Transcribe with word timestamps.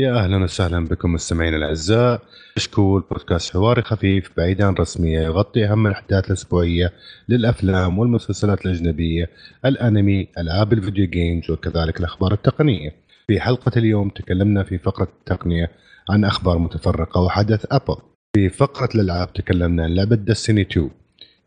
يا 0.00 0.12
أهلا 0.18 0.44
وسهلا 0.44 0.84
بكم 0.84 1.12
مستمعينا 1.12 1.56
الأعزاء 1.56 2.22
كشكول 2.56 3.04
بودكاست 3.10 3.52
حواري 3.52 3.82
خفيف 3.82 4.30
بعيد 4.36 4.62
عن 4.62 4.74
رسمية 4.74 5.20
يغطي 5.20 5.64
أهم 5.64 5.86
الأحداث 5.86 6.26
الأسبوعية 6.26 6.92
للأفلام 7.28 7.98
والمسلسلات 7.98 8.66
الأجنبية، 8.66 9.30
الأنمي، 9.64 10.28
ألعاب 10.38 10.72
ال 10.72 10.78
video 10.78 11.06
games 11.06 11.50
وكذلك 11.50 12.00
الأخبار 12.00 12.32
التقنية. 12.32 12.94
في 13.26 13.40
حلقة 13.40 13.72
اليوم 13.76 14.08
تكلمنا 14.08 14.62
في 14.62 14.78
فقرة 14.78 15.08
التقنية 15.18 15.70
عن 16.10 16.24
أخبار 16.24 16.58
متفرقة 16.58 17.20
وحدث 17.20 17.66
أبل. 17.70 17.96
في 18.34 18.48
فقرة 18.48 18.88
الألعاب 18.94 19.32
تكلمنا 19.32 19.84
عن 19.84 19.94
لعبة 19.94 20.16
Destiny 20.16 20.60
2. 20.60 20.90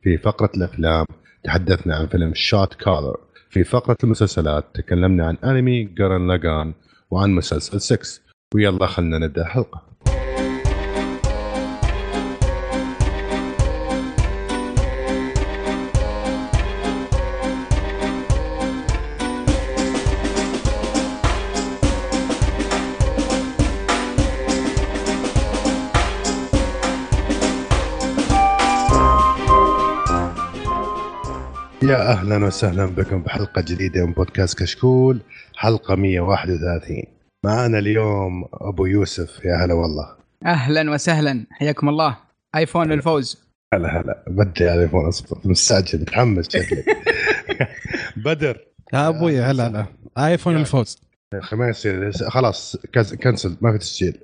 في 0.04 0.18
فقرة 0.18 0.52
الأفلام 0.58 1.06
تحدثنا 1.44 1.96
عن 1.96 2.08
فيلم 2.08 2.32
Shot 2.36 2.74
Caller. 2.74 3.18
في 3.50 3.64
فقرة 3.64 3.98
المسلسلات 4.04 4.66
تكلمنا 4.74 5.28
عن 5.28 5.38
أنمي 5.44 5.84
Gurren 5.84 6.28
Lagann 6.28 6.74
وعن 7.12 7.32
مسلسل 7.32 7.82
6 7.82 8.24
ويلا 8.54 8.88
خلنا 8.88 9.18
نبدأ 9.18 9.42
الحلقة 9.42 9.82
يا 31.84 32.12
أهلا 32.12 32.46
وسهلا 32.46 32.86
بكم 32.86 33.22
بحلقة 33.22 33.62
جديدة 33.62 34.06
من 34.06 34.14
بودكاست 34.14 34.60
كشكول 34.60 35.22
حلقة 35.56 35.96
131 35.96 37.04
معنا 37.46 37.80
اليوم 37.80 38.46
أبو 38.54 38.86
يوسف. 38.86 39.46
يا 39.46 39.66
هلا 39.66 39.74
والله. 39.74 40.16
أهلا 40.46 40.92
وسهلا. 40.92 41.46
حياكم 41.52 41.90
الله. 41.90 42.18
آيفون 42.56 42.92
للفوز. 42.92 43.44
هلا 43.74 44.02
هلا. 44.02 44.24
بدي 44.28 44.70
على 44.70 44.82
آيفون 44.82 45.08
أصبر. 45.08 45.38
مستعجل 45.46 46.02
متحمس 46.02 46.50
شكلي. 46.50 46.84
بدر. 48.26 48.66
يا 48.94 49.08
أبوي 49.08 49.42
هلا 49.42 49.68
هلا. 49.68 49.86
آيفون 50.18 50.56
الفوز. 50.56 51.02
ما 51.54 51.70
يصير. 51.70 52.12
خلاص 52.12 52.78
كنسل. 53.24 53.58
ما 53.62 53.72
في 53.72 53.78
تسجيل. 53.78 54.18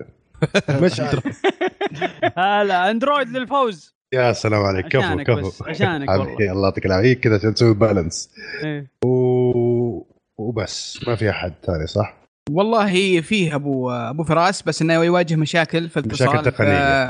مش 0.70 1.02
هلا 2.38 2.92
أندرويد 2.92 3.30
للفوز. 3.30 3.96
يا 4.14 4.34
سلام 4.34 4.62
عليك. 4.62 4.88
كفو 4.88 5.24
كفو. 5.24 5.66
عشانك 5.66 6.10
والله. 6.10 6.52
الله 6.52 6.68
يعطيك 6.68 6.86
العافية. 6.86 7.14
كذا 7.14 7.36
عشان 7.36 7.54
تسوي 7.54 7.74
بالانس 7.74 8.30
إيه. 8.64 8.92
و... 9.06 9.10
وبس. 10.38 11.00
ما 11.08 11.16
في 11.16 11.30
أحد 11.30 11.54
ثاني 11.66 11.88
صح؟ 11.88 12.19
والله 12.52 13.22
فيه 13.22 13.56
أبو 13.56 13.92
أبو 13.92 14.24
فراس 14.24 14.62
بس 14.62 14.82
إنه 14.82 14.94
يواجه 14.94 15.36
مشاكل 15.36 15.90
في 15.90 16.00
الاتصال. 16.00 16.28
مشاكل 16.28 16.52
تقنية. 16.52 17.10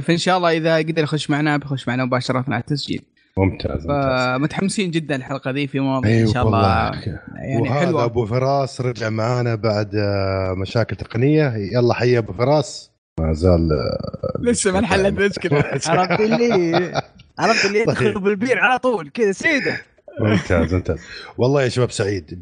ف... 0.00 0.04
فإن 0.04 0.16
شاء 0.16 0.36
الله 0.36 0.56
إذا 0.56 0.76
قدر 0.76 1.02
يخش 1.02 1.30
معنا 1.30 1.56
بيخش 1.56 1.88
معنا 1.88 2.04
مباشرة 2.04 2.44
على 2.48 2.60
التسجيل 2.60 3.02
ممتاز 3.36 3.86
فمتحمسين 3.86 4.90
جدا 4.90 5.16
الحلقة 5.16 5.50
ذي 5.50 5.66
في 5.66 5.80
مواضيع 5.80 6.10
أيوة 6.10 6.28
إن 6.28 6.34
شاء 6.34 6.46
الله 6.46 6.90
يعني 7.36 7.60
وهذا 7.60 7.86
حلوة. 7.86 8.04
أبو 8.04 8.26
فراس 8.26 8.80
رجع 8.80 9.08
معانا 9.08 9.54
بعد 9.54 9.94
آه، 9.94 10.54
مشاكل 10.56 10.96
تقنية. 10.96 11.54
يلا 11.56 11.94
حي 11.94 12.18
أبو 12.18 12.32
فراس. 12.32 12.90
ما 13.20 13.32
زال 13.32 13.68
آه، 13.72 14.40
لسه 14.40 14.72
ما 14.72 14.78
انحلت 14.78 15.18
المشكلة. 15.18 15.58
عرفت 15.86 16.20
اللي 16.20 17.02
عرفت 17.38 17.64
اللي 17.64 17.80
يدخل. 17.80 18.20
بالبير 18.20 18.58
على 18.58 18.78
طول 18.78 19.10
كذا 19.14 19.32
سيده. 19.32 19.80
ممتاز 20.20 20.74
ممتاز. 20.74 20.98
والله 21.38 21.62
يا 21.62 21.68
شباب 21.68 21.90
سعيد 21.90 22.38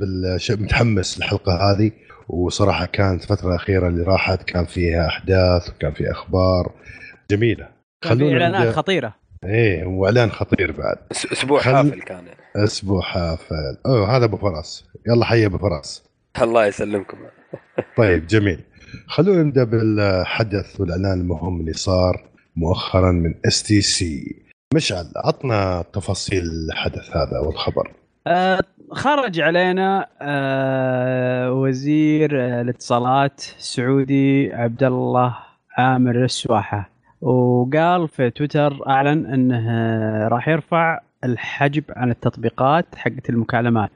متحمس 0.50 1.18
الحلقة 1.18 1.52
هذه. 1.52 1.90
وصراحة 2.28 2.86
كانت 2.86 3.22
الفترة 3.22 3.48
الأخيرة 3.48 3.88
اللي 3.88 4.02
راحت 4.02 4.42
كان 4.42 4.64
فيها 4.64 5.06
أحداث 5.06 5.70
وكان 5.70 5.92
في 5.92 6.10
أخبار 6.10 6.72
جميلة. 7.30 7.68
خلونا 8.04 8.32
إعلانات 8.32 8.74
خطيرة. 8.74 9.14
إيه 9.44 9.84
وإعلان 9.84 10.30
خطير 10.30 10.72
بعد. 10.72 10.96
أسبوع 11.12 11.60
خل... 11.60 11.72
حافل 11.72 12.02
كان. 12.02 12.24
أسبوع 12.56 13.00
حافل. 13.00 13.78
أوه 13.86 14.16
هذا 14.16 14.24
أبو 14.24 14.36
فراس. 14.36 14.84
يلا 15.08 15.24
حي 15.24 15.46
أبو 15.46 15.58
فراس. 15.58 16.04
الله 16.42 16.66
يسلمكم. 16.66 17.18
طيب 17.96 18.26
جميل. 18.26 18.60
خلونا 19.06 19.42
نبدأ 19.42 19.64
بالحدث 19.64 20.80
والإعلان 20.80 21.20
المهم 21.20 21.60
اللي 21.60 21.72
صار 21.72 22.28
مؤخرا 22.56 23.12
من 23.12 23.34
STC 23.46 24.42
مشعل 24.74 25.12
عطنا 25.16 25.84
تفاصيل 25.92 26.42
الحدث 26.42 27.16
هذا 27.16 27.38
والخبر. 27.38 27.92
آه 28.26 28.60
خرج 28.92 29.40
علينا 29.40 30.06
آه 30.20 31.52
وزير 31.52 32.60
الاتصالات 32.60 33.40
السعودي 33.58 34.52
عبد 34.52 34.82
الله 34.82 35.36
عامر 35.76 36.24
السواحة 36.24 36.90
وقال 37.20 38.08
في 38.08 38.30
تويتر 38.30 38.88
أعلن 38.88 39.26
إنه 39.26 40.28
راح 40.28 40.48
يرفع 40.48 41.00
الحجب 41.24 41.84
عن 41.90 42.10
التطبيقات 42.10 42.86
حقت 42.96 43.30
المكالمات. 43.30 43.90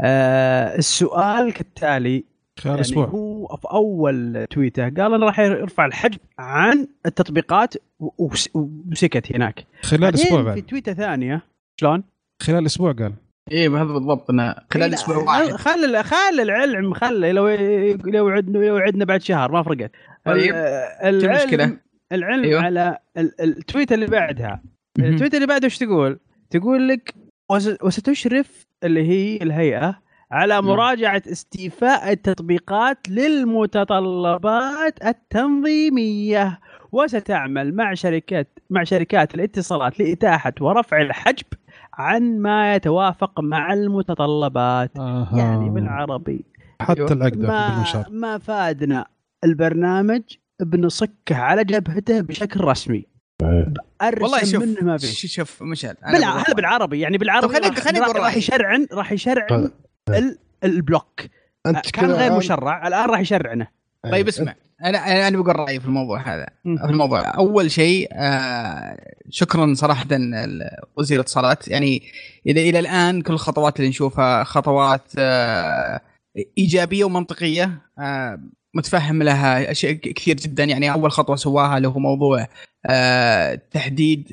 آه 0.00 0.76
السؤال 0.76 1.52
كالتالي 1.52 2.24
خلال 2.58 2.70
يعني 2.70 2.80
أسبوع 2.80 3.06
هو 3.06 3.56
في 3.56 3.68
أول 3.70 4.46
تويته 4.50 4.82
قال 4.82 5.14
إنه 5.14 5.26
راح 5.26 5.38
يرفع 5.38 5.86
الحجب 5.86 6.18
عن 6.38 6.86
التطبيقات 7.06 7.74
وسكت 8.54 9.32
هناك. 9.32 9.66
خلال 9.82 10.14
أسبوع 10.14 10.42
بعد 10.42 10.54
في 10.54 10.60
تويته 10.60 10.92
ثانية 10.92 11.42
شلون؟ 11.76 12.04
خلال 12.42 12.66
أسبوع 12.66 12.92
قال 12.92 13.12
إيه 13.50 13.68
هذا 13.68 13.92
بالضبط 13.92 14.30
إنه 14.30 14.54
خلال 14.72 14.94
أسبوع 14.94 15.16
واحد. 15.16 15.50
خل 15.50 16.04
خل 16.04 16.40
العلم 16.40 16.94
خل 16.94 17.34
لو 17.34 17.48
لو 18.04 18.28
عدنا 18.28 18.58
لو 18.58 18.76
عدنا 18.76 19.04
بعد 19.04 19.22
شهر 19.22 19.52
ما 19.52 19.62
فرقت. 19.62 19.90
طيب 20.24 20.54
العلم 21.04 21.80
العلم 22.12 22.44
أيوه؟ 22.44 22.62
على 22.62 22.98
التويت 23.16 23.92
اللي 23.92 24.06
بعدها. 24.06 24.62
التويت 24.98 25.34
اللي 25.34 25.46
بعدها 25.46 25.64
إيش 25.64 25.78
تقول؟ 25.78 26.18
تقول 26.50 26.88
لك 26.88 27.14
وستشرف 27.82 28.66
اللي 28.84 29.08
هي 29.08 29.36
الهيئة 29.42 30.00
على 30.30 30.62
مراجعة 30.62 31.22
استيفاء 31.32 32.12
التطبيقات 32.12 33.08
للمتطلبات 33.08 35.04
التنظيمية. 35.04 36.60
وستعمل 36.92 37.74
مع 37.74 37.94
شركات 37.94 38.58
مع 38.70 38.84
شركات 38.84 39.34
الاتصالات 39.34 40.00
لإتاحة 40.00 40.52
ورفع 40.60 41.00
الحجب 41.00 41.46
عن 41.96 42.38
ما 42.38 42.74
يتوافق 42.74 43.40
مع 43.40 43.72
المتطلبات 43.72 44.96
آه. 44.96 45.28
يعني 45.32 45.70
بالعربي. 45.70 46.44
حتى. 46.80 47.12
العقده 47.12 47.48
ما. 47.48 48.04
ما 48.10 48.38
فادنا 48.38 49.06
البرنامج 49.44 50.22
بنصكه 50.60 51.36
على 51.36 51.64
جبهته 51.64 52.20
بشكل 52.20 52.60
رسمي. 52.60 53.06
والله 53.42 54.44
شوف 54.44 54.62
منه 54.62 54.80
ما 54.82 54.96
في. 54.96 55.06
شوف 55.06 55.62
مشعل 55.62 55.94
بلا 56.12 56.36
هذا 56.36 56.54
بالعربي 56.54 57.00
يعني 57.00 57.18
بالعربي 57.18 57.54
خليني 57.54 57.76
خليني 57.76 58.00
راح, 58.00 58.16
راح 58.16 58.36
يشرعن 58.36 58.86
راح 58.92 59.12
يشرعن 59.12 59.70
طيب. 60.06 60.36
البلوك. 60.64 61.20
أنت 61.66 61.90
كان 61.90 62.10
غير 62.10 62.36
مشرع 62.36 62.88
الآن 62.88 63.10
راح 63.10 63.20
يشرعنه. 63.20 63.66
طيب 64.12 64.28
اسمع. 64.28 64.54
أنا 64.84 65.28
أنا 65.28 65.38
بقول 65.38 65.56
رأيي 65.56 65.80
في 65.80 65.86
الموضوع 65.86 66.34
هذا. 66.34 66.46
في 66.64 66.90
الموضوع. 66.90 67.20
أول 67.36 67.70
شيء 67.70 68.08
آه 68.12 68.96
شكرا 69.30 69.74
صراحة 69.74 70.06
وزير 70.96 71.16
الاتصالات. 71.20 71.68
يعني 71.68 72.02
إلى 72.46 72.68
إلى 72.70 72.78
الآن 72.78 73.22
كل 73.22 73.32
الخطوات 73.32 73.76
اللي 73.76 73.88
نشوفها 73.88 74.44
خطوات 74.44 75.02
آه 75.18 76.00
إيجابية 76.58 77.04
ومنطقية. 77.04 77.82
آه 77.98 78.40
متفهم 78.74 79.22
لها 79.22 79.70
أشياء 79.70 79.92
كثير 79.92 80.36
جدا. 80.36 80.64
يعني 80.64 80.92
أول 80.92 81.10
خطوة 81.12 81.36
سواها 81.36 81.76
اللي 81.76 81.88
هو 81.88 81.98
موضوع 81.98 82.46
آه 82.86 83.54
تحديد 83.70 84.28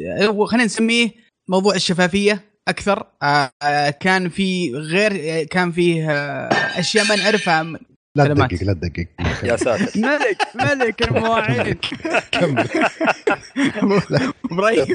خلينا 0.47 0.65
نسميه 0.65 1.09
موضوع 1.49 1.75
الشفافية 1.75 2.41
أكثر. 2.67 3.05
آه 3.23 3.89
كان 3.89 4.29
في 4.29 4.71
غير 4.75 5.43
كان 5.43 5.71
فيه 5.71 6.11
آه 6.11 6.49
أشياء 6.79 7.05
ما 7.07 7.15
نعرفها 7.15 7.79
لا 8.15 8.25
تدقق 8.27 8.63
لا 8.63 8.73
تدقق. 8.73 9.07
يا 9.49 9.55
ساتر. 9.57 9.99
ملك 10.01 10.37
ملك 10.55 11.07
المواعيد 11.07 11.77
كمل. 12.31 12.69
إبراهيم 14.51 14.85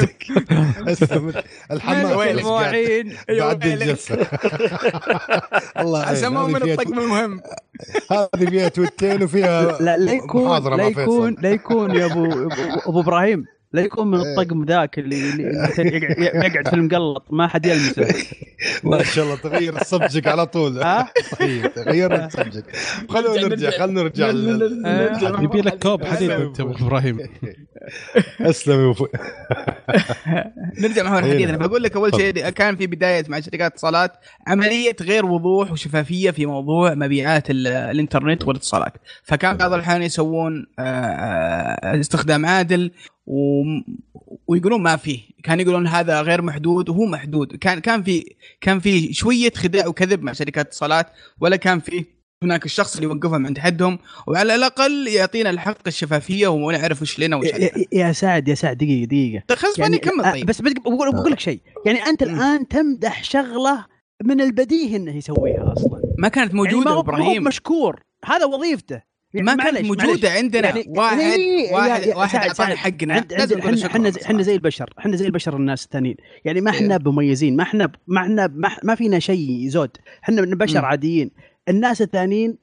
الحمام 1.70 2.16
وين 2.16 2.38
المواعين. 2.38 3.16
بعد 3.28 3.66
الجلسه 3.66 4.14
الله 5.80 6.12
اسموه 6.12 6.46
من 6.48 6.70
الطقم 6.70 6.98
المهم. 6.98 7.42
هذه 8.10 8.50
فيها 8.50 8.68
تويتين 8.68 9.22
وفيها 9.22 9.78
لا 9.80 9.96
لا 9.96 10.12
يكون 10.12 10.76
لا 10.76 10.84
يكون 10.86 11.36
لا 11.40 11.50
يكون 11.50 11.90
يا 11.96 12.06
أبو 12.06 12.48
أبو 12.86 13.00
إبراهيم. 13.00 13.44
لا 13.72 13.82
يكون 13.82 14.10
من 14.10 14.20
الطقم 14.20 14.64
ذاك 14.64 14.98
اللي, 14.98 15.30
اللي 15.30 15.42
يقعد 16.18 16.68
في 16.68 16.74
المقلط 16.74 17.26
ما 17.30 17.46
حد 17.48 17.66
يلمسه. 17.66 18.08
ما 18.84 19.02
شاء 19.02 19.24
الله 19.24 19.36
تغير 19.36 19.80
السبجك 19.80 20.26
على 20.26 20.46
طول. 20.46 20.82
ها؟ 20.82 21.12
تغير 21.74 22.24
السبجك 22.24 22.64
خلونا 23.08 23.42
نرجع 23.48 23.70
خلونا 23.70 24.02
نرجع 24.02 24.28
يبي 25.42 25.60
لك 25.60 25.78
كوب 25.82 26.04
حديد 26.04 26.30
انت 26.30 26.60
أبو 26.60 26.72
إبراهيم. 26.86 27.18
أسلم 28.40 28.94
نرجع 30.80 31.02
محور 31.02 31.24
إيه. 31.24 31.34
حديثنا 31.34 31.56
بقول 31.56 31.82
لك 31.82 31.96
أول 31.96 32.14
شيء 32.16 32.48
كان 32.48 32.76
في 32.76 32.86
بداية 32.86 33.24
مع 33.28 33.40
شركات 33.40 33.72
اتصالات 33.72 34.12
عملية 34.46 34.96
غير 35.02 35.26
وضوح 35.26 35.72
وشفافية 35.72 36.30
في 36.30 36.46
موضوع 36.46 36.94
مبيعات 36.94 37.50
ال- 37.50 37.66
الإنترنت 37.66 38.44
والاتصالات. 38.48 38.92
فكان 39.24 39.56
بعض 39.56 39.72
الأحيان 39.72 40.02
يسوون 40.02 40.66
آه، 40.78 40.82
آه، 40.82 42.00
استخدام 42.00 42.46
عادل 42.46 42.90
و... 43.30 43.62
ويقولون 44.46 44.82
ما 44.82 44.96
فيه 44.96 45.20
كان 45.44 45.60
يقولون 45.60 45.86
هذا 45.86 46.20
غير 46.22 46.42
محدود 46.42 46.88
وهو 46.88 47.06
محدود. 47.06 47.56
كان 47.56 47.78
كان 47.78 48.02
في 48.02 48.34
كان 48.60 48.80
في 48.80 49.12
شوية 49.12 49.50
خداع 49.56 49.86
وكذب 49.86 50.22
مع 50.22 50.32
شركات 50.32 50.66
اتصالات 50.66 51.06
ولا 51.40 51.56
كان 51.56 51.80
في 51.80 52.04
هناك 52.42 52.64
الشخص 52.64 52.94
اللي 52.96 53.08
يوقفهم 53.08 53.46
عند 53.46 53.58
حدهم 53.58 53.98
وعلى 54.26 54.54
الأقل 54.54 55.08
يعطينا 55.08 55.50
الحق 55.50 55.78
الشفافية 55.86 56.48
ونعرف 56.48 57.02
وش 57.02 57.18
لنا 57.20 57.36
وش 57.36 57.46
يا- 57.46 57.54
علينا 57.54 57.70
يا- 57.78 58.06
يا 58.06 58.12
سعد 58.12 58.48
يا 58.48 58.54
سعد 58.54 58.76
دقيقة 58.76 59.06
دقيقة. 59.06 59.54
خلاص 59.54 59.78
ماني 59.78 59.98
كمل 59.98 60.24
آه، 60.24 60.32
طيب. 60.32 60.46
بس 60.46 60.60
بقول 60.60 61.12
بقول 61.12 61.32
لك 61.32 61.40
شيء. 61.40 61.60
يعني 61.86 61.98
أنت. 62.06 62.22
الآن 62.22 62.68
تمدح 62.68 63.24
شغلة 63.24 63.86
من 64.24 64.40
البديهي 64.40 64.96
إنه 64.96 65.16
يسويها 65.16 65.72
أصلا. 65.76 66.02
ما 66.18 66.28
كانت 66.28 66.54
يعني 66.54 66.56
موجوده 66.64 66.94
ما 66.94 67.00
إبراهيم 67.00 67.26
ما 67.26 67.38
هو 67.38 67.40
مشكور. 67.40 68.00
هذا 68.24 68.44
وظيفته. 68.44 68.92
يعني 68.92 69.07
ما 69.34 69.56
كانت 69.56 69.80
موجودة 69.80 70.06
معلش. 70.06 70.24
عندنا 70.24 70.68
يعني- 70.68 70.84
واحد 70.88 71.18
إيه، 71.18 71.72
واحد 71.74 72.02
يا 72.06 72.16
واحد 72.16 72.38
اعطانا. 72.48 72.76
حقنا 72.76 73.18
إحنا 73.18 73.34
إحنا. 73.86 74.12
إحنا 74.24 74.42
زي 74.42 74.54
البشر 74.54 74.94
إحنا 74.98 75.16
زي 75.16 75.26
البشر 75.26 75.56
الناس 75.56 75.84
الثانيين 75.84 76.16
يعني 76.44 76.60
ما 76.60 76.70
إيه. 76.72 76.76
إحنا 76.78 76.96
بمميزين 76.96 77.56
ما 77.56 77.62
إحنا 77.62 77.92
ما 78.06 78.20
إحنا 78.20 78.46
ما, 78.46 78.76
ما 78.84 78.94
فينا 78.94 79.18
شيء 79.18 79.68
زود 79.68 79.90
إحنا 80.24 80.42
بشر. 80.42 80.84
عاديين 80.84 81.30
الناس 81.68 82.02
الثانيين 82.02 82.58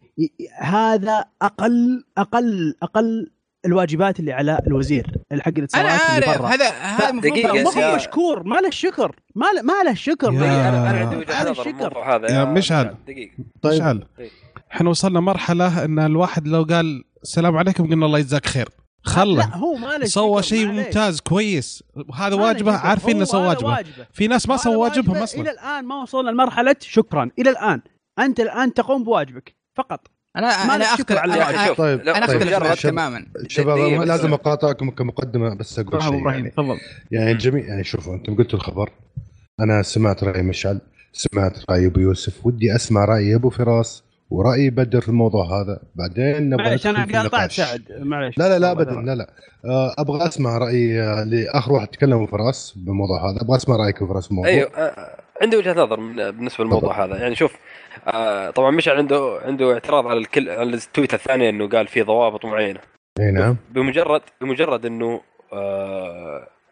هذا 0.59 1.25
أقل 1.41 2.03
أقل 2.17 2.75
أقل 2.83 3.31
الواجبات 3.65 4.19
اللي 4.19 4.31
على 4.33 4.59
الوزير 4.67 5.11
الحق 5.31 5.47
أنا 5.47 5.57
الاتصالات 5.57 6.01
اللي 6.15 6.25
عارف 6.27 6.41
برا 6.41 6.47
هذا 6.47 6.69
هذا 6.69 7.09
المفروض 7.09 7.77
ما. 7.77 7.91
هو 7.91 7.95
مشكور 7.95 8.43
ما 8.43 8.55
له 8.55 8.69
شكر 8.69 9.15
ما 9.35 9.45
له 9.55 9.61
ما 9.61 9.83
له 9.83 9.93
شكر 9.93 10.29
أنا 10.29 10.89
أنا 10.89 10.99
عندي 10.99 11.15
وجهة 11.15 11.33
هذا 11.41 11.51
نظر 11.51 11.99
هذا 12.03 12.31
يا 12.39 12.45
مشعل. 12.45 12.95
دقيقة 13.07 13.31
طيب 13.61 13.73
مشعل. 13.73 14.05
إحنا 14.75 14.89
وصلنا 14.89 15.19
مرحلة 15.19 15.85
إن 15.85 15.99
الواحد 15.99 16.47
لو 16.47 16.63
قال 16.63 17.03
السلام 17.23 17.57
عليكم 17.57 17.87
قلنا 17.87 18.05
الله 18.05 18.19
يجزاك 18.19 18.45
خير. 18.45 18.69
خله 19.03 19.37
لا 19.37 19.55
هو 19.55 19.75
ما 19.75 20.05
سوى 20.05 20.43
شيء. 20.43 20.67
ممتاز 20.67 21.19
كويس. 21.19 21.83
له 22.19 22.35
واجبه. 22.35 22.75
عارفين 22.75 23.15
إنه 23.15 23.25
سوى 23.25 23.41
هذا 23.41 23.49
واجبه. 23.49 23.69
واجبه. 23.69 24.05
في 24.13 24.27
ناس 24.27 24.49
ما 24.49 24.55
هذا 24.55 24.61
سووا 24.63 24.75
واجبهم 24.75 25.09
واجبه. 25.09 25.23
أصلا. 25.23 25.41
إلى 25.41 25.51
الآن 25.51 25.85
ما 25.85 26.01
وصلنا 26.01 26.29
لمرحلة 26.29 26.75
شكرا. 26.79 27.29
إلى 27.39 27.49
الآن. 27.49 27.81
أنت 28.19 28.39
الآن 28.39 28.73
تقوم 28.73 29.03
بواجبك. 29.03 29.55
فقط. 29.77 30.07
أنا 30.35 30.65
ما 30.67 30.75
أنا 30.75 30.85
أختلف 30.85 31.17
على 31.19 31.33
أنا, 31.33 31.49
أنا, 31.49 31.67
شوف 31.67 31.77
طيب، 31.77 32.01
لا، 32.01 32.17
أنا 32.17 32.25
طيب، 32.25 32.41
أختلف. 32.41 32.81
تماما. 32.81 33.25
شباب. 33.47 33.77
لازم 33.77 34.33
اقاطعكم 34.33 34.89
كمقدمة 34.89 35.55
بس 35.55 35.79
أقول 35.79 36.03
شيء. 36.03 36.21
إبراهيم 36.21 36.39
يعني, 36.39 36.49
تفضل. 36.49 36.77
يعني 37.11 37.31
الجميع 37.31 37.65
يعني 37.65 37.83
شوفوا 37.83 38.15
أنتم 38.15 38.35
قلتوا 38.35 38.59
الخبر. 38.59 38.91
أنا 39.59 39.81
سمعت 39.81 40.23
رأي 40.23 40.41
مشعل 40.41 40.81
سمعت 41.13 41.69
رأي 41.69 41.85
أبو 41.85 41.99
يوسف. 41.99 42.45
ودي 42.45 42.75
أسمع 42.75 43.05
رأي 43.05 43.35
أبو 43.35 43.49
فراس. 43.49 44.04
ورأي 44.29 44.69
بدر 44.69 45.01
في 45.01 45.09
الموضوع 45.09 45.45
هذا. 45.61 45.79
بعدين 45.95 46.49
نبغى 46.49 46.65
معلش 46.67 46.87
أنا 46.87 47.21
قاطعت. 47.21 47.51
سعد 47.51 47.81
معلش. 47.99 48.37
لا 48.37 48.49
لا 48.49 48.59
لا 48.59 48.71
ابدا 48.71 48.91
لا 48.91 49.15
لا. 49.15 49.29
آه، 49.65 49.93
أبغى 49.97 50.27
أسمع 50.27 50.57
رأي 50.57 51.01
آه، 51.01 51.23
لآخر 51.23 51.73
واحد 51.73 51.87
تكلم 51.87 52.25
فراس 52.25 52.73
بالموضوع 52.77 53.29
هذا. 53.31 53.41
أبغى 53.41 53.55
أسمع 53.57 53.75
رأيك 53.75 54.03
فراس 54.03 54.27
بالموضوع 54.27 54.51
أيوه 54.51 54.69
آه، 54.77 55.17
عندي 55.41 55.57
وجهة 55.57 55.73
نظر 55.73 55.99
من- 55.99 56.15
بالنسبة 56.31 56.63
للموضوع 56.63 57.05
هذا. 57.05 57.17
يعني 57.17 57.35
شوف 57.35 57.55
طبعا 58.55 58.71
مشعل 58.71 58.97
عنده 58.97 59.39
عنده 59.45 59.73
اعتراض 59.73 60.07
على 60.07 60.19
الكل 60.19 60.49
على 60.49 60.73
التويت 60.73 61.13
الثانية 61.13 61.49
إنه 61.49 61.67
قال 61.69 61.87
في 61.87 62.01
ضوابط 62.01 62.45
معينة. 62.45 62.79
أي 63.19 63.31
نعم. 63.31 63.55
بمجرد 63.71 64.21
بمجرد 64.41 64.85
إنه 64.85 65.21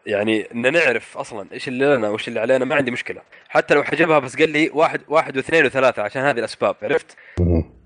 يعني 0.06 0.40
ان 0.54 0.72
نعرف 0.72 1.18
أصلا 1.18 1.46
إيش 1.52 1.68
اللي 1.68 1.96
لنا 1.96 2.08
وإيش 2.08 2.28
اللي 2.28 2.40
علينا 2.40 2.64
ما 2.64 2.74
عندي 2.74 2.90
مشكلة. 2.90 3.20
حتى 3.54 3.74
لو 3.74 3.82
حجبها 3.82 4.18
بس 4.18 4.36
قال 4.36 4.50
لي 4.50 4.70
واحد 4.72 5.00
واحد 5.08 5.36
واثنين 5.36 5.66
وثلاثة 5.66 6.02
عشان 6.02 6.22
هذه 6.22 6.38
الأسباب 6.38 6.76
عرفت. 6.82 7.16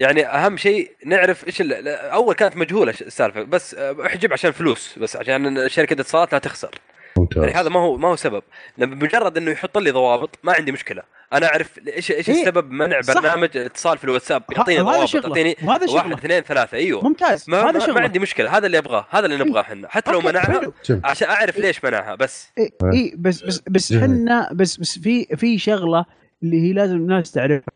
يعني 0.00 0.26
أهم 0.26 0.56
شيء 0.56 0.90
نعرف 1.04 1.46
إيش 1.46 1.62
أول 1.62 2.34
كانت 2.34 2.56
مجهولة 2.56 2.94
السالفة 3.00 3.42
بس 3.42 3.74
آه، 3.74 4.06
أحجب 4.06 4.32
عشان 4.32 4.50
فلوس 4.50 4.98
بس 4.98 5.16
عشان 5.16 5.68
شركه 5.68 5.92
اتصالات 5.92 6.32
لا 6.32 6.38
تخسر 6.38 6.70
ممتاز. 7.18 7.42
يعني 7.42 7.54
هذا 7.54 7.68
ما 7.68 7.80
هو 7.80 7.96
ما 7.96 8.08
هو 8.08 8.16
سبب. 8.16 8.42
لما 8.78 8.94
بمجرد 8.94 9.36
إنه 9.36 9.50
يحط 9.50 9.78
لي 9.78 9.90
ضوابط 9.90 10.38
ما 10.42 10.52
عندي 10.52 10.72
مشكلة. 10.72 11.02
أنا 11.32 11.46
أعرف 11.46 11.78
إيش 11.78 12.10
إيش 12.12 12.30
إيه، 12.30 12.40
السبب 12.40 12.70
منع 12.70 13.00
صح. 13.00 13.14
برنامج 13.14 13.56
اتصال 13.56 13.98
في 13.98 14.04
الواتساب؟ 14.04 14.42
يعطيني 14.56 14.80
ضوابط 14.80 15.04
شغلة. 15.04 15.26
يعطيني 15.38 15.56
واحد 15.62 16.12
اثنين 16.12 16.40
ثلاثة. 16.40 16.76
أيوه. 16.76 17.04
ممتاز. 17.04 17.50
ما, 17.50 17.70
هذا 17.70 17.86
ما, 17.86 17.92
ما 17.92 18.00
عندي 18.00 18.18
مشكلة. 18.18 18.56
هذا 18.56 18.66
اللي 18.66 18.78
أبغاه. 18.78 19.06
هذا 19.10 19.26
اللي 19.26 19.44
نبغاه 19.44 19.60
إحنا. 19.60 19.88
حتى 19.88 20.12
لو 20.12 20.20
منعها 20.20 20.72
عشان 21.04 21.28
أعرف 21.28 21.58
ليش 21.58 21.84
منعها 21.84 22.14
بس. 22.14 22.48
اي 22.58 22.70
إيه. 22.92 23.14
بس 23.16 23.42
بس 23.42 23.62
بس 23.68 23.92
جميل. 23.92 24.04
إحنا 24.04 24.50
بس 24.52 24.76
بس 24.76 24.98
في 24.98 25.24
في 25.36 25.58
شغلة 25.58 26.04
اللي 26.42 26.68
هي 26.68 26.72
لازم 26.72 26.96
الناس 26.96 27.32
تعرفها 27.32 27.72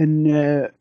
ان 0.00 0.26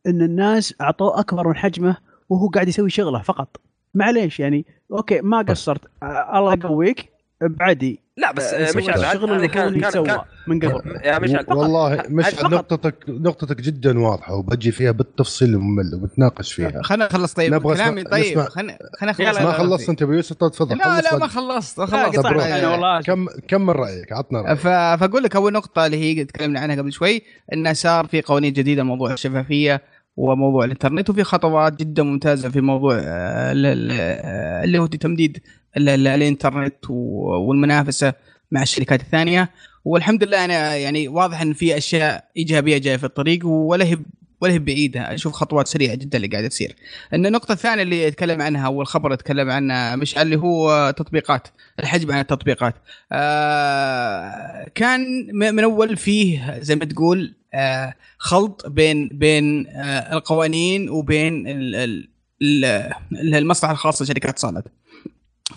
إن 0.08 0.22
الناس 0.22 0.74
أعطوه 0.82 1.20
أكبر 1.20 1.48
من 1.48 1.56
حجمه 1.56 1.98
وهو 2.30 2.48
قاعد 2.48 2.68
يسوي 2.68 2.90
شغلة 2.90 3.22
فقط. 3.22 3.58
معليش 3.94 4.40
يعني 4.40 4.66
أوكي 4.92 5.22
ما 5.22 5.42
قصرت. 5.42 5.82
آه، 6.04 6.40
الله 6.40 6.54
يقويك. 6.54 7.19
بعدي 7.42 8.00
لا 8.18 8.32
بس 8.32 8.54
آه، 8.54 8.70
آه، 8.70 8.78
مشعل 8.78 9.00
الشغل 9.06 9.30
هذه 9.30 9.36
اللي 9.36 9.48
كان 9.48 9.80
كان, 9.82 10.04
كان 10.06 10.20
من 10.48 10.60
قبل 10.60 11.00
يا 11.06 11.20
مشعل 11.20 11.46
والله 11.50 12.04
مش 12.10 12.26
فقط. 12.26 12.52
نقطتك 12.54 12.96
نقطتك 13.08 13.62
جدا 13.62 14.00
واضحة 14.00 14.36
وبجي 14.36 14.72
فيها 14.72 14.92
بالتفصيل 14.92 15.50
الممل 15.50 15.96
وبتناقش 15.96 16.54
فيها 16.54 16.82
خلينا 16.82 17.06
نخلص 17.06 17.34
طيب 17.34 17.54
نبغى 17.54 17.76
كلامي 17.76 18.04
طيب 18.04 18.32
نسمع. 18.38 18.46
خلينا 18.50 18.78
خلينا 19.00 19.12
نخلص 19.32 19.42
ما 19.42 19.52
خلصت 19.52 19.90
أنت 19.90 20.02
ابو 20.02 20.12
يوسف 20.14 20.36
طيب 20.36 20.52
تفضل 20.52 20.78
لا 20.78 21.02
لا. 21.02 21.18
ما 21.18 21.28
خلصت 21.28 21.80
لا 21.80 21.86
خلصت 21.86 22.26
والله 22.26 23.02
كم 23.02 23.28
كمل 23.48 23.76
رأيك 23.76 24.12
عطنا 24.12 24.42
رأيك. 24.42 24.58
فأقول 24.60 25.24
لك 25.24 25.36
أول 25.36 25.54
نقطة 25.54 25.86
اللي 25.86 25.98
هي 25.98 26.26
تكلمنا 26.26 26.60
عنها 26.60 26.76
قبل 26.76 26.92
شوي 26.94 27.22
انه 27.54 27.74
صار 27.74 28.06
في 28.08 28.22
قوانين 28.22 28.54
جديدة 28.54 28.84
موضوع 28.84 29.14
الشفافية 29.14 29.82
وموضوع 30.18 30.66
الإنترنت 30.66 31.10
وفي 31.10 31.24
خطوات 31.24 31.80
جدا 31.80 32.04
ممتازة 32.04 32.50
في 32.50 32.62
موضوع 32.62 32.96
آه، 32.96 33.52
ال- 33.52 33.66
ال- 33.66 33.92
آه، 33.92 34.64
اللي 34.64 34.80
هو 34.80 34.86
تمديد 34.86 35.38
الإنترنت 35.78 36.76
والمنافسة 36.90 38.14
مع 38.52 38.62
الشركات 38.62 39.02
الثانية 39.02 39.50
والحمد 39.86 40.24
لله 40.24 40.46
أنا 40.46 40.76
يعني 40.76 41.08
واضح 41.08 41.42
إن 41.42 41.54
في 41.54 41.78
أشياء 41.78 42.26
إيجابية 42.38 42.78
جاية 42.78 42.98
في 42.98 43.04
الطريق 43.04 43.46
ولا 43.48 43.86
هي 43.86 43.98
ولا 44.42 44.54
هي 44.54 44.60
بعيدة 44.60 45.14
أشوف 45.14 45.34
خطوات 45.34 45.68
سريعة 45.68 45.96
جدا 45.96 46.18
اللي 46.18 46.28
قاعدة 46.28 46.48
تصير. 46.48 46.76
إن 47.14 47.26
النقطة 47.26 47.52
الثانية 47.52 47.84
اللي 47.84 48.04
يتكلم 48.04 48.42
عنها 48.42 48.68
والخبر 48.68 49.14
يتكلم 49.14 49.50
عنها 49.50 49.96
مشعل 49.96 50.26
اللي 50.26 50.36
هو 50.36 50.92
تطبيقات 50.98 51.48
الحجب 51.80 52.12
عن 52.12 52.20
التطبيقات. 52.20 52.76
آه 53.12 54.68
كان 54.76 55.02
من 55.34 55.60
أول 55.64 55.98
فيه 55.98 56.60
زي 56.60 56.76
ما 56.76 56.86
تقول 56.86 57.34
آه 57.54 57.94
خلط 58.18 58.68
بين 58.68 59.08
بين 59.08 59.68
آه 59.68 60.14
القوانين 60.14 60.90
وبين 60.90 61.48
ال- 61.48 61.76
ال- 61.76 62.10
ال- 62.42 63.36
المصلحة 63.36 63.74
الخاصة 63.74 64.04
لشركات 64.04 64.30
اتصالات. 64.30 64.64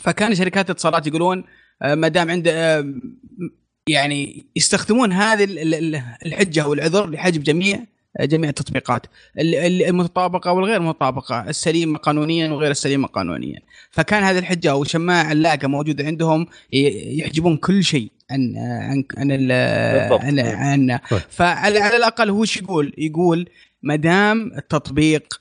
فكان 0.02 0.34
شركات 0.34 0.66
الاتصالات 0.70 1.06
يقولون 1.06 1.44
آه، 1.82 1.94
ما 1.94 2.08
دام 2.08 2.30
عند 2.30 2.48
آه، 2.48 2.94
يعني 3.88 4.46
يستخدمون 4.56 5.12
هذه 5.12 5.44
ال- 5.44 5.74
ال- 5.74 6.02
الحجة 6.26 6.62
أو 6.62 6.72
العذر 6.72 7.10
لحجب 7.10 7.42
جميع 7.42 7.80
آه، 8.20 8.24
جميع 8.24 8.50
التطبيقات 8.50 9.06
ال- 9.38 9.54
ال- 9.54 9.82
المتطابقة 9.82 10.52
والغير 10.52 10.82
مطابقه 10.82 11.48
السليمه 11.48 11.98
قانونيا 11.98 12.50
وغير 12.50 12.70
السليمه 12.70 13.08
قانونيا 13.08 13.60
فكان 13.90 14.22
هذه 14.22 14.38
الحجة 14.38 14.70
أو 14.70 14.84
شماعه 14.84 15.32
اللاقه 15.32 15.68
موجودة 15.68 16.04
عندهم 16.04 16.46
يحجبون 16.72 17.56
كل 17.56 17.84
شيء 17.84 18.10
عن 18.30 18.56
عن 18.56 19.04
عن. 19.16 19.30
عن, 20.40 20.40
عن 20.90 20.98
طيب. 21.10 21.20
فعلى 21.30 21.78
على 21.78 21.96
الأقل 21.96 22.30
هو 22.30 22.42
إيش 22.42 22.56
يقول؟ 22.56 22.92
يقول 22.98 23.48
ما 23.82 23.96
دام 23.96 24.52
التطبيق 24.58 25.40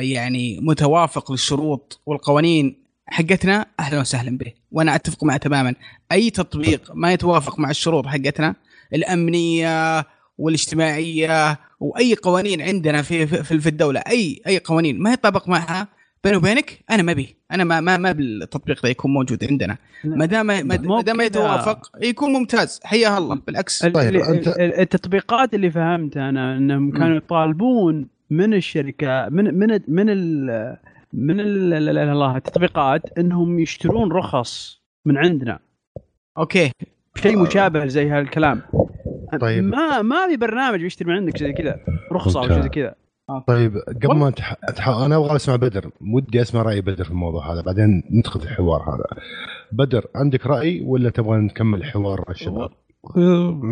يعني 0.00 0.60
متوافق 0.62 1.32
للشروط 1.32 2.00
والقوانين 2.06 2.81
حقتنا 3.12 3.66
أهلا 3.80 4.00
وسهلا 4.00 4.38
به. 4.38 4.52
وأنا 4.72 4.94
أتفق 4.94 5.24
معه 5.24 5.36
تماما. 5.36 5.74
أي 6.12 6.30
تطبيق 6.30 6.90
ما 6.94 7.12
يتوافق 7.12 7.58
مع 7.58 7.70
الشروط 7.70 8.06
حقتنا 8.06 8.54
الأمنية 8.94 10.06
والاجتماعية 10.38 11.58
وأي 11.80 12.14
قوانين 12.14 12.62
عندنا 12.62 13.02
في 13.02 13.26
في 13.26 13.60
في 13.60 13.68
الدولة 13.68 14.00
أي 14.00 14.40
أي 14.46 14.58
قوانين 14.58 14.98
ما 15.02 15.12
يطابق 15.12 15.48
معها 15.48 15.88
بيني 16.24 16.36
وبينك 16.36 16.78
أنا 16.90 17.02
ما 17.02 17.12
بي 17.12 17.36
أنا 17.52 17.64
ما 17.64 17.80
ما 17.80 17.96
ما 17.96 18.12
بالتطبيق 18.12 18.82
ده 18.82 18.88
يكون 18.88 19.10
موجود 19.12 19.44
عندنا. 19.50 19.76
ما 20.04 20.26
دام 20.26 20.46
ما 20.46 21.00
دام. 21.02 21.20
يتوافق 21.20 21.90
يكون 22.02 22.32
ممتاز. 22.32 22.80
حياه 22.84 23.18
الله. 23.18 23.40
بالعكس. 23.46 23.84
ال- 23.84 23.92
طيب، 23.92 24.22
أنت- 24.22 24.48
ال- 24.48 24.80
التطبيقات 24.80 25.54
اللي 25.54 25.70
فهمت 25.70 26.16
أنا 26.16 26.56
إنهم 26.56 26.90
كانوا 26.92 27.16
يطالبون 27.16 28.06
من 28.30 28.54
الشركة 28.54 29.28
من 29.30 29.58
من 29.58 29.80
من 29.88 30.06
ال 30.10 30.76
من 31.12 31.40
ال- 31.40 31.74
ال- 31.74 31.88
ال- 31.88 32.08
الله 32.08 32.36
التطبيقات 32.36 33.18
إنهم 33.18 33.58
يشترون 33.58 34.12
رخص 34.12 34.82
من 35.06 35.16
عندنا. 35.16 35.58
أوكي. 36.38 36.72
شيء 37.14 37.38
مشابه 37.38 37.86
زي 37.86 38.08
هالكلام. 38.08 38.62
طيب. 39.40 39.64
ما 39.64 40.02
ما 40.02 40.28
في 40.28 40.36
برنامج 40.36 40.80
بيشتري 40.80 41.08
من 41.08 41.16
عندك 41.16 41.38
زي 41.38 41.52
كذا 41.52 41.76
رخصة 42.12 42.40
أو 42.40 42.48
شيء 42.48 42.62
زي 42.62 42.68
كذا. 42.68 42.94
طيب 43.46 43.76
قبل 43.76 44.16
ما 44.16 44.30
تح... 44.30 44.54
تح... 44.54 44.88
أنا 44.88 45.16
أبغى 45.16 45.36
أسمع 45.36 45.56
بدر. 45.56 45.90
ودي 46.14 46.42
أسمع 46.42 46.62
رأي 46.62 46.80
بدر 46.80 47.04
في 47.04 47.10
الموضوع 47.10 47.52
هذا 47.52 47.60
بعدين 47.60 48.02
ندخل 48.10 48.40
في 48.40 48.46
الحوار 48.46 48.80
هذا. 48.80 49.04
بدر 49.72 50.06
عندك 50.14 50.46
رأي 50.46 50.80
ولا 50.86 51.10
تبغى 51.10 51.38
نكمل 51.38 51.78
الحوار 51.78 52.20
مع 52.20 52.30
الشباب؟ 52.30 52.70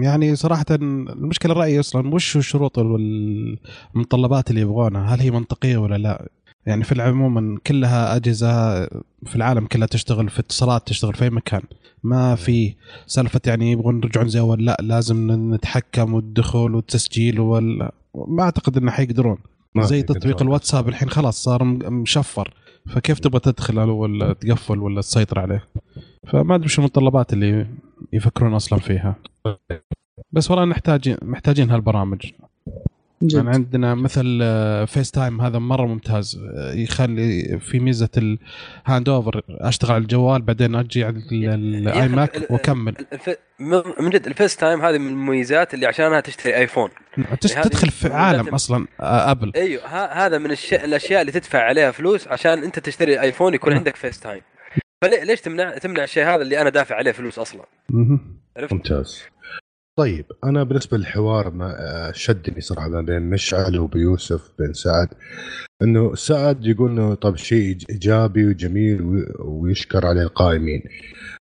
يعني 0.02 0.36
صراحة 0.36 0.64
المشكلة 0.70 1.52
الرأي 1.52 1.80
أصلا 1.80 2.14
وش 2.14 2.36
الشروط 2.36 2.78
والمتطلبات 2.78 4.50
اللي 4.50 4.60
يبغونها؟ 4.60 5.14
هل 5.14 5.20
هي 5.20 5.30
منطقية 5.30 5.76
ولا 5.76 5.98
لا؟ 5.98 6.28
يعني 6.70 6.84
في 6.84 6.92
العموم 6.92 7.56
كلها 7.56 8.16
أجهزة 8.16 8.84
في 9.26 9.36
العالم 9.36 9.66
كلها 9.66 9.86
تشتغل 9.86 10.28
في 10.28 10.40
اتصالات 10.40 10.86
تشتغل 10.86 11.14
في 11.14 11.24
أي 11.24 11.30
مكان. 11.30 11.62
ما 12.02 12.34
في 12.34 12.74
سالفة 13.06 13.40
يعني 13.46 13.72
يبغون 13.72 13.96
يرجعون 13.96 14.28
زي 14.28 14.40
أول 14.40 14.64
لا 14.64 14.76
لازم 14.80 15.30
نتحكم 15.54 16.14
والدخول 16.14 16.74
والتسجيل 16.74 17.40
وال 17.40 17.90
ما 18.14 18.42
أعتقد 18.42 18.76
أنه 18.76 18.90
حيقدرون. 18.90 19.38
زي 19.78 20.02
تطبيق 20.02 20.42
الواتساب 20.42 20.88
الحين 20.88 21.10
خلاص 21.10 21.42
صار 21.42 21.64
مشفر. 21.64 22.54
فكيف 22.88 23.18
تبغى 23.18 23.40
تدخل 23.40 23.78
ولا 23.78 24.32
تقفل 24.32 24.78
ولا 24.78 25.00
تسيطر 25.00 25.38
عليه؟ 25.38 25.68
فما 26.28 26.54
أدري 26.54 26.64
وش 26.66 26.78
المتطلبات 26.78 27.32
اللي 27.32 27.66
يفكرون 28.12 28.54
أصلا 28.54 28.78
فيها. 28.78 29.16
بس 30.32 30.50
والله 30.50 30.64
نحتاج 30.64 31.16
محتاجين 31.22 31.70
هالبرامج. 31.70 32.30
جد. 33.22 33.36
يعني 33.36 33.50
عندنا 33.50 33.94
مثل 33.94 34.38
Face 34.86 35.08
آه، 35.08 35.20
Time 35.20 35.40
هذا 35.40 35.58
مرة 35.58 35.86
ممتاز 35.86 36.40
آه، 36.54 36.72
يخلي 36.72 37.58
في 37.60 37.78
ميزة 37.78 38.08
ال 38.16 38.35
hand 38.35 39.08
over 39.08 39.42
أشتغل 39.48 39.92
على 39.92 40.02
الجوال 40.02 40.42
بعدين 40.42 40.74
أجي 40.74 41.04
على 41.04 41.54
ال 41.54 42.08
iMac 42.08 42.50
وأكمل. 42.50 42.94
من 44.00 44.10
جد 44.10 44.26
ال 44.26 44.56
FaceTime 44.56 44.82
هذه 44.82 44.98
من 44.98 45.08
المميزات 45.08 45.74
اللي 45.74 45.86
عشانها 45.86 46.20
تشتري 46.20 46.56
iPhone 46.56 46.90
تدخل 47.40 47.90
في 47.90 48.08
عالم 48.08 48.48
أصلا 48.48 48.86
Apple 49.00 49.52
أيوه 49.56 49.86
هذا 50.26 50.38
من 50.38 50.50
الأشياء 50.72 51.20
اللي 51.20 51.32
تدفع 51.32 51.58
عليها 51.58 51.90
فلوس 51.90 52.28
عشان 52.28 52.64
أنت 52.64 52.78
تشتري 52.78 53.20
iPhone 53.20 53.54
يكون 53.54 53.72
عندك 53.72 53.96
FaceTime 53.96 54.42
فليش 55.02 55.40
تمنع 55.40 55.78
تمنع 55.78 56.04
الشيء 56.04 56.24
هذا 56.24 56.42
اللي 56.42 56.60
أنا 56.60 56.70
دافع 56.70 56.94
عليه 56.94 57.12
فلوس 57.12 57.38
أصلا؟ 57.38 57.64
ممتاز. 58.70 59.22
طيب 60.00 60.24
أنا 60.44 60.62
بالنسبة 60.62 60.96
للحوار 60.98 61.50
ما 61.50 61.76
آه، 61.78 62.12
شدني 62.12 62.60
صراحة 62.60 62.88
ما 62.88 63.00
بين 63.00 63.22
مشعل 63.22 63.78
وبيوسف 63.78 64.52
بن 64.58 64.72
سعد 64.72 65.08
إنه 65.82 66.14
سعد 66.14 66.66
يقول 66.66 66.90
إنه 66.90 67.14
طب 67.14 67.36
شيء 67.36 67.78
إيجابي 67.90 68.46
وجميل 68.46 69.24
ويشكر 69.38 70.06
عليه 70.06 70.22
القائمين. 70.22 70.82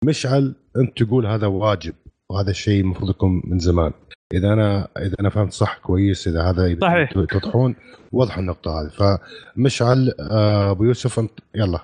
مشعل 0.05 0.55
أنت 0.77 1.03
تقول 1.03 1.25
هذا 1.25 1.47
واجب 1.47 1.93
وهذا 2.29 2.49
الشيء 2.49 2.81
المفروض 2.81 3.09
يكون 3.09 3.41
من 3.45 3.59
زمان. 3.59 3.91
إذا 4.33 4.53
أنا 4.53 4.87
إذا 4.97 5.15
أنا 5.19 5.29
فهمت 5.29 5.53
صح 5.53 5.77
كويس 5.77 6.27
إذا 6.27 6.41
هذا 6.41 6.77
صحيح. 6.81 7.13
تطحون 7.13 7.75
وضح 8.11 8.37
النقطة 8.37 8.81
هذه. 8.81 8.89
فمشعل 8.89 10.13
آه، 10.19 10.71
أبو 10.71 10.83
يوسف 10.83 11.19
أنت 11.19 11.39
يلا 11.55 11.79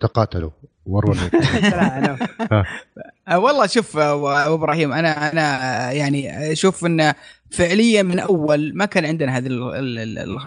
تقاتلوا 0.00 0.50
وروني. 0.86 1.20
والله 3.32 3.66
شوف 3.66 3.96
آه، 3.96 4.46
أبو 4.46 4.54
إبراهيم 4.54 4.92
أنا 4.92 5.32
أنا 5.32 5.92
يعني 5.92 6.52
أشوف 6.52 6.86
انه 6.86 7.14
فعليا 7.50 8.02
من 8.02 8.18
أول 8.18 8.72
ما 8.74 8.84
كان 8.84 9.04
عندنا 9.04 9.38
هذه 9.38 9.46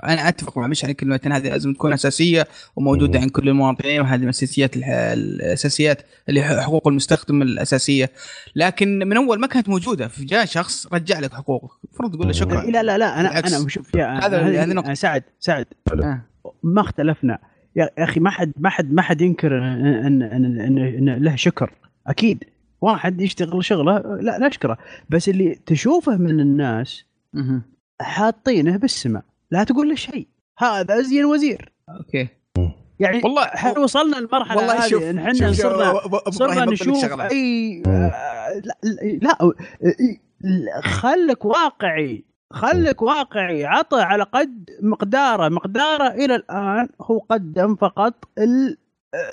أنا 0.03 0.27
أتفق 0.29 0.57
مع 0.57 0.67
مشعل 0.67 0.91
كلمة 0.91 1.19
إن 1.25 1.31
هذه 1.31 1.49
لازم 1.49 1.73
تكون 1.73 1.93
أساسية 1.93 2.47
وموجودة 2.75 3.19
عند 3.19 3.31
كل 3.31 3.49
المواطنين 3.49 4.01
وهذه 4.01 4.19
من 4.19 4.23
الاساسيات 4.23 4.77
الأساسيات 4.77 6.01
اللي 6.29 6.43
حقوق 6.43 6.87
المستخدم 6.87 7.41
الأساسية. 7.41 8.11
لكن 8.55 8.99
من 8.99 9.17
أول 9.17 9.39
ما 9.39 9.47
كانت 9.47 9.69
موجودة 9.69 10.07
فجاء 10.07 10.45
شخص 10.45 10.87
رجع 10.93 11.19
لك 11.19 11.33
حقوقك 11.33 11.71
المفروض 11.85 12.15
تقول 12.15 12.27
له 12.27 12.33
شكرا. 12.33 12.61
لا 12.61 12.83
لا 12.83 12.97
لا 12.97 13.19
أنا 13.19 13.39
أنا 13.39 13.67
شوف 13.67 13.95
هذا 13.95 14.63
هذا 14.63 14.93
سعد 14.93 15.23
سعد. 15.39 15.65
ما 16.63 16.81
اختلفنا. 16.81 17.39
يا 17.75 17.89
أخي 17.97 18.19
ما 18.19 18.29
حد 18.29 18.51
ما 18.57 18.69
حد 18.69 18.93
ما 18.93 19.01
حد 19.01 19.21
ينكر 19.21 19.57
إن 19.57 20.21
إن 20.21 20.21
إن, 20.21 20.77
إن 20.77 21.23
له 21.23 21.35
شكر. 21.35 21.71
أكيد. 22.07 22.43
واحد 22.81 23.21
يشتغل 23.21 23.65
شغله 23.65 23.99
لا 23.99 24.37
لا 24.37 24.47
اشكره 24.47 24.77
بس 25.09 25.29
اللي 25.29 25.55
تشوفه 25.65 26.17
من 26.17 26.39
الناس 26.39 27.05
حاطينه 28.01 28.77
بالسماء 28.77 29.23
لا 29.51 29.63
تقول 29.63 29.89
له 29.89 29.95
شيء. 29.95 30.27
هذا 30.57 30.99
ازين 30.99 31.25
وزير. 31.25 31.73
أوكي. 31.89 32.27
يعني 32.99 33.21
والله 33.23 33.43
إحنا 33.43 33.79
وصلنا 33.79 34.15
لمرحله 34.15 34.57
والله 34.57 34.87
شوف 34.87 35.03
إحنا 35.03 35.51
صرنا 35.51 36.01
صرنا 36.29 36.65
نشوف 36.65 37.21
أي 37.21 37.83
آه، 37.87 38.61
لا, 39.21 39.53
لا 40.41 40.81
خلك 40.81 41.45
واقعي 41.45 42.25
خلك 42.51 43.01
واقعي 43.01 43.65
عطى 43.65 44.01
على 44.01 44.23
قد 44.23 44.69
مقداره 44.81 45.49
مقداره 45.49 46.07
إلى 46.07 46.35
الآن 46.35 46.89
هو 47.01 47.19
قدم 47.19 47.75
فقط 47.75 48.13
ال 48.37 48.77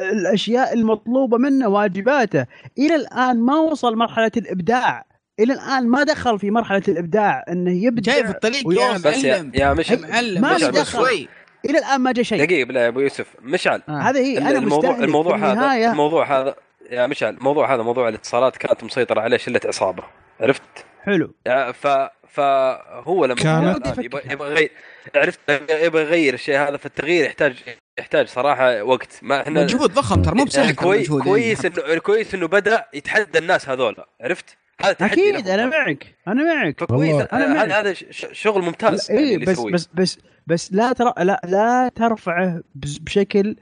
الأشياء 0.00 0.74
المطلوبة 0.74 1.38
منه 1.38 1.68
واجباته. 1.68 2.46
إلى 2.78 2.94
الآن 2.94 3.40
ما 3.40 3.56
وصل 3.56 3.96
مرحلة 3.96 4.32
الإبداع. 4.36 5.04
إلى 5.40 5.52
الآن 5.52 5.88
ما 5.88 6.02
دخل 6.02 6.38
في 6.38 6.50
مرحلة 6.50 6.82
الإبداع 6.88 7.44
إنه 7.48 7.84
يبدع 7.84 8.12
جاي 8.12 8.24
في 8.24 8.30
الطريق 8.30 8.72
يا 8.80 8.92
بس 8.92 9.24
يا, 9.24 9.50
يا 9.54 9.74
مشعل 9.74 10.00
معلم 10.02 10.42
ما 10.42 10.56
دخل. 10.56 10.86
شوي 10.86 11.28
إلى 11.64 11.78
الآن 11.78 12.00
ما 12.00 12.12
جاء 12.12 12.24
شيء. 12.24 12.44
دقيقه 12.44 12.66
بالله 12.66 12.80
يا 12.80 12.88
أبو 12.88 13.00
يوسف. 13.00 13.26
مشعل. 13.42 13.82
آه. 13.88 13.92
هذا 13.98 14.20
هي 14.20 14.38
أنا 14.38 14.58
الموضوع 14.58 14.96
الموضوع 14.98 15.36
هذا 15.36 15.90
الموضوع 15.90 16.40
هذا 16.40 16.54
يا 16.90 17.06
مشعل 17.06 17.34
الموضوع 17.34 17.74
هذا 17.74 17.82
موضوع 17.82 18.08
الاتصالات 18.08 18.56
كانت 18.56 18.84
مسيطرة 18.84 19.20
عليه 19.20 19.36
شلة 19.36 19.60
عصابه 19.64 20.02
عرفت؟ 20.40 20.62
حلو. 21.02 21.34
ف 21.72 21.86
فهو 22.28 23.24
لما 23.24 23.34
كانت 23.34 23.98
يبغى 23.98 24.22
يغير 24.30 24.70
عرفت؟ 25.16 25.40
يبغى 25.70 26.02
يغير 26.02 26.34
الشيء 26.34 26.58
هذا 26.58 26.76
فالتغيير 26.76 27.24
يحتاج 27.24 27.54
يحتاج 27.98 28.26
صراحة 28.26 28.82
وقت. 28.82 29.20
ما 29.22 29.40
إحنا 29.40 29.62
مجهود 29.62 29.94
ضخم 29.94 30.22
ترى 30.22 30.34
مو 30.34 30.44
بسهل 30.44 30.74
كويس 30.84 31.08
كويس 31.10 31.64
انه 31.64 31.98
كويس 31.98 32.34
إنه 32.34 32.48
بدأ 32.48 32.84
يتحدى 32.94 33.38
الناس 33.38 33.68
هذول 33.68 33.96
عرفت؟ 34.20 34.56
هذا 34.80 34.92
تحدي 34.92 35.30
أكيد 35.30 35.48
أنا 35.48 35.66
معك 35.66 36.14
أنا 36.28 36.54
معك. 36.54 36.80
فكويس 36.80 37.14
هذا 37.32 37.80
هذا 37.80 37.94
شغل 38.10 38.62
ممتاز 38.62 39.10
إيه 39.10 39.32
يعني 39.32 39.44
بس 39.44 39.60
بس 39.60 39.88
بس 39.94 40.18
بس 40.46 40.72
لا 40.72 40.92
ترى 40.92 41.12
لا 41.18 41.40
لا 41.44 41.90
ترفعه 41.94 42.62
بشكل 42.74 43.56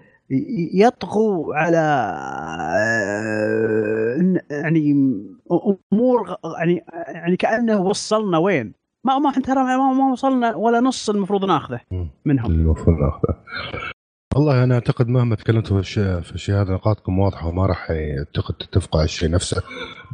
يطغوا 0.74 1.54
على 1.54 1.78
آه، 2.78 4.38
يعني 4.50 4.92
أمور 5.92 6.36
يعني 6.58 6.84
يعني 7.08 7.36
كأنه 7.36 7.80
وصلنا 7.80 8.38
وين؟ 8.38 8.81
ما 9.04 9.18
ما 9.18 9.32
ترى 9.32 9.64
ما 9.64 10.12
وصلنا 10.12 10.56
ولا 10.56 10.80
نص 10.80 11.10
المفروض 11.10 11.44
ناخذه 11.44 11.80
منهم. 12.24 12.50
المفروض 12.50 12.96
ناخذه. 12.98 13.38
والله 14.34 14.64
أنا 14.64 14.74
أعتقد 14.74 15.08
مهما 15.08 15.34
تكلمتوا 15.36 15.76
في 15.76 15.80
الشيء 15.80 16.20
في 16.20 16.34
الشيء 16.34 16.54
هذا 16.54 16.74
نقاطكم 16.74 17.18
واضحة 17.18 17.48
وما 17.48 17.66
راح 17.66 17.90
اعتقد 17.90 18.54
تتفقوا 18.54 19.00
على 19.00 19.04
الشيء 19.04 19.30
نفسه. 19.30 19.62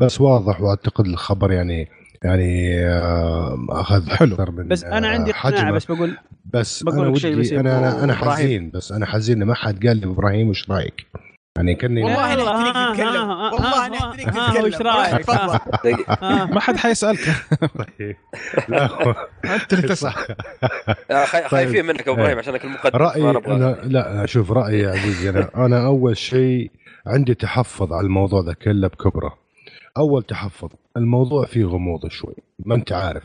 بس 0.01 0.21
واضح 0.21 0.61
وأعتقد 0.61 1.07
الخبر 1.07 1.53
يعني 1.53 1.89
يعني 2.23 2.79
آه، 2.87 3.67
أخذ 3.71 4.09
حلو. 4.11 4.35
أكثر 4.35 4.51
من 4.51 4.69
بس 4.69 4.85
أنا 4.85 5.09
عندي 5.09 5.31
اقناع 5.31 5.71
بس 5.71 5.85
بقول 5.85 6.17
بس 6.45 6.83
بقول 6.83 6.99
أنا 6.99 7.09
ودي 7.09 7.35
بس 7.35 7.53
أنا 7.53 7.79
أنا, 7.79 8.05
أنا 8.05 8.15
حزين 8.15 8.71
بس 8.71 8.93
أنا 8.93 9.07
حزين 9.07 9.43
ما 9.45 9.55
حد 9.55 9.87
قال 9.87 9.97
لي 9.97 10.07
إبراهيم 10.07 10.49
وش 10.49 10.71
رأيك؟ 10.71 11.07
يعني 11.59 11.75
كاني 11.75 12.03
والله 12.03 12.33
أنا 12.33 12.93
تتكلم 12.93 13.31
والله 13.31 13.87
أنا 13.87 14.17
تتكلم 14.17 14.65
وش 14.65 14.75
رايك؟ 14.75 15.29
ما 16.53 16.61
حد 16.61 16.77
حيسألك. 16.77 17.21
طيب 17.79 18.17
لا 18.69 19.15
أنت 19.45 19.73
اللي 19.73 19.89
تسال 19.89 20.13
خايفين 21.47 21.87
منك 21.87 22.09
أبو 22.09 22.21
إبراهيم 22.21 22.39
عشانك 22.39 22.65
المقدم 22.65 22.99
رأيي 22.99 23.31
أنا 23.31 23.79
لا 23.85 24.27
شوف 24.27 24.53
رأيي 24.53 24.79
يا 24.81 24.91
عزيزي 24.91 25.31
أنا 25.31 25.51
أنا 25.57 25.87
أول 25.91 26.17
شيء 26.17 26.71
عندي 27.07 27.35
تحفظ 27.35 27.93
على 27.93 28.07
الموضوع 28.07 28.43
ذا 28.43 28.53
كله 28.53 28.89
بكبره. 28.89 29.39
أول 29.97 30.23
تحفظ 30.23 30.69
الموضوع 30.97 31.47
فيه 31.47 31.65
غموض 31.65 32.09
شوي. 32.09 32.35
ما 32.59 32.75
أنت 32.75 32.93
عارف. 32.93 33.23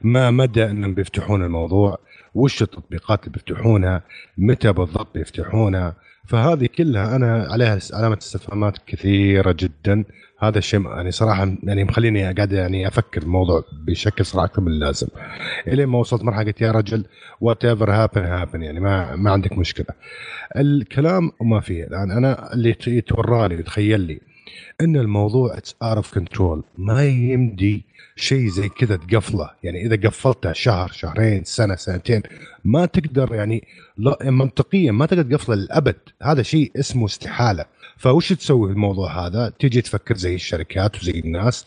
ما 0.00 0.30
مدى 0.30 0.64
إنهم 0.64 0.94
بيفتحون 0.94 1.44
الموضوع؟ 1.44 1.98
وش 2.34 2.62
التطبيقات 2.62 3.20
اللي 3.20 3.32
بيفتحونها؟ 3.32 4.02
متى 4.38 4.72
بالضبط 4.72 5.14
بيفتحونها؟ 5.14 5.94
فهذه 6.26 6.68
كلها 6.78 7.16
أنا 7.16 7.46
عليها 7.50 7.78
علامة 7.92 8.18
استفهامات 8.18 8.78
كثيرة 8.86 9.56
جدا. 9.58 10.04
هذا 10.38 10.58
الشيء 10.58 10.86
يعني 10.86 11.10
صراحة 11.10 11.56
يعني 11.62 11.84
مخليني 11.84 12.32
قاعد 12.32 12.52
يعني 12.52 12.88
أفكر 12.88 13.22
الموضوع 13.22 13.64
بشكل 13.72 14.26
صراحة 14.26 14.44
أكثر 14.44 14.62
من 14.62 14.68
اللازم 14.68 15.06
إلين 15.66 15.86
ما 15.86 15.98
وصلت 15.98 16.24
مرحلة 16.24 16.44
قلت 16.44 16.60
يا 16.60 16.70
رجل 16.72 17.04
whatever 17.40 17.90
happen 17.90 18.22
happen 18.22 18.62
يعني 18.62 18.80
ما 18.80 19.16
ما 19.16 19.30
عندك 19.30 19.58
مشكلة. 19.58 19.86
الكلام 20.56 21.30
ما 21.40 21.60
فيه. 21.60 21.84
الآن 21.84 22.10
أنا 22.10 22.52
اللي 22.52 22.76
يتورى 22.86 23.48
لي 23.48 23.54
يتخيل 23.54 24.00
لي 24.00 24.20
إن 24.80 24.96
الموضوع 24.96 25.58
it's 25.58 25.76
out 25.82 25.96
of 25.96 26.14
control 26.14 26.62
ما 26.78 27.04
يمدي 27.04 27.84
شيء 28.16 28.48
زي 28.48 28.68
كذا 28.68 28.96
تقفله. 28.96 29.50
يعني 29.62 29.86
إذا 29.86 30.08
قفلته 30.08 30.52
شهر 30.52 30.88
شهرين 30.92 31.44
سنة 31.44 31.76
سنتين 31.76 32.22
ما 32.64 32.86
تقدر 32.86 33.34
يعني 33.34 33.66
لا 33.96 34.30
منطقيا 34.30 34.92
ما 34.92 35.06
تقدر 35.06 35.36
تقفله 35.36 35.54
للأبد. 35.54 35.96
هذا 36.22 36.42
شيء 36.42 36.72
اسمه 36.76 37.06
استحالة. 37.06 37.64
فوش 37.96 38.28
تسوي 38.32 38.70
الموضوع 38.70 39.26
هذا؟ 39.26 39.52
تيجي 39.58 39.82
تفكر 39.82 40.16
زي 40.16 40.34
الشركات 40.34 41.02
وزي 41.02 41.20
الناس 41.24 41.66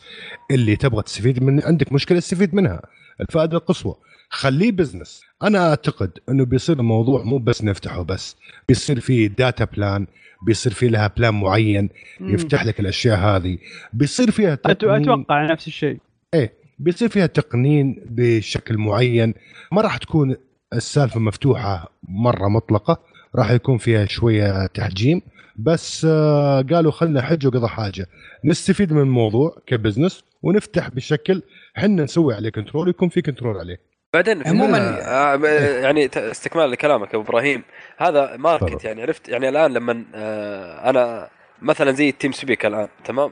اللي 0.51 0.75
تبغى 0.75 1.03
تستفيد 1.03 1.43
من 1.43 1.63
عندك 1.63 1.93
مشكلة 1.93 2.19
تستفيد 2.19 2.55
منها. 2.55 2.81
الفائدة 3.21 3.57
القصوى. 3.57 3.95
خليه 4.29 4.71
business 4.71 5.21
أنا 5.43 5.69
أعتقد 5.69 6.11
إنه 6.29 6.45
بيصير 6.45 6.79
الموضوع 6.79 7.23
مو 7.23 7.37
بس 7.37 7.63
نفتحه 7.63 8.03
بس. 8.03 8.35
بيصير 8.67 8.99
في 8.99 9.27
data 9.27 9.65
plan 9.65 10.07
بيصير 10.45 10.73
في 10.73 10.87
لها 10.87 11.07
plan 11.17 11.33
معين 11.33 11.89
يفتح 12.21 12.65
لك 12.65 12.79
الأشياء 12.79 13.17
هذه. 13.17 13.57
بيصير 13.93 14.31
فيها 14.31 14.55
تقنين 14.55 15.01
أتوقع 15.01 15.51
نفس 15.51 15.67
الشيء. 15.67 15.97
إيه. 16.33 16.53
بيصير 16.79 17.09
فيها 17.09 17.25
تقنين 17.25 18.01
بشكل 18.09 18.77
معين. 18.77 19.33
ما 19.71 19.81
راح 19.81 19.97
تكون 19.97 20.35
السالفة 20.73 21.19
مفتوحة 21.19 21.91
مرة 22.03 22.47
مطلقة. 22.47 23.01
راح 23.35 23.51
يكون 23.51 23.77
فيها 23.77 24.05
شوية 24.05 24.65
تحجيم 24.65 25.21
بس 25.57 26.07
آه 26.09 26.61
قالوا 26.61 26.91
خلنا 26.91 27.21
حج 27.21 27.47
وقضى 27.47 27.67
حاجة. 27.67 28.05
نستفيد 28.45 28.93
من 28.93 29.01
الموضوع 29.01 29.57
ك 29.67 29.73
business 29.73 30.23
ونفتح 30.43 30.89
بشكل 30.89 31.41
حنا 31.75 32.03
نسوي 32.03 32.35
عليه 32.35 32.49
control 32.49 32.89
يكون 32.89 33.09
في 33.09 33.21
control 33.21 33.57
عليه. 33.57 33.81
بعدين 34.13 34.47
عموما 34.47 34.99
آه 35.01 35.35
يعني 35.81 36.09
استكمال 36.15 36.71
لكلامك 36.71 37.15
أبو 37.15 37.23
إبراهيم. 37.23 37.63
هذا 37.97 38.37
market 38.37 38.85
يعني 38.85 39.01
عرفت؟ 39.01 39.29
يعني 39.29 39.49
الآن 39.49 39.73
لما 39.73 40.03
آه 40.15 40.89
أنا 40.89 41.29
مثلا 41.61 41.91
زي 41.91 42.09
ال 42.09 42.31
TeamSpeak 42.31 42.65
الآن 42.65 42.87
تمام؟ 43.05 43.31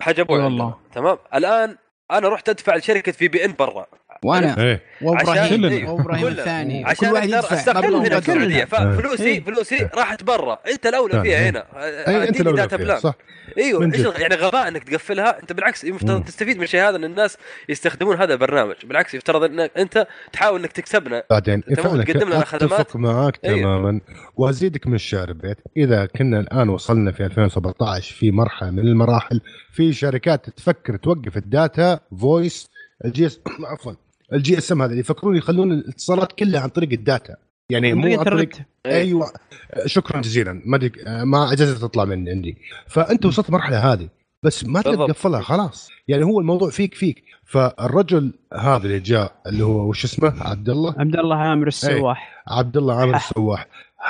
حجبوا 0.00 0.38
والله. 0.38 0.74
تمام؟ 0.94 1.18
الآن 1.34 1.76
أنا 2.10 2.28
رحت 2.28 2.48
أدفع 2.48 2.76
لشركة 2.76 3.12
VPN 3.12 3.54
برا. 3.58 3.86
وأنا 4.24 4.58
إيه. 4.58 4.82
وإبراهيم 5.02 5.64
إيه. 5.64 5.88
وإبراهيم 5.88 6.26
الثاني. 6.26 6.84
عشان 6.84 7.08
كل 7.08 7.14
واحد 7.14 7.28
يدفع. 7.28 7.38
هنا 7.80 8.20
في 8.20 8.28
السعوديه 8.28 8.64
ففلوسي 8.64 9.24
إيه. 9.24 9.44
فلوسي 9.44 9.88
راحت 9.94 10.22
برا. 10.22 10.58
أنت 10.70 10.86
الأولى 10.86 11.22
فيها 11.22 11.50
هنا. 11.50 11.64
أنت 12.28 12.40
الأولى 12.40 12.68
فيها. 12.68 12.98
صح. 12.98 13.14
إيوه 13.58 13.92
يعني 14.18 14.34
غباء 14.34 14.68
إنك 14.68 14.84
تقفلها؟ 14.84 15.42
أنت 15.42 15.52
بالعكس 15.52 15.84
يفترض 15.84 16.24
تستفيد 16.24 16.56
من 16.56 16.62
الشيء 16.62 16.80
هذا 16.80 16.96
إن 16.96 17.04
الناس 17.04 17.36
يستخدمون 17.68 18.16
هذا 18.16 18.32
البرنامج 18.32 18.74
بالعكس 18.84 19.14
يفترض 19.14 19.42
إنك 19.42 19.70
أنت 19.76 20.06
تحاول 20.32 20.60
إنك 20.60 20.72
تكسبنا. 20.72 21.22
بعدين 21.30 21.64
تقدم 21.64 22.28
لنا 22.28 22.44
خدمات. 22.44 22.80
اتفق 22.80 22.96
معاك. 22.96 23.36
تماما. 23.36 24.00
وأزيدك 24.36 24.86
من 24.86 24.94
الشعر 24.94 25.32
بيت. 25.32 25.58
إذا 25.76 26.06
كنا 26.06 26.40
الآن 26.40 26.68
وصلنا 26.68 27.12
في 27.12 27.24
2017 27.24 28.14
في 28.14 28.30
مرحلة 28.30 28.70
من 28.70 28.78
المراحل 28.78 29.40
في 29.72 29.92
شركات 29.92 30.50
تفكر 30.50 30.96
توقف 30.96 31.36
ال 31.36 31.49
data 31.49 32.00
voice 32.20 32.68
ال 33.04 33.26
GS 33.26 33.40
عفوا. 33.72 33.92
ال 34.32 34.58
GSM 34.58 34.82
هذا 34.82 34.94
يفكرون 34.94 35.36
يخلون 35.36 35.72
الاتصالات 35.72 36.32
كلها 36.32 36.60
عن 36.60 36.68
طريق 36.68 36.92
ال 36.92 36.99
data. 36.99 37.36
يعني 37.70 37.94
مو 37.94 38.18
عن 38.18 38.24
طريق 38.24 38.48
أيوه. 38.86 39.32
شكرا 39.86 40.20
جزيلا. 40.20 40.62
ما 40.64 40.76
ادري 40.76 40.92
ما 41.06 41.52
أجازة 41.52 41.86
تطلع 41.86 42.04
من 42.04 42.28
عندي. 42.28 42.56
فأنت 42.86 43.26
وصلت 43.26 43.48
المرحله 43.48 43.92
هذه 43.92 44.08
بس 44.42 44.64
ما 44.64 44.82
تقفلها 44.82 45.40
خلاص. 45.40 45.90
يعني 46.08 46.24
هو 46.24 46.40
الموضوع 46.40 46.70
فيك 46.70 46.94
فيك. 46.94 47.24
فالرجل 47.44 48.32
هذا 48.54 48.86
اللي 48.86 49.00
جاء 49.00 49.32
اللي 49.46 49.64
هو 49.64 49.88
وش 49.88 50.04
اسمه؟ 50.04 50.34
عبد 50.40 50.68
الله؟ 50.68 50.94
عبد 50.98 51.16
الله 51.16 51.36
عامر 51.36 51.66
السواح. 51.66 52.44
عبد 52.48 52.76
الله 52.76 52.94
عامر 52.94 53.16
السواح. 53.16 53.66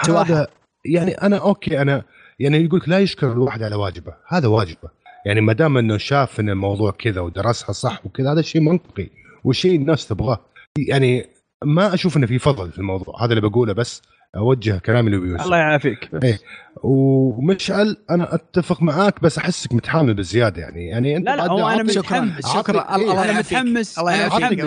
هذا 0.09 0.47
يعني 0.85 1.13
أنا 1.13 1.37
أوكي 1.37 1.83
أنا 1.83 2.03
يعني 2.39 2.65
يقول 2.65 2.83
لا 2.87 2.99
يشكر 2.99 3.33
الواحد 3.33 3.63
على 3.63 3.75
واجبه. 3.75 4.15
هذا 4.29 4.49
واجبه. 4.49 4.89
يعني 5.27 5.41
ما 5.41 5.53
دام 5.53 5.79
إنه 5.79 5.97
شاف 5.97 6.41
إن 6.41 6.49
الموضوع 6.51 6.91
كذا 6.91 7.21
ودرسها 7.21 7.73
صح 7.73 8.07
وكذا 8.07 8.33
هذا 8.33 8.43
شيء 8.43 8.63
منطقي. 8.63 9.09
والشيء 9.45 9.77
الناس 9.77 10.09
تبغاه. 10.09 10.41
يعني 10.79 11.27
ما 11.65 11.95
أشوف 11.95 12.17
إنه 12.17 12.27
في 12.27 12.39
فضل 12.39 12.73
في 12.73 12.79
الموضوع. 12.79 13.25
هذا 13.25 13.31
اللي 13.31 13.49
بقوله 13.49 13.73
بس 13.73 14.03
أوجه 14.37 14.79
كلامي 14.79 15.11
لبيوسف 15.11 15.45
الله 15.45 15.57
يعافيك. 15.57 16.11
إيه. 16.25 16.39
ومشعل 16.83 17.97
أنا 18.11 18.35
أتفق 18.35 18.83
معاك 18.83 19.23
بس 19.23 19.39
أحسك 19.39 19.73
متحامل 19.73 20.15
بزياده 20.15 20.63
يعني. 20.63 20.89
يعني 20.89 21.17
أنت 21.17 21.27
لا 21.27 21.37
لا 21.37 21.51
هو 21.51 21.69
أنا 21.69 21.83
متحمس. 21.83 22.47
شكرا. 22.55 22.97
الله 22.97 23.25
أنا 23.25 23.39
متحمس 23.39 23.99
الله 23.99 24.13
يعافيك. 24.13 24.61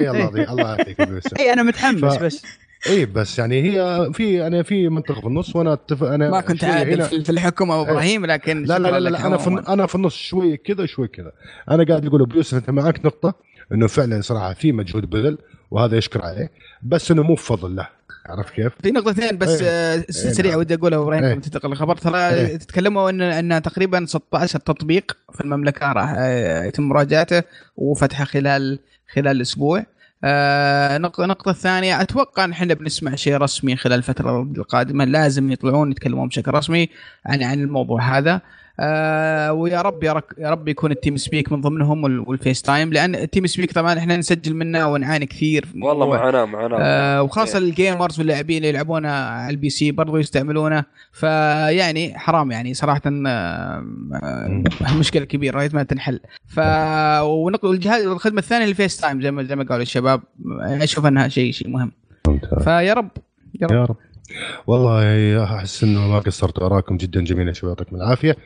الله 0.00 0.28
الله 0.52 0.62
يعافيك 0.62 1.00
اي 1.40 1.52
أنا 1.52 1.62
متحمس 1.62 2.16
بس. 2.16 2.42
اي 2.88 3.06
بس 3.06 3.38
يعني 3.38 3.62
هي 3.62 4.08
في 4.12 4.46
أنا 4.46 4.62
في 4.62 4.88
منطقة 4.88 5.20
في 5.20 5.26
النص 5.26 5.56
وأنا 5.56 5.72
أتفق 5.72 6.06
أنا 6.06 6.30
ما 6.30 6.40
كنت 6.40 6.64
عادل 6.64 7.02
في 7.02 7.30
الحكم 7.30 7.70
أبو 7.70 7.90
إبراهيم 7.90 8.26
لكن 8.26 8.62
لا 8.62 8.78
لا 8.78 8.88
لا, 8.88 9.00
لا, 9.00 9.08
لا 9.08 9.26
أنا 9.26 9.36
في 9.36 9.62
أنا 9.68 9.86
في 9.86 9.94
النص 9.94 10.14
شوي 10.14 10.56
كذا 10.56 10.86
شوي 10.86 11.08
كذا 11.08 11.32
أنا 11.70 11.84
قاعد 11.84 12.06
أقول 12.06 12.22
أبو 12.22 12.36
يوسف 12.36 12.54
أنت 12.54 12.70
معك 12.70 13.06
نقطة 13.06 13.34
إنه 13.72 13.86
فعلا 13.86 14.20
صراحة 14.20 14.54
في 14.54 14.72
مجهود 14.72 15.10
بذل 15.10 15.38
وهذا 15.70 15.96
يشكر 15.96 16.22
عليه 16.22 16.50
بس 16.82 17.10
إنه 17.10 17.22
مو 17.22 17.34
بفضل 17.34 17.76
له 17.76 17.88
عرفت 18.26 18.54
كيف؟ 18.54 18.72
في 18.82 18.90
نقطتين 18.90 19.38
بس 19.38 19.62
إيه. 19.62 19.68
آه، 19.68 20.04
سريع 20.10 20.52
إيه. 20.52 20.58
ودي 20.58 20.74
أقولها 20.74 20.98
إبراهيم 20.98 21.24
إيه. 21.24 21.34
تنتقل 21.34 21.72
الخبر 21.72 21.96
ترى 21.96 22.28
إيه. 22.28 22.56
تتكلموا 22.56 23.10
إن 23.10 23.22
إن 23.22 23.62
تقريبا 23.62 24.06
16 24.06 24.58
تطبيق 24.58 25.16
في 25.32 25.40
المملكة 25.40 25.92
راح 25.92 26.14
آه، 26.16 26.64
يتم 26.64 26.82
مراجعته 26.82 27.42
وفتحه 27.76 28.24
خلال 28.24 28.78
خلال 29.14 29.40
أسبوع 29.40 29.84
آه 30.24 30.96
النقطة 30.96 31.50
الثانية 31.50 32.00
أتوقع 32.00 32.44
أن 32.44 32.50
إحنا 32.50 32.74
بنسمع 32.74 33.14
شيء 33.14 33.36
رسمي 33.36 33.76
خلال 33.76 33.98
الفترة 33.98 34.42
القادمة 34.42 35.04
لازم 35.04 35.52
يطلعون 35.52 35.90
يتكلمون 35.90 36.28
بشكل 36.28 36.54
رسمي 36.54 36.88
عن 37.26 37.42
عن 37.42 37.60
الموضوع 37.60 38.18
هذا. 38.18 38.40
آه 38.80 39.52
ويا 39.52 39.82
رب 39.82 40.04
يا, 40.04 40.12
رك 40.12 40.34
يا 40.38 40.50
رب 40.50 40.68
يكون 40.68 40.90
ال 40.90 41.16
TeamSpeak 41.16 41.52
من 41.52 41.60
ضمنهم 41.60 42.04
وال 42.04 42.62
FaceTime 42.62 42.92
لأن 42.92 43.14
ال 43.14 43.46
TeamSpeak 43.46 43.72
طبعا 43.72 43.98
إحنا 43.98 44.16
نسجل 44.16 44.54
منه 44.54 44.88
ونعاني 44.88 45.26
كثير. 45.26 45.66
والله 45.82 46.08
معاناة 46.08 46.44
معاناة. 46.44 46.78
آه 46.80 47.22
وخاصة 47.22 47.58
إيه. 47.58 47.64
ال 47.64 47.72
gamers 47.72 48.18
واللاعبين 48.18 48.56
اللي 48.56 48.68
يلعبونه 48.68 49.08
على 49.08 49.50
ال 49.50 49.70
PC 49.70 49.90
برضو 49.90 50.16
يستعملونه. 50.16 50.84
فيعني 51.12 52.18
حرام 52.18 52.50
يعني 52.50 52.74
صراحة 52.74 53.02
آه 53.06 53.84
مشكلة 54.98 55.24
كبيرة 55.24 55.58
ريت 55.58 55.74
ما 55.74 55.82
تنحل. 55.82 56.20
ف 56.46 56.60
والجهاز 57.62 58.06
الخدمة 58.06 58.38
الثانية 58.38 58.64
ال 58.64 58.96
FaceTime 58.96 59.22
زي 59.22 59.30
ما 59.30 59.42
زي 59.42 59.56
ما 59.56 59.64
قالوا 59.64 59.82
الشباب 59.82 60.20
أشوف 60.60 61.06
أنها 61.06 61.28
شيء 61.28 61.52
شيء 61.52 61.68
مهم. 61.68 61.92
فيا 62.64 62.92
رب 62.92 63.10
يا 63.60 63.66
رب, 63.66 63.74
يا 63.74 63.84
رب. 63.84 63.96
والله 64.66 65.44
أحس 65.44 65.84
إنه 65.84 66.08
ما 66.08 66.18
قصرت 66.18 66.58
اراكم 66.58 66.96
جدا 66.96 67.20
جميلة 67.24 67.52
شباب 67.52 67.68
يعطيكم 67.78 67.96
العافية. 67.96 68.36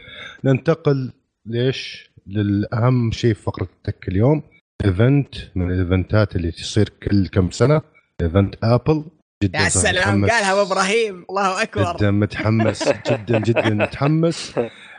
ننتقل 0.44 1.12
ليش؟ 1.46 2.10
للأهم 2.26 3.12
شيء 3.12 3.34
في 3.34 3.42
فقرة 3.42 3.68
ال 3.76 3.83
tech 3.83 4.08
اليوم 4.08 4.42
event 4.84 5.34
من 5.54 5.70
ال 5.70 5.80
events 5.80 6.36
اللي 6.36 6.50
تصير 6.50 6.88
كل 7.02 7.26
كم 7.28 7.50
سنة 7.50 7.82
event 8.22 8.54
أبل 8.62 9.04
جدا 9.44 9.58
يا 9.58 9.68
سلام 9.68 10.26
قالها 10.26 10.52
أبو 10.52 10.72
إبراهيم 10.72 11.24
الله 11.30 11.62
أكبر. 11.62 11.96
جدا 11.96 12.10
متحمس 12.10 12.88
جدا 13.10 13.38
جدا 13.38 13.70
متحمس. 13.70 14.54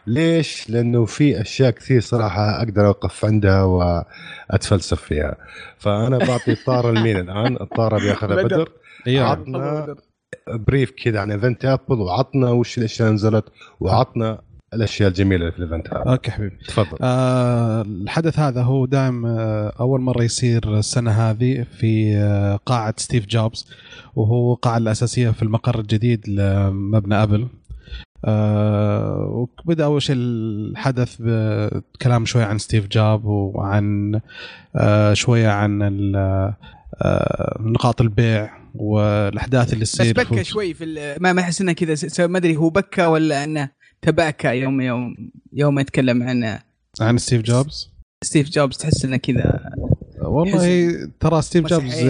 ليش؟ 0.07 0.69
لأنه 0.69 1.05
في 1.05 1.41
أشياء 1.41 1.69
كثير 1.71 2.01
صراحة 2.01 2.57
أقدر 2.61 2.87
أوقف 2.87 3.25
عندها 3.25 3.63
وأتفلسف 3.63 5.01
فيها. 5.01 5.35
فأنا 5.77 6.17
بعطي 6.17 6.51
الطارة 6.51 6.91
لمين 6.91 7.17
الآن؟ 7.17 7.57
الطارة 7.61 7.99
بياخذها 7.99 8.41
بدر. 8.43 8.69
عطنا 9.07 9.95
brief 10.49 10.91
كذا 10.91 11.19
عن 11.19 11.31
event 11.31 11.65
أبل 11.65 11.99
وعطنا 12.01 12.49
وش 12.49 12.77
الأشياء 12.77 13.07
اللي 13.07 13.15
نزلت 13.15 13.45
وعطنا 13.79 14.41
الأشياء 14.73 15.09
الجميلة 15.09 15.49
في 15.49 15.57
ال 15.59 15.65
event 15.65 15.93
هذا 15.93 16.03
okay 16.11 16.31
حبيبي. 16.31 16.57
تفضل. 16.67 16.97
آه 17.01 17.81
الحدث 17.81 18.39
هذا 18.39 18.61
هو 18.61 18.85
دائم 18.85 19.25
آه 19.25 19.73
أول 19.79 20.01
مرة 20.01 20.23
يصير 20.23 20.77
السنة 20.77 21.11
هذه 21.11 21.65
في 21.77 22.15
آه 22.15 22.55
قاعة 22.65 22.93
ستيف 22.97 23.25
جوبز 23.25 23.67
وهو 24.15 24.53
القاعه 24.53 24.77
الأساسية 24.77 25.29
في 25.29 25.43
المقر 25.43 25.79
الجديد 25.79 26.29
لمبنى 26.29 27.23
أبل. 27.23 27.47
آه 28.25 29.47
وبدأ 29.65 29.85
أول 29.85 30.01
شيء 30.01 30.15
الحدث 30.17 31.15
بكلام 31.19 32.25
شوية 32.25 32.45
عن 32.45 32.57
ستيف 32.57 32.87
جوبز 32.87 33.25
وعن 33.25 34.19
آه 34.75 35.13
شوية 35.13 35.49
عن 35.49 35.81
نقاط 37.59 38.01
البيع 38.01 38.61
والأحداث 38.75 39.73
اللي 39.73 39.85
تصير. 39.85 40.13
بس 40.13 40.25
بكى 40.25 40.43
شوي 40.43 40.73
في 40.73 41.15
ما 41.19 41.33
ما 41.33 41.41
أحس 41.41 41.61
إنه 41.61 41.71
كذا 41.71 42.27
ما 42.27 42.37
أدري 42.37 42.57
هو 42.57 42.69
بكى 42.69 43.05
ولا 43.05 43.43
إنه 43.43 43.69
تباكى 44.01 44.47
يوم 44.47 44.81
يوم 44.81 45.31
يوم 45.53 45.79
يتكلم 45.79 46.23
عن 46.23 46.59
عن 47.01 47.17
ستيف 47.17 47.41
جوبز؟ 47.41 47.91
ستيف 48.23 48.49
جوبز 48.49 48.77
تحس 48.77 49.05
إنه 49.05 49.17
كذا 49.17 49.59
والله 50.21 50.91
ترى 51.19 51.41
ستيف 51.41 51.65
جوبز 51.65 52.07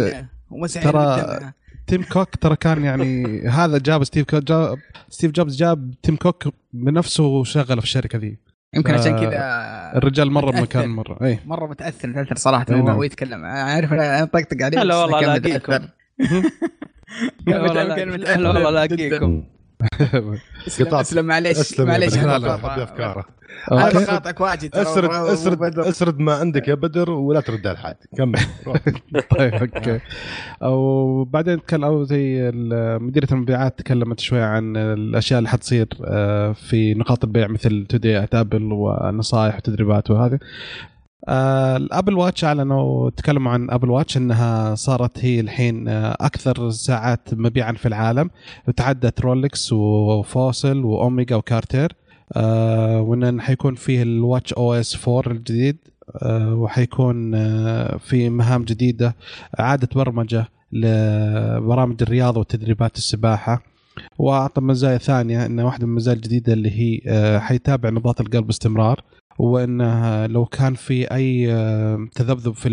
ترى 0.74 1.52
تيم 1.88 2.04
كوك 2.04 2.36
ترى 2.36 2.56
كان 2.56 2.84
يعني 2.84 3.42
هذا 3.60 3.78
جاب 3.78 4.04
ستيف 4.04 4.26
كوك 4.26 4.44
جاب 4.44 4.80
ستيف 5.10 5.32
جوبز 5.32 5.56
جاب 5.56 5.94
تيم 6.04 6.16
كوك 6.16 6.44
بنفسه 6.74 7.24
وشغله 7.24 7.82
في 7.82 7.88
الشركة 7.88 8.20
ذي. 8.20 8.38
يمكن 8.74 8.94
عشان 8.94 9.20
كذا 9.20 9.38
الرجال 9.96 10.32
مرة 10.32 10.52
بمكان 10.52 10.90
مرة. 10.90 11.18
اي 11.26 11.40
مرة 11.46 11.68
متأثر 11.68 12.08
متاثر 12.08 12.36
صراحة 12.36 12.66
هو 12.72 12.86
نعم. 12.86 13.04
يتكلم. 13.04 13.46
عارف 13.46 13.94
أنا 13.94 14.26
طقطق 14.26 14.58
عليه 14.62 14.84
لا 14.84 14.96
والله 15.02 15.22
لاقيكم. 15.22 15.88
لا 17.48 18.50
والله 18.50 18.70
لاقيكم. 18.70 19.44
اسلم 20.68 21.26
معليش 21.26 21.80
معليش. 21.80 22.18
أفكاره. 22.18 23.26
أنا 23.72 23.90
بقاطعك 23.90 24.42
واجد 24.42 24.76
اسرد 24.76 25.10
اسرد 25.10 25.80
أسرد 25.80 26.20
ما 26.20 26.34
عندك 26.34 26.68
يا 26.68 26.74
بدر 26.74 27.12
ولا 27.12 27.40
ترد 27.40 27.68
على 27.68 27.78
حد. 27.78 27.96
كمل. 28.18 28.40
طيب 29.38 29.54
okay. 29.54 30.00
وبعدين 30.62 31.60
أو 31.74 32.04
زي 32.04 32.52
مديرة 33.02 33.28
المبيعات 33.32 33.80
تكلمت 33.80 34.20
شوية 34.20 34.44
عن 34.44 34.78
الأشياء 34.78 35.40
اللي 35.40 35.50
حتصير 35.50 35.88
آه، 36.06 36.52
في 36.54 36.94
نقاط 36.94 37.24
البيع 37.24 37.48
مثل 37.48 37.86
Today 37.90 38.10
at 38.10 38.18
Apple 38.18 38.64
ونصائح 38.74 39.56
وتدريبات 39.56 40.12
وهذه. 40.12 40.40
ال 41.30 41.44
Apple 41.44 42.14
Watch 42.14 42.44
أعلنوا 42.44 43.10
تكلموا 43.10 43.52
عن 43.52 43.70
Apple 43.70 43.90
Watch 43.90 44.18
إنها 44.18 44.76
صارت 44.76 45.26
هي 45.26 45.40
الحين 45.40 45.88
آه، 45.88 46.18
أكثر 46.22 46.70
ساعات 46.70 47.30
مبيعا 47.34 47.72
في 47.72 47.88
العالم. 47.88 48.30
وتعدت 48.68 49.22
رولكس 49.22 49.74
وفوسل 49.74 50.86
وأوميجا 50.86 51.36
وكارتير 51.36 51.96
آه 52.36 53.02
وإن 53.02 53.42
حيكون 53.42 53.76
فيه 53.76 54.02
الواتش 54.04 54.54
أو 54.54 54.74
اس 54.74 55.08
4 55.08 55.32
الجديد 55.32 55.78
آه 56.24 56.56
وحيكون 56.56 57.32
في 57.98 58.30
مهام 58.30 58.64
جديدة 58.64 59.16
إعادة 59.60 59.90
برمجة 59.96 60.46
لبرامج 60.72 62.02
الرياضة 62.02 62.40
وتدريبات 62.40 62.98
السباحة. 62.98 63.64
وأعطى 64.18 64.62
مزايا 64.62 64.98
ثانية 64.98 65.46
إن 65.46 65.60
واحدة 65.60 65.86
من 65.86 65.92
المزايا 65.92 66.16
الجديدة 66.16 66.54
اللي 66.54 66.72
هي 66.72 67.40
حيتابع 67.40 67.90
نبضات 67.90 68.22
القلب 68.22 68.48
باستمرار. 68.48 69.02
وانه 69.42 70.26
لو 70.26 70.46
كان 70.46 70.74
في 70.74 71.12
أي 71.12 71.54
آه، 71.54 72.08
تذبذب 72.16 72.54
في 72.54 72.70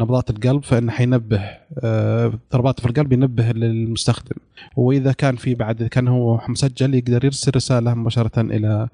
نبضات 0.00 0.30
القلب 0.30 0.64
فإنه 0.64 0.92
حينبه 0.92 1.40
آه، 1.84 2.32
ضربات 2.52 2.80
في 2.80 2.86
القلب 2.86 3.12
ينبه 3.12 3.52
للمستخدم. 3.52 4.36
وإذا 4.76 5.12
كان 5.12 5.36
في 5.36 5.54
بعد 5.54 5.82
كان 5.82 6.08
هو 6.08 6.40
مسجل 6.48 6.94
يقدر 6.94 7.24
يرسل 7.24 7.52
رسالة 7.56 7.94
مباشرة 7.94 8.40
إلى 8.40 8.88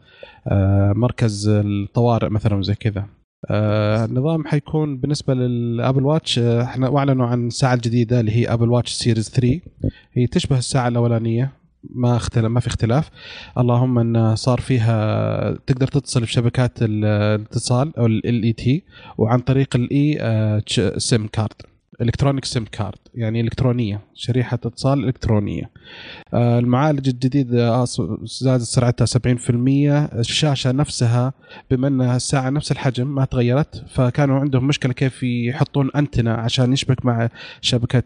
آه، 0.49 0.93
مركز 0.97 1.49
الطوارئ 1.49 2.29
مثلا 2.29 2.63
زي 2.63 2.75
كذا. 2.75 3.07
النظام 3.51 4.45
حيكون 4.47 4.97
بالنسبة 4.97 5.35
لل 5.35 5.55
Apple 5.55 6.05
Watch 6.05 6.39
إحنا 6.39 6.99
أعلنوا 6.99 7.27
عن 7.27 7.47
الساعة 7.47 7.75
الجديده 7.75 8.21
اللي 8.21 8.33
هي 8.33 8.53
Apple 8.53 8.71
Watch 8.71 8.93
Series 8.93 9.31
3 9.31 9.61
هي 10.13 10.27
تشبه 10.27 10.59
الساعة 10.59 10.89
الأولانية. 10.89 11.53
ما 11.91 12.17
اختلف 12.17 12.45
ما 12.45 12.61
في 12.61 12.67
اختلاف. 12.67 13.11
اللهم 13.59 13.99
إن 13.99 14.37
صار 14.37 14.61
فيها 14.61 15.59
تقدر 15.67 15.87
تتصل 15.87 16.21
بشبكات 16.21 16.73
الاتصال 16.83 17.97
أو 17.97 18.07
ال 18.07 18.43
LTE 18.43 18.83
وعن 19.19 19.39
طريق 19.39 19.77
ال 19.77 19.98
e 19.98 20.19
SIM 20.97 21.27
card. 21.27 21.74
electronic 22.01 22.45
SIM 22.45 22.65
card 22.65 22.99
يعني 23.15 23.41
إلكترونية 23.41 24.01
شريحة 24.15 24.55
اتصال 24.55 25.05
إلكترونية. 25.05 25.71
آه، 26.35 26.59
المعالج 26.59 27.09
الجديد 27.09 27.55
آه، 27.55 27.85
زادت 28.23 28.63
سرعتها 28.63 29.05
70% 29.05 30.05
الشاشة 30.19 30.73
نفسها 30.73 31.33
بما 31.71 31.89
أنها 31.89 32.17
الساعة 32.17 32.51
نفس 32.51 32.73
الحجم 32.73 33.15
ما 33.15 33.25
تغيرت 33.25 33.85
فكانوا 33.89 34.39
عندهم 34.39 34.67
مشكلة 34.67 34.93
كيف 34.93 35.23
يحطون 35.23 35.91
انتنا 35.97 36.35
عشان 36.35 36.73
يشبك 36.73 37.05
مع 37.07 37.29
شبكة 37.61 38.03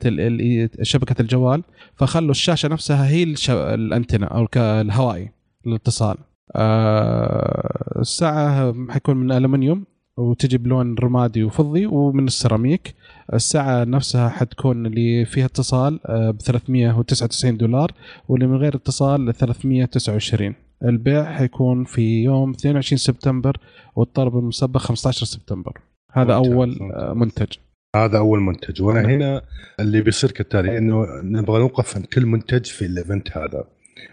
شبكة 0.83 1.23
الجوال. 1.23 1.63
فخلوا 1.97 2.31
الشاشة 2.31 2.69
نفسها 2.69 3.09
هي 3.09 3.35
الانتنا 3.51 4.27
أو 4.27 4.49
الهوائي 4.57 5.31
للاتصال. 5.67 6.17
آه، 6.57 8.01
الساعة 8.01 8.75
حيكون 8.91 9.17
من 9.17 9.33
الومنيوم 9.33 9.85
وتجي 10.19 10.59
بلون 10.59 10.95
رمادي 10.95 11.45
وفضي 11.45 11.87
ومن 11.87 12.27
السيراميك. 12.27 12.95
الساعة 13.35 13.85
نفسها 13.85 14.29
حتكون 14.29 14.87
اللي 14.87 15.25
فيها 15.25 15.47
اتصال 15.47 16.01
ب 16.09 16.41
399 16.41 17.57
دولار 17.57 17.93
واللي 18.29 18.47
من 18.47 18.57
غير 18.57 18.75
اتصال 18.75 19.35
329 19.35 20.55
البيع 20.85 21.25
حيكون 21.25 21.85
في 21.85 22.23
يوم 22.23 22.51
22 22.51 22.99
سبتمبر 22.99 23.57
والطلب 23.97 24.39
المسبق 24.39 24.81
15 24.81 25.27
سبتمبر. 25.27 25.81
هذا 26.13 26.35
أول 26.35 26.79
منتج. 27.15 27.53
هذا 27.97 28.19
أول 28.19 28.41
منتج. 28.41 28.83
وأنا 28.83 29.03
نعم. 29.03 29.11
هنا 29.11 29.43
اللي 29.81 30.01
بيصير 30.01 30.31
كالتالي 30.31 30.79
إنه 30.79 31.07
نبغى 31.23 31.59
نوقف 31.59 31.97
عن 31.97 32.03
كل 32.03 32.27
منتج 32.27 32.65
في 32.67 32.87
ال 32.87 32.96
event 32.96 33.39
هذا. 33.39 33.65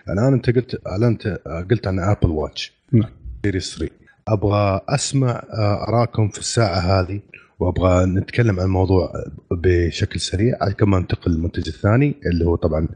الآن 0.10 0.34
أنت 0.34 0.50
قلت 0.50 0.82
اعلنت 0.88 1.28
قلت 1.72 1.88
عن 1.88 2.00
Apple 2.00 2.30
Watch 2.30 2.74
نعم. 2.92 3.10
Series 3.46 3.78
3 3.78 4.05
أبغى 4.28 4.82
أسمع 4.90 5.30
آه، 5.30 5.88
أراكم 5.88 6.30
في 6.30 6.40
الساعة 6.40 6.80
هذه 6.80 7.20
وأبغى 7.60 8.06
نتكلم 8.06 8.60
عن 8.60 8.66
الموضوع 8.66 9.14
بشكل 9.52 10.20
سريع. 10.20 10.70
كما 10.78 11.00
ننتقل 11.00 11.32
للمنتج 11.32 11.68
الثاني 11.68 12.16
اللي 12.26 12.46
هو 12.46 12.56
طبعا 12.56 12.88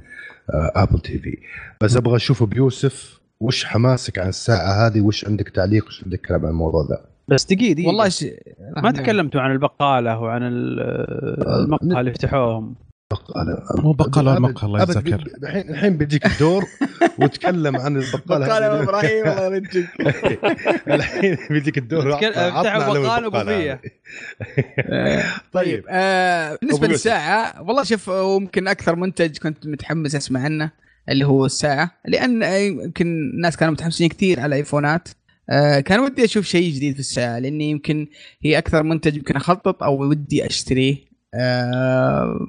Apple 0.54 1.00
TV 1.00 1.38
بس 1.82 1.98
أبغى 1.98 2.16
أشوف 2.16 2.44
يوسف 2.44 3.20
وش 3.40 3.66
حماسك 3.66 4.20
عن 4.20 4.30
الساعة 4.30 4.88
هذه 4.88 5.02
وش 5.02 5.26
عندك 5.26 5.50
تعليق 5.50 5.88
وش 5.88 6.04
عندك 6.04 6.22
كلام 6.22 6.46
عن 6.46 6.52
الموضوع 6.52 6.86
ذا؟ 6.90 7.06
بس 7.28 7.46
دقيقه 7.46 7.74
دقيقه 7.74 7.88
والله 7.88 8.10
ش... 8.10 8.26
ما 8.78 8.92
تكلمتوا 8.92 9.42
عن 9.42 9.52
البقالة 9.52 10.20
وعن 10.20 10.44
آه، 10.44 11.60
المقهى 11.60 12.00
اللي 12.00 12.14
فتحوهم. 12.14 12.76
بقالة 13.12 13.64
مو 13.84 13.92
بقالة 13.92 14.32
ولا 14.32 14.40
مقهى 14.40 14.68
الله 14.68 14.84
يتذكر 14.84 15.24
الحين 15.44 15.70
الحين 15.70 15.98
بيجيك 15.98 16.26
الدور 16.26 16.66
وتكلم 17.20 17.78
عن 17.78 17.98
البقالة. 17.98 18.48
بقالة 18.48 18.84
إبراهيم 18.84 19.28
الله 19.28 19.56
يرجيك. 19.56 19.88
الحين 20.96 21.38
بيجيك 21.50 21.78
الدور 21.78 22.14
افتحوا 22.14 22.94
بقالة 22.94 23.28
وقضية 23.28 23.82
طيب 25.52 25.86
آه 25.90 26.58
بالنسبة 26.62 26.88
للساعة 26.88 27.62
والله 27.62 27.84
شوف 27.84 28.10
ممكن 28.10 28.68
أكثر 28.68 28.96
منتج 28.96 29.38
كنت 29.38 29.68
متحمس 29.68 30.16
أسمع 30.16 30.40
عنه 30.44 30.72
اللي 31.10 31.26
هو 31.26 31.46
الساعة. 31.46 31.92
لأن 32.06 32.44
يمكن 32.44 33.08
الناس 33.08 33.58
كانوا 33.58 33.74
متحمسين 33.74 34.10
كثير 34.10 34.40
على 34.40 34.56
آيفونات. 34.56 35.10
آه 35.50 35.80
كان 35.80 36.00
ودي 36.00 36.26
أشوف 36.26 36.46
شيء 36.46 36.74
جديد 36.74 36.94
في 36.94 37.00
الساعة 37.00 37.40
لأني 37.40 37.70
يمكن 37.70 38.08
هي 38.42 38.58
أكثر 38.58 38.84
منتج 38.84 39.16
يمكن 39.16 39.36
أخطط 39.36 39.84
أو 39.84 40.04
ودي 40.04 40.46
أشتريه. 40.46 41.09
آه 41.34 42.48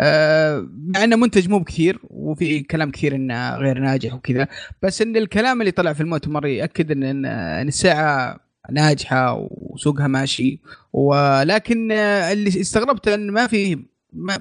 آه 0.00 0.66
مع 0.94 1.04
انه 1.04 1.16
منتج 1.16 1.48
مو 1.48 1.58
بكثير 1.58 1.98
وفي 2.10 2.60
كلام 2.60 2.90
كثير 2.90 3.14
انه 3.14 3.56
غير 3.56 3.78
ناجح 3.78 4.14
وكذا. 4.14 4.48
بس 4.82 5.02
إن 5.02 5.16
الكلام 5.16 5.60
اللي 5.60 5.70
طلع 5.72 5.92
في 5.92 6.00
المؤتمر 6.00 6.46
يأكد 6.46 6.90
ان 6.90 7.02
ان 7.26 7.68
الساعة 7.68 8.40
ناجحة 8.70 9.48
وسوقها 9.50 10.06
ماشي. 10.06 10.60
ولكن 10.92 11.92
اللي 11.92 12.48
استغربت 12.48 13.08
إن 13.08 13.30
ما 13.30 13.46
في 13.46 13.78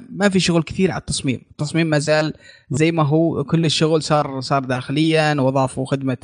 ما, 0.09 0.29
في 0.29 0.39
شغل 0.39 0.63
كثير 0.63 0.91
على 0.91 0.99
التصميم، 0.99 1.41
التصميم 1.51 1.87
ما 1.87 1.99
زال 1.99 2.33
زي 2.71 2.91
ما 2.91 3.03
هو. 3.03 3.43
كل 3.43 3.65
الشغل 3.65 4.03
صار 4.03 4.41
صار 4.41 4.65
داخليا 4.65 5.41
وأضافوا 5.41 5.85
خدمة 5.85 6.17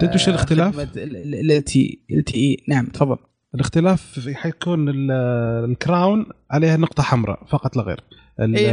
تدري 0.00 0.14
وش 0.14 0.28
الاختلاف؟ 0.28 0.88
ال 0.96 1.64
تي 2.24 2.64
نعم 2.68 2.86
تفضل. 2.86 3.16
الاختلاف 3.54 4.28
حيكون 4.34 4.86
ال 5.64 5.74
crown 5.74 6.26
عليها 6.50 6.76
نقطة 6.76 7.02
حمراء 7.02 7.44
فقط 7.48 7.76
لا 7.76 7.82
غير. 7.82 8.00
إيه. 8.40 8.70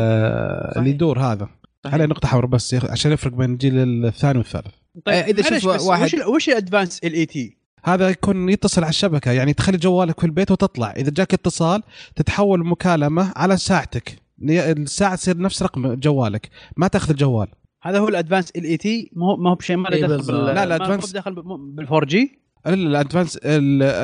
اللي 0.78 0.90
يدور 0.90 1.20
هذا 1.20 1.50
صحيح. 1.84 1.94
عليه 1.94 2.06
نقطة 2.06 2.28
حمراء 2.28 2.48
بس 2.48 2.74
عشان 2.74 3.12
يفرق 3.12 3.34
بين 3.34 3.52
الجيل 3.52 4.06
الثاني 4.06 4.38
والثالث. 4.38 4.74
طيب 5.06 5.26
إذا 5.26 5.60
شفت 5.60 5.82
واحد 5.82 6.04
وش 6.04 6.16
وش 6.28 6.50
ال 6.50 7.14
advance 7.14 7.26
LTE 7.26 7.58
هذا 7.84 8.10
يكون 8.10 8.50
يتصل 8.50 8.84
على 8.84 8.90
الشبكة 8.90 9.32
يعني 9.32 9.54
تخلي 9.54 9.78
جوالك 9.78 10.20
في 10.20 10.26
البيت 10.26 10.52
وتطلع. 10.52 10.92
إذا 10.92 11.12
جاك 11.12 11.34
اتصال 11.34 11.84
تتحول 12.16 12.68
مكالمة 12.68 13.34
على 13.36 13.58
ساعتك. 13.58 14.20
الساعة 14.50 15.16
تصير 15.16 15.38
نفس 15.38 15.64
رقم 15.64 15.94
جوالك. 15.94 16.50
ما 16.78 16.88
تأخذ 16.88 17.10
الجوال. 17.10 17.48
هذا 17.84 18.00
هو 18.00 18.08
ال 18.08 18.64
advance 18.64 18.78
LTE 18.78 19.12
ما 19.16 19.50
هو 19.50 19.56
بشيء 19.56 19.76
ما 19.76 19.88
له 19.88 19.96
إيه، 19.96 20.06
دخل 20.06 20.46
لا 20.46 20.54
لا 20.54 20.64
ال 20.64 20.70
advance 20.70 21.12
دخل 21.12 21.36
بال 21.76 21.88
4 21.88 22.06
G 22.06 22.45
ال 22.68 22.77
advance 22.77 23.38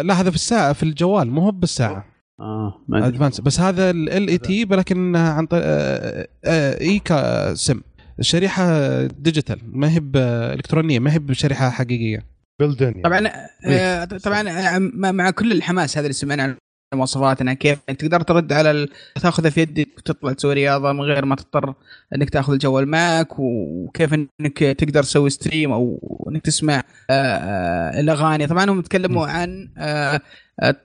لا 0.04 0.13
هذا 0.13 0.30
في 0.30 0.36
الساعة 0.36 0.74
في 0.74 0.84
الجوال 0.84 1.32
مو 1.32 1.41
هو 1.41 1.52
بالساعة. 1.52 2.06
آه 2.39 2.82
advance 3.07 3.41
بس 3.41 3.60
هذا 3.60 3.89
LTE 3.89 4.67
ولكن 4.71 5.15
عن 5.15 5.45
طريق 5.45 5.63
اي 6.45 7.00
كا 7.00 7.54
سم 7.54 7.82
الشريحة 8.19 8.65
digital 9.05 9.60
ما 9.63 9.91
هي 9.91 10.02
إلكترونية 10.54 11.00
ما 11.00 11.13
هي 11.13 11.19
بشريحة 11.19 11.69
حقيقية. 11.69 12.26
طبعا 13.04 13.28
آه، 13.65 14.06
طبعا 14.06 14.50
آه، 14.50 14.80
مع 15.12 15.30
كل 15.30 15.52
الحماس 15.52 15.97
هذا 15.97 16.06
اللي 16.06 16.13
سمعنا 16.13 16.58
المواصفات 17.01 17.41
انها 17.41 17.54
كيف 17.54 17.80
انك 17.89 18.01
تقدر 18.01 18.21
ترد 18.21 18.54
على 18.54 18.71
ال... 18.71 18.89
تاخذها 19.21 19.49
في 19.49 19.62
يدك 19.62 19.88
وتطلع 19.97 20.34
تسوي 20.34 20.54
رياضة 20.54 20.91
من 20.91 21.01
غير 21.01 21.25
ما 21.25 21.36
تضطر 21.36 21.73
إنك 22.15 22.30
تاخذ 22.30 22.54
الجوال 22.54 22.88
معك 22.88 23.27
وكيف 23.39 24.13
إنك 24.13 24.58
تقدر 24.58 25.04
تسوي 25.04 25.30
stream 25.29 25.71
أو 25.71 26.27
إنك 26.32 26.41
تسمع 26.41 26.84
آه، 27.10 27.13
آآ 27.13 27.99
الأغاني. 27.99 28.47
طبعا 28.47 28.69
هم 28.69 28.82
تكلموا 28.82 29.27
عن 29.27 29.69
آه، 29.77 30.21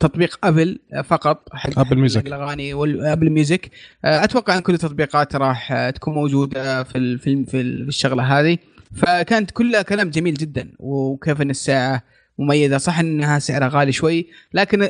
تطبيق 0.01 0.39
أبل 0.45 0.79
فقط. 1.05 1.49
حق 1.53 1.79
Apple 1.79 1.97
Music 1.97 2.27
الأغاني 2.27 2.75
و 2.75 2.84
Apple 2.84 3.31
Music 3.31 3.71
أتوقع 4.05 4.55
إن 4.57 4.61
كل 4.61 4.75
التطبيقات 4.75 5.37
راح 5.37 5.91
تكون 5.91 6.15
موجودة 6.15 6.83
في 6.83 7.19
في 7.19 7.45
في 7.45 7.61
الشغلة 7.61 8.41
هذه. 8.41 8.59
فكانت 8.95 9.51
كلها 9.51 9.83
كلام 9.83 10.11
جميل 10.11 10.35
جدا 10.35 10.69
وكيف 10.79 11.43
إن 11.43 11.51
الساعة 11.51 12.03
مميزة. 12.39 12.79
صح 12.79 12.99
إنها 12.99 13.39
سعرها 13.39 13.69
غالي 13.69 13.93
شوي 13.93 14.27
لكن 14.55 14.89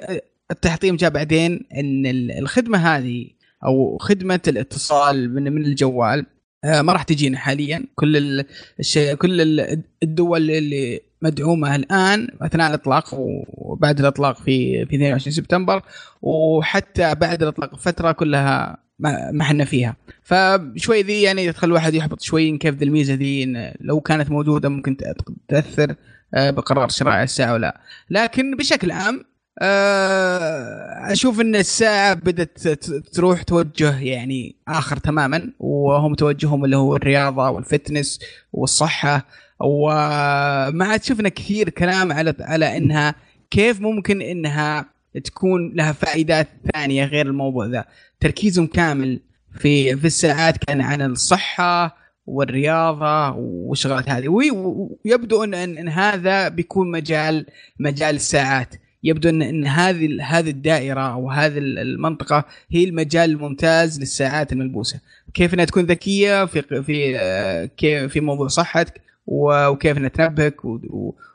التحطيم 0.51 0.97
جاء 0.97 1.11
بعدين 1.11 1.67
إن 1.77 2.07
الخدمة 2.39 2.79
هذه 2.79 3.27
أو 3.65 3.99
خدمة 3.99 4.41
الاتصال 4.49 5.35
من 5.35 5.53
من 5.53 5.65
الجوال 5.65 6.27
آه، 6.65 6.83
ما 6.83 6.93
راح 6.93 7.03
تجينا 7.03 7.39
حاليا. 7.39 7.85
كل 7.95 8.45
الشيء 8.81 9.15
كل 9.15 9.61
الدول 10.03 10.51
اللي 10.51 11.01
مدعومة 11.23 11.77
الآن 11.77 12.29
أثناء 12.43 12.69
الإطلاق 12.69 13.15
وبعد 13.49 14.01
الإطلاق 14.01 14.37
في 14.37 14.87
في 14.87 14.97
22 14.97 15.33
سبتمبر 15.33 15.83
وحتى 16.23 17.15
بعد 17.15 17.43
الإطلاق 17.43 17.77
فتره 17.77 18.13
كلها 18.13 18.77
ما 18.99 19.43
إحنا 19.43 19.65
فيها. 19.65 19.97
فشوي 20.23 21.03
ذي 21.03 21.23
يعني 21.23 21.45
يدخل 21.45 21.69
الواحد 21.69 21.95
يحبط 21.95 22.21
شوي 22.21 22.59
كيف 22.59 22.75
ذي 22.75 22.85
الميزة 22.85 23.15
ذي 23.15 23.73
لو 23.81 24.01
كانت 24.01 24.31
موجودة 24.31 24.69
ممكن 24.69 24.97
تأثر 25.49 25.95
آه، 26.35 26.51
بقرار 26.51 26.89
شراء 26.89 27.23
الساعة 27.23 27.53
ولا. 27.53 27.81
لكن 28.11 28.57
بشكل 28.57 28.91
عام 28.91 29.25
أشوف 31.11 31.41
إن 31.41 31.57
الساعة 31.57 32.15
بدأت 32.15 32.69
تروح 33.15 33.43
توجه 33.43 34.01
يعني 34.01 34.57
آخر 34.69 34.97
تماما 34.97 35.53
وهم 35.59 36.15
توجههم 36.15 36.65
اللي 36.65 36.77
هو 36.77 36.97
الرياضة 36.97 37.51
والفتنس 37.51 38.21
والصحة 38.53 39.27
وما 39.61 40.85
عاد 40.85 41.03
شفنا 41.03 41.29
كثير 41.29 41.69
كلام 41.69 42.13
على 42.13 42.35
على 42.41 42.77
إنها 42.77 43.15
كيف 43.51 43.81
ممكن 43.81 44.23
إنها 44.23 44.87
تكون 45.25 45.73
لها 45.75 45.93
فائدات 45.93 46.49
ثانية 46.75 47.05
غير 47.05 47.27
الموضوع 47.27 47.67
ذا. 47.67 47.85
تركيزهم 48.21 48.67
كامل 48.67 49.21
في 49.59 49.97
في 49.97 50.07
الساعات 50.07 50.57
كان 50.57 50.81
عن 50.81 51.03
الصحة 51.03 51.97
والرياضة 52.27 53.31
والشغلات 53.37 54.09
هذه. 54.09 54.29
ويبدو 54.29 55.45
إن, 55.45 55.55
إن 55.55 55.89
هذا 55.89 56.49
بيكون 56.49 56.91
مجال 56.91 57.47
مجال 57.81 58.15
الساعات. 58.15 58.75
يبدو 59.07 59.29
ان 59.29 59.43
إن 59.43 59.67
هذه 59.67 60.23
هذه 60.23 60.51
الدائرة 60.51 61.01
أو 61.01 61.31
هذه 61.31 61.59
المنطقة 61.59 62.45
هي 62.71 62.85
المجال 62.85 63.31
الممتاز 63.31 64.01
للساعات 64.01 64.53
الملبوسة. 64.53 65.01
كيف 65.35 65.55
إنها 65.55 65.65
تكون 65.65 65.85
ذكية 65.85 66.45
في 66.45 66.63
في 66.83 67.69
كيف 67.77 68.13
في 68.13 68.21
موضوع 68.21 68.49
صحتك 68.49 69.01
وكيف 69.27 69.99
إنها 69.99 70.09
تنبهك 70.09 70.57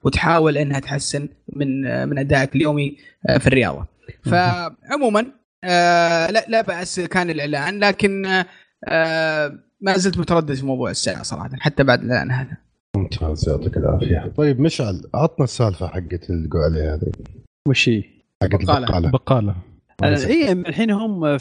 وتحاول 0.03 0.57
إنها 0.57 0.79
تحسن 0.79 1.29
من 1.55 1.81
من 2.09 2.17
أدائك 2.17 2.55
اليومي 2.55 2.97
آه، 3.29 3.37
في 3.37 3.47
الرياضة. 3.47 3.85
فعموما 4.23 5.25
آه، 5.63 6.31
لا 6.31 6.45
لا 6.47 6.61
بأس 6.61 6.99
كان 6.99 7.29
الإعلان 7.29 7.79
لكن 7.79 8.43
آه، 8.87 9.59
ما 9.81 9.97
زلت 9.97 10.17
متردد 10.17 10.53
في 10.53 10.65
موضوع 10.65 10.89
الساعة 10.89 11.23
صراحة 11.23 11.49
حتى 11.59 11.83
بعد 11.83 12.03
الإعلان 12.03 12.31
هذا. 12.31 12.57
ممتاز 12.95 13.49
يعطيك 13.49 13.77
العافية. 13.77 14.31
طيب 14.37 14.59
مشعل 14.59 15.01
عطنا 15.13 15.43
السالفة 15.43 15.87
حقت 15.87 16.29
اللي 16.29 16.47
تقول 16.47 16.61
عليها. 16.61 16.95
هذه 16.95 17.11
وش 17.67 17.89
هي؟ 17.89 18.03
حقت 18.41 18.61
البقالة. 18.61 19.09
بقالة. 19.11 19.55
اي 20.03 20.51
الحين 20.51 20.91
هم 20.91 21.37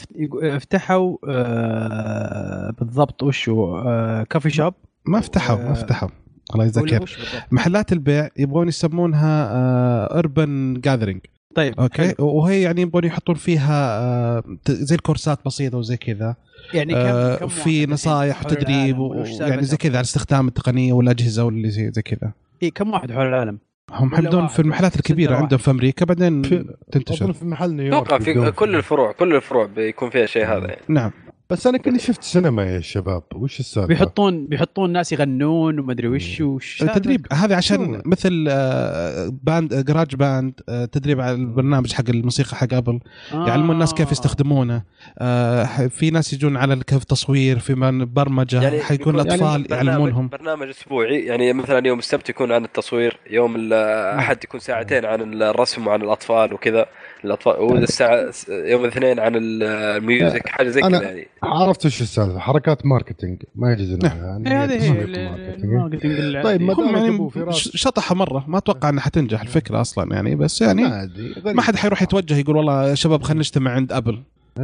فتحوا 0.59 1.17
آه 1.27 2.73
بالضبط 2.79 3.23
وش 3.23 3.49
هو؟ 3.49 3.77
آه 3.77 4.23
coffee 4.23 4.49
shop 4.49 4.73
ما 5.05 5.19
فتحوا 5.19 5.55
ما 5.55 5.73
فتحوا 5.73 6.09
الله 6.53 6.65
يذكر 6.65 7.17
محلات 7.51 7.93
البيع 7.93 8.29
يبغون 8.37 8.67
يسمونها 8.67 9.49
urban 10.19 10.81
gathering 10.83 11.21
طيب 11.55 11.79
okay؟ 11.79 12.01
حلو. 12.01 12.15
وهي 12.19 12.61
يعني 12.61 12.81
يبغون 12.81 13.03
يحطون 13.03 13.35
فيها 13.35 13.99
آه 14.01 14.43
زي 14.67 14.95
الكورسات 14.95 15.39
بسيطة 15.45 15.77
وزي 15.77 15.97
كذا. 15.97 16.35
يعني 16.73 16.93
كم, 16.93 16.99
آه 16.99 17.35
كم 17.35 17.47
في 17.47 17.85
نصائح 17.85 18.45
وتدريب 18.45 19.25
يعني 19.39 19.63
زي 19.63 19.77
كذا 19.77 19.97
على 19.97 20.01
استخدام 20.01 20.47
التقنية 20.47 20.93
والأجهزة 20.93 21.43
واللي 21.43 21.69
زي, 21.69 21.91
زي 21.91 22.01
كذا. 22.01 22.31
اي 22.63 22.71
كم 22.71 22.91
واحد 22.91 23.11
حول 23.11 23.27
العالم؟ 23.27 23.59
هم 23.91 24.15
حيبدون 24.15 24.47
في 24.47 24.59
المحلات 24.59 24.95
الكبيرة 24.95 25.35
عندهم 25.35 25.59
في 25.59 25.71
أمريكا 25.71 26.05
بعدين 26.05 26.41
تنتشر. 26.91 27.33
في 27.33 27.45
محل 27.45 27.73
نيويورك 27.73 28.13
أتوقع 28.13 28.19
في 28.19 28.51
كل 28.51 28.75
الفروع 28.75 29.11
كل 29.11 29.35
الفروع 29.35 29.65
بيكون 29.65 30.09
فيها 30.09 30.25
شيء 30.25 30.45
هذا 30.45 30.67
يعني. 30.67 30.81
نعم. 30.87 31.11
بس 31.51 31.67
أنا 31.67 31.77
كني 31.77 31.99
شفت 31.99 32.23
سينما 32.23 32.63
يا 32.63 32.79
شباب. 32.79 33.23
وش 33.35 33.59
السالفة؟ 33.59 33.87
بيحطون 33.87 34.47
بيحطون 34.47 34.91
ناس 34.91 35.11
يغنون 35.11 35.79
وما 35.79 35.91
ادري 35.91 36.07
وش 36.07 36.41
وش 36.41 36.79
تدريب 36.79 37.27
هذا 37.33 37.55
عشان 37.55 38.01
مثل 38.05 38.45
band 39.29 39.85
GarageBand 39.85 40.53
تدريب 40.91 41.21
على 41.21 41.35
البرنامج 41.35 41.93
حق 41.93 42.03
الموسيقى 42.09 42.55
حق 42.55 42.73
Apple 42.73 42.99
آه. 43.33 43.47
يعلمون 43.47 43.71
الناس 43.71 43.93
كيف 43.93 44.11
يستخدمونه. 44.11 44.83
آه 45.19 45.87
في 45.87 46.09
ناس 46.09 46.33
يجون 46.33 46.57
على 46.57 46.75
كيف 46.75 47.03
تصوير 47.03 47.59
في 47.59 47.75
من 47.75 48.13
برمجة 48.13 48.61
يعني 48.63 48.79
حيكون 48.79 49.15
الأطفال 49.15 49.65
يعني 49.71 49.89
يعلمونهم. 49.89 50.27
برنامج 50.27 50.67
أسبوعي. 50.67 51.25
يعني 51.25 51.53
مثلا 51.53 51.87
يوم 51.87 51.99
السبت 51.99 52.29
يكون 52.29 52.51
عن 52.51 52.65
التصوير 52.65 53.17
يوم 53.29 53.55
الاحد 53.55 54.43
يكون 54.43 54.59
ساعتين 54.59 55.05
عن 55.05 55.41
الرسم 55.41 55.87
وعن 55.87 56.01
الأطفال 56.01 56.53
وكذا. 56.53 56.85
الأطفال 57.25 57.53
والساعة 57.53 58.33
يوم 58.49 58.85
الاثنين 58.85 59.19
عن 59.19 59.31
ال 59.35 59.54
music 59.54 60.47
حاجة 60.47 60.69
زي 60.69 60.81
كذا 60.81 61.01
يعني. 61.01 61.27
عرفت 61.43 61.85
وش 61.85 62.01
السالفة 62.01 62.39
حركات 62.39 62.85
marketing 62.85 63.43
ما 63.55 63.73
يجوز 63.73 63.99
يعني 64.03 64.49
هذه 64.49 64.83
هي 64.83 65.03
ال 65.03 65.17
marketing 65.17 66.43
طيب 66.43 66.61
ما 66.61 66.99
يعني 66.99 67.29
شطحة 67.51 68.15
مرة 68.15 68.45
ما 68.47 68.57
أتوقع 68.57 68.89
إنها 68.89 69.03
حتنجح 69.03 69.41
الفكرة 69.41 69.81
أصلا 69.81 70.13
يعني 70.13 70.35
بس 70.35 70.61
يعني 70.61 71.09
ما 71.45 71.61
حد 71.61 71.75
حيروح 71.75 72.01
يتوجه 72.01 72.37
يقول 72.37 72.57
والله 72.57 72.89
يا 72.89 72.95
شباب 72.95 73.23
خلينا 73.23 73.39
نجتمع 73.39 73.71
عند 73.71 73.93
أبل. 73.93 74.23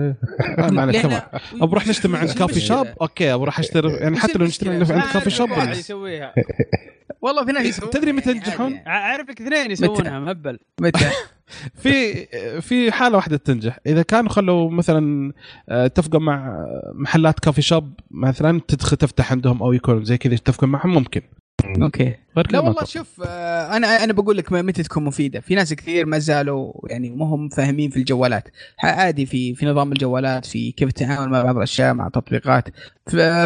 معنا 0.57 0.91
كمان 1.01 1.21
أبو 1.61 1.73
روح 1.73 1.87
نجتمع 1.87 2.19
عند 2.19 2.31
كافي 2.31 2.59
شوب 2.59 2.87
أوكي 3.01 3.33
أبو 3.33 3.43
راح 3.43 3.59
أشتري 3.59 3.91
يعني 3.91 4.17
حتى 4.17 4.37
لو 4.37 4.45
نجتمع 4.45 4.71
عند 4.73 5.11
كافي 5.13 5.29
شوب 5.29 5.49
يسويها. 5.49 6.33
والله 7.21 7.45
في 7.45 7.51
ناس 7.51 7.65
يسوون 7.65 7.89
تدري 7.89 8.11
متى 8.11 8.31
ينجحون؟ 8.31 8.79
عارف 8.85 9.29
لك 9.29 9.41
اثنين 9.41 9.71
يسوونها 9.71 10.19
مهبل. 10.19 10.59
متى؟ 10.81 11.09
في 11.81 12.25
في 12.61 12.91
حالة 12.91 13.15
واحدة 13.15 13.37
تنجح. 13.37 13.79
إذا 13.85 14.01
كانوا 14.01 14.29
خلوا 14.29 14.71
مثلا 14.71 15.33
آه، 15.69 15.85
اتفقوا 15.85 16.19
مع 16.19 16.65
محلات 16.93 17.39
كافي 17.39 17.61
شوب 17.61 17.93
مثلا 18.11 18.61
تدخل 18.67 18.97
تفتح 18.97 19.31
عندهم 19.31 19.63
أو 19.63 19.73
يكون 19.73 20.05
زي 20.05 20.17
كذا 20.17 20.33
يتفقوا 20.33 20.67
معهم 20.69 20.93
ممكن. 20.93 21.21
أوكي. 21.65 22.15
لا 22.51 22.59
والله 22.59 22.83
شوف 22.83 23.21
آه، 23.25 23.77
أنا 23.77 24.03
أنا 24.03 24.13
بقول 24.13 24.37
لك 24.37 24.51
متى 24.51 24.83
تكون 24.83 25.03
مفيدة. 25.03 25.39
في 25.39 25.55
ناس 25.55 25.73
كثير 25.73 26.05
ما 26.05 26.19
زالوا 26.19 26.73
يعني 26.89 27.09
ما 27.09 27.25
هم 27.25 27.49
فاهمين 27.49 27.89
في 27.89 27.97
الجوالات. 27.97 28.47
عادي 28.83 29.25
في 29.25 29.55
في 29.55 29.65
نظام 29.65 29.91
الجوالات 29.91 30.45
في 30.45 30.71
كيف 30.71 30.89
التعامل 30.89 31.31
مع 31.31 31.43
بعض 31.43 31.57
الأشياء 31.57 31.93
مع 31.93 32.09
تطبيقات. 32.09 32.63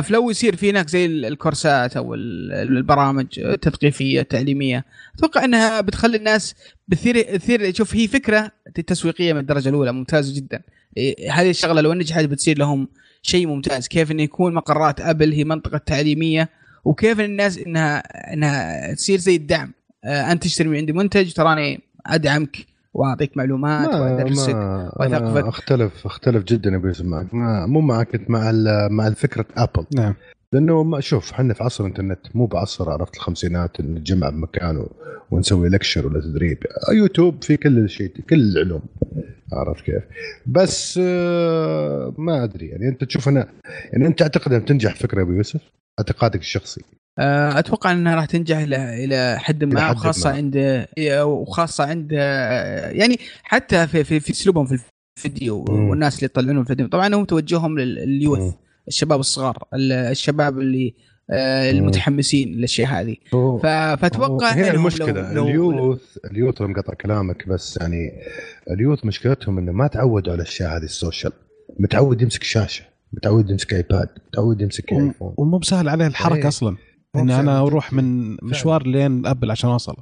فلو 0.03 0.29
يصير 0.29 0.55
في 0.55 0.69
هناك 0.69 0.89
زي 0.89 1.05
الكورسات 1.05 1.97
أو 1.97 2.13
البرامج 2.13 3.39
التثقيفيه 3.39 4.21
التعليميه 4.21 4.85
أتوقع 5.17 5.43
إنها 5.43 5.81
بتخلي 5.81 6.17
الناس 6.17 6.55
تصير 6.91 7.73
شوف 7.73 7.95
هي 7.95 8.07
فكرة 8.07 8.51
تسويقية 8.87 9.33
من 9.33 9.39
الدرجة 9.39 9.69
الأولى 9.69 9.91
ممتازه 9.91 10.35
جدا. 10.35 10.61
إيه، 10.97 11.31
هذه 11.31 11.49
الشغلة 11.49 11.81
لو 11.81 11.93
نجحت 11.93 12.25
بتصير 12.25 12.57
لهم 12.57 12.87
شيء 13.21 13.47
ممتاز. 13.47 13.87
كيف 13.87 14.11
إنه 14.11 14.23
يكون 14.23 14.53
مقرات 14.53 15.01
ابل 15.01 15.31
هي 15.33 15.43
منطقة 15.43 15.77
تعليمية 15.77 16.60
وكيف 16.85 17.19
الناس 17.19 17.57
إنها 17.57 17.97
إنها 18.33 18.93
تصير 18.93 19.19
زي 19.19 19.35
الدعم. 19.35 19.71
آه 20.03 20.31
أنت 20.31 20.43
تشتري 20.43 20.67
من 20.69 20.77
عندي 20.77 20.93
منتج 20.93 21.33
تراني 21.33 21.79
أدعمك 22.05 22.57
وأعطيك 22.93 23.37
معلومات 23.37 23.93
وادرسك 23.93 24.55
واثقفك 24.95 25.45
اختلف 25.45 26.05
أختلف 26.05 26.43
جدا 26.43 26.75
أبو 26.75 26.87
يوسف 26.87 27.05
معك. 27.05 27.33
ما 27.33 27.65
مو 27.65 27.81
معك 27.81 28.29
مع 28.29 28.51
مع 28.91 29.07
الفكرة 29.07 29.45
ابل 29.57 29.85
نعم. 29.95 30.13
لأنه 30.53 30.83
ما 30.83 30.99
شوف 30.99 31.31
إحنا 31.31 31.53
في 31.53 31.63
عصر 31.63 31.83
الإنترنت 31.83 32.19
مو 32.35 32.45
بعصر 32.45 32.89
عرفت؟ 32.89 33.15
الخمسينات 33.15 33.81
نتجمع 33.81 34.29
بمكان 34.29 34.85
ونسوي 35.31 35.69
لكشر 35.69 36.07
ولا 36.07 36.21
تدريب. 36.21 36.57
يوتيوب 36.93 37.43
في 37.43 37.57
كل 37.57 37.89
شيء 37.89 38.11
كل 38.29 38.39
العلوم. 38.39 38.81
عرفت 39.53 39.85
كيف؟ 39.85 40.03
بس 40.45 40.99
آه، 41.03 42.13
ما 42.17 42.43
أدري. 42.43 42.67
يعني 42.67 42.87
أنت 42.87 43.03
تشوف 43.03 43.27
أنا 43.29 43.47
يعني 43.93 44.07
أنت 44.07 44.19
تعتقد 44.19 44.53
ان 44.53 44.65
تنجح 44.65 44.95
فكرة 44.95 45.21
ابو 45.21 45.31
يوسف؟ 45.31 45.61
اعتقادك 45.99 46.39
الشخصي. 46.39 46.81
آه، 47.19 47.59
أتوقع 47.59 47.91
إنها 47.91 48.15
راح 48.15 48.25
تنجح 48.25 48.57
إلى 48.57 49.37
حد 49.39 49.63
ما 49.63 49.91
وخاصة 49.91 50.29
عند 50.29 50.85
وخاصة 51.21 51.83
عند 51.83 52.09
آه، 52.13 52.89
يعني 52.89 53.19
حتى 53.43 53.87
في 53.87 54.03
في, 54.03 54.19
في 54.19 54.31
أسلوبهم 54.31 54.65
في 54.65 54.79
الفيديو 55.17 55.65
والناس 55.69 56.15
اللي 56.15 56.25
يطلعون 56.25 56.57
الفيديو. 56.57 56.87
طبعا 56.87 57.15
هم 57.15 57.25
توجههم 57.25 57.79
لليوث. 57.79 58.53
الشباب 58.91 59.19
الصغار 59.19 59.57
الشباب 59.73 60.59
اللي 60.59 60.93
آه، 61.33 61.71
المتحمسين 61.71 62.47
للاشياء 62.49 62.89
هذه. 62.89 63.15
فأتوقع 63.63 64.53
هي 64.53 64.71
المشكلة. 64.71 65.33
لو 65.33 65.47
اليوث 65.47 66.17
اليوث 66.31 66.61
مقطع 66.61 66.93
كلامك 66.93 67.47
بس 67.47 67.77
يعني 67.81 68.11
اليوث 68.71 69.05
مشكلتهم 69.05 69.57
إنه 69.57 69.71
ما 69.71 69.87
تعودوا 69.87 70.33
على 70.33 70.41
الأشياء 70.41 70.77
هذه 70.77 70.83
السوشيال. 70.83 71.31
متعود 71.79 72.21
يمسك 72.21 72.43
شاشة 72.43 72.83
متعود 73.13 73.49
يمسك 73.49 73.73
iPad 73.73 74.09
متعود 74.27 74.61
يمسك 74.61 74.93
iPhone 74.93 75.33
ومو 75.37 75.57
بسهل 75.57 75.89
عليه 75.89 76.07
الحركة 76.07 76.41
إيه. 76.41 76.47
أصلا. 76.47 76.77
اني 77.15 77.39
أنا 77.39 77.59
أروح 77.59 77.93
من 77.93 78.37
مشوار 78.43 78.87
لين 78.87 79.25
Apple 79.25 79.51
عشان 79.51 79.69
أوصل. 79.69 79.95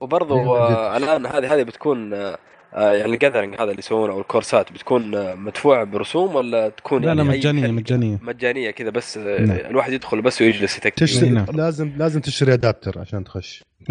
وبرضه 0.00 0.68
الآن 0.96 1.26
هذه 1.26 1.54
هذه 1.54 1.62
بتكون 1.62 2.14
آه، 2.14 2.16
آه، 2.16 2.38
يعني 2.76 3.14
ال 3.14 3.18
gathering 3.18 3.54
هذا 3.54 3.64
اللي 3.64 3.78
يسوونه 3.78 4.12
أو 4.12 4.20
الكورسات 4.20 4.72
بتكون 4.72 5.14
آه، 5.14 5.34
مدفوعة 5.34 5.84
برسوم 5.84 6.34
ولا 6.34 6.68
تكون 6.68 7.02
لا 7.02 7.08
يعني 7.08 7.22
لا 7.22 7.28
مجانية 7.28 7.66
مجانية. 7.66 8.18
مجانية 8.22 8.70
كذا 8.70 8.90
بس 8.90 9.18
نعم. 9.18 9.50
الواحد 9.50 9.92
يدخل 9.92 10.22
بس 10.22 10.42
ويجلس 10.42 10.76
يتكتب. 10.78 11.06
تشتري. 11.06 11.30
نعم. 11.30 11.46
لازم 11.52 11.92
لازم 11.96 12.20
تشتري 12.20 12.52
adapter 12.52 12.98
عشان 12.98 13.24
تخش. 13.24 13.62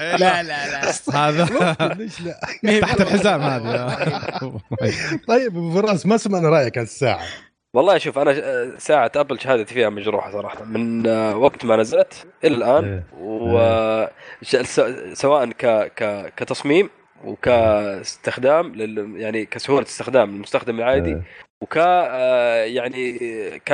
لا 0.00 0.42
لا 0.42 0.42
لا. 0.42 0.92
هذا 1.14 1.94
ليش 1.98 2.20
لا؟ 2.20 2.80
تحت 2.80 3.00
الحزام 3.00 3.40
هذه. 3.42 3.96
طيب 5.28 5.56
أبو 5.56 5.70
فراس 5.80 6.06
ما 6.06 6.16
سمعنا 6.16 6.48
رأيك 6.48 6.78
عن 6.78 6.84
الساعة. 6.84 7.20
والله 7.74 7.98
شوف 7.98 8.18
أنا 8.18 8.78
ساعة 8.78 9.12
Apple 9.16 9.40
شهادتي 9.40 9.74
فيها 9.74 9.88
مجروحة 9.88 10.30
صراحة 10.30 10.64
من 10.64 11.06
وقت 11.34 11.64
ما 11.64 11.76
نزلت 11.76 12.26
إلى 12.44 12.54
الآن 12.54 12.84
إيه. 12.84 13.04
و 13.20 13.58
إيه. 13.58 14.62
سواء 15.14 15.50
ك... 15.50 15.66
ك... 15.96 16.32
كتصميم 16.36 16.90
وكاستخدام 17.24 18.74
لل... 18.74 19.20
يعني 19.20 19.44
كسهولة 19.46 19.82
استخدام 19.82 20.30
للمستخدم 20.30 20.78
العادي 20.78 21.10
إيه. 21.10 21.22
وك 21.60 21.78
آه، 21.78 22.64
يعني 22.64 23.18
ك... 23.58 23.72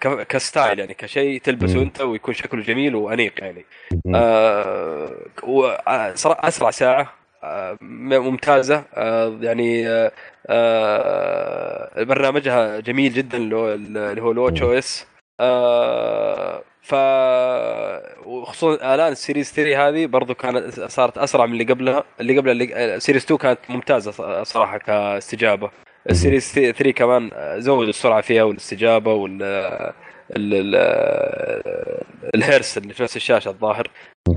ك... 0.00 0.26
ك 0.26 0.35
style 0.35 0.78
يعني 0.78 0.94
كشيء 0.94 1.40
تلبسه 1.40 1.82
أنت 1.82 2.00
ويكون 2.00 2.34
شكله 2.34 2.62
جميل 2.62 2.94
وأنيق 2.94 3.32
يعني 3.38 3.64
آه 4.14 5.10
أسرع 6.26 6.70
ساعة 6.70 7.12
آه 7.44 7.78
ممتازة 7.80 8.84
آه 8.94 9.38
يعني 9.40 9.88
آه, 9.88 10.06
آه، 10.06 10.12
برنامجها 12.04 12.80
جميل 12.80 13.12
جدا 13.12 13.38
اللي 13.38 14.22
هو 14.22 14.32
ال 14.32 14.62
watchOS 14.62 15.06
آه 15.40 16.62
ف 16.82 16.94
وخصوصا 18.26 18.94
الآن 18.94 19.12
ال 19.12 19.18
Series 19.18 19.52
3 19.52 19.88
هذه 19.88 20.06
برضو 20.06 20.34
كانت 20.34 20.80
صارت 20.80 21.18
أسرع 21.18 21.46
من 21.46 21.52
اللي 21.52 21.64
قبلها 21.64 22.04
اللي 22.20 22.38
قبلها 22.38 22.52
اللي 22.52 22.94
ال 22.96 23.00
Series 23.00 23.24
2 23.24 23.38
كانت 23.38 23.58
ممتازة 23.68 24.42
صراحة 24.42 24.78
كاستجابة. 24.78 25.70
ال 26.10 26.16
Series 26.16 26.52
3 26.52 26.90
كمان 26.90 27.30
زود 27.60 27.88
السرعة 27.88 28.20
فيها 28.20 28.42
والاستجابة 28.42 29.12
وال 29.14 29.42
ال 30.36 30.74
الهيرس 32.34 32.78
اللي 32.78 32.94
في 32.94 33.02
نفس 33.02 33.16
الشاشة 33.16 33.48
الظاهر. 33.48 33.90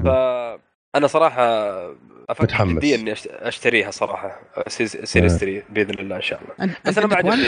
فانا 0.05 1.07
صراحة 1.07 1.43
أفكر 2.31 2.65
جديا 2.65 2.95
إني 2.95 3.13
أشتريها 3.27 3.91
صراحة. 3.91 4.39
Series 4.67 5.13
3 5.13 5.63
بإذن 5.69 5.99
الله 5.99 6.15
إن 6.15 6.21
شاء 6.21 6.41
الله. 6.41 6.75
بس 6.85 6.97
أنا 6.97 7.07
ما 7.07 7.15
عجبني 7.15 7.43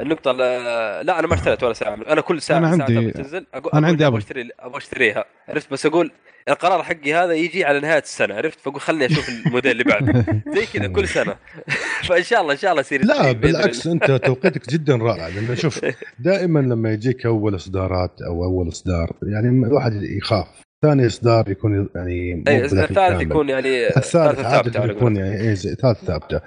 النقطة 0.00 0.32
لا 0.32 1.18
أنا 1.18 1.26
ما 1.26 1.34
اشتريت 1.34 1.62
ولا 1.62 1.72
ساعة. 1.72 1.94
أنا 1.94 2.20
كل 2.20 2.42
ساعة 2.42 2.58
أنا 2.58 2.68
عندي 2.68 3.10
تنزل 3.10 3.46
أنا 3.74 3.86
عندي 3.86 4.06
أبغى 4.06 4.18
أشتري 4.18 4.48
أبغى 4.60 4.78
أشتريها. 4.78 5.24
عرفت؟ 5.48 5.72
بس 5.72 5.86
أقول 5.86 6.10
القرار 6.48 6.82
حقي 6.82 7.14
هذا 7.14 7.32
يجي 7.32 7.64
على 7.64 7.80
نهاية 7.80 8.02
السنة 8.02 8.34
عرفت؟ 8.34 8.60
فأقول 8.60 8.80
خلني 8.80 9.06
أشوف 9.06 9.28
الموديل 9.28 9.72
اللي 9.72 9.84
بعده. 9.84 10.24
زي 10.54 10.66
كذا 10.66 10.86
كل 10.86 11.08
سنة. 11.08 11.36
فإن 12.08 12.22
شاء 12.22 12.40
الله 12.40 12.52
إن 12.52 12.58
شاء 12.58 12.70
الله 12.70 12.80
يصير 12.80 13.04
لا 13.04 13.32
بالعكس 13.32 13.86
أنت 13.86 14.04
توقيتك 14.04 14.70
جدا 14.70 14.96
رائع. 14.96 15.28
لأن 15.28 15.56
شوف 15.56 15.80
دائما 16.18 16.58
لما 16.60 16.92
يجيك 16.92 17.26
أول 17.26 17.54
إصدارات 17.54 18.22
أو 18.26 18.44
أول 18.44 18.68
إصدار 18.68 19.12
يعني 19.22 19.66
الواحد 19.66 19.92
يخاف. 20.02 20.63
ثاني 20.84 21.06
إصدار 21.06 21.50
يكون 21.50 21.88
يعني 21.94 22.44
اي 22.48 22.64
الثالث 22.64 23.20
يكون 23.20 23.48
يعني 23.48 23.86
الثالث 23.86 24.40
ثابته 24.40 24.84
يكون 24.84 25.16
يعني 25.16 25.40
اي 25.40 25.56
ثالث 25.56 26.04
ثابتة. 26.04 26.40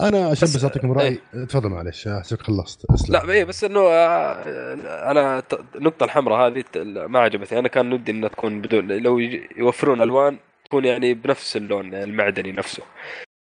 أنا 0.00 0.26
عشان 0.26 0.48
بس 0.48 0.64
اعطيكم 0.64 0.92
رأي. 0.92 1.18
إيه. 1.34 1.44
تفضل 1.44 1.68
معلش 1.68 2.08
احسك 2.08 2.42
خلصت. 2.42 2.90
اسلم. 2.90 3.12
لا 3.14 3.32
اي 3.32 3.44
بس 3.44 3.64
إنه 3.64 3.80
آه، 3.80 5.10
أنا 5.10 5.42
النقطة 5.76 6.04
الحمراء 6.04 6.46
هذه 6.46 6.64
ما 7.06 7.18
عجبتني. 7.18 7.58
أنا 7.58 7.68
كان 7.68 7.92
ودي 7.92 8.12
إنها 8.12 8.28
تكون 8.28 8.60
بدون 8.60 8.86
لو 8.86 9.18
يوفرون 9.56 10.02
ألوان 10.02 10.36
تكون 10.64 10.84
يعني 10.84 11.14
بنفس 11.14 11.56
اللون 11.56 11.94
المعدني 11.94 12.52
نفسه. 12.52 12.82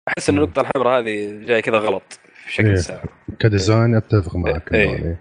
أحس 0.08 0.30
إن 0.30 0.38
النقطة 0.38 0.60
الحمراء 0.60 1.00
هذه 1.00 1.44
جاية 1.46 1.60
كذا 1.60 1.78
غلط 1.78 2.20
في 2.44 2.52
شكل 2.52 2.66
إيه. 2.66 2.74
الساعة 2.74 3.02
ك 3.40 3.48
design 3.48 3.94
أتفق 3.94 4.36
معك 4.36 4.74
إيه. 4.74 5.18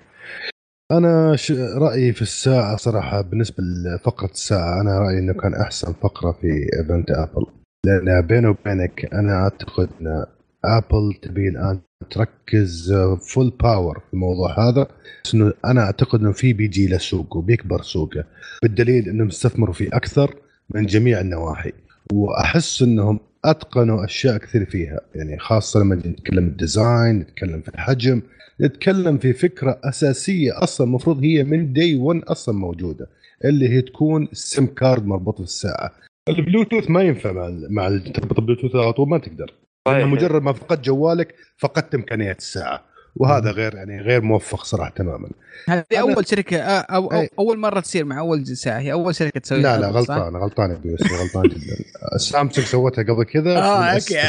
أنا 0.92 1.36
ش... 1.36 1.52
رأيي 1.52 2.14
في 2.14 2.22
الساعة 2.22 2.76
صراحة 2.76 3.22
بالنسبة 3.22 3.64
لفقرة 3.64 4.32
الساعة 4.32 4.82
أنا 4.82 5.00
رأيي 5.00 5.20
إنه 5.20 5.34
كان 5.34 5.54
أحسن 5.54 5.94
فقرة 5.94 6.32
في 6.32 6.70
event 6.80 7.12
Apple. 7.12 7.46
لأن 7.86 8.22
بيني 8.22 8.48
وبينك 8.48 9.14
أنا 9.14 9.34
أعتقد 9.44 9.90
إن 10.02 10.26
Apple 10.66 11.14
تبي 11.22 11.50
الآن 11.50 11.80
تركز 12.10 12.94
full 13.34 13.50
power 13.50 14.00
في 14.00 14.14
الموضوع 14.14 14.70
هذا. 14.70 14.88
بس 15.26 15.34
إنه 15.36 15.54
أنا 15.66 15.82
أعتقد 15.82 16.20
إنه 16.20 16.32
في 16.32 16.54
بيجي 16.54 16.88
له 16.88 16.98
سوق 16.98 17.38
وبيكبر 17.38 17.82
سوقه. 17.82 18.24
بالدليل 18.64 19.10
إنهم 19.10 19.28
استثمروا 19.28 19.74
فيه 19.74 19.90
أكثر 19.94 20.36
من 20.70 20.86
جميع 20.86 21.20
النواحي. 21.20 21.72
وأحس 22.14 22.82
إنهم 22.82 23.20
اتقنوا 23.48 24.06
أشياء 24.06 24.38
كثير 24.38 24.66
فيها. 24.66 25.02
يعني 25.16 25.40
خاصة 25.40 25.80
لما 25.80 25.96
نتكلم 25.96 26.48
ال 26.48 26.58
design 26.58 27.20
نتكلم 27.20 27.62
في 27.62 27.70
الحجم 27.70 28.22
نتكلم 28.62 29.18
في 29.18 29.34
فكرة 29.34 29.80
أساسية 29.84 30.64
أصلا 30.64 30.88
المفروض 30.88 31.24
هي 31.24 31.44
من 31.44 31.74
day 31.74 31.96
1 31.96 32.22
أصلا 32.24 32.56
موجودة 32.56 33.08
اللي 33.46 33.70
هي 33.70 33.82
تكون 33.82 34.24
ال 34.32 34.40
SIM 34.40 34.66
card 34.66 35.06
مربوط 35.06 35.36
في 35.38 35.44
الساعة. 35.44 35.92
البلوتوث 36.30 36.90
ما 36.90 37.02
ينفع 37.02 37.32
مع 37.32 37.50
مع 37.70 37.98
تربط 37.98 38.40
البلوتوث 38.40 38.76
على 38.76 38.94
طول 38.94 39.10
ما 39.10 39.18
تقدر. 39.18 39.54
مجرد 39.88 40.42
ما 40.42 40.54
فقدت 40.54 40.86
جوالك 40.86 41.36
فقدت 41.58 41.96
إمكانيات 41.96 42.40
الساعة. 42.40 42.84
وهذا 43.20 43.52
غير 43.52 43.76
يعني 43.76 44.02
غير 44.02 44.22
موفق 44.22 44.64
صراحة 44.64 44.90
تماما. 44.90 45.30
هذه 45.68 45.86
أول 46.00 46.28
شركة 46.28 46.58
أو, 46.62 47.08
أو 47.08 47.28
أول 47.40 47.60
مرة 47.60 47.80
تصير 47.80 48.06
مع 48.06 48.20
أول 48.20 48.48
ساعه 48.48 48.80
هي 48.80 48.92
أول 48.92 49.16
شركة 49.16 49.40
تسوي 49.40 49.62
لا 49.62 49.78
لا 49.78 49.88
غلطان 49.88 50.36
غلطان 50.36 50.72
يا 50.72 50.76
بيوسف 50.76 51.12
غلطان 51.12 51.44
جدا. 51.50 52.18
سامسونج 52.18 52.68
سوتها 52.68 53.04
قبل 53.04 53.24
كذا. 53.24 53.58
آه 53.58 53.86
okay 53.86 54.20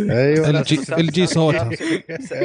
أيوه. 0.00 0.50
LG 0.50 0.80
LG 0.92 1.26
سوتها 1.26 1.70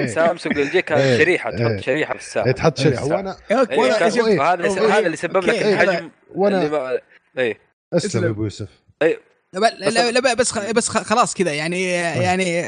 Samsung 0.08 0.60
LG 0.60 0.82
كانت 0.82 1.22
شريحة 1.22 1.52
تحط 1.52 1.80
شريحة 1.80 2.14
في 2.14 2.20
الساعة 2.20 2.52
تحط 2.52 2.78
شريحة. 2.78 3.06
وأنا 3.06 3.38
هذا 3.52 4.42
هذا 4.42 5.00
اللي 5.00 5.18
سبب 5.18 5.38
لك 5.38 5.62
الحجم 5.62 6.10
وأنا 6.36 7.00
اي 7.38 7.58
اسلم 7.94 8.24
يا 8.24 8.30
أبو 8.30 8.44
يوسف. 8.44 8.70
اي 9.02 9.20
لا 9.54 10.12
لا 10.12 10.34
بس 10.34 10.58
بس 10.58 10.90
خلاص 10.90 11.34
كذا 11.34 11.54
يعني 11.54 11.92
يعني 11.92 12.66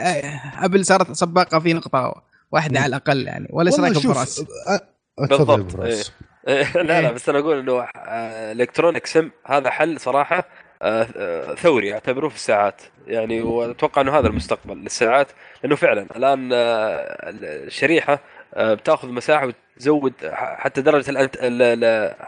Apple 0.65 0.85
صارت 0.85 1.11
سباقة 1.11 1.59
في 1.59 1.73
نقطة. 1.73 2.34
واحدة 2.55 2.79
على 2.79 2.89
الأقل 2.89 3.27
يعني 3.27 3.47
ولا 3.49 3.71
إيش 3.71 3.79
رأيك 3.79 3.97
بفراس؟ 3.97 4.45
بالضبط. 5.29 5.79
إيه. 5.79 6.03
إيه. 6.47 6.77
لا 6.81 7.01
لا 7.01 7.11
بس 7.11 7.29
أنا 7.29 7.39
أقول 7.39 7.59
إنه 7.59 7.87
الكترونيك 8.51 9.05
سم 9.05 9.29
هذا 9.45 9.69
حل 9.69 9.99
صراحة 9.99 10.47
آه، 10.81 11.07
آه، 11.17 11.55
ثوري 11.55 11.93
اعتبروه 11.93 12.29
في 12.29 12.35
الساعات. 12.35 12.81
يعني 13.07 13.41
وأتوقع 13.41 14.01
إنه 14.01 14.19
هذا 14.19 14.27
المستقبل 14.27 14.77
للساعات 14.77 15.27
لأنه 15.63 15.75
فعلا 15.75 16.07
الآن 16.15 16.49
آه، 16.53 16.57
الشريحة 17.43 18.19
بتأخذ 18.57 19.07
مساحة 19.07 19.51
وتزود 19.77 20.13
حتى 20.33 20.81
درجة 20.81 21.09
الأنت... 21.09 21.37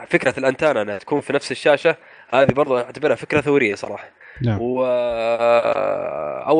فكرة 0.09 0.39
الانتانه 0.39 0.81
إنها 0.81 0.97
تكون 0.97 1.21
في 1.21 1.33
نفس 1.33 1.51
الشاشة. 1.51 1.95
هذه 2.29 2.51
برضه 2.51 2.81
أعتبرها 2.81 3.15
فكرة 3.15 3.41
ثورية 3.41 3.75
صراحة. 3.75 4.09
نعم. 4.41 4.61
واول 4.61 4.87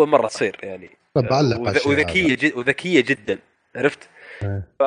مرة 0.09 0.27
تصير 0.27 0.57
يعني. 0.63 0.89
طب 1.13 1.33
علق 1.33 1.87
وذكية 1.87 2.35
جد... 2.35 2.53
وذكية 2.57 3.01
جدا. 3.01 3.39
عرفت؟ 3.77 4.09
إيه. 4.43 4.63
ف 4.79 4.83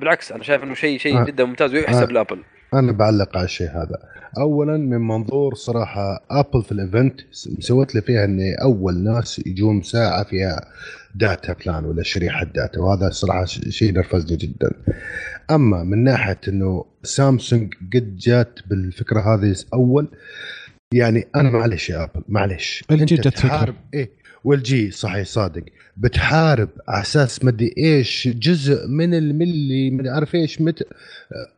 بالعكس 0.00 0.32
أنا 0.32 0.42
شايف 0.42 0.62
إنه 0.62 0.74
شيء 0.74 0.98
شيء 0.98 1.20
آه. 1.20 1.24
جدا 1.24 1.44
ممتاز 1.44 1.74
ويحسب 1.74 2.08
آه. 2.08 2.12
ل 2.12 2.17
Apple 2.17 2.42
أنا 2.74 2.92
بعلق 2.92 3.36
على 3.36 3.44
الشيء 3.44 3.70
هذا 3.70 3.98
اولا 4.38 4.76
من 4.76 4.98
منظور 4.98 5.54
صراحة 5.54 6.24
Apple 6.30 6.62
في 6.62 6.72
ال 6.72 6.80
event 6.80 7.20
سوت 7.58 7.94
لي 7.94 8.00
فيها 8.00 8.24
إني 8.24 8.54
أول 8.54 8.98
ناس 8.98 9.42
يجون 9.46 9.82
ساعة 9.82 10.24
فيها 10.24 10.60
data 11.14 11.52
plan 11.52 11.84
ولا 11.84 12.02
شريحة 12.02 12.44
data 12.44 12.80
وهذا 12.80 13.10
صراحة 13.10 13.44
شيء 13.44 13.92
نرفزني 13.92 14.36
جدا 14.36 14.70
أما 15.50 15.84
من 15.84 16.04
ناحية 16.04 16.40
إنه 16.48 16.84
سامسونج 17.02 17.74
قد 17.94 18.16
جات 18.16 18.58
بالفكرة 18.66 19.34
هذه 19.34 19.56
أول 19.74 20.08
يعني 20.94 21.26
أنا 21.36 21.50
معلش 21.50 21.90
يا 21.90 22.04
Apple 22.04 22.22
معلش 22.28 22.84
أنت 22.90 23.28
تحارب 23.28 23.74
إيه 23.94 24.10
والجي 24.44 24.90
صحيح 24.90 25.26
صادق 25.26 25.64
بتحارب 25.96 26.68
على 26.88 27.02
أساس 27.02 27.44
مدري 27.44 27.74
إيش 27.78 28.28
جزء 28.28 28.86
من 28.86 29.14
الملي 29.14 29.90
من 29.90 30.08
عارف 30.08 30.34
إيش 30.34 30.60
مت 30.60 30.86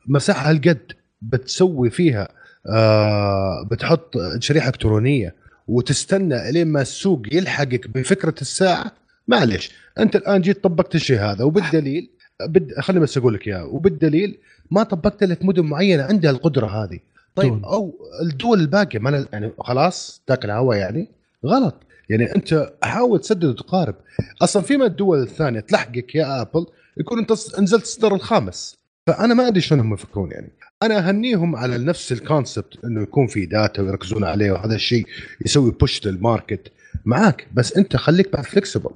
مساحة 0.06 0.50
هالقد 0.50 0.92
بتسوي 1.22 1.90
فيها 1.90 2.28
آه 2.66 3.68
بتحط 3.70 4.14
شريحة 4.38 4.68
إلكترونية 4.68 5.34
وتستنى 5.68 6.52
لين 6.52 6.68
ما 6.68 6.82
السوق 6.82 7.22
يلحقك 7.32 7.88
بفكرة 7.88 8.34
الساعة. 8.40 8.92
معلش 9.28 9.70
أنت 9.98 10.16
الآن 10.16 10.40
جيت 10.40 10.64
طبقت 10.64 10.94
الشيء 10.94 11.18
هذا 11.18 11.44
وبالدليل 11.44 12.10
بد... 12.46 12.72
خليني 12.80 13.02
بس 13.02 13.18
أقول 13.18 13.34
لك 13.34 13.48
إياه 13.48 13.66
وبالدليل 13.66 14.38
ما 14.70 14.82
طبقت 14.82 15.24
في 15.24 15.46
مدن 15.46 15.62
معينة 15.64 16.02
عندها 16.02 16.30
القدرة 16.30 16.66
هذه. 16.66 16.98
طيب 17.36 17.64
أو 17.64 17.94
الدول 18.22 18.60
الباقية 18.60 18.98
ما 18.98 19.26
يعني 19.32 19.50
خلاص 19.58 20.22
تاكل 20.26 20.50
هوا 20.50 20.74
يعني 20.74 21.08
غلط. 21.46 21.74
يعني 22.08 22.34
أنت 22.36 22.72
حاول 22.82 23.20
تسدد 23.20 23.44
وتقارب. 23.44 23.94
أصلا 24.42 24.62
فيما 24.62 24.86
الدول 24.86 25.22
الثانية 25.22 25.60
تلحقك 25.60 26.14
يا 26.14 26.42
أبل 26.42 26.66
يكون 26.96 27.18
انت 27.18 27.32
نزلت 27.58 27.82
الصدر 27.82 28.14
الخامس. 28.14 28.78
فأنا 29.06 29.34
ما 29.34 29.48
أدري 29.48 29.60
شلون 29.60 29.80
هم 29.80 29.94
يفكرون 29.94 30.30
يعني. 30.30 30.52
أنا 30.82 31.08
أهنيهم 31.08 31.56
على 31.56 31.78
نفس 31.78 32.12
ال 32.12 32.21
concept 32.21 32.84
إنه 32.84 33.02
يكون 33.02 33.26
في 33.26 33.46
data 33.46 33.82
ويركزون 33.82 34.24
عليه 34.24 34.52
وهذا 34.52 34.74
الشيء 34.74 35.06
يسوي 35.44 35.70
push 35.70 36.06
لل 36.06 36.23
market 36.23 36.72
معاك 37.04 37.46
بس 37.54 37.76
أنت 37.76 37.96
خليك 37.96 38.32
بعد 38.32 38.44
flexible 38.44 38.90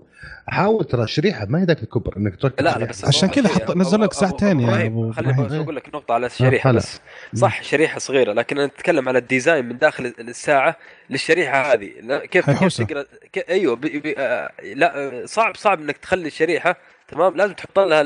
حاول 0.46 0.84
ترى 0.84 1.02
الشريحه 1.02 1.46
ما 1.46 1.60
هي 1.60 1.64
ذاك 1.64 1.82
الكبر 1.82 2.16
إنك 2.16 2.36
تركز 2.36 2.64
لا 2.64 2.78
لا 2.78 2.84
بس 2.84 3.04
عشان 3.04 3.28
كذا 3.28 3.48
حط 3.48 3.76
نزل 3.76 4.00
لك 4.00 4.12
ساعتين 4.12 4.60
يا 4.60 4.86
أبو 4.86 5.12
خليني 5.12 5.60
أقول 5.60 5.76
لك 5.76 5.88
نقطة 5.88 6.14
على 6.14 6.26
الشريحه 6.26 6.72
بس. 6.72 7.00
صح 7.34 7.62
شريحة 7.62 7.98
صغيرة 7.98 8.32
لكن 8.32 8.58
أنا 8.58 8.66
أتكلم 8.66 9.08
على 9.08 9.18
ال 9.18 9.25
design 9.25 9.64
من 9.64 9.78
داخل 9.78 10.14
الساعة 10.18 10.76
للشريحة 11.10 11.72
هذه. 11.72 11.92
كيف 12.30 12.50
كيف 12.50 12.82
تقرأ؟ 12.82 13.04
أيوه 13.48 13.76
بي 13.76 13.98
بي 13.98 14.14
آه 14.18 14.50
لا 14.74 15.22
صعب 15.26 15.56
صعب 15.56 15.80
إنك 15.80 15.96
تخلي 15.96 16.26
الشريحة 16.26 16.76
تمام؟ 17.08 17.36
لازم 17.36 17.52
تحط 17.52 17.78
لها 17.78 18.02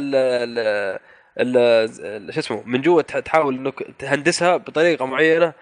شو 2.31 2.41
اسمه 2.41 2.63
من 2.67 2.83
جوا 2.83 3.03
تحاول 3.03 3.55
إنك 3.55 3.75
تهندسها 3.99 4.57
بطريقة 4.57 5.07
معينة. 5.07 5.53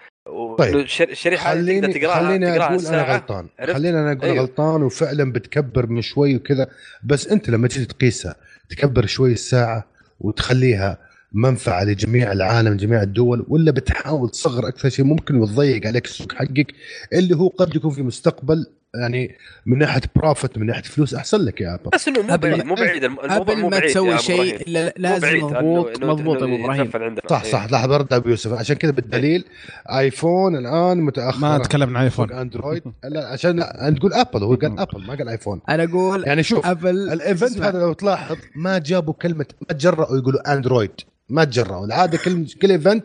طيب 0.59 0.77
الشريحه 1.01 1.51
خليني 1.55 1.93
تقراها 1.93 2.27
خليني 2.27 2.47
تقراها 2.47 2.75
أقول 2.75 2.87
أنا 2.87 3.13
غلطان. 3.13 3.49
خليني 3.73 3.99
أنا 4.01 4.13
أقول 4.13 4.25
أيوه. 4.25 4.41
غلطان 4.41 4.83
وفعلا 4.83 5.33
بتكبر 5.33 5.87
من 5.87 6.03
شوي 6.03 6.37
وكذا 6.37 6.67
بس 7.05 7.29
أنت 7.29 7.51
لما 7.51 7.69
تيجي 7.69 7.85
تقيسها 7.85 8.35
تكبر 8.71 9.07
شوي 9.07 9.33
الساعة 9.33 9.87
وتخليها 10.21 10.99
منفعة 11.33 11.85
لجميع 11.85 12.33
العالم 12.33 12.77
جميع 12.77 13.03
الدول 13.03 13.45
ولا 13.49 13.71
بتحاول 13.71 14.31
تصغر 14.31 14.69
أكثر 14.69 14.89
شيء 14.89 15.05
ممكن 15.05 15.37
وتضيق 15.37 15.87
عليك 15.87 16.05
السوق 16.05 16.33
حقك 16.33 16.75
اللي 17.13 17.37
هو 17.37 17.49
قد 17.49 17.77
يكون 17.77 17.91
في 17.91 18.03
مستقبل 18.03 18.67
يعني 19.01 19.37
من 19.67 19.79
ناحية 19.79 20.01
profit 20.17 20.59
من 20.59 20.67
ناحية 20.67 20.83
فلوس 20.83 21.15
أحسن 21.15 21.39
لك 21.41 21.61
يا 21.61 21.75
ابل 21.75 21.91
بس 21.95 22.09
انه 22.09 22.23
مو 22.23 22.37
بعيد 22.37 22.65
مو 22.65 22.75
بعيد 22.75 23.05
الموضوع 23.05 23.37
مو 23.37 23.45
بعيد 23.45 23.65
ما 23.65 23.81
تسوي 23.81 24.19
شيء 24.19 24.69
لازم 24.97 25.45
مضبوط 25.45 26.05
مضبوط 26.05 26.43
أبو 26.43 26.57
إبراهيم 26.57 26.91
صح 27.31 27.45
صح 27.45 27.67
لحظه 27.73 27.87
برد 27.87 28.13
أبو 28.13 28.29
يوسف. 28.29 28.53
عشان 28.53 28.77
كذا 28.77 28.91
بالدليل 28.91 29.45
ايفون 29.91 30.57
الآن 30.57 31.01
متاخر 31.01 31.41
ما 31.41 31.57
اتكلم 31.57 31.97
عن 31.97 32.05
ايفون 32.05 32.33
اندرويد 32.33 32.83
لا 33.05 33.27
عشان 33.29 33.63
أنت 33.63 33.99
تقول 33.99 34.13
ابل 34.13 34.43
هو 34.43 34.55
قال 34.55 34.81
ابل 34.81 35.07
ما 35.07 35.15
قال 35.15 35.29
ايفون 35.29 35.61
أنا 35.69 35.85
أقول 35.85 36.25
يعني 36.27 36.43
شوف 36.43 36.67
ابل 36.67 37.13
ال 37.13 37.21
event 37.21 37.61
هذا 37.61 37.79
لو 37.79 37.93
تلاحظ 37.93 38.37
ما 38.57 38.79
جابوا 38.79 39.15
كلمة 39.15 39.47
ما 39.61 39.77
تجرأوا 39.77 40.17
يقولوا 40.17 40.53
اندرويد 40.53 41.01
ما 41.29 41.45
تجرأوا 41.45 41.87
العاده 41.87 42.19
كل 42.19 42.47
كل 42.63 42.71
event 42.71 43.05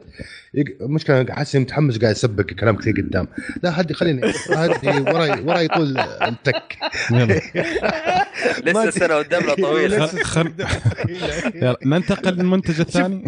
مشكلة 0.82 1.26
حاسس 1.30 1.56
متحمس 1.56 1.98
قاعد 1.98 2.16
يسبق 2.16 2.44
كلام 2.44 2.76
كثير 2.76 2.94
قدام. 2.94 3.28
لا 3.64 3.82
هدي 3.82 3.94
خليني 3.94 4.22
هدي 4.50 4.88
وراي 4.88 5.42
وراي 5.42 5.68
طول 5.68 5.98
ال 6.00 6.13
tech. 6.13 6.78
لسه 8.66 8.90
سنة 8.90 9.16
قدامنا 9.16 9.54
طويلة. 9.54 10.10
ننتقل 11.86 12.34
للمنتج 12.34 12.80
الثاني. 12.80 13.24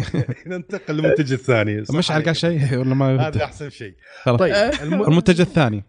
ننتقل 0.46 0.94
للمنتج 0.94 1.32
الثاني. 1.32 1.84
مش 1.90 2.10
على 2.10 2.34
شيء 2.34 2.76
ولا 2.76 2.94
ما 2.94 3.28
هذا 3.28 3.44
أحسن 3.44 3.70
شيء. 3.70 3.94
طيب 4.26 4.54
المنتج 4.82 5.40
الثاني. 5.40 5.84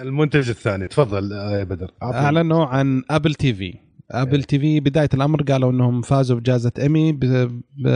المنتج 0.00 0.48
الثاني. 0.48 0.88
تفضل 0.88 1.32
يا 1.32 1.64
بدر. 1.64 1.90
أعلنوا 2.02 2.66
عن 2.66 3.02
ابل 3.10 3.34
تي 3.34 3.54
في 3.54 3.85
ابل 4.10 4.42
تي 4.42 4.58
في 4.58 4.80
بداية 4.80 5.08
الأمر 5.14 5.42
قالوا 5.42 5.70
إنهم 5.70 6.02
فازوا 6.02 6.40
بجائزة 6.40 6.72
ايمي 6.78 7.12
ب... 7.12 7.20
ب... 7.76 7.88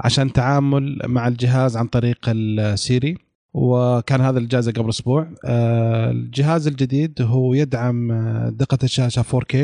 عشان 0.00 0.32
تعامل 0.32 0.98
مع 1.06 1.28
الجهاز 1.28 1.76
عن 1.76 1.86
طريق 1.86 2.18
السيري 2.28 3.26
وكان 3.54 4.20
هذا 4.20 4.38
الجائزة 4.38 4.72
قبل 4.72 4.88
أسبوع. 4.88 5.28
آه، 5.44 6.10
الجهاز 6.10 6.66
الجديد 6.66 7.22
هو 7.22 7.54
يدعم 7.54 8.12
آه، 8.12 8.48
دقة 8.48 8.78
الشاشة 8.82 9.22
4K 9.22 9.56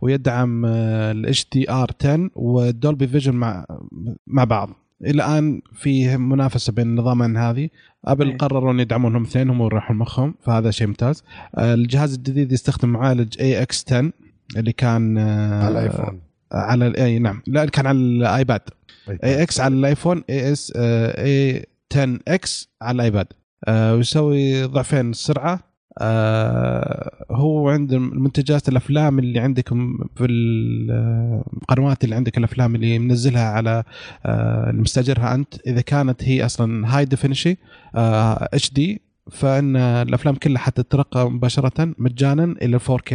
ويدعم 0.00 0.66
ال 0.66 1.46
HDR 1.52 1.90
10 2.00 2.30
وال 2.34 2.55
Dolby 2.55 3.06
Vision 3.06 3.34
مع 3.34 3.66
مع 4.26 4.44
بعض. 4.44 4.70
إلى 5.02 5.10
الآن 5.10 5.60
في 5.72 6.16
منافسة 6.16 6.72
بين 6.72 6.86
النظامين 6.86 7.36
هذه. 7.36 7.68
ابل 8.04 8.28
أيه. 8.28 8.36
قرروا 8.36 8.72
إن 8.72 8.80
يدعمونهم 8.80 9.22
اثنين 9.22 9.50
هم 9.50 9.68
مخهم 9.90 10.34
فهذا 10.40 10.70
شيء 10.70 10.86
ممتاز. 10.86 11.24
آه، 11.54 11.74
الجهاز 11.74 12.14
الجديد 12.14 12.52
يستخدم 12.52 12.88
معالج 12.88 13.40
A 13.40 13.84
10 13.92 14.05
X 14.05 14.12
اللي 14.56 14.72
كان 14.72 15.18
آه، 15.18 15.64
على 15.64 15.70
الآيفون. 15.78 16.20
على 16.52 17.04
أي 17.04 17.18
نعم. 17.18 17.42
لا 17.46 17.64
كان 17.64 17.86
على 17.86 17.98
الآيباد. 17.98 18.60
إي 19.24 19.42
إكس 19.42 19.60
على 19.60 19.74
الآيفون 19.74 20.22
إي 20.30 20.52
إس 20.52 20.72
إي 20.76 21.66
10 21.92 22.18
إكس 22.28 22.68
على 22.82 22.94
الآيباد. 22.94 23.26
آه، 23.68 23.94
ويسوي 23.94 24.64
ضعفين 24.64 25.10
السرعه 25.10 25.70
آه 25.98 27.24
هو 27.30 27.68
عند 27.68 27.92
المنتجات 27.92 28.68
الأفلام 28.68 29.18
اللي 29.18 29.40
عندكم 29.40 29.98
في 30.16 30.24
القنوات 30.24 32.04
اللي 32.04 32.14
عندك 32.14 32.38
الأفلام 32.38 32.74
اللي 32.74 32.98
منزلها 32.98 33.44
على 33.44 33.84
آه 34.26 34.70
المستاجرها 34.70 35.34
أنت. 35.34 35.54
إذا 35.66 35.80
كانت 35.80 36.24
هي 36.24 36.44
أصلا 36.44 36.96
high 36.96 37.04
definition 37.04 37.56
اتش 37.94 38.72
دي 38.72 39.00
فإن 39.30 39.76
الأفلام 39.76 40.34
كلها 40.34 40.58
حتترقى 40.58 41.30
مباشرة 41.30 41.94
مجانا 41.98 42.54
إلى 42.62 42.78
4K 42.78 43.14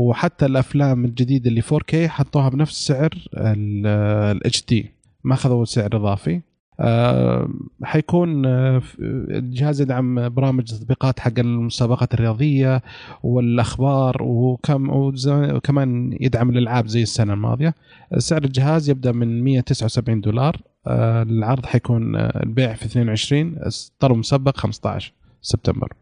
وحتى 0.00 0.46
الأفلام 0.46 1.04
الجديدة 1.04 1.50
اللي 1.50 1.62
4K 1.62 1.94
حطوها 1.94 2.48
بنفس 2.48 2.86
سعر 2.86 3.10
الاتش 3.36 4.64
دي. 4.66 4.90
ما 5.24 5.34
أخذوا 5.34 5.64
سعر 5.64 5.96
إضافي. 5.96 6.40
أه 6.80 7.48
حيكون 7.82 8.46
آه، 8.46 8.82
الجهاز 9.30 9.80
يدعم 9.80 10.28
برامج 10.28 10.64
تطبيقات 10.64 11.20
حق 11.20 11.38
المسابقات 11.38 12.14
الرياضية 12.14 12.82
والأخبار 13.22 14.22
وكم 14.22 14.90
وكمان 14.90 16.16
يدعم 16.20 16.50
الألعاب 16.50 16.86
زي 16.86 17.02
السنة 17.02 17.32
الماضية. 17.32 17.74
سعر 18.18 18.44
الجهاز 18.44 18.90
يبدأ 18.90 19.12
من 19.12 19.44
179 19.44 20.20
دولار. 20.20 20.56
أه 20.86 21.22
العرض 21.22 21.66
حيكون 21.66 22.16
آه، 22.16 22.42
البيع 22.42 22.74
في 22.74 22.84
22 22.84 23.56
طلب 23.98 24.16
مسبق 24.16 24.56
15 24.56 25.12
سبتمبر. 25.42 25.92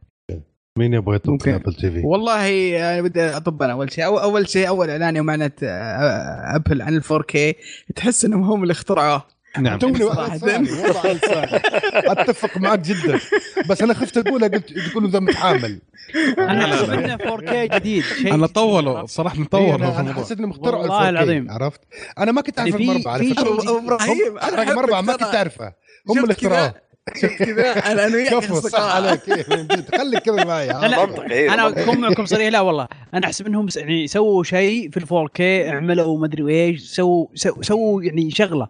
مين 0.79 0.95
يبغى 0.95 1.17
يطب 1.17 1.43
في 1.43 1.55
ابل 1.55 1.75
تي 1.75 1.91
في؟ 1.91 2.03
والله 2.05 2.77
أنا 2.93 3.03
بدي 3.03 3.23
أطب 3.25 3.63
أنا 3.63 3.73
أول 3.73 3.93
شيء. 3.93 4.05
أول 4.07 4.49
شيء 4.49 4.69
أول 4.69 4.91
إعلان 4.91 5.17
يوم 5.17 5.31
أعلنت 5.31 5.59
أبل 6.55 6.83
عن 6.83 6.97
ال 6.97 7.03
4K 7.11 7.55
تحس 7.97 8.25
إنهم 8.25 8.43
هم 8.43 8.63
اللي 8.63 8.73
اخترعوه. 8.73 9.23
نعم. 9.59 9.79
توني 9.79 9.99
أتفق 11.95 12.59
معك 12.59 12.79
جدا. 12.79 13.21
بس 13.71 13.83
أنا 13.83 13.95
خفت 13.95 14.17
اقولها 14.19 14.49
قلت 14.49 14.79
تقول 14.79 15.11
ذا 15.11 15.21
متحامل. 15.21 15.81
أنا 16.39 16.65
احسب 16.65 16.91
إنه 16.91 17.17
4K 17.17 17.75
جديد. 17.75 18.03
شيء 18.03 18.35
أنا 18.35 18.47
طولوا 18.47 19.07
صراحة 19.07 19.39
مطولوا 19.39 20.01
أنا 20.01 20.15
حسيت 20.15 20.39
إنهم 20.39 20.51
اخترعوا 20.51 20.83
والله 20.83 21.09
العظيم. 21.09 21.51
عرفت؟ 21.51 21.81
أنا 22.19 22.33
ما 22.33 22.41
كنت 22.41 22.59
أعرف 22.59 22.77
المربع 22.77 23.11
على 23.11 23.35
فكرة. 23.35 23.79
أبراهيم 23.79 24.39
أنا 24.39 24.63
المربع 24.63 25.01
ما 25.01 25.13
كنت 25.13 25.35
أعرفه. 25.35 25.73
هم 26.09 26.19
اللي 26.23 26.33
اخترعوه. 26.33 26.88
شفت 27.17 27.43
كذا؟ 27.43 27.73
أنا 27.93 28.07
أنا 28.07 28.17
وياك 28.17 28.45
صح 28.45 28.95
عليك. 28.97 29.21
خليك 29.97 30.23
كذا 30.23 30.45
معي. 30.45 30.69
منطقي 30.69 31.49
أنا 31.55 31.69
اكون 31.69 32.01
معكم 32.01 32.27
صريح. 32.27 32.49
لا 32.49 32.61
والله. 32.61 32.89
أنا 33.15 33.27
احسب 33.27 33.47
إنهم 33.47 33.69
يعني 33.77 34.07
سووا 34.07 34.43
شيء 34.45 34.91
في 34.91 34.97
الفور 34.97 35.29
كي 35.29 35.69
عملوا 35.69 36.19
ما 36.19 36.27
أدري 36.27 36.65
إيش 36.65 36.83
سووا 36.83 37.27
سووا 37.61 38.03
يعني 38.03 38.31
شغلة. 38.31 38.69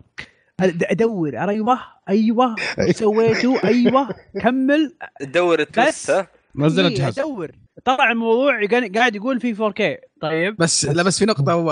أدور. 0.60 1.38
أيوه. 1.38 1.78
أيوه. 2.08 2.54
سويته 2.90 3.64
أيوه. 3.64 4.08
كمل. 4.42 4.94
تدور 5.20 5.60
التوست 5.60 6.26
نزل 6.56 6.82
إيه، 6.82 6.88
الجهاز. 6.88 7.18
أدور. 7.18 7.50
طلع 7.84 8.10
الموضوع 8.10 8.66
قاعد 8.94 9.16
يقول 9.16 9.40
في 9.40 9.54
4K 9.54 10.08
طيب. 10.20 10.56
بس 10.56 10.84
لا 10.84 11.02
بس 11.02 11.18
في 11.18 11.24
نقطة 11.24 11.52
ابو 11.52 11.70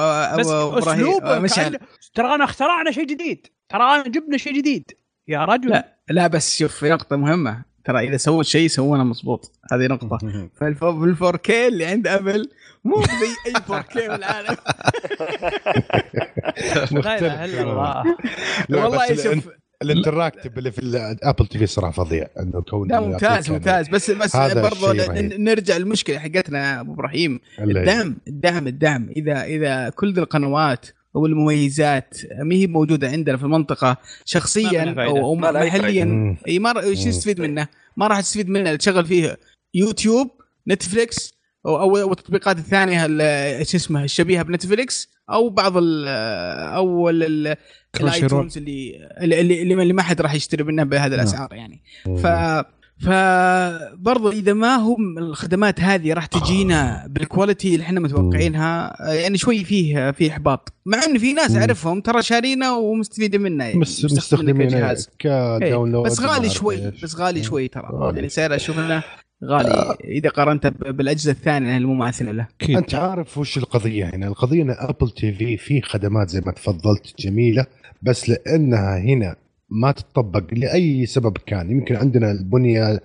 إبراهيم 0.78 1.46
ترى 2.14 2.34
انا 2.34 2.44
اخترعنا 2.44 2.90
شيء 2.90 3.04
جديد. 3.04 3.46
ترى 3.68 3.82
انا 3.82 4.02
جبنا 4.02 4.36
شيء 4.36 4.52
جديد. 4.52 4.90
يا 5.28 5.44
رجل. 5.44 5.70
لا. 5.70 5.95
لا 6.10 6.26
بس 6.26 6.58
شوف 6.58 6.74
في 6.74 6.90
نقطة 6.90 7.16
مهمة. 7.16 7.64
ترى 7.84 8.08
إذا 8.08 8.16
سووا 8.16 8.42
شيء 8.42 8.68
سوونه 8.68 9.04
مضبوط. 9.04 9.52
هذه 9.72 9.86
نقطة. 9.86 10.18
فال 10.54 10.76
4K 10.82 11.68
اللي 11.68 11.84
عند 11.84 12.06
أبل 12.06 12.50
مو 12.84 13.02
زي 13.02 13.26
أي 13.46 13.52
4K 13.56 14.00
في 14.00 14.14
العالم. 14.14 14.56
لا 17.04 17.18
إله 17.18 17.44
إلا 17.44 17.62
الله. 17.62 18.04
والله 18.82 19.14
شوف 19.14 19.48
ال 19.82 19.88
interactive 19.88 20.58
اللي 20.58 20.72
في 20.72 20.78
الابل 20.78 21.46
تي 21.46 21.58
في 21.58 21.66
صراحة 21.66 21.92
فظيع. 21.92 22.26
إنه 22.40 22.62
كون 22.62 22.88
لا 22.88 23.00
ممتاز 23.00 23.50
ممتاز. 23.50 23.88
بس 23.88 24.10
بس 24.10 24.36
برضو 24.36 24.92
نرجع 25.38 25.76
للمشكلة 25.76 26.18
حقتنا 26.18 26.80
أبو 26.80 26.92
إبراهيم. 26.92 27.40
الدعم 27.58 28.16
الدعم 28.28 28.66
الدعم. 28.66 29.08
اذا 29.16 29.44
إذا 29.44 29.88
كل 29.88 30.18
القنوات 30.18 30.86
والمميزات 31.16 32.14
ما 32.42 32.54
هي 32.54 32.66
موجودة 32.66 33.08
عندنا 33.08 33.36
في 33.36 33.44
المنطقة 33.44 33.96
شخصيا 34.24 35.04
أو, 35.04 35.16
أو 35.16 35.34
محليا. 35.34 36.36
أي 36.48 36.58
ما 36.58 36.80
إيش 36.82 37.06
نستفيد 37.06 37.40
منه؟ 37.40 37.68
ما 37.96 38.06
راح 38.06 38.20
تستفيد 38.20 38.48
منه. 38.48 38.76
تشغل 38.76 39.06
فيه 39.06 39.38
يوتيوب 39.74 40.30
نتفليكس 40.68 41.34
أو 41.66 41.98
أو 42.00 42.12
التطبيقات 42.12 42.58
الثانية 42.58 43.06
شو 43.62 43.76
اسمه 43.76 44.04
الشبيهة 44.04 44.42
بنتفليكس 44.42 45.08
أو 45.30 45.48
بعض 45.48 45.76
ال 45.76 46.08
أو 46.74 47.08
الآيتونز 47.08 48.58
اللي 48.58 49.08
اللي 49.20 49.62
اللي 49.62 49.92
ما 49.92 50.02
حد 50.02 50.20
راح 50.20 50.34
يشتري 50.34 50.64
منها 50.64 50.84
بهذه 50.84 51.10
نعم. 51.10 51.20
الأسعار 51.20 51.48
يعني. 51.52 51.82
ف 52.04 52.26
فبرضه 53.00 54.32
إذا 54.32 54.52
ما 54.52 54.76
هم 54.76 55.18
الخدمات 55.18 55.80
هذه 55.80 56.12
راح 56.12 56.26
تجينا 56.26 57.06
بال 57.08 57.23
quality 57.23 57.74
اللي 57.74 57.82
إحنا 57.82 58.00
متوقعينها 58.00 58.96
يعني 59.14 59.38
شوي 59.38 59.64
فيه 59.64 60.10
فيه 60.10 60.30
إحباط. 60.30 60.72
مع 60.86 60.98
إن 61.04 61.18
في 61.18 61.32
ناس 61.32 61.56
أعرفهم 61.56 62.00
ترى 62.00 62.22
شارينا 62.22 62.72
ومستفيدين 62.72 63.40
منه 63.40 63.64
يعني 63.64 63.80
بس 63.80 64.04
مستخدمين 64.04 64.94
ك 65.18 65.28
download 65.28 66.06
بس 66.06 66.20
غالي 66.20 66.50
شوي 66.50 66.92
بس 67.02 67.16
غالي 67.16 67.42
شوي 67.42 67.68
ترى. 67.68 68.12
يعني 68.16 68.28
سعر 68.28 68.54
أشوف 68.54 68.78
إنه 68.78 69.02
غالي 69.44 69.96
إذا 70.04 70.28
قارنته 70.28 70.68
بالأجهزة 70.68 71.30
الثانية 71.32 71.76
المماثله 71.76 72.32
له. 72.32 72.46
أنت 72.70 72.94
عارف 72.94 73.38
وش 73.38 73.58
القضية 73.58 74.04
هنا؟ 74.14 74.26
القضية 74.26 74.62
إن 74.62 74.70
ابل 74.70 75.10
تي 75.10 75.32
في 75.32 75.56
في 75.56 75.82
خدمات 75.82 76.28
زي 76.30 76.40
ما 76.46 76.52
تفضلت 76.52 77.14
جميلة 77.18 77.66
بس 78.02 78.28
لأنها 78.28 78.98
هنا 78.98 79.36
ما 79.70 79.92
تطبق 79.92 80.44
لأي 80.54 81.06
سبب 81.06 81.38
كان. 81.38 81.70
يمكن 81.70 81.96
عندنا 81.96 82.30
البنية 82.30 83.00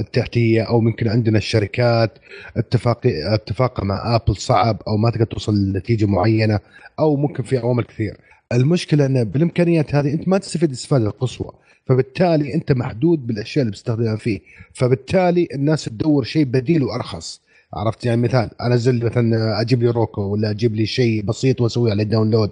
التحتية 0.00 0.62
أو 0.62 0.80
ممكن 0.80 1.08
عندنا 1.08 1.38
الشركات 1.38 2.18
اتفاق 2.56 3.00
اتفاق 3.06 3.84
مع 3.84 4.14
آبل 4.14 4.36
صعب 4.36 4.82
أو 4.88 4.96
ما 4.96 5.10
تقدر 5.10 5.24
توصل 5.24 5.54
لنتيجة 5.54 6.06
معينة 6.06 6.60
أو 6.98 7.16
ممكن 7.16 7.42
في 7.42 7.58
عوامل 7.58 7.84
كثير. 7.84 8.16
المشكلة 8.52 9.06
إن 9.06 9.24
بالإمكانيات 9.24 9.94
هذه 9.94 10.12
أنت 10.12 10.28
ما 10.28 10.38
تستفيد 10.38 10.68
الاستفاده 10.68 11.06
القصوى. 11.06 11.52
فبالتالي 11.86 12.54
أنت 12.54 12.72
محدود 12.72 13.26
بالأشياء 13.26 13.62
اللي 13.62 13.70
بتستخدمها 13.72 14.16
فيه. 14.16 14.40
فبالتالي 14.72 15.48
الناس 15.54 15.84
تدور 15.84 16.24
شيء 16.24 16.44
بديل 16.44 16.82
وأرخص. 16.82 17.45
عرفت؟ 17.74 18.06
يعني 18.06 18.22
مثال 18.22 18.50
انزل 18.62 19.04
مثلا 19.04 19.60
أجيب 19.60 19.82
لي 19.82 19.90
روكو 19.90 20.22
ولا 20.22 20.50
أجيب 20.50 20.74
لي 20.74 20.86
شيء 20.86 21.22
بسيط 21.22 21.60
واسوي 21.60 21.90
عليه 21.90 22.04
download 22.04 22.50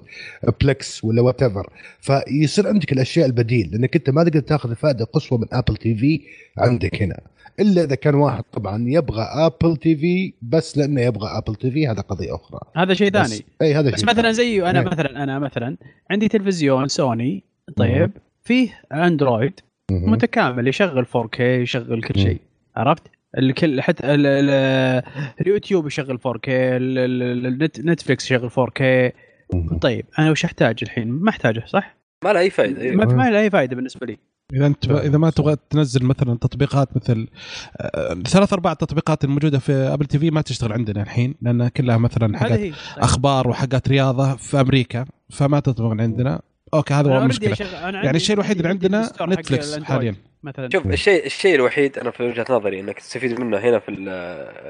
Plex 0.61 1.05
ولا 1.05 1.23
whatever 1.23 1.71
فيصير 2.01 2.69
عندك 2.69 2.93
الأشياء 2.93 3.27
البديل 3.27 3.71
لأنك 3.73 3.97
أنت 3.97 4.11
ما 4.11 4.25
تقدر 4.25 4.41
تاخذ 4.41 4.71
الفائده 4.71 5.05
قصوى 5.05 5.39
من 5.39 5.47
ابل 5.53 5.77
تي 5.77 5.95
في 5.95 6.21
عندك 6.59 7.03
هنا. 7.03 7.21
إلا 7.61 7.85
إذا 7.85 7.95
كان 7.95 8.15
واحد 8.15 8.45
طبعا 8.53 8.85
يبغى 8.87 9.23
ابل 9.23 9.77
تي 9.77 9.97
في 9.97 10.35
بس 10.43 10.79
لأنه 10.79 11.01
يبغى 11.01 11.39
ابل 11.39 11.55
تي 11.55 11.71
في 11.71 11.89
هذا 11.89 12.01
قضية 12.01 12.35
أخرى. 12.35 12.61
هذا 12.77 12.95
شيء 12.95 13.11
ثاني. 13.11 13.45
إي 13.63 13.75
هذا 13.75 13.91
بس 13.91 14.01
شيء 14.01 14.09
مثلا 14.09 14.33
زي 14.33 14.71
أنا 14.71 14.83
مثلا 14.83 15.23
أنا 15.23 15.39
مثلا 15.39 15.77
عندي 16.11 16.29
تلفزيون 16.29 16.89
سوني 16.89 17.45
طيب 17.77 18.11
فيه 18.45 18.81
اندرويد 18.93 19.61
متكامل 19.91 20.69
يشغل 20.69 21.07
4K 21.07 21.41
يشغل 21.41 22.03
كل 22.03 22.21
شيء 22.21 22.41
عرفت؟ 22.77 23.03
الكل 23.39 23.81
حتى 23.81 24.03
اليوتيوب 25.41 25.87
يشغل 25.87 26.19
4K 26.19 26.49
نتفلكس 27.85 28.25
يشغل 28.25 28.51
4K 28.51 28.83
طيب 29.81 30.07
أنا 30.19 30.31
وش 30.31 30.45
أحتاج 30.45 30.79
الحين؟ 30.83 31.09
ما 31.09 31.31
أحتاجه 31.31 31.65
صح؟ 31.67 31.97
ما 32.25 32.33
له 32.33 32.41
أي 32.41 32.51
فائده 32.51 32.83
أيوة. 32.83 32.97
ما, 32.97 33.15
ما 33.15 33.31
له 33.31 33.41
أي 33.41 33.51
فائده 33.51 33.77
بالنسبة 33.77 34.07
لي. 34.07 34.19
إذا 34.53 34.67
انت 34.67 34.91
إذا 34.91 35.19
ما 35.19 35.31
تبغى 35.31 35.57
تنزل 35.71 36.05
مثلا 36.05 36.39
تطبيقات 36.39 36.97
مثل 36.97 37.29
آه، 37.81 38.15
ثلاث 38.15 38.53
أربع 38.53 38.73
تطبيقات 38.73 39.25
الموجودة 39.25 39.59
في 39.59 39.73
Apple 39.73 40.07
TV 40.07 40.31
ما 40.31 40.41
تشتغل 40.41 40.73
عندنا 40.73 41.03
الحين 41.03 41.35
لانها 41.43 41.69
كلها 41.69 41.97
مثلا 41.97 42.39
حاجات 42.39 42.75
أخبار 42.99 43.49
وحاجات 43.49 43.89
رياضة 43.89 44.37
في 44.37 44.61
أمريكا 44.61 45.05
فما 45.31 45.61
تطبق 45.61 46.03
عندنا. 46.03 46.41
أوكي 46.75 46.95
هذا 46.95 47.11
هو 47.11 47.23
المشكلة. 47.23 47.57
يعني 47.83 48.17
الشيء 48.17 48.35
الوحيد 48.35 48.57
اللي 48.57 48.69
عندنا 48.69 49.11
نتفلكس 49.23 49.83
حاليا. 49.83 50.15
مثلا. 50.45 50.69
شوف 50.73 50.87
الشيء 50.87 51.27
الشيء 51.27 51.55
الوحيد 51.55 51.99
أنا 51.99 52.11
في 52.11 52.23
وجهة 52.23 52.47
نظري 52.51 52.81
إنك 52.81 52.99
تستفيد 52.99 53.41
منه 53.41 53.59
هنا 53.59 53.79
في 53.79 53.89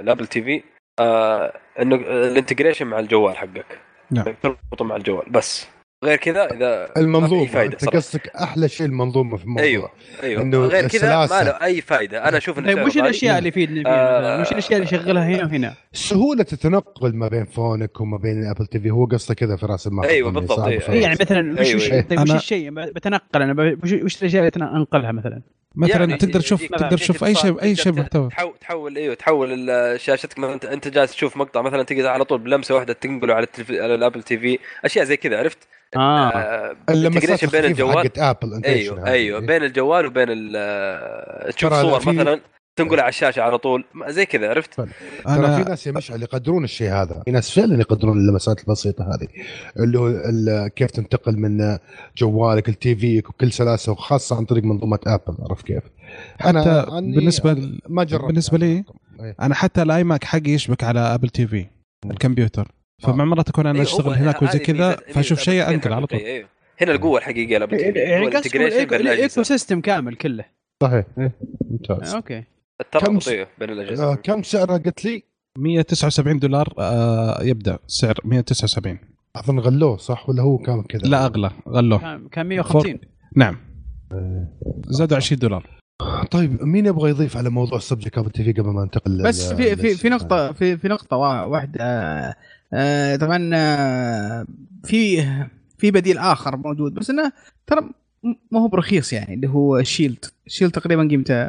ال 0.00 0.26
Apple 0.26 0.42
TV 0.42 0.62
آه 1.00 1.52
إنه 1.80 1.96
ال 1.96 2.04
integration 2.04 2.86
مع 2.86 2.98
الجوال 2.98 3.36
حقك. 3.36 3.78
نعم. 4.10 4.24
تربطه 4.42 4.84
مع 4.84 4.96
الجوال 4.96 5.30
بس. 5.30 5.68
غير 6.04 6.16
كذا 6.16 6.44
إذا 6.54 6.88
المنظومة. 6.96 7.46
فايدة 7.46 7.78
أنت 7.82 7.96
قصدك 7.96 8.28
أحلى 8.28 8.68
شيء 8.68 8.86
المنظومة 8.86 9.36
في 9.36 9.44
الموضوع 9.44 9.64
أيوه 9.64 9.90
أيوه. 10.22 10.42
إنه 10.42 10.58
غير 10.58 10.88
كذا 10.88 11.16
ما 11.16 11.42
له 11.42 11.50
أي 11.50 11.80
فائده 11.80 12.28
أنا 12.28 12.36
أشوف 12.36 12.58
انه 12.58 12.74
طيب 12.74 12.86
وش 12.86 12.96
الأشياء 12.96 13.38
اللي 13.38 13.48
يفيدني 13.48 13.82
فيها؟ 13.82 14.38
آه 14.38 14.40
وش 14.40 14.52
الأشياء 14.52 14.80
اللي 14.80 14.88
يشغلها 14.92 15.24
هنا 15.24 15.44
وهنا؟ 15.44 15.74
سهولة 15.92 16.46
التنقل 16.52 17.14
ما 17.14 17.28
بين 17.28 17.44
فونك 17.44 18.00
وما 18.00 18.16
بين 18.16 18.44
Apple 18.46 18.66
TV 18.66 18.90
هو 18.90 19.04
قصده 19.04 19.34
كذا 19.34 19.56
في 19.56 19.66
رأس 19.66 19.86
المال 19.86 20.08
أيوه 20.08 20.30
بالضبط. 20.30 20.60
أيوة. 20.60 20.82
يعني 20.90 21.16
مثلا 21.20 21.60
وش, 21.60 21.90
أيوة. 21.92 22.02
طيب 22.02 22.20
وش 22.20 22.30
الشيء؟ 22.30 22.70
بتنقل 22.70 23.42
أنا 23.42 23.76
وش 23.84 24.22
الأشياء 24.22 24.48
اللي 24.48 24.66
انقلها 24.76 25.12
مثلا؟ 25.12 25.42
مثلا 25.76 26.00
يعني 26.00 26.16
تقدر 26.16 26.40
تشوف 26.40 26.62
تقدر 26.66 26.98
تشوف 26.98 27.24
أي 27.24 27.34
شيء 27.34 27.62
أي 27.62 27.76
شيء 27.76 27.92
محتوى. 27.92 28.28
تحول 28.28 28.54
تحول 28.60 28.96
أيوه 28.96 29.14
تحول 29.14 29.70
شاشتك 30.00 30.38
مثلا 30.38 30.72
انت 30.72 30.88
جالس 30.88 31.12
تشوف 31.12 31.36
مقطع 31.36 31.62
مثلا 31.62 31.82
تقدر 31.82 32.08
على 32.08 32.24
طول 32.24 32.38
بلمسة 32.38 32.74
واحدة 32.74 32.92
تنقله 32.92 33.34
على, 33.34 33.46
على 33.70 33.94
ال 33.94 34.22
Apple 34.22 34.38
TV 34.38 34.58
أشياء 34.84 35.04
زي 35.04 35.16
كذا 35.16 35.38
عرفت؟ 35.38 35.58
آه, 35.96 36.28
آه 36.28 36.76
اللمسات 36.88 37.44
بين 37.44 37.64
الجوال 37.64 38.18
ابل 38.18 38.64
أيوه 38.64 39.06
أيوه 39.06 39.40
بين 39.40 39.62
الجوال 39.62 40.06
وبين 40.06 40.52
تشوف 41.52 41.74
صور 41.74 42.14
مثلا 42.14 42.40
تنقل 42.76 43.00
على 43.00 43.08
الشاشة 43.08 43.42
على 43.42 43.58
طول 43.58 43.84
زي 44.08 44.26
كذا 44.26 44.50
عرفت؟ 44.50 44.80
أنا 45.28 45.56
في 45.56 45.70
ناس 45.70 45.86
يا 45.86 45.92
مشعل 45.92 46.22
يقدرون 46.22 46.64
الشيء 46.64 46.92
هذا، 46.92 47.22
في 47.24 47.30
ناس 47.30 47.50
فعلا 47.50 47.80
يقدرون 47.80 48.18
اللمسات 48.18 48.60
البسيطة 48.60 49.04
هذه 49.04 49.28
اللي 49.78 49.98
هو 49.98 50.68
كيف 50.68 50.90
تنتقل 50.90 51.38
من 51.38 51.78
جوالك 52.16 52.68
ل 52.68 52.96
TV 52.96 53.19
ك 53.19 53.30
وكل 53.30 53.52
سلاسة 53.52 53.92
وخاصة 53.92 54.36
عن 54.36 54.44
طريق 54.44 54.64
منظومة 54.64 54.98
ابل 55.06 55.36
عرفت 55.40 55.66
كيف؟ 55.66 55.82
أنا 56.44 56.84
بالنسبة 57.00 57.72
ما 57.88 58.04
جربت 58.04 58.24
بالنسبة 58.24 58.58
لي 58.58 58.84
أنا 59.40 59.54
حتى 59.54 59.82
ال 59.82 60.04
iMac 60.04 60.24
حقي 60.24 60.50
يشبك 60.50 60.84
على 60.84 61.00
Apple 61.00 61.28
TV 61.28 61.66
الكمبيوتر. 62.10 62.68
فمع 62.98 63.24
مرات 63.24 63.48
اكون 63.48 63.66
أنا 63.66 63.78
إيه، 63.78 63.84
أشتغل 63.84 64.14
هناك 64.14 64.42
وزي 64.42 64.58
كذا 64.58 64.96
فأشوف 64.96 65.40
شيء 65.40 65.68
أنقل 65.68 65.92
على 65.92 66.06
طول. 66.06 66.20
أيوه. 66.20 66.48
هنا 66.80 66.92
القوة 66.92 67.18
الحقيقية 67.18 67.58
يعني 67.58 68.96
الايكو 68.96 69.42
سيستم 69.42 69.80
كامل 69.80 70.14
كله. 70.14 70.44
صحيح 70.82 71.04
إيه. 71.18 71.32
ممتاز. 71.70 72.14
أوكي. 72.14 72.44
الترابط 72.80 73.28
بين 73.58 73.70
الأجهزة. 73.70 74.12
آه 74.12 74.14
كم 74.14 74.42
سعره 74.42 74.76
قلت 74.76 75.04
لي؟ 75.04 75.22
179 75.58 76.38
دولار 76.38 76.74
آه 76.78 77.42
يبدأ 77.42 77.78
سعر 77.86 78.14
179 78.24 78.98
أظن 79.36 79.58
غلوه 79.58 79.96
صح؟ 79.96 80.28
ولا 80.28 80.42
هو 80.42 80.58
كان 80.58 80.82
كذا؟ 80.82 81.02
لا 81.02 81.26
أغلى. 81.26 81.50
غلوه. 81.68 82.28
كان 82.32 82.46
150 82.46 82.98
نعم. 83.36 83.56
آه. 84.12 84.48
زادوا 84.86 85.16
20 85.16 85.38
دولار. 85.38 85.70
طيب 86.30 86.62
مين 86.62 86.86
يبغى 86.86 87.10
يضيف 87.10 87.36
على 87.36 87.50
موضوع 87.50 87.78
subject 87.78 88.18
Apple 88.18 88.30
TV 88.30 88.52
قبل 88.52 88.68
ما 88.70 88.82
ننتقل 88.82 89.22
بس 89.22 89.52
في 89.52 89.76
في 89.76 89.94
في 89.94 90.08
نقطه 90.08 90.52
في 90.52 90.76
في 90.76 90.88
نقطة 90.88 91.16
واحدة. 91.16 91.80
آه 91.80 91.84
آه 91.84 92.34
طبعا 93.16 93.50
آه 93.54 94.46
في 94.84 95.26
في 95.78 95.90
بديل 95.90 96.18
آخر 96.18 96.56
موجود 96.56 96.94
بس 96.94 97.10
إنه 97.10 97.32
ترى 97.66 97.90
ما 98.50 98.60
هو 98.60 98.68
برخيص 98.68 99.12
يعني 99.12 99.34
اللي 99.34 99.48
هو 99.48 99.82
Shield 99.82 100.24
Shield 100.46 100.72
تقريبا 100.72 101.08
قيمته 101.08 101.48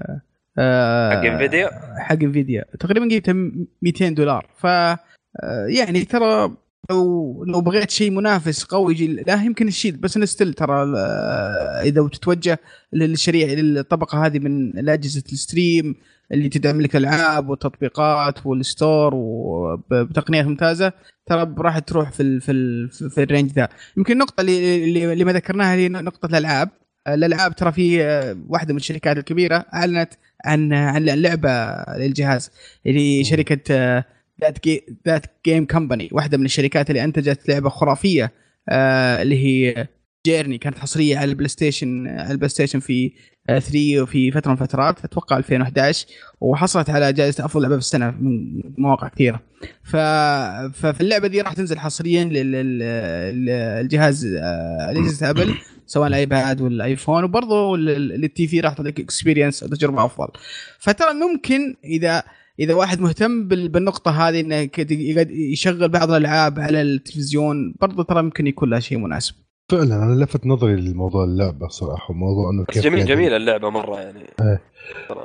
آه 0.57 1.09
حق 1.09 1.25
انفيديا 1.25 1.69
حق 1.97 2.23
انفيديا 2.23 2.65
تقريبا 2.79 3.09
قيمته 3.09 3.33
200 3.81 4.09
دولار. 4.09 4.49
ف 4.57 4.65
آه، 4.65 5.65
يعني 5.67 6.05
ترى 6.05 6.51
لو 6.89 7.43
لو 7.43 7.61
بغيت 7.61 7.91
شيء 7.91 8.11
منافس 8.11 8.63
قوي 8.63 8.93
يجي 8.93 9.07
لا 9.07 9.43
يمكن 9.43 9.67
ال 9.67 9.71
Shield 9.71 9.97
بس 9.97 10.17
انه 10.17 10.25
still 10.25 10.53
ترى 10.53 10.93
آه، 10.97 11.81
إذا 11.83 12.01
بتتوجه 12.01 12.59
للشريحة 12.93 13.55
للطبقة 13.55 14.25
هذه 14.25 14.39
من 14.39 14.89
اجهزه 14.89 15.23
ال 15.33 15.42
stream 15.42 15.95
اللي 16.31 16.49
تدعم 16.49 16.81
لك 16.81 16.95
الالعاب 16.95 17.49
والتطبيقات 17.49 18.45
وال 18.45 18.64
store 18.64 19.11
وبتقنيات 19.15 20.45
ممتازة 20.45 20.93
ترى 21.25 21.55
راح 21.57 21.79
تروح 21.79 22.11
في 22.11 22.39
في 22.39 22.87
في 23.09 23.23
ال 23.23 23.28
range 23.28 23.51
ذا. 23.51 23.69
يمكن 23.97 24.13
النقطه 24.13 24.41
اللي 24.41 25.13
اللي 25.13 25.23
ما 25.23 25.33
ذكرناها 25.33 25.75
هي 25.75 25.89
نقطة 25.89 26.25
الألعاب. 26.25 26.69
الألعاب 27.07 27.55
ترى 27.55 27.71
في 27.71 28.03
آه، 28.03 28.37
واحدة 28.49 28.73
من 28.73 28.79
الشركات 28.79 29.17
الكبيرة 29.17 29.65
أعلنت 29.73 30.13
عن 30.45 30.73
عن 30.73 31.05
لعبة 31.05 31.83
للجهاز 31.97 32.51
اللي 32.85 33.23
شركة 33.23 34.03
that 34.41 34.57
that 35.07 35.25
game 35.45 35.65
company 35.65 36.09
واحدة 36.11 36.37
من 36.37 36.45
الشركات 36.45 36.89
اللي 36.89 37.03
أنتجت 37.03 37.49
لعبة 37.49 37.69
خرافية 37.69 38.31
آه 38.69 39.21
اللي 39.21 39.45
هي 39.45 39.87
Journey 40.25 40.57
كانت 40.57 40.77
حصرية 40.77 41.17
على 41.17 41.31
ال 41.31 41.47
PlayStation 41.47 42.07
على 42.07 42.31
ال 42.31 42.49
PlayStation 42.49 42.79
في 42.79 43.11
3 43.47 44.01
وفي 44.01 44.31
فترة 44.31 44.51
من 44.51 44.57
الفترات 44.57 45.05
أتوقع 45.05 45.37
2011 45.37 46.07
وحصلت 46.41 46.89
على 46.89 47.13
جائزة 47.13 47.45
أفضل 47.45 47.61
لعبة 47.61 47.75
في 47.75 47.79
السنة 47.79 48.11
من 48.11 48.61
مواقع 48.77 49.07
كثيرة. 49.07 49.41
ف... 49.83 49.95
ففي 50.73 51.01
اللعبة 51.01 51.27
دي 51.27 51.41
راح 51.41 51.53
تنزل 51.53 51.79
حصريا 51.79 52.23
للجهاز 53.33 54.25
آه، 54.25 54.91
اجهزه 54.91 55.29
ابل 55.29 55.55
سواء 55.85 56.07
الآيباد 56.07 56.61
والآيفون 56.61 57.23
وبرضه 57.23 57.77
لل 57.77 58.47
TV 58.47 58.59
راح 58.59 58.73
تعطيك 58.73 58.99
experience 58.99 59.59
تجربه 59.59 60.05
أفضل. 60.05 60.27
فترى 60.79 61.13
ممكن 61.13 61.75
إذا 61.83 62.23
إذا 62.59 62.73
واحد 62.73 63.01
مهتم 63.01 63.47
بالنقطة 63.47 64.11
هذه 64.11 64.39
إنه 64.39 64.69
يشغل 65.29 65.89
بعض 65.89 66.11
الألعاب 66.11 66.59
على 66.59 66.81
التلفزيون 66.81 67.75
برضه 67.81 68.03
ترى 68.03 68.23
ممكن 68.23 68.47
يكون 68.47 68.69
لها 68.69 68.79
شيء 68.79 68.97
مناسب. 68.97 69.35
فعلا 69.71 70.03
أنا 70.03 70.23
لفت 70.23 70.45
نظري 70.45 70.75
لموضوع 70.75 71.23
اللعبة 71.23 71.67
صراحة 71.67 72.13
موضوع 72.13 72.51
إنه 72.51 72.65
كيف 72.65 72.83
جميل 72.83 72.99
يعني 72.99 73.09
جميلة 73.09 73.37
اللعبة 73.37 73.69
مرة 73.69 73.99
يعني. 73.99 74.19
إيه. 74.41 74.61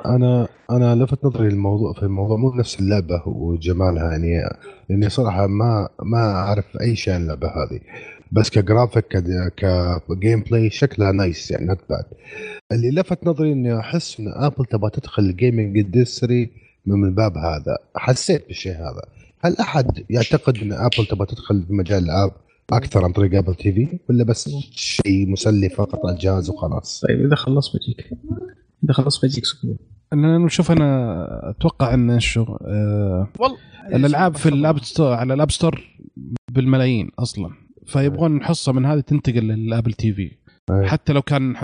أنا 0.05 0.47
أنا 0.71 0.95
لفت 1.03 1.25
نظري 1.25 1.47
الموضوع 1.47 1.93
في 1.93 2.03
الموضوع 2.03 2.37
مو 2.37 2.53
نفس 2.55 2.79
اللعبة 2.79 3.23
وجمالها 3.25 4.11
يعني 4.11 4.43
لأني 4.89 5.09
صراحة 5.09 5.47
ما 5.47 5.89
ما 6.03 6.31
أعرف 6.31 6.65
أي 6.81 6.95
شيء 6.95 7.13
عن 7.13 7.21
اللعبة 7.21 7.47
هذه. 7.47 7.79
بس 8.31 8.49
ك 8.49 8.55
graphic 8.55 8.99
ك 8.99 9.05
gameplay 10.07 10.69
شكلها 10.69 11.11
nice 11.11 11.51
يعني 11.51 11.65
not 11.65 11.79
bad 11.89 12.05
اللي 12.71 12.91
لفت 12.91 13.27
نظري 13.27 13.51
إني 13.51 13.79
أحس 13.79 14.19
إن 14.19 14.27
ابل 14.27 14.65
تبغى 14.65 14.89
تدخل 14.89 15.23
ال 15.23 15.31
gaming 15.31 15.77
industry 15.77 16.60
من 16.85 17.05
الباب 17.05 17.37
هذا. 17.37 17.77
حسيت 17.95 18.47
بالشيء 18.47 18.73
هذا. 18.73 19.01
هل 19.39 19.57
أحد 19.57 20.05
يعتقد 20.09 20.57
أن 20.57 20.73
آبل 20.73 21.05
تبغى 21.09 21.25
تدخل 21.25 21.63
في 21.67 21.73
مجال 21.73 22.03
الالعاب 22.03 22.31
أكثر 22.73 23.03
عن 23.03 23.11
طريق 23.11 23.37
Apple 23.37 23.55
TV؟ 23.55 23.99
ولا 24.09 24.23
بس 24.23 24.49
شيء 24.71 25.29
مسلي 25.29 25.69
فقط 25.69 26.05
على 26.05 26.15
الجهاز 26.15 26.49
وخلاص؟ 26.49 27.05
طيب 27.07 27.25
إذا 27.25 27.35
خلص 27.35 27.75
بجيك. 27.75 28.09
إذا 28.83 28.93
خلص 28.93 29.25
بجيك 29.25 29.43
أنا 30.13 30.37
نشوف 30.37 30.71
أنا 30.71 31.49
أتوقع 31.49 31.93
أن 31.93 32.19
شو 32.19 32.43
آه 32.43 33.27
والله 33.39 33.57
الالعاب 33.93 34.35
في 34.35 34.49
ال 34.49 34.58
App 34.58 34.83
Store 34.83 35.13
على 35.13 35.33
ال 35.33 35.38
App 35.38 35.51
Store 35.51 35.81
بالملايين 36.51 37.09
أصلا. 37.19 37.49
فيبغون 37.85 38.43
حصة 38.43 38.71
من 38.71 38.85
هذه 38.85 38.99
تنتقل 38.99 39.43
لل 39.43 39.93
Apple 39.93 40.13
TV. 40.13 40.31
أيه. 40.69 40.87
حتى 40.87 41.13
لو 41.13 41.21
كان 41.21 41.55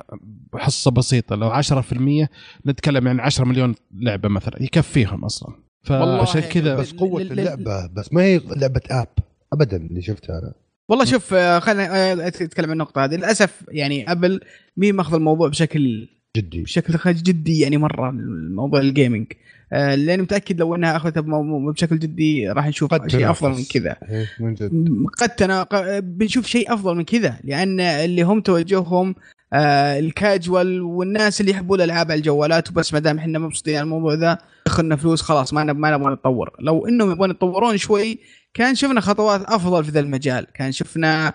حصة 0.56 0.92
بسيطة 0.92 1.36
لو 1.36 1.50
10% 1.50 2.28
نتكلم 2.66 3.08
عن 3.08 3.20
10 3.20 3.46
مليون 3.46 3.76
لعبة 3.94 4.30
مثلا 4.30 4.64
يكفيهم 4.64 5.26
أصلا. 5.26 5.56
فعشان 5.84 6.42
كذا 6.42 6.76
بس 6.76 6.94
قوة 6.94 7.22
اللعبة 7.22 7.88
بس 7.88 8.14
ما 8.14 8.22
هي 8.22 8.42
لعبة 8.56 8.82
app 8.92 9.08
ابدا 9.54 9.78
اللي 9.78 10.02
شفتها 10.02 10.40
أنا. 10.40 10.54
والله 10.90 11.06
شوف 11.06 11.34
آه، 11.34 11.60
خلينا 11.60 12.12
آه، 12.12 12.28
أتكلم 12.28 12.66
عن 12.66 12.72
النقطة 12.72 13.06
هذه. 13.06 13.16
للأسف 13.16 13.64
يعني 13.70 14.12
أبل 14.12 14.40
مي 14.78 14.92
ماخذة 14.92 15.16
الموضوع 15.16 15.48
بشكل 15.48 16.08
جدي. 16.38 16.64
بشكل 16.64 17.14
جدي 17.14 17.60
يعني 17.60 17.78
مرة 17.78 18.10
الموضوع 18.10 18.80
ال 18.80 18.87
gaming 18.87 19.28
لأني 19.72 20.22
متأكد 20.22 20.60
لو 20.60 20.76
إنها 20.76 20.96
أخذتها 20.96 21.24
بشكل 21.72 22.00
جدي 22.00 22.50
راح 22.50 22.68
نشوف 22.68 23.08
شيء 23.08 23.32
أفضل 23.32 23.50
من 23.50 23.64
كذا. 23.74 23.96
إيه، 24.10 24.30
من 24.40 24.54
جد. 24.54 24.72
قد 25.18 25.30
تنا... 25.30 25.68
بنشوف 26.00 26.46
شيء 26.46 26.74
أفضل 26.74 26.96
من 26.96 27.04
كذا 27.04 27.40
لأن 27.44 27.80
اللي 27.80 28.22
هم 28.22 28.42
توجههم 28.42 29.16
آه 29.54 30.00
الكاجوال 30.00 30.82
والناس 30.82 31.42
اللي 31.42 31.52
يحبون 31.52 31.82
الألعاب 31.82 32.12
على 32.12 32.18
الجوالات 32.18 32.70
وبس 32.70 32.94
ما 32.94 33.00
دام 33.00 33.18
إحنا 33.18 33.40
مبسوطين 33.40 33.76
على 33.76 33.84
الموضوع 33.84 34.14
ذا 34.14 34.38
دخلنا 34.66 34.96
فلوس 34.96 35.22
خلاص 35.22 35.54
ما 35.54 35.64
ما 35.64 35.92
نبغى 35.92 36.14
نتطور. 36.14 36.56
لو 36.60 36.88
إنهم 36.88 37.12
يبغون 37.12 37.30
يتطورون 37.30 37.78
شوي 37.78 38.20
كان 38.54 38.76
شفنا 38.76 39.02
خطوات 39.02 39.42
أفضل 39.42 39.84
في 39.84 39.92
ذا 39.92 40.00
المجال. 40.00 40.48
كان 40.54 40.72
شفنا 40.72 41.28
آه 41.28 41.34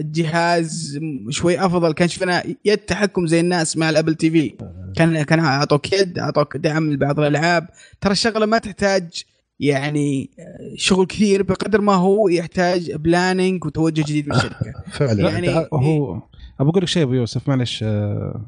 جهاز 0.00 1.00
شوي 1.30 1.66
أفضل. 1.66 1.92
كان 1.92 2.08
شفنا 2.08 2.42
يد 2.64 2.78
تحكم 2.78 3.26
زي 3.26 3.40
الناس 3.40 3.76
مع 3.76 3.90
ال 3.90 4.14
Apple 4.14 4.30
TV. 4.30 4.54
كان 4.96 5.22
كان 5.22 5.38
أعطوك 5.38 5.92
يد 5.92 6.18
أعطوك 6.18 6.56
دعم 6.56 6.92
لبعض 6.92 7.20
الألعاب. 7.20 7.68
ترى 8.00 8.12
الشغلة 8.12 8.46
ما 8.46 8.58
تحتاج 8.58 9.24
يعني 9.60 10.30
شغل 10.76 11.06
كثير 11.06 11.42
بقدر 11.42 11.80
ما 11.80 11.94
هو 11.94 12.28
يحتاج 12.28 12.92
planning 12.92 13.64
وتوجه 13.64 14.02
جديد 14.02 14.28
من 14.28 14.34
الشركة. 14.34 14.72
فعلا. 14.98 15.30
يعني 15.30 15.66
هو 15.72 16.22
ابى 16.60 16.70
أقول 16.70 16.82
لك 16.82 16.88
شيء 16.88 17.02
أبو 17.02 17.12
يوسف 17.12 17.48
معلش 17.48 17.82
آه، 17.82 18.40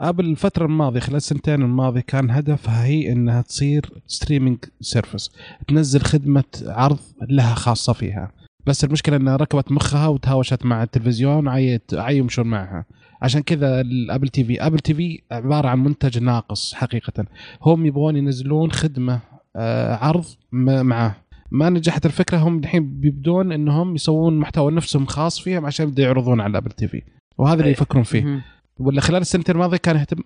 ابل 0.00 0.24
الفترة 0.24 0.64
الماضية 0.64 1.00
خلال 1.00 1.16
السنتين 1.16 1.62
الماضية 1.62 2.00
كان 2.00 2.30
هدفها 2.30 2.84
هي 2.84 3.12
إنها 3.12 3.42
تصير 3.42 3.90
streaming 4.06 4.58
service 4.80 5.30
تنزل 5.68 6.00
خدمة 6.00 6.44
عرض 6.66 6.98
لها 7.28 7.54
خاصة 7.54 7.92
فيها. 7.92 8.32
بس 8.66 8.84
المشكلة 8.84 9.16
إنها 9.16 9.36
ركبت 9.36 9.72
مخها 9.72 10.08
وتهاوشت 10.08 10.66
مع 10.66 10.82
التلفزيون 10.82 11.46
وعيت 11.46 11.92
يمشون 11.92 12.46
معها. 12.46 12.84
عشان 13.22 13.42
كذا 13.42 13.80
الابل 13.80 14.28
TV 14.28 14.66
ابل 14.66 14.78
TV 14.78 15.22
عبارة 15.30 15.68
عن 15.68 15.78
منتج 15.84 16.18
ناقص 16.18 16.74
حقيقة. 16.74 17.24
هم 17.62 17.86
يبغون 17.86 18.16
ينزلون 18.16 18.72
خدمة 18.72 19.20
آه، 19.56 19.94
عرض 19.94 20.24
معه 20.52 21.16
ما 21.50 21.70
نجحت 21.70 22.06
الفكرة 22.06 22.36
هم 22.36 22.58
الحين 22.58 23.00
بيبدون 23.00 23.52
إنهم 23.52 23.94
يسوون 23.94 24.38
محتوى 24.38 24.72
نفسهم 24.72 25.06
خاص 25.06 25.40
فيهم 25.40 25.66
عشان 25.66 25.88
يبدأوا 25.88 26.06
يعرضون 26.06 26.40
على 26.40 26.50
الابل 26.50 26.70
TV 26.70 27.02
وهذا 27.38 27.60
اللي 27.60 27.70
يفكرون 27.70 28.02
فيه. 28.02 28.44
ولا 28.78 29.00
خلال 29.00 29.20
السنتين 29.20 29.54
الماضية 29.54 29.76
كان 29.76 29.96
يهتم 29.96 30.16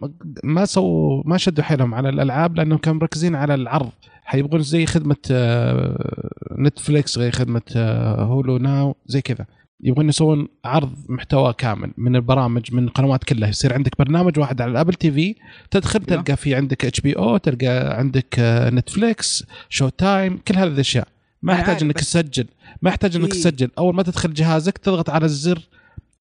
ما 0.45 0.65
سووا 0.65 1.23
ما 1.27 1.37
شدوا 1.37 1.65
حيلهم 1.65 1.95
على 1.95 2.09
الألعاب 2.09 2.57
لأنهم 2.57 2.79
كانوا 2.79 3.01
مركزين 3.01 3.35
على 3.35 3.55
العرض. 3.55 3.91
حيبغون 4.25 4.63
زي 4.63 4.87
خدمة 4.87 5.17
نتفليكس 6.59 7.19
آه، 7.19 7.21
زي 7.21 7.31
خدمة 7.31 7.63
هولو 8.19 8.57
آه، 8.57 8.59
now 8.59 8.97
زي 9.07 9.21
كذا. 9.21 9.47
يبغون 9.81 10.09
يسوون 10.09 10.49
عرض 10.65 10.93
محتوى 11.09 11.53
كامل 11.53 11.93
من 11.99 12.17
البرامج 12.17 12.75
من 12.75 12.85
القنوات 12.85 13.25
كلها. 13.25 13.49
يصير 13.49 13.75
عندك 13.75 13.99
برنامج 13.99 14.39
واحد 14.39 14.61
على 14.61 14.71
الابل 14.71 14.95
TV 14.95 15.35
تدخل. 15.71 16.01
تلقى 16.01 16.37
في 16.37 16.55
عندك 16.55 16.85
HBO 16.85 17.37
تلقى 17.37 17.99
عندك 17.99 18.35
نتفليكس 18.73 19.45
Showtime 19.69 20.37
كل 20.49 20.57
هذه 20.57 20.69
الأشياء. 20.69 21.09
ما 21.43 21.53
يحتاج 21.53 21.83
إنك 21.83 21.99
تسجل. 21.99 22.47
ما 22.83 22.91
يحتاج 22.91 23.17
إنك 23.17 23.25
إيه. 23.25 23.41
تسجل. 23.41 23.71
أول 23.79 23.95
ما 23.95 24.03
تدخل 24.03 24.35
جهازك 24.35 24.79
تضغط 24.79 25.11
على 25.11 25.25
الزر 25.25 25.69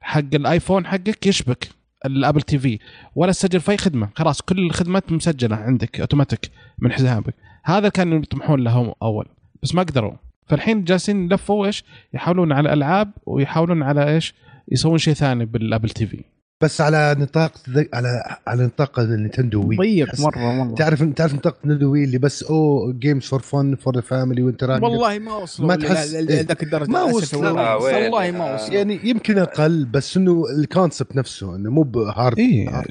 حق 0.02 0.34
الآيفون 0.34 0.86
حقك 0.88 1.28
يشبك. 1.28 1.77
الأبل 2.06 2.42
TV. 2.42 2.80
ولا 3.16 3.32
تسجل 3.32 3.60
في 3.60 3.72
أي 3.72 3.78
خدمة. 3.78 4.10
خلاص 4.16 4.42
كل 4.42 4.60
الخدمات 4.60 5.12
مسجلة 5.12 5.56
عندك 5.56 6.00
اوتوماتيك 6.00 6.52
من 6.80 6.92
حسابك. 6.92 7.36
هذا 7.64 7.90
كانوا 7.90 8.20
يطمحون 8.20 8.64
له 8.64 8.96
أول. 9.02 9.26
بس 9.64 9.76
ما 9.76 9.84
قدروا. 9.84 10.14
فالحين 10.48 10.84
جالسين 10.84 11.26
يلفوا 11.26 11.66
إيش؟ 11.66 11.84
يحاولون 12.14 12.52
على 12.52 12.70
الالعاب 12.70 13.12
ويحاولون 13.26 13.84
على 13.84 14.14
إيش؟ 14.14 14.34
يسوون 14.72 14.98
شيء 14.98 15.14
ثاني 15.14 15.46
بالأبل 15.46 15.90
TV. 15.90 16.24
بس 16.62 16.82
على 16.82 17.16
نطاق 17.20 17.52
على 17.94 18.38
على 18.48 18.64
نطاق 18.66 19.00
النينتندو 19.00 19.68
وي 19.68 19.76
ضيق 19.78 20.20
مرة 20.20 20.60
والله. 20.60 20.76
تعرف 20.76 21.04
تعرف 21.04 21.34
نطاق 21.34 21.58
النينتندو 21.64 21.92
وي 21.92 22.04
اللي 22.04 22.18
بس 22.18 22.44
أو 22.44 22.92
games 22.94 23.24
for 23.24 23.40
fun 23.40 23.76
for 23.76 23.96
the 23.96 24.02
family 24.02 24.44
وأنت 24.44 24.64
والله 24.64 25.20
ما 25.20 25.36
وصلوا 25.36 25.68
ما 25.68 25.76
تحس 25.76 26.14
ذاك 26.16 26.64
الدرجة. 26.64 26.90
ما 26.90 27.04
وصلوا. 27.04 27.60
آه 27.60 27.78
والله 27.78 28.32
ما 28.32 28.56
وصلوا. 28.56 28.76
يعني 28.76 29.00
يمكن 29.04 29.38
أقل 29.38 29.86
بس 29.86 30.18
إنه 30.18 30.44
ال 30.58 30.65
concept 30.65 31.16
نفسه 31.16 31.56
إنه 31.56 31.72
مو 31.72 31.84
بهارد 31.84 32.40
إيه 32.40 32.84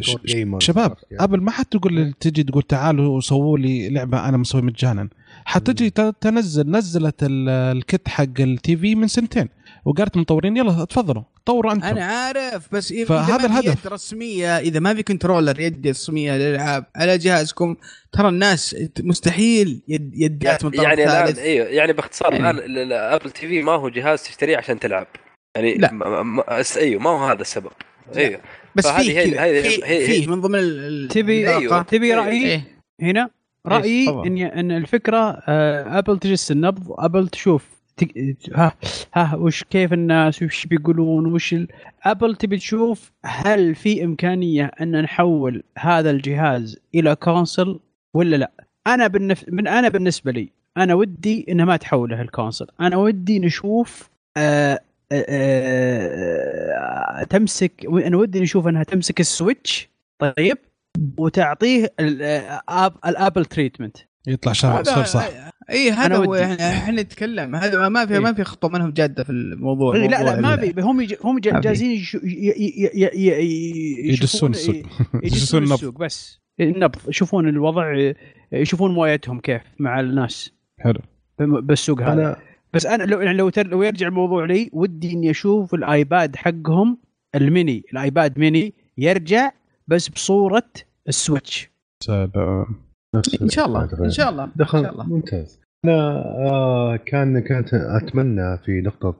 شباب 0.59 0.97
يعني. 1.11 1.23
قبل 1.23 1.41
ما 1.41 1.51
حتقول 1.51 2.13
تجي 2.21 2.43
تقول 2.43 2.63
تعالوا 2.63 3.21
سووا 3.21 3.59
لي 3.59 3.89
لعبة 3.89 4.29
أنا 4.29 4.37
مسوي 4.37 4.63
مجانا. 4.63 5.09
حتجي 5.45 5.91
تنزل 6.21 6.71
نزلت 6.71 7.17
الكت 7.23 8.09
حق 8.09 8.41
التي 8.41 8.77
في 8.77 8.95
من 8.95 9.09
سنتين. 9.09 9.49
وقالت 9.87 10.17
مطورين 10.17 10.57
يلا 10.57 10.85
تفضلوا 10.85 11.23
طوروا 11.45 11.73
أنتم. 11.73 11.87
أنا 11.87 12.05
عارف 12.05 12.75
بس 12.75 12.93
إذا 12.93 13.05
فهذا 13.05 13.47
الهدف. 13.47 13.85
يد 13.85 13.93
رسميه 13.93 14.59
إذا 14.59 14.81
ما 14.81 14.95
في 14.95 15.03
كنترولر 15.03 15.61
يد 15.61 15.89
رسميه 15.89 16.37
للألعاب 16.37 16.85
على 16.97 17.19
جهازكم 17.19 17.77
ترى 18.13 18.29
الناس 18.29 18.77
مستحيل 19.01 19.83
يد 19.89 20.11
يدات 20.15 20.65
من 20.65 20.75
يعني 20.75 21.05
الآن 21.05 21.35
إيوه 21.35 21.67
يعني 21.67 21.93
باختصار 21.93 22.33
يعني. 22.33 22.51
الآن 22.51 22.77
الابل 22.77 23.31
تي 23.31 23.49
في 23.49 23.63
ما 23.63 23.73
هو 23.73 23.89
جهاز 23.89 24.23
تشتريه 24.23 24.57
عشان 24.57 24.79
تلعب. 24.79 25.07
يعني 25.57 25.75
لا. 25.75 25.91
إيوه 26.77 27.03
ما 27.03 27.11
هو 27.11 27.25
هذا 27.27 27.41
السبب. 27.41 27.73
إيوه. 28.17 28.41
بس 28.75 28.89
فيه 28.89 29.21
هي 29.21 29.41
هي 29.85 30.07
فيه 30.07 30.27
من 30.27 30.41
ضمن 30.41 31.09
تبي 31.09 31.57
أيوه. 31.57 31.83
تبي 31.83 32.15
رأيي؟ 32.15 32.47
إيه؟ 32.47 32.65
هنا 33.01 33.31
رأيي 33.67 34.09
إن 34.09 34.39
إن 34.39 34.71
الفكرة 34.71 35.43
ابل 35.99 36.19
تجس 36.19 36.51
النبض 36.51 36.95
ابل 36.99 37.29
تشوف 37.29 37.76
ها 38.55 38.73
ها 39.15 39.35
وش 39.37 39.65
كيف 39.65 39.93
الناس 39.93 40.43
وش 40.43 40.67
بيقولون 40.67 41.33
وش. 41.33 41.55
أبل 42.05 42.37
تبي 42.37 42.57
تشوف 42.57 43.13
هل 43.25 43.75
في 43.75 44.05
إمكانية 44.05 44.71
أن 44.81 45.03
نحول 45.03 45.63
هذا 45.79 46.11
الجهاز 46.11 46.79
إلى 46.95 47.17
console 47.17 47.79
ولا 48.15 48.37
لا 48.37 48.51
أنا 48.87 49.07
بالنف... 49.07 49.45
من 49.49 49.69
أنا 49.69 49.89
بالنسبة 49.89 50.33
لي 50.33 50.49
أنا 50.77 50.95
ودي 50.95 51.47
انها 51.49 51.65
ما 51.65 51.77
تحوله 51.77 52.21
ال 52.23 52.28
console 52.28 52.67
أنا 52.81 52.97
ودي 52.97 53.39
نشوف 53.39 54.11
آآ 54.37 54.81
آآ 55.13 55.25
آآ 55.29 57.25
تمسك 57.25 57.87
أنا 57.87 58.17
ودي 58.17 58.41
نشوف 58.41 58.69
إنها 58.69 58.83
تمسك 58.83 59.21
ال 59.21 59.30
Switch 59.30 59.89
طيب 60.19 60.59
وتعطيه 61.19 61.93
الأبل 63.07 63.45
treatment 63.45 63.97
يطلع 64.27 64.53
شهر 64.53 64.85
صح. 64.85 65.29
اي 65.71 65.91
هذا 65.91 66.17
هو 66.17 66.35
إحنا 66.35 67.03
نتكلم. 67.03 67.57
هذا 67.57 67.89
ما 67.89 68.07
في 68.07 68.19
ما 68.19 68.33
في 68.33 68.45
خطوة 68.45 68.71
منهم 68.71 68.91
جادة 68.91 69.25
في 69.25 69.31
الموضوع 69.31 69.97
لا 69.97 70.07
لا 70.07 70.41
ما 70.41 70.57
في. 70.57 70.81
هم 70.81 71.07
هم 71.25 71.39
جاهزين 71.39 72.05
يدسون 74.05 74.51
السوق. 74.51 74.77
يدسون 75.15 75.63
السوق 75.63 75.99
بس. 75.99 76.41
النبض. 76.61 76.97
يشوفون 77.09 77.49
الوضع 77.49 78.13
يشوفون 78.53 78.95
مويتهم 78.95 79.41
كيف 79.41 79.63
مع 79.79 80.01
الناس. 80.01 80.53
حلو. 80.79 81.01
بالسوق 81.39 82.03
هذا. 82.03 82.37
بس 82.75 82.87
أنا 82.87 83.03
لو 83.03 83.21
يعني 83.21 83.39
لو 83.39 83.51
لو 83.57 83.83
يرجع 83.83 84.09
الموضوع 84.09 84.45
لي 84.45 84.71
ودي 84.73 85.13
إني 85.13 85.31
أشوف 85.31 85.75
الآيباد 85.75 86.37
حقهم 86.37 86.99
الميني. 87.35 87.85
الآيباد 87.93 88.39
ميني 88.39 88.75
يرجع 88.99 89.51
بس 89.89 90.09
بصورة 90.09 90.71
ال 91.09 91.16
Switch. 91.16 91.71
إن 93.43 93.49
شاء 93.49 93.67
الله 93.67 93.89
إن 94.01 94.11
شاء 94.11 94.31
الله 94.31 94.49
دخل 94.57 94.79
ان 94.79 94.85
شاء 94.85 94.93
الله. 94.93 95.07
ممتاز. 95.07 95.61
أنا 95.85 96.25
آه 96.47 96.97
كان 96.97 97.41
كنت 97.41 97.75
أتمنى 97.75 98.59
في 98.59 98.81
نقطة 98.81 99.17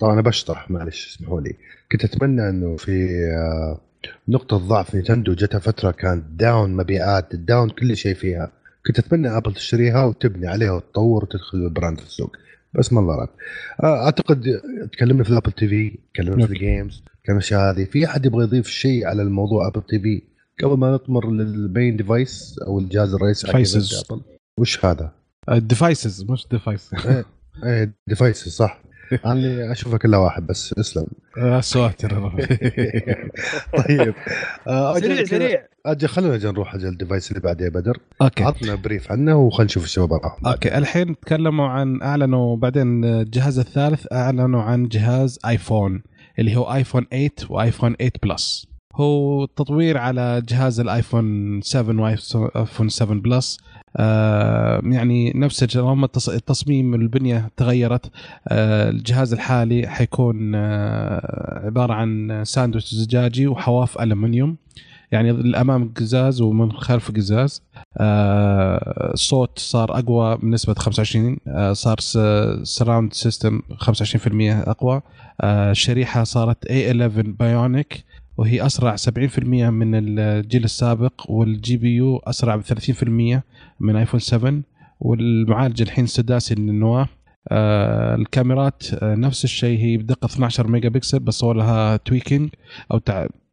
طبعا 0.00 0.12
أنا 0.12 0.22
بشطح 0.22 0.70
معلش 0.70 1.16
اسمحوا 1.16 1.40
لي. 1.40 1.54
كنت 1.92 2.04
أتمنى 2.04 2.48
إنه 2.48 2.76
في 2.76 3.08
آه 3.36 3.80
نقطة 4.28 4.56
ضعف 4.56 4.94
نينتندو 4.94 5.34
جتها 5.34 5.58
فترة 5.58 5.90
كانت 5.90 6.24
down 6.30 6.76
مبيعات 6.76 7.36
down 7.36 7.70
كل 7.70 7.96
شيء 7.96 8.14
فيها. 8.14 8.52
كنت 8.86 8.98
أتمنى 8.98 9.36
ابل 9.36 9.54
تشتريها 9.54 10.04
وتبني 10.04 10.46
عليها 10.46 10.72
وتطور 10.72 11.24
وتدخل 11.24 11.58
ال 11.58 11.65
brand 11.65 12.00
في 12.00 12.06
السوق. 12.06 12.36
بس 12.74 12.92
ما 12.92 13.00
الله 13.00 13.28
آه 13.82 14.04
أعتقد 14.04 14.60
تكلمنا 14.92 15.24
في 15.24 15.30
الابل 15.30 15.52
TV 15.52 15.98
تكلمنا 16.14 16.46
في 16.46 16.52
ال 16.52 16.61
games 16.61 17.04
كان 17.24 17.40
هذه. 17.52 17.84
في 17.84 18.06
أحد 18.06 18.26
يبغى 18.26 18.44
يضيف 18.44 18.66
شيء 18.66 19.06
على 19.06 19.22
الموضوع 19.22 19.68
ابل 19.68 19.82
TV 19.82 20.22
قبل 20.62 20.78
ما 20.78 20.90
نطمر 20.94 21.30
لل 21.30 21.52
main 21.52 21.96
device 21.96 22.58
أو 22.66 22.78
الجهاز 22.78 23.14
الرئيسي 23.14 23.46
devices 23.46 24.04
وش 24.60 24.84
هذا؟ 24.84 25.12
ال 25.48 25.58
devices 25.58 26.24
مش 26.30 26.46
device 26.50 26.90
إيه 27.64 27.94
devices 28.08 28.52
صح. 28.52 28.80
أنا 29.26 29.72
اشوفها 29.72 29.98
كلها 29.98 30.18
واحد 30.18 30.46
بس 30.46 30.74
اسلم. 30.78 31.06
يا 31.36 31.60
ساتر 31.60 32.10
طيب. 33.88 34.14
آه، 34.66 34.98
سريع 34.98 35.24
سريع. 35.24 35.66
أجل 35.86 36.08
خلينا 36.08 36.34
إجل 36.34 36.48
نروح 36.48 36.74
أجل 36.74 36.88
ال 36.88 36.94
device 36.94 37.30
اللي 37.30 37.40
بعده 37.40 37.64
يا 37.64 37.70
بدر. 37.70 37.98
okay. 38.22 38.44
عطنا 38.44 38.74
brief 38.74 39.12
عنه 39.12 39.36
وخلينا 39.36 39.64
نشوف 39.64 39.84
الشباب 39.84 40.12
راحوا. 40.12 40.50
okay 40.52 40.78
الحين 40.78 41.20
تكلموا 41.20 41.68
عن 41.68 42.02
أعلنوا 42.02 42.56
بعدين 42.56 43.04
الجهاز 43.04 43.58
الثالث 43.58 44.06
أعلنوا 44.12 44.62
عن 44.62 44.88
جهاز 44.88 45.38
ايفون 45.46 46.02
اللي 46.38 46.56
هو 46.56 46.74
ايفون 46.74 47.06
8 47.10 47.30
وايفون 47.50 47.94
8 47.94 48.12
Plus 48.22 48.66
هو 48.94 49.44
تطوير 49.44 49.98
على 49.98 50.42
جهاز 50.48 50.80
الايفون 50.80 51.60
7 51.60 52.02
وايفون 52.02 52.88
7 52.88 53.18
Plus. 53.20 53.58
آه 53.96 54.80
يعني 54.84 55.32
نفس 55.34 55.76
رغم 55.76 56.04
التصميم 56.28 56.94
البنية 56.94 57.50
تغيرت. 57.56 58.10
آه 58.48 58.90
الجهاز 58.90 59.32
الحالي 59.32 59.88
حيكون 59.88 60.54
آه 60.54 61.66
عبارة 61.66 61.92
عن 61.92 62.42
ساندويتش 62.44 62.94
زجاجي 62.94 63.46
وحواف 63.46 64.00
الومنيوم 64.00 64.56
يعني 65.12 65.30
الأمام 65.30 65.92
قزاز 65.96 66.40
ومن 66.40 66.72
خلف 66.72 67.10
قزاز. 67.10 67.62
الصوت 68.00 69.58
صار 69.58 69.98
أقوى 69.98 70.36
بنسبة 70.36 70.74
25 70.74 71.36
آه 71.48 71.72
صار 71.72 71.96
surround 72.62 73.12
system 73.12 73.60
25% 73.72 74.68
أقوى. 74.68 75.02
الشريحه 75.44 76.24
صارت 76.24 76.66
A11 76.66 77.26
Bionic 77.38 78.04
وهي 78.36 78.66
أسرع 78.66 78.96
70% 78.96 79.38
من 79.70 79.94
الجيل 79.94 80.64
السابق 80.64 81.30
وال 81.30 81.76
GPU 81.76 82.16
أسرع 82.16 82.56
ب 82.56 82.62
30% 82.62 83.40
من 83.80 83.96
آيفون 83.96 84.20
7 84.20 84.60
والمعالج 85.00 85.82
الحين 85.82 86.06
سداسي 86.06 86.54
للنواة. 86.54 87.08
آه 87.48 88.14
الكاميرات 88.14 88.82
آه 88.94 89.14
نفس 89.14 89.44
الشيء 89.44 89.78
هي 89.78 89.96
بدقة 89.96 90.26
12 90.26 90.66
ميجا 90.68 90.88
بكسل 90.88 91.18
بس 91.18 91.34
صار 91.34 91.56
لها 91.56 91.96
tweaking 91.96 92.50
أو 92.92 93.00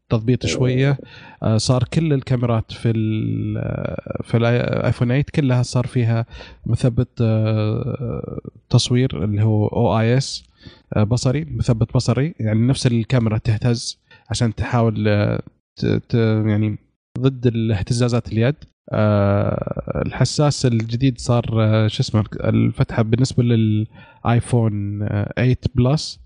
تضبيط 0.10 0.46
شوية. 0.46 0.98
آه 1.44 1.58
صار 1.58 1.84
كل 1.84 2.14
الكاميرات 2.14 2.72
في 2.72 2.94
في 4.24 4.38
الايفون 4.38 5.08
8 5.08 5.24
كلها 5.36 5.64
صار 5.64 5.88
فيها 5.88 6.26
مثبت 6.66 7.10
آه 7.22 8.40
تصوير 8.70 9.24
اللي 9.24 9.44
هو 9.44 9.68
OIS 9.68 10.44
بصري 10.98 11.46
مثبت 11.46 11.94
بصري 11.94 12.36
يعني 12.40 12.68
نفس 12.68 12.88
الكاميرا 12.88 13.38
تهتز. 13.38 14.01
عشان 14.32 14.56
تحاول 14.56 15.08
آه، 15.08 15.42
يعني 16.46 16.78
ضد 17.20 17.48
الاهتزازات 17.48 18.32
اليد. 18.32 18.56
آه 18.94 20.02
الحساس 20.06 20.66
الجديد 20.66 21.20
صار 21.20 21.46
آه 21.60 21.88
شو 21.88 22.02
اسمه 22.02 22.24
الفتحة 22.44 23.04
بالنسبة 23.04 23.44
للآيفون 23.44 25.00
8 25.36 25.56
بلس 25.76 26.20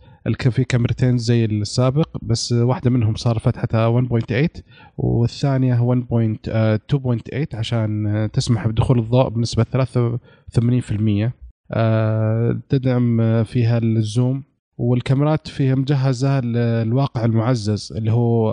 في 0.49 0.63
كاميرتين 0.63 1.17
زي 1.17 1.45
السابق 1.45 2.17
بس 2.21 2.51
واحدة 2.51 2.89
منهم 2.89 3.15
صار 3.15 3.39
فتحتها 3.39 4.01
1.8 4.01 4.61
والثانية 4.97 5.95
1.2.8 5.95 7.55
عشان 7.55 8.29
تسمح 8.33 8.67
بدخول 8.67 8.99
الضوء 8.99 9.29
بنسبة 9.29 9.63
83% 9.63 11.31
آه 11.71 12.59
تدعم 12.69 13.43
فيها 13.43 13.77
الزوم. 13.77 14.43
والكاميرات 14.78 15.47
فيها 15.47 15.76
مجهزة 15.76 16.39
للواقع 16.39 17.26
المعزز 17.26 17.93
اللي 17.97 18.11
هو 18.11 18.51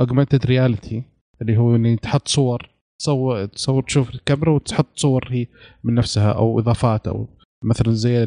augmented 0.00 0.46
reality 0.46 1.02
اللي 1.42 1.56
هو 1.56 1.76
إني 1.76 1.96
تحط 1.96 2.28
صور 2.28 2.70
تصور 2.98 3.44
تصور 3.44 3.82
تشوف 3.82 4.14
الكاميرا 4.14 4.50
وتحط 4.52 4.86
صور 4.96 5.28
هي 5.30 5.46
من 5.84 5.94
نفسها 5.94 6.32
أو 6.32 6.58
إضافات 6.58 7.08
أو 7.08 7.28
مثلا 7.64 7.92
زي 7.92 8.26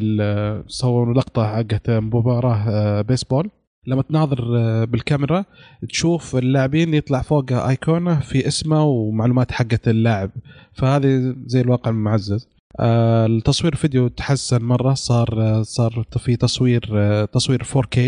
صوروا 0.66 1.14
لقطة 1.14 1.46
حقت 1.56 1.90
مباراة 1.90 3.00
بيسبول 3.02 3.50
لما 3.86 4.02
تناظر 4.02 4.44
بالكاميرا 4.84 5.44
تشوف 5.88 6.36
اللاعبين 6.36 6.94
يطلع 6.94 7.22
فوق 7.22 7.52
ايقونه 7.52 8.20
في 8.20 8.46
اسمه 8.46 8.84
ومعلومات 8.84 9.52
حقت 9.52 9.88
اللاعب. 9.88 10.30
فهذه 10.72 11.36
زي 11.46 11.60
الواقع 11.60 11.90
المعزز. 11.90 12.48
آه 12.48 12.55
التصوير 12.80 13.74
فيديو 13.74 14.08
تحسن 14.08 14.62
مرة 14.62 14.94
صار 14.94 15.42
آه 15.42 15.62
صار 15.62 16.04
في 16.18 16.36
تصوير 16.36 16.90
آه 16.94 17.24
تصوير 17.24 17.62
4K 17.64 17.98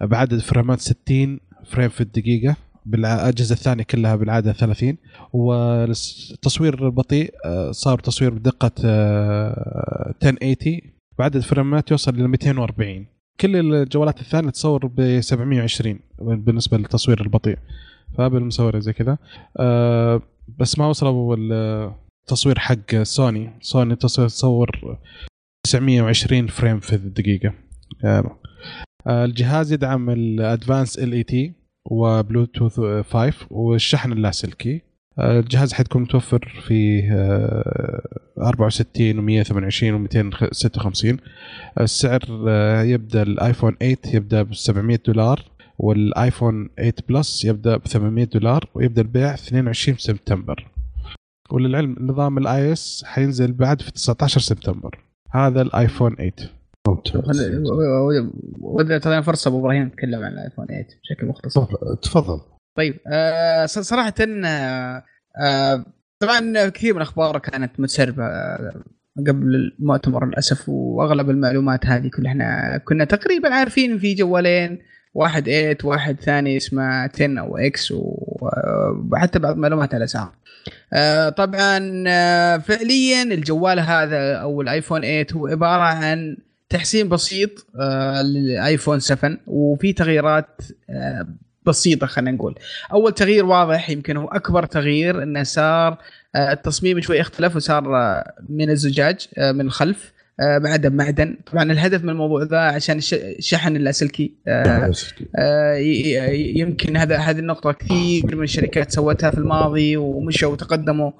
بعدد 0.00 0.38
فريمات 0.38 0.80
60 0.80 1.40
frame 1.64 1.88
في 1.88 2.00
الدقيقة 2.00 2.56
بالأجهزة 2.86 3.52
الثانية 3.52 3.84
كلها 3.84 4.16
بالعادة 4.16 4.52
30 4.52 4.96
والتصوير 5.32 6.86
البطيء 6.86 7.34
آه، 7.44 7.70
صار 7.70 7.98
تصوير 7.98 8.34
بدقة 8.34 8.70
1080 8.84 10.56
آه، 10.74 10.80
بعدد 11.18 11.40
فريمات 11.40 11.90
يوصل 11.90 12.14
ل 12.14 12.28
240 12.28 13.06
كل 13.40 13.56
الجوالات 13.74 14.20
الثانية 14.20 14.50
تصور 14.50 14.86
ب 14.86 15.20
720 15.20 15.98
بالنسبة 16.18 16.78
للتصوير 16.78 17.20
البطيء. 17.20 17.58
فابل 18.18 18.50
زي 18.80 18.92
كذا. 18.92 19.18
بس 20.58 20.78
ما 20.78 20.86
وصلوا 20.86 21.36
التصوير 22.22 22.58
حق 22.58 23.02
سوني. 23.02 23.50
سوني 23.60 23.96
تصور 23.96 24.98
920 25.64 26.46
frame 26.46 26.80
في 26.80 26.92
الدقيقة. 26.92 27.54
أه 28.04 28.36
الجهاز 29.06 29.72
يدعم 29.72 30.10
ال 30.10 31.12
advanced 31.12 31.22
LTE 31.22 31.52
وبلوتوث 31.84 32.80
5 32.80 33.34
والشحن 33.50 34.12
اللاسلكي. 34.12 34.82
الجهاز 35.18 35.72
حتكون 35.72 36.02
متوفر 36.02 36.62
في 36.66 37.02
64 38.38 39.44
و128 39.44 40.08
و256 40.08 41.16
السعر 41.80 42.20
آه، 42.48 42.82
يبدأ 42.82 43.22
الآيفون 43.22 43.76
8 43.80 43.96
يبدأ 44.14 44.42
ب 44.42 44.54
700 44.54 44.98
دولار 45.06 45.42
والآيفون 45.78 46.68
8 46.76 46.94
بلس 47.08 47.44
يبدأ 47.44 47.76
ب 47.76 47.86
800 47.86 48.24
دولار 48.24 48.68
ويبدأ 48.74 49.02
البيع 49.02 49.34
22 49.34 49.98
سبتمبر. 49.98 50.68
وللعلم 51.52 51.96
نظام 52.00 52.38
ال 52.38 52.72
iOS 52.72 53.04
حينزل 53.06 53.52
بعد 53.52 53.82
في 53.82 53.92
19 53.92 54.40
سبتمبر. 54.40 55.04
هذا 55.30 55.62
الايفون 55.62 56.16
8 56.16 56.32
واذا 58.60 58.98
تعطينا 58.98 59.22
فرصة 59.22 59.48
أبو 59.48 59.60
إبراهيم 59.60 59.82
نتكلم 59.82 60.22
عن 60.22 60.32
الايفون 60.32 60.66
8 60.66 60.86
بشكل 61.02 61.26
مختصر. 61.26 61.66
تفضل. 62.02 62.40
طيب 62.76 62.94
آه 63.06 63.66
صراحة 63.66 64.14
آه 64.20 65.04
آه 65.40 65.84
طبعا 66.18 66.68
كثير 66.68 66.94
من 66.94 66.96
الاخبار 66.96 67.38
كانت 67.38 67.80
متسربه 67.80 68.24
آه، 68.24 68.82
قبل 69.18 69.72
المؤتمر 69.80 70.26
للأسف 70.26 70.68
وأغلب 70.68 71.30
المعلومات 71.30 71.86
هذه 71.86 72.10
كلها 72.16 72.30
إحنا 72.30 72.78
كنا 72.78 73.04
تقريبا 73.04 73.54
عارفين 73.54 73.98
في 73.98 74.14
جوالين 74.14 74.78
واحد 75.14 75.44
8 75.44 75.76
واحد 75.84 76.20
ثاني 76.20 76.56
اسمه 76.56 76.82
10 76.82 77.40
أو 77.40 77.56
X 77.56 77.92
وحتى 77.92 79.38
بعض 79.38 79.54
المعلومات 79.54 79.94
على 79.94 79.98
الاسعار. 79.98 80.32
آه 80.92 81.28
طبعا 81.28 82.04
آه 82.08 82.56
فعليا 82.56 83.22
الجوال 83.22 83.80
هذا 83.80 84.34
أو 84.34 84.60
الآيفون 84.62 85.00
8 85.00 85.26
هو 85.32 85.46
عبارة 85.46 85.82
عن 85.82 86.36
تحسين 86.68 87.08
بسيط 87.08 87.66
آه 87.80 88.22
للآيفون 88.22 89.00
7 89.00 89.38
وفي 89.46 89.92
تغييرات 89.92 90.60
بسيطة 91.66 92.06
خلينا 92.06 92.30
نقول. 92.30 92.54
أول 92.92 93.12
تغيير 93.12 93.44
واضح 93.44 93.90
يمكن 93.90 94.16
هو 94.16 94.28
أكبر 94.28 94.66
تغيير 94.66 95.22
إنه 95.22 95.42
صار 95.42 95.98
التصميم 96.36 97.00
شوي 97.00 97.20
اختلف 97.20 97.56
وصار 97.56 97.84
من 98.48 98.70
الزجاج 98.70 99.26
من 99.38 99.60
الخلف 99.60 100.11
معدن 100.40 100.92
معدن. 100.92 101.36
طبعا 101.52 101.72
الهدف 101.72 102.04
من 102.04 102.10
الموضوع 102.10 102.42
ذا 102.42 102.58
عشان 102.58 103.00
الشحن 103.12 103.76
اللاسلكي 103.76 104.34
آه، 104.48 104.92
آه، 105.38 105.74
يمكن 106.34 106.96
هذا 106.96 107.16
هذه 107.16 107.38
النقطة 107.38 107.72
كثير 107.72 108.36
من 108.36 108.42
الشركات 108.42 108.90
سوتها 108.90 109.30
في 109.30 109.38
الماضي 109.38 109.96
ومشوا 109.96 110.52
وتقدموا 110.52 111.10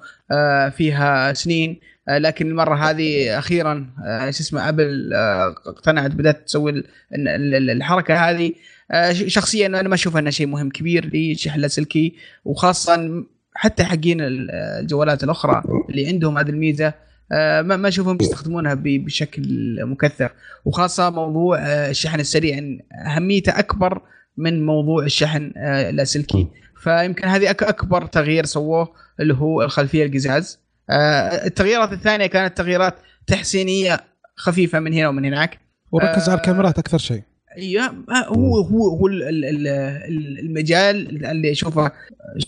فيها 0.69 1.33
سنين. 1.33 1.79
لكن 2.09 2.47
المرة 2.47 2.75
هذه 2.75 3.39
أخيرا 3.39 3.89
شو 4.21 4.29
اسمه 4.29 4.69
أبل 4.69 5.13
اقتنعت 5.65 6.11
بدأت 6.11 6.47
تسوي 6.47 6.83
الحركة 7.13 8.29
هذه. 8.29 8.51
شخصيا 9.11 9.67
أنا 9.67 9.89
ما 9.89 9.95
أشوف 9.95 10.17
انها 10.17 10.31
شيء 10.31 10.47
مهم 10.47 10.69
كبير 10.69 11.09
للشحن 11.13 11.55
اللاسلكي 11.55 12.15
وخاصه 12.45 13.23
حتى 13.55 13.83
حقين 13.83 14.17
الجوالات 14.21 15.23
الأخرى 15.23 15.63
اللي 15.89 16.07
عندهم 16.07 16.37
هذه 16.37 16.49
الميزة. 16.49 16.87
آه، 16.87 16.93
ما 17.31 17.77
ما 17.77 17.87
أشوفهم 17.87 18.17
يستخدمونها 18.21 18.73
بشكل 18.83 19.43
مكثر 19.85 20.31
وخاصة 20.65 21.09
موضوع 21.09 21.59
آه، 21.59 21.89
الشحن 21.89 22.19
السريع. 22.19 22.79
أهميته 23.05 23.59
أكبر 23.59 24.01
من 24.37 24.65
موضوع 24.65 25.03
الشحن 25.03 25.53
آه، 25.57 25.89
اللاسلكي 25.89 26.47
فيمكن 26.83 27.27
هذه 27.27 27.49
أكبر 27.49 28.05
تغيير 28.05 28.45
سووه 28.45 28.93
اللي 29.19 29.33
هو 29.33 29.61
الخلفية 29.63 30.05
القزاز. 30.05 30.59
التغييرات 31.45 31.93
الثانية 31.93 32.25
كانت 32.25 32.57
تغييرات 32.57 32.95
تحسينية 33.27 33.99
خفيفة 34.35 34.79
من 34.79 34.93
هنا 34.93 35.07
ومن 35.07 35.25
هناك. 35.25 35.59
وركز 35.91 36.29
على 36.29 36.37
الكاميرات 36.37 36.79
أكثر 36.79 36.97
شيء. 36.97 37.21
هو 38.27 38.57
هو 38.57 38.87
هو 38.87 39.07
المجال 39.07 41.25
اللي 41.25 41.51
أشوفه 41.51 41.91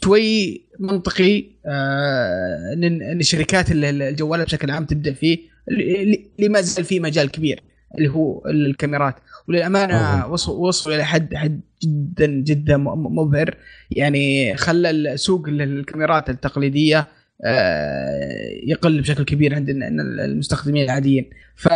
شوي 0.04 0.62
منطقي. 0.80 1.46
آه، 1.66 2.74
ان 3.12 3.22
شركات 3.22 3.66
الجوالات 3.72 4.48
بشكل 4.48 4.72
عام 4.72 4.86
تبدأ 4.86 5.14
فيه. 5.14 5.40
اللي 5.70 6.50
ما 6.50 6.62
زال 6.62 6.86
فيه 6.86 7.00
مجال 7.00 7.32
كبير 7.32 7.62
اللي 7.98 8.10
هو 8.10 8.46
الكاميرات. 8.46 9.16
وللأمانة 9.48 10.28
وصلوا 10.28 10.68
وصلوا 10.68 10.96
إلى 10.96 11.06
حد 11.06 11.36
حد 11.36 11.62
جدا 11.84 12.26
جدا 12.26 12.78
مبهر. 12.78 13.58
يعني 13.92 14.58
خلى 14.58 15.18
سوق 15.18 15.48
الكاميرات 15.48 16.30
التقليدية 16.30 17.08
آه، 17.46 18.50
يقل 18.64 19.02
بشكل 19.02 19.24
كبير 19.24 19.56
عند 19.56 19.70
المستخدمين 19.70 20.84
العاديين. 20.84 21.30
ف 21.56 21.68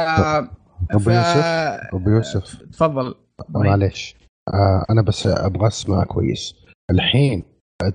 أبو 0.92 1.10
يوسف؟ 1.10 1.46
أبو 1.94 2.10
يوسف. 2.10 2.64
تفضل. 2.72 3.16
معلش 3.50 4.16
آه 4.54 4.86
أنا 4.90 5.02
بس 5.02 5.28
أبغى 5.28 5.68
أسمع 5.68 6.04
كويس. 6.04 6.56
الحين 6.92 7.44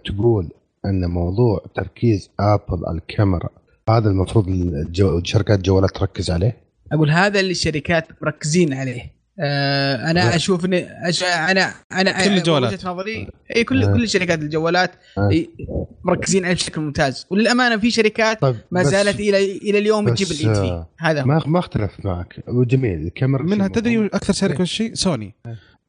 تقول 0.05 0.51
إن 0.87 1.11
موضوع 1.11 1.64
تركيز 1.74 2.30
آبل 2.41 2.87
على 2.87 2.99
الكاميرا 2.99 3.49
هذا 3.91 4.09
المفروض 4.11 4.49
الجو... 4.49 5.22
شركات 5.24 5.59
الجوالات 5.59 5.91
تركز 5.91 6.30
عليه؟ 6.30 6.57
أقول 6.93 7.11
هذا 7.11 7.41
اللي 7.41 7.51
الشركات 7.51 8.22
مركزين 8.22 8.72
عليه. 8.74 9.12
أنا 9.39 10.37
أشوف 10.37 10.64
ان 10.64 10.74
أش... 10.74 11.22
أنا 11.24 11.74
أنا 11.93 12.24
كل 12.24 12.32
الجوالات. 12.37 12.72
وجهة 12.72 12.91
نظري 12.91 13.28
إي 13.57 13.64
كل 13.64 13.93
كل 13.95 14.09
شركات 14.09 14.39
الجوالات 14.39 14.91
مركزين 16.05 16.45
عليه 16.45 16.55
بشكل 16.55 16.80
ممتاز. 16.80 17.26
وللأمانة 17.30 17.76
في 17.76 17.91
شركات 17.91 18.41
طيب 18.41 18.57
ما 18.70 18.82
زالت 18.82 19.20
إلى 19.20 19.57
إلى 19.57 19.78
اليوم 19.78 20.09
تجيب 20.09 20.28
الاي 20.30 20.55
تي 20.55 20.85
هذا 20.99 21.24
ما 21.24 21.43
ما 21.47 21.59
أختلف 21.59 21.91
معك. 22.05 22.45
جميل 22.49 23.07
الكاميرا 23.07 23.43
منها 23.43 23.68
تدري 23.68 24.07
أكثر 24.07 24.32
شركة 24.32 24.62
وش 24.62 24.72
شيء؟ 24.72 24.95
سوني. 24.95 25.35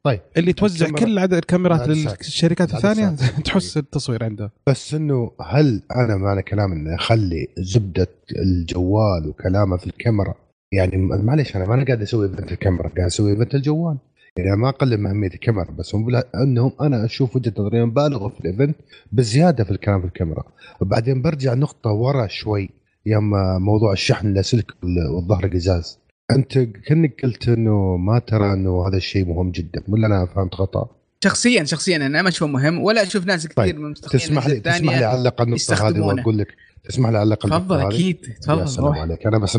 طيب 0.04 0.22
اللي 0.38 0.54
توزع 0.54 0.90
كل 0.90 1.20
عدد 1.20 1.34
الكاميرات 1.34 1.88
للشركات 1.88 2.74
الثانية 2.74 3.16
تحس 3.46 3.78
التصوير 3.78 4.24
عنده. 4.24 4.52
بس 4.68 4.94
إنه 4.94 5.32
هل 5.42 5.82
أنا 5.96 6.18
معنى 6.18 6.42
كلام 6.42 6.72
إنه 6.72 6.96
اخلي 6.96 7.48
زبدة 7.58 8.08
الجوال 8.32 9.28
وكلامه 9.28 9.78
في 9.78 9.88
الكاميرا 9.88 10.34
يعني 10.76 10.98
معلش 10.98 11.56
أنا 11.56 11.66
ما 11.66 11.74
أنا 11.74 11.86
قاعد 11.86 12.02
أسوي 12.02 12.28
event 12.28 12.52
الكاميرا 12.52 12.88
قاعد 12.88 13.06
أسوي 13.06 13.32
event 13.32 13.56
الجوال 13.56 13.98
يعني 14.38 14.56
ما 14.56 14.70
اقلل 14.70 14.98
من 14.98 15.08
أهمية 15.08 15.28
الكاميرا 15.28 15.72
بس 15.72 15.96
هم 15.96 16.22
أنهم 16.36 16.72
أنا 16.82 17.06
أشوف 17.06 17.36
وجهة 17.36 17.54
نظري 17.58 17.86
بالغوا 17.86 18.30
في 18.30 18.40
ال 18.40 18.46
event 18.46 18.76
بزيادة 19.12 19.64
في 19.64 19.72
الكلام 19.72 20.02
في 20.02 20.08
الكاميرا 20.08 20.44
وبعدين 20.82 21.22
برجع 21.22 21.54
نقطة 21.54 21.92
ورا 21.92 22.28
شوي 22.28 22.70
يوم 23.06 23.30
موضوع 23.62 23.94
الشحن 23.94 24.28
اللاسلكي 24.28 24.74
والظهر 24.84 25.48
قزاز 25.48 26.00
أنت 26.32 26.60
كأنك 26.60 27.22
قلت 27.24 27.50
إنه 27.50 27.98
ما 27.98 28.20
ترى 28.20 28.54
إنه 28.54 28.88
هذا 28.88 28.98
الشيء 28.98 29.26
مهم 29.26 29.52
جدا 29.52 29.84
ولا 29.88 30.08
أنا 30.08 30.26
فهمت 30.26 30.56
خطا؟ 30.56 30.90
شخصيا 31.24 31.64
شخصيا 31.64 31.96
أنا 31.98 32.22
ما 32.22 32.30
أشوفه 32.30 32.52
مهم 32.52 32.80
ولا 32.80 33.04
أشوف 33.04 33.26
ناس 33.26 33.48
كثير 33.48 33.56
طيب. 33.66 33.80
من 33.80 33.94
تسمح 33.94 34.48
لي 34.48 34.60
تسمح 34.60 34.98
لي 34.98 35.06
أعلق 35.06 35.42
على 35.42 35.48
النقطة 35.48 35.90
هذه 35.90 36.00
وأقول 36.00 36.38
لك 36.38 36.48
تسمح 36.88 37.10
لي 37.10 37.18
اعلق 37.18 37.48
تفضل 37.48 37.80
أكيد 37.80 38.18
تفضل 38.42 38.60
يا 38.60 38.66
سلام 38.66 38.94
عليك. 38.94 39.28
أنا 39.28 39.38
بس 39.38 39.58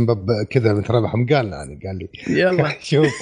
كذا 0.50 0.72
مثل 0.72 0.90
ربح 0.90 1.12
قال 1.12 1.28
يعني 1.30 1.80
قال 1.86 1.98
لي. 1.98 2.08
يلا. 2.28 2.74
شوف 2.80 3.12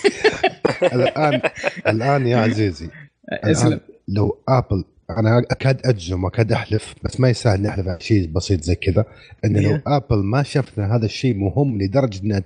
الان 0.83 1.41
الآن 1.87 2.27
يا 2.27 2.37
عزيزي 2.37 2.91
اسلم. 3.33 3.81
لو 4.09 4.39
ابل 4.49 4.85
أنا 5.11 5.39
أكاد 5.39 5.87
أجزم 5.87 6.25
وأكاد 6.25 6.53
أحلف 6.53 6.95
بس 7.03 7.21
ما 7.21 7.29
يسهل 7.31 7.63
نحلف 7.63 7.89
على 7.89 8.01
شيء 8.01 8.29
بسيط 8.29 8.63
زي 8.63 8.75
كذا 8.75 9.05
إنه 9.45 9.61
لو 9.61 9.81
آبل 9.87 10.17
ما 10.17 10.43
شفنا 10.43 10.97
هذا 10.97 11.05
الشيء 11.05 11.35
مهم 11.35 11.79
لدرجة 11.79 12.23
انها 12.23 12.43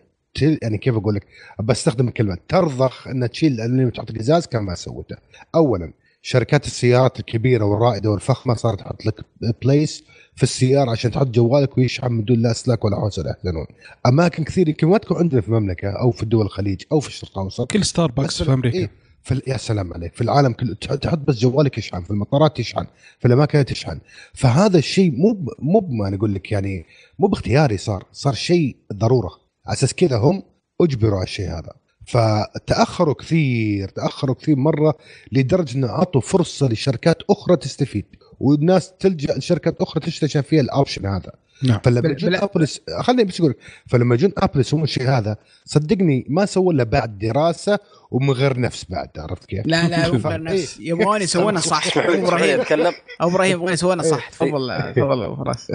يعني 0.62 0.78
كيف 0.78 0.96
أقول 0.96 1.14
لك 1.14 1.26
بستخدم 1.64 2.08
الكلمة 2.08 2.38
ترضخ 2.48 3.08
انها 3.08 3.28
تشيل 3.28 3.52
الالومنيوم 3.52 3.88
وتحط 3.88 4.12
قزاز 4.12 4.46
كان 4.46 4.62
ما 4.62 4.74
سوته 4.74 5.16
اولا 5.54 5.92
شركات 6.22 6.66
السيارات 6.66 7.20
الكبيرة 7.20 7.64
والرائدة 7.64 8.10
والفخمة 8.10 8.54
صارت 8.54 8.78
تحط 8.80 9.06
لك 9.06 9.14
بليس 9.62 10.04
في 10.38 10.44
السيارة 10.44 10.90
عشان 10.90 11.10
تحط 11.10 11.26
جوالك 11.26 11.78
ويشحن 11.78 12.12
من 12.12 12.24
دون 12.24 12.42
لا 12.42 12.50
اسلاك 12.50 12.84
ولا 12.84 12.96
حوسة 12.96 13.30
يحزنون 13.30 13.66
أماكن 14.06 14.44
كثير 14.44 14.68
يمكن 14.68 14.86
ما 14.86 14.98
تكون 14.98 15.16
عندنا 15.16 15.40
في 15.40 15.48
المملكة 15.48 15.88
أو 15.88 16.10
في 16.10 16.26
دول 16.26 16.46
الخليج 16.46 16.82
أو 16.92 17.00
في 17.00 17.08
الشرق 17.08 17.38
الأوسط. 17.38 17.70
كل 17.70 17.84
ستاربكس 17.84 18.42
في 18.42 18.52
أمريكا. 18.52 18.78
إيه 18.78 18.90
في 19.22 19.42
يا 19.46 19.56
سلام 19.56 19.92
عليك 19.94 20.14
في 20.14 20.20
العالم 20.20 20.52
كله 20.52 20.74
تحط 20.74 21.18
بس 21.18 21.38
جوالك 21.38 21.78
يشحن 21.78 22.02
في 22.02 22.10
المطارات 22.10 22.60
يشحن 22.60 22.86
في 23.18 23.28
الأماكن 23.28 23.64
تشحن. 23.64 24.00
فهذا 24.34 24.78
الشيء 24.78 25.10
مو 25.10 25.54
مو 25.58 25.80
ما 25.90 26.10
نقول 26.10 26.34
لك 26.34 26.52
يعني 26.52 26.86
مو 27.18 27.26
باختياري 27.26 27.76
صار 27.76 28.04
صار 28.12 28.34
شيء 28.34 28.76
ضرورة. 28.92 29.30
على 29.66 29.74
أساس 29.74 29.94
كذا 29.94 30.16
هم 30.16 30.42
أجبروا 30.80 31.16
على 31.16 31.24
الشيء 31.24 31.48
هذا. 31.48 31.72
فتأخروا 32.06 33.14
كثير 33.14 33.88
تأخروا 33.88 34.34
كثير 34.34 34.56
مرة 34.56 34.94
لدرجة 35.32 35.76
إنه 35.76 35.88
أعطوا 35.88 36.20
فرصة 36.20 36.68
لشركات 36.68 37.18
أخرى 37.30 37.56
تستفيد. 37.56 38.04
والناس 38.40 38.92
تلجا 38.92 39.34
لشركات 39.34 39.80
أخرى 39.80 40.00
تشتري 40.00 40.28
عشان 40.30 40.42
فيها 40.42 40.60
ال 40.60 40.67
option 40.67 41.06
هذا 41.06 41.32
نعم 41.62 41.78
فلما 41.84 42.12
جون 42.12 42.34
ابل 42.34 42.66
خليني 43.00 43.24
بس 43.24 43.40
أقول 43.40 43.54
فلما 43.86 44.16
جون 44.16 44.32
ابل 44.36 44.60
يسوون 44.60 44.82
الشيء 44.82 45.08
هذا 45.08 45.36
صدقني 45.64 46.26
ما 46.28 46.46
سووا 46.46 46.72
الا 46.72 46.84
بعد 46.84 47.18
دراسه 47.18 47.78
ومن 48.10 48.30
غير 48.30 48.60
نفس 48.60 48.84
بعد 48.90 49.08
عرفت 49.18 49.44
كيف؟ 49.44 49.66
لا 49.66 49.88
لا 49.88 50.12
من 50.12 50.20
غير 50.26 50.42
نفس 50.42 50.80
يبغون 50.80 51.22
يسوونها 51.22 51.60
صح 51.60 51.96
إبراهيم 51.96 52.60
ابو 52.60 52.94
إبراهيم 53.20 53.52
يبغون 53.52 53.72
يسوونها 53.72 54.04
صح 54.04 54.28
تفضل 54.28 54.92
تفضل 54.92 55.22
ابو 55.22 55.36
فراس 55.36 55.72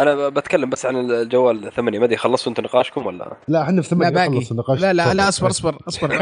أنا 0.00 0.28
بتكلم 0.28 0.70
بس 0.70 0.86
عن 0.86 0.96
الجوال 1.10 1.72
ثمانية 1.76 1.98
ما 1.98 2.04
ادري 2.04 2.16
خلصتوا 2.16 2.50
أنتم 2.50 2.62
نقاشكم 2.62 3.06
ولا 3.06 3.36
لا 3.48 3.62
إحنا 3.62 3.82
في 3.82 3.88
ثمانية 3.88 4.28
نخلص 4.28 4.50
النقاش 4.50 4.80
لا 4.80 4.92
لا 4.92 5.14
لا 5.14 5.28
اصبر 5.28 5.50
اصبر 5.50 5.78
اصبر 5.88 6.18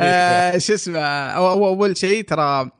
آه، 0.00 0.58
شو 0.58 0.74
اسمه 0.74 1.00
اول 1.00 1.96
شيء 1.96 2.24
ترى 2.24 2.42
آه، 2.42 2.70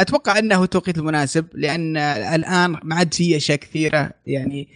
أتوقع 0.00 0.38
أنه 0.38 0.62
التوقيت 0.64 0.98
المناسب 0.98 1.46
لأن 1.54 1.96
الآن 1.96 2.76
ما 2.82 2.94
عاد 2.94 3.14
في 3.14 3.36
أشياء 3.36 3.58
كثيرة 3.58 4.10
يعني 4.26 4.68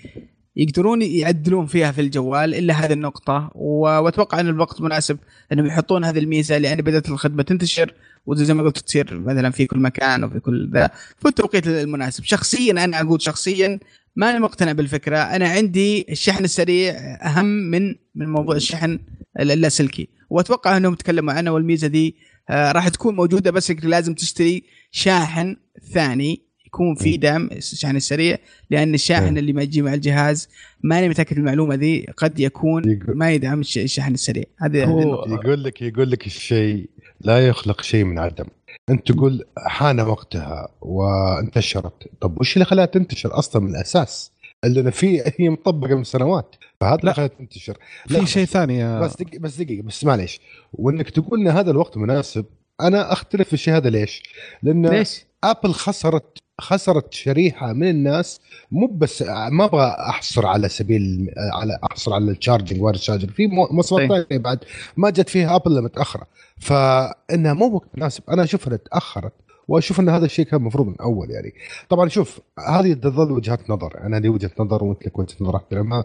يقدرون 0.56 1.02
يعدلون 1.02 1.66
فيها 1.66 1.92
في 1.92 2.00
الجوال 2.00 2.54
إلا 2.54 2.74
هذه 2.74 2.92
النقطة. 2.92 3.50
وأتوقع 3.54 4.40
أن 4.40 4.48
الوقت 4.48 4.80
مناسب 4.80 5.18
أنهم 5.52 5.66
يحطون 5.66 6.04
هذه 6.04 6.18
الميزة 6.18 6.58
لأن 6.58 6.76
بدأت 6.76 7.08
الخدمة 7.08 7.42
تنتشر 7.42 7.94
وزي 8.26 8.54
ما 8.54 8.62
قلت 8.62 8.78
تصير 8.78 9.20
مثلا 9.20 9.50
في 9.50 9.66
كل 9.66 9.78
مكان 9.78 10.24
وفي 10.24 10.40
كل 10.40 10.70
ذا. 10.72 10.90
في 11.18 11.28
التوقيت 11.28 11.66
المناسب. 11.66 12.24
شخصيا 12.24 12.72
أنا 12.72 13.00
أقول 13.00 13.22
شخصيا 13.22 13.78
ما 14.16 14.30
أنا 14.30 14.38
مقتنع 14.38 14.72
بالفكرة. 14.72 15.18
أنا 15.18 15.48
عندي 15.48 16.06
الشحن 16.10 16.44
السريع 16.44 16.94
أهم 17.22 17.44
من 17.44 17.94
من 18.14 18.28
موضوع 18.28 18.56
الشحن 18.56 18.98
اللاسلكي 19.40 20.08
وأتوقع 20.30 20.76
أنهم 20.76 20.94
تكلموا 20.94 21.32
عنه 21.32 21.50
والميزة 21.50 21.86
دي 21.88 22.16
آه 22.50 22.72
راح 22.72 22.88
تكون 22.88 23.16
موجودة 23.16 23.50
بس 23.50 23.70
لازم 23.70 24.14
تشتري 24.14 24.62
شاحن 24.90 25.56
ثاني 25.92 26.44
يكون 26.66 26.94
في 26.94 27.16
دعم 27.16 27.48
الشحن 27.52 27.96
السريع 27.96 28.38
لأن 28.70 28.94
الشاحن 28.94 29.38
اللي 29.38 29.52
ما 29.52 29.62
يجي 29.62 29.82
مع 29.82 29.94
الجهاز 29.94 30.48
ماني 30.82 31.08
متأكد 31.08 31.38
المعلومة 31.38 31.74
ذي 31.74 32.06
قد 32.16 32.40
يكون 32.40 33.00
ما 33.08 33.32
يدعم 33.32 33.60
الشحن 33.60 34.14
السريع. 34.14 34.44
هذه 34.58 34.76
يقول 34.76 35.64
لك 35.64 35.82
يقول 35.82 36.10
لك 36.10 36.26
الشيء 36.26 36.90
لا 37.20 37.46
يخلق 37.46 37.80
شيء 37.80 38.04
من 38.04 38.18
عدم. 38.18 38.44
أنت 38.90 39.12
تقول 39.12 39.44
حان 39.58 40.00
وقتها 40.00 40.68
وانتشرت. 40.80 42.08
طب 42.20 42.40
وش 42.40 42.54
اللي 42.54 42.64
خلاها 42.64 42.86
تنتشر 42.86 43.38
أصلا 43.38 43.62
من 43.62 43.70
الأساس؟ 43.70 44.33
اللي 44.64 44.92
في 44.92 45.22
هي 45.38 45.50
مطبقة 45.50 45.94
من 45.94 46.04
سنوات. 46.04 46.54
فهذا 46.80 47.00
اللي 47.00 47.14
خلاها 47.14 47.28
تنتشر. 47.28 47.76
في 48.08 48.26
شيء 48.26 48.44
ثاني 48.44 48.78
يا... 48.78 49.00
بس 49.00 49.16
دقيقة 49.16 49.40
بس 49.40 49.56
دقيقة 49.56 49.82
بس 49.82 50.04
معليش. 50.04 50.40
وإنك 50.72 51.10
تقول 51.10 51.40
إن 51.40 51.48
هذا 51.48 51.70
الوقت 51.70 51.96
مناسب 51.96 52.44
أنا 52.80 53.12
أختلف 53.12 53.48
في 53.48 53.52
الشيء 53.52 53.76
هذا 53.76 53.90
ليش؟ 53.90 54.22
لأن 54.62 54.86
ليش؟ 54.86 55.24
ابل 55.44 55.72
خسرت 55.72 56.38
خسرت 56.60 57.14
شريحة 57.14 57.72
من 57.72 57.88
الناس 57.88 58.40
مو 58.70 58.86
بس 58.86 59.22
ما 59.22 59.64
أبغى 59.64 59.86
أحصر 59.86 60.46
على 60.46 60.68
سبيل 60.68 61.30
على 61.52 61.78
أحصر 61.90 62.14
على 62.14 62.30
ال 62.30 62.36
charging 62.36 62.82
wireless 62.82 62.96
charger 62.96 63.28
في 63.28 63.46
مواصفات. 63.46 64.08
ثانية 64.08 64.42
بعد 64.42 64.64
ما 64.96 65.10
جت 65.10 65.28
فيها 65.28 65.56
ابل 65.56 65.82
متاخره 65.82 66.26
فإنها 66.60 67.52
مو 67.52 67.74
وقت 67.74 67.88
مناسب. 67.96 68.22
أنا 68.30 68.42
اشوفها 68.42 68.76
تأخرت. 68.76 69.32
وأشوف 69.68 70.00
أن 70.00 70.08
هذا 70.08 70.24
الشيء 70.24 70.44
كان 70.44 70.60
المفروض 70.60 70.86
من 70.86 70.96
أول 71.00 71.30
يعني. 71.30 71.52
طبعا 71.88 72.08
شوف 72.08 72.40
هذه 72.68 72.92
تظل 72.92 73.32
وجهات 73.32 73.70
نظر. 73.70 74.00
أنا 74.00 74.16
لي 74.16 74.28
وجهة 74.28 74.50
نظر 74.60 74.84
وأنت 74.84 75.06
لك 75.06 75.18
وجهة 75.18 75.36
نظر 75.40 75.56
احترمها 75.56 76.04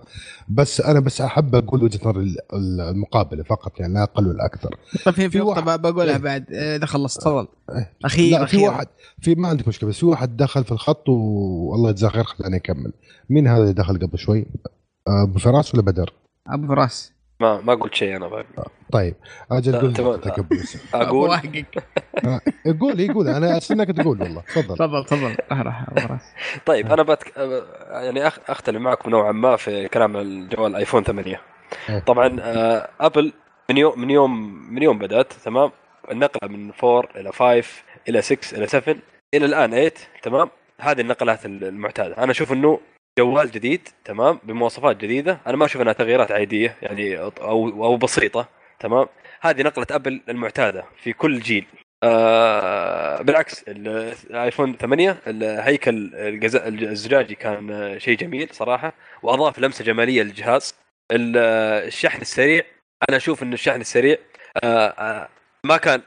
بس 0.50 0.82
أنا 0.82 1.00
بس 1.00 1.22
أحب 1.22 1.56
أقول 1.56 1.84
وجهة 1.84 2.10
نظر 2.10 2.26
المقابلة 2.54 3.44
فقط 3.44 3.80
يعني 3.80 3.94
لا 3.94 4.04
أقل 4.04 4.28
ولا 4.28 4.46
أكثر. 4.46 4.76
طيب 5.06 5.16
في, 5.16 5.30
في 5.30 5.40
نقطة 5.40 5.76
بقولها 5.76 6.16
إيه؟ 6.16 6.22
بعد. 6.22 6.46
إذا 6.52 6.86
خلصت 6.86 7.22
تفضل. 7.22 7.48
إيه. 7.72 7.94
أخيرا 8.06 8.46
في 8.46 8.58
واحد 8.58 8.88
في 9.22 9.36
ما 9.36 9.48
عندك 9.48 9.68
مشكلة 9.68 9.90
بس 9.90 9.98
في 9.98 10.06
واحد 10.06 10.38
دخل 10.38 10.64
في 10.64 10.72
الخط 10.72 11.10
والله 11.10 11.90
يجزاه 11.90 12.10
خير 12.10 12.24
خلاني 12.24 12.58
أكمل. 12.58 12.94
مين 13.30 13.48
هذا 13.48 13.62
اللي 13.62 13.74
دخل 13.74 14.00
قبل 14.00 14.18
شوي؟ 14.18 14.46
أبو 15.08 15.40
فراس 15.40 15.76
ولا 15.76 15.84
بدر؟ 15.84 16.14
أبو 16.48 16.68
فراس. 16.68 17.19
ما 17.40 17.62
ما 17.62 17.74
قلت 17.76 17.96
شيء 17.96 18.16
أنا 18.16 18.28
بقى. 18.28 18.46
طيب 18.92 19.16
أجل 19.52 19.80
قول 19.80 20.20
أقول 20.94 21.40
قول. 22.80 23.00
يقول 23.00 23.28
أنا 23.28 23.58
استناك 23.58 23.88
تقول 23.88 24.22
والله. 24.22 24.42
تفضل. 24.42 24.76
تفضل 24.76 25.06
تفضل. 25.06 25.36
راح 25.52 25.86
طيب 26.66 26.92
أنا 26.92 27.04
بتك... 27.04 27.34
يعني 27.92 28.28
أختلف 28.28 28.78
معكم 28.82 29.10
نوعا 29.10 29.32
ما 29.32 29.56
في 29.56 29.88
كلام 29.88 30.18
الجوال 30.18 30.76
ايفون 30.76 31.04
8 31.04 31.42
إيه. 31.90 32.00
طبعا 32.00 32.38
آه، 32.42 32.90
ابل 33.00 33.34
من 33.70 33.78
يوم 33.78 34.00
من 34.02 34.10
يوم 34.10 34.54
من 34.74 34.84
يوم 34.84 35.00
بدأت 35.00 35.34
تمام؟ 35.34 35.72
النقلة 36.12 36.50
من 36.50 36.72
4 36.84 37.10
إلى 37.16 37.32
5 37.32 37.64
إلى 38.10 38.22
6 38.22 38.58
إلى 38.58 38.68
7 38.68 38.96
إلى 39.34 39.46
الآن 39.46 39.70
8 39.72 39.92
تمام؟ 40.24 40.50
هذه 40.82 41.02
النقلات 41.02 41.46
المعتادة. 41.46 42.24
أنا 42.24 42.32
أشوف 42.32 42.52
إنه 42.54 42.80
جوال 43.18 43.52
جديد 43.52 43.90
تمام؟ 44.06 44.40
بمواصفات 44.44 44.98
جديدة. 44.98 45.40
أنا 45.48 45.58
ما 45.58 45.66
أشوف 45.66 45.82
إنها 45.82 45.94
تغييرات 45.94 46.32
عادية 46.32 46.76
يعني 46.82 47.20
أو 47.20 47.30
أو 47.86 47.98
بسيطة 47.98 48.48
تمام؟ 48.80 49.08
هذه 49.42 49.62
نقله 49.62 49.86
أبل 49.92 50.22
المعتاده 50.30 50.86
في 51.04 51.14
كل 51.14 51.40
جيل. 51.40 51.66
آه 52.04 53.22
بالعكس 53.22 53.64
الايفون 53.68 54.78
8 54.78 55.18
الهيكل 55.28 56.12
الزجاجي 56.84 57.36
كان 57.36 57.96
شيء 58.00 58.18
جميل 58.18 58.50
صراحة 58.52 58.94
وأضاف 59.24 59.60
لمسة 59.60 59.84
جمالية 59.86 60.24
للجهاز. 60.24 60.76
الشحن 61.12 62.22
السريع 62.22 62.64
أنا 63.10 63.18
أشوف 63.18 63.44
انه 63.44 63.54
الشحن 63.54 63.82
السريع 63.82 64.18
آه 64.64 64.88
آه 64.88 65.30
ما 65.64 65.78
كان 65.78 66.02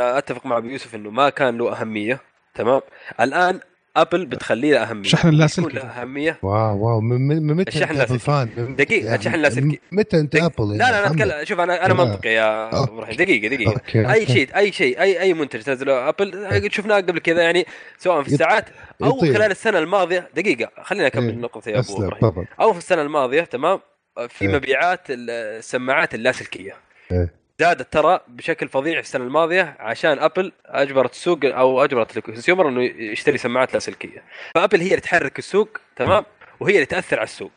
أتفق 0.00 0.46
مع 0.46 0.56
أبو 0.58 0.66
يوسف 0.68 0.94
إنه 0.94 1.10
ما 1.10 1.30
كان 1.30 1.58
له 1.58 1.80
أهمية 1.80 2.20
تمام؟ 2.54 2.80
الآن 3.20 3.60
ابل 4.00 4.26
بتخلي 4.26 4.70
له 4.70 4.82
أهمية. 4.82 5.08
شحن 5.08 5.28
اللاسلكي 5.28 5.76
له 5.76 5.82
أهمية. 5.82 6.38
واو 6.42 6.86
واو 6.86 7.00
من 7.00 7.56
متى 7.56 7.68
الشحن 7.68 7.92
اللاسلكي 7.92 8.18
فان؟ 8.18 8.76
دقيقة 8.76 9.14
الشحن 9.14 9.34
اللاسلكي 9.34 9.80
متى 9.92 10.20
أنت 10.20 10.36
ابل 10.36 10.70
لا 10.70 10.76
لا 10.76 10.90
لا 10.90 11.06
اتكلم 11.06 11.44
شوف 11.44 11.60
أنا 11.60 11.86
أنا 11.86 11.94
منطقي 11.94 12.28
يا 12.28 12.68
إبراهيم 12.82 13.16
دقيقة 13.16 13.48
دقيقة. 13.48 13.72
أوكي. 13.72 14.12
أي 14.12 14.26
شيء 14.26 14.56
أي 14.56 14.72
شيء 14.72 15.00
اي 15.00 15.20
أي 15.20 15.34
منتج 15.34 15.62
تنزله 15.62 16.08
أبل. 16.08 16.70
شفناه 16.72 16.96
قبل 16.96 17.18
كذا 17.18 17.42
يعني 17.42 17.66
سواء 17.98 18.22
في 18.22 18.28
الساعات 18.28 18.64
أو 19.02 19.18
خلال 19.18 19.50
السنة 19.50 19.78
الماضية. 19.78 20.28
دقيقة 20.36 20.70
خليني 20.82 21.06
أكمل 21.06 21.28
النقطة 21.28 21.68
يا 21.70 21.78
أبو 21.78 22.04
إبراهيم. 22.04 22.46
أو 22.60 22.72
في 22.72 22.78
السنة 22.78 23.02
الماضية 23.02 23.42
تمام 23.42 23.80
في 24.28 24.44
إيه. 24.44 24.54
مبيعات 24.54 25.00
السماعات 25.10 26.14
اللاسلكيه 26.14 26.74
إيه. 27.12 27.45
زادت 27.60 27.92
ترى 27.92 28.20
بشكل 28.28 28.68
فظيع 28.68 28.94
في 28.94 29.06
السنة 29.06 29.24
الماضية 29.24 29.76
عشان 29.80 30.18
أبل 30.18 30.52
أجبرت 30.66 31.12
السوق 31.12 31.38
أو 31.44 31.84
أجبرت 31.84 32.16
ال 32.16 32.22
consumer 32.22 32.68
إنه 32.68 32.82
يشتري 32.82 33.38
سماعات 33.38 33.74
لاسلكيه 33.74 34.22
فأبل 34.54 34.80
هي 34.80 34.88
اللي 34.88 35.00
تحرك 35.00 35.38
السوق 35.38 35.78
تمام؟ 35.96 36.24
وهي 36.60 36.74
اللي 36.74 36.86
تأثر 36.86 37.16
على 37.16 37.24
السوق. 37.24 37.50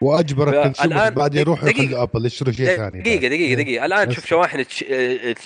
واجبر 0.00 0.48
ال 0.48 0.55
consumer 0.55 1.10
بعد 1.10 1.34
يخلوا 1.34 2.02
أبل 2.02 2.26
يشتروا 2.26 2.52
شيء 2.52 2.66
ثاني 2.66 3.02
دقيقة 3.02 3.28
دقيقة 3.28 3.62
دقيقة. 3.62 3.84
الآن 3.84 4.10
شوف 4.10 4.26
شواحن 4.26 4.64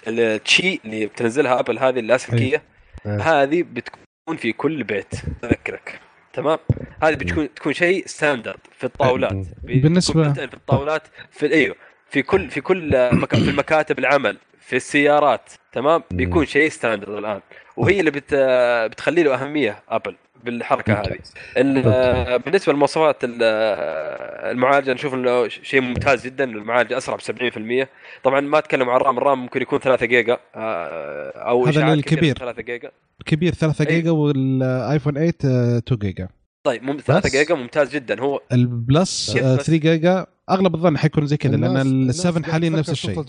التشي 0.07 0.81
اللي 0.85 1.07
بتنزلها 1.07 1.61
أبل 1.61 1.79
هذه 1.79 1.99
اللاسلكيه 1.99 2.63
هذه 3.07 3.63
بتكون 3.63 4.37
في 4.37 4.53
كل 4.53 4.85
بيت 4.85 5.15
أذكرك. 5.45 6.01
تمام؟ 6.33 6.59
هذه 7.03 7.15
بتكون 7.15 7.55
تكون 7.55 7.73
شيء 7.73 8.07
standard 8.07 8.61
في 8.79 8.85
الطاولات. 8.85 9.47
بالنسبة 9.63 10.33
في 10.33 10.55
الطاولات 10.55 11.03
في 11.31 11.53
أيوه. 11.53 11.77
في 12.11 12.23
كل 12.23 12.51
في 12.51 12.61
كل 12.61 12.91
في 13.31 13.51
المكاتب 13.51 13.99
العمل 13.99 14.37
في 14.61 14.77
السيارات 14.77 15.51
تمام؟ 15.73 16.03
بيكون 16.11 16.47
شيء 16.47 16.69
standard 16.69 17.17
الآن. 17.19 17.41
وهي 17.77 18.01
اللي 18.01 18.11
بت 18.11 18.35
بتخلي 18.91 19.23
له 19.23 19.35
أهمية 19.35 19.83
ابل 19.89 20.15
بالحركة 20.45 20.93
هذه. 20.93 21.19
بالنسبة 22.37 22.73
لمواصفات 22.73 23.17
المعالجة 23.23 24.93
نشوف 24.93 25.15
إنه 25.15 25.49
شيء 25.49 25.81
ممتاز 25.81 26.27
جدا. 26.27 26.45
المعالجة 26.45 26.99
أسرع 26.99 27.17
ب 27.17 27.21
70% 27.21 27.89
طبعا 28.25 28.41
ما 28.41 28.59
أتكلم 28.59 28.91
عن 28.91 28.97
ال 28.97 29.02
RAM 29.02 29.19
ال 29.19 29.25
RAM 29.25 29.43
ممكن 29.43 29.63
يكون 29.63 29.79
3 29.79 30.07
جيجا 30.07 30.39
آه، 30.57 31.31
أو 31.31 31.67
هذا 31.67 31.93
الكبير 31.93 32.35
3 32.35 32.63
جيجا. 32.63 32.91
الكبير 33.21 33.55
3 33.55 33.85
جيجا 33.85 34.11
والآيفون 34.11 35.15
8 35.15 35.33
2 35.79 35.83
جيجا. 35.93 36.29
طيب 36.69 37.01
3 37.01 37.29
جيجا 37.29 37.55
ممتاز 37.55 37.91
جدا. 37.91 38.21
هو 38.21 38.41
ال 38.53 38.68
Plus 38.68 39.31
3 39.33 39.77
جيجا 39.77 40.27
أغلب 40.51 40.75
الظن 40.75 40.99
حيكون 40.99 41.27
زي 41.27 41.37
كذا 41.37 41.57
لأن 41.57 42.13
ال7 42.13 42.51
حاليا 42.51 42.71
نفس 42.71 42.91
الشيء. 42.91 43.25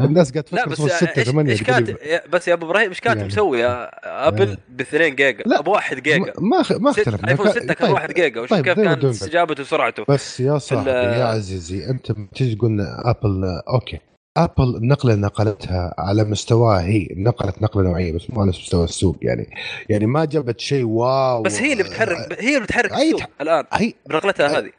الناس 0.00 0.32
قاعد 0.32 0.44
تفكر 0.44 0.68
بس 0.70 0.78
6 0.78 1.22
8 1.22 1.52
إيش 1.52 1.62
كانت 1.62 1.96
بس 2.32 2.48
يا 2.48 2.52
أبو 2.54 2.66
إبراهيم 2.66 2.88
إيش 2.88 3.00
كانت 3.00 3.16
يعني. 3.16 3.28
مسويه 3.28 3.72
أبل 4.04 4.56
ب 4.68 4.80
2 4.80 5.14
جيجا؟ 5.14 5.60
ب 5.60 5.68
1 5.68 6.02
جيجا. 6.02 6.32
ما 6.38 6.64
ما 6.70 6.90
اختلف 6.90 7.24
ايفون 7.28 7.50
6 7.50 7.74
كان 7.74 7.90
1 7.90 8.08
طيب، 8.08 8.16
جيجا. 8.16 8.40
وشوف 8.40 8.50
طيب 8.56 8.64
كيف 8.64 8.74
كانت 8.74 9.04
استجابته 9.04 9.60
وسرعته؟ 9.60 10.04
بس 10.08 10.40
يا 10.40 10.58
صاحبي 10.58 10.90
يا 10.90 11.24
عزيزي 11.24 11.90
أنت 11.90 12.12
تيجي 12.34 12.54
تقول 12.54 12.80
ابل 12.80 13.44
أوكي. 13.68 13.98
ابل 14.36 14.76
النقله 14.76 15.14
نقلتها 15.14 15.94
على 15.98 16.24
مستواها 16.24 16.82
هي 16.82 17.08
نقلت 17.16 17.62
نقلة 17.62 17.82
نوعية 17.82 18.12
بس 18.12 18.30
مو 18.30 18.40
على 18.40 18.48
مستوى 18.48 18.84
السوق 18.84 19.16
يعني. 19.22 19.50
يعني 19.88 20.06
ما 20.06 20.24
جابت 20.24 20.60
شيء 20.60 20.84
wow. 20.84 21.42
بس 21.42 21.60
هي 21.60 21.72
اللي 21.72 21.82
بتحرك 21.82 22.42
هي 22.42 22.48
اللي 22.54 22.60
بتحرك 22.60 22.92
السوق 22.92 23.22
الآن 23.40 23.64
هي 23.72 23.92
بنقلتها 24.06 24.58
هذه. 24.58 24.70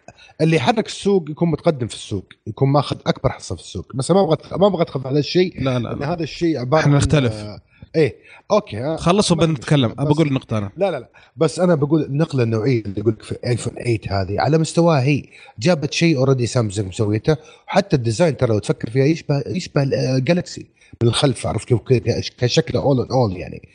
اللي 0.42 0.56
يحرك 0.56 0.86
السوق 0.86 1.30
يكون 1.30 1.52
متقدم 1.52 1.88
في 1.88 1.94
السوق 1.94 2.26
يكون 2.48 2.70
ماخذ 2.70 2.98
أكبر 3.08 3.30
حصة 3.30 3.56
في 3.56 3.62
السوق. 3.62 3.96
بس 3.96 4.12
ما 4.12 4.22
أبغى 4.22 4.38
ما 4.58 4.68
أبغى 4.68 4.82
ادخل 4.82 5.02
في 5.02 5.08
هذا 5.08 5.20
الشيء 5.20 5.64
لا 5.64 5.80
لا, 5.80 5.90
لا. 5.90 6.14
هذا 6.14 6.24
الشيء 6.24 6.60
عبارة 6.60 6.82
إحنا 6.82 6.98
نختلف. 6.98 7.34
آه 7.34 7.60
إيه 7.96 8.16
أوكي 8.52 8.98
خلص 8.98 9.32
وبنتكلم 9.32 9.94
بقول 9.94 10.28
النقطة 10.28 10.58
أنا. 10.58 10.72
لا 10.78 10.92
لا 10.92 11.00
لا. 11.00 11.10
بس 11.38 11.60
أنا 11.60 11.76
بقول 11.76 12.04
النقلة 12.04 12.44
النوعية 12.44 12.82
اللي 12.82 13.00
يقول 13.00 13.14
لك 13.14 13.24
في 13.24 13.36
ايفون 13.46 13.74
8 13.74 14.00
هذه 14.10 14.42
على 14.42 14.58
مستواها 14.58 15.02
هي. 15.02 15.24
جابت 15.60 15.94
شيء 15.94 16.18
already 16.18 16.48
سامسونج 16.48 16.88
مسويته 16.88 17.38
وحتى 17.68 17.96
الديزاين 17.96 18.38
ترى 18.38 18.50
لو 18.54 18.60
تفكر 18.60 18.90
فيها 18.90 19.06
يشبه 19.06 19.44
يشبه 19.48 19.84
جالكسي 20.20 20.66
من 21.02 21.08
الخلف 21.08 21.48
عرفت 21.48 21.74
كيف 21.74 22.04
كشكله 22.38 22.82
اول 22.82 23.02
ان 23.02 23.12
اول 23.12 23.38
يعني. 23.38 23.70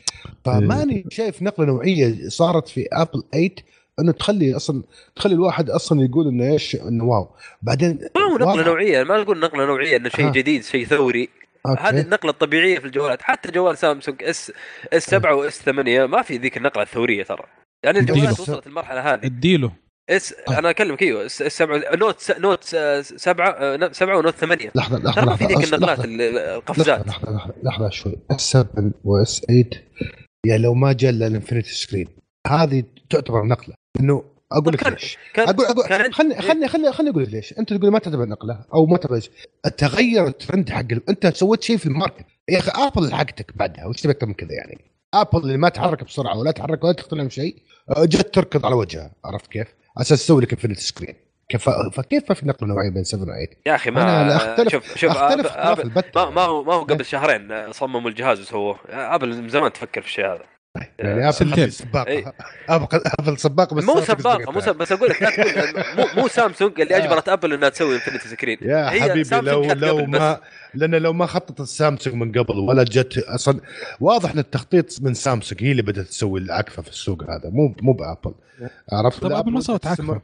فماني 0.44 0.96
إيه. 0.96 1.04
شايف 1.10 1.42
نقلة 1.42 1.66
نوعية 1.66 2.28
صارت 2.28 2.68
في 2.68 2.86
ابل 2.92 3.22
8 3.32 3.50
إنه 4.00 4.12
تخلي 4.12 4.56
أصلا 4.56 4.82
تخلي 5.16 5.34
الواحد 5.34 5.70
أصلا 5.70 6.04
يقول 6.04 6.28
إنه 6.28 6.52
إيش 6.52 6.76
إنه 6.76 7.04
wow. 7.04 7.28
بعدين 7.62 7.98
ما 8.16 8.22
هو 8.22 8.38
نقلة 8.38 8.64
نوعية 8.64 9.02
ما 9.02 9.20
نقول 9.20 9.40
نقلة 9.40 9.66
نوعية 9.66 9.96
إنه 9.96 10.08
شيء 10.08 10.30
جديد 10.30 10.64
شيء 10.64 10.86
ثوري. 10.86 11.28
أوكي. 11.66 11.82
هذه 11.82 12.00
النقلة 12.00 12.30
الطبيعية 12.30 12.78
في 12.78 12.84
الجوالات 12.84 13.22
حتى 13.22 13.50
جوال 13.50 13.78
سامسونج 13.78 14.22
S 14.22 14.52
S 14.92 15.04
7 15.04 15.34
و 15.34 15.48
S 15.48 15.62
8 15.62 16.06
ما 16.06 16.22
في 16.22 16.36
ذيك 16.36 16.56
النقلة 16.56 16.82
الثورية 16.82 17.22
ترى. 17.24 17.44
يعني 17.84 17.98
الجوالات 17.98 18.40
وصلت 18.40 18.66
المرحلة 18.66 19.14
هذه. 19.14 19.26
اديله. 19.26 19.72
S 20.10 20.34
أنا 20.48 20.70
أكلمك 20.70 21.02
إيوه. 21.02 21.26
S 21.26 21.42
7 21.42 21.96
Note 21.96 22.20
س... 22.20 22.30
Note 22.30 22.64
7 22.64 23.92
7 23.92 24.16
و 24.18 24.22
Note 24.22 24.34
8 24.34 24.70
لحظة 24.74 24.98
لحظة 24.98 25.24
ما 25.24 25.36
في 25.36 25.44
ذيك 25.44 25.64
النقلات 25.64 25.98
القفزات. 26.04 27.06
لحظة 27.08 27.32
لحظة 27.32 27.54
لحظة 27.62 27.88
شوي. 27.90 28.16
S 28.30 28.40
7 28.40 28.92
و 29.04 29.22
S 29.22 29.40
8 29.40 29.64
يعني 30.46 30.62
لو 30.62 30.74
ما 30.74 30.92
جاء 30.92 31.10
إلا 31.10 31.26
ال 31.26 31.32
infinity 31.32 31.74
screen. 31.74 32.08
هذه 32.46 32.84
تعتبر 33.10 33.42
نقلة. 33.42 33.74
إنه 34.00 34.24
أقول 34.52 34.74
لك 34.74 34.86
ليش. 34.86 35.18
أقول 35.38 35.66
أقول 35.66 35.84
خلني 35.84 36.12
خلني 36.12 36.68
خلني 36.68 36.92
خلني 36.92 37.10
أقول 37.10 37.22
لك 37.22 37.28
ليش. 37.28 37.58
أنت 37.58 37.72
تقول 37.72 37.92
ما 37.92 37.98
تعتبر 37.98 38.26
نقلة 38.26 38.64
أو 38.74 38.86
ما 38.86 38.96
تعتبر 38.96 39.20
تغير 39.78 40.26
الترند 40.26 40.70
حق 40.70 40.84
أنت 41.08 41.26
سويت 41.26 41.62
شيء 41.62 41.76
في 41.76 41.86
ال 41.86 41.91
market. 41.91 42.26
يا 42.48 42.58
أخي 42.58 42.70
ابل 42.74 43.14
حقتك 43.14 43.56
بعدها. 43.56 43.86
وش 43.86 44.00
تبي 44.00 44.12
أكثر 44.12 44.26
من 44.26 44.34
كذا 44.34 44.52
يعني؟ 44.52 44.78
ابل 45.14 45.38
اللي 45.38 45.56
ما 45.56 45.68
تحرك 45.68 46.04
بسرعة 46.04 46.38
ولا 46.38 46.50
تحرك 46.50 46.84
ولا 46.84 46.92
تختلف 46.92 47.32
شيء 47.32 47.56
جت 47.98 48.34
تركض 48.34 48.66
على 48.66 48.74
وجهها. 48.74 49.10
عرفت 49.24 49.46
كيف؟ 49.46 49.66
على 49.96 50.02
أساس 50.02 50.24
تسوي 50.24 50.42
لك 50.42 50.52
infinity 50.52 50.78
screen 50.78 51.14
كيف 51.48 51.68
فكيف 51.70 52.32
في 52.32 52.46
نقلة 52.46 52.68
نوعية 52.68 52.90
بين 52.90 53.04
7 53.04 53.22
و 53.22 53.26
8 53.26 53.46
يا 53.66 53.74
أخي 53.74 53.90
ما 53.90 54.22
أنا 54.22 54.36
أختلف 54.36 54.72
شوف 54.72 54.96
شوف 54.96 55.10
أختلف 55.10 55.46
أختلف 55.46 56.16
ما, 56.16 56.30
ما 56.30 56.40
هو 56.40 56.64
ما 56.64 56.74
هو 56.74 56.82
قبل 56.82 57.04
شهرين 57.04 57.72
صمموا 57.72 58.10
الجهاز 58.10 58.40
وسووه. 58.40 58.78
أبل 58.88 59.42
من 59.42 59.48
زمان 59.48 59.72
تفكر 59.72 60.00
في 60.00 60.06
الشيء 60.06 60.26
هذا. 60.26 60.42
يعني 60.98 61.28
آبل 61.28 61.72
سباقه 61.72 62.32
أبل 63.18 63.38
سباقه 63.38 63.76
بس 63.76 63.84
مو 63.84 64.00
سباقه 64.00 64.52
مو 64.52 64.72
بس 64.72 64.92
أقول 64.92 65.10
لك 65.10 65.22
لا 65.22 65.30
تقول 65.30 65.84
مو, 65.96 66.06
مو 66.22 66.28
سامسونج 66.28 66.80
اللي 66.80 66.96
أجبرت 66.96 67.28
أبل 67.28 67.52
إنها 67.52 67.68
تسوي 67.68 67.94
infinity 67.94 68.28
screen 68.28 68.58
يا 68.62 68.90
حبيبي 68.90 69.40
لو 69.40 69.72
لو 69.72 70.06
ما 70.06 70.40
لأن 70.74 70.94
لو 70.94 71.12
ما 71.12 71.26
خططت 71.26 71.62
سامسونج 71.62 72.16
من 72.16 72.32
قبل 72.32 72.58
ولا 72.58 72.82
جت 72.82 73.18
أصلا 73.18 73.60
واضح 74.00 74.30
إن 74.30 74.38
التخطيط 74.38 75.02
من 75.02 75.14
سامسونج 75.14 75.64
هي 75.64 75.70
اللي 75.70 75.82
بدأت 75.82 76.06
تسوي 76.06 76.40
العكفة 76.40 76.82
في 76.82 76.88
السوق 76.88 77.22
هذا 77.22 77.50
مو 77.50 77.74
مو 77.82 77.92
بأبل. 77.92 78.34
عرفت؟ 78.92 79.22
طب 79.22 79.32
ابل 79.32 79.52
ما 79.52 79.60
سوت 79.60 79.86
عكفة. 79.86 80.20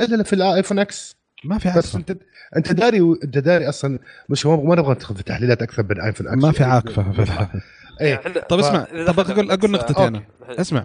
إلا 0.00 0.22
في 0.22 0.32
الايفون 0.32 0.78
X 0.78 1.16
ما 1.44 1.58
في 1.58 1.68
عكفة. 1.68 1.80
بس 1.80 1.94
انت 1.94 2.16
أنت 2.56 2.72
داري 2.72 3.00
أنت 3.24 3.38
داري 3.38 3.68
أصلا 3.68 3.98
مش 4.28 4.46
ما 4.46 4.76
نبغى 4.76 4.94
ندخل 4.94 5.16
في 5.16 5.22
تحليلات 5.22 5.62
أكثر 5.62 5.82
بين 5.82 6.00
ايفون 6.00 6.28
X 6.28 6.42
ما 6.42 6.52
في 6.52 6.64
عاكفه 6.64 7.48
إيه. 8.00 8.22
طب 8.48 8.58
اسمع 8.58 8.86
طب 9.06 9.20
أقول 9.20 9.50
أقول 9.50 9.70
نقطتي 9.70 10.06
أنا. 10.06 10.22
اسمع 10.48 10.84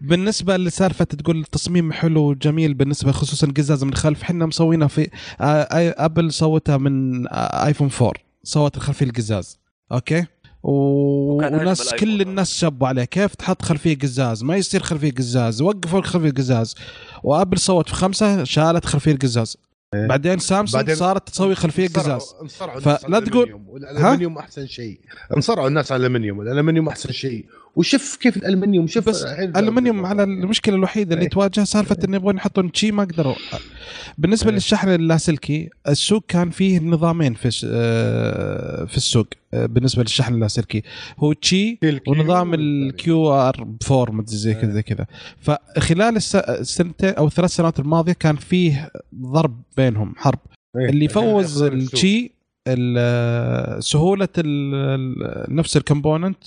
بالنسبة 0.00 0.56
لسالفة 0.56 1.04
تقول 1.04 1.44
تصميم 1.44 1.92
حلو 1.92 2.20
وجميل 2.20 2.74
بالنسبة 2.74 3.12
خصوصا 3.12 3.46
القزاز 3.46 3.84
من 3.84 3.92
الخلف 3.92 4.22
إحنا 4.22 4.46
مسوينها 4.46 4.88
في 4.88 5.08
أبل 5.40 6.32
سوتها 6.32 6.76
من 6.76 7.26
آيفون 7.28 7.90
4 8.00 8.12
سوت 8.44 8.76
الخلفيه 8.76 9.06
القزاز. 9.06 9.58
أوكي؟ 9.92 10.24
وناس 10.62 11.94
كل 11.94 12.20
الناس 12.22 12.58
شبوا 12.58 12.88
عليه. 12.88 13.04
كيف 13.04 13.34
تحط 13.34 13.62
خلفية 13.62 13.98
قزاز؟ 13.98 14.44
ما 14.44 14.56
يصير 14.56 14.82
خلفية 14.82 15.10
قزاز. 15.12 15.62
وقفوا 15.62 15.98
الخلفية 15.98 16.30
قزاز. 16.30 16.74
وأبل 17.22 17.58
سوت 17.58 17.88
في 17.88 17.94
خمسة 17.94 18.44
شالت 18.44 18.84
خلفية 18.84 19.12
القزاز 19.12 19.56
إيه. 19.94 20.06
بعدين 20.06 20.38
سامسونج 20.38 20.82
بعدين 20.82 20.94
صارت 20.94 21.28
تسوي 21.28 21.54
خلفية 21.54 21.88
قزاز. 21.88 22.34
فلا 22.80 23.20
تقول 23.20 23.60
الألمنيوم 23.76 24.38
أحسن 24.38 24.66
شيء. 24.66 25.00
انصرعوا 25.36 25.68
الناس 25.68 25.92
على 25.92 26.00
الألمنيوم. 26.00 26.40
الألمنيوم 26.40 26.88
أحسن 26.88 27.12
شيء. 27.12 27.46
وشوف 27.76 28.16
كيف 28.16 28.36
الألمنيوم 28.36 28.86
شوف 28.86 29.08
بس 29.08 29.22
الالمنيوم 29.22 30.06
على 30.06 30.22
المشكلة 30.22 30.74
الوحيدة 30.74 31.14
اللي 31.14 31.24
إيه. 31.24 31.30
تواجه 31.30 31.64
سالفة 31.64 31.96
إنه 32.04 32.16
يبغون 32.16 32.36
يحطون 32.36 32.70
شيء 32.74 32.92
ما 32.92 33.04
قدروا. 33.04 33.34
بالنسبة 34.18 34.48
أيه. 34.48 34.54
للشحن 34.54 34.88
اللاسلكي 34.88 35.70
السوق 35.88 36.24
كان 36.28 36.50
فيه 36.50 36.80
نظامين 36.80 37.34
في 37.34 37.66
آه، 37.66 38.84
في 38.84 38.96
السوق 38.96 39.26
آه، 39.54 39.66
بالنسبة 39.66 40.02
للشحن 40.02 40.34
اللاسلكي. 40.34 40.82
هو 41.18 41.32
تشي 41.32 41.78
ونظام 42.06 42.54
ال 42.54 43.32
QR 43.32 43.66
4 43.90 44.14
مدري 44.14 44.36
زي 44.36 44.54
كذا 44.54 44.70
زي 44.72 44.82
كذا. 44.82 45.06
فخلال 45.40 46.16
السنتين 46.36 47.14
أو 47.14 47.26
الثلاث 47.26 47.50
سنوات 47.50 47.80
الماضية 47.80 48.12
كان 48.12 48.36
فيه 48.36 48.90
ضرب 49.14 49.62
بينهم 49.76 50.14
حرب. 50.16 50.38
أيه. 50.76 50.88
اللي 50.88 51.08
فوز 51.08 51.62
التشي 51.62 52.32
سهولة 53.78 54.28
نفس 55.48 55.76
ال 55.76 55.82
component 55.82 56.38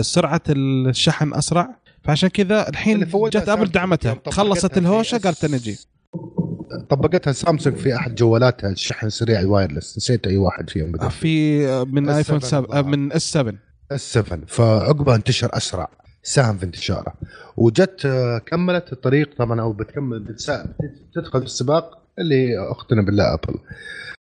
سرعة 0.00 0.42
الشحن 0.48 1.34
أسرع. 1.34 1.76
فعشان 2.04 2.28
كذا 2.28 2.68
الحين 2.68 3.04
جت 3.14 3.48
أبل 3.48 3.66
دعمتها. 3.66 4.16
خلصت 4.30 4.78
الهوشة 4.78 5.18
قالت 5.18 5.44
نجي 5.44 5.78
طبقتها 6.88 7.32
سامسونج 7.32 7.76
في 7.76 7.96
أحد 7.96 8.14
جوالاتها 8.14 8.70
الشحن 8.70 9.06
السريع 9.06 9.40
ال 9.40 9.46
wireless 9.46 9.96
نسيت 9.96 10.26
أي 10.26 10.36
واحد 10.36 10.70
فيهم 10.70 10.92
بدأ. 10.92 11.08
في 11.08 11.66
من 11.84 12.08
ايفون 12.08 12.40
7 12.40 12.82
من 12.82 13.12
S 13.12 13.32
7 13.32 13.54
S 13.92 14.12
7 14.12 14.38
فعقبها 14.46 15.16
انتشر 15.16 15.56
أسرع. 15.56 15.88
ساهم 16.22 16.58
في 16.58 16.64
انتشاره. 16.64 17.14
وجت 17.56 18.06
آه، 18.06 18.38
كملت 18.38 18.92
الطريق. 18.92 19.36
طبعا 19.38 19.60
أو 19.60 19.72
بتكمل 19.72 20.18
بتدخل 20.20 21.40
في 21.40 21.46
السباق 21.46 21.98
اللي 22.18 22.70
اختنا 22.70 23.02
بالله 23.02 23.34
ابل 23.34 23.58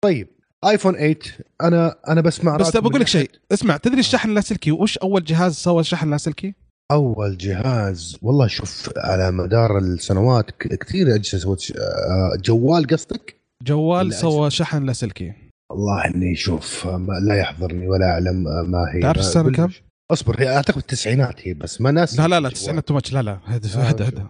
طيب. 0.02 0.28
آيفون 0.66 0.94
8 0.94 1.16
أنا 1.64 1.96
أنا 2.08 2.22
بسمع 2.22 2.58
بس 2.58 2.78
بقول 2.78 3.02
لك 3.02 3.08
شيء 3.08 3.32
اسمع 3.52 3.78
تدري 3.78 4.00
الشحن 4.00 4.30
اللاسلكي؟ 4.30 4.72
وش 4.72 4.98
أول 4.98 5.24
جهاز 5.24 5.56
سوى 5.56 5.80
الشحن 5.80 6.06
اللاسلكي؟ 6.06 6.54
أول 6.92 7.38
جهاز 7.38 8.18
والله 8.22 8.48
شوف 8.48 8.90
على 8.98 9.32
مدار 9.32 9.78
السنوات 9.78 10.52
كثير 10.52 11.16
أجهزة 11.16 11.38
سوت 11.38 11.72
آه، 11.78 12.38
جوال 12.42 12.88
قصدك؟ 12.88 13.36
جوال 13.64 14.14
سوى 14.14 14.50
شحن 14.50 14.86
لاسلكي. 14.86 15.34
والله 15.72 16.06
إني 16.06 16.36
شوف 16.36 16.88
لا 17.22 17.36
يحضرني 17.36 17.88
ولا 17.88 18.06
أعلم 18.06 18.44
ما 18.44 18.86
هي. 18.94 19.02
تعرف 19.02 19.20
السنة 19.20 19.52
كم؟ 19.52 19.70
أصبر 20.12 20.42
هي 20.42 20.56
أعتقد 20.56 20.78
التسعينات 20.78 21.48
هي 21.48 21.54
بس 21.54 21.82
ما 21.82 21.92
ناس 21.92 22.20
لا 22.20 22.28
لا 22.28 22.40
لا 22.40 22.48
التسعينات 22.48 22.88
too 22.88 22.94
much 22.94 23.14
لا 23.14 23.22
لا 23.22 23.40
هدي 23.46 23.68
هدي 23.76 24.04
هدي 24.04 24.22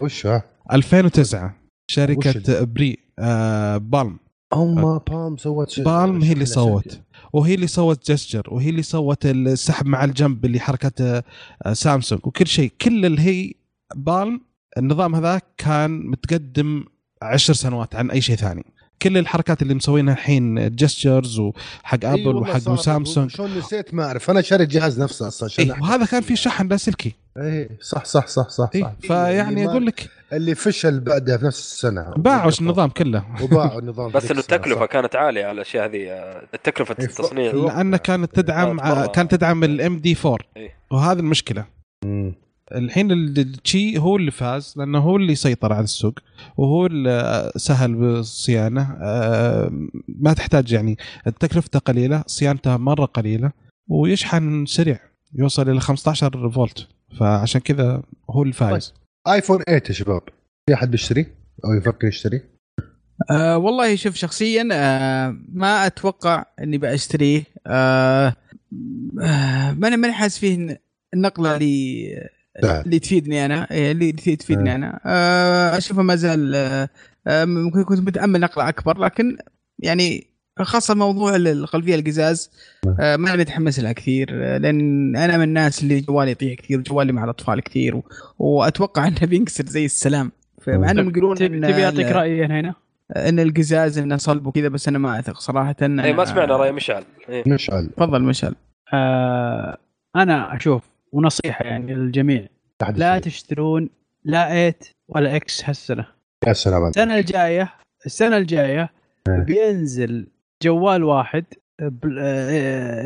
وش 0.00 0.26
ها؟ 0.26 0.42
2009 0.72 1.54
شركة 1.90 2.64
Pre 2.64 2.98
آه 3.18 3.76
بالم. 3.76 4.18
هم 4.54 4.98
بالم 4.98 5.36
سوت 5.36 5.80
بالم 5.80 6.22
هي 6.22 6.32
اللي 6.32 6.46
سوت 6.46 7.00
وهي 7.32 7.54
اللي 7.54 7.66
سوت 7.66 8.10
gesture 8.10 8.42
وهي 8.48 8.70
اللي 8.70 8.82
سوت 8.82 9.26
السحب 9.26 9.86
مع 9.86 10.04
الجنب 10.04 10.44
اللي 10.44 10.60
حركته 10.60 11.22
آه، 11.62 11.72
سامسونج. 11.72 12.20
وكل 12.26 12.46
شيء 12.46 12.72
كل 12.80 13.06
اللي 13.06 13.20
هي 13.22 13.52
بالم 13.94 14.40
النظام 14.78 15.14
هذاك 15.14 15.44
كان 15.56 16.06
متقدم 16.06 16.84
عشر 17.22 17.54
سنوات 17.54 17.94
عن 17.94 18.10
أي 18.10 18.20
شيء 18.20 18.36
ثاني. 18.36 18.64
كل 19.02 19.18
الحركات 19.18 19.62
اللي 19.62 19.74
مسوينها 19.74 20.14
الحين 20.14 20.76
gestures 20.76 21.38
وحق 21.38 22.04
ابل 22.04 22.18
أيوة 22.18 22.36
وحق 22.36 22.74
سامسونج 22.74 23.30
شلون 23.30 23.58
نسيت 23.58 23.94
ما 23.94 24.04
أعرف. 24.04 24.30
أنا 24.30 24.40
شاري 24.40 24.64
الجهاز 24.64 25.00
نفسه 25.00 25.28
أصلا 25.28 25.48
عشان 25.48 25.70
إيه 25.70 25.82
وهذا 25.82 26.04
كان 26.04 26.22
في 26.22 26.36
شحن 26.36 26.68
لاسلكي 26.68 27.14
اي 27.38 27.68
صح 27.80 28.04
صح 28.04 28.26
صح 28.26 28.48
صح, 28.48 28.70
إيه 28.74 28.82
صح. 28.82 28.92
فيعني 29.00 29.66
أقول 29.66 29.86
لك. 29.86 30.08
اللي 30.32 30.54
فشل 30.54 31.00
بعدها 31.00 31.36
في 31.36 31.44
نفس 31.44 31.58
السنة. 31.58 32.14
باعوا 32.16 32.52
النظام 32.60 32.88
كله. 32.88 33.24
وباعوا 33.42 33.80
النظام 33.82 34.10
بس 34.10 34.30
إنه 34.30 34.40
التكلفة 34.40 34.86
كانت 34.86 35.16
عالية 35.16 35.44
على 35.44 35.52
الأشياء 35.52 35.84
هذه 35.84 36.34
تكلفه 36.62 36.96
إيه 36.98 37.04
التصنيع. 37.04 37.52
لأنه 37.52 37.96
كانت 37.96 38.34
تدعم 38.34 39.06
كانت 39.06 39.30
تدعم 39.34 39.64
ال 39.64 39.98
MD 39.98 40.16
4 40.24 40.38
وهذه 40.90 41.18
المشكلة. 41.18 41.64
الحين 42.74 43.12
التشي 43.12 43.98
هو 43.98 44.16
اللي 44.16 44.30
فاز 44.30 44.74
لأنه 44.76 44.98
هو 44.98 45.16
اللي 45.16 45.34
سيطر 45.34 45.72
على 45.72 45.84
السوق 45.84 46.18
وهو 46.56 46.86
اللي 46.86 47.52
سهل 47.56 47.94
بالصيانه 47.94 48.96
آه، 49.02 49.88
ما 50.08 50.32
تحتاج 50.32 50.72
يعني 50.72 50.98
تكلفته 51.40 51.78
قليلة 51.78 52.24
صيانته 52.26 52.76
مرة 52.76 53.04
قليلة 53.04 53.52
ويشحن 53.88 54.66
سريع 54.66 54.98
يوصل 55.34 55.70
إلى 55.70 55.80
15 55.80 56.50
فولت. 56.50 56.88
فعشان 57.20 57.60
كذا 57.60 58.02
هو 58.30 58.42
الفايز 58.42 58.94
طيب. 59.24 59.34
آيفون 59.34 59.62
8 59.62 59.82
يا 59.88 59.92
شباب 59.92 60.22
في 60.66 60.74
أحد 60.74 60.90
بيشتري؟ 60.90 61.26
أو 61.64 61.72
يفكر 61.78 62.06
يشتري؟ 62.06 62.40
أه 63.30 63.58
والله 63.58 63.96
شوف 63.96 64.14
شخصيا 64.14 64.68
أه 64.72 65.36
ما 65.52 65.86
أتوقع 65.86 66.44
إني 66.60 66.78
بشتريه 66.78 67.42
أه 67.66 68.36
أه 69.22 69.72
ماني 69.72 70.12
حاسس 70.12 70.38
فيه 70.38 70.80
النقلة 71.14 71.56
اللي 71.56 72.14
اللي 72.56 72.98
تفيدني 72.98 73.44
أنا. 73.44 73.66
إيه، 73.70 73.92
اللي 73.92 74.12
تفيدني 74.12 74.74
أنا. 74.74 75.00
آه، 75.06 75.78
أشوفه 75.78 76.02
ما 76.02 76.16
زال 76.16 76.54
آه، 76.54 76.88
آه، 77.26 77.44
ممكن 77.44 77.84
كنت 77.84 78.00
متأمل 78.00 78.40
نقله 78.40 78.68
أكبر 78.68 78.98
لكن 78.98 79.36
يعني 79.78 80.26
خاصة 80.58 80.94
موضوع 80.94 81.36
الخلفية 81.36 81.94
القزاز 81.94 82.50
ما 82.98 83.14
أنا 83.14 83.36
متحمس 83.36 83.80
لها 83.80 83.92
كثير 83.92 84.30
لأن 84.58 85.16
أنا 85.16 85.36
من 85.36 85.42
الناس 85.42 85.82
اللي 85.82 86.00
جوالي 86.00 86.30
يطيح 86.30 86.54
كثير 86.54 86.78
وجوالي 86.78 87.12
مع 87.12 87.24
الأطفال 87.24 87.60
كثير 87.60 87.96
و... 87.96 88.04
وأتوقع 88.38 89.06
إنه 89.08 89.18
بينكسر 89.22 89.66
زي 89.66 89.84
السلام. 89.84 90.32
فمع 90.62 90.90
انهم 90.90 91.08
يقولون 91.08 91.36
تبي 91.36 91.84
أعطيك 91.84 92.06
رأيي 92.06 92.44
هنا؟ 92.44 92.74
إن 93.16 93.40
القزاز 93.40 93.98
إنه 93.98 94.16
صلب 94.16 94.46
وكذا 94.46 94.68
بس 94.68 94.88
أنا 94.88 94.98
ما 94.98 95.18
أثق 95.18 95.40
صراحة. 95.40 95.76
اي 95.82 96.12
ما 96.12 96.24
سمعنا 96.24 96.56
رأي 96.56 96.72
مشعل. 96.72 97.04
إيه. 97.28 97.44
مشعل. 97.46 97.90
تفضل 97.96 98.22
مشعل. 98.22 98.54
آه 98.94 99.78
أنا 100.16 100.56
أشوف 100.56 100.91
ونصيحة 101.12 101.64
يعني 101.64 101.94
للجميع. 101.94 102.46
لا 102.94 103.18
تشترون 103.18 103.90
لا 104.24 104.48
8 104.48 104.74
ولا 105.08 105.36
X 105.36 105.64
هالسنة. 105.64 106.06
يا 106.46 106.52
سلام 106.52 106.86
السنة 106.86 107.18
الجاية 107.18 107.74
السنة 108.06 108.36
الجاية 108.36 108.90
إيه. 109.28 109.36
بينزل 109.36 110.26
جوال 110.62 111.04
واحد 111.04 111.44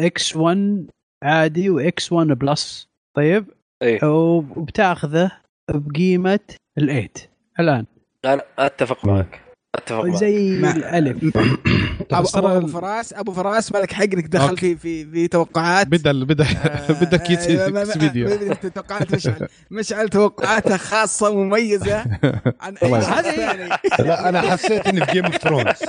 X 0.04 0.36
1 0.36 0.86
عادي 1.22 1.70
و 1.70 1.91
X 1.91 2.12
1 2.12 2.26
Plus. 2.26 2.88
طيب؟ 3.16 3.44
إيه. 3.82 4.04
وبتاخذه 4.04 5.30
بقيمة 5.70 6.40
ال8 6.80 7.20
الآن. 7.60 7.86
أنا 8.24 8.42
أتفق 8.58 9.04
معك. 9.04 9.40
أتفق 9.74 10.06
زي 10.06 10.58
الألف. 10.58 11.36
ابو, 12.12 12.28
أبو 12.48 12.66
فراس 12.66 13.12
أبو 13.12 13.32
فراس 13.32 13.72
مالك 13.72 13.92
حق 13.92 14.02
انك 14.02 14.26
دخل 14.26 14.56
في 14.56 14.76
في 14.76 15.04
في 15.04 15.28
توقعات. 15.28 15.86
بدأ 15.86 16.12
بدا 16.24 16.44
آه، 16.44 16.92
بدأ 17.02 17.16
كيس 17.16 17.46
فيديو. 17.98 18.28
توقعات. 18.74 19.14
مشعل 19.14 19.48
مشعل 19.70 20.08
توقعاته 20.08 20.76
خاصة 20.76 21.34
مميزة. 21.34 21.98
عن 22.60 22.76
اي 22.82 23.00
ثاني 23.00 23.68
لا 23.98 24.28
أنا 24.28 24.40
حسيت 24.40 24.86
إني 24.86 25.06
في 25.06 25.12
Game 25.12 25.24
of 25.24 25.36
Thrones 25.36 25.82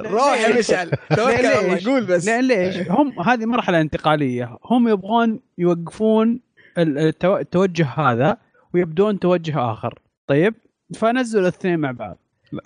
روح 0.00 0.40
يا 0.40 0.58
مشعل. 0.58 0.90
توكل 1.10 1.46
الله. 1.46 1.84
قول 1.86 2.04
بس. 2.06 2.26
لأن 2.26 2.44
ليش؟ 2.44 2.76
هم 2.90 3.20
هذه 3.20 3.46
مرحلة 3.46 3.80
انتقالية. 3.80 4.58
هم 4.64 4.88
يبغون 4.88 5.40
يوقفون 5.58 6.40
التوجه 6.78 7.86
هذا 7.96 8.36
ويبدون 8.74 9.18
توجه 9.18 9.72
آخر. 9.72 9.98
طيب؟ 10.26 10.54
فنزلوا 10.94 11.42
الاثنين 11.42 11.78
مع 11.78 11.90
بعض. 11.90 12.18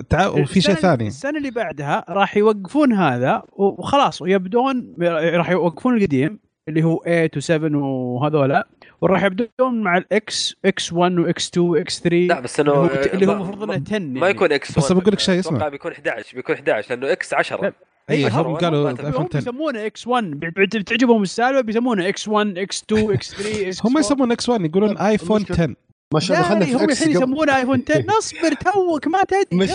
تعال 0.09 0.29
وفي 0.43 0.61
شيء 0.61 0.75
ثاني. 0.75 1.07
السنة 1.07 1.39
اللي 1.39 1.51
بعدها 1.51 2.05
راح 2.09 2.37
يوقفون 2.37 2.93
هذا 2.93 3.43
وخلاص 3.53 4.23
ويبدون 4.23 4.95
راح 5.35 5.51
يوقفون 5.51 5.97
القديم 5.97 6.39
اللي 6.69 6.83
هو 6.85 7.03
8 7.05 7.31
و7 7.37 7.75
وهذولا 7.75 8.69
وراح 9.01 9.23
يبدون 9.25 9.83
مع 9.83 9.97
الاكس 9.97 10.57
إكس 10.65 10.93
1 10.93 11.19
واكس 11.19 11.49
2 11.49 11.67
واكس 11.69 12.01
3 12.01 12.17
لا 12.17 12.41
بس 12.41 12.61
إنه 12.61 12.87
اللي 12.87 13.27
هو 13.27 13.33
المفروض 13.33 13.63
إنه 13.63 13.83
10 13.87 13.99
ما 13.99 14.29
يكون 14.29 14.53
X 14.53 14.71
1 14.71 14.79
بس 14.81 14.93
بقول 14.93 15.13
لك 15.13 15.19
شيء 15.19 15.39
اسمع. 15.41 15.69
بيكون 15.69 15.93
11 15.93 16.37
بيكون 16.37 16.55
11 16.55 16.95
لأنه 16.95 17.13
X 17.13 17.35
10 17.35 17.73
اي 18.11 18.29
هم 18.29 18.57
قالوا 18.57 18.91
هم 18.91 19.29
يسمونه 19.35 19.87
X 19.87 20.07
1 20.07 20.25
بتعجبهم 20.41 21.23
السالفة 21.23 21.61
بيسمونه 21.61 22.09
إكس 22.09 22.29
1 22.29 22.59
إكس 22.59 22.83
2 22.93 23.13
إكس 23.13 23.35
3 23.35 23.89
هم 23.89 23.99
يسمونه 23.99 24.35
X 24.35 24.49
1 24.49 24.65
يقولون 24.65 24.99
ايفون 24.99 25.45
10 25.51 25.75
ما 26.15 26.21
شاء 26.21 26.37
الله 26.37 26.49
دخلنا 26.49 26.67
في 26.67 26.75
هم 26.75 26.91
الحين 26.91 27.11
يسمونه 27.11 27.57
ايفون 27.57 27.85
10 27.91 28.05
اصبر 28.19 28.55
توك 28.55 29.07
ما 29.07 29.23
تدري 29.23 29.47
مش 29.53 29.71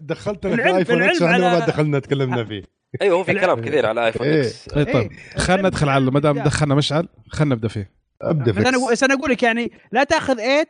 دخلتنا 0.00 0.56
في 0.56 0.76
ايفون 0.76 1.02
X 1.02 1.22
ما 1.22 1.58
دخلنا 1.58 1.98
تكلمنا 1.98 2.44
فيه. 2.44 2.62
أيوه 3.02 3.18
هو 3.18 3.24
في 3.24 3.34
كلام 3.34 3.60
كثير 3.60 3.86
على 3.86 4.06
ايفون 4.06 4.26
X 4.26 4.68
اي 4.68 4.84
طيب 4.84 5.10
خلينا 5.36 5.68
ندخل 5.68 5.88
على 5.88 6.10
ما 6.10 6.20
دام 6.20 6.38
دخلنا 6.38 6.74
مشعل 6.74 7.08
خلينا 7.28 7.54
نبدأ 7.54 7.68
فيه. 7.68 7.90
أبدأ 8.22 8.52
فيه. 8.52 8.90
بس 8.90 9.02
أنا 9.02 9.14
أقول 9.14 9.30
لك 9.30 9.42
يعني 9.42 9.72
لا 9.92 10.04
تأخذ 10.04 10.36
8 10.36 10.66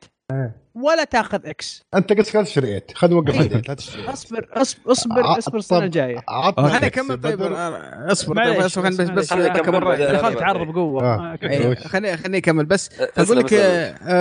ولا 0.75 1.05
تاخذ 1.05 1.47
X 1.47 1.85
أنت 1.95 2.13
قلت 2.13 2.29
خلاص 2.29 2.47
تشتري 2.47 2.83
خلينا 2.95 3.17
نوقف 3.17 3.39
على 3.39 3.63
لا 3.69 3.75
تشتري 3.75 4.09
اصبر 4.09 4.49
اصبر 4.53 4.93
اصبر 4.93 5.39
اصبر 5.39 5.59
السنة 5.59 5.85
الجاية. 5.85 6.25
خليني 6.57 6.87
اكمل 6.87 7.21
طيب 7.21 7.43
أصبر 7.43 8.45
طيب 8.45 8.63
بس 8.63 8.79
بس 8.79 9.33
دخلت 9.33 10.39
تعرض 10.39 10.67
بقوة. 10.67 11.37
خليني 11.37 12.17
خليني 12.17 12.39
أكمل 12.39 12.67
بس. 12.67 12.91
بقول 13.19 13.39
لك 13.39 13.55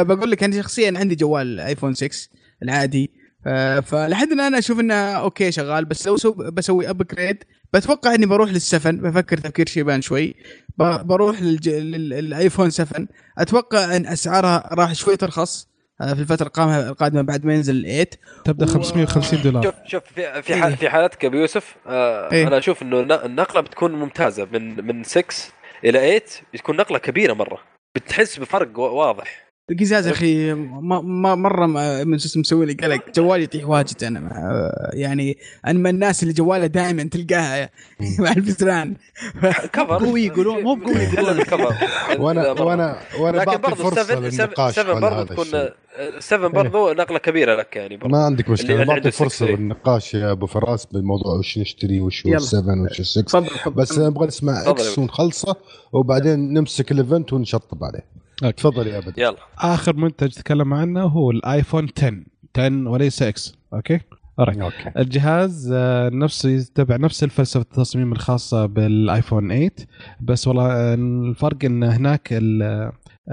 بقول 0.08 0.32
لك 0.32 0.44
أنا 0.44 0.62
شخصيا 0.62 0.94
عندي 1.00 1.16
جوال 1.16 1.60
ايفون 1.60 1.94
6 1.94 2.30
العادي. 2.64 3.12
فلحد 3.84 4.32
الآن 4.32 4.56
أشوف 4.56 4.80
إنه 4.80 4.96
أوكي 4.96 5.52
شغال. 5.52 5.86
بس 5.86 6.08
لو 6.08 6.16
بسوي 6.34 6.90
upgrade 6.90 7.44
بتوقع 7.74 8.16
إني 8.16 8.26
بروح 8.26 8.50
لل 8.50 8.62
seven. 8.62 8.98
بفكر 8.98 9.38
تفكير 9.38 9.68
شيبان 9.68 10.02
شوي. 10.02 10.36
بروح 10.78 11.42
للايفون 11.42 12.70
7 12.70 13.08
أتوقع 13.38 13.96
إن 13.96 14.06
اسعارها 14.06 14.70
راح 14.74 14.94
شوي 14.94 15.18
ترخص. 15.18 15.68
في 16.00 16.22
الفترة 16.22 16.52
القادمة 16.90 17.22
بعد 17.22 17.46
ما 17.46 17.54
ينزل 17.54 18.06
ال8 18.06 18.18
تبدأ 18.44 18.66
550 18.66 19.42
دولار 19.42 19.64
شوف 19.64 19.76
شوف 19.86 20.04
في 20.04 20.42
في, 20.42 20.54
إيه؟ 20.54 20.76
في 20.76 20.90
حالتك 20.90 21.26
ابو 21.26 21.38
يوسف 21.38 21.76
آه 21.88 22.32
إيه؟ 22.32 22.48
أنا 22.48 22.58
أشوف 22.58 22.82
إنه 22.82 23.00
النقلة 23.00 23.62
بتكون 23.62 23.92
ممتازة 23.92 24.48
من 24.52 24.86
من 24.86 25.04
6 25.04 25.26
إلى 25.84 26.00
8 26.00 26.22
بتكون 26.54 26.76
نقلة 26.76 26.98
كبيرة 26.98 27.34
مرة 27.34 27.60
بتحس 27.96 28.40
بفرق 28.40 28.80
واضح 28.80 29.47
القزاز 29.72 30.08
يا 30.08 30.12
أخي 30.12 30.54
مرة 30.54 31.66
من 32.04 32.18
شو 32.20 32.40
مسوي 32.40 32.66
لي 32.66 32.74
قلق. 32.74 33.02
جوالي 33.16 33.44
يطيح 33.44 33.68
واجد 33.70 34.04
أنا 34.04 34.32
يعني 34.94 35.38
أنا 35.68 35.80
من 35.80 35.88
الناس 35.90 36.24
اللي 36.24 36.34
جواله 36.34 36.68
دائما 36.68 37.04
تلقاها 37.04 37.70
مع 38.20 38.32
الفزران 38.32 38.96
كفر 39.74 39.98
قوي 40.06 40.22
يقولون 40.26 40.64
مو 40.64 40.76
بقوي 40.76 40.96
يقولون. 40.96 41.44
كفر 41.44 41.76
وأنا 42.20 42.52
وأنا 42.52 42.98
وأنا 43.20 43.44
بعطي 43.44 43.76
فرصة 43.76 44.20
للنقاش 44.20 44.76
7 44.76 45.00
برضه 45.00 45.24
تكون 45.24 45.46
7 46.20 46.50
برضه 46.50 46.94
نقلة 46.94 47.18
كبيرة 47.20 47.56
لك 47.56 47.76
يعني 47.76 47.98
برضو. 47.98 48.10
ما 48.12 48.26
عندك 48.26 48.50
مشكلة. 48.50 48.84
بعطي 48.84 49.12
فرصة 49.12 49.46
للنقاش 49.46 50.14
يا 50.14 50.32
أبو 50.32 50.46
فراس 50.46 50.86
بالموضوع 50.86 51.34
وش 51.40 51.58
نشتري 51.58 52.00
وش 52.02 52.28
هو 52.28 52.38
7 52.38 52.82
وش 52.92 53.02
6 53.02 53.70
بس 53.70 54.00
نبغى 54.00 54.28
نسمع 54.28 54.70
إكس 54.72 55.00
ونخلصه 55.00 55.56
وبعدين 55.94 56.54
نمسك 56.54 56.92
ال 56.92 56.99
event 56.99 57.34
ونشطب 57.34 57.84
عليه. 57.84 58.17
تفضل 58.58 58.88
يا 58.88 59.00
بدر 59.00 59.14
يلا. 59.18 59.38
آخر 59.58 59.96
منتج 59.96 60.30
تكلم 60.30 60.74
عنه 60.74 61.04
هو 61.04 61.32
الآيفون 61.32 61.88
10 61.98 62.24
10 62.58 62.90
وليس 62.90 63.22
X. 63.24 63.56
أوكي؟ 63.74 64.00
أوكي. 64.40 64.92
الجهاز 64.98 65.72
آه، 65.76 66.10
نفس 66.10 66.46
يتبع 66.46 66.96
نفس 66.96 67.24
الفلسفة 67.24 67.62
التصميم 67.62 68.12
الخاصة 68.12 68.66
بالآيفون 68.66 69.48
8 69.48 69.72
بس 70.22 70.48
والله 70.48 70.72
آه، 70.72 70.94
الفرق 70.94 71.66
إن 71.66 71.84
هناك 71.84 72.30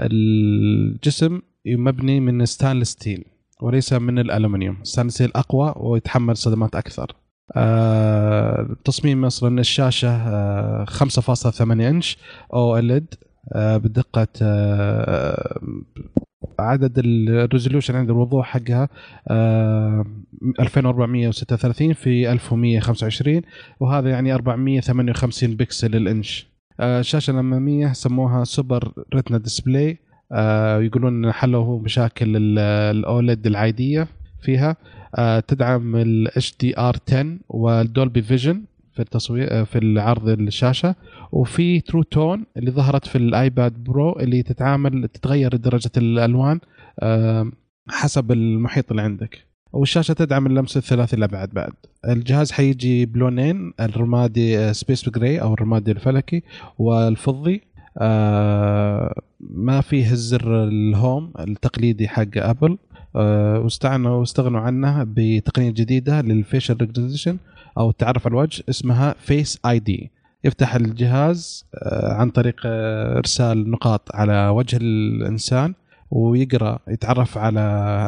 الجسم 0.01 1.41
مبني 1.67 2.19
من 2.19 2.45
stainless 2.45 2.89
steel 2.91 3.23
وليس 3.61 3.93
من 3.93 4.19
الالومنيوم 4.19 4.77
stainless 4.83 5.13
steel 5.15 5.31
أقوى 5.35 5.73
ويتحمل 5.77 6.37
صدمات 6.37 6.75
أكثر. 6.75 7.11
آه 7.55 8.75
تصميم 8.85 9.25
أصلا 9.25 9.59
الشاشة 9.59 10.09
آه 10.09 10.85
5.8 10.85 11.61
إنش 11.61 12.17
أو 12.53 12.75
آه، 12.75 12.79
بدقة 13.55 14.27
آه، 14.41 15.59
عدد 16.59 16.93
ال 16.97 17.06
resolution 17.06 17.95
عند 17.95 18.09
الوضوح 18.09 18.47
حقها 18.47 18.89
2436 20.59 21.89
آه، 21.89 21.93
في 21.93 22.31
1125 22.31 23.41
وهذا 23.79 24.09
يعني 24.09 24.33
458 24.33 25.55
بكسل 25.55 25.91
للانش 25.91 26.47
الشاشه 26.81 27.31
الاماميه 27.31 27.93
سموها 27.93 28.43
Super 28.43 28.91
Retina 29.15 29.37
Display. 29.37 29.97
يقولون 30.79 31.31
حلوا 31.31 31.79
مشاكل 31.79 32.57
ال 32.59 32.77
OLED 32.77 33.47
العادية 33.47 34.07
فيها. 34.41 34.75
تدعم 35.47 35.95
ال 35.95 36.55
HDR 36.59 36.95
10 37.07 37.37
وال 37.49 37.70
Dolby 37.70 38.21
Vision. 38.21 38.63
في 38.95 39.01
التصوير 39.01 39.65
في 39.65 39.77
العرض 39.77 40.29
الشاشة. 40.29 40.95
وفي 41.31 41.79
True 41.81 42.03
Tone 42.03 42.45
اللي 42.57 42.71
ظهرت 42.71 43.07
في 43.07 43.17
الآيباد 43.17 43.73
Pro 43.83 44.19
اللي 44.19 44.43
تتعامل 44.43 45.07
تتغير 45.07 45.55
درجة 45.55 45.91
الألوان 45.97 46.59
حسب 47.89 48.31
المحيط 48.31 48.91
اللي 48.91 49.01
عندك. 49.01 49.45
والشاشة 49.73 50.13
تدعم 50.13 50.45
اللمس 50.47 50.77
الثلاثي 50.77 51.15
الابعاد 51.15 51.49
بعد 51.53 51.73
الجهاز 52.09 52.51
حيجي 52.51 53.05
بلونين 53.05 53.73
الرمادي 53.79 54.73
space 54.73 55.09
gray 55.09 55.41
أو 55.41 55.53
الرمادي 55.53 55.91
الفلكي 55.91 56.43
والفضي. 56.77 57.61
آه 57.97 59.21
ما 59.39 59.81
فيه 59.81 60.11
الزر 60.11 60.63
ال 60.63 60.77
home 60.77 61.33
التقليدي 61.39 62.07
حق 62.07 62.37
ابل 62.37 62.77
آه 63.15 63.59
واستغنوا 63.59 64.59
عنه 64.61 65.03
بتقنية 65.07 65.69
جديدة 65.69 66.21
لل 66.21 66.35
facial 66.35 66.77
recognition 66.81 67.37
أو 67.77 67.89
التعرف 67.89 68.27
على 68.27 68.33
الوجه 68.33 68.63
اسمها 68.69 69.15
فيس 69.19 69.59
اي 69.65 69.79
دي 69.79 70.11
يفتح 70.43 70.75
الجهاز 70.75 71.65
آه، 71.75 72.13
عن 72.13 72.29
طريق 72.29 72.55
آه، 72.65 73.17
إرسال 73.17 73.71
نقاط 73.71 74.15
على 74.15 74.47
وجه 74.47 74.77
الإنسان 74.81 75.73
ويقرأ 76.11 76.79
يتعرف 76.87 77.37
على 77.37 77.61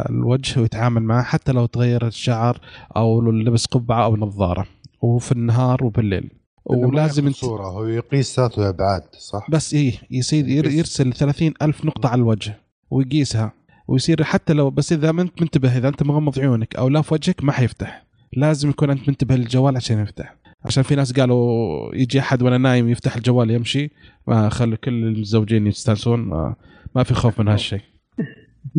الوجه 0.09 0.61
ويتعامل 0.61 1.03
معه 1.03 1.23
حتى 1.23 1.51
لو 1.51 1.65
تغير 1.65 2.07
الشعر 2.07 2.59
أو 2.95 3.31
لبس 3.31 3.65
قبعة 3.65 4.05
أو 4.05 4.17
نظارة 4.17 4.65
وفي 5.01 5.31
النهار 5.31 5.83
وبالليل. 5.83 6.29
ولازم 6.65 7.31
صورة 7.31 7.67
هو 7.67 7.85
يقيس 7.85 8.39
ذات 8.39 8.57
الابعاد 8.57 9.03
صح؟ 9.17 9.47
بس 9.49 9.73
إيه 9.73 9.93
يصير 10.11 10.47
يرسل 10.49 11.13
ثلاثين 11.13 11.53
ألف 11.61 11.85
نقطة 11.85 12.09
على 12.09 12.19
الوجه 12.19 12.57
ويقيسها 12.91 13.51
ويصير 13.87 14.23
حتى 14.23 14.53
لو 14.53 14.69
بس 14.69 14.93
إذا 14.93 15.11
ما 15.11 15.21
أنت 15.21 15.41
منتبه 15.41 15.77
إذا 15.77 15.87
أنت 15.87 16.03
مغمض 16.03 16.39
عيونك 16.39 16.75
أو 16.75 16.89
لا 16.89 17.01
في 17.01 17.13
وجهك 17.13 17.43
ما 17.43 17.51
حيفتح. 17.51 18.06
لازم 18.33 18.69
يكون 18.69 18.89
انت 18.89 19.09
منتبه 19.09 19.35
للجوال 19.35 19.75
عشان 19.75 20.03
يفتح. 20.03 20.35
عشان 20.65 20.83
في 20.83 20.95
ناس 20.95 21.13
قالوا 21.13 21.95
يجي 21.95 22.19
أحد 22.19 22.41
وأنا 22.43 22.57
نايم 22.57 22.89
يفتح 22.89 23.15
الجوال 23.15 23.51
يمشي. 23.51 23.91
ما 24.27 24.49
خلوا 24.49 24.77
كل 24.77 25.17
الزوجين 25.17 25.67
يستانسون. 25.67 26.19
ما, 26.19 26.55
ما 26.95 27.03
في 27.03 27.13
خوف 27.13 27.39
من 27.39 27.47
هالشيء. 27.47 27.81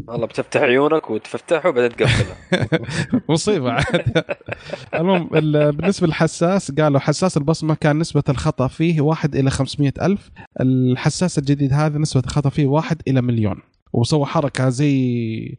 والله 0.08 0.26
بتفتح 0.26 0.60
عيونك 0.60 1.10
وتفتحه 1.10 1.68
وبعدين 1.68 1.96
تقفله. 1.96 2.34
مصيبة. 3.28 3.72
عاد 3.72 4.24
المهم 5.00 5.28
بالنسبة 5.70 6.06
للحساس 6.06 6.70
قالوا 6.72 7.00
حساس 7.00 7.36
البصمة 7.36 7.74
كان 7.74 7.98
نسبة 7.98 8.22
الخطأ 8.28 8.66
فيه 8.66 9.00
واحد 9.00 9.36
إلى 9.36 9.50
500 9.50 9.92
ألف. 10.02 10.30
الحساس 10.60 11.38
الجديد 11.38 11.72
هذا 11.72 11.98
نسبة 11.98 12.22
الخطأ 12.26 12.50
فيه 12.50 12.66
واحد 12.66 13.02
إلى 13.08 13.22
مليون. 13.22 13.60
وسوى 13.92 14.26
حركة 14.26 14.68
زي 14.68 15.58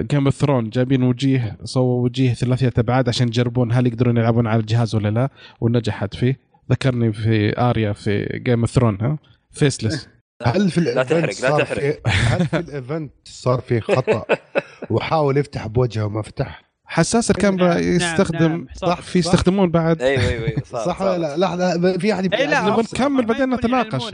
Game 0.00 0.24
of 0.24 0.34
Thrones 0.34 0.70
جايبين 0.70 1.02
وجيه 1.02 1.56
سووا 1.64 2.04
وجيه 2.04 2.34
ثلاثية 2.34 2.72
أبعاد 2.78 3.08
عشان 3.08 3.28
يجربون 3.28 3.72
هل 3.72 3.86
يقدرون 3.86 4.16
يلعبون 4.16 4.46
على 4.46 4.60
الجهاز 4.60 4.94
ولا 4.94 5.08
لا 5.08 5.28
ونجحت 5.60 6.14
فيه. 6.14 6.38
ذكرني 6.70 7.12
في 7.12 7.60
آريا 7.60 7.92
في 7.92 8.40
Game 8.44 8.60
of 8.60 8.70
Thrones 8.70 8.98
ها؟ 9.00 9.18
faceless 9.50 10.08
هل 10.46 10.70
في 10.70 10.80
لا 10.80 11.02
تحرق 11.02 11.40
لا 11.42 11.64
تحرق. 11.64 12.00
هل 12.08 12.46
في 12.46 12.58
ال 12.58 12.67
event 12.67 13.12
صار 13.24 13.60
في 13.60 13.80
خطأ؟ 13.80 14.24
وحاول 14.90 15.36
يفتح 15.36 15.66
بوجهه 15.66 16.04
وما 16.04 16.22
فتح 16.22 16.71
حساس 16.92 17.30
الكاميرا 17.30 17.74
نعم 17.74 17.82
يستخدم 17.82 18.48
نعم 18.48 18.66
صح 18.74 19.00
في 19.00 19.18
يستخدمون 19.18 19.70
بعد. 19.70 20.02
أيوه 20.02 20.22
أيوه, 20.22 20.48
أيوة، 20.48 20.62
صح, 20.64 20.86
صح 20.86 21.02
ولا 21.02 21.18
لا؟ 21.18 21.36
لحظة 21.36 21.98
في 21.98 22.12
أحد 22.12 22.24
نبغى 22.24 22.82
نكمل 22.82 23.26
بعدين 23.26 23.54
نتناقش. 23.54 24.10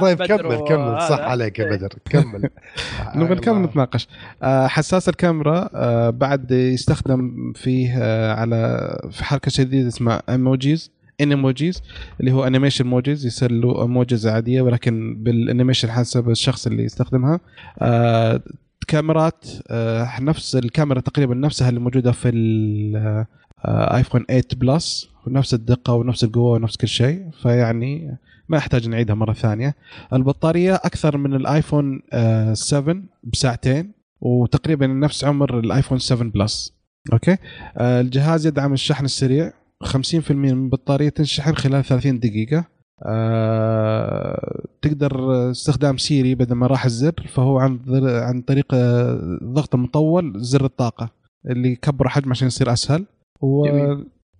طيب 0.00 0.22
كمل 0.22 0.56
كمل. 0.68 1.02
صح 1.08 1.20
عليك 1.20 1.58
يا 1.58 1.70
بدر. 1.70 1.88
كمل. 2.10 2.50
نبغى 3.16 3.34
نكمل 3.34 3.62
نتناقش. 3.62 4.08
آه، 4.42 4.66
حساس 4.66 5.08
الكاميرا 5.08 5.70
آه، 5.74 6.10
بعد 6.10 6.50
يستخدم 6.50 7.52
فيه 7.56 7.98
آه، 7.98 8.34
على 8.34 8.90
في 9.10 9.24
حركة 9.24 9.52
جديده 9.54 9.88
اسمها 9.88 10.22
emojis 10.28 10.90
animojis 11.20 11.82
اللي 12.20 12.32
هو 12.32 12.46
animation 12.46 12.86
mojis 12.86 13.26
يصير 13.26 13.52
له 13.52 13.82
emojis 13.82 14.26
عادية 14.26 14.62
ولكن 14.62 15.16
بال 15.22 15.34
animation 15.34 15.90
حسب 15.90 16.30
الشخص 16.30 16.66
اللي 16.66 16.84
يستخدمها. 16.84 17.40
كاميرات 18.88 19.44
آه، 19.70 20.20
نفس 20.20 20.56
الكاميرا 20.56 21.00
تقريبا 21.00 21.34
نفسها 21.34 21.68
اللي 21.68 21.80
موجودة 21.80 22.12
في 22.12 22.28
الايفون 22.28 24.24
8 24.24 24.42
Plus 24.56 25.08
ونفس 25.26 25.54
الدقة 25.54 25.94
ونفس 25.94 26.24
القوة 26.24 26.52
ونفس 26.52 26.76
كل 26.76 26.88
شيء. 26.88 27.30
فيعني 27.42 28.18
ما 28.48 28.56
يحتاج 28.56 28.88
نعيدها 28.88 29.14
مرة 29.14 29.32
ثانية. 29.32 29.74
البطارية 30.12 30.74
أكثر 30.74 31.16
من 31.16 31.34
الآيفون 31.34 32.02
7 32.52 32.94
آه، 32.94 33.02
بساعتين 33.24 33.92
وتقريبا 34.20 34.86
نفس 34.86 35.24
عمر 35.24 35.58
الآيفون 35.58 35.98
7 35.98 36.30
Plus. 36.30 36.72
أوكي؟ 37.12 37.36
آه، 37.76 38.00
الجهاز 38.00 38.46
يدعم 38.46 38.72
الشحن 38.72 39.04
السريع 39.04 39.52
50% 39.84 40.30
من 40.30 40.64
البطاريه 40.64 41.08
تنشحن 41.08 41.54
خلال 41.54 41.84
30 41.84 42.18
دقيقة. 42.18 42.77
آه، 43.02 44.62
تقدر 44.82 45.50
استخدام 45.50 45.96
سيري 45.96 46.34
بدل 46.34 46.54
ما 46.54 46.66
راح 46.66 46.84
الزر 46.84 47.26
فهو 47.28 47.58
عن 47.58 47.80
عن 48.04 48.40
طريق 48.40 48.66
الضغط 48.74 49.74
آه، 49.74 49.78
المطول 49.78 50.32
زر 50.36 50.64
الطاقة 50.64 51.10
اللي 51.46 51.72
يكبر 51.72 52.08
حجمه 52.08 52.30
عشان 52.30 52.46
يصير 52.46 52.72
أسهل. 52.72 53.04
و... 53.40 53.66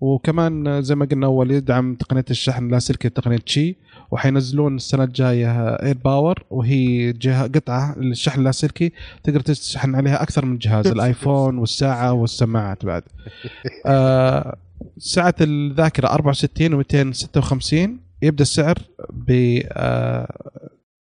وكمان 0.01 0.83
زي 0.83 0.95
ما 0.95 1.05
قلنا 1.05 1.27
أول 1.27 1.51
يدعم 1.51 1.95
تقنية 1.95 2.25
الشحن 2.31 2.67
اللاسلكي 2.67 3.09
بتقنيه 3.09 3.37
تشي 3.37 3.77
وحينزلون 4.11 4.77
السنة 4.77 5.05
الجاية 5.05 5.69
AirPower 5.69 6.45
وهي 6.51 7.13
جهة 7.13 7.43
قطعة 7.47 7.99
للشحن 7.99 8.39
اللاسلكي 8.41 8.93
تقدر 9.25 9.41
تشحن 9.41 9.95
عليها 9.95 10.23
أكثر 10.23 10.45
من 10.45 10.59
جهاز 10.59 10.87
الآيفون 10.97 11.59
والساعة 11.59 12.13
والسماعات 12.13 12.85
بعد. 12.85 13.03
آه 13.87 14.57
سعه 14.99 15.35
الذاكرة 15.41 16.09
64 16.09 16.83
و256 16.83 18.08
يبدأ 18.23 18.43
السعر 18.43 18.75
ب 19.11 19.59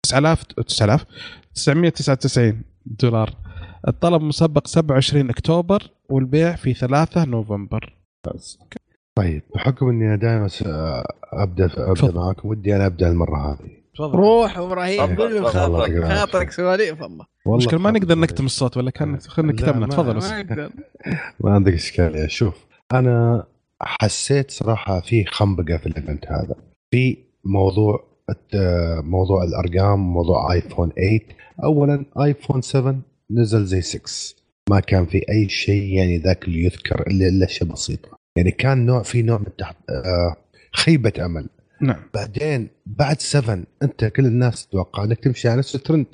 9000 0.03 0.43
9000 0.43 1.05
999 1.53 2.61
دولار. 2.85 3.33
الطلب 3.87 4.21
مسبق 4.21 4.67
27 4.67 5.29
أكتوبر 5.29 5.83
والبيع 6.09 6.55
في 6.55 6.73
3 6.73 7.25
نوفمبر. 7.25 7.93
طيب 9.15 9.41
بحكم 9.55 9.89
إني 9.89 10.05
أنا 10.05 10.15
دائما 10.15 10.49
أبدأ 11.33 11.69
أبدأ 11.77 12.11
معاكم 12.11 12.49
ودي 12.49 12.75
أنا 12.75 12.85
أبدأ 12.85 13.09
المرة 13.09 13.51
هذه. 13.51 13.69
تفضل. 13.95 14.19
روح 14.19 14.57
إبراهيم 14.57 15.45
خاطرك 16.03 16.51
سواليف 16.51 17.01
والله 17.01 17.25
المشكلة 17.47 17.79
ما 17.79 17.91
نقدر 17.91 18.17
نكتم 18.17 18.45
الصوت 18.45 18.77
ولا 18.77 18.91
كان 18.91 19.19
خلينا 19.19 19.53
كتبنا 19.53 19.87
تفضل. 19.87 20.69
ما 21.39 21.51
عندك 21.51 21.73
إشكالية. 21.73 22.27
شوف 22.27 22.65
أنا 22.93 23.45
حسيت 23.81 24.51
صراحة 24.51 24.99
في 24.99 25.25
خنبقة 25.25 25.77
في 25.77 25.85
ال 25.85 25.92
event 25.92 26.25
هذا. 26.27 26.55
في 26.95 27.17
موضوع 27.45 28.03
موضوع 29.03 29.43
الأرقام 29.43 29.99
موضوع 29.99 30.53
ايفون 30.53 30.89
8 30.89 31.19
اولا 31.63 32.05
ايفون 32.23 32.61
7 32.61 33.01
نزل 33.31 33.65
زي 33.65 33.81
6 33.81 34.01
ما 34.69 34.79
كان 34.79 35.05
في 35.05 35.29
أي 35.29 35.49
شيء 35.49 35.93
يعني 35.93 36.17
ذاك 36.17 36.43
اللي 36.43 36.63
يذكر 36.63 37.07
إلا 37.07 37.27
إلا 37.27 37.47
شيء 37.47 37.67
بسيطة. 37.67 38.09
يعني 38.37 38.51
كان 38.51 38.85
نوع 38.85 39.03
في 39.03 39.21
نوع 39.21 39.37
من 39.37 39.55
تحت 39.57 39.75
آه 39.89 40.35
خيبة 40.75 41.25
أمل. 41.25 41.49
نعم. 41.81 42.03
بعدين 42.13 42.67
بعد 42.85 43.21
7 43.21 43.63
أنت 43.83 44.05
كل 44.05 44.25
الناس 44.25 44.67
تتوقع 44.67 45.03
إنك 45.03 45.19
تمشي 45.19 45.49
على 45.49 45.57
نفس 45.59 45.75
الترند 45.75 46.05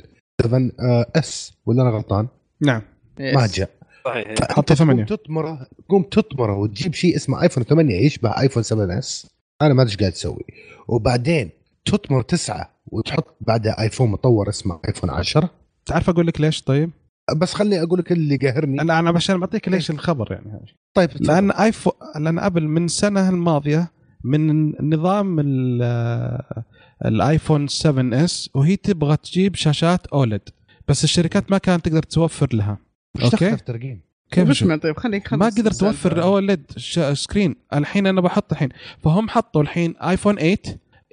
7 0.42 0.70
آه 0.80 1.06
S 1.16 1.54
ولا 1.66 1.82
أنا 1.82 1.90
غلطان؟ 1.90 2.28
نعم. 2.62 2.82
ما 3.20 3.48
جاء. 3.54 3.70
صحيح. 4.06 4.36
حطوا 4.42 4.76
8 4.76 5.04
تطمره 5.04 5.68
قوم 5.90 6.04
تطمره 6.04 6.58
وتجيب 6.58 6.94
شيء 6.94 7.16
اسمه 7.16 7.42
ايفون 7.42 7.64
8 7.64 7.96
يشبه 7.96 8.30
ايفون 8.30 8.64
7 8.64 9.00
S 9.00 9.41
أنا 9.62 9.74
ما 9.74 9.82
أدري 9.82 9.92
إيش 9.92 10.00
قاعد 10.00 10.12
تسوي. 10.12 10.44
وبعدين 10.88 11.50
تطمر 11.86 12.22
تسعة 12.22 12.82
وتحط 12.86 13.38
بعدها 13.42 13.82
ايفون 13.82 14.12
مطور 14.12 14.50
اسمه 14.50 14.80
ايفون 14.88 15.10
10 15.10 15.50
تعرف 15.86 16.10
أقول 16.10 16.28
لك 16.28 16.42
ليش 16.42 16.62
طيب؟ 16.62 16.92
بس 17.38 17.54
خليني 17.54 17.84
أقول 17.84 18.00
لك 18.00 18.12
اللي 18.12 18.38
قاهرني 18.38 18.82
أنا 18.82 19.00
أنا 19.00 19.10
عشان 19.10 19.40
بعطيك 19.40 19.70
ليش 19.70 19.92
الخبر 19.92 20.32
يعني. 20.32 20.76
طيب. 20.94 21.10
لأن 21.20 21.52
ايفون 21.52 21.94
لأن 22.20 22.40
ابل 22.40 22.68
من 22.68 22.86
السنة 22.86 23.30
الماضية 23.30 23.92
من 24.24 24.72
نظام 24.94 25.40
الايفون 27.06 27.68
7 27.68 28.24
S 28.24 28.50
وهي 28.54 28.76
تبغى 28.76 29.18
تجيب 29.18 29.56
شاشات 29.56 30.08
OLED. 30.08 30.42
بس 30.88 31.04
الشركات 31.04 31.52
ما 31.52 31.58
كانت 31.58 31.86
تقدر 31.86 32.04
توفر 32.04 32.48
لها. 32.54 32.78
أوكي؟ 33.24 33.56
ترقيم 33.56 34.02
كيف 34.32 34.50
مش 34.50 34.64
طيب 34.64 34.98
خليك 34.98 35.34
ما 35.34 35.46
قدرت 35.46 35.76
توفر 35.76 36.24
OLED 36.24 36.72
screen 37.14 37.56
الحين 37.74 38.08
أنا 38.08 38.22
بحط 38.22 38.52
الحين. 38.52 38.70
فهم 39.04 39.30
حطوا 39.30 39.62
الحين 39.62 39.96
ايفون 39.98 40.36
8 40.36 40.58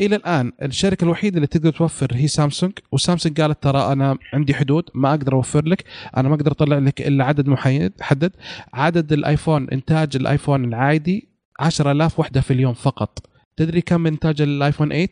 إلى 0.01 0.17
الآن 0.17 0.53
الشركة 0.63 1.05
الوحيدة 1.05 1.37
اللي 1.37 1.47
تقدر 1.47 1.73
توفر 1.73 2.09
هي 2.15 2.29
سامسونج 2.29 2.73
وسامسونج 2.93 3.41
قالت 3.41 3.63
ترى 3.63 3.93
أنا 3.93 4.19
عندي 4.33 4.55
حدود 4.55 4.85
ما 4.95 5.11
أقدر 5.11 5.33
أوفر 5.33 5.65
لك. 5.65 5.85
أنا 6.17 6.29
ما 6.29 6.35
أقدر 6.35 6.53
أطلع 6.53 6.79
لك 6.79 7.01
إلا 7.07 7.25
عدد 7.25 7.49
محدد 7.49 8.33
عدد 8.73 9.13
الآيفون 9.13 9.71
إنتاج 9.71 10.17
الآيفون 10.17 10.65
العادي 10.65 11.29
10000 11.61 12.21
وحدة 12.21 12.41
في 12.41 12.51
اليوم 12.51 12.75
فقط. 12.75 13.27
تدري 13.57 13.81
كم 13.81 14.07
إنتاج 14.07 14.43
الآيفون 14.43 14.89
8 14.89 15.09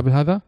بهذا؟ 0.00 0.40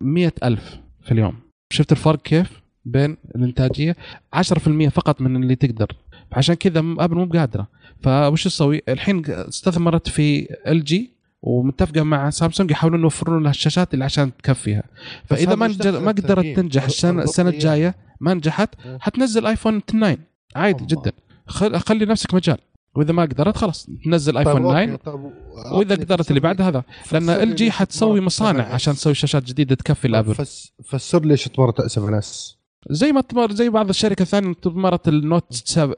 100000 0.00 0.78
في 1.02 1.12
اليوم. 1.12 1.34
شفت 1.72 1.92
الفرق 1.92 2.22
كيف؟ 2.22 2.65
بين 2.86 3.16
الإنتاجية 3.34 3.96
10% 4.32 4.88
فقط 4.88 5.20
من 5.20 5.42
اللي 5.42 5.54
تقدر. 5.54 5.92
عشان 6.32 6.54
كذا 6.54 6.78
أبل 6.78 7.16
مو 7.16 7.24
بقادرة. 7.24 7.66
فوش 8.02 8.44
تسوي؟ 8.44 8.82
الحين 8.88 9.22
استثمرت 9.26 10.08
في 10.08 10.48
إل 10.66 10.84
جي 10.84 11.10
ومتفقة 11.42 12.02
مع 12.02 12.30
سامسونج 12.30 12.70
يحاولون 12.70 13.02
يوفرون 13.02 13.42
لها 13.42 13.50
الشاشات 13.50 13.94
اللي 13.94 14.04
عشان 14.04 14.36
تكفيها. 14.36 14.82
فإذا 15.24 15.54
ما 15.54 15.68
ما 15.82 16.08
قدرت 16.08 16.46
تنجح 16.56 16.84
السنة 16.84 17.22
السنة 17.22 17.50
الجاية 17.50 17.94
ما 18.20 18.34
نجحت 18.34 18.68
حتنزل 19.00 19.46
آيفون 19.46 19.84
9 19.84 20.16
عادي 20.56 20.84
جدا. 20.84 21.12
خلي 21.78 22.04
نفسك 22.04 22.34
مجال. 22.34 22.58
وإذا 22.94 23.12
ما 23.12 23.22
قدرت 23.22 23.56
خلاص 23.56 23.90
تنزل 24.04 24.36
آيفون 24.36 24.62
9 24.62 25.32
وإذا 25.72 25.94
قدرت 25.94 26.28
اللي 26.30 26.40
بعد 26.40 26.62
هذا. 26.62 26.82
لأن 27.12 27.30
إل 27.30 27.54
جي 27.54 27.70
حتسوي 27.70 28.20
مصانع 28.20 28.64
عشان 28.64 28.94
تسوي 28.94 29.14
شاشات 29.14 29.44
جديدة 29.44 29.74
تكفي 29.74 30.06
الابل 30.06 30.34
فسر 30.84 31.24
لي 31.24 31.32
إيش 31.32 31.44
تمرت 31.44 31.86
7 31.86 32.18
S 32.18 32.55
زي 32.90 33.12
ما 33.12 33.20
تمر 33.20 33.52
زي 33.52 33.68
بعض 33.68 33.88
الشركة 33.88 34.22
الثانية 34.22 34.54
تمرت 34.54 35.08
ال 35.08 35.15
Note 35.15 35.44
6 35.52 35.94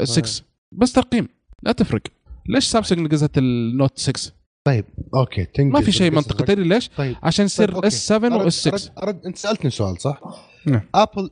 بس 0.73 0.93
ترقيم 0.93 1.29
لا 1.63 1.73
تفرق. 1.73 2.03
ليش 2.47 2.65
سامسونج 2.65 3.01
نقزت 3.01 3.39
ال 3.39 3.51
Note 3.51 3.99
6 3.99 4.33
طيب 4.65 4.85
أوكي 5.15 5.47
ما 5.59 5.81
في 5.81 5.93
شيء 5.93 6.11
منطقي. 6.11 6.45
تدري 6.45 6.69
ليش؟ 6.69 6.91
طيب. 6.97 7.17
عشان 7.23 7.45
يصير 7.45 7.73
طيب. 7.73 7.85
S 7.85 8.07
7 8.07 8.37
و 8.37 8.46
S 8.46 8.55
6 8.55 8.71
أرد, 8.71 8.91
أرد, 9.03 9.27
أنت 9.27 9.37
سألتني 9.37 9.71
سؤال 9.71 10.01
صح؟ 10.01 10.21
نعم. 10.67 10.81
ابل 10.95 11.31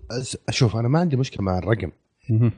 شوف 0.50 0.76
أنا 0.76 0.88
ما 0.88 0.98
عندي 0.98 1.16
مشكلة 1.16 1.42
مع 1.42 1.58
الرقم. 1.58 1.90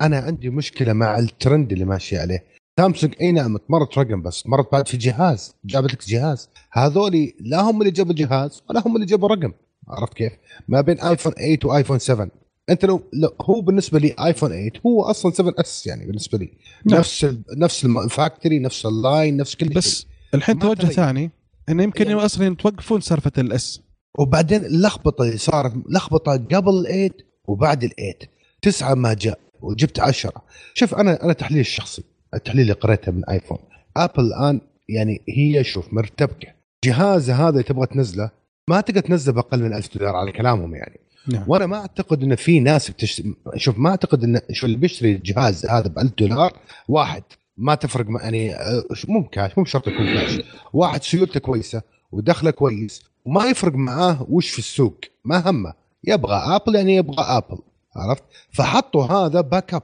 أنا 0.02 0.18
عندي 0.18 0.50
مشكلة 0.50 0.92
مع 0.92 1.18
الترند 1.18 1.72
اللي 1.72 1.84
ماشي 1.84 2.18
عليه. 2.18 2.44
سامسونج 2.78 3.14
أي 3.20 3.32
نعم 3.32 3.56
تمرت 3.56 3.98
رقم 3.98 4.22
بس 4.22 4.46
مرت 4.46 4.72
بعد 4.72 4.88
في 4.88 4.96
جهاز 4.96 5.54
جابت 5.64 5.92
لك 5.92 6.08
جهاز. 6.08 6.48
هذولي 6.72 7.34
لا 7.40 7.60
هم 7.60 7.80
اللي 7.80 7.90
جابوا 7.90 8.10
الجهاز 8.12 8.62
ولا 8.70 8.82
هم 8.86 8.94
اللي 8.96 9.06
جابوا 9.06 9.28
رقم 9.28 9.52
عرفت 9.88 10.14
كيف؟ 10.14 10.32
ما 10.68 10.80
بين 10.80 11.00
ايفون 11.00 11.32
8 11.32 11.58
وايفون 11.64 11.98
7 11.98 12.28
انت 12.70 12.84
لو, 12.84 13.02
لو 13.12 13.34
هو 13.40 13.60
بالنسبة 13.60 13.98
لي 13.98 14.14
ايفون 14.24 14.50
8 14.50 14.70
هو 14.86 15.02
أصلا 15.02 15.32
7 15.32 15.54
S 15.58 15.86
يعني 15.86 16.06
بالنسبة 16.06 16.38
لي. 16.38 16.50
نعم. 16.84 16.98
نفس 16.98 17.24
ال 17.24 17.42
نفس 17.56 17.84
ال 17.84 17.93
factory 17.93 18.58
نفس 18.58 18.86
ال 18.86 18.96
line 18.96 19.36
نفس 19.36 19.54
كل 19.54 19.66
شيء. 19.66 19.76
بس 19.76 20.06
الحين 20.34 20.58
توجه 20.58 20.86
ثاني 20.86 21.30
انه 21.68 21.82
يمكن 21.82 22.06
يعني. 22.06 22.24
أصلا 22.24 22.54
توقفون 22.54 23.00
سالفة 23.00 23.32
ال 23.38 23.59
S 23.59 23.80
وبعدين 24.18 24.64
اللخبطه 24.64 25.24
اللي 25.24 25.38
صارت 25.38 25.72
لخبطة 25.90 26.32
قبل 26.32 26.86
ال8 26.86 27.22
وبعد 27.48 27.84
ال8 27.84 28.26
تسعة 28.62 28.94
ما 28.94 29.14
جاء 29.14 29.38
وجبت 29.60 30.00
عشرة. 30.00 30.42
شوف 30.74 30.94
أنا 30.94 31.24
أنا 31.24 31.32
تحليل 31.32 31.60
الشخصي 31.60 32.02
التحليل 32.34 32.62
اللي 32.62 32.72
قريته 32.72 33.12
من 33.12 33.24
ايفون 33.24 33.58
ابل 33.96 34.24
الآن 34.24 34.60
يعني 34.88 35.22
هي 35.28 35.64
شوف 35.64 35.92
مرتبكة. 35.92 36.48
جهاز 36.84 37.30
هذا 37.30 37.48
اللي 37.48 37.62
تبغى 37.62 37.86
تنزله 37.86 38.30
ما 38.68 38.80
تقدر 38.80 39.00
تنزله 39.00 39.34
بأقل 39.34 39.62
من 39.62 39.74
1000 39.74 39.98
دولار 39.98 40.16
على 40.16 40.32
كلامهم 40.32 40.74
يعني. 40.74 41.00
نعم. 41.28 41.44
وأنا 41.46 41.66
ما 41.66 41.76
اعتقد 41.76 42.22
إن 42.22 42.34
في 42.34 42.60
ناس 42.60 42.90
بتشتري 42.90 43.34
شوف 43.56 43.78
ما 43.78 43.90
اعتقد 43.90 44.24
ان 44.24 44.40
شو 44.52 44.66
اللي 44.66 44.76
بيشتري 44.76 45.12
الجهاز 45.12 45.66
هذا 45.66 45.88
ب 45.88 45.98
1000 45.98 46.12
دولار 46.18 46.52
واحد 46.88 47.22
ما 47.56 47.74
تفرق 47.74 48.06
يعني 48.22 48.54
آه، 48.54 48.84
مو 49.08 49.20
بكاش 49.20 49.58
مو 49.58 49.64
بشرط 49.64 49.88
يكون 49.88 50.06
كاش 50.06 50.40
واحد 50.72 51.02
سيولته 51.02 51.40
كويسة 51.40 51.82
ودخله 52.12 52.50
كويس 52.50 53.02
وما 53.24 53.44
يفرق 53.44 53.74
معاه 53.74 54.26
وش 54.30 54.50
في 54.50 54.58
السوق 54.58 55.00
ما 55.24 55.50
همه 55.50 55.74
يبغى 56.04 56.34
ابل 56.34 56.74
يعني 56.74 56.96
يبغى 56.96 57.24
ابل 57.24 57.58
عرفت؟ 57.96 58.24
فحطوا 58.50 59.04
هذا 59.04 59.40
backup 59.40 59.82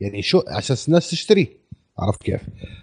يعني 0.00 0.22
شو 0.22 0.42
عشان 0.48 0.76
الناس 0.88 1.10
تشتريه 1.10 1.48
عرفت 1.98 2.22
كيف؟ 2.22 2.40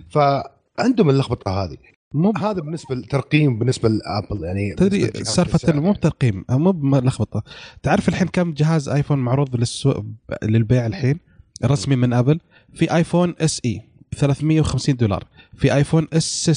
فعندهم 0.10 1.10
اللخبطة 1.10 1.64
هذه. 1.64 1.78
مو 2.14 2.34
هذا 2.38 2.62
بالنسبة 2.62 2.96
للترقيم 2.96 3.60
بالنسبة 3.60 3.90
لأبل 3.90 4.44
يعني 4.44 4.76
تدري 4.76 5.12
سالفة 5.24 5.74
مو 5.74 5.92
بترقيم 5.92 6.46
مو 6.50 6.72
بلخبطه 6.72 7.44
تعرف 7.84 8.10
الحين 8.10 8.28
كم 8.28 8.54
جهاز 8.54 8.90
آيفون 8.90 9.18
معروض 9.18 9.56
للسوق 9.56 10.06
للبيع 10.44 10.86
الحين؟ 10.86 11.20
رسمي 11.66 11.96
من 11.96 12.14
آبل. 12.14 12.40
في 12.74 12.96
آيفون 12.96 13.36
SE 13.40 13.82
350 14.18 14.96
دولار. 14.96 15.24
في 15.58 15.74
آيفون 15.74 16.08
S 16.14 16.50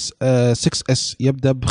6 0.53 0.93
S 0.93 1.17
يبدأ 1.21 1.53
ب 1.53 1.65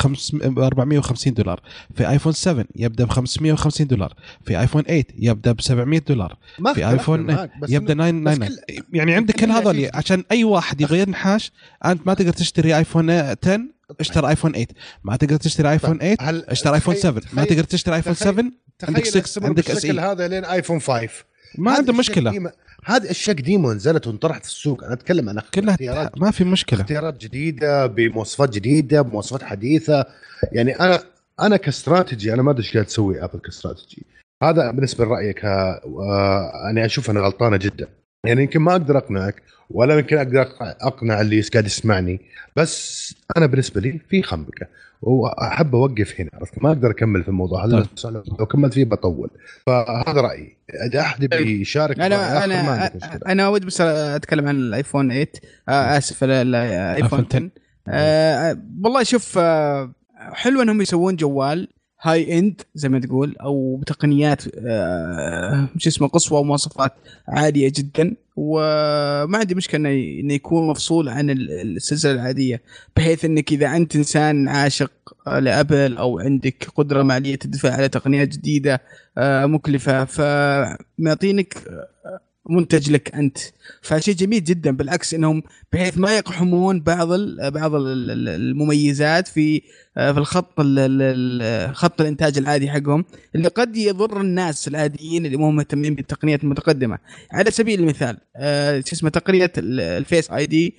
450 0.58 1.34
دولار. 1.34 1.62
في 1.96 2.10
آيفون 2.10 2.34
7 2.34 2.66
يبدأ 2.76 3.06
ب 3.06 3.10
550 3.10 3.88
دولار. 3.88 4.14
في 4.46 4.60
آيفون 4.60 4.82
8 4.82 5.04
يبدأ 5.20 5.52
ب 5.52 5.62
700 5.62 6.02
دولار. 6.08 6.38
في 6.76 6.90
آيفون 6.90 7.48
يبدأ 7.70 7.94
999 7.94 8.58
يعني 8.94 9.14
عندك 9.14 9.36
كل 9.36 9.52
هذول 9.52 9.90
عشان 9.94 10.24
أي 10.32 10.44
واحد 10.44 10.82
يبغى 10.82 11.00
ينحاش 11.00 11.52
أنت 11.86 12.08
ما 12.08 12.14
تقدر 12.14 12.34
تشتري 12.34 12.78
آيفون 12.78 13.10
10 13.10 13.73
اشتري 14.00 14.30
ايفون 14.30 14.52
8 14.52 14.68
ما 15.04 15.16
تقدر 15.16 15.36
تشتري 15.36 15.72
ايفون 15.72 15.98
8 15.98 16.16
اشتري 16.48 16.76
ايفون 16.76 16.96
7 16.96 17.24
ما 17.34 17.44
تقدر 17.44 17.64
تشتري 17.64 17.96
ايفون 17.96 18.14
7 18.14 18.46
عندك 18.84 19.06
6 19.06 19.46
عندك 19.46 19.72
S 19.72 19.86
هذا 19.86 20.28
لين 20.28 20.46
ايفون 20.46 20.80
5 20.80 21.10
ما 21.58 21.72
عنده 21.72 21.94
مشكلة. 21.94 22.52
هذه 22.86 23.12
اشياء 23.12 23.38
قديمه 23.38 23.74
نزلت 23.74 24.08
وانطرحت 24.08 24.46
في 24.46 24.50
السوق. 24.50 24.84
أنا 24.84 24.94
أتكلم 24.94 25.30
عن 25.30 25.40
كلها 25.54 25.74
اختيارات 25.74 26.18
ما 26.18 26.32
في 26.32 26.44
مشكلة. 26.44 26.82
اختيارات 26.82 27.18
جديدة 27.22 27.88
بمواصفات 27.88 28.50
جديدة 28.50 29.02
بمواصفات 29.02 29.44
حديثة. 29.44 30.06
يعني 30.52 30.80
أنا 30.80 31.00
أنا 31.40 31.58
كاستراتيجي 31.58 32.34
أنا 32.34 32.42
ما 32.42 32.52
أدري 32.52 32.64
إيش 32.64 32.74
قاعد 32.74 32.86
تسوي 32.86 33.24
ابل 33.24 33.40
كاستراتيجي. 33.40 34.06
هذا 34.44 34.72
بالنسبة 34.72 35.06
لرأيك 35.06 35.46
أنا 35.46 36.52
يعني 36.66 36.86
أشوف 36.86 37.10
انها 37.10 37.22
غلطانة 37.22 37.58
جدا. 37.58 37.88
يعني 38.26 38.42
يمكن 38.42 38.60
ما 38.60 38.72
أقدر 38.72 38.98
أقنعك 38.98 39.44
ولا 39.70 39.98
يمكن 39.98 40.18
أقدر 40.18 40.48
أقنع 40.62 41.22
اللي 41.22 41.42
قاعد 41.42 41.66
يسمعني 41.66 42.20
بس 42.56 43.16
أنا 43.38 43.46
بالنسبة 43.46 43.82
لي 43.82 44.00
في 44.10 44.24
خنبقة 44.24 44.68
وأحب 45.02 45.76
أوقف 45.76 46.22
هنا 46.22 46.30
عرفت؟ 46.34 46.64
ما 46.64 46.70
أقدر 46.70 46.92
أكمل 46.92 47.24
في 47.24 47.30
الموضوع 47.30 47.66
هذا 47.66 47.86
طيب. 48.04 48.24
لو 48.40 48.46
كملت 48.46 48.74
فيه 48.74 48.86
بطول. 48.86 49.30
فهذا 49.66 50.22
رأيي. 50.22 50.58
إذا 50.86 51.00
أحد 51.00 51.24
يبي 51.24 51.38
طيب. 51.38 51.48
يشارك 51.48 52.00
أنا 52.00 52.44
أنا 52.46 52.92
أنا 53.28 53.48
ودي 53.48 53.66
بس 53.66 53.82
أتكلم 53.82 54.48
عن 54.48 54.56
الآيفون 54.56 55.10
8 55.10 55.28
آه 55.70 55.98
آسف 55.98 56.24
الايفون 56.24 57.26
10 57.32 57.50
آه 57.88 58.58
والله 58.84 59.04
شوف 59.04 59.38
آه 59.38 59.92
حلو 60.20 60.62
إنهم 60.62 60.82
يسوون 60.82 61.16
جوال 61.16 61.68
هاي 62.04 62.40
إند 62.40 62.62
زي 62.76 62.90
ما 62.90 63.00
تقول 63.00 63.36
أو 63.42 63.76
بتقنيات 63.76 64.44
آه 64.58 65.68
شو 65.78 65.90
اسمه 65.90 66.08
قصوى 66.08 66.40
ومواصفات 66.40 66.94
عاليه 67.28 67.72
جدا. 67.76 68.16
وما 68.36 69.38
عندي 69.38 69.56
مشكلة 69.56 69.80
إنه 69.80 70.20
إنه 70.20 70.34
يكون 70.34 70.68
مفصول 70.68 71.10
عن 71.10 71.30
السلسلة 71.30 72.12
العادية 72.12 72.62
بحيث 72.96 73.26
إنك 73.26 73.52
إذا 73.52 73.76
أنت 73.76 73.96
إنسان 73.96 74.48
عاشق 74.48 74.92
لأبل 75.40 75.98
أو 75.98 76.20
عندك 76.20 76.68
قدرة 76.76 77.04
مالية 77.04 77.36
تدفع 77.36 77.72
على 77.74 77.90
تقنيات 77.90 78.28
جديدة 78.28 78.82
آه 79.18 79.46
مكلفة 79.46 80.06
فمعطينك 80.06 81.54
منتج 82.50 82.92
لك 82.92 83.16
أنت. 83.16 83.38
فشيء 83.82 84.16
جميل 84.16 84.44
جدا 84.44 84.72
بالعكس 84.72 85.14
إنهم 85.14 85.44
بحيث 85.74 85.98
ما 85.98 86.18
يقحمون 86.18 86.82
بعض 86.82 87.08
بعض 87.40 87.72
المميزات 87.76 89.28
في 89.28 89.62
في 89.96 90.18
الخط 90.18 90.62
خط 91.74 92.02
الإنتاج 92.02 92.38
العادي 92.38 92.70
حقهم 92.70 93.06
اللي 93.36 93.48
قد 93.48 93.78
يضر 93.78 94.22
الناس 94.22 94.68
العاديين 94.68 95.26
اللي 95.26 95.38
مو 95.38 95.52
مهتمين 95.52 95.96
بالتقنيات 95.96 96.44
المتقدمة. 96.44 96.98
على 97.32 97.52
سبيل 97.52 97.80
المثال 97.80 98.18
آه، 98.36 98.80
شو 98.86 98.96
اسمه 98.96 99.10
تقنية 99.10 99.52
الفيس 99.58 100.32
اي 100.32 100.46
دي 100.46 100.76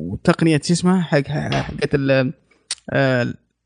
وتقنية 0.00 0.60
شو 0.64 0.72
اسمه 0.72 1.00
حق 1.00 1.28
حقت 1.28 1.94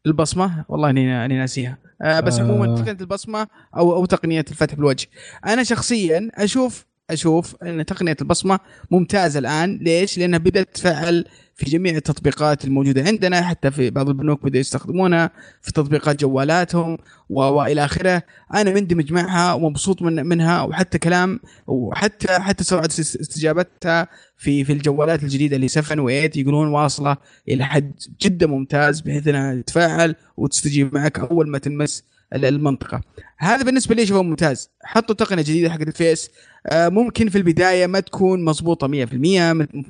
البصمة؟ 0.07 0.65
والله 0.69 0.91
اني 0.91 1.39
ناسيها. 1.39 1.79
آه 2.03 2.21
بس 2.21 2.41
عموما 2.41 2.73
آه. 2.73 2.77
تقنية 2.77 2.97
البصمة 3.01 3.47
أو 3.77 3.93
أو 3.95 4.05
تقنية 4.05 4.45
الفتح 4.51 4.75
بالوجه 4.75 5.07
أنا 5.47 5.63
شخصيا 5.63 6.31
أشوف 6.35 6.85
أشوف 7.11 7.57
إن 7.63 7.87
تقنية 7.87 8.17
البصمة 8.21 8.59
ممتازة 8.91 9.39
الآن. 9.39 9.79
ليش؟ 9.83 10.19
لأنها 10.19 10.39
بدأت 10.39 10.69
تفعل 10.75 11.25
في 11.55 11.71
جميع 11.71 11.97
التطبيقات 11.97 12.65
الموجودة 12.65 13.05
عندنا 13.05 13.43
حتى 13.43 13.71
في 13.71 13.91
بعض 13.91 14.09
البنوك 14.09 14.45
بدأوا 14.45 14.61
يستخدمونها 14.61 15.31
في 15.63 15.73
تطبيقات 15.73 16.21
جوالاتهم 16.21 16.99
وإلى 17.29 17.85
آخره. 17.85 18.23
أنا 18.55 18.75
مندمج 18.75 19.13
معها 19.13 19.53
ومبسوط 19.53 20.03
من 20.03 20.27
منها 20.27 20.63
وحتى 20.63 20.99
كلام 20.99 21.41
وحتى 21.67 22.39
حتى 22.39 22.65
سرعة 22.65 22.85
استجابتها 23.01 24.09
في 24.37 24.65
في 24.65 24.73
الجوالات 24.73 25.23
الجديدة 25.23 25.57
اللي 25.57 25.69
7 25.69 25.97
و8 25.97 26.37
يقولون 26.37 26.69
واصلة 26.69 27.17
إلى 27.49 27.65
حد 27.65 27.93
جدا 28.21 28.47
ممتاز 28.47 29.01
بحيث 29.01 29.29
إنها 29.29 29.55
تتفاعل 29.55 30.15
وتستجيب 30.37 30.95
معك 30.95 31.19
أول 31.19 31.49
ما 31.49 31.59
تلمس 31.59 32.05
المنطقة. 32.35 33.01
هذا 33.39 33.65
بالنسبة 33.65 33.95
لي 33.95 34.03
اشوفه 34.03 34.23
ممتاز. 34.23 34.71
حطوا 34.83 35.15
تقنية 35.15 35.43
جديدة 35.43 35.71
حقت 35.71 35.89
الفيس. 35.89 36.31
ممكن 36.73 37.29
في 37.29 37.39
البداية 37.39 37.87
ما 37.87 38.01
تكون 38.01 38.45
مضبوطة 38.45 38.87
100% 38.87 38.91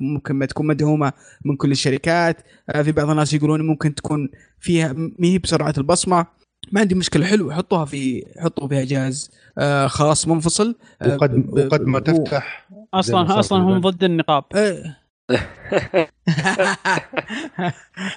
ممكن 0.01 0.35
ما 0.35 0.45
تكون 0.45 0.67
مدعومه 0.67 1.13
من 1.45 1.55
كل 1.55 1.71
الشركات. 1.71 2.37
آه، 2.69 2.81
في 2.81 2.91
بعض 2.91 3.09
الناس 3.09 3.33
يقولون 3.33 3.61
ممكن 3.67 3.95
تكون 3.95 4.29
فيها 4.59 4.93
ما 4.93 5.27
هي 5.27 5.37
بسرعة 5.37 5.73
البصمة. 5.77 6.25
ما 6.71 6.81
عندي 6.81 6.95
مشكلة 6.95 7.25
حلو 7.25 7.51
حطوها 7.51 7.85
في 7.85 8.25
حطوا 8.39 8.67
فيها 8.67 8.83
جهاز. 8.83 9.31
آه، 9.57 9.87
خاص 9.87 10.27
منفصل. 10.27 10.75
وقد 11.07 11.45
وقد 11.49 11.81
ما 11.81 11.99
تفتح 11.99 12.69
أصلا 12.93 13.39
أصلا 13.39 13.63
هم 13.63 13.81
ضد 13.81 14.03
النقاب. 14.03 14.43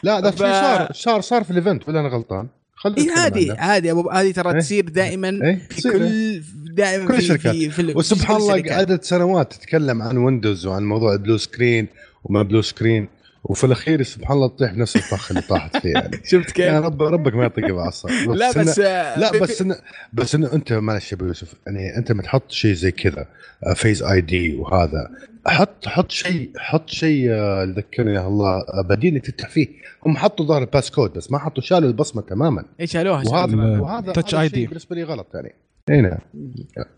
لا 0.02 0.20
ده 0.20 0.30
في 0.30 0.36
صار 0.38 0.92
صار 0.92 1.20
صار 1.20 1.44
في 1.44 1.50
ال 1.50 1.57
event 1.57 1.88
ولا 1.88 2.00
أنا 2.00 2.08
غلطان؟ 2.08 2.48
اي 2.86 3.10
عادي 3.10 3.50
عادي 3.52 3.90
ابو 3.90 4.10
هذه 4.10 4.30
ترى 4.30 4.52
إيه؟ 4.52 4.58
تصير 4.60 4.88
دائما 4.88 5.28
إيه؟ 5.28 5.68
في 5.70 5.82
كل 5.82 6.02
إيه؟ 6.02 6.42
دائما 6.74 7.06
كل 7.08 7.14
الشركات 7.14 7.54
في 7.54 7.70
في 7.70 7.92
وسبحان 7.96 8.36
الله 8.36 8.62
عدد 8.66 9.02
سنوات 9.02 9.52
تتكلم 9.52 10.02
عن 10.02 10.16
ويندوز 10.16 10.66
وعن 10.66 10.84
موضوع 10.84 11.12
ال 11.12 11.17
blue 11.17 11.36
screen 11.36 11.88
وما 12.24 12.42
blue 12.42 12.62
screen 12.62 13.08
وفي 13.44 13.64
الأخير 13.64 14.02
سبحان 14.02 14.36
الله 14.36 14.48
تطيح 14.48 14.72
بنفس 14.72 14.96
الفخ 14.96 15.30
اللي 15.30 15.42
طاحت 15.42 15.76
فيه 15.76 15.92
يعني. 15.92 16.20
شفت 16.30 16.50
كيف؟ 16.50 16.66
يعني 16.66 16.78
رب 16.78 17.02
ربك 17.02 17.34
ما 17.34 17.42
يعطيك 17.42 17.70
بعصا 17.70 18.08
لا 18.34 18.50
بس 18.50 18.78
إن 18.78 18.88
لا 19.20 19.30
بس 19.40 19.62
إن 19.62 19.74
بس 20.12 20.34
إنه 20.34 20.52
أنت 20.52 20.72
معلش 20.72 21.12
يا 21.12 21.16
أبو 21.16 21.24
يوسف 21.24 21.54
يعني 21.66 21.96
أنت 21.96 22.12
ما 22.12 22.22
تحط 22.22 22.50
شيء 22.50 22.72
زي 22.74 22.90
كذا 22.90 23.26
Face 23.74 24.02
ID 24.02 24.56
وهذا. 24.56 25.10
حط 25.46 25.88
حط 25.88 26.10
شيء 26.10 26.50
حط 26.58 26.88
شيء 26.90 27.30
آه، 27.30 27.64
ذكرني 27.64 28.14
يا 28.14 28.26
الله 28.26 28.48
آه، 28.48 28.82
بديل 28.88 29.14
إنك 29.14 29.26
تفتح 29.26 29.48
فيه. 29.48 29.68
هم 30.06 30.16
حطوا 30.16 30.46
ظهر 30.46 30.62
ال 30.62 30.90
passcode 30.90 31.12
بس 31.12 31.32
ما 31.32 31.38
حطوا 31.38 31.62
شالوا 31.62 31.88
البصمة 31.88 32.22
تماما. 32.22 32.64
اي 32.80 32.86
شالوها 32.86 33.22
وهذا 33.28 33.80
وهذا 33.80 34.12
Touch 34.12 34.34
ID 34.34 34.66
بالنسبة 34.66 34.96
لي 34.96 35.02
غلط 35.02 35.26
يعني. 35.34 35.54
اي 35.90 36.00
نعم. 36.00 36.18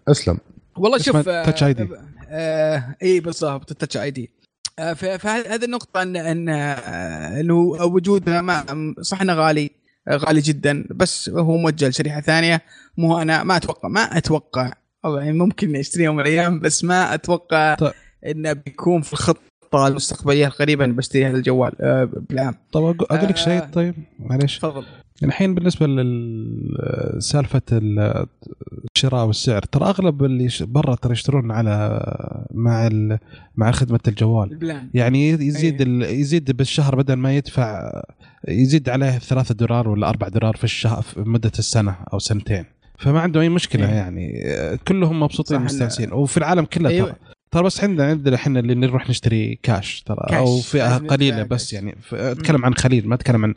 أسلم. 0.09 0.39
والله 0.77 0.99
شوف 0.99 1.17
Touch 1.17 1.63
ID 1.63 1.89
اي 3.03 3.21
بالضبط 3.21 3.71
ال 3.71 3.97
Touch 3.97 4.11
ID 4.11 4.31
فهذه 4.79 5.65
النقطة 5.65 6.03
ان 6.03 6.17
أن 6.17 6.49
آه، 6.49 7.41
انه 7.41 7.59
وجودها 7.63 8.41
ما 8.41 8.95
صح 9.01 9.21
أنه 9.21 9.35
غالي 9.35 9.71
غالي 10.11 10.41
جدا 10.41 10.85
بس 10.91 11.29
هو 11.29 11.57
موجه 11.57 11.89
لشريحة 11.89 12.21
ثانية 12.21 12.63
مو 12.97 13.23
أنا 13.23 13.43
ما 13.43 13.57
أتوقع 13.57 13.89
ما 13.89 14.19
أتوقع 14.19 14.73
يعني 15.05 15.33
ممكن 15.33 15.77
اشتري 15.77 16.05
يوم 16.05 16.17
من 16.17 16.23
الأيام 16.23 16.61
بس 16.61 16.85
ما 16.85 17.15
أتوقع 17.15 17.75
طيب. 17.75 17.93
إنه 18.27 18.53
بيكون 18.53 19.03
في 19.03 19.17
الخطه 19.75 19.89
المستقبلية 19.89 20.47
القريبة 20.47 20.87
بشتري 20.87 21.27
هذا 21.27 21.37
الجوال. 21.37 21.73
آه، 21.81 22.09
بالعام 22.31 22.55
طيب 22.73 23.03
أقول 23.03 23.29
لك 23.29 23.37
شيء 23.37 23.63
آه، 23.63 23.67
طيب 23.67 23.95
معليش. 24.19 24.59
تفضل. 24.59 24.85
الحين 25.23 25.55
بالنسبة 25.55 25.87
لسالفه 25.87 27.63
الشراء 27.73 29.27
والسعر 29.27 29.63
ترى 29.63 29.85
أغلب 29.85 30.25
اللي 30.25 30.49
برا 30.61 30.95
ترى 30.95 31.13
يشترون 31.13 31.51
على 31.51 32.01
مع 32.55 32.91
مع 33.57 33.71
خدمة 33.71 34.01
الجوال. 34.09 34.53
البلان. 34.53 34.91
يعني 34.95 35.29
يزيد 35.29 35.81
أيه. 35.81 36.21
يزيد 36.21 36.57
بالشهر 36.57 36.97
بدل 36.97 37.15
ما 37.15 37.37
يدفع 37.37 38.03
يزيد 38.49 38.89
عليه 38.89 39.19
3 39.19 39.55
دولار 39.55 39.89
ولا 39.89 40.09
4 40.09 40.29
دولار 40.31 40.57
في 40.57 40.65
الشهر 40.65 41.03
في 41.03 41.21
مدة 41.21 41.53
السنة 41.59 41.97
أو 42.13 42.19
سنتين. 42.19 42.65
فما 42.99 43.21
عنده 43.21 43.41
أي 43.41 43.49
مشكلة 43.49 43.89
أيه. 43.89 43.95
يعني 43.95 44.43
كلهم 44.89 45.21
مبسوطين 45.21 45.61
مستانسين 45.61 46.13
وفي 46.13 46.37
العالم 46.37 46.65
كله 46.65 46.89
أيوة. 46.89 47.07
ترى. 47.09 47.17
ترى 47.55 47.63
بس 47.63 47.85
عندنا 47.85 48.07
عندنا 48.07 48.37
إحنا 48.37 48.61
اللي 48.61 48.75
نروح 48.75 49.11
نشتري 49.11 49.59
كاش 49.63 50.03
ترى 50.03 50.27
كاش. 50.29 50.39
أو 50.39 50.61
فئة 50.61 50.97
قليلة 50.97 51.43
بس 51.43 51.73
يعني 51.73 51.97
أتكلم 52.13 52.65
عن 52.65 52.75
خليل 52.75 53.09
ما 53.09 53.15
أتكلم 53.15 53.45
عن 53.45 53.55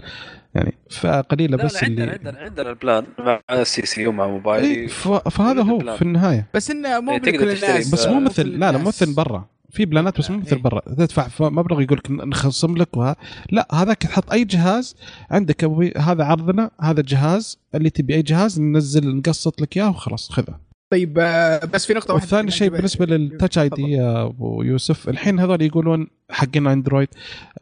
يعني 0.55 0.73
فئة 0.89 1.21
قليلة 1.21 1.57
بس 1.57 1.83
لا 1.83 1.87
اللي 1.87 2.03
عندنا 2.03 2.37
عندنا 2.39 2.69
ال 2.69 2.76
plan 2.76 3.05
مع 3.19 3.41
ال 3.51 3.85
STC 3.85 4.07
ومع 4.07 4.27
موبايلي 4.27 4.67
إيه 4.67 4.87
فهذا 5.29 5.61
هو 5.61 5.95
في 5.95 6.01
النهاية. 6.01 6.47
بس 6.53 6.71
إنه 6.71 6.99
مو 6.99 7.11
يعني 7.11 7.37
الناس. 7.37 7.89
بس 7.93 8.07
مو 8.07 8.19
مثل 8.19 8.47
لا 8.47 8.71
لا 8.71 8.77
مو 8.77 8.87
مثل 8.87 9.13
برا. 9.13 9.45
في 9.69 9.85
بلانات 9.85 10.19
بس 10.19 10.31
مو 10.31 10.37
مثل 10.37 10.55
إيه. 10.55 10.61
برا 10.61 10.79
تدفع 10.79 11.27
مبلغ 11.39 11.81
يقول 11.81 11.97
لك 11.97 12.11
نخصم 12.11 12.77
لك 12.77 12.97
وها. 12.97 13.15
لا 13.51 13.67
هذاك 13.73 13.97
تحط 13.97 14.31
أي 14.31 14.43
جهاز 14.43 14.95
عندك 15.31 15.63
هذا 15.97 16.23
عرضنا 16.23 16.71
هذا 16.81 16.99
الجهاز 16.99 17.59
اللي 17.75 17.89
تبي 17.89 18.15
أي 18.15 18.21
جهاز 18.21 18.59
ننزل 18.61 19.15
نقسط 19.15 19.61
لك 19.61 19.77
إياه 19.77 19.89
وخلاص 19.89 20.29
خذه. 20.31 20.66
طيب 20.89 21.19
آه، 21.19 21.65
بس 21.65 21.85
في 21.85 21.93
نقطة 21.93 22.13
واحدة 22.13 22.27
ثاني 22.27 22.51
شيء 22.51 22.69
بالنسبة 22.69 23.05
لل 23.05 23.57
Touch 23.57 23.69
ID 23.69 23.81
يا 23.81 24.23
أبو 24.23 24.63
يوسف 24.63 25.09
الحين 25.09 25.39
هذول 25.39 25.61
يقولون 25.61 26.07
حقين 26.29 26.67
اندرويد 26.67 27.07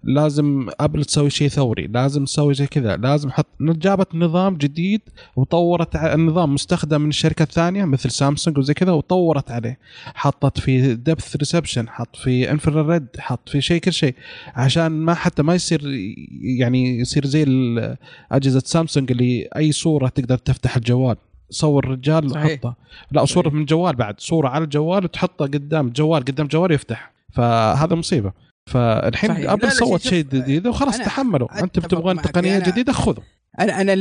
لازم 0.03 0.69
ابل 0.79 1.05
تسوي 1.05 1.29
شيء 1.29 1.47
ثوري 1.47 1.87
لازم 1.87 2.25
تسوي 2.25 2.53
زي 2.53 2.67
كذا 2.67 2.97
لازم 2.97 3.31
حط 3.31 3.45
جابت 3.61 4.15
نظام 4.15 4.57
جديد 4.57 5.01
وطورت 5.35 5.95
النظام 5.95 6.53
مستخدم 6.53 7.01
من 7.01 7.11
شركات 7.11 7.51
ثانية 7.51 7.85
مثل 7.85 8.11
سامسونج 8.11 8.57
وزي 8.57 8.73
كذا 8.73 8.91
وطورت 8.91 9.51
عليه. 9.51 9.79
حطت 10.15 10.59
في 10.59 10.95
depth 10.95 11.35
perception 11.35 11.89
حط 11.89 12.15
في 12.15 12.51
infrared 12.51 13.07
حط 13.19 13.49
في 13.49 13.61
شيء 13.61 13.81
كل 13.81 13.93
شيء. 13.93 14.15
عشان 14.55 14.91
ما 14.91 15.13
حتى 15.13 15.43
ما 15.43 15.55
يصير 15.55 15.81
يعني 16.41 16.99
يصير 16.99 17.25
زي 17.25 17.45
أجهزة 18.31 18.61
سامسونج 18.65 19.11
اللي 19.11 19.49
أي 19.55 19.71
صورة 19.71 20.07
تقدر 20.07 20.37
تفتح 20.37 20.75
الجوال. 20.75 21.15
صور 21.49 21.87
رجال 21.89 22.31
وحطه. 22.31 22.75
لا 23.11 23.25
صورة 23.25 23.49
من 23.49 23.65
جوال 23.65 23.95
بعد. 23.95 24.19
صورة 24.19 24.47
على 24.47 24.63
الجوال 24.63 25.03
وتحطها 25.03 25.47
قدام 25.47 25.89
جوال 25.89 26.25
قدام 26.25 26.47
جوال 26.47 26.71
يفتح. 26.71 27.13
فهذا 27.33 27.95
مصيبة. 27.95 28.31
فالحين 28.71 29.31
أبل 29.31 29.71
صوت 29.71 30.01
شيء 30.01 30.23
جديد 30.23 30.67
وخلاص 30.67 30.97
تحملوا. 30.97 31.63
أنتم 31.63 31.81
تبغون 31.81 32.21
تقنية 32.21 32.59
جديدة 32.59 32.93
خذوا. 32.93 33.23
أنا 33.59 33.81
أنا 33.81 33.95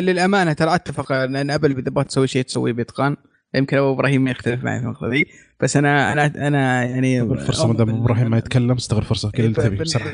للأمانة 0.00 0.52
ترى 0.52 0.74
أتفق 0.74 1.12
إن 1.12 1.50
أبل 1.50 1.70
إذا 1.70 1.80
تبغى 1.80 2.04
تسوي 2.04 2.26
شيء 2.26 2.42
تسويه 2.42 2.72
بإتقان. 2.72 3.16
يمكن 3.54 3.76
أبو 3.76 3.92
إبراهيم 3.92 4.24
ما 4.24 4.30
يختلف 4.30 4.64
معي 4.64 4.78
في 4.78 4.84
النقطة 4.84 5.08
دي 5.08 5.26
بس 5.60 5.76
أنا 5.76 6.12
أنا 6.12 6.26
أنا 6.26 6.84
يعني 6.84 7.28
فرصه 7.28 7.66
ما 7.66 7.74
دام 7.74 7.88
أبو 7.90 8.04
إبراهيم 8.04 8.30
ما 8.30 8.38
يتكلم 8.38 8.70
استغل 8.70 9.02
فرصه 9.02 9.30
كل 9.30 9.44
اللي 9.44 9.54
تبي 9.54 9.76
بصراحه 9.76 10.10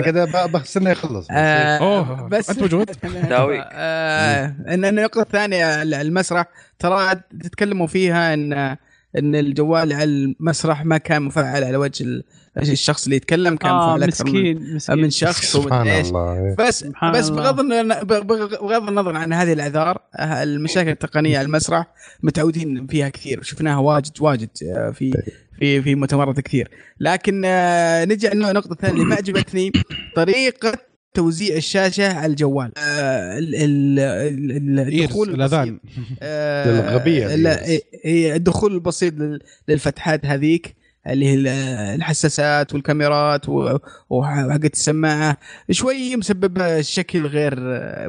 كذا 0.00 0.46
بستنى 0.46 0.90
يخلص 0.90 1.26
آه 1.30 1.78
أوه 1.78 2.28
بس 2.28 2.50
أنت 2.50 2.60
موجود 2.60 2.90
ناوي 3.28 3.60
آه 3.72 4.54
ان 4.68 4.84
النقطة 4.84 5.20
الثانية 5.20 5.82
المسرح 5.82 6.46
ترى 6.78 7.14
تتكلموا 7.42 7.86
فيها 7.86 8.34
ان 8.34 8.76
إن 9.18 9.34
الجوال 9.34 9.92
على 9.92 10.04
المسرح 10.04 10.84
ما 10.84 10.98
كان 10.98 11.22
مفعل 11.22 11.64
على 11.64 11.76
وجه 11.76 12.22
الشخص 12.56 13.04
اللي 13.04 13.16
يتكلم 13.16 13.56
كان 13.56 13.70
آه 13.70 13.86
مفعل 13.86 14.02
أكثر 14.02 14.24
مسكين 14.24 14.62
من, 14.62 14.74
مسكين 14.74 14.98
من 14.98 15.10
شخص 15.10 15.52
سبحان 15.52 15.88
الله 15.88 16.32
إيه. 16.32 16.56
بس 16.58 16.84
بس 17.14 17.28
بغض 17.28 17.60
بغض 18.62 18.88
النظر 18.88 19.16
عن 19.16 19.32
هذه 19.32 19.52
الأعذار 19.52 19.98
المشاكل 20.20 20.90
التقنية 20.90 21.38
على 21.38 21.46
المسرح 21.46 21.86
متعودين 22.22 22.86
فيها 22.86 23.08
كثير. 23.08 23.42
شفناها 23.42 23.78
واجد 23.78 24.12
واجد 24.20 24.48
آه، 24.62 24.90
في 24.90 25.12
في 25.58 25.82
في 25.82 25.94
مؤتمرات 25.94 26.40
كثير. 26.40 26.70
لكن 27.00 27.42
آه، 27.44 28.04
نجي 28.04 28.28
على 28.28 28.50
النقطه 28.50 28.72
الثانية 28.72 28.94
اللي 28.94 29.04
ما 29.04 29.14
عجبتني 29.14 29.72
طريقة 30.16 30.72
توزيع 31.14 31.56
الشاشة 31.56 32.12
على 32.12 32.30
الجوال. 32.30 32.72
آه، 32.78 33.38
الدخول 33.38 35.34
الأذان. 35.34 35.80
الغبية 36.22 37.28
الدخول 38.36 38.74
البسيط 38.74 39.14
للفتحات 39.68 40.26
هذيك 40.26 40.76
اللي 41.06 41.26
هي 41.26 41.34
الحساسات 41.94 42.74
والكاميرات 42.74 43.48
وحقت 44.10 44.74
السماعة. 44.74 45.36
شوي 45.70 46.16
مسبب 46.16 46.80
شكل 46.80 47.26
غير 47.26 47.54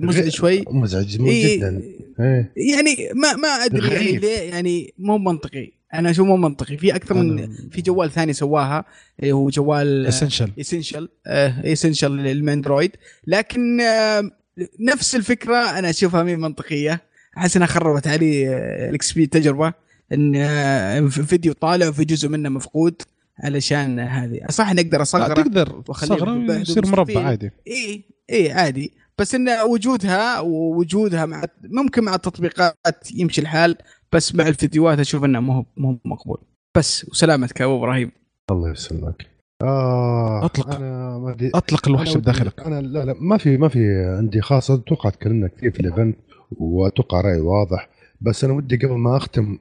مزعج 0.01 0.30
شوي. 0.30 0.63
مزعج 0.67 1.17
جدا. 1.17 1.81
إيه. 2.19 2.51
يعني 2.76 3.09
ما 3.15 3.35
ما 3.35 3.47
أدري 3.47 3.93
يعني 3.93 4.17
ليه 4.17 4.39
يعني 4.39 4.93
مو 4.97 5.17
منطقي. 5.17 5.78
أنا 5.94 6.10
أشوف 6.10 6.28
مو 6.28 6.38
منطقي. 6.38 6.78
في 6.78 6.95
أكثر 6.95 7.16
من 7.16 7.53
في 7.72 7.82
جوال 7.82 8.11
ثاني 8.11 8.34
سواها 8.34 8.86
اللي 9.20 9.32
هو 9.32 9.49
جوال 9.49 10.07
Essential 10.07 10.52
Essential 10.60 11.10
Essential 11.27 12.11
للاندرويد 12.11 12.91
لكن 13.28 13.82
آه، 13.82 14.32
نفس 14.80 15.16
الفكرة 15.16 15.80
أنا 15.80 15.90
أشوفها 15.90 16.24
مي 16.24 16.36
منطقية. 16.36 17.02
أحس 17.38 17.56
إنها 17.56 17.68
خربت 17.68 18.07
علي 18.07 18.49
آه، 18.49 18.90
الإكس 18.90 19.11
بي 19.11 19.26
تجربة. 19.26 19.74
إن 20.14 20.36
آه، 20.36 21.07
فيديو 21.07 21.53
طالع 21.53 21.88
وفي 21.88 22.06
جزء 22.06 22.30
منه 22.30 22.49
مفقود 22.49 23.02
علشان 23.40 23.99
هذه. 23.99 24.41
صح 24.49 24.74
نقدر 24.74 25.02
أصغره 25.02 25.34
تقدر 25.34 25.82
تصغره 25.82 26.53
يصير 26.53 26.88
مربع 26.88 27.26
عادي. 27.26 27.52
إي 27.68 28.03
إي 28.30 28.52
عادي. 28.52 28.94
بس 29.18 29.36
إن 29.36 29.49
وجودها 29.49 30.40
ووجودها 30.40 31.26
مع 31.26 31.44
ممكن 31.64 32.03
مع 32.03 32.16
التطبيقات 32.16 33.11
يمشي 33.14 33.41
الحال. 33.41 33.78
بس 34.14 34.36
مع 34.36 34.48
الفيديوهات 34.48 34.99
أشوف 34.99 35.23
إنه 35.23 35.40
مو 35.40 35.65
مو 35.77 35.99
مقبول. 36.06 36.38
بس 36.77 37.10
وسلامتك 37.10 37.60
يا 37.60 37.65
أبو 37.65 37.77
إبراهيم. 37.77 38.11
الله 38.52 38.72
يسلمك. 38.72 39.26
آه 39.61 40.45
أطلق. 40.45 40.76
أنا 40.76 41.18
ما 41.18 41.36
دي 41.36 41.52
أطلق 41.56 41.88
الوحش 41.88 42.18
بداخلك. 42.18 42.60
أنا 42.60 42.81
لا 42.81 43.06
لا 43.06 43.15
ما 43.19 43.38
في 43.38 43.57
ما 43.57 43.68
في 43.68 44.06
عندي 44.18 44.41
خاصه 44.41 44.73
أتوقع 44.73 45.10
تكلمنا 45.10 45.48
كثير 45.48 45.72
في 45.72 45.80
ال 45.80 45.86
event 45.86 46.18
وأتوقع 46.52 47.22
رايي 47.22 47.40
واضح. 47.40 47.90
بس 48.22 48.44
أنا 48.44 48.53
ودي 48.53 48.77
قبل 48.77 48.94
ما 48.98 49.18
أختم 49.18 49.57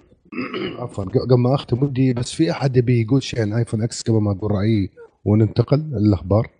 عفوا 0.80 1.04
قبل 1.04 1.38
ما 1.38 1.54
أختم 1.54 1.82
ودي 1.82 2.12
بس 2.12 2.32
في 2.32 2.50
أحد 2.50 2.76
يبي 2.76 3.02
يقول 3.02 3.22
شيء 3.22 3.40
عن 3.40 3.52
ايفون 3.52 3.82
إكس 3.82 4.02
قبل 4.02 4.20
ما 4.20 4.32
أقول 4.32 4.50
رأيي 4.52 4.90
وننتقل 5.24 5.78
للأخبار؟ 5.78 6.50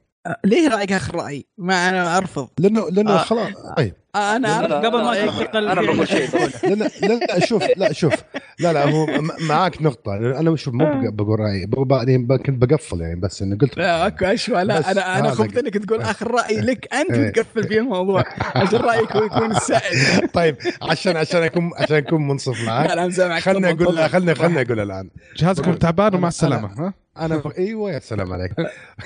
ليه 0.44 0.69
رأيك 0.69 0.93
آخر 0.93 1.15
رأي؟ 1.15 1.47
ما 1.59 1.89
أنا 1.89 2.19
أرفض. 2.19 2.48
لأنه 2.59 2.89
لأنه 2.90 3.12
آه 3.12 3.19
خلاص 3.19 3.48
طيب. 3.77 3.94
آه 4.15 4.36
أنا 4.36 4.62
قبل 4.78 5.03
ما 5.03 5.27
تنتقل 5.27 5.69
أنا 5.69 5.81
بقول 5.81 6.09
شيء. 6.09 6.28
لا 6.65 6.74
لا 6.74 6.90
لا 7.28 7.47
شوف 7.47 7.62
لا 7.77 7.93
شوف. 7.93 8.12
لا 8.59 8.73
لا 8.73 8.90
هو 8.90 9.07
معاك 9.40 9.82
نقطة. 9.82 10.15
أنا 10.16 10.57
شوف 10.57 10.74
مو 10.74 11.11
بقول 11.11 11.40
رأيي. 11.40 11.66
بعدين 11.66 12.27
كنت 12.27 12.51
بقفل 12.65 13.01
يعني 13.01 13.20
بس 13.20 13.43
انه 13.43 13.57
قلت 13.59 13.77
لا 13.78 14.07
اكو 14.07 14.24
اشوى 14.24 14.65
لا 14.65 14.90
أنا 14.90 15.19
أنا 15.19 15.31
خفت 15.31 15.59
إنك 15.59 15.74
تقول 15.74 16.01
آخر 16.03 16.31
رأي 16.31 16.61
لك. 16.61 16.89
أنت 17.01 17.11
إيه. 17.11 17.28
وتقفل 17.28 17.65
في 17.69 17.78
الموضوع. 17.78 18.24
عشان 18.55 18.78
رايك 18.78 19.11
يكون 19.15 19.51
السائد 19.51 19.97
طيب 20.39 20.57
عشان 20.82 21.16
عشان 21.16 21.43
اكون 21.43 21.70
عشان 21.78 21.97
أكون 21.97 22.28
منصف 22.28 22.65
معك. 22.66 22.90
لا 22.90 23.07
لا 23.09 23.40
خلني 23.40 23.70
أقول 23.70 23.98
خلني 24.09 24.35
خلني 24.35 24.61
أقول 24.62 24.81
الآن. 24.81 25.11
جهازكم 25.36 25.73
تعبان 25.74 26.15
ومع 26.15 26.28
السلامة 26.28 26.86
ها؟ 26.86 27.06
أنا 27.18 27.38
ف... 27.40 27.47
أيوه 27.59 27.93
يا 27.93 27.98
سلام 27.98 28.32
عليك. 28.32 28.52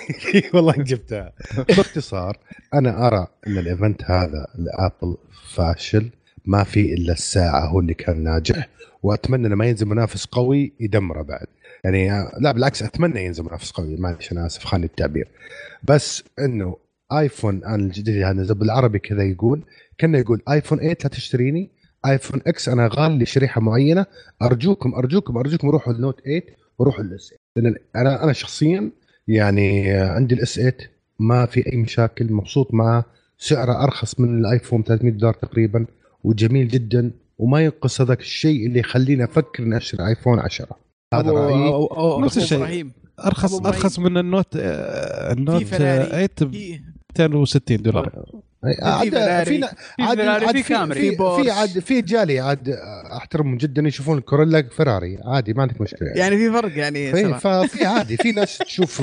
والله 0.55 0.73
جبتها. 0.73 1.33
باختصار 1.69 2.39
أنا 2.75 3.07
أرى 3.07 3.27
إن 3.47 3.59
الإيفنت 3.59 4.05
هذا 4.05 4.47
لأبل 4.55 5.17
فاشل 5.55 6.11
ما 6.47 6.65
في 6.65 6.95
إلا 6.95 7.13
الساعة 7.13 7.67
هو 7.67 7.81
اللي 7.81 7.95
كان 7.95 8.25
ناجح 8.25 8.69
وأتمنى 9.03 9.47
إنه 9.47 9.57
ما 9.57 9.67
ينزل 9.67 9.87
منافس 9.87 10.25
قوي 10.27 10.73
يدمره 10.81 11.23
بعد. 11.23 11.47
يعني 11.85 12.31
لا 12.41 12.53
بالعكس 12.53 12.83
أتمنى 12.83 13.25
ينزل 13.25 13.45
منافس 13.45 13.71
قوي 13.71 13.97
معلش 13.97 14.33
أنا 14.33 14.47
اسف 14.47 14.65
خاني 14.65 14.87
التعبير 14.87 15.29
بس 15.83 16.25
إنه 16.39 16.77
آيفون 17.13 17.65
أنا 17.65 17.75
الجديد 17.75 18.23
هذا 18.23 18.33
نزل 18.33 18.55
بالعربي 18.55 18.99
كذا 18.99 19.23
يقول 19.23 19.63
كأنه 19.99 20.19
يقول 20.19 20.43
آيفون 20.51 20.79
8 20.79 20.93
لا 20.93 21.09
تشتريني 21.09 21.71
آيفون 22.07 22.41
إكس 22.47 22.69
أنا 22.69 22.91
غالي 22.93 23.27
شريحة 23.27 23.61
معينة 23.61 24.07
أرجوكم 24.43 24.95
أرجوكم 24.95 25.39
أرجوكم 25.39 25.71
روحوا 25.71 25.93
ال 25.93 25.98
Note 25.98 26.21
8 26.21 26.43
وروحوا 26.81 27.05
ال 27.05 27.20
S 27.20 27.35
لأن 27.57 27.75
أنا 27.97 28.25
أنا 28.25 28.33
شخصيا 28.33 28.91
يعني 29.29 29.91
عندي 29.91 30.35
ال 30.35 30.45
S 30.45 30.55
8 30.55 30.77
ما 31.19 31.47
في 31.47 31.73
أي 31.73 31.77
مشاكل 31.77 32.33
مبسوط 32.33 32.75
معه. 32.75 33.05
سعره 33.39 33.85
أرخص 33.85 34.21
من 34.21 34.41
الايفون 34.41 34.83
300 34.83 35.13
دولار 35.13 35.35
تقريبا 35.35 35.87
وجميل 36.25 36.69
جدا 36.69 37.11
وما 37.39 37.61
ينقص 37.61 38.01
هذاك 38.01 38.21
الشيء 38.21 38.67
اللي 38.67 38.79
يخليني 38.81 39.25
أفكر 39.25 39.63
إني 39.63 39.77
أشتري 39.77 40.09
ايفون 40.09 40.39
10 40.39 40.67
هذا 41.15 41.31
رأيي. 41.31 41.89
نفس 42.25 42.39
الشيء. 42.39 42.91
ارخص 43.27 43.55
أرخص 43.55 43.99
من 43.99 44.17
ال 44.17 44.25
Note 44.25 44.57
ال 44.57 44.78
Note 44.78 45.65
8 45.65 46.29
ب 46.41 46.81
260 47.19 47.77
دولار. 47.77 48.25
عاد 48.65 49.45
في 49.45 49.65
عاد 50.01 50.21
عاد 50.21 50.53
في 50.53 50.63
كامري. 50.63 51.01
في 51.01 51.43
في 51.43 51.51
عاد 51.51 51.79
في 51.79 52.03
جالي 52.03 52.41
عاد 52.41 52.69
احترمهم 53.17 53.57
جدا 53.57 53.83
يشوفون 53.83 54.19
الكورولا 54.19 54.69
فيراري 54.77 55.19
عادي 55.25 55.53
ما 55.55 55.63
عندك 55.63 55.81
مشكلة. 55.81 56.09
يعني 56.09 56.37
في 56.37 56.53
فرق 56.53 56.79
يعني 56.79 57.35
ففي 57.39 57.85
عادي 57.87 58.17
في 58.17 58.33
ناس 58.33 58.59
تشوف 58.59 59.03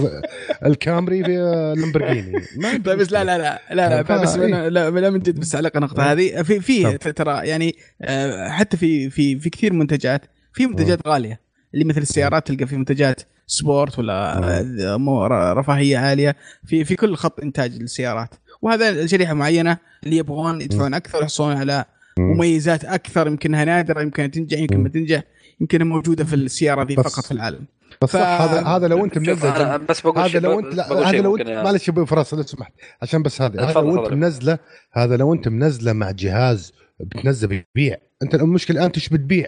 الكامري 0.65 1.23
في 1.23 1.37
لامبرجيني 1.77 2.41
طيب 2.85 2.97
بس 2.99 3.11
لا 3.11 3.23
لا 3.23 3.37
لا 3.37 3.61
لا 3.71 4.01
لا 4.01 4.21
بس 4.21 4.35
لا, 4.35 4.89
لا 4.89 5.09
من 5.09 5.19
جد 5.19 5.39
بس 5.39 5.55
على 5.55 5.71
النقطه 5.75 6.11
هذه. 6.11 6.41
في 6.41 6.59
في 6.59 6.97
ترى 7.11 7.47
يعني 7.47 7.75
آه، 8.01 8.49
حتى 8.49 8.77
في 8.77 9.09
في 9.09 9.39
في 9.39 9.49
كثير 9.49 9.73
منتجات 9.73 10.21
في 10.53 10.67
منتجات 10.67 11.07
غالية. 11.07 11.39
اللي 11.73 11.85
مثل 11.85 12.01
السيارات 12.01 12.47
تلقى 12.47 12.67
في 12.67 12.77
منتجات 12.77 13.21
سبورت 13.47 13.99
ولا 13.99 15.53
رفاهية 15.53 15.97
عالية. 15.97 16.35
في 16.65 16.85
في 16.85 16.95
كل 16.95 17.15
خط 17.15 17.39
إنتاج 17.39 17.77
للسيارات. 17.81 18.29
وهذا 18.61 19.05
شريحة 19.05 19.33
معينة 19.33 19.77
اللي 20.03 20.17
يبغون 20.17 20.61
يدفعون 20.61 20.93
أكثر 20.93 21.21
يحصلون 21.21 21.57
على 21.57 21.85
مميزات 22.19 22.85
أكثر 22.85 23.27
يمكنها 23.27 23.65
نادرة 23.65 24.01
يمكن 24.01 24.31
تنجح 24.31 24.59
يمكن 24.59 24.83
ما 24.83 24.89
تنجح 24.89 25.23
يمكنها 25.61 25.85
موجودة 25.85 26.23
في 26.23 26.35
السيارة 26.35 26.83
ذي 26.83 26.95
فقط 26.95 27.25
في 27.25 27.31
العالم. 27.31 27.65
بس 28.01 28.09
ف... 28.09 28.15
هذا 28.15 28.61
هذا 28.61 28.87
لو 28.87 29.05
أنت 29.05 29.17
منزل 29.17 29.77
بس 29.89 30.01
بقول 30.01 30.19
هذا 30.19 30.39
لو 30.39 30.59
انت 30.59 30.75
لا 30.75 31.09
هذا 31.09 31.21
لو 31.21 31.37
انت 31.37 31.47
معلش 31.47 31.89
أبو 31.89 32.05
فراس 32.05 32.33
لو 32.33 32.43
سمحت 32.43 32.73
عشان 33.01 33.23
بس 33.23 33.41
هذا 33.41 33.61
هذا 33.61 33.81
لو 33.81 34.05
أنت 34.05 34.13
منزله 34.13 34.59
هذا 34.93 35.17
لو 35.17 35.33
أنت 35.33 35.47
منزله 35.47 35.93
مع 35.93 36.11
جهاز 36.11 36.73
بتنزل 36.99 37.47
بيبيع 37.47 37.97
أنت 38.23 38.35
المشكلة 38.35 38.77
الآن 38.77 38.91
إيش 38.95 39.09
بتبيع 39.09 39.47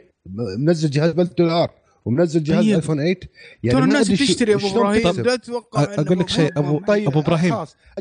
منزل 0.59 0.89
جهاز 0.89 1.11
ب 1.11 1.19
1000 1.19 1.33
دولار. 1.37 1.71
ومنزل 2.09 2.43
جهاز 2.43 2.65
طيب. 2.65 2.75
آيفون 2.75 2.97
8 2.97 3.15
يعني 3.63 3.79
ترى 3.79 3.83
الناس 3.83 4.11
بتشتري 4.11 4.53
أبو 4.53 4.67
إبراهيم. 4.67 5.21
لا 5.21 5.35
تتوقع 5.35 5.83
أقول 5.83 6.19
لك 6.19 6.29
شيء 6.29 6.51
ابو 6.57 6.79
طيب. 6.87 7.07
أبو 7.07 7.19
إبراهيم. 7.19 7.53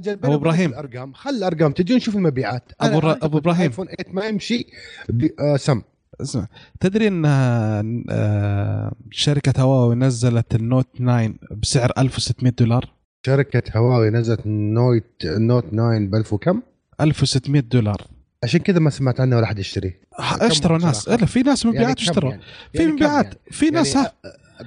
أبو 0.06 0.34
إبراهيم. 0.34 0.70
الأرقام. 0.70 1.12
خل 1.12 1.30
الأرقام. 1.30 1.72
تجي 1.72 1.96
نشوف 1.96 2.16
المبيعات. 2.16 2.72
أبو 2.80 2.98
ابو 3.10 3.38
إبراهيم. 3.38 3.62
آيفون 3.62 3.86
8 3.86 4.14
ما 4.14 4.26
يمشي 4.26 4.66
آه 5.40 5.56
سم. 5.56 5.82
اسمع. 6.20 6.46
تدري 6.80 7.08
إن 7.08 7.24
آه 7.26 8.92
شركة 9.10 9.62
هواوي 9.62 9.94
نزلت 9.94 10.54
ال 10.54 10.61
Note 10.61 10.86
9 10.96 11.34
بسعر 11.62 11.92
1600 11.98 12.52
دولار؟ 12.58 12.92
شركة 13.26 13.62
هواوي 13.76 14.10
نزلت 14.10 14.40
Note 14.46 15.04
Note 15.24 15.64
9 15.64 15.98
ب 15.98 16.14
1000 16.14 16.32
وكم 16.32 16.62
1600 17.00 17.62
دولار. 17.62 18.06
عشان 18.42 18.60
كذا 18.60 18.78
ما 18.78 18.90
سمعت 18.90 19.20
عنه 19.20 19.36
ولا 19.36 19.44
أحد 19.44 19.58
يشتري 19.58 19.94
اشتروا 20.20 20.78
ناس. 20.78 21.08
لا 21.08 21.16
في 21.26 21.42
ناس 21.42 21.66
مبيعات 21.66 21.86
يعني 21.86 22.10
اشتروا. 22.10 22.30
يعني؟ 22.30 22.42
في 22.72 22.78
يعني 22.78 22.92
مبيعات. 22.92 23.24
يعني؟ 23.24 23.38
في 23.50 23.70
ناس 23.70 23.94
يعني 23.94 24.08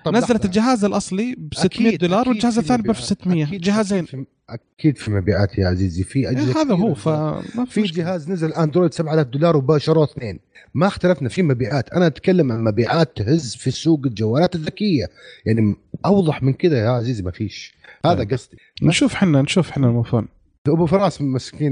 نزلت 0.07 0.45
الجهاز 0.45 0.85
الأصلي 0.85 1.35
ب 1.38 1.53
600 1.53 1.98
دولار 1.98 2.30
والجهاز 2.30 2.57
الثاني 2.57 2.84
ب 2.84 2.89
1600 2.89 3.45
جهازين. 3.57 4.06
أكيد 4.49 4.98
في 4.98 5.11
مبيعات 5.11 5.57
يا 5.57 5.68
عزيزي. 5.68 6.03
في 6.03 6.30
أجهزة 6.30 6.61
هذا 6.61 6.76
هو 6.76 6.93
فما 6.93 7.65
في, 7.65 7.65
في 7.65 7.81
جهاز 7.81 8.30
نزل 8.30 8.53
أندرويد 8.53 8.93
7000 8.93 9.27
دولار 9.27 9.57
وباشروه 9.57 10.03
اثنين. 10.03 10.39
ما 10.73 10.88
اختلفنا 10.88 11.30
في 11.30 11.43
مبيعات. 11.43 11.89
أنا 11.89 12.07
أتكلم 12.07 12.52
عن 12.52 12.64
مبيعات 12.64 13.18
تهز 13.18 13.56
في 13.56 13.72
سوق 13.72 14.02
الجوالات 14.06 14.56
الذكية. 14.56 15.10
يعني 15.45 15.76
أوضح 16.06 16.43
من 16.43 16.53
كذا 16.53 16.77
يا 16.77 16.89
عزيزي 16.89 17.23
ما 17.23 17.31
فيش. 17.31 17.76
هذا 18.06 18.15
طيب. 18.15 18.34
قصدي. 18.34 18.57
نشوف 18.81 19.14
إحنا 19.14 19.41
نشوف 19.41 19.69
إحنا 19.69 19.88
المفون 19.88 20.27
أبو 20.68 20.86
فراس 20.86 21.22
مسكين 21.22 21.72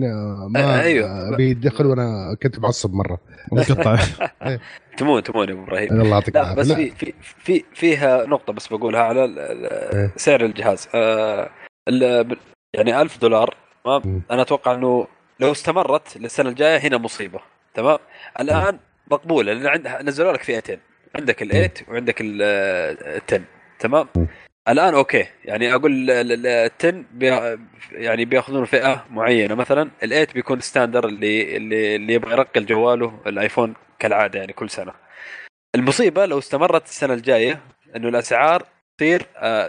ما 0.50 0.60
آه 0.60 0.82
أيوه. 0.82 1.36
بيدخل 1.36 1.86
وأنا 1.86 2.38
كنت 2.44 2.60
معصب 2.60 2.94
مرة. 2.94 3.18
مقطع. 3.52 3.96
تمون 4.98 5.24
تمون 5.24 5.50
يا 5.50 5.54
أبو 5.54 5.64
إبراهيم. 5.64 5.92
الله 5.92 6.08
يعطيك 6.08 6.36
العافية. 6.36 6.62
بس 6.62 6.72
في 6.72 6.92
في 6.92 7.14
في 7.44 7.64
فيها 7.74 8.26
نقطة 8.26 8.54
بس 8.54 8.68
بقولها 8.68 9.02
على 9.02 9.26
إيه. 9.94 10.12
سعر 10.16 10.46
الجهاز. 10.46 10.88
آه 10.96 11.50
يعني 12.74 13.02
1000 13.02 13.22
دولار 13.22 13.56
تمام 13.86 14.22
أنا 14.32 14.42
أتوقع 14.42 14.74
إنه 14.74 15.08
لو 15.40 15.52
استمرت 15.52 16.18
للسنة 16.18 16.50
الجاية 16.50 16.78
هنا 16.78 16.98
مصيبة. 16.98 17.40
تمام؟ 17.74 17.98
الآن 18.40 18.80
مقبولة 19.12 19.54
لأن 19.54 20.08
نزلوا 20.08 20.34
لك 20.34 20.44
فئتين. 20.44 20.80
عندك 21.16 21.44
ال8 21.44 21.90
وعندك 21.90 22.24
ال10 22.24 23.42
تمام؟ 23.80 24.08
الآن 24.68 24.94
okay. 24.94 25.28
يعني 25.46 25.76
أقول 25.76 26.12
ال 26.12 26.35
ten 26.35 27.06
بي 27.14 27.58
يعني 27.92 28.26
بيأخذون 28.26 28.66
فئة 28.66 29.06
معينة. 29.10 29.56
مثلا 29.56 29.90
ال 30.04 30.09
eight 30.09 30.34
بيكون 30.34 30.60
standard 30.60 31.08
اللي 31.08 31.58
اللي, 31.58 31.96
اللي 31.96 32.14
يبغى 32.14 32.32
يرقي 32.32 32.66
جواله 32.66 33.20
الايفون 33.28 33.74
كالعادة 34.00 34.40
يعني 34.40 34.54
كل 34.54 34.70
سنة. 34.70 34.94
المصيبة 35.76 36.26
لو 36.26 36.40
استمرت 36.40 36.86
السنة 36.86 37.14
الجاية 37.14 37.60
إنه 37.96 38.10
الأسعار 38.10 38.66
تصير 38.98 39.26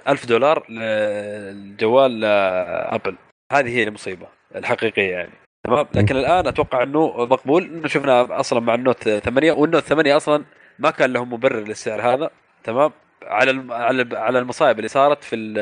1000 0.09 0.25
آه، 0.25 0.27
دولار 0.29 0.71
للجوال 0.71 2.25
ابل 2.25 3.17
هذه 3.53 3.69
هي 3.69 3.83
المصيبة 3.83 4.27
الحقيقية 4.55 5.11
يعني. 5.13 5.33
تمام؟ 5.65 5.87
لكن 5.95 6.17
الآن 6.17 6.47
أتوقع 6.47 6.83
إنه 6.83 7.25
مقبول 7.25 7.65
إنه 7.65 7.89
شفنا 7.89 8.41
أصلا 8.41 8.61
مع 8.61 8.75
ال 8.75 8.82
Note 8.82 9.09
8 9.09 9.53
وال 9.53 9.63
Note 9.63 9.83
8 9.83 10.17
أصلا 10.17 10.45
ما 10.79 10.91
كان 10.91 11.13
لهم 11.13 11.33
مبرر 11.33 11.61
للسعر 11.61 12.15
هذا. 12.15 12.31
تمام؟ 12.65 12.93
على 13.23 13.75
على 13.75 14.19
على 14.19 14.39
المصايب 14.39 14.79
اللي 14.79 14.89
صارت 14.89 15.25
في 15.25 15.37
ال 15.37 15.55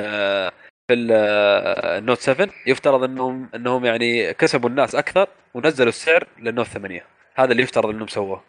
في 0.88 0.94
ال 0.94 1.19
Note 1.19 2.18
7 2.18 2.48
يفترض 2.66 3.02
انهم 3.02 3.48
إنهم 3.54 3.84
يعني 3.84 4.34
كسبوا 4.34 4.68
الناس 4.68 4.94
أكثر 4.94 5.28
ونزلوا 5.54 5.88
السعر 5.88 6.26
لل 6.38 6.47
Note 6.47 6.66
8 6.66 7.04
هذا 7.34 7.52
اللي 7.52 7.62
يفترض 7.62 7.88
إنهم 7.88 8.06
سووه. 8.06 8.42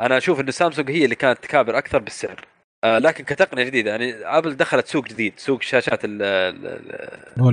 أنا 0.00 0.16
أشوف 0.16 0.40
انه 0.40 0.50
سامسونج 0.50 0.90
هي 0.90 1.04
اللي 1.04 1.14
كانت 1.14 1.38
تكابر 1.42 1.78
أكثر 1.78 1.98
بالسعر. 1.98 2.44
آه 2.84 2.98
لكن 2.98 3.24
كتقنية 3.24 3.64
جديدة. 3.64 3.90
يعني 3.90 4.14
ابل 4.24 4.56
دخلت 4.56 4.86
سوق 4.86 5.04
جديد 5.04 5.32
سوق 5.36 5.58
الشاشات 5.58 6.00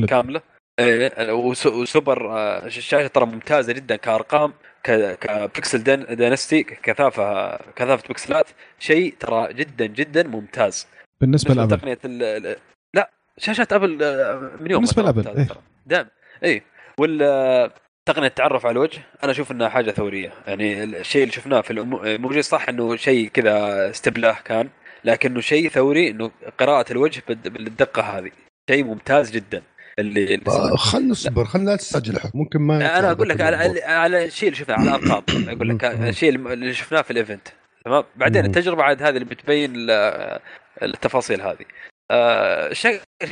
الكامله 0.04 0.42
إيه 0.80 1.34
وسوبر 1.68 2.38
آه، 2.38 2.66
الشاشه 2.66 3.08
ترى 3.08 3.26
ممتازة 3.26 3.74
جدا 3.74 3.96
كأرقام. 3.96 4.54
ك 4.86 5.02
pixel 5.02 5.84
density 6.16 6.64
كثافة 6.64 7.58
كثافة 7.58 8.08
بكسلات 8.10 8.46
شيء 8.80 9.16
ترى 9.20 9.54
جدا 9.54 9.86
جدا 9.86 10.28
ممتاز. 10.28 10.88
بالنسبة 11.22 11.54
لأبل. 11.54 11.78
تقنيه 11.78 11.98
ال 12.06 12.56
لا 12.94 13.12
شاشات 13.38 13.74
أبل 13.74 14.04
آه، 14.04 14.52
من 14.60 14.72
يوم 14.72 14.80
بالنسبة 14.80 15.04
لأبل 15.04 15.28
إيه؟ 15.28 15.48
دائم. 15.86 16.08
اي 16.44 16.62
وال 17.00 17.72
تقنية 18.06 18.28
التعرف 18.28 18.66
على 18.66 18.72
الوجه 18.72 19.02
أنا 19.24 19.32
أشوف 19.32 19.52
إنها 19.52 19.70
حاجة 19.70 19.92
ثورية. 19.92 20.34
يعني 20.48 20.84
الشيء 20.84 21.22
اللي 21.22 21.34
شفناه 21.34 21.62
في 21.62 21.72
الموجود 21.72 22.40
صح 22.40 22.70
إنه 22.70 22.96
شيء 22.96 23.28
كذا 23.30 23.90
استهبال 23.90 24.38
كان 24.46 24.70
لكنه 25.04 25.42
شيء 25.42 25.70
ثوري 25.70 26.10
إنه 26.10 26.32
قراءة 26.60 26.92
الوجه 26.92 27.24
بالدقة 27.28 28.02
هذه. 28.02 28.32
شيء 28.70 28.84
ممتاز 28.84 29.32
جدا. 29.32 29.64
اللي, 30.00 30.42
خلنا 30.76 31.12
نصبر 31.12 31.46
خلنا 31.46 31.70
لا 31.70 31.76
تستعجل 31.76 32.20
ممكن 32.34 32.60
ما 32.60 33.00
أنا 33.00 33.12
أقول 33.12 33.30
لك 33.30 33.42
على 33.42 33.84
على 33.84 34.26
الشيء 34.26 34.50
اللي 34.50 34.60
شفناه 34.60 34.76
على 34.76 34.96
الارقام 34.96 35.50
أقول 35.50 35.70
لك 35.70 35.86
الشيء 35.86 36.36
اللي 36.36 36.74
شفناه 36.74 37.02
في 37.02 37.12
ال 37.12 37.17
event. 37.17 37.48
تمام؟ 37.86 38.04
بعدين 38.16 38.46
التجربة 38.46 38.84
عاد 38.84 39.04
هذه 39.04 39.14
اللي 39.14 39.26
بتبين 39.26 39.74
التفاصيل 40.82 41.42
هذه. 41.42 41.66
آه 42.12 42.74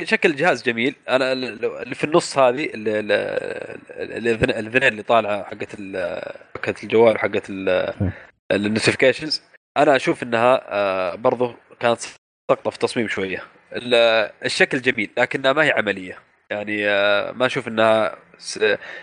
شكل 0.02 0.30
الجهاز 0.30 0.62
جميل. 0.62 0.94
أنا 1.08 1.32
اللي 1.32 1.94
في 1.94 2.04
النص 2.04 2.38
هذه 2.38 2.70
الاذنين 3.94 4.88
اللي 4.88 5.02
طالعة 5.02 5.42
حقت 5.42 5.76
حقت 6.56 6.84
الجوال 6.84 7.14
وحقت 7.14 7.50
ال 8.52 8.58
notifications 8.58 9.42
أنا 9.76 9.96
أشوف 9.96 10.22
إنها 10.22 10.60
آه 10.68 11.14
برضو 11.14 11.54
كانت 11.80 12.00
سقطة 12.50 12.70
في 12.70 12.76
التصميم 12.76 13.08
شوية. 13.08 13.42
الشكل 14.44 14.80
جميل 14.80 15.10
لكنها 15.18 15.52
ما 15.52 15.62
هي 15.64 15.70
عملية. 15.70 16.18
يعني 16.50 16.88
آه 16.88 17.32
ما 17.32 17.46
أشوف 17.46 17.68
إنها 17.68 18.16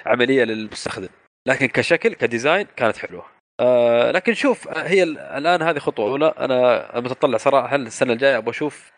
عملية 0.06 0.44
للمستخدم. 0.44 1.10
لكن 1.48 1.68
كشكل 1.68 2.14
كديزاين 2.14 2.68
كانت 2.76 2.98
حلوة. 2.98 3.24
آه 3.60 4.12
لكن 4.12 4.34
شوف 4.34 4.78
هي 4.78 5.04
الآن 5.04 5.62
هذه 5.62 5.80
خطوة 5.80 6.10
أولى. 6.10 6.34
أنا 6.40 7.00
متطلع 7.00 7.38
صراحة 7.38 7.76
السنة 7.76 8.14
الجاية 8.14 8.38
أبغى 8.38 8.50
أشوف 8.50 8.92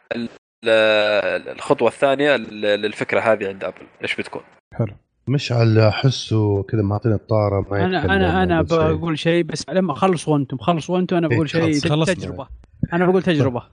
الخطوة 0.65 1.87
الثانية 1.87 2.35
للفكرة 2.35 3.19
هذه 3.19 3.47
عند 3.47 3.63
أبل؟ 3.63 3.81
إيش 4.01 4.15
بتكون؟ 4.15 4.41
حلو. 4.75 4.93
مشعل 5.27 5.79
احسه 5.79 6.63
كذا 6.63 6.81
معطينا 6.81 7.15
الطارة 7.15 7.65
ما 7.71 7.85
أنا 7.85 8.03
أنا 8.05 8.43
أنا 8.43 8.61
بقول 8.61 9.19
شيء. 9.19 9.43
بس 9.43 9.69
لما 9.69 9.93
خلصوا 9.93 10.37
أنتم 10.37 10.57
خلصوا 10.57 10.99
أنتم 10.99 11.15
أنا 11.15 11.27
بقول 11.27 11.49
شيء 11.49 11.79
تجربة. 11.79 12.47
أنا 12.93 13.05
بقول 13.05 13.23
تجربة. 13.23 13.63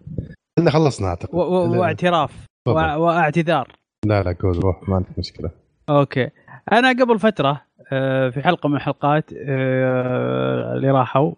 إحنا 0.58 0.70
خلصنا 0.70 1.08
أعتقد. 1.08 1.34
واعتراف. 1.34 2.30
واعتذار. 2.66 3.68
لا 4.06 4.22
لا 4.22 4.36
قول 4.42 4.64
روح 4.64 4.88
ما 4.88 4.96
عندك 4.96 5.18
مشكلة. 5.18 5.50
أوكي. 5.88 6.30
أنا 6.72 6.88
قبل 6.88 7.18
فترة 7.18 7.62
آه، 7.92 8.30
في 8.30 8.42
حلقة 8.42 8.68
من 8.68 8.76
الحلقات 8.76 9.30
آه، 9.32 10.74
اللي 10.74 10.90
راحوا 10.90 11.32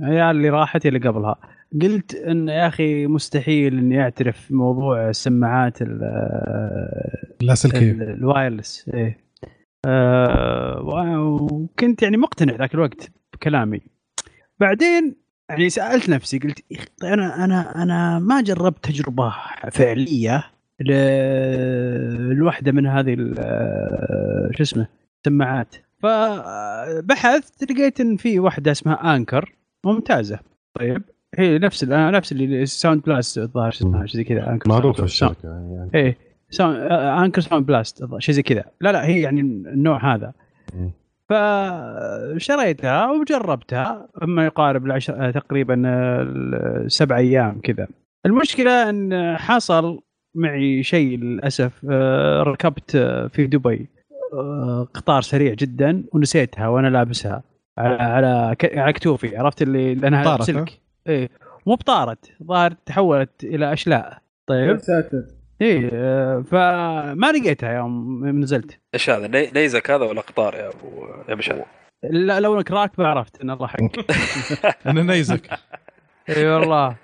يا 0.00 0.30
اللي 0.30 0.50
راحت 0.50 0.86
اللي 0.86 0.98
قبلها. 1.08 1.36
قلت 1.82 2.14
إن 2.14 2.48
يا 2.48 2.68
أخي 2.68 3.06
مستحيل 3.06 3.78
إني 3.78 4.02
أعترف 4.02 4.52
موضوع 4.52 5.08
السماعات 5.08 5.78
اللاسلكيه 7.42 7.92
ال 7.92 8.03
wireless 8.03 8.90
إيه. 8.94 9.18
وكنت 11.18 12.02
يعني 12.02 12.16
مقتنع 12.16 12.56
ذاك 12.56 12.74
الوقت 12.74 13.10
بكلامي. 13.32 13.80
بعدين 14.60 15.16
يعني 15.50 15.70
سألت 15.70 16.08
نفسي 16.08 16.38
قلت 16.38 16.64
طيب 17.00 17.12
أنا 17.12 17.44
أنا 17.44 17.82
أنا 17.82 18.18
ما 18.18 18.40
جربت 18.40 18.84
تجربة 18.84 19.34
فعلية 19.72 20.44
لواحدة 22.38 22.72
من 22.72 22.86
هذه 22.86 23.14
شو 24.50 24.62
اسمه 24.62 24.86
السماعات 25.18 25.76
فبحثت 25.98 27.70
لقيت 27.70 28.00
إن 28.00 28.16
في 28.16 28.38
واحدة 28.38 28.70
اسمها 28.70 29.16
Anker 29.16 29.52
ممتازة. 29.84 30.38
طيب. 30.74 31.02
هي 31.38 31.58
نفس 31.58 31.84
نفس 31.84 32.32
اللي 32.32 32.66
Sound 32.66 33.02
Blast 33.02 33.38
الظاهر 33.38 33.70
شو 33.70 33.78
اسمها 33.78 34.06
شيء 34.06 34.16
زي 34.16 34.24
كذا 34.24 34.50
Anker 34.50 34.68
معروفه 34.68 35.04
الشركة 35.04 35.48
يعني. 35.48 35.90
إيه. 35.94 36.16
Sound 36.50 36.76
Anker 36.92 37.40
Sound 37.40 37.66
Blast 37.66 38.04
شيء 38.18 38.34
زي 38.34 38.42
كذا. 38.42 38.64
لا 38.80 38.92
لا 38.92 39.06
هي 39.06 39.20
يعني 39.20 39.40
النوع 39.40 40.14
هذا. 40.14 40.32
فشريتها 41.28 43.10
وجربتها 43.10 44.08
ما 44.22 44.44
يقارب 44.44 44.86
العشر 44.86 45.30
تقريبا 45.30 45.82
سبع 46.88 47.16
أيام 47.16 47.60
كذا. 47.60 47.88
المشكلة 48.26 48.90
إن 48.90 49.36
حصل 49.36 50.00
معي 50.34 50.82
شيء 50.82 51.18
للأسف. 51.18 51.86
آه، 51.90 52.42
ركبت 52.42 52.90
في 53.32 53.46
دبي 53.46 53.88
آه، 54.32 54.88
قطار 54.94 55.22
سريع 55.22 55.54
جدا 55.54 56.04
ونسيتها 56.12 56.68
وأنا 56.68 56.88
لابسها 56.88 57.42
على 57.78 58.02
على 58.02 58.56
على 58.64 58.92
كتوفي. 58.92 59.36
عرفت 59.36 59.62
اللي 59.62 59.94
لأنها 59.94 60.38
سلك. 60.38 60.80
إيه. 61.08 61.30
مو 61.66 61.74
بطارت 61.74 62.32
ظاهر 62.42 62.72
تحولت 62.86 63.44
إلى 63.44 63.72
أشلاء. 63.72 64.18
طيب. 64.46 64.78
ساتر 64.78 65.24
آه، 65.62 66.40
فما 66.40 67.32
لقيتها 67.32 67.72
يوم 67.72 68.26
نزلت. 68.28 68.78
إيش 68.94 69.10
هذا؟ 69.10 69.50
نيزك 69.54 69.90
هذا 69.90 70.04
ولا 70.04 70.20
قطار 70.20 70.54
يا 70.54 70.68
أبو 70.68 71.06
يا 71.28 71.34
مشعل 71.34 71.62
لا 72.02 72.40
لونك 72.40 72.70
راكب 72.70 73.02
عرفت 73.02 73.40
إن 73.40 73.50
الله 73.50 73.66
حق 73.66 73.78
أنا 74.86 75.02
نيزك. 75.02 75.50
إي 76.28 76.46
والله. 76.46 76.96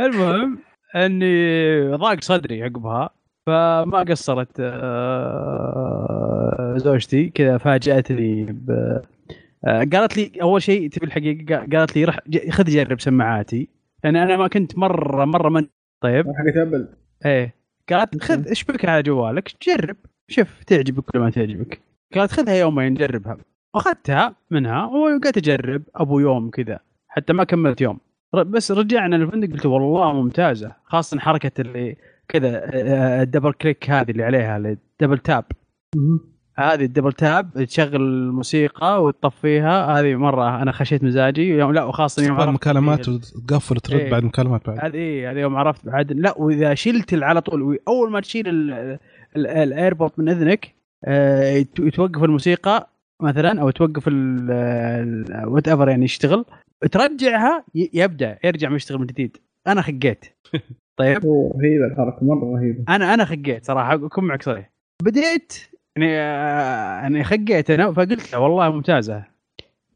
المهم 0.00 0.58
اني 0.96 1.96
ضاق 1.96 2.20
صدري 2.20 2.62
عقبها 2.62 3.10
فما 3.46 4.04
قصرت 4.08 4.60
آه، 4.60 5.94
زوجتي. 6.76 7.28
كذا 7.28 7.58
فاجأتني 7.58 8.44
ب 8.44 8.70
آه، 9.66 9.84
قالت 9.92 10.16
لي 10.16 10.32
أول 10.42 10.62
شيء 10.62 10.90
تبي 10.90 11.06
الحقيقة 11.06 11.56
قالت 11.56 11.96
لي 11.96 12.04
رح 12.04 12.18
خذ 12.50 12.64
جرب 12.64 13.00
سماعاتي. 13.00 13.68
يعني 14.04 14.22
أنا 14.22 14.36
ما 14.36 14.48
كنت 14.48 14.78
مرة 14.78 15.24
مرة 15.24 15.48
من 15.48 15.66
طيب. 16.02 16.26
حقت 16.26 16.56
Apple 16.56 16.88
إيه. 17.26 17.54
قالت 17.90 18.22
خذ 18.22 18.50
اشبكها 18.50 18.90
على 18.90 19.02
جوالك؟ 19.02 19.52
جرب. 19.68 19.96
شوف 20.28 20.64
تعجبك 20.64 21.14
ولا 21.14 21.24
ما 21.24 21.30
تعجبك. 21.30 21.80
قالت 22.14 22.32
خذها 22.32 22.54
يومين 22.54 22.94
جربها. 22.94 23.36
أخذتها 23.74 24.34
منها 24.50 24.84
وقعدت 24.84 25.36
أجرب. 25.36 25.82
أبو 25.96 26.18
يوم 26.18 26.50
كذا. 26.50 26.78
حتى 27.08 27.32
ما 27.32 27.44
كملت 27.44 27.80
يوم. 27.80 27.98
بس 28.34 28.72
رجعنا 28.72 29.16
الفندق 29.16 29.52
قلت 29.52 29.66
والله 29.66 30.12
ممتازة 30.12 30.72
خاصة 30.84 31.18
حركة 31.18 31.60
اللي 31.60 31.96
كذا 32.28 32.70
ال 33.22 33.26
double 33.26 33.48
آه، 33.48 33.52
click 33.52 33.90
هذه 33.90 34.10
اللي 34.10 34.24
عليها 34.24 34.56
ال 34.56 34.65
double 34.65 35.18
tap 35.18 35.44
هذه 36.56 36.84
ال 36.84 36.88
double 36.88 37.12
tap 37.12 37.64
تشغل 37.64 38.02
الموسيقى 38.02 39.04
وتطفيها 39.04 40.00
هذه 40.00 40.14
مرة 40.14 40.62
أنا 40.62 40.72
خشيت 40.72 41.04
مزاجي 41.04 41.48
يوم 41.48 41.72
لا 41.72 41.84
وخاصة 41.84 42.22
يوم 42.22 42.36
عرفت 42.36 42.54
مكالمات 42.54 43.08
وتقفل 43.08 43.76
وترد 43.76 44.00
إيه. 44.00 44.10
بعد 44.10 44.24
مكالمات 44.24 44.66
بعد. 44.66 44.78
هذه 44.84 44.94
إيه 44.94 45.30
هذه 45.30 45.38
يوم 45.38 45.56
عرفت 45.56 45.86
بعد. 45.86 46.12
لا 46.12 46.38
وإذا 46.38 46.74
شلت 46.74 47.14
على 47.14 47.40
طول 47.40 47.78
أول 47.88 48.10
ما 48.10 48.20
تشيل 48.20 48.48
ال 49.36 49.48
AirPod 49.48 50.18
من 50.18 50.28
إذنك 50.28 50.74
آه 51.04 51.52
يتوقف 51.78 52.24
الموسيقى 52.24 52.88
مثلا 53.22 53.60
أو 53.60 53.70
توقف 53.70 54.08
whatever 55.46 55.88
يعني 55.88 56.04
يشتغل. 56.04 56.44
ترجعها 56.90 57.64
يبدأ 57.74 58.38
يرجع 58.44 58.70
يشتغل 58.70 58.98
من 58.98 59.06
جديد. 59.06 59.36
أنا 59.66 59.82
خقيت. 59.82 60.24
طيب. 60.98 61.16
رهيبة 61.26 61.86
الحركة 61.86 62.18
مرة 62.22 62.56
رهيبة. 62.56 62.84
أنا 62.88 63.14
أنا 63.14 63.24
خقيت 63.24 63.66
صراحة 63.66 63.94
أكون 63.94 64.24
معك 64.24 64.42
صريح. 64.42 64.72
بديت 65.02 65.52
يعني 65.96 66.12
آه، 66.20 67.00
يعني 67.02 67.24
خقيت 67.24 67.70
أنا 67.70 67.92
فقلت 67.92 68.32
له 68.32 68.38
والله 68.38 68.70
ممتازة. 68.70 69.24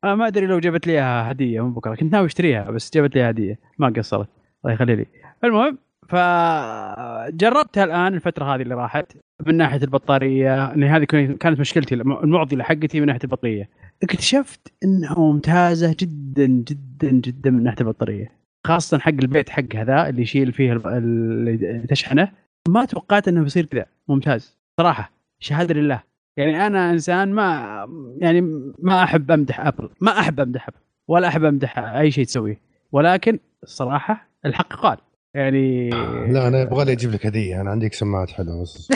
أنا 0.05 0.15
ما 0.15 0.27
أدري 0.27 0.47
لو 0.47 0.59
جابت 0.59 0.87
لي 0.87 0.93
إياها 0.93 1.33
هدية 1.33 1.61
من 1.61 1.75
بكرة. 1.75 1.95
كنت 1.95 2.13
ناوي 2.13 2.27
أشتريها 2.27 2.71
بس 2.71 2.95
جابت 2.95 3.15
لي 3.15 3.23
هدية. 3.23 3.59
ما 3.79 3.89
قصرت. 3.97 4.29
الله 4.65 4.75
يخلي 4.75 4.97
لي. 4.97 5.07
المهم 5.45 5.79
فجربتها 6.09 7.85
الآن 7.85 8.15
الفترة 8.15 8.45
هذه 8.55 8.63
اللي 8.63 8.75
راحت. 8.75 9.13
من 9.47 9.57
ناحية 9.57 9.83
البطارية 9.83 10.75
إن 10.75 10.85
هذه 10.85 11.05
كانت 11.41 11.61
مشكلتي 11.61 11.95
المعضلة 11.95 12.65
حقتي 12.65 13.01
من 13.01 13.07
ناحية 13.07 13.21
البطارية. 13.25 13.69
اكتشفت 14.03 14.73
إنها 14.85 15.19
ممتازة 15.19 15.97
جدا 16.01 16.47
جدا 16.47 17.11
جدا 17.11 17.51
من 17.51 17.63
ناحية 17.63 17.81
البطارية. 17.81 18.33
خاصة 18.67 18.99
حق 18.99 19.09
البيت 19.09 19.51
حق 19.51 19.77
هذا 19.77 20.09
اللي 20.09 20.23
يشيل 20.23 20.53
فيه 20.53 20.73
اللي 20.73 21.87
تشحنه. 21.89 22.33
ما 22.69 22.85
توقعت 22.85 23.29
إنه 23.29 23.43
بيصير 23.43 23.65
كذا. 23.65 23.87
ممتاز. 24.09 24.59
صراحة 24.81 25.13
شهادة 25.41 25.75
لله. 25.75 26.03
يعني 26.37 26.67
أنا 26.67 26.91
إنسان 26.91 27.33
ما 27.33 27.87
يعني 28.19 28.41
ما 28.79 29.03
أحب 29.03 29.31
أمدح 29.31 29.61
أبل. 29.61 29.89
ما 30.01 30.19
أحب 30.19 30.41
أمدح 30.41 30.69
أبل. 30.69 30.79
ولا 31.09 31.29
أحب 31.29 31.45
أمدح 31.45 31.79
أي 31.79 32.11
شيء 32.11 32.25
تسويه. 32.25 32.61
ولكن 32.93 33.39
الصراحه 33.63 34.29
الحق 34.47 34.73
قال. 34.73 34.99
يعني 35.37 35.91
لا 36.33 36.49
أنا 36.49 36.61
يبغى 36.61 36.85
لي 36.85 36.93
أجيب 36.93 37.13
لك 37.13 37.27
هدية. 37.27 37.61
أنا 37.61 37.71
عندك 37.71 37.95
سماعات 37.95 38.31
حلوة. 38.31 38.63
بس 38.63 38.89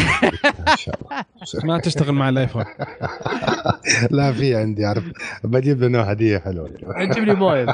إن 0.68 0.76
شاء 0.76 0.94
الله. 1.02 1.24
ما 1.74 1.80
تشتغل 1.80 2.12
مع 2.12 2.28
الآيفون. 2.28 2.64
لا 4.10 4.32
في 4.32 4.56
عندي 4.56 4.86
أعرف. 4.86 5.04
بجيب 5.44 5.80
له 5.80 5.88
نوع 5.88 6.02
هدية 6.02 6.38
حلوة. 6.38 6.70
جيب 7.00 7.24
لي 7.24 7.34
موية. 7.34 7.66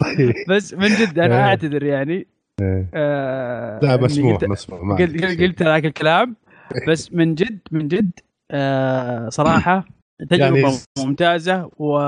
طيب 0.00 0.34
بس 0.50 0.74
من 0.74 0.88
جد 0.88 1.18
أنا 1.18 1.36
إيه. 1.36 1.44
أعتذر 1.44 1.82
يعني. 1.82 2.26
إيه. 2.60 2.88
آه 2.94 3.80
لا 3.82 3.96
مسموح 3.96 4.42
مسموح 4.42 4.98
قلت 5.00 5.62
ذاك 5.62 5.84
الكلام. 5.84 6.36
بس 6.88 7.12
من 7.12 7.34
جد 7.34 7.58
من 7.70 7.88
جد 7.88 8.10
آه 8.50 9.28
صراحة 9.28 9.84
تجربة 10.30 10.58
يعني 10.58 10.76
ممتازة 10.98 11.70
و 11.78 11.98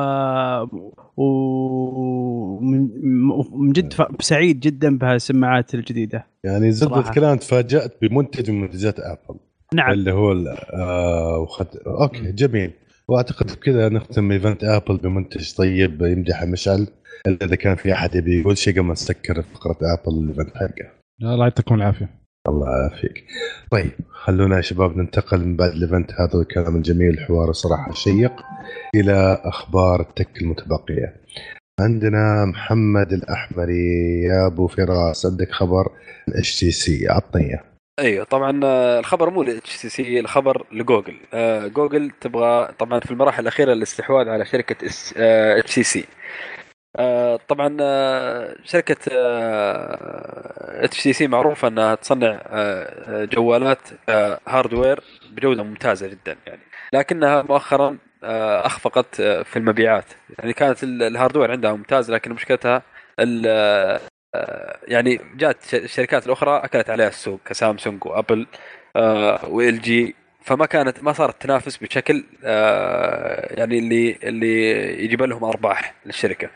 ومن 2.56 3.72
جد 3.72 3.94
سعيد 4.20 4.60
جدا 4.60 4.98
بهالسماعات 4.98 5.74
الجديدة. 5.74 6.26
يعني 6.44 6.72
زبده 6.72 7.10
كلام 7.14 7.36
تفاجات 7.36 7.96
بمنتج 8.02 8.50
من 8.50 8.60
منتجات 8.60 9.00
Apple 9.00 9.38
نعم. 9.74 9.92
اللي 9.92 10.12
هو 10.12 10.32
آه 10.72 11.38
وخد... 11.38 11.66
okay 11.86 12.32
جميل. 12.32 12.70
وأعتقد 13.08 13.46
بكذا 13.46 13.88
نختم 13.88 14.32
event 14.32 14.64
Apple 14.64 14.96
بمنتج 14.96 15.54
طيب 15.54 16.02
يمدح 16.02 16.44
مشعل 16.44 16.86
إلا 17.26 17.44
إذا 17.44 17.56
كان 17.56 17.76
في 17.76 17.92
أحد 17.92 18.14
يبي 18.14 18.40
يقول 18.40 18.58
شيء 18.58 18.72
قبل 18.72 18.82
ما 18.82 18.92
نسكر 18.92 19.42
فقرة 19.42 19.78
Apple 19.82 20.18
ال 20.18 20.24
event 20.24 20.56
حقه. 20.56 20.90
الله 21.22 21.44
يعطيكم 21.44 21.74
العافية. 21.74 22.23
الله 22.48 22.68
يعافيك. 22.68 23.24
طيب 23.70 23.90
خلونا 24.10 24.56
يا 24.56 24.60
شباب 24.60 24.96
ننتقل 24.96 25.38
من 25.38 25.56
بعد 25.56 25.70
ال 25.70 25.76
event. 25.76 26.12
هذا 26.12 26.40
الكلام 26.40 26.76
الجميل 26.76 27.08
الحوار 27.08 27.50
الصراحه 27.50 27.92
شيق 27.92 28.32
إلى 28.94 29.40
أخبار 29.44 30.00
ال 30.00 30.09
tech 30.09 30.42
المتبقية. 30.42 31.16
عندنا 31.80 32.44
محمد 32.44 33.12
الأحمري 33.12 34.22
يا 34.22 34.46
أبو 34.46 34.66
فراس 34.66 35.26
عندك 35.26 35.52
خبر 35.52 35.88
HTC 36.28 37.08
عطني 37.08 37.60
أيوه 37.98 38.24
طبعا 38.24 38.60
آه، 38.64 38.98
الخبر 38.98 39.30
مو 39.30 39.42
ل 39.42 39.82
HTC 39.82 40.20
الخبر 40.20 40.66
لجوجل. 40.72 41.16
آه، 41.34 41.66
جوجل 41.66 42.10
تبغى 42.20 42.68
طبعا 42.78 43.00
في 43.00 43.10
المراحل 43.10 43.42
الأخيرة 43.42 43.72
الاستحواذ 43.72 44.28
على 44.28 44.46
شركة 44.46 44.76
HTC 45.58 46.04
آه، 46.96 47.38
طبعا 47.48 47.76
آه، 47.80 48.56
شركة 48.64 48.96
HTC 50.84 51.26
معروفة 51.26 51.68
إنها 51.68 51.94
تصنع 51.94 52.42
آه، 52.46 53.24
جوالات 53.24 53.88
hardware 54.48 55.00
بجودة 55.30 55.62
ممتازة 55.62 56.06
جدا 56.08 56.36
يعني. 56.46 56.60
لكنها 56.92 57.42
مؤخرا 57.42 57.98
أخفقت 58.64 59.16
في 59.22 59.56
المبيعات. 59.56 60.04
يعني 60.38 60.52
كانت 60.52 60.84
ال 60.84 60.91
hardware 60.91 61.50
عندها 61.50 61.72
ممتاز 61.72 62.10
لكن 62.10 62.32
مشكلتها 62.32 62.82
يعني 64.88 65.20
جات 65.36 65.74
الشركات 65.74 66.26
الأخرى 66.26 66.56
أكلت 66.64 66.90
عليها 66.90 67.08
السوق 67.08 67.40
ك 67.44 67.52
Samsung 67.52 68.06
و 68.06 68.12
Apple 68.12 68.40
و 68.40 68.46
LG 69.48 70.14
فما 70.44 70.66
كانت 70.66 71.02
ما 71.02 71.12
صارت 71.12 71.42
تنافس 71.42 71.76
بشكل 71.76 72.24
آه 72.44 73.54
يعني 73.54 73.78
اللي 73.78 74.18
اللي 74.22 74.62
يجيب 75.04 75.22
لهم 75.22 75.44
أرباح 75.44 75.94
للشركة. 76.06 76.50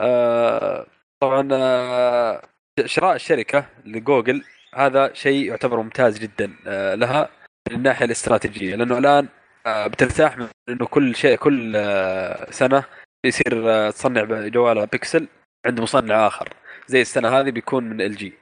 آه 0.00 0.86
طبعا 1.20 1.48
آه 1.52 2.42
شراء 2.84 3.14
الشركة 3.16 3.66
لجوجل 3.84 4.44
هذا 4.74 5.12
شيء 5.14 5.48
يعتبر 5.48 5.82
ممتاز 5.82 6.18
جدا 6.18 6.56
آه 6.66 6.94
لها 6.94 7.28
من 7.70 7.76
الناحية 7.76 8.04
الاستراتيجية 8.06 8.76
لأنه 8.76 8.98
الآن 8.98 9.28
آه 9.66 9.86
بترتاح 9.86 10.38
من 10.38 10.48
إنه 10.68 10.86
كل 10.86 11.16
شيء 11.16 11.36
كل 11.36 11.72
آه 11.76 12.50
سنة 12.50 12.84
يصير 13.26 13.70
آه 13.70 13.90
تصنع 13.90 14.24
جوال 14.48 14.86
بيكسل 14.86 15.28
عند 15.66 15.80
مصنع 15.80 16.26
آخر 16.26 16.48
زي 16.88 17.00
السنة 17.00 17.28
هذه 17.28 17.50
بيكون 17.50 17.84
من 17.84 18.00
LG 18.00 18.32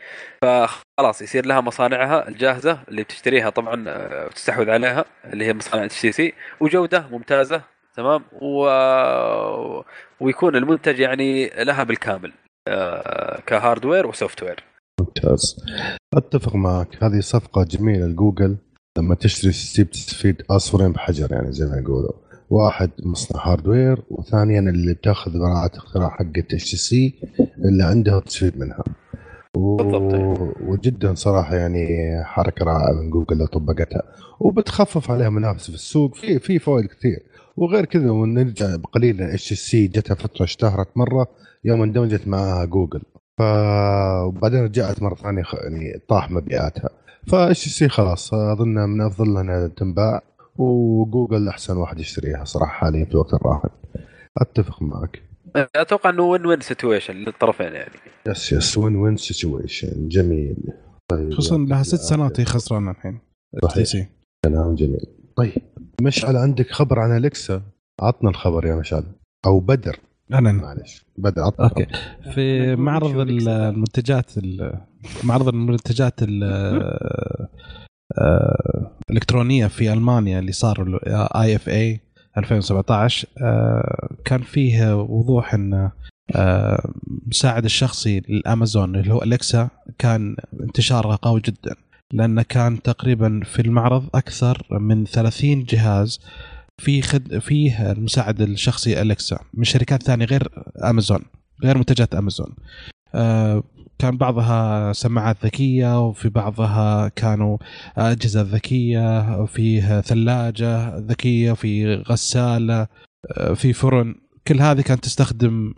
فخلاص 0.43 1.23
يصير 1.23 1.47
لها 1.47 1.61
مصانعها 1.61 2.29
الجاهزة 2.29 2.79
اللي 2.89 3.03
بتشتريها 3.03 3.51
طبعا 3.51 3.85
آه، 3.89 4.27
وتستحوذ 4.27 4.71
عليها 4.71 5.05
اللي 5.33 5.45
هي 5.45 5.55
مصانع 5.55 5.85
HTC 5.85 6.33
وجودة 6.61 7.09
ممتازة 7.11 7.63
تمام؟ 7.97 8.25
و... 8.33 8.67
ويكون 10.21 10.57
المنتج 10.57 10.99
يعني 10.99 11.47
لها 11.47 11.83
بالكامل 11.83 12.33
آه، 12.69 13.41
ك 13.41 13.47
hardware 13.47 14.00
و 14.00 14.07
software 14.07 14.65
ممتاز. 15.01 15.57
أتفق 16.15 16.55
معك. 16.57 17.05
هذه 17.05 17.21
صفقة 17.21 17.65
جميلة 17.65 18.07
لجوجل. 18.07 18.57
لما 18.99 19.15
تشتري 19.15 19.53
تستفيد 19.85 20.43
عصفورين 20.51 20.93
بحجر 20.93 21.33
يعني 21.33 21.53
زي 21.53 21.67
ما 21.67 21.79
يقولوا. 21.79 22.24
واحد 22.51 22.91
مصنع 23.03 23.47
hardware 23.47 24.03
وثانيا 24.11 24.61
اللي 24.61 24.95
بتاخذ 24.95 25.39
براءة 25.39 25.77
اختراع 25.77 26.09
حق 26.11 26.39
HTC 26.39 27.15
اللي 27.65 27.85
عندها 27.85 28.21
تستفيد 28.21 28.59
منها. 28.59 28.85
و... 29.57 29.83
وجدا 30.67 31.15
صراحة 31.15 31.57
يعني 31.57 31.87
حركة 32.25 32.65
رائعة 32.65 32.93
من 32.93 33.11
جوجل 33.11 33.39
لو 33.39 33.47
طبقتها. 33.47 34.03
وبتخفف 34.41 35.11
عليها 35.11 35.29
منافسه 35.29 35.69
في 35.69 35.75
السوق. 35.75 36.15
في 36.15 36.39
في 36.39 36.59
فوائد 36.59 36.87
كثير. 36.87 37.23
وغير 37.57 37.85
كذا 37.85 38.11
ونرجع 38.11 38.77
قليلا 38.93 39.35
HTC 39.35 39.87
جتها 39.87 40.15
فترة 40.15 40.45
اشتهرت 40.45 40.89
مرة 40.97 41.27
يوم 41.65 41.83
اندمجت 41.83 42.29
معها 42.29 42.65
جوجل. 42.65 43.03
ف 43.39 43.43
وبعدين 44.27 44.65
رجعت 44.65 45.03
مرة 45.03 45.15
ثانية 45.15 45.43
يعني 45.65 46.01
طاح 46.09 46.31
مبيعاتها. 46.31 46.89
ف 47.27 47.69
HTC 47.69 47.89
خلاص 47.89 48.35
أظن 48.35 48.75
من 48.89 49.01
أفضل 49.01 49.39
انها 49.39 49.67
تنباع. 49.67 50.23
وجوجل 50.59 51.49
أحسن 51.49 51.77
واحد 51.77 52.01
يشتريها 52.01 52.45
صراحة 52.45 52.73
حاليا 52.73 53.05
في 53.05 53.11
الوقت 53.11 53.35
الراهن. 53.35 53.71
أتفق 54.39 54.83
معك. 54.83 55.23
أتوقع 55.57 56.11
إنه 56.11 56.23
win-win 56.23 56.61
situation 56.61 57.15
للطرفين 57.15 57.73
يعني. 57.73 57.95
yes 58.29 58.53
yes 58.53 58.79
win-win 58.79 59.17
situation 59.17 60.09
جميل. 60.09 60.57
طيب 61.09 61.33
خصوصا 61.35 61.59
لها 61.59 61.83
ست 61.83 62.01
سنوات 62.01 62.41
هي 62.41 62.45
خسرانة 62.45 62.91
الحين. 62.91 63.19
صحيح. 63.63 64.09
كلام 64.45 64.75
جميل. 64.75 65.07
طيب 65.37 65.53
مشعل 66.03 66.37
عندك 66.37 66.71
خبر 66.71 66.99
عن 66.99 67.17
Alexa 67.17 67.63
عطنا 68.01 68.31
الخبر 68.31 68.67
يا 68.67 68.75
مشعل. 68.75 69.05
أو 69.47 69.61
بدر. 69.61 70.01
أنا 70.33 70.53
معلش. 70.53 71.05
بدر 71.19 71.43
عطنا 71.43 71.67
okay. 71.67 71.87
في 72.35 72.77
معرض 72.77 73.19
المنتجات 73.19 74.31
معرض 75.25 75.49
المنتجات 75.49 76.21
آه، 78.19 78.91
الالكترونيه 79.11 79.67
في 79.67 79.93
ألمانيا 79.93 80.39
اللي 80.39 80.53
صار 80.53 81.01
IFA 81.37 82.01
2017 82.39 83.29
كان 84.25 84.43
فيه 84.43 84.97
وضوح 84.97 85.55
إن 85.55 85.91
آه، 86.35 86.93
مساعد 87.27 87.65
الشخصي 87.65 88.23
للامازون 88.29 88.97
اللي 88.97 89.15
هو 89.15 89.23
الكسا 89.23 89.69
كان 89.99 90.37
انتشاره 90.61 91.19
قوي 91.23 91.41
جدا 91.41 91.77
لأنه 92.13 92.43
كان 92.43 92.83
تقريبا 92.83 93.41
في 93.45 93.63
المعرض 93.63 94.09
أكثر 94.15 94.67
من 94.71 95.05
30 95.05 95.65
جهاز 95.65 96.21
في 96.79 97.03
خد 97.03 97.39
فيه 97.39 97.93
المساعد 97.93 98.41
الشخصي 98.41 99.03
الكسا 99.03 99.39
من 99.55 99.65
شركات 99.65 100.03
ثانية 100.03 100.25
غير 100.25 100.49
أمازون 100.85 101.21
غير 101.65 101.79
منتجات 101.79 102.15
أمازون. 102.15 102.55
آه، 103.15 103.63
كان 103.99 104.17
بعضها 104.17 104.93
سماعات 104.93 105.37
ذكية 105.45 106.07
وفي 106.07 106.29
بعضها 106.29 107.09
كانوا 107.09 107.59
أجهزة 107.97 108.43
ذكية 108.43 109.39
وفيه 109.41 110.01
ثلاجة 110.01 110.97
ذكية 110.97 111.53
في 111.53 111.95
غسالة 111.95 112.87
في 113.55 113.73
فرن. 113.73 114.15
كل 114.49 114.61
هذه 114.61 114.81
كانت 114.81 115.05
تستخدم 115.05 115.75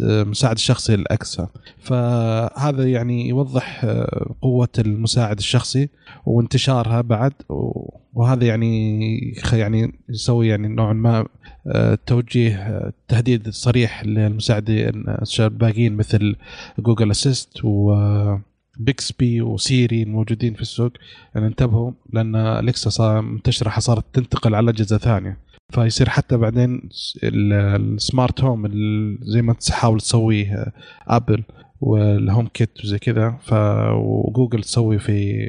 مساعد 0.00 0.54
الشخصي 0.54 0.94
Alexa 0.94 1.48
فهذا 1.78 2.84
يعني 2.90 3.28
يوضح 3.28 3.86
قوة 4.42 4.68
المساعد 4.78 5.38
الشخصي 5.38 5.88
وانتشارها 6.26 7.00
بعد 7.00 7.32
وهذا 8.14 8.46
يعني 8.46 9.18
يعني 9.52 9.92
يسوي 10.08 10.48
يعني 10.48 10.68
نوعا 10.68 10.92
ما 10.92 11.26
توجيه 12.06 12.92
تهديد 13.08 13.48
صريح 13.48 14.04
للمساعدين 14.04 15.04
الباقيين 15.40 15.96
مثل 15.96 16.36
Google 16.78 17.10
Assist 17.10 17.64
و 17.64 17.94
Bixby 18.78 19.42
و 19.42 19.54
Siri 19.54 20.02
الموجودين 20.02 20.54
في 20.54 20.62
السوق. 20.62 20.92
يعني 21.34 21.46
انتبهوا 21.46 21.92
لأن 22.12 22.36
Alexa 22.36 22.90
صار 22.90 23.20
منتشرة 23.20 23.80
صارت 23.80 24.04
تنتقل 24.12 24.54
على 24.54 24.70
أجهزة 24.70 24.98
ثانية. 24.98 25.38
فيصير 25.72 26.08
حتى 26.08 26.36
بعدين 26.36 26.88
ال 27.24 27.43
smart 27.43 28.40
home 28.40 28.68
زي 29.22 29.42
ما 29.42 29.52
تحاول 29.52 30.00
تسويه 30.00 30.72
Apple 31.08 31.42
وال 31.80 32.46
HomeKit 32.46 32.84
وزي 32.84 32.98
كذا. 32.98 33.38
فجوجل 33.42 34.62
تسوي 34.62 34.98
في 34.98 35.44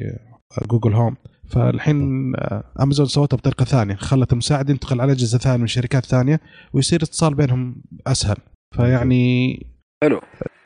Google 0.70 0.92
Home 0.92 1.16
فالحين 1.48 2.32
امازون 2.80 3.06
سوتها 3.06 3.36
بطريقة 3.36 3.64
ثانية. 3.64 3.94
خلت 3.94 4.32
المساعد 4.32 4.70
ينتقل 4.70 5.00
على 5.00 5.12
أجهزة 5.12 5.38
ثانية 5.38 5.56
من 5.56 5.66
شركات 5.66 6.06
ثانية 6.06 6.40
ويصير 6.72 7.02
اتصال 7.02 7.34
بينهم 7.34 7.82
أسهل. 8.06 8.36
فيعني 8.76 9.66
حلو. 10.04 10.20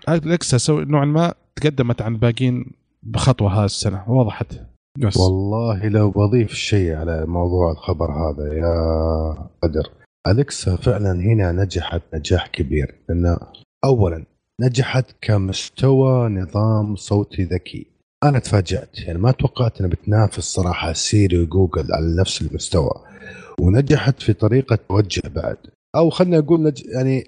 Alexa 0.09 0.75
نوعا 0.75 1.05
ما 1.05 1.35
تقدمت 1.57 2.03
عن 2.03 2.15
الباقيين 2.15 2.73
بخطوة 3.03 3.59
هذه 3.59 3.65
السنة. 3.65 4.11
وضحت. 4.11 4.61
بس. 4.99 5.17
والله 5.17 5.89
لو 5.89 6.11
بضيف 6.11 6.53
شيء 6.53 6.95
على 6.95 7.27
موضوع 7.27 7.73
الخبر 7.73 8.11
هذا 8.13 8.55
يا 8.55 9.49
قدر 9.63 9.91
اليكسا 10.27 10.77
فعلا 10.77 11.13
هنا 11.13 11.53
نجحت 11.53 12.03
نجاح 12.15 12.47
كبير. 12.47 12.95
لأن 13.09 13.37
اولا 13.85 14.27
نجحت 14.61 15.07
كمستوى 15.21 16.29
نظام 16.29 16.97
صوتي 16.97 17.45
ذكي. 17.45 17.90
أنا 18.25 18.39
تفاجأت 18.39 18.99
يعني 18.99 19.19
ما 19.19 19.31
توقعت 19.31 19.81
انها 19.81 19.91
بتنافس 19.91 20.45
صراحة 20.45 20.93
سيري 20.93 21.39
وجوجل 21.39 21.93
على 21.93 22.17
نفس 22.17 22.43
المستوى 22.43 22.91
ونجحت 23.61 24.23
في 24.23 24.33
طريقة 24.33 24.79
توجه 24.89 25.29
بعد 25.29 25.57
أو 25.97 26.11
خلينا 26.11 26.39
نقول 26.39 26.63
نج... 26.63 26.83
يعني 26.87 27.25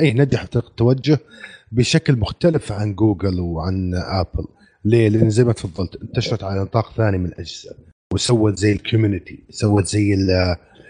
اي 0.00 0.12
نجحت 0.12 0.58
في 0.58 0.66
التوجه 0.66 1.18
بشكل 1.72 2.16
مختلف 2.16 2.72
عن 2.72 2.94
جوجل 2.94 3.40
وعن 3.40 3.94
Apple 3.94 4.46
ليه؟ 4.84 5.08
لأن 5.08 5.30
زي 5.30 5.44
ما 5.44 5.52
تفضلت 5.52 5.96
انتشرت 6.02 6.44
على 6.44 6.60
نطاق 6.60 6.92
ثاني 6.96 7.18
من 7.18 7.26
الأجهزة 7.26 7.76
وسوت 8.14 8.58
زي 8.58 8.72
ال 8.72 8.79
community 8.79 9.44
سوت 9.50 9.86
زي 9.86 10.14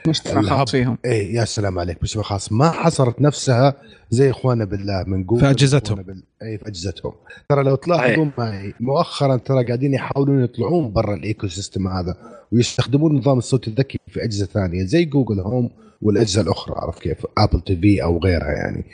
مجتمع 0.06 0.42
خاص 0.42 0.70
فيهم. 0.70 0.98
اي 1.04 1.34
يا 1.34 1.44
سلام 1.44 1.78
عليك 1.78 1.98
مجتمع 2.02 2.22
خاص. 2.22 2.52
ما 2.52 2.70
حصرت 2.70 3.20
نفسها 3.20 3.74
زي 4.10 4.30
اخوانا 4.30 4.64
بالله 4.64 5.04
من 5.06 5.24
جوجل 5.24 5.40
في 5.40 5.50
اجهزتهم 5.50 6.02
بال... 6.02 6.22
اي 6.42 6.58
في 6.58 6.68
اجهزتهم 6.68 7.12
ترى 7.48 7.62
لو 7.62 7.74
تلاحظون 7.74 8.32
معي 8.38 8.74
مؤخرا 8.80 9.36
ترى 9.36 9.64
قاعدين 9.64 9.94
يحاولون 9.94 10.44
يطلعون 10.44 10.92
برا 10.92 11.14
ال 11.14 11.48
ecosystem 11.48 11.88
هذا 11.88 12.16
ويستخدمون 12.52 13.16
نظام 13.16 13.38
الصوت 13.38 13.68
الذكي 13.68 13.98
في 14.08 14.24
اجهزه 14.24 14.46
ثانية 14.46 14.84
زي 14.84 15.04
Google 15.04 15.40
Home 15.40 15.70
والاجهزه 16.02 16.40
الأخرى 16.40 16.74
عرف 16.76 16.98
كيف؟ 16.98 17.26
آبل 17.38 17.60
تي 17.60 17.76
في 17.76 18.02
أو 18.02 18.18
غيرها 18.18 18.52
يعني. 18.52 18.84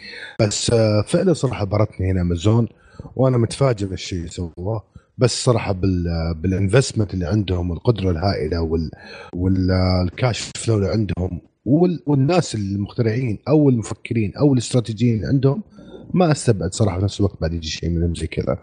بس 0.41 0.71
آه، 0.71 1.03
فعلا 1.03 1.33
صراحة 1.33 1.65
بهرتني 1.65 2.11
هنا 2.11 2.21
أمازون 2.21 2.69
وأنا 3.17 3.39
متفاجئ 3.39 3.87
بالشيء 3.87 4.19
اللي 4.19 4.31
سووه 4.31 4.83
بس 5.19 5.45
صراحة 5.45 5.73
بال 5.73 6.05
بال 6.43 6.55
investment 6.55 7.15
اللي 7.15 7.27
عندهم 7.27 7.71
والقدره 7.71 8.11
الهائلة 8.11 8.61
وال 8.61 8.91
وال 9.35 9.73
cash 9.73 10.51
flow 10.57 10.77
اللي 10.77 10.89
عندهم 10.89 11.41
والناس 12.07 12.55
المخترعين 12.55 13.39
أو 13.49 13.69
المفكرين 13.69 14.33
أو 14.37 14.53
الاستراتيجيين 14.53 15.25
عندهم 15.25 15.63
ما 16.15 16.33
أستبعد 16.33 16.75
صراحة 16.75 16.99
في 16.99 17.05
نفس 17.05 17.21
الوقت 17.21 17.41
بعد 17.41 17.53
يجي 17.53 17.69
شيء 17.69 17.89
منهم 17.91 18.15
زي 18.15 18.27
كذا 18.27 18.59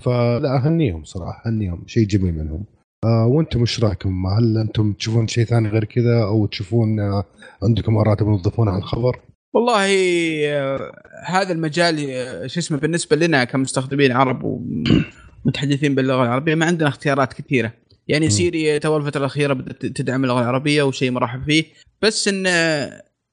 فلا 0.00 0.56
أهنيهم 0.56 1.04
صراحة 1.04 1.42
أهنيهم 1.46 1.84
شيء 1.86 2.06
جميل 2.06 2.34
منهم 2.34 2.64
آه 3.04 3.26
وأنتم 3.26 3.60
إيش 3.60 3.84
رأيكم؟ 3.84 4.26
هل 4.26 4.58
أنتم 4.58 4.92
تشوفون 4.92 5.28
شيء 5.28 5.44
ثاني 5.44 5.68
غير 5.68 5.84
كذا 5.84 6.22
أو 6.22 6.46
تشوفون 6.46 7.00
آه 7.00 7.24
عندكم 7.62 7.96
آراء 7.96 8.14
تبون 8.14 8.42
تضيفونها 8.42 8.72
على 8.72 8.82
الخبر؟ 8.82 9.20
والله 9.54 9.86
آه 10.46 10.92
هذا 11.26 11.52
المجال 11.52 12.10
آه، 12.10 12.46
شو 12.46 12.60
اسمه 12.60 12.78
بالنسبة 12.78 13.16
لنا 13.16 13.44
كمستخدمين 13.44 14.12
عرب 14.12 14.44
ومتحدثين 15.44 15.94
باللغة 15.94 16.22
العربية 16.22 16.54
ما 16.54 16.66
عندنا 16.66 16.88
اختيارات 16.88 17.32
كثيرة. 17.32 17.72
يعني 18.08 18.30
سيري 18.30 18.78
تو 18.78 18.96
الفترة 18.96 19.20
الأخيرة 19.20 19.52
بدأت 19.52 19.86
تدعم 19.86 20.24
اللغة 20.24 20.40
العربية 20.40 20.82
وشيء 20.82 21.10
مرحب 21.10 21.44
فيه. 21.44 21.64
بس 22.02 22.28
إن 22.28 22.46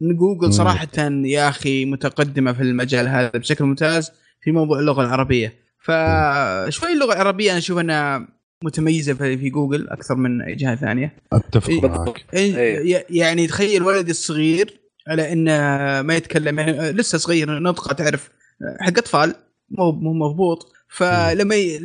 جوجل 0.01 0.53
صراحة 0.53 0.88
يا 1.25 1.49
أخي 1.49 1.85
متقدمة 1.85 2.53
في 2.53 2.61
المجال 2.61 3.07
هذا 3.07 3.29
بشكل 3.29 3.65
ممتاز 3.65 4.11
في 4.41 4.51
موضوع 4.51 4.79
اللغة 4.79 5.01
العربية. 5.01 5.53
فشوي 5.79 6.93
اللغة 6.93 7.13
العربية 7.13 7.51
أنا 7.51 7.57
أشوف 7.57 7.77
أنها 7.77 8.27
متميزة 8.63 9.13
في 9.13 9.49
جوجل 9.49 9.89
أكثر 9.89 10.15
من 10.15 10.55
جهة 10.55 10.75
ثانية. 10.75 11.15
أتفق 11.33 11.69
إيه، 11.69 11.81
معك. 11.81 12.25
إيه 12.33 13.05
يعني 13.09 13.47
تخيل 13.47 13.83
ولدي 13.83 14.11
الصغير 14.11 14.81
على 15.07 15.33
انه 15.33 15.51
ما 16.01 16.15
يتكلم 16.15 16.59
يعني 16.59 16.91
لسه 16.91 17.17
صغير 17.17 17.59
نطقة 17.59 17.93
تعرف 17.93 18.29
حق 18.79 18.97
أطفال 18.97 19.35
مو 19.69 19.91
مو 19.91 20.13
مضبوط. 20.13 20.71
فلما 20.91 21.55
ي... 21.55 21.77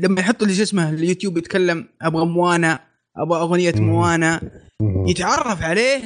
لما 0.00 0.20
يحط 0.20 0.44
لي 0.44 0.54
شو 0.54 0.62
اسمه 0.62 0.90
اليوتيوب 0.90 1.38
يتكلم 1.38 1.86
أبغى 2.02 2.26
موانا 2.26 2.80
أبغى 3.16 3.40
أغنية 3.40 3.74
موانا 3.76 4.40
يتعرف 4.82 5.62
عليه 5.62 6.00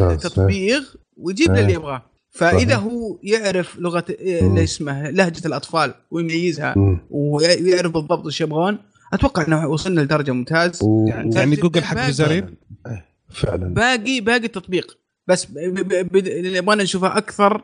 التطبيق 0.00 0.96
ويجيب 1.16 1.48
له 1.48 1.60
اللي 1.60 1.68
إيه. 1.68 1.74
يبغاه. 1.74 2.02
فإذا 2.30 2.76
هو 2.76 3.18
يعرف 3.22 3.78
لغة 3.78 4.04
اللي 4.10 4.64
اسمه 4.64 5.10
لهجة 5.10 5.46
الأطفال 5.46 5.94
ويميزها 6.10 6.74
ويعرف 7.10 7.92
بالضبط 7.92 8.26
إيش 8.26 8.40
يبغون 8.40 8.78
أتوقع 9.12 9.46
إنه 9.46 9.68
وصلنا 9.68 10.00
لدرجة 10.00 10.32
ممتاز. 10.32 10.82
و... 10.82 11.06
يعني, 11.08 11.34
يعني 11.34 11.56
جوجل 11.56 11.84
حق 11.84 12.08
بزارين 12.08 12.54
فعلا. 13.30 13.74
باقي 13.74 14.20
باقي 14.20 14.44
التطبيق. 14.44 14.98
بس 15.26 15.46
اللي 15.56 16.58
يبغانا 16.58 16.82
نشوفها 16.82 17.18
أكثر 17.18 17.62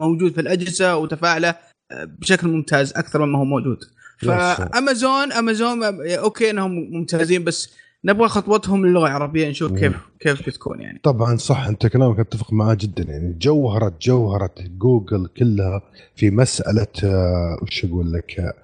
موجود 0.00 0.32
في 0.32 0.40
الأجهزة 0.40 0.96
وتفاعله 0.96 1.54
آه، 1.92 2.04
بشكل 2.04 2.48
ممتاز 2.48 2.92
أكثر 2.92 3.26
مما 3.26 3.38
هو 3.38 3.44
موجود. 3.44 3.78
فأمازون 4.18 5.32
أمازون 5.32 5.82
okay 6.10 6.50
إنهم 6.50 6.72
ممتازين 6.90 7.44
بس 7.44 7.74
نبغى 8.04 8.28
خطوتهم 8.28 8.86
للغة 8.86 9.06
العربية 9.06 9.48
نشوف 9.48 9.72
كيف 9.72 9.96
كيف 10.20 10.46
بتكون 10.46 10.80
يعني. 10.80 11.00
طبعا 11.02 11.36
صح 11.36 11.66
أنت 11.66 11.86
كلامك 11.86 12.20
أتفق 12.20 12.52
معاه 12.52 12.74
جدا 12.74 13.02
يعني. 13.02 13.36
جوهره 13.40 13.92
جوهرة 14.02 14.54
جوجل 14.58 15.26
كلها 15.26 15.82
في 16.16 16.30
مسألة 16.30 16.86
آه، 17.04 17.58
وش 17.62 17.84
أقول 17.84 18.12
لك 18.12 18.54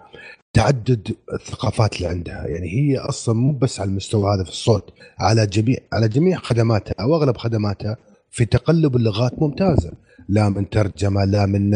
تعدد 0.52 1.14
الثقافات 1.32 1.96
اللي 1.96 2.08
عندها. 2.08 2.46
يعني 2.46 2.68
هي 2.68 2.98
أصلا 2.98 3.34
مو 3.34 3.52
بس 3.52 3.80
على 3.80 3.90
المستوى 3.90 4.34
هذا 4.34 4.44
في 4.44 4.50
الصوت 4.50 4.90
على 5.18 5.46
جميع 5.46 5.76
على 5.92 6.08
جميع 6.08 6.38
خدماتها 6.38 6.94
أو 7.00 7.16
أغلب 7.16 7.36
خدماتها 7.36 7.96
في 8.30 8.44
تقلب 8.44 8.96
اللغات 8.96 9.32
ممتازة. 9.42 9.92
لا 10.28 10.48
من 10.48 10.70
ترجمة 10.70 11.24
لا 11.24 11.46
من 11.46 11.74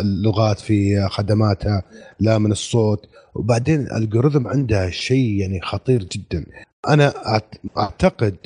اللغات 0.00 0.60
في 0.60 1.08
خدماتها 1.08 1.82
لا 2.20 2.38
من 2.38 2.52
الصوت. 2.52 3.06
وبعدين 3.34 3.80
الالجوريثم 3.80 4.46
عندها 4.48 4.90
شيء 4.90 5.40
يعني 5.40 5.60
خطير 5.60 6.02
جدا. 6.04 6.46
أنا 6.88 7.12
أعتقد 7.78 8.36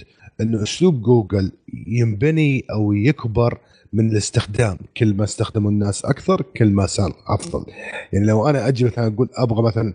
إنه 0.41 0.63
أسلوب 0.63 1.03
جوجل 1.03 1.53
ينبني 1.87 2.65
أو 2.73 2.93
يكبر 2.93 3.59
من 3.93 4.11
الاستخدام. 4.11 4.79
كل 4.97 5.15
ما 5.15 5.25
استخدموا 5.25 5.71
الناس 5.71 6.05
أكثر 6.05 6.43
كل 6.43 6.71
ما 6.71 6.87
صار 6.87 7.13
أفضل. 7.27 7.65
يعني 8.13 8.27
لو 8.27 8.49
أنا 8.49 8.69
أجي 8.69 8.85
مثلا 8.85 9.07
أقول 9.07 9.29
أبغى 9.35 9.63
مثلا 9.63 9.95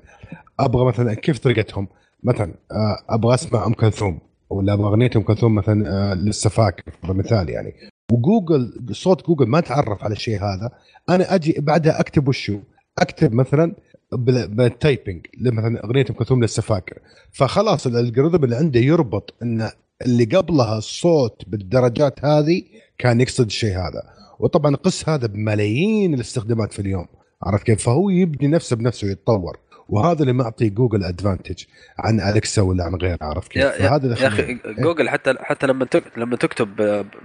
أبغى 0.59 0.85
مثلا 0.85 1.13
كيف 1.13 1.39
طريقتهم؟ 1.39 1.87
مثلا 2.23 2.53
آه، 2.71 2.97
أبغى 3.09 3.33
أسمع 3.33 3.65
أم 3.65 3.73
كلثوم 3.73 4.19
ولا 4.49 4.73
أبغى 4.73 4.87
أغنية 4.87 5.09
أم 5.15 5.21
كلثوم 5.21 5.55
مثلا 5.55 6.11
آه، 6.11 6.13
لسه 6.13 6.49
فاكر 6.49 6.83
مثال 7.03 7.49
يعني. 7.49 7.73
وجوجل 8.11 8.73
صوت 8.91 9.27
جوجل 9.27 9.47
ما 9.47 9.59
تعرف 9.59 10.03
على 10.03 10.13
الشيء 10.13 10.39
هذا. 10.39 10.69
أنا 11.09 11.35
أجي 11.35 11.55
بعدها 11.59 11.99
أكتب 11.99 12.27
وشو؟ 12.27 12.59
أكتب 12.99 13.33
مثلا 13.33 13.75
بال 14.11 14.40
typing 14.40 15.25
مثلا 15.41 15.85
أغنية 15.85 16.05
أم 16.09 16.15
كلثوم 16.15 16.43
لسه 16.43 16.61
فاكر 16.61 16.99
فخلاص 17.31 17.87
ال 17.87 17.93
algorithm 17.93 18.43
اللي 18.43 18.55
عنده 18.55 18.79
يربط 18.79 19.33
إن 19.43 19.69
اللي 20.05 20.25
قبلها 20.25 20.77
الصوت 20.77 21.41
بالدرجات 21.47 22.25
هذه 22.25 22.61
كان 22.97 23.21
يقصد 23.21 23.45
الشيء 23.45 23.77
هذا. 23.77 24.03
وطبعا 24.39 24.75
قس 24.75 25.09
هذا 25.09 25.27
بملايين 25.27 26.13
الاستخدامات 26.13 26.73
في 26.73 26.79
اليوم. 26.79 27.05
عرفت 27.43 27.65
كيف؟ 27.65 27.83
فهو 27.83 28.09
يبني 28.09 28.47
نفسه 28.47 28.75
بنفسه 28.75 29.07
يتطور. 29.07 29.57
وهذا 29.89 30.21
اللي 30.21 30.33
معطي 30.33 30.69
جوجل 30.69 31.03
advantage 31.03 31.63
عن 31.99 32.19
أليكسا 32.19 32.61
ولا 32.61 32.83
عن 32.83 32.95
غيره 32.95 33.17
عرف 33.21 33.47
كيف؟ 33.47 33.63
yeah, 33.63 33.95
هذا 33.95 34.21
يا 34.21 34.27
أخي 34.27 34.43
إيه. 34.43 34.59
جوجل 34.65 35.09
حتى 35.09 35.33
حتى 35.39 35.67
لما 35.67 35.87
لما 36.17 36.35
تكتب 36.35 36.75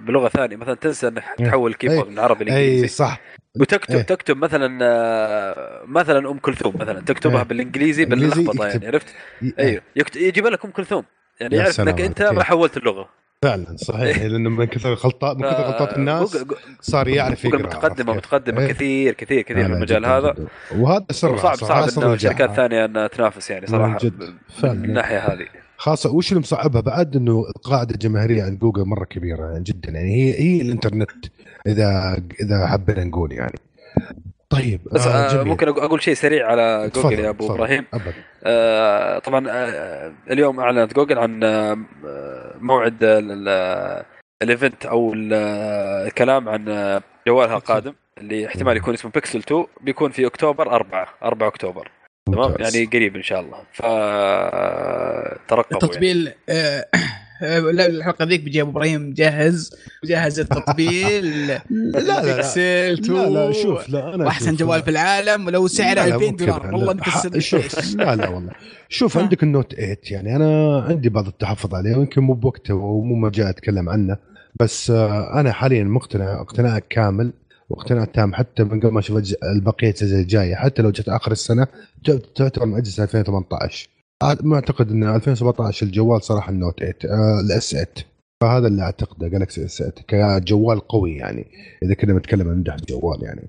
بلغة 0.07 0.29
ثانية 0.29 0.57
مثلا 0.57 0.75
تنسى 0.75 1.09
إنك 1.09 1.25
إيه. 1.41 1.47
تحول 1.47 1.75
keyboard 1.75 2.09
من 2.09 2.19
عربي 2.19 2.45
لإنجليزي 2.45 2.83
اي 2.83 2.89
صح 2.89 3.21
وتكتب 3.61 3.95
إيه. 3.95 4.03
تكتب 4.03 4.37
مثلا 4.37 4.79
آه، 4.83 5.83
مثلا 5.87 6.31
أم 6.31 6.39
كلثوم 6.39 6.77
مثلا 6.77 7.01
تكتبها 7.01 7.39
إيه. 7.39 7.43
بالإنجليزي 7.43 8.05
باللخبطة 8.05 8.67
يعني 8.67 8.87
عرفت؟ 8.87 9.15
أيوه 9.59 9.83
يجيب 10.17 10.47
لك 10.47 10.65
أم 10.65 10.71
كلثوم 10.71 11.05
يعني 11.41 11.57
يعرف 11.57 11.81
إنك 11.81 12.01
أنت 12.01 12.23
ما 12.23 12.45
حولت 12.45 12.77
اللغة 12.77 13.09
فعلا 13.45 13.77
صحيح. 13.77 14.19
إيه. 14.19 14.27
لأنه 14.27 14.51
من 14.51 14.65
كثر 14.65 14.93
الخلطات 14.93 15.37
من 15.37 15.43
كثر 15.43 15.63
غلطات 15.63 15.97
الناس 15.97 16.45
صار 16.81 17.09
يعرف 17.09 17.45
يقرأ 17.45 17.63
متقدمة 17.63 18.15
متقدمة 18.15 18.67
كثير 18.67 19.15
كثير 19.15 19.43
كثير 19.43 19.67
في 19.67 19.73
المجال 19.73 20.07
هذا. 20.07 20.35
وهذا 20.77 21.05
سر 21.11 21.37
صعب 21.37 21.55
صعب 21.55 21.89
إنه 21.99 22.17
شركات 22.17 22.53
ثانية 22.53 22.85
إنها 22.85 23.07
تنافس 23.07 23.51
يعني 23.51 23.67
صراحة. 23.67 23.99
جد. 23.99 24.35
فعلا. 24.49 24.75
من 24.75 24.85
الناحية 24.85 25.19
هذه. 25.19 25.47
خاصة 25.77 26.15
وش 26.15 26.29
اللي 26.29 26.41
مصعبها؟ 26.41 26.81
بعد 26.81 27.17
إنه 27.17 27.45
القاعدة 27.57 27.95
الجماهيرية 27.95 28.43
عند 28.43 28.59
جوجل 28.59 28.85
مرة 28.85 29.05
كبيرة 29.05 29.59
جدا 29.59 29.91
يعني 29.91 30.15
هي 30.15 30.41
هي 30.41 30.63
الإنترنت 30.63 31.11
اذا 31.67 32.21
إذا 32.41 32.67
حبينا 32.67 33.05
نقول 33.05 33.33
يعني. 33.33 33.59
طيب 34.51 34.81
بس 34.93 35.07
آه, 35.07 35.41
آه، 35.41 35.45
ممكن 35.45 35.69
أقول 35.69 36.03
شيء 36.03 36.15
سريع 36.15 36.47
على 36.47 36.91
جوجل 36.95 37.19
يا 37.21 37.29
أبو 37.31 37.55
إبراهيم. 37.55 37.85
آه 38.45 39.19
طبعا 39.19 39.47
آه 39.49 40.13
اليوم 40.31 40.61
أعلنت 40.61 40.95
جوجل 40.95 41.19
عن 41.19 41.45
آه 41.45 41.79
موعد 42.61 42.97
ال 44.43 44.50
event 44.50 44.87
أو 44.87 45.13
الكلام 45.17 46.49
عن 46.49 46.65
جوالها 47.27 47.57
القادم 47.57 47.95
اللي 48.19 48.47
احتمال 48.47 48.77
يكون 48.77 48.95
اسمه 48.95 49.11
بيكسل 49.11 49.39
2 49.39 49.65
بيكون 49.81 50.11
في 50.11 50.27
أكتوبر 50.27 50.75
4 50.75 51.09
4 51.23 51.49
أكتوبر. 51.49 51.91
تمام؟ 52.27 52.55
يعني 52.59 52.85
قريب 52.85 53.17
إن 53.17 53.23
شاء 53.23 53.41
الله. 53.41 53.59
فترقبوا 53.73 55.61
التطبيق 55.73 56.17
يعني. 56.17 56.35
لا 57.41 57.87
الحلقة 57.87 58.25
ذيك 58.25 58.41
بيجي 58.41 58.63
أبو 58.63 58.71
إبراهيم 58.71 59.11
مجهز 59.11 59.71
مجهز 60.05 60.41
التطبيل. 60.41 61.47
لا 61.47 61.63
لا 61.71 62.01
لا, 62.01 62.43
لا 62.97 63.29
لا 63.29 63.53
شوف 63.53 63.89
لا 63.89 64.15
أنا 64.15 64.25
وأحسن 64.25 64.55
جوال 64.55 64.83
في 64.83 64.91
العالم 64.91 65.47
ولو 65.47 65.67
سعره 65.67 66.05
2000 66.05 66.31
دولار. 66.37 66.75
والله 66.75 66.93
انت 66.93 67.39
شوف 67.39 67.95
لا 67.95 68.17
لا 68.17 68.29
والله. 68.29 68.53
شوف 68.89 69.19
عندك 69.19 69.43
النوت 69.43 69.75
8 69.75 69.97
يعني 70.11 70.37
أنا 70.37 70.81
عندي 70.89 71.09
بعض 71.09 71.27
التحفظ 71.27 71.75
عليه 71.75 71.97
ويمكن 71.97 72.23
مو 72.23 72.33
بوقته 72.33 72.75
ومو 72.75 73.15
ما 73.15 73.31
جاء 73.31 73.49
أتكلم 73.49 73.89
عنه 73.89 74.17
بس 74.61 74.91
آه، 74.91 75.41
أنا 75.41 75.53
حاليا 75.53 75.85
مقتنع 75.85 76.41
اقتناع 76.41 76.79
كامل 76.79 77.33
واقتناع 77.71 78.05
تام 78.05 78.35
حتى 78.35 78.65
من 78.65 78.81
قبل 78.81 78.93
ما 78.93 78.99
أشوف 78.99 79.35
البقية 79.57 79.95
الجاية 80.03 80.55
حتى 80.55 80.83
لو 80.83 80.91
جت 80.91 81.09
آخر 81.09 81.33
السنة 81.33 81.67
تعتبر 82.35 82.67
من 82.67 82.77
اجهزه 82.77 83.03
2018 83.03 83.89
ما 84.43 84.55
أعتقد 84.55 84.91
إن 84.91 85.15
2017 85.15 85.87
الجوال 85.87 86.23
صراحة 86.23 86.51
النوت 86.53 86.81
8 86.81 86.95
آه 87.05 87.41
الاس 87.41 87.71
8 87.71 87.87
فهذا 88.43 88.67
اللي 88.67 88.83
أعتقده 88.83 89.29
جالكسي 89.29 89.65
اس 89.65 89.83
8 89.83 89.93
كجوال 90.39 90.81
قوي 90.81 91.17
يعني. 91.17 91.47
إذا 91.83 91.95
كنا 91.95 92.13
بنتكلم 92.13 92.49
عن 92.49 92.65
الجوال 92.81 93.23
يعني. 93.23 93.49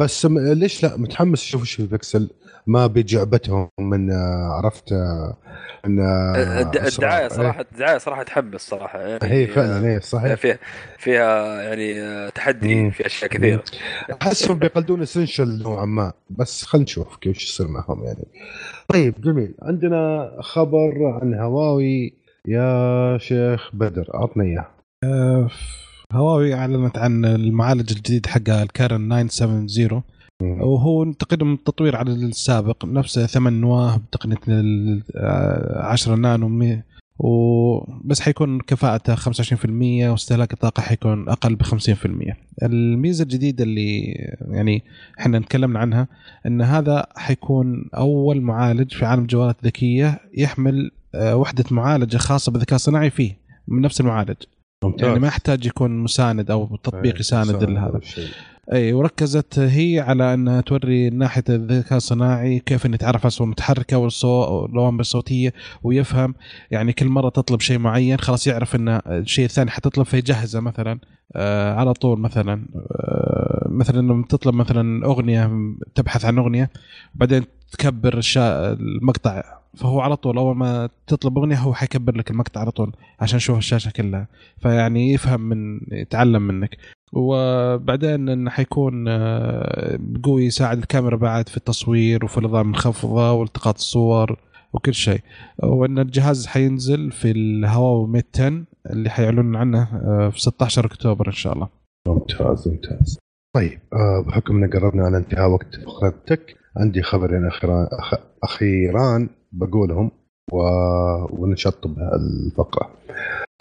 بس 0.00 0.26
ليش 0.26 0.82
لا؟ 0.82 0.96
متحمس 0.96 1.42
أشوف 1.42 1.60
إيش 1.60 1.74
في 1.74 1.86
بيكسل 1.86 2.30
ما 2.66 2.86
بجعبتهم 2.86 3.68
من 3.80 4.10
آه، 4.10 4.60
عرفت 4.64 4.92
آه، 4.92 5.36
من 5.86 6.00
آه، 6.00 6.60
الدعاية 6.60 7.28
صراحة 7.28 7.60
الدعاية 7.72 7.98
صراحة 7.98 8.22
تحمس 8.22 8.60
صراحة. 8.60 9.00
يعني 9.00 9.18
هي 9.22 9.46
فعلا 9.46 9.88
هي 9.88 10.00
صحيح. 10.00 10.34
فيها 10.34 10.58
فيها 10.98 11.62
يعني 11.62 12.30
تحدي 12.30 12.90
في 12.90 13.06
أشياء 13.06 13.30
كثيرة. 13.30 13.62
أحسهم 14.22 14.58
بيقلدون 14.58 15.02
Essential 15.02 15.62
نوعا 15.62 15.84
ما. 15.84 16.12
بس 16.30 16.64
خلينا 16.64 16.84
نشوف 16.84 17.16
كيف 17.16 17.42
يصير 17.42 17.68
معهم 17.68 18.04
يعني. 18.04 18.24
طيب 18.88 19.14
جميل. 19.20 19.54
عندنا 19.62 20.30
خبر 20.40 21.18
عن 21.22 21.34
هواوي. 21.34 22.14
يا 22.48 23.18
شيخ 23.18 23.70
بدر 23.72 24.10
اعطنا 24.14 24.44
إياه. 24.44 25.48
هواوي 26.12 26.54
أعلنت 26.54 26.98
عن 26.98 27.24
المعالج 27.24 27.92
الجديد 27.92 28.26
حقها 28.26 28.62
الكارن 28.62 29.28
970 29.28 30.02
وهو 30.42 31.12
تقدم 31.12 31.56
تطوير 31.56 31.96
على 31.96 32.12
السابق 32.12 32.84
نفسه 32.84 33.26
ثمان 33.26 33.60
نواه 33.60 33.96
بتقنية 33.96 34.36
ال 34.48 35.02
10 35.76 36.14
نانو 36.14 36.80
وبس 37.18 38.20
حيكون 38.20 38.60
كفاءته 38.60 39.14
25% 39.14 39.30
واستهلاك 40.10 40.52
الطاقة 40.52 40.80
حيكون 40.80 41.28
أقل 41.28 41.54
ب 41.54 41.62
50% 41.62 42.34
الميزة 42.62 43.22
الجديدة 43.22 43.64
اللي 43.64 44.00
يعني 44.48 44.84
إحنا 45.20 45.38
تكلمنا 45.38 45.78
عنها 45.78 46.08
إن 46.46 46.62
هذا 46.62 47.06
حيكون 47.16 47.88
أول 47.96 48.40
معالج 48.40 48.92
في 48.94 49.04
عالم 49.06 49.22
الجوالات 49.22 49.56
الذكية 49.62 50.20
يحمل 50.34 50.90
آه، 51.14 51.36
وحدة 51.36 51.64
معالجة 51.70 52.16
خاصة 52.16 52.52
بالذكاء 52.52 52.74
الصناعي 52.74 53.10
فيه 53.10 53.36
من 53.68 53.82
نفس 53.82 54.00
المعالج. 54.00 54.36
ممتاز. 54.84 55.08
يعني 55.08 55.20
ما 55.20 55.28
يحتاج 55.28 55.66
يكون 55.66 55.98
مساند 55.98 56.50
أو 56.50 56.76
تطبيق 56.76 57.14
إيه، 57.14 57.20
يساند 57.20 57.64
هذا 57.78 58.00
أي 58.72 58.92
وركزت 58.92 59.58
هي 59.58 60.00
على 60.00 60.34
أنها 60.34 60.60
توري 60.60 61.10
ناحية 61.10 61.44
الذكاء 61.48 61.96
الصناعي 61.96 62.58
كيف 62.58 62.86
انه 62.86 62.94
يتعرف 62.94 63.20
على 63.20 63.26
الصوت 63.26 63.44
المتحركه 63.44 63.98
واللوامب 63.98 65.00
الصوتية 65.00 65.52
ويفهم. 65.82 66.34
يعني 66.70 66.92
كل 66.92 67.06
مرة 67.06 67.28
تطلب 67.28 67.60
شيء 67.60 67.78
معين 67.78 68.18
خلاص 68.18 68.46
يعرف 68.46 68.76
إن 68.76 68.88
الشيء 69.06 69.44
الثاني 69.44 69.70
حتطلب 69.70 70.06
فيجهزه 70.06 70.60
مثلا 70.60 70.98
آه 71.36 71.74
على 71.74 71.92
طول 71.92 72.18
مثلا 72.18 72.68
آه 72.76 73.66
مثلا 73.70 74.00
لما 74.00 74.24
تطلب 74.28 74.54
مثلا 74.54 75.06
أغنية 75.06 75.50
تبحث 75.94 76.24
عن 76.24 76.38
أغنية 76.38 76.70
بعدين 77.14 77.44
تكبر 77.72 78.20
المقطع 78.36 79.57
فهو 79.76 80.00
على 80.00 80.16
طول 80.16 80.38
أول 80.38 80.56
ما 80.56 80.88
تطلب 81.06 81.38
أغنية 81.38 81.56
هو 81.56 81.74
حيكبر 81.74 82.16
لك 82.16 82.30
المقطع 82.30 82.60
على 82.60 82.70
طول 82.70 82.92
عشان 83.20 83.36
يشوف 83.36 83.58
الشاشة 83.58 83.90
كلها. 83.90 84.28
فيعني 84.62 85.12
يفهم 85.12 85.40
من 85.40 85.80
يتعلم 85.92 86.42
منك. 86.42 86.76
وبعدين 87.12 88.28
انه 88.28 88.50
حيكون 88.50 89.08
آه، 89.08 89.98
قوي 90.24 90.44
يساعد 90.44 90.78
الكاميرا 90.78 91.16
بعد 91.16 91.48
في 91.48 91.56
التصوير 91.56 92.24
وفي 92.24 92.38
النظام 92.38 92.60
المنخفضه 92.60 93.32
والتقاط 93.32 93.74
الصور 93.74 94.38
وكل 94.72 94.94
شيء. 94.94 95.20
وإن 95.62 95.98
الجهاز 95.98 96.46
حينزل 96.46 97.12
في 97.12 97.30
الهواوي 97.30 98.08
ميت 98.08 98.26
10 98.34 98.64
اللي 98.90 99.10
حيعلنون 99.10 99.56
عنه 99.56 99.82
آه، 99.82 100.28
في 100.28 100.40
16 100.40 100.86
أكتوبر 100.86 101.26
إن 101.26 101.32
شاء 101.32 101.52
الله. 101.52 101.68
ممتاز 102.08 102.68
ممتاز. 102.68 103.18
طيب 103.54 103.78
آه، 103.92 104.24
بحكم 104.26 104.64
إن 104.64 104.70
قربنا 104.70 105.04
على 105.04 105.16
انتهاء 105.16 105.50
وقت 105.50 105.76
فقرتك 105.86 106.56
عندي 106.76 107.02
خبرين 107.02 107.46
اخيران 107.46 107.86
أخيران. 108.42 109.28
بقولهم 109.52 110.10
و... 110.52 110.58
ونشطب 111.30 111.98
الفقرة. 111.98 112.90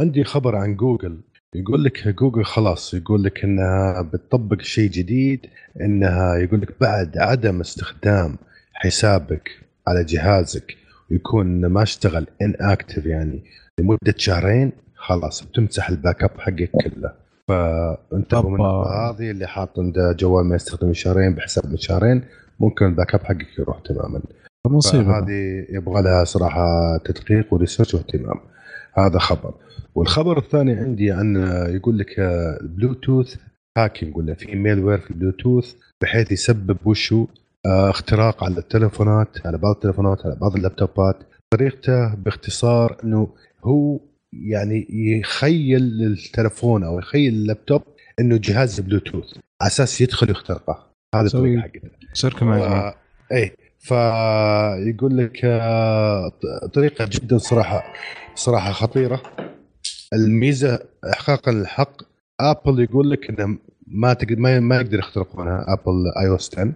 عندي 0.02 0.24
خبر 0.24 0.56
عن 0.56 0.76
جوجل. 0.76 1.18
يقول 1.56 1.84
لك 1.84 2.08
جوجل 2.08 2.44
خلاص 2.46 2.94
يقول 2.94 3.24
لك 3.24 3.44
إنها 3.44 4.02
بتطبق 4.02 4.62
شيء 4.62 4.90
جديد 4.90 5.46
إنها 5.82 6.36
يقول 6.36 6.62
لك 6.62 6.76
بعد 6.82 7.18
عدم 7.18 7.60
استخدام 7.60 8.36
حسابك 8.74 9.50
على 9.88 10.04
جهازك 10.04 10.78
ويكون 11.12 11.66
ما 11.66 11.84
اشتغل 11.84 12.28
inactive 12.42 13.06
يعني 13.06 13.44
لمدة 13.80 14.14
شهرين 14.18 14.72
خلاص 14.96 15.44
بتمسح 15.44 15.90
ال 15.90 16.24
backup 16.24 16.40
حقك 16.40 16.70
كله. 16.72 17.14
فانتبهوا 17.48 18.50
من 18.52 18.62
هذه 18.92 19.32
اللي 19.32 19.48
حاط 19.48 19.80
عنده 19.80 20.12
جوال 20.12 20.46
ما 20.46 20.56
يستخدم 20.56 20.94
شهرين 20.94 21.34
بحساب 21.36 21.70
من 21.72 21.78
شهرين 21.78 22.24
ممكن 22.60 22.86
ال 22.86 23.16
backup 23.16 23.24
حقك 23.24 23.60
يروح 23.60 23.80
تماما. 23.80 24.22
مصيبة. 24.72 25.18
هذه 25.18 25.66
يبغى 25.70 26.02
لها 26.02 26.24
صراحة 26.24 26.98
تدقيق 26.98 27.54
و 27.54 27.58
research 27.58 27.94
واهتمام. 27.94 28.40
هذا 28.98 29.20
خبر. 29.20 29.54
والخبر 29.96 30.38
الثاني 30.38 30.74
عندي 30.74 31.12
عن 31.12 31.36
يقول 31.70 31.98
لك 31.98 32.20
بلوتوث 32.62 33.36
hacking 33.78 34.18
ولا 34.18 34.34
في 34.34 34.56
malware 34.56 34.98
في 34.98 35.12
البلوتوث 35.12 35.74
بحيث 36.02 36.32
يسبب 36.32 36.78
وشو؟ 36.86 37.28
آه، 37.66 37.90
اختراق 37.90 38.44
على 38.44 38.58
التلفونات 38.58 39.48
على 39.48 39.58
بعض 39.58 39.76
التلفونات 39.76 40.26
على 40.26 40.36
بعض 40.36 40.56
اللابتوبات. 40.56 41.18
طريقته 41.54 42.16
باختصار 42.16 42.98
إنه 43.04 43.28
هو 43.64 44.00
يعني 44.34 44.88
يخيل 44.90 45.82
للتلفون 45.82 46.84
أو 46.84 47.00
يخيل 47.00 47.34
اللابتوب 47.34 47.82
إنه 48.20 48.38
جهاز 48.38 48.80
بلوتوث 48.80 49.34
على 49.62 49.68
أساس 49.68 50.02
يدخل 50.02 50.30
يخترقه 50.30 50.88
هذا 51.16 51.28
الطريقة 51.28 51.62
حقته 51.62 51.90
شركه 52.14 52.46
و... 52.46 52.94
اي 53.32 53.52
فيقول 53.80 55.18
لك 55.18 55.46
آه، 55.46 56.32
طريقة 56.74 57.06
جدا 57.12 57.38
صراحة 57.38 57.94
صراحة 58.36 58.72
خطيرة. 58.72 59.22
الميزة 60.14 60.80
احقاقا 61.14 61.52
للحق 61.52 62.02
آبل 62.40 62.84
يقول 62.84 63.12
لك 63.12 63.30
إنه 63.30 63.58
ما 63.88 64.14
تقدر 64.14 64.36
ما, 64.60 64.76
يقدر 64.76 65.00
يخترقونها 65.00 65.66
آبل 65.68 66.12
iOS 66.22 66.50
10 66.60 66.74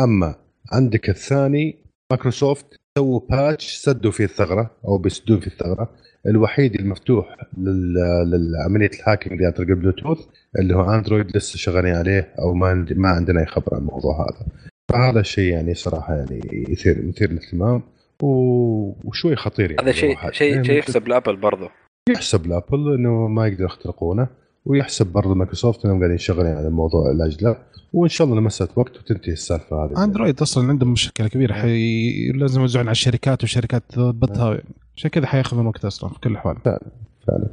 أما 0.00 0.34
عندك 0.72 1.08
الثاني 1.08 1.76
مايكروسوفت 2.10 2.66
سووا 2.98 3.20
patch 3.30 3.74
سدوا 3.76 4.10
فيه 4.10 4.24
الثغرة 4.24 4.70
أو 4.84 4.98
بيسدون 4.98 5.40
فيه 5.40 5.50
الثغرة. 5.50 5.90
الوحيد 6.26 6.74
المفتوح 6.74 7.36
للعملية 7.58 8.90
ال 9.00 9.06
hacking 9.06 9.50
طريق 9.50 9.68
البلوتوث 9.68 10.18
اللي 10.58 10.74
هو 10.74 10.94
اندرويد 10.94 11.36
لسه 11.36 11.56
شغالين 11.56 11.94
عليه 11.94 12.34
أو 12.38 12.54
ما 12.54 12.86
ما 12.96 13.08
عندنا 13.08 13.44
خبر 13.44 13.74
عن 13.74 13.80
الموضوع 13.80 14.20
هذا. 14.20 14.71
فهذا 14.92 15.20
الشيء 15.20 15.52
يعني 15.52 15.74
صراحة 15.74 16.14
يعني 16.14 16.40
يثير 16.52 17.06
مثير 17.06 17.30
الاهتمام 17.30 17.82
وشوي 18.22 19.36
خطير 19.36 19.70
يعني 19.70 19.82
هذا 19.82 19.92
شيء 19.92 20.16
شيء 20.30 20.52
يعني 20.52 20.64
شيء 20.64 20.78
يحسب 20.78 21.08
لأبل 21.08 21.36
برضه. 21.36 21.70
يحسب 22.08 22.46
لأبل 22.46 22.94
إنه 22.94 23.28
ما 23.28 23.46
يقدر 23.46 23.64
يخترقونه 23.64 24.28
ويحسب 24.64 25.06
برضه 25.06 25.34
مايكروسوفت 25.34 25.84
إنهم 25.84 25.98
قاعدين 25.98 26.18
شغالين 26.18 26.52
على 26.56 26.68
الموضوع 26.68 27.12
لاجله 27.12 27.56
وإن 27.92 28.08
شاء 28.08 28.26
الله 28.26 28.40
مساله 28.40 28.70
وقت 28.76 28.96
وتنتهي 28.96 29.32
السالفة 29.32 29.84
هذه. 29.84 30.04
أندرويد 30.04 30.40
أصلا 30.40 30.68
عندهم 30.68 30.92
مشكلة 30.92 31.28
كبيرة 31.28 31.52
حي... 31.52 32.32
لازم 32.32 32.60
يوزعون 32.60 32.86
على 32.86 32.92
الشركات 32.92 33.42
والشركات 33.42 33.82
تضبطها. 33.88 34.60
عشان 34.96 35.10
كذا 35.10 35.26
حياخذون 35.26 35.66
وقت 35.66 35.84
أصلا 35.84 36.10
في 36.10 36.20
كل 36.20 36.30
الاحوال 36.30 36.56
فعلا 36.64 36.80
فعلا. 37.28 37.48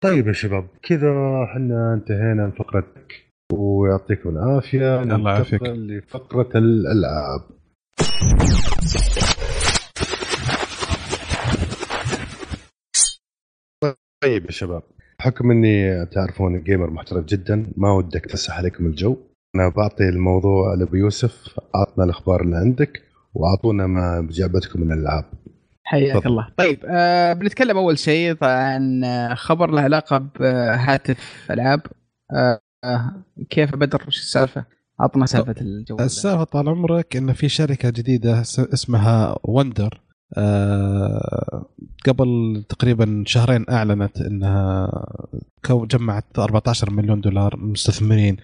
طيب 0.00 0.28
يا 0.28 0.32
شباب 0.32 0.66
كذا 0.82 1.10
إحنا 1.44 1.94
انتهينا 1.94 2.44
من 2.46 2.50
فقرتك. 2.50 3.27
ويعطيكم 3.52 4.28
العافية 4.28 5.02
الله 5.02 5.32
يعافيك. 5.32 5.62
لفقرة 5.62 6.48
الألعاب. 6.54 7.40
طيب 14.24 14.46
يا 14.46 14.50
شباب 14.50 14.82
بحكم 15.18 15.50
إني 15.50 16.06
تعرفون 16.06 16.62
جيمر 16.62 16.90
محترف 16.90 17.24
جدا 17.24 17.72
ما 17.76 17.92
ودك 17.92 18.26
تفسح 18.26 18.58
عليكم 18.58 18.86
الجو. 18.86 19.16
أنا 19.54 19.68
بعطي 19.76 20.08
الموضوع 20.08 20.74
لأبو 20.74 20.96
يوسف 20.96 21.60
اعطنا 21.74 22.04
الأخبار 22.04 22.40
اللي 22.42 22.56
عندك 22.56 23.02
وأعطونا 23.34 23.86
ما 23.86 24.20
بجعبتكم 24.20 24.80
من 24.80 24.92
الألعاب. 24.92 25.24
حياك 25.84 26.26
الله. 26.26 26.48
طيب 26.56 26.78
آه 26.84 27.32
بنتكلم 27.32 27.76
أول 27.76 27.98
شيء 27.98 28.44
عن 28.44 29.04
خبر 29.34 29.70
له 29.70 29.82
علاقة 29.82 30.18
بهاتف 30.18 31.46
العاب 31.50 31.80
آه 32.32 32.60
كيف 33.50 33.74
بدر؟ 33.74 34.04
وش 34.08 34.18
السالفة؟ 34.18 34.64
عطنا 35.00 35.26
سالفة 35.26 35.54
الجوال 35.60 36.02
السالفة 36.02 36.44
طال 36.44 36.68
عمرك 36.68 37.16
إن 37.16 37.32
في 37.32 37.48
شركة 37.48 37.90
جديدة 37.90 38.40
اسمها 38.40 39.36
وندر 39.44 40.00
آه 40.36 41.66
قبل 42.06 42.62
تقريبا 42.68 43.24
شهرين 43.26 43.64
أعلنت 43.70 44.20
إنها 44.20 44.92
جمعت 45.70 46.38
14 46.38 46.90
مليون 46.90 47.20
دولار 47.20 47.56
مستثمرين 47.56 48.36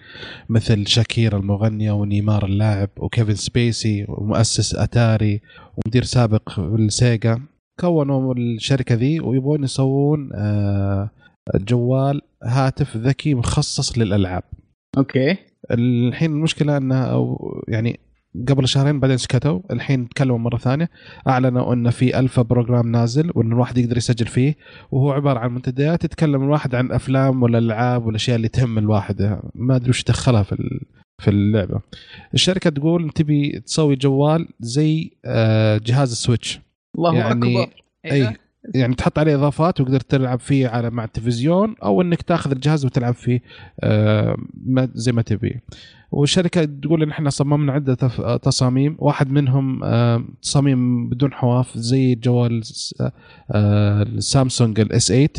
مثل 0.49 0.87
شاكيرا 0.87 1.37
المغنية 1.37 1.91
ونيمار 1.91 2.45
اللاعب 2.45 2.89
وكيفن 2.97 3.35
سبيسي 3.35 4.05
ومؤسس 4.09 4.75
أتاري 4.75 5.41
ومدير 5.77 6.03
سابق 6.03 6.49
في 6.49 6.61
السيجا 6.61 7.41
كونوا 7.79 8.33
الشركة 8.33 8.95
ذي 8.95 9.19
ويبغون 9.19 9.63
يسوون 9.63 10.29
آه 10.33 11.09
جوال 11.55 12.21
هاتف 12.43 12.97
ذكي 12.97 13.33
مخصص 13.33 13.97
للألعاب. 13.97 14.43
okay. 14.97 15.37
الحين 15.71 16.31
المشكلة 16.31 16.77
انها 16.77 17.05
أو 17.05 17.51
يعني 17.67 17.99
قبل 18.47 18.67
شهرين 18.67 18.99
بعدين 18.99 19.17
سكتوا 19.17 19.59
الحين 19.71 20.09
تكلموا 20.09 20.37
مرة 20.37 20.57
ثانية 20.57 20.89
أعلنوا 21.27 21.73
انه 21.73 21.89
في 21.89 22.19
alpha 22.19 22.41
program 22.41 22.91
نازل 22.91 23.31
وإن 23.35 23.51
الواحد 23.51 23.77
يقدر 23.77 23.97
يسجل 23.97 24.27
فيه 24.27 24.55
وهو 24.91 25.11
عبارة 25.11 25.39
عن 25.39 25.53
منتديات 25.53 26.03
يتكلم 26.03 26.43
الواحد 26.43 26.75
عن 26.75 26.91
أفلام 26.91 27.43
ولا 27.43 27.57
ألعاب 27.57 28.05
والاشياء 28.05 28.35
اللي 28.35 28.47
تهم 28.47 28.77
الواحد 28.77 29.39
ما 29.55 29.75
أدري 29.75 29.89
وش 29.89 30.03
دخلها 30.03 30.43
في 30.43 30.79
في 31.21 31.27
اللعبة. 31.27 31.81
الشركة 32.33 32.69
تقول 32.69 33.09
تبي 33.09 33.59
تسوي 33.59 33.95
جوال 33.95 34.47
زي 34.59 35.11
آه، 35.25 35.77
جهاز 35.77 36.11
السويتش. 36.11 36.59
الله 36.97 37.15
يعني 37.15 37.31
أكبر. 37.31 37.73
اي 38.05 38.11
إيه. 38.11 38.37
يعني 38.75 38.95
تحط 38.95 39.19
عليه 39.19 39.35
إضافات 39.35 39.81
وتقدر 39.81 39.99
تلعب 39.99 40.39
فيه 40.39 40.67
على 40.67 40.89
مع 40.89 41.03
التلفزيون 41.03 41.75
أو 41.83 42.01
إنك 42.01 42.21
تأخذ 42.21 42.51
الجهاز 42.51 42.85
وتلعب 42.85 43.13
فيه 43.13 43.41
آه، 43.79 44.37
زي 44.93 45.11
ما 45.11 45.21
تبي. 45.21 45.59
والشركة 46.11 46.65
تقول 46.65 47.03
إن 47.03 47.09
إحنا 47.09 47.29
صممنا 47.29 47.73
عدة 47.73 47.95
تصاميم. 48.37 48.95
واحد 48.99 49.31
منهم 49.31 49.83
آه، 49.83 50.23
تصاميم 50.41 51.09
بدون 51.09 51.33
حواف 51.33 51.77
زي 51.77 52.15
جوال 52.15 52.61
سامسونج 54.23 54.79
الاس 54.79 55.07
8 55.07 55.29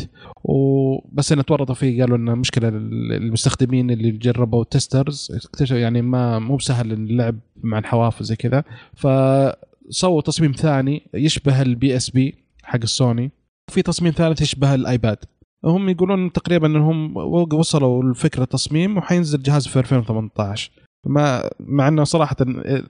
وبس 0.43 1.31
ان 1.31 1.45
تورطوا 1.45 1.75
فيه 1.75 2.01
قالوا 2.01 2.17
ان 2.17 2.37
مشكلة 2.37 2.67
المستخدمين 2.67 3.91
اللي 3.91 4.11
جربوا 4.11 4.63
testers 4.63 5.31
اكتشفوا 5.45 5.77
يعني 5.77 6.01
ما 6.01 6.39
مو 6.39 6.55
بسهل 6.55 6.91
اللعب 6.91 7.35
مع 7.63 7.79
الحواف 7.79 8.21
وزي 8.21 8.35
كذا. 8.35 8.63
فسووا 8.95 10.21
تصميم 10.21 10.51
ثاني 10.51 11.03
يشبه 11.13 11.61
ال 11.61 11.95
PSP 11.95 12.46
حق 12.67 12.79
السوني. 12.83 13.31
في 13.71 13.81
تصميم 13.81 14.11
ثالث 14.11 14.41
يشبه 14.41 14.73
الآيباد. 14.73 15.17
هم 15.65 15.89
يقولون 15.89 16.31
تقريبا 16.31 16.67
إنهم 16.67 17.17
وصلوا 17.53 18.03
لفكره 18.03 18.45
تصميم 18.45 18.97
وحينزل 18.97 19.43
جهاز 19.43 19.67
في 19.67 19.79
2018 19.79 20.71
ما 21.05 21.49
مع 21.59 21.87
إنه 21.87 22.03
صراحة 22.03 22.35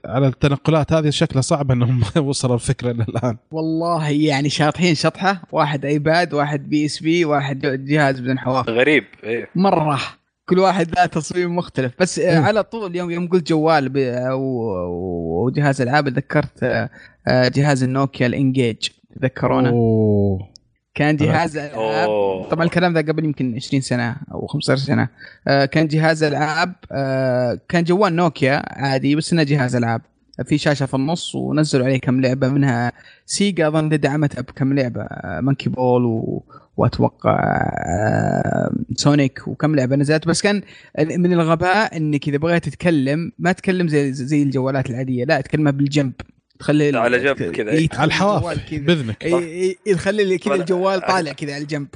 على 0.04 0.26
التنقلات 0.26 0.92
هذه 0.92 1.10
شكلها 1.10 1.42
صعب 1.42 1.70
إنهم 1.70 2.02
وصلوا 2.28 2.54
الفكرة 2.54 2.90
الآن. 2.90 3.36
والله 3.50 4.08
يعني 4.08 4.48
شاطحين 4.48 4.94
شطحة. 4.94 5.42
واحد 5.52 5.84
آيباد 5.84 6.34
واحد 6.34 6.68
PSP 6.68 7.24
واحد 7.24 7.58
جهاز 7.66 8.20
بدون 8.20 8.38
حواف. 8.38 8.68
غريب 8.68 9.04
إيه. 9.24 9.48
مرة. 9.54 10.00
كل 10.48 10.58
واحد 10.58 10.94
له 10.94 11.06
تصميم 11.06 11.56
مختلف. 11.56 11.92
بس 11.98 12.18
م. 12.18 12.22
على 12.22 12.62
طول 12.62 12.96
يوم 12.96 13.10
يوم 13.10 13.28
قلت 13.28 13.48
جوال 13.48 13.92
وجهاز 14.34 15.80
ألعاب 15.80 16.08
ذكرت 16.08 16.62
آه، 17.28 17.48
جهاز 17.48 17.82
النوكيا 17.82 18.26
ال 18.26 18.35
N-Gage 18.35 18.88
تذكرونا 19.16 19.68
أوه. 19.68 20.48
كان 20.94 21.16
جهاز 21.16 21.56
العاب 21.56 22.44
طبعا 22.50 22.64
الكلام 22.64 22.94
ذا 22.94 23.00
قبل 23.00 23.24
يمكن 23.24 23.54
20 23.54 23.80
سنة 23.80 24.16
أو 24.32 24.46
15 24.46 24.82
سنة. 24.82 25.08
آه 25.48 25.64
كان 25.64 25.86
جهاز 25.88 26.22
العاب 26.22 26.74
آه 26.92 27.60
كان 27.68 27.84
جوال 27.84 28.16
نوكيا 28.16 28.62
عادي 28.66 29.16
بس 29.16 29.32
إنه 29.32 29.42
جهاز 29.42 29.76
ألعاب. 29.76 30.00
في 30.44 30.58
شاشة 30.58 30.86
في 30.86 30.94
النص 30.94 31.34
ونزلوا 31.34 31.86
عليه 31.86 32.00
كم 32.00 32.20
لعبة 32.20 32.48
منها 32.48 32.92
سيجا 33.26 33.68
أظن 33.68 33.88
دعمتها 33.88 34.40
بكم 34.40 34.72
لعبة 34.72 35.06
Monkey 35.40 35.70
Ball 35.70 36.04
و... 36.04 36.44
وأتوقع 36.76 37.38
آه 37.86 38.70
Sonic 38.96 39.48
وكم 39.48 39.74
لعبة 39.76 39.96
نزلت. 39.96 40.28
بس 40.28 40.42
كان 40.42 40.62
من 40.98 41.32
الغباء 41.32 41.96
إنك 41.96 42.28
إذا 42.28 42.36
بغيت 42.36 42.64
تتكلم 42.64 43.32
ما 43.38 43.52
تتكلم 43.52 43.88
زي 43.88 44.12
زي 44.12 44.42
الجوالات 44.42 44.90
العادية 44.90 45.24
لا 45.24 45.40
تكلمها 45.40 45.72
بالجنب. 45.72 46.12
تخلي 46.58 46.98
على 46.98 47.18
جنب 47.18 47.52
كذا. 47.52 47.70
إيه 47.70 47.88
على 47.92 48.08
الحواف 48.08 48.72
بإذنك. 48.72 49.24
يخلي 49.86 50.38
كذا 50.38 50.54
الجوال 50.54 51.00
طالع 51.00 51.32
كذا 51.32 51.54
على 51.54 51.62
الجنب 51.62 51.88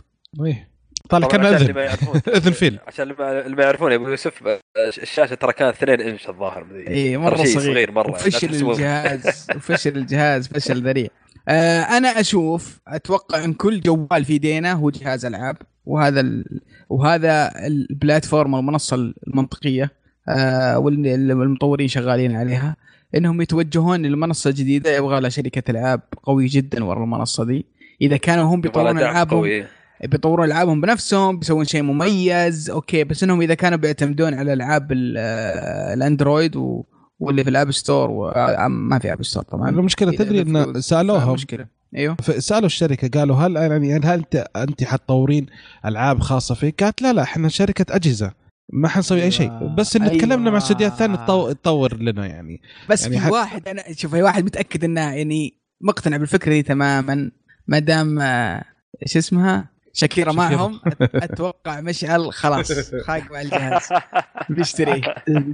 إيه. 0.45 0.73
طالع 1.09 1.29
كان 1.29 1.45
أذن. 1.45 1.79
أذن 2.37 2.53
فيل. 2.53 2.79
عشان 2.87 3.11
اللي 3.21 3.57
ما 3.57 3.63
يعرفون 3.63 3.93
أبو 3.93 4.09
يوسف 4.09 4.61
الشاشة 5.03 5.35
ترى 5.35 5.53
كانت 5.53 5.83
2 5.83 6.01
إنش 6.01 6.29
الظاهر 6.29 6.67
اي 6.89 7.17
مرة 7.17 7.37
صغير, 7.37 7.61
صغير 7.61 7.93
مرة. 7.93 8.13
فشل 8.13 8.55
الجهاز. 8.55 9.47
فشل 9.69 9.97
الجهاز 9.97 10.49
فشل 10.49 10.83
ذريع. 10.83 11.09
آه 11.49 11.81
أنا 11.81 12.09
أشوف 12.09 12.81
أتوقع 12.89 13.45
إن 13.45 13.53
كل 13.53 13.81
جوال 13.81 14.25
في 14.25 14.39
دينا 14.39 14.73
هو 14.73 14.91
جهاز 14.91 15.25
ألعاب. 15.25 15.57
وهذا 15.87 16.21
ال... 16.21 16.61
وهذا 16.89 17.53
البلاتفورم 17.67 18.55
المنصة 18.55 19.13
المنطقية 19.27 19.91
آه 20.29 20.79
والمطورين 20.79 21.89
شغالين 21.89 22.37
عليها. 22.37 22.77
إنهم 23.17 23.41
يتوجهون 23.41 24.03
للمنصة 24.03 24.51
الجديدة 24.51 24.97
يبغى 24.97 25.21
لها 25.21 25.31
شركة 25.31 25.71
ألعاب 25.71 26.01
قوية 26.23 26.49
جدا 26.51 26.85
ورا 26.85 27.05
المنصة 27.05 27.45
دي. 27.45 27.67
إذا 28.01 28.17
كانوا 28.17 28.45
هم 28.45 28.61
بيطورون 28.61 28.99
ألعابهم 28.99 29.65
بيطورون 30.05 30.47
ألعابهم 30.47 30.81
بنفسهم 30.81 31.39
بيسوون 31.39 31.65
شيء 31.65 31.83
مميز 31.83 32.71
أوكي. 32.71 33.05
بس 33.05 33.23
إنهم 33.23 33.43
إذا 33.43 33.55
كانوا 33.55 33.79
بيعتمدون 33.79 34.35
على 34.35 34.53
ألعاب 34.53 34.93
الأندرويد 34.93 36.57
و... 36.57 36.85
واللي 37.21 37.45
في 37.45 37.51
ال 37.51 37.56
App 37.56 37.70
Store 37.70 38.11
و... 38.11 38.29
آه، 38.29 38.69
ما 38.69 38.99
في 38.99 39.13
App 39.12 39.24
Store 39.24 39.43
طبعا. 39.43 39.69
المشكلة 39.69 40.13
تدري 40.13 40.41
إن 40.41 40.81
سالوهم 40.81 41.33
مشكلة. 41.33 41.67
أيوه. 41.97 42.17
سألوا 42.39 42.67
الشركة 42.67 43.21
قالوا 43.21 43.37
هل 43.37 43.57
يعني 43.57 43.95
هل 43.95 44.19
انت 44.19 44.47
أنت 44.57 44.85
حتطورين 44.85 45.47
ألعاب 45.87 46.21
خاصة 46.21 46.55
فيك؟ 46.55 46.83
قالت 46.85 47.03
لا 47.03 47.13
لا 47.13 47.23
إحنا 47.23 47.49
شركة 47.49 47.97
أجهزة. 47.97 48.33
ما 48.73 48.89
حنسوي 48.89 49.23
أي 49.23 49.31
شيء. 49.31 49.51
أيوة. 49.51 49.74
بس 49.74 49.97
إن 49.97 50.03
أيوة. 50.03 50.19
تكلمنا 50.19 50.51
مع 50.51 50.59
استديوهات 50.59 50.99
ثانية 50.99 51.16
تطور 51.53 51.97
لنا 51.97 52.27
يعني. 52.27 52.62
بس 52.90 53.03
يعني 53.03 53.16
في 53.19 53.24
حت... 53.24 53.32
واحد 53.32 53.69
أنا 53.69 53.82
شوف 53.93 54.15
في 54.15 54.23
واحد 54.23 54.44
متأكد 54.44 54.85
إنه 54.85 55.01
يعني 55.01 55.59
مقتنع 55.81 56.16
بالفكرة 56.16 56.53
دي 56.53 56.62
تماما. 56.62 57.31
ما 57.66 57.78
دام 57.78 58.20
آه، 58.20 58.65
إيش 59.03 59.16
اسمها؟ 59.16 59.73
شكيرة 59.93 60.32
معهم 60.32 60.81
أتوقع 61.01 61.81
مشعل 61.81 62.32
خلاص 62.32 62.73
خاق 62.94 63.32
مع 63.32 63.40
الجهاز. 63.40 63.89
بيشتري. 64.51 65.03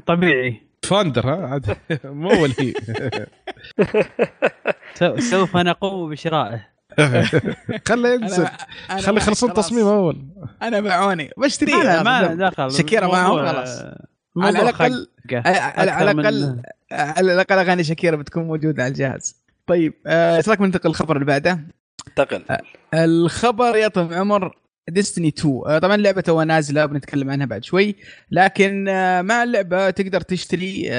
طبيعي. 0.06 0.60
فاندر 0.82 1.26
ها؟ 1.26 1.46
عاد. 1.46 1.76
مو 2.04 2.30
اول 2.30 2.54
هي 2.58 2.72
سوف 5.30 5.56
نقوم 5.56 6.10
بشرائه. 6.10 6.77
خله 7.88 8.14
ينزل. 8.14 8.48
خلي 8.88 9.16
يخلصون 9.16 9.50
التصميم 9.50 9.86
أول. 9.86 10.26
أنا 10.62 10.80
معوني. 10.80 11.30
بشتري 11.38 11.72
ما 12.02 12.34
دخل 12.34 12.72
شكيرة 12.72 13.06
معهم 13.06 13.46
خلاص. 13.46 13.82
على 14.36 14.62
الاقل 14.62 15.08
على 15.32 16.10
الاقل 16.10 16.62
على 16.92 17.32
الأقل 17.32 17.58
أغاني 17.58 17.84
شكيرة 17.84 18.16
بتكون 18.16 18.44
موجودة 18.44 18.82
على 18.82 18.90
الجهاز. 18.90 19.36
طيب 19.66 19.94
آه، 20.06 20.36
إيش 20.36 20.48
رايك 20.48 20.60
ننتقل 20.60 20.90
الخبر 20.90 21.16
اللي 21.16 21.26
بعده؟ 21.26 21.60
انتقل. 22.08 22.42
آه، 22.50 22.60
الخبر 22.94 23.76
يا 23.76 23.88
طويل 23.88 24.14
العمر 24.14 24.56
Destiny 24.88 25.28
2 25.28 25.62
آه، 25.66 25.78
طبعا 25.78 25.94
اللعبه 25.94 26.20
تو 26.20 26.42
نازلة 26.42 26.86
بنتكلم 26.86 27.30
عنها 27.30 27.46
بعد 27.46 27.64
شوي. 27.64 27.94
لكن 28.30 28.84
مع 29.24 29.42
اللعبة 29.42 29.90
تقدر 29.90 30.20
تشتري 30.20 30.90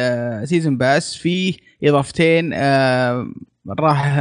season 0.46 0.78
pass 0.78 1.16
في 1.16 1.60
إضافتين 1.84 2.54
راح 3.80 4.18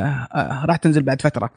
راح 0.65 0.77
تنزل 0.77 1.03
بعد 1.03 1.23
فترة. 1.23 1.51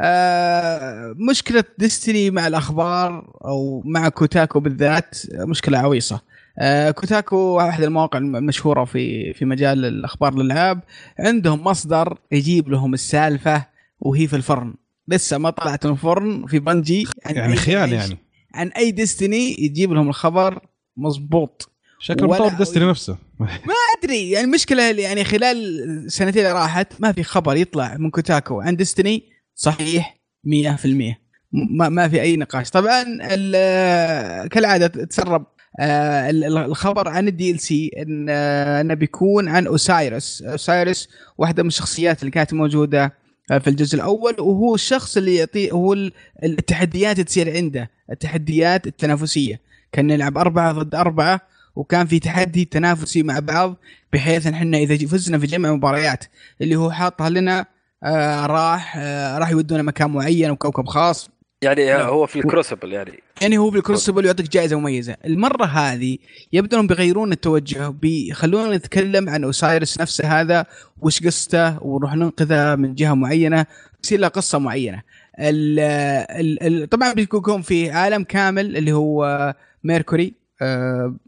آه، 0.00 1.14
مشكلة 1.30 1.64
Destiny 1.78 2.30
مع 2.30 2.46
الأخبار 2.46 3.38
أو 3.44 3.82
مع 3.84 4.08
Kotaku 4.08 4.60
بالذات 4.60 5.18
مشكلة 5.34 5.78
عويصة. 5.78 6.20
آه، 6.58 6.90
Kotaku 6.90 7.36
واحد 7.36 7.82
المواقع 7.82 8.18
المشهورة 8.18 8.84
في 8.84 9.32
في 9.32 9.44
مجال 9.44 9.84
الأخبار 9.84 10.32
الالعاب 10.32 10.80
عندهم 11.18 11.64
مصدر 11.64 12.18
يجيب 12.32 12.68
لهم 12.68 12.94
السالفة 12.94 13.66
وهي 14.00 14.26
في 14.26 14.36
الفرن. 14.36 14.74
لسه 15.08 15.38
ما 15.38 15.50
طلعت 15.50 15.86
من 15.86 15.92
الفرن 15.92 16.46
في 16.46 16.58
Bungie. 16.58 17.06
يعني 17.26 17.56
خيال 17.56 17.92
يعني. 17.92 18.18
عن 18.54 18.68
أي 18.68 18.90
Destiny 18.90 19.56
يجيب 19.58 19.92
لهم 19.92 20.08
الخبر 20.08 20.60
مضبوط. 20.96 21.77
شكل 22.00 22.26
مطور 22.26 22.48
Destiny 22.48 22.84
نفسه. 22.84 23.16
ما 23.40 23.48
أدري 23.98 24.30
يعني 24.30 24.46
المشكلة 24.46 24.82
يعني 24.82 25.24
خلال 25.24 25.56
السنتين 26.06 26.46
اللي 26.46 26.52
راحت 26.52 26.92
ما 27.00 27.12
في 27.12 27.22
خبر 27.22 27.56
يطلع 27.56 27.96
من 27.96 28.10
Kotaku 28.10 28.60
عن 28.60 28.76
Destiny. 28.76 29.22
صحيح 29.54 30.18
100% 30.46 30.48
ما 31.52 31.88
ما 31.88 32.08
في 32.08 32.20
أي 32.20 32.36
نقاش. 32.36 32.70
طبعا 32.70 33.04
كالعادة 34.46 34.86
تسرب 34.86 35.46
آه، 35.80 36.30
الخبر 36.30 37.08
عن 37.08 37.28
ال 37.28 37.60
DLC 37.60 37.90
إن 37.98 38.26
آه، 38.30 38.80
إنه 38.80 38.94
بيكون 38.94 39.48
عن 39.48 39.66
Osiris 39.66 40.42
Osiris 40.42 41.08
واحدة 41.38 41.62
من 41.62 41.68
الشخصيات 41.68 42.20
اللي 42.20 42.30
كانت 42.30 42.54
موجودة 42.54 43.14
آه، 43.50 43.58
في 43.58 43.70
الجزء 43.70 43.96
الأول 43.96 44.34
وهو 44.38 44.74
الشخص 44.74 45.16
اللي 45.16 45.34
يعطي 45.34 45.72
هو 45.72 45.96
التحديات 46.44 47.20
تصير 47.20 47.56
عنده 47.56 47.90
التحديات 48.12 48.86
التنافسية. 48.86 49.60
كان 49.92 50.06
نلعب 50.06 50.38
أربعة 50.38 50.72
ضد 50.72 50.94
أربعة 50.94 51.40
وكان 51.78 52.06
في 52.06 52.18
تحدي 52.18 52.64
تنافسي 52.64 53.22
مع 53.22 53.38
بعض 53.38 53.76
بحيث 54.12 54.46
إن 54.46 54.54
إحنا 54.54 54.78
إذا 54.78 55.06
فزنا 55.06 55.38
في 55.38 55.46
جميع 55.46 55.70
المباريات 55.70 56.24
اللي 56.60 56.76
هو 56.76 56.90
حاطها 56.90 57.30
لنا 57.30 57.66
آه 58.04 58.46
راح 58.46 58.96
آه 58.96 59.38
راح 59.38 59.50
يودونه 59.50 59.82
مكان 59.82 60.10
معين 60.10 60.50
وكوكب 60.50 60.86
خاص. 60.86 61.30
يعني 61.62 61.86
نعم. 61.86 62.00
هو 62.00 62.26
في 62.26 62.38
الكروسبل 62.38 62.92
يعني. 62.92 63.22
يعني 63.42 63.58
هو 63.58 63.70
في 63.70 63.76
الكروسبل 63.76 64.24
ويعطيك 64.24 64.48
جائزة 64.48 64.78
مميزة. 64.78 65.16
المرة 65.24 65.64
هذه 65.64 66.18
يبدو 66.52 66.76
انهم 66.76 66.86
بيغيرون 66.86 67.32
التوجه 67.32 67.88
بيخلونا 67.88 68.76
نتكلم 68.76 69.28
عن 69.28 69.44
أوسايرس 69.44 70.00
نفسه 70.00 70.40
هذا 70.40 70.66
وش 71.00 71.26
قصته 71.26 71.82
ونروح 71.82 72.14
ننقذه 72.14 72.74
من 72.74 72.94
جهة 72.94 73.14
معينة 73.14 73.66
تصير 74.02 74.20
له 74.20 74.28
قصة 74.28 74.58
معينة. 74.58 75.02
ال 75.38 75.80
ال 76.40 76.82
ال 76.82 76.88
طبعا 76.88 77.12
بيكون 77.12 77.62
في 77.62 77.90
عالم 77.90 78.22
كامل 78.22 78.76
اللي 78.76 78.92
هو 78.92 79.54
Mercury. 79.84 80.26
آه 80.26 80.47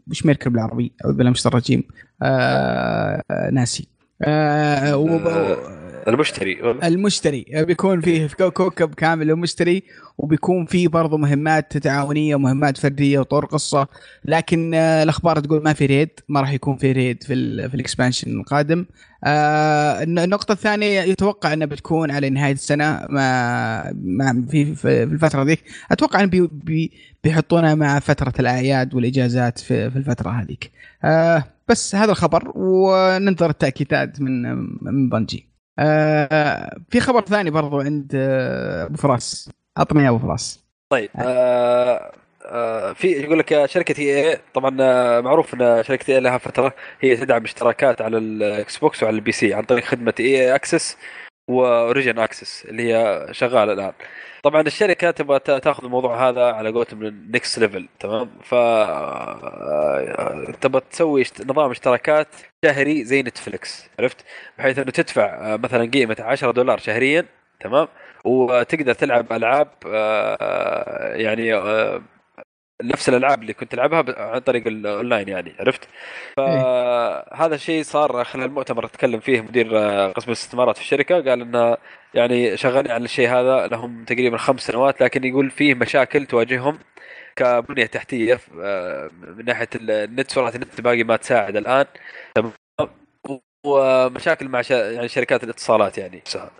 مش 0.07 0.25
ميركوري 0.25 0.49
بالعربي 0.49 0.91
اعوذ 1.05 1.15
بالله 1.15 1.31
من 1.31 1.35
الرجيم 1.45 1.83
آه 2.23 3.23
ناسي. 3.51 3.87
آه 4.21 4.95
المشتري 6.07 6.71
المشتري. 6.83 7.45
بيكون 7.49 8.01
فيه 8.01 8.27
في 8.27 8.35
كوكب 8.35 8.93
كامل 8.93 9.29
المشتري 9.29 9.83
وبيكون 10.17 10.65
فيه 10.65 10.87
برضه 10.87 11.17
مهمات 11.17 11.77
تعاونية 11.77 12.35
ومهمات 12.35 12.77
فردية 12.77 13.19
وطور 13.19 13.45
قصة. 13.45 13.87
لكن 14.25 14.73
آه، 14.73 15.03
الأخبار 15.03 15.39
تقول 15.39 15.63
ما 15.63 15.73
في 15.73 15.85
raid 15.85 16.09
ما 16.29 16.41
راح 16.41 16.53
يكون 16.53 16.77
في 16.77 16.91
raid 16.91 17.23
في, 17.23 17.69
في 17.69 17.75
ال 17.75 17.81
expansion 17.81 18.39
القادم. 18.39 18.85
آه 19.23 20.03
النقطة 20.03 20.51
الثانية 20.51 21.01
يتوقع 21.01 21.53
أنها 21.53 21.67
بتكون 21.67 22.11
على 22.11 22.29
نهاية 22.29 22.53
السنة 22.53 23.05
ما, 23.09 23.91
ما 24.03 24.45
في, 24.49 24.75
في 24.75 25.03
الفترة 25.03 25.43
ذيك. 25.43 25.63
أتوقع 25.91 26.23
إن 26.23 26.29
بي 26.29 26.47
بي 26.51 26.91
بيحطونها 27.23 27.75
مع 27.75 27.99
فترة 27.99 28.33
الأعياد 28.39 28.93
والإجازات 28.95 29.59
في, 29.59 29.89
في 29.91 29.95
الفترة 29.97 30.29
هذيك. 30.29 30.71
آه 31.03 31.43
بس 31.69 31.95
هذا 31.95 32.11
الخبر 32.11 32.51
وننتظر 32.55 33.49
التأكيدات 33.49 34.21
من 34.21 34.41
من 34.81 35.09
Bungie 35.09 35.47
آه 35.79 36.77
في 36.89 36.99
خبر 36.99 37.21
ثاني 37.25 37.49
برضو 37.49 37.79
عند 37.79 38.11
آه، 38.15 38.85
أبو 38.85 38.97
فراس. 38.97 39.49
عطني 39.77 40.03
يا 40.03 40.09
أبو 40.09 40.17
فراس. 40.17 40.59
طيب 40.89 41.09
آه. 41.15 41.21
آه 41.21 42.11
في 42.93 43.07
يقول 43.07 43.39
لك 43.39 43.65
شركة 43.65 43.99
EA 44.01 44.39
طبعا 44.53 44.77
آه، 44.81 45.21
معروف 45.21 45.53
إن 45.53 45.83
شركة 45.83 46.13
EA 46.13 46.19
لها 46.19 46.37
فترة 46.37 46.73
هي 47.01 47.15
تدعم 47.15 47.43
اشتراكات 47.43 48.01
على 48.01 48.17
الإكس 48.17 48.77
بوكس 48.77 49.03
وعلى 49.03 49.15
ال 49.15 49.31
PC 49.31 49.53
عن 49.53 49.63
طريق 49.63 49.83
خدمة 49.83 50.13
EA 50.19 50.55
Access 50.55 50.97
و 51.49 51.59
Origin 51.59 52.19
Access 52.19 52.65
اللي 52.65 52.93
هي 52.93 53.27
شغالة 53.31 53.73
الآن. 53.73 53.93
طبعا 54.43 54.61
الشركة 54.61 55.11
تبغى 55.11 55.39
تأخذ 55.39 55.83
الموضوع 55.85 56.29
هذا 56.29 56.45
على 56.45 56.69
قولتهم 56.71 57.03
next 57.31 57.59
level 57.59 57.87
تمام؟ 57.99 58.29
ف 58.43 58.53
آه، 58.53 60.51
تبغى 60.61 60.81
تسوي 60.91 61.23
نظام 61.45 61.71
اشتراكات 61.71 62.27
شهري 62.65 63.03
زي 63.03 63.21
نتفلكس 63.23 63.89
عرفت؟ 63.99 64.25
بحيث 64.57 64.79
إنه 64.79 64.91
تدفع 64.91 65.53
آه، 65.53 65.57
مثلا 65.57 65.91
قيمة 65.91 66.15
10 66.19 66.51
دولار 66.51 66.77
شهريا 66.77 67.25
تمام؟ 67.59 67.87
وتقدر 68.25 68.93
تلعب 68.93 69.33
ألعاب 69.33 69.67
آه، 69.87 71.15
يعني 71.15 71.53
نفس 72.83 73.09
الألعاب 73.09 73.41
اللي 73.41 73.53
كنت 73.53 73.71
تلعبها 73.71 74.05
عن 74.17 74.39
طريق 74.39 74.67
الاونلاين 74.67 75.27
يعني 75.27 75.53
عرفت؟ 75.59 75.87
فهذا 76.37 77.55
الشيء 77.55 77.83
صار 77.83 78.23
خلال 78.23 78.45
المؤتمر 78.45 78.87
تكلم 78.87 79.19
فيه 79.19 79.41
مدير 79.41 79.77
قسم 80.15 80.27
الاستثمارات 80.27 80.75
في 80.75 80.81
الشركة 80.81 81.15
قال 81.15 81.41
إنه 81.41 81.77
يعني 82.13 82.57
شغالين 82.57 82.91
على 82.91 83.03
الشيء 83.05 83.29
هذا 83.29 83.67
لهم 83.67 84.05
تقريبا 84.05 84.37
خمس 84.37 84.61
سنوات 84.61 85.01
لكن 85.01 85.23
يقول 85.23 85.51
فيه 85.51 85.73
مشاكل 85.73 86.25
تواجههم 86.25 86.79
كبنية 87.35 87.85
تحتية 87.85 88.39
من 89.11 89.45
ناحية 89.45 89.69
النت 89.75 90.31
سرعة 90.31 90.53
النت 90.55 90.81
باقي 90.81 91.03
ما 91.03 91.15
تساعد 91.17 91.55
الآن. 91.55 91.85
ومشاكل 93.65 94.47
مع 94.47 94.61
يعني 94.69 95.07
شركات 95.07 95.43
الاتصالات 95.43 95.97
يعني 95.97 96.17
نفسها. 96.17 96.51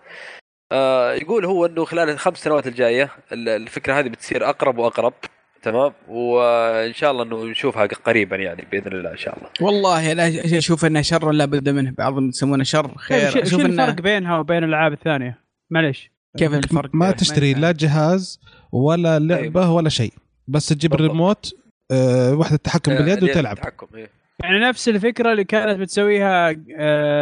آه، 0.72 1.14
يقول 1.14 1.46
هو 1.46 1.66
إنه 1.66 1.86
خلال 1.86 2.10
الخمس 2.10 2.38
سنوات 2.38 2.68
الجاية 2.68 3.10
الفكرة 3.32 3.94
هذه 3.94 4.10
بتصير 4.10 4.50
أقرب 4.50 4.78
وأقرب. 4.78 5.14
تمام؟ 5.62 5.92
وإن 6.08 6.94
شاء 6.94 7.12
الله 7.12 7.24
إنه 7.24 7.46
نشوفها 7.46 7.86
قريبا 7.86 8.36
يعني 8.36 8.66
بإذن 8.72 8.92
الله 8.92 9.12
إن 9.12 9.18
شاء 9.18 9.38
الله. 9.38 9.50
والله 9.62 10.12
أنا 10.12 10.58
أشوف 10.58 10.86
انها 10.86 11.02
شر 11.02 11.32
لا 11.32 11.46
بد 11.46 11.70
منه. 11.70 11.94
بعضهم 11.98 12.30
يسمونه 12.30 12.64
شر 12.64 12.98
خير. 12.98 13.32
طيب، 13.32 13.46
شو 13.46 13.62
الفرق 13.62 14.02
بينها 14.02 14.38
وبين 14.38 14.64
الألعاب 14.64 14.94
الثانية؟ 14.94 15.40
معليش. 15.70 16.12
كيف 16.38 16.54
الفرق 16.54 16.90
ما 16.94 17.12
تشتري 17.12 17.54
لا 17.54 17.72
جهاز 17.72 18.40
ولا 18.72 19.20
لعبة 19.20 19.62
أيوة. 19.64 19.72
ولا 19.72 19.90
شيء. 19.90 20.14
بس 20.48 20.70
تجيب 20.70 20.94
الريموت 20.94 21.56
أه 21.92 22.34
وحدة 22.34 22.56
التحكم 22.56 22.92
آه، 22.92 22.98
باليد 22.98 23.24
وتلعب. 23.24 23.58
التحكم 23.58 23.88
إيه. 23.96 24.10
يعني 24.44 24.60
نفس 24.60 24.90
الفكرة 24.90 25.32
اللي 25.32 25.44
كانت 25.44 25.80
بتسويها 25.80 26.52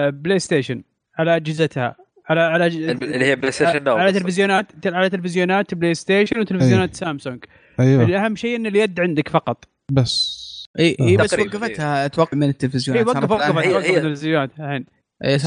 بلاي 0.10 0.40
ستيشن 0.40 0.84
على 1.18 1.36
أجهزتها. 1.36 1.96
على 2.30 2.42
على 2.42 2.68
اللي 2.68 3.26
هي 3.26 3.36
بلاي 3.36 3.52
ستيشن 3.52 3.88
على 3.88 4.12
تلفزيونات 4.12 4.66
على 4.86 5.10
تلفزيونات 5.10 5.74
بلاي 5.74 5.94
ستيشن 5.94 6.40
وتلفزيونات 6.40 6.90
أيه. 6.90 6.96
سامسونج 6.96 7.46
أيوه. 7.80 8.04
الأهم 8.04 8.36
شيء 8.36 8.56
إن 8.56 8.66
اليد 8.66 9.00
عندك 9.00 9.30
فقط. 9.30 9.66
بس. 9.92 10.40
إي 10.80 10.98
إي 11.02 11.18
بس 11.18 11.34
وقفتها 11.34 12.06
أتوقع 12.06 12.38
من 12.38 12.50
التلفزيونات 12.50 13.08
إي 13.08 13.14
وقف 13.14 13.32
وقف 13.32 13.58
التلفزيونات 13.58 14.50
الحين. 14.60 14.86
إي 15.26 15.40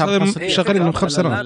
شغالين 0.49 0.83
من 0.83 0.93
خمس 0.93 1.11
سنوات. 1.11 1.45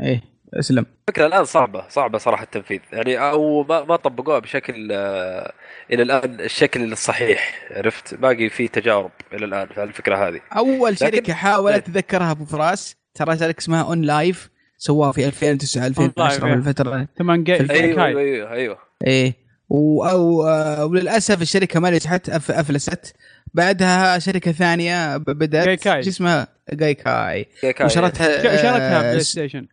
إي 0.00 0.20
أسلم. 0.54 0.86
الفكرة 1.08 1.26
الآن 1.26 1.44
صعبة 1.44 1.88
صعبة 1.88 2.18
صراحة 2.18 2.42
التنفيذ. 2.42 2.80
يعني 2.92 3.18
أو 3.18 3.62
ما 3.62 3.84
ما 3.84 3.96
طبقوها 3.96 4.38
بشكل 4.38 4.88
آه، 4.92 5.52
إلى 5.92 6.02
الآن 6.02 6.40
الشكل 6.40 6.92
الصحيح. 6.92 7.68
عرفت؟ 7.70 8.14
باقي 8.14 8.48
في 8.48 8.68
تجارب 8.68 9.10
إلى 9.32 9.44
الآن 9.44 9.66
في 9.66 9.82
الفكرة 9.82 10.28
هذه. 10.28 10.40
أول 10.56 10.98
شركة 10.98 11.32
حاولت 11.32 11.86
تذكرها 11.86 12.30
أبو 12.30 12.44
فراس 12.44 12.96
ترى 13.14 13.38
شركه 13.38 13.58
اسمها 13.58 13.82
OnLive 13.82 14.50
سواها 14.78 15.12
في 15.12 15.26
2009 15.26 15.86
2010 15.86 16.46
في 16.46 16.54
الفترة 16.54 17.08
ثمان 17.18 17.44
أيوه 17.48 18.04
أيوه 18.06 18.52
أيوه. 18.52 18.78
إيه 19.06 19.43
أو 19.72 20.46
آه، 20.46 20.84
وللأسف 20.84 21.42
الشركة 21.42 21.80
ما 21.80 21.90
نجحت 21.90 22.30
أفلست. 22.50 23.14
بعدها 23.54 24.18
شركة 24.18 24.52
ثانية 24.52 25.16
بدأت. 25.16 25.64
شو 26.04 26.10
اسمها؟ 26.10 26.48
Gaikai 26.72 27.46
وشرتها 27.84 28.42
شرتها 28.56 29.02
بلاي 29.02 29.20
ستيشن 29.20 29.66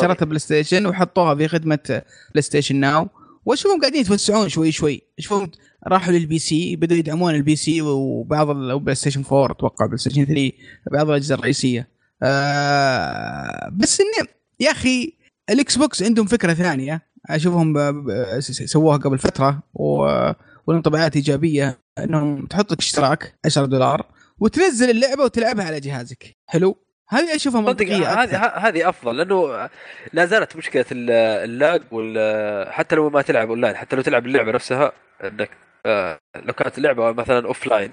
شرتها 0.00 0.26
بلاي 0.26 0.38
ستيشن 0.38 0.86
وحطوها 0.86 1.34
في 1.34 1.48
خدمة 1.48 2.02
PlayStation 2.30 2.76
Now. 2.76 3.08
واشوفهم 3.44 3.80
قاعدين 3.80 4.00
يتوسعون 4.00 4.48
شوي 4.48 4.72
شوي. 4.72 5.02
اشوفهم 5.18 5.50
راحوا 5.86 6.12
لل 6.12 6.38
PC 6.38 6.76
بدوا 6.76 6.96
يدعمون 6.96 7.34
ال 7.34 7.56
PC 7.56 7.82
وبعض 7.82 8.50
البلاي 8.50 8.94
ستيشن 8.94 9.24
4 9.32 9.52
أتوقع 9.52 9.86
بلاي 9.86 9.98
ستيشن 9.98 10.24
3 10.24 10.52
بعض 10.92 11.08
الأجهزة 11.08 11.34
الرئيسية. 11.34 11.88
آه 12.22 13.70
بس 13.72 14.00
إني 14.00 14.28
يا 14.60 14.70
أخي 14.70 15.12
ال 15.50 15.76
Xbox 15.78 16.02
عندهم 16.02 16.26
فكرة 16.26 16.54
ثانية. 16.54 17.13
أشوفهم 17.30 17.74
سووها 18.40 18.96
قبل 18.96 19.18
فترة 19.18 19.62
والانطباعات 20.66 21.16
إيجابية 21.16 21.78
إنهم 21.98 22.46
تحط 22.46 22.72
لك 22.72 22.78
اشتراك 22.78 23.38
10 23.44 23.66
دولار 23.66 24.06
وتنزل 24.38 24.90
اللعبة 24.90 25.24
وتلعبها 25.24 25.64
على 25.64 25.80
جهازك. 25.80 26.36
حلو؟ 26.46 26.84
هذه 27.08 27.36
أشوفها 27.36 27.60
منطقية 27.60 28.22
هذه 28.22 28.36
هذه 28.46 28.88
أفضل 28.88 29.16
لأنه 29.16 29.68
لا 30.12 30.26
زالت 30.26 30.56
مشكلة 30.56 30.84
ال 30.92 31.15
lag 31.15 31.82
وال 31.90 32.72
حتى 32.72 32.96
لو 32.96 33.10
ما 33.10 33.22
تلعب 33.22 33.48
أونلاين 33.48 33.76
حتى 33.76 33.96
لو 33.96 34.02
تلعب 34.02 34.26
اللعبة 34.26 34.52
نفسها 34.52 34.92
إنك 35.24 35.50
آه، 35.86 36.18
لو 36.36 36.52
كانت 36.52 36.78
اللعبة 36.78 37.12
مثلا 37.12 37.46
offline 37.46 37.92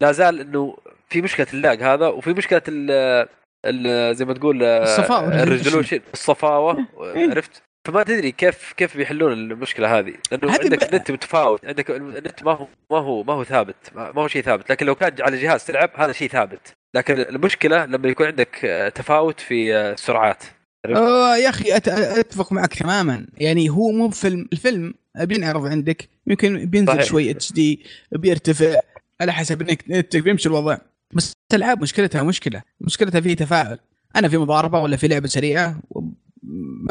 لا 0.00 0.12
زال 0.12 0.40
إنه 0.40 0.76
في 1.08 1.22
مشكلة 1.22 1.46
ال 1.54 1.61
lag 1.61 1.82
هذا 1.82 2.06
وفي 2.06 2.32
مشكلة 2.32 2.62
ال 2.68 4.16
زي 4.16 4.24
ما 4.24 4.34
تقول 4.34 4.62
الصفاوه 4.62 5.42
ال 5.42 5.47
resolution 5.47 6.00
الصفاوة 6.12 6.86
عرفت؟ 6.98 7.62
فما 7.86 8.02
تدري 8.02 8.32
كيف 8.32 8.72
كيف 8.76 8.96
بيحلون 8.96 9.32
المشكلة 9.32 9.98
هذه؟ 9.98 10.14
لأنه 10.32 10.52
عندك. 10.52 10.94
النت 10.94 11.10
متفاوت 11.10 11.66
عندك 11.66 11.90
النت 11.90 12.42
ما 12.42 12.52
هو 12.52 12.66
ما 12.90 12.98
هو 12.98 13.22
ما 13.22 13.32
هو 13.32 13.44
ثابت 13.44 13.76
ما 13.94 14.22
هو 14.22 14.28
شيء 14.28 14.42
ثابت. 14.42 14.70
لكن 14.70 14.86
لو 14.86 14.94
كان 14.94 15.12
على 15.20 15.42
جهاز 15.42 15.64
تلعب 15.64 15.90
هذا 15.94 16.12
شيء 16.12 16.28
ثابت. 16.28 16.74
لكن 16.94 17.20
المشكلة 17.20 17.86
لما 17.86 18.08
يكون 18.08 18.26
عندك 18.26 18.48
تفاوت 18.94 19.40
في 19.40 19.76
السرعات. 19.76 20.44
آه 20.86 21.36
يا 21.36 21.48
أخي 21.48 21.76
أتفق 22.20 22.52
معك 22.52 22.74
تماما. 22.74 23.26
يعني 23.38 23.68
هو 23.68 23.90
مو 23.90 24.10
فيلم 24.10 24.48
الفيلم 24.52 24.94
بينعرض 25.20 25.66
عندك 25.66 26.08
يمكن 26.26 26.66
بينزل 26.66 26.92
صحيح. 26.92 27.04
شوي 27.04 27.30
HD 27.30 27.84
بيرتفع 28.12 28.80
على 29.20 29.32
حسب 29.32 29.62
انك 29.62 29.84
نتك 29.90 30.22
بيمشي 30.22 30.48
الوضع. 30.48 30.78
بس 31.12 31.32
الألعاب 31.52 31.82
مشكلتها 31.82 32.22
مشكلة. 32.22 32.62
مشكلتها 32.80 33.20
في 33.20 33.34
تفاعل. 33.34 33.78
أنا 34.16 34.28
في 34.28 34.38
مضاربة 34.38 34.80
ولا 34.80 34.96
في 34.96 35.08
لعبة 35.08 35.28
سريعة 35.28 35.80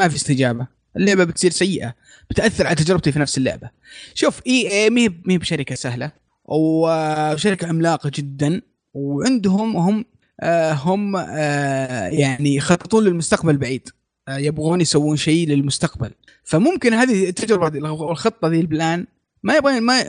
ما 0.00 0.08
في 0.08 0.16
استجابة. 0.16 0.75
اللعبة 0.96 1.24
بتصير 1.24 1.50
سيئة 1.50 1.94
بتأثر 2.30 2.66
على 2.66 2.76
تجربتي 2.76 3.12
في 3.12 3.18
نفس 3.18 3.38
اللعبة. 3.38 3.70
شوف 4.14 4.40
إي 4.46 4.70
إي 4.72 4.90
مي 4.90 5.08
مي 5.24 5.38
بشركة 5.38 5.74
سهلة 5.74 6.12
وشركة 6.44 7.66
عملاقة 7.66 8.10
جدا 8.14 8.62
وعندهم 8.94 9.76
هم 9.76 10.04
آه 10.40 10.72
هم 10.72 11.16
آه 11.16 12.08
يعني 12.08 12.54
يخططون 12.54 13.04
للمستقبل 13.04 13.50
البعيد 13.50 13.88
آه 14.28 14.38
يبغون 14.38 14.80
يسوون 14.80 15.16
شيء 15.16 15.48
للمستقبل. 15.48 16.10
فممكن 16.44 16.94
هذه 16.94 17.28
التجربة 17.28 17.78
الخطة 18.10 18.48
ذي 18.48 18.60
ال 18.60 18.69
plan 18.69 19.06
ما 19.42 19.56
يبغى 19.56 19.80
ما 19.80 20.04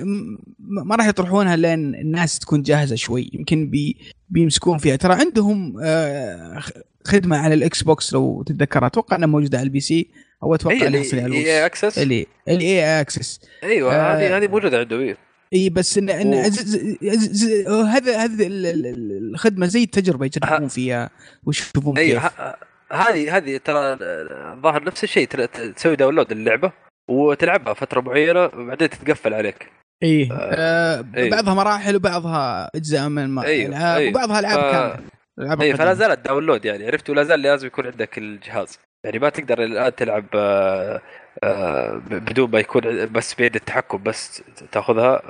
ما 0.60 0.96
راح 0.96 1.08
يطرحونها 1.08 1.56
لين 1.56 1.96
الناس 1.96 2.40
تكون 2.40 2.62
جاهزة 2.62 2.96
شوي. 2.96 3.30
يمكن 3.34 3.70
بي 3.70 3.98
بيمسكون 4.30 4.78
فيها. 4.78 4.96
ترى 4.96 5.14
عندهم 5.14 5.74
خدمة 7.06 7.38
على 7.38 7.54
ال 7.54 7.84
Xbox 7.84 8.14
لو 8.14 8.44
تتذكر 8.44 8.86
أتوقع 8.86 9.16
إنها 9.16 9.28
موجودة 9.28 9.58
على 9.58 9.66
ال 9.66 9.80
PC. 9.80 10.10
أو 10.44 10.56
أتوقع 10.56 10.88
انها 10.88 11.00
حصريه 11.00 11.24
على 11.24 11.36
EA 11.36 11.66
Access. 11.66 12.00
اللي 12.00 12.28
EA 12.48 13.02
Access. 13.02 13.40
أيوه 13.64 13.92
هذه 13.92 14.34
آه 14.34 14.38
هذه 14.38 14.48
موجودة 14.48 14.80
عنده 14.80 15.00
اي 15.00 15.18
إي 15.54 15.70
بس 15.70 15.98
ان, 15.98 16.10
إن 16.10 16.34
هذا 17.68 18.18
هذا 18.18 18.48
الخدمة 18.48 19.66
زي 19.66 19.84
التجربة 19.84 20.26
يجربون 20.26 20.68
فيها 20.68 21.10
ويشوفون 21.44 21.96
كيف 21.96 22.24
هذه 22.92 23.38
هذه 23.38 23.58
ترى 23.58 23.98
ظاهر 24.62 24.84
نفس 24.84 25.04
الشيء. 25.04 25.28
تسوي 25.76 25.96
download 25.96 26.32
اللعبه 26.32 26.72
وتلعبها 27.10 27.74
فترة 27.74 28.02
معينه 28.02 28.44
وبعدين 28.44 28.90
تتقفل 28.90 29.34
عليك. 29.34 29.72
إيه 30.04 30.30
آه 30.32 31.06
إيه. 31.16 31.32
بعضها 31.32 31.54
مراحل 31.54 31.96
وبعضها 31.96 32.70
أجزاء 32.76 33.10
من 33.10 33.40
أيوه. 33.40 33.70
ألعاب 33.70 33.98
أيوه. 33.98 34.12
وبعضها 34.12 34.40
ألعاب 34.40 34.60
ف... 34.60 34.64
كاملة. 35.42 35.64
اي 35.64 35.78
فلا 35.78 35.94
زالت 35.94 36.26
download 36.26 36.66
يعني. 36.66 36.88
عرفت 36.88 37.10
ولا 37.10 37.24
زال 37.24 37.42
لازم 37.42 37.68
يكون 37.68 37.86
عندك 37.86 38.18
الجهاز. 38.18 38.80
يعني 39.08 39.20
ما 39.20 39.30
تقدر 39.30 39.64
الان 39.64 39.96
تلعب 39.96 40.26
آه 40.36 41.02
آه 41.44 42.02
بدون 42.10 42.52
ما 42.52 42.60
يكون 42.60 43.06
بس 43.06 43.34
بيد 43.34 43.56
التحكم 43.56 44.04
بس 44.04 44.44
تاخذها 44.72 45.22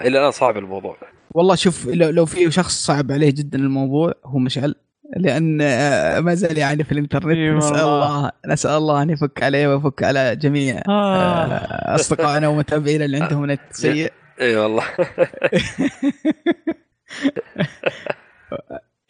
إلى 0.00 0.18
الآن 0.18 0.30
صعب 0.30 0.56
الموضوع. 0.56 0.96
والله 1.30 1.54
شوف 1.54 1.86
لو, 1.86 2.10
لو 2.10 2.26
في 2.26 2.50
شخص 2.50 2.86
صعب 2.86 3.12
عليه 3.12 3.30
جدا 3.30 3.58
الموضوع 3.58 4.14
هو 4.24 4.38
مشعل. 4.38 4.74
لأن 5.16 5.58
آه، 5.62 6.20
ما 6.20 6.34
زال 6.34 6.58
يعاني 6.58 6.84
في 6.84 6.92
الانترنت 6.92 7.56
نسأل 7.56 7.76
الله 7.76 8.30
نسأل 8.46 8.70
الله 8.70 9.02
أن 9.02 9.10
يفك 9.10 9.42
عليه 9.42 9.68
ويفك 9.68 10.02
على 10.02 10.36
جميع 10.36 10.82
آه. 10.88 11.44
آه. 11.46 11.94
أصدقائنا 11.94 12.48
ومتابعينا 12.48 13.04
اللي 13.04 13.22
عندهم 13.22 13.50
نت 13.50 13.60
سيء. 13.82 14.12
إي 14.40 14.56
والله. 14.56 14.84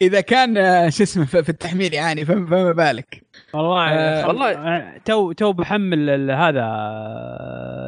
إذا 0.01 0.21
كان 0.21 0.55
شو 0.91 1.03
اسمه 1.03 1.25
في 1.25 1.49
التحميل 1.49 1.93
يعاني 1.93 2.25
فما 2.25 2.71
بالك. 2.71 3.22
والله 3.53 3.89
آه 3.89 4.27
والله 4.27 4.83
تو 5.05 5.31
تو 5.31 5.53
بحمل 5.53 6.31
هذا 6.31 6.65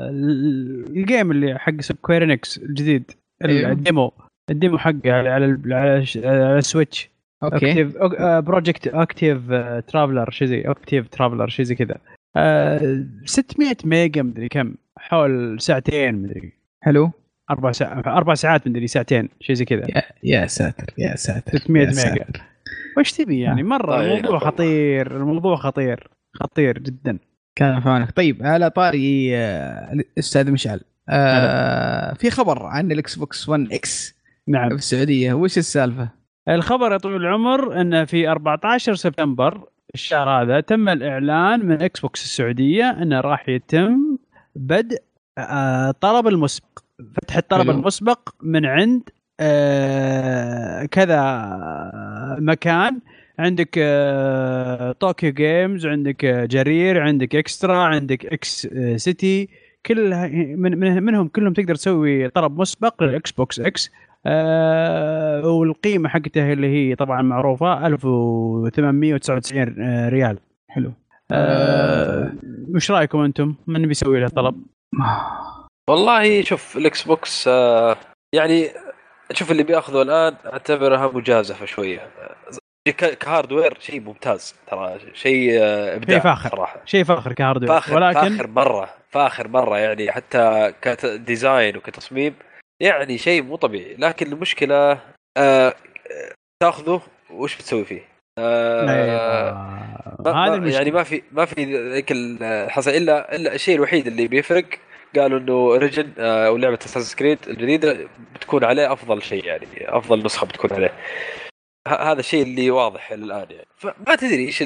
ال 0.09 0.34
game 0.34 1.31
اللي 1.31 1.59
حق 1.59 1.81
Square 1.81 2.27
Enix 2.27 2.57
الجديد 2.57 3.11
أيوه. 3.45 3.71
ال 3.71 3.78
demo. 3.78 4.11
ال 4.49 4.55
demo 4.55 4.77
حقه 4.77 5.11
على 5.13 5.29
على 5.29 5.59
على 6.15 6.57
ال 6.57 6.65
Switch 6.65 7.09
okay. 7.43 7.55
Octopath 7.55 7.97
Project 8.21 8.87
Octopath 8.87 9.51
Traveler 9.87 10.29
شيء 10.31 10.47
زي 10.47 10.61
Octopath 10.61 11.07
Traveler 11.07 11.47
شيء 11.47 11.65
زي 11.65 11.75
كذا. 11.75 11.97
600 13.25 13.69
آه، 13.69 13.75
ميجا 13.85 14.21
مدري 14.21 14.47
كم 14.47 14.75
حول 14.97 15.61
ساعتين 15.61 16.15
مدري. 16.15 16.53
حلو. 16.81 17.11
أربع 17.51 17.71
ساعات 17.71 18.07
أربع 18.07 18.33
ساعات 18.33 18.67
مدري 18.67 18.87
ساعتين 18.87 19.29
شيء 19.39 19.55
زي 19.55 19.65
كذا. 19.65 19.83
يا, 19.89 20.03
يا 20.23 20.47
ساتر 20.47 20.93
يا 20.97 21.15
ساتر 21.15 21.57
600 21.57 21.85
ميجا. 21.85 22.25
وش 22.97 23.11
تبي 23.11 23.39
يعني؟ 23.39 23.63
مرة 23.73 23.97
طيب. 23.97 24.11
الموضوع 24.11 24.39
خطير 24.39 25.17
الموضوع 25.17 25.55
خطير 25.55 26.09
خطير 26.33 26.79
جدا. 26.79 27.19
كان 27.55 27.79
فانك 27.79 28.11
طيب 28.11 28.43
على 28.43 28.69
طاري 28.69 29.37
آه، 29.37 29.93
الاستاذ 29.93 30.51
مشعل 30.51 30.81
آه 31.09 32.13
في 32.13 32.29
خبر 32.29 32.65
عن 32.65 32.91
ال 32.91 33.15
Xbox 33.15 33.49
1 33.49 33.67
X 33.71 34.15
نعم. 34.47 34.69
في 34.69 34.75
السعودية 34.75 35.33
وش 35.33 35.57
السالفة؟ 35.57 36.09
الخبر 36.49 36.91
يا 36.91 36.97
طويل 36.97 37.15
العمر 37.15 37.81
انه 37.81 38.05
في 38.05 38.27
14 38.27 38.95
سبتمبر 38.95 39.69
الشهر 39.93 40.29
هذا 40.29 40.59
تم 40.59 40.89
الإعلان 40.89 41.65
من 41.65 41.81
Xbox 41.81 42.23
السعودية 42.23 42.89
انه 42.89 43.21
راح 43.21 43.49
يتم 43.49 44.17
بدء 44.55 44.99
آه، 45.37 45.91
طلب 45.91 46.27
المسبق 46.27 46.79
فتح 47.15 47.37
الطلب 47.37 47.69
المسبق 47.69 48.29
من 48.41 48.65
عند 48.65 49.09
آه، 49.39 50.85
كذا 50.85 51.21
مكان. 52.39 52.99
عندك 53.39 53.69
Tokyo 54.99 55.31
Games 55.33 55.85
عندك 55.85 56.25
جرير 56.25 57.01
عندك 57.01 57.35
eXtra 57.35 57.77
عندك 57.77 58.25
X 58.25 58.67
City. 58.95 59.49
كل 59.85 60.09
من 60.57 61.03
منهم 61.03 61.27
كلهم 61.27 61.53
تقدر 61.53 61.75
تسوي 61.75 62.29
طلب 62.29 62.59
مسبق 62.59 63.03
لل 63.03 63.31
Xbox 63.31 63.59
X. 63.59 63.91
آه 64.25 65.47
والقيمة 65.47 66.09
حقته 66.09 66.53
اللي 66.53 66.67
هي 66.67 66.95
طبعا 66.95 67.21
معروفة 67.21 67.87
1899 67.87 69.81
آه، 69.81 70.09
ريال. 70.09 70.37
حلو. 70.69 70.91
آه 71.31 72.31
وش 72.75 72.91
رأيكم 72.91 73.19
أنتم؟ 73.19 73.55
من 73.67 73.87
بيسوي 73.87 74.19
له 74.19 74.27
طلب؟ 74.27 74.55
والله 75.89 76.41
شوف 76.41 76.77
ال 76.77 77.03
Xbox 77.03 77.47
آه 77.47 77.95
يعني 78.35 78.67
شوف 79.31 79.51
اللي 79.51 79.63
بياخذه 79.63 80.01
الآن 80.01 80.35
اعتبرها 80.45 81.11
مجازفة 81.13 81.65
شوية. 81.65 82.09
ك 83.19 83.26
hardware 83.26 83.77
شيء 83.79 84.01
ممتاز 84.01 84.55
ترى 84.67 84.99
شيء 85.13 85.59
آه، 85.61 85.95
إبداع 85.95 86.17
شيء 86.17 86.23
فاخر. 86.23 86.49
صراحة. 86.49 86.81
شيء 86.85 87.03
فاخر 87.03 87.33
ك 87.33 87.37
hardware. 87.37 87.73
فاخر 87.73 87.95
ولكن 87.95 88.19
فاخر 88.19 88.47
مرة 88.47 88.89
فاخر 89.09 89.47
مرة 89.47 89.77
يعني 89.77 90.11
حتى 90.11 90.73
ك 90.81 90.95
design 90.95 91.77
وكتصميم 91.77 92.35
يعني 92.81 93.17
شيء 93.17 93.43
مو 93.43 93.55
طبيعي. 93.55 93.95
لكن 93.95 94.33
المشكلة 94.33 94.99
آه 95.37 95.73
تاخذه 96.63 97.01
وش 97.29 97.55
بتسوي 97.55 97.85
فيه؟ 97.85 98.01
آه 98.39 98.89
أيوة. 98.89 99.85
هذا 100.27 100.69
يعني 100.69 100.91
ما 100.91 101.03
في 101.03 101.23
ما 101.31 101.45
في 101.45 101.89
ذيك 101.93 102.11
الا 102.11 103.35
إلا 103.35 103.55
الشيء 103.55 103.75
الوحيد 103.75 104.07
اللي 104.07 104.27
بيفرق 104.27 104.65
قالوا 105.19 105.39
إنه 105.39 105.53
Origin 105.53 106.11
آه 106.19 106.47
أو 106.47 106.57
لعبة 106.57 106.79
Assassin's 106.85 107.15
Creed 107.15 107.39
الجديدة 107.47 108.07
بتكون 108.35 108.63
عليه 108.63 108.93
أفضل 108.93 109.21
شيء 109.21 109.45
يعني 109.45 109.67
أفضل 109.81 110.25
نسخة 110.25 110.47
بتكون 110.47 110.73
عليه. 110.73 110.93
هذا 111.87 112.19
الشيء 112.19 112.43
اللي 112.43 112.71
واضح 112.71 113.11
الآن 113.11 113.45
يعني. 113.49 113.67
فما 113.77 114.15
تدري 114.15 114.45
إيش 114.45 114.63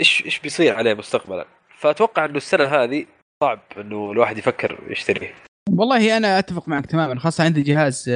إيش 0.00 0.24
إيش 0.24 0.40
بيصير 0.40 0.74
عليه 0.74 0.94
مستقبلا. 0.94 1.46
فأتوقع 1.78 2.24
إنه 2.24 2.36
السنة 2.36 2.64
هذه 2.64 3.06
صعب 3.42 3.60
إنه 3.76 4.12
الواحد 4.12 4.38
يفكر 4.38 4.78
يشتريه. 4.88 5.34
والله 5.70 6.16
أنا 6.16 6.38
أتفق 6.38 6.68
معك 6.68 6.86
تماما 6.86 7.20
خاصة 7.20 7.44
عندي 7.44 7.62
جهاز 7.62 8.10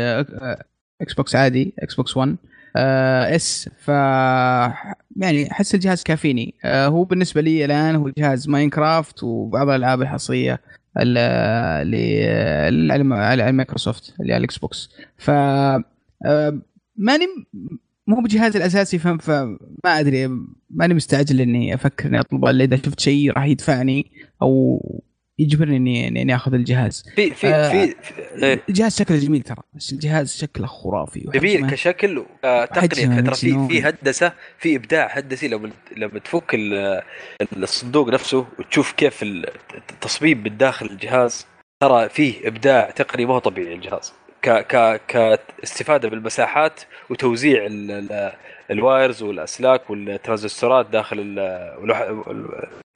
Xbox 1.02 1.36
عادي 1.36 1.74
Xbox 1.78 2.16
1 2.16 2.36
S 2.76 3.70
ف 3.84 3.88
يعني 5.16 5.50
أحس 5.52 5.74
الجهاز 5.74 6.02
كافيني. 6.02 6.54
آه، 6.64 6.86
هو 6.86 7.04
بالنسبة 7.04 7.40
لي 7.40 7.64
الآن 7.64 7.94
هو 7.94 8.08
جهاز 8.08 8.48
Minecraft 8.48 9.22
وبعض 9.22 9.68
الألعاب 9.68 10.02
الحصرية. 10.02 10.60
على 13.16 13.52
مايكروسوفت 13.52 14.14
اللي 14.20 14.32
على 14.32 14.40
ال 14.40 14.58
Xbox. 14.58 14.90
ف 15.16 15.30
آه، 15.30 16.58
ماني 16.96 17.26
مو 18.06 18.22
بجهازي 18.22 18.58
الأساسي 18.58 18.98
فما 18.98 19.58
أدري 19.86 20.28
ماني 20.70 20.94
مستعجل 20.94 21.40
إني 21.40 21.74
أفكر 21.74 22.08
إني 22.08 22.20
أطلبه 22.20 22.50
إلا 22.50 22.64
إذا 22.64 22.76
شفت 22.76 23.00
شيء 23.00 23.32
راح 23.32 23.44
يدفعني 23.44 24.10
أو 24.42 24.80
يجبرني 25.42 25.76
اني 25.76 26.22
اني 26.22 26.34
آخذ 26.34 26.54
الجهاز. 26.54 27.04
في 27.16 27.30
في 27.30 27.46
آه 27.48 27.70
في, 27.70 27.94
في 28.36 28.60
الجهاز 28.68 28.98
شكله 28.98 29.16
جميل 29.16 29.42
ترى 29.42 29.62
بس 29.74 29.92
الجهاز 29.92 30.36
شكله 30.36 30.66
خرافي 30.66 31.20
جميل 31.20 31.70
كشكل 31.70 32.24
آه 32.44 32.64
تقنية 32.64 33.20
ترى 33.20 33.34
في 33.34 33.68
في 33.68 33.82
هندسة 33.82 34.32
في 34.58 34.76
إبداع 34.76 35.18
هندسي. 35.18 35.48
لما 35.48 35.70
لما 35.96 36.18
تفك 36.18 36.56
الصندوق 37.56 38.08
نفسه 38.08 38.46
وتشوف 38.58 38.92
كيف 38.92 39.22
التصميم 39.22 40.42
من 40.42 40.56
داخل 40.56 40.86
الجهاز 40.86 41.46
ترى 41.82 42.08
فيه 42.08 42.48
إبداع 42.48 42.90
تقني 42.90 43.26
ما 43.26 43.34
هو 43.34 43.38
طبيعي 43.38 43.74
الجهاز. 43.74 44.12
ك 44.42 44.50
ك 44.50 45.00
كاستفادة 45.08 46.08
بالمساحات 46.08 46.80
وتوزيع 47.10 47.68
ال 48.72 48.81
wires 48.81 49.22
والأسلاك 49.22 49.90
والترانزستورات 49.90 50.86
داخل 50.86 51.40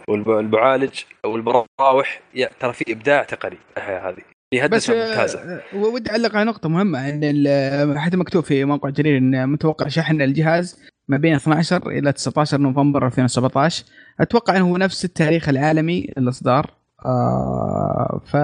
والمعالج 0.09 1.01
والمراوح 1.25 2.21
ترى 2.61 2.73
في 2.73 2.85
إبداع 2.93 3.23
تقني 3.23 3.59
هذه. 3.79 4.23
في 4.51 4.63
هندسه 4.63 4.95
ممتازة. 4.95 5.41
آه، 5.41 5.61
ودي 5.75 6.11
أعلق 6.11 6.37
على 6.37 6.45
نقطة 6.45 6.69
مهمة 6.69 7.09
إن 7.09 7.99
حتى 7.99 8.17
مكتوب 8.17 8.45
في 8.45 8.65
موقع 8.65 8.91
جرير 8.91 9.19
إن 9.19 9.49
متوقع 9.49 9.89
شحن 9.89 10.23
الجهاز 10.23 10.83
ما 11.09 11.17
بين 11.17 11.35
12 11.35 11.91
إلى 11.91 12.13
19 12.13 12.61
نوفمبر 12.61 13.07
2017 13.07 13.85
أتوقع 14.21 14.57
إنه 14.57 14.71
هو 14.71 14.77
نفس 14.77 15.05
التاريخ 15.05 15.49
العالمي 15.49 16.13
للإصدار. 16.17 16.71
آه 17.07 18.21
ف 18.27 18.37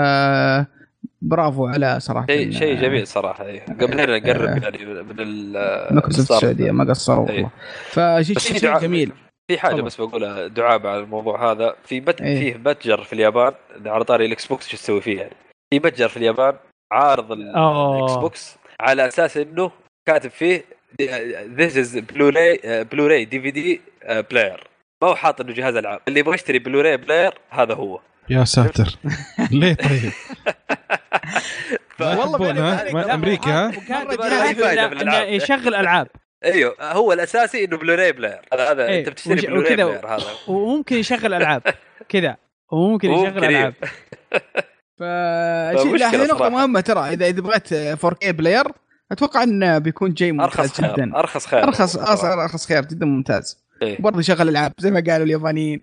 برافو 1.23 1.67
على 1.67 2.01
صراحة. 2.01 2.27
شيء 2.27 2.51
شيء 2.51 2.81
جميل 2.81 3.07
صراحة 3.07 3.47
إيه. 3.47 3.65
قبل 3.81 3.97
نقرب 3.97 4.45
آه 4.45 4.61
يعني 4.63 4.85
من 4.85 5.21
المايكروسوفت 5.21 6.31
السعودية 6.31 6.71
ما 6.71 6.85
قصروا 6.85 7.27
والله. 7.27 7.51
فشيء 7.91 8.39
شيء 8.39 8.79
جميل. 8.79 9.13
في 9.51 9.59
حاجة 9.59 9.73
طبعا. 9.73 9.85
بس 9.85 10.01
بقولها 10.01 10.47
دعابه 10.47 10.91
على 10.91 11.01
الموضوع 11.01 11.53
هذا. 11.53 11.75
في 11.85 12.01
بت... 12.01 12.21
إيه. 12.21 12.39
فيه 12.39 12.59
متجر 12.59 13.03
في 13.03 13.13
اليابان 13.13 13.53
على 13.87 14.05
طاري 14.05 14.27
الإكس 14.27 14.47
بوكس 14.47 14.69
شو 14.69 14.77
تسوي 14.77 15.01
فيه 15.01 15.21
يعني 15.21 15.37
في 15.71 15.79
متجر 15.79 16.09
في 16.09 16.17
اليابان 16.17 16.55
عارض 16.93 17.33
الإكس 17.33 18.13
بوكس 18.15 18.57
على 18.81 19.09
أساس 19.09 19.37
إنه 19.37 19.71
كاتب 20.09 20.31
فيه 20.31 20.65
this 21.57 21.77
is 21.77 21.99
Blu-ray 21.99 22.61
Blu-ray 22.85 23.25
DVD 23.25 23.81
player 24.31 24.67
ما 25.03 25.09
هو 25.09 25.15
حاط 25.15 25.41
إنه 25.41 25.53
جهاز 25.53 25.77
ألعاب. 25.77 26.01
اللي 26.09 26.21
يبغى 26.21 26.35
يشتري 26.35 26.59
Blu-ray 26.59 26.97
player 26.97 27.35
هذا 27.51 27.75
هو. 27.75 28.01
يا 28.31 28.45
ساتر. 28.45 28.99
ليه 29.51 29.75
طيب؟ 29.75 30.13
والله 32.19 33.15
أمريكا 33.15 33.51
ها؟ 33.51 35.23
يشغل 35.25 35.75
ألعاب. 35.75 36.09
أيوه 36.45 36.75
هو 36.81 37.13
الأساسي 37.13 37.65
إنه 37.65 37.77
Blu-ray 37.77 38.13
player. 38.13 38.41
هذا 38.53 38.71
هذا 38.71 38.87
إيه. 38.87 39.01
أنت 39.01 39.09
بتشتري 39.09 39.47
Blu-ray 39.47 39.77
player 39.77 40.07
هذا. 40.07 40.25
وممكن 40.49 40.97
يشغل 40.97 41.35
ألعاب. 41.35 41.63
كذا. 42.09 42.37
وممكن 42.73 43.11
يشغل 43.11 43.45
ألعاب. 43.45 43.75
فشيء 44.99 45.97
هذه 45.97 46.27
نقطة 46.27 46.49
مهمة 46.49 46.81
ترى. 46.81 47.01
إذا 47.01 47.27
إذا 47.27 47.41
بغيت 47.41 47.75
4K 48.07 48.31
player 48.31 48.65
أتوقع 49.13 49.43
إنه 49.43 49.79
بيكون 49.79 50.15
جاي 50.15 50.33
ممتاز 50.33 50.59
أرخص 50.59 50.81
خير. 50.81 50.93
جدا. 50.93 51.17
أرخص 51.17 51.47
خير 51.47 51.65
أرخص 51.65 51.97
أرخص 52.25 52.67
خير 52.67 52.85
جدا 52.85 53.07
ممتاز. 53.07 53.65
إيه؟ 53.83 53.97
برضه 54.01 54.21
يشغل 54.21 54.49
ألعاب 54.49 54.73
زي 54.79 54.91
ما 54.91 55.05
قالوا 55.07 55.27
اليابانيين. 55.27 55.81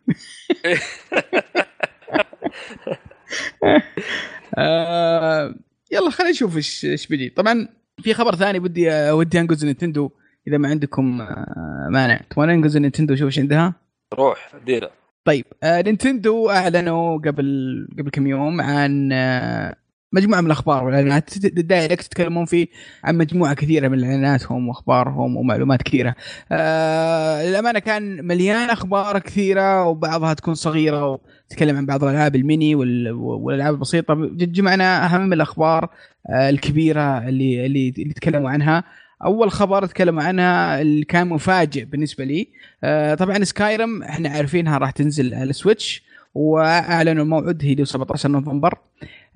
آه 4.57 5.55
يلا 5.91 6.09
خلينا 6.09 6.31
نشوف 6.31 6.57
إيش 6.57 6.85
إيش 6.85 7.07
بيجي. 7.07 7.29
طبعا 7.29 7.67
في 8.01 8.13
خبر 8.13 8.35
ثاني 8.35 8.59
بدي 8.59 9.11
ودي 9.11 9.39
انقز 9.39 9.65
نينتندو 9.65 10.11
إذا 10.47 10.57
ما 10.57 10.67
عندكم 10.69 11.21
آه، 11.21 11.87
مانع. 11.91 12.19
تبغى 12.29 12.47
ننقز 12.55 12.77
نينتندو 12.77 13.15
شوف 13.15 13.25
إيش 13.25 13.39
عندها؟ 13.39 13.73
روح 14.13 14.51
دينا 14.65 14.89
طيب 15.25 15.45
آه 15.63 15.81
نينتندو 15.81 16.49
أعلنوا 16.49 17.17
قبل 17.17 17.87
قبل 17.99 18.09
كم 18.09 18.27
يوم 18.27 18.61
عن 18.61 19.09
آه 19.13 19.75
مجموعة 20.13 20.41
من 20.41 20.47
الأخبار. 20.47 20.83
والاعلانات 20.83 21.37
direct 21.45 22.05
يتكلمون 22.05 22.45
فيه 22.45 22.67
عن 23.03 23.17
مجموعة 23.17 23.53
كثيرة 23.53 23.87
من 23.87 24.03
إعلاناتهم 24.03 24.67
وأخبارهم 24.67 25.37
ومعلومات 25.37 25.81
كثيرة. 25.83 26.15
آه 26.51 27.45
للأمانة 27.49 27.79
كان 27.79 28.27
مليان 28.27 28.69
أخبار 28.69 29.19
كثيرة 29.19 29.85
وبعضها 29.85 30.33
تكون 30.33 30.53
صغيرة 30.53 31.19
وتتكلم 31.49 31.77
عن 31.77 31.85
بعض 31.85 32.03
الألعاب 32.03 32.35
الميني 32.35 32.75
والألعاب 32.75 33.73
البسيطة. 33.73 34.13
جمعنا 34.33 35.05
أهم 35.05 35.33
الأخبار 35.33 35.89
آه 36.29 36.49
الكبيرة 36.49 37.27
اللي 37.29 37.65
اللي 37.65 37.93
اللي 37.97 38.13
تكلموا 38.13 38.49
عنها. 38.49 38.83
أول 39.25 39.51
خبر 39.51 39.85
تكلموا 39.85 40.23
عنها 40.23 40.81
اللي 40.81 41.05
كان 41.05 41.27
مفاجئ 41.27 41.85
بالنسبة 41.85 42.23
لي 42.23 42.47
آه 42.83 43.15
طبعا 43.15 43.43
سكايرم 43.43 44.03
إحنا 44.03 44.29
عارفينها 44.29 44.77
راح 44.77 44.91
تنزل 44.91 45.33
على 45.33 45.49
السويتش 45.49 46.03
وأعلنوا 46.35 47.23
الموعد 47.23 47.59
هي 47.63 47.85
17 47.85 48.29
نوفمبر. 48.29 48.73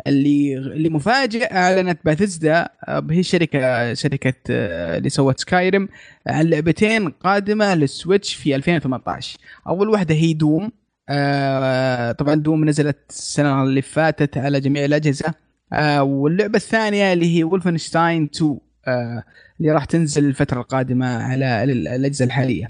اللي 0.07 0.57
اللي 0.57 0.89
مفاجئ 0.89 1.53
أعلنت 1.53 1.99
بيثيسدا 2.05 2.69
هي 3.09 3.23
شركة 3.23 3.93
شركة 3.93 4.33
آه، 4.49 4.97
اللي 4.97 5.09
سوت 5.09 5.39
سكايرم 5.39 5.89
عن 6.27 6.45
لعبتين 6.45 7.09
قادمة 7.09 7.75
للسويتش 7.75 8.33
في 8.35 8.55
2018 8.55 9.37
أول 9.67 9.89
واحدة 9.89 10.15
هي 10.15 10.33
دوم. 10.33 10.71
آه، 11.09 12.11
طبعا 12.11 12.35
دوم 12.35 12.65
نزلت 12.65 12.97
السنة 13.09 13.63
اللي 13.63 13.81
فاتت 13.81 14.37
على 14.37 14.59
جميع 14.59 14.85
الأجهزة. 14.85 15.33
آه، 15.73 16.03
واللعبة 16.03 16.55
الثانية 16.55 17.13
اللي 17.13 17.37
هي 17.37 17.43
ولفنشتاين 17.43 18.29
2 18.35 18.59
اللي 19.59 19.71
راح 19.71 19.85
تنزل 19.85 20.25
الفترة 20.25 20.59
القادمة 20.61 21.23
على 21.23 21.63
الأجهزة 21.63 22.25
الحالية. 22.25 22.67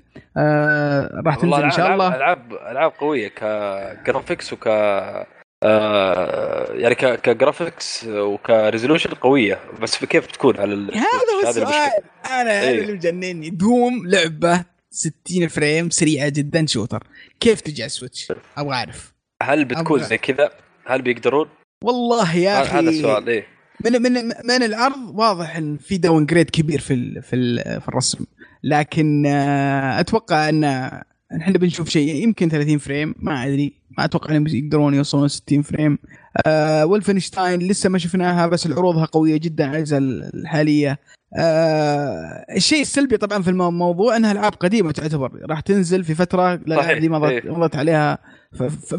راح 1.25 1.35
تنزل 1.35 1.63
إن 1.63 1.71
شاء 1.71 1.93
الله. 1.93 2.15
العاب 2.15 2.53
العاب 2.71 2.91
قوية 2.99 3.27
ك 3.27 3.41
graphics 3.41 4.53
وك 4.53 4.67
آه 5.63 6.65
يعني 6.73 6.95
ك 6.95 7.07
graphics 7.07 8.05
وك 8.07 8.24
resolution 8.24 9.09
قوية. 9.09 9.59
بس 9.81 10.05
كيف 10.05 10.27
بتكون 10.27 10.57
على 10.57 10.73
هذا 10.73 11.03
هو 11.43 11.49
السؤال. 11.49 11.91
أنا 12.31 12.61
إيه. 12.61 12.81
اللي 12.81 12.93
مجنني. 12.93 13.49
دوم 13.49 14.07
لعبة 14.07 14.65
60 14.93 15.47
frame 15.47 15.89
سريعة 15.89 16.29
جدا 16.29 16.65
shooter. 16.65 17.07
كيف 17.39 17.61
تجي 17.61 17.81
على 17.81 17.87
السويتش؟ 17.87 18.31
أبغى 18.57 18.75
أعرف. 18.75 19.13
هل 19.43 19.65
بتكون 19.65 20.03
زي 20.03 20.17
كذا؟ 20.17 20.51
هل 20.85 21.01
بيقدرون؟ 21.01 21.49
والله 21.83 22.35
يا 22.35 22.61
أخي. 22.61 22.79
هذا 22.79 22.89
السؤال 22.89 23.29
إيه. 23.29 23.47
من 23.85 23.91
من 24.01 24.13
من 24.27 24.63
العرض 24.63 25.19
واضح 25.19 25.55
إن 25.55 25.77
في 25.77 25.97
downgrade 25.97 26.49
كبير 26.49 26.79
في 26.79 27.21
في 27.21 27.57
في 27.79 27.87
الرسم. 27.87 28.25
لكن 28.63 29.25
آه، 29.25 29.99
أتوقع 29.99 30.49
إن 30.49 30.63
إحنا 31.41 31.57
بنشوف 31.57 31.89
شيء 31.89 32.15
يمكن 32.23 32.49
30 32.49 32.77
frame 32.77 33.15
ما 33.19 33.45
أدري 33.47 33.73
ما 33.97 34.05
أتوقع 34.05 34.31
إنهم 34.35 34.47
يقدرون 34.47 34.93
يوصلون 34.93 35.27
60 35.27 35.61
frame. 35.61 35.97
آه 36.47 36.85
ولفنشتاين 36.85 37.59
لسه 37.59 37.89
ما 37.89 37.97
شفناها 37.97 38.47
بس 38.47 38.65
العروضها 38.65 39.05
قوية 39.05 39.37
جدا 39.37 39.63
على 39.63 39.71
الأجهزة 39.77 39.97
الحالية. 40.33 40.99
آه 41.37 42.45
الشيء 42.55 42.81
السلبي 42.81 43.17
طبعا 43.17 43.41
في 43.41 43.49
الموضوع 43.49 44.15
إنها 44.15 44.31
ألعاب 44.31 44.51
قديمة 44.53 44.91
تعتبر 44.91 45.31
راح 45.49 45.59
تنزل 45.59 46.03
في 46.03 46.15
فترة 46.15 46.53
الالعاب 46.53 46.97
دي 46.97 47.09
مضت 47.09 47.45
مضت 47.45 47.75
عليها 47.75 48.17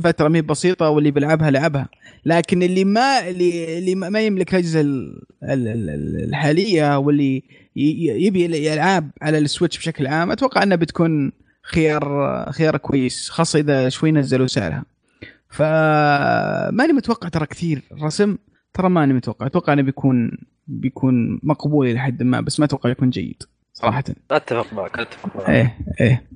فترة 0.03 0.29
مي 0.29 0.43
بسيطة 0.43 0.89
واللي 0.91 1.11
بيلعبها 1.11 1.51
لعبها. 1.51 1.89
لكن 2.25 2.63
اللي 2.63 2.85
ما 2.85 3.29
اللي 3.29 3.79
اللي 3.79 3.95
ما 3.95 4.21
يملك 4.21 4.51
الأجهزة 4.55 4.81
الحالية 5.43 6.99
واللي 6.99 7.43
يبي 7.77 8.47
الالعاب 8.47 9.11
على 9.23 9.39
السويتش 9.39 9.79
بشكل 9.79 10.07
عام 10.07 10.31
أتوقع 10.31 10.63
إنها 10.63 10.77
بتكون 10.77 11.33
خيار 11.65 12.45
خيار 12.53 12.77
كويس 12.77 13.29
خاصة 13.31 13.59
إذا 13.59 13.89
شوي 13.89 14.13
نزلوا 14.13 14.47
سعرها. 14.47 14.85
فماني 15.49 16.93
متوقع 16.93 17.29
ترى 17.29 17.47
كثير. 17.47 17.83
رسم 18.03 18.37
ترى 18.75 18.89
ماني 18.89 19.13
متوقع. 19.13 19.47
أتوقع 19.47 19.73
إنه 19.73 19.83
بيكون 19.83 20.39
بيكون 20.67 21.41
مقبول 21.43 21.87
إلى 21.87 21.99
حد 21.99 22.23
ما 22.23 22.41
بس 22.41 22.61
ما 22.61 22.67
أتوقع 22.67 22.91
يكون 22.91 23.11
جيد 23.11 23.43
صراحة. 23.73 24.05
أتفق 24.31 24.73
معك 24.73 24.99
أتفق 24.99 25.37
معك. 25.37 25.49
إيه 25.49 25.79
إيه. 26.01 26.27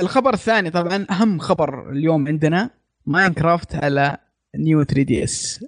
الخبر 0.00 0.34
الثاني 0.34 0.70
طبعا 0.70 1.06
أهم 1.10 1.38
خبر 1.38 1.90
اليوم 1.90 2.28
عندنا 2.28 2.70
ماينكرافت 3.06 3.74
على 3.74 4.16
New 4.56 4.82
3DS 4.84 5.64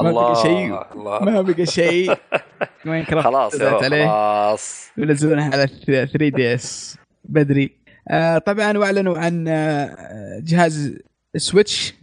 ما 0.00 0.12
بقى 0.12 0.34
شيء. 0.42 0.68
ما 1.24 1.40
بقى 1.42 1.66
شيء. 1.66 2.14
خلاص 3.04 3.56
خلاص. 3.56 4.90
ينزلونها 4.98 5.50
على 5.52 5.66
3DS 5.86 6.98
بدري. 7.24 7.70
آه 8.10 8.38
طبعا 8.38 8.78
واعلنوا 8.78 9.18
عن 9.18 9.48
آه 9.48 9.96
جهاز 10.42 10.98
سويتش 11.36 11.94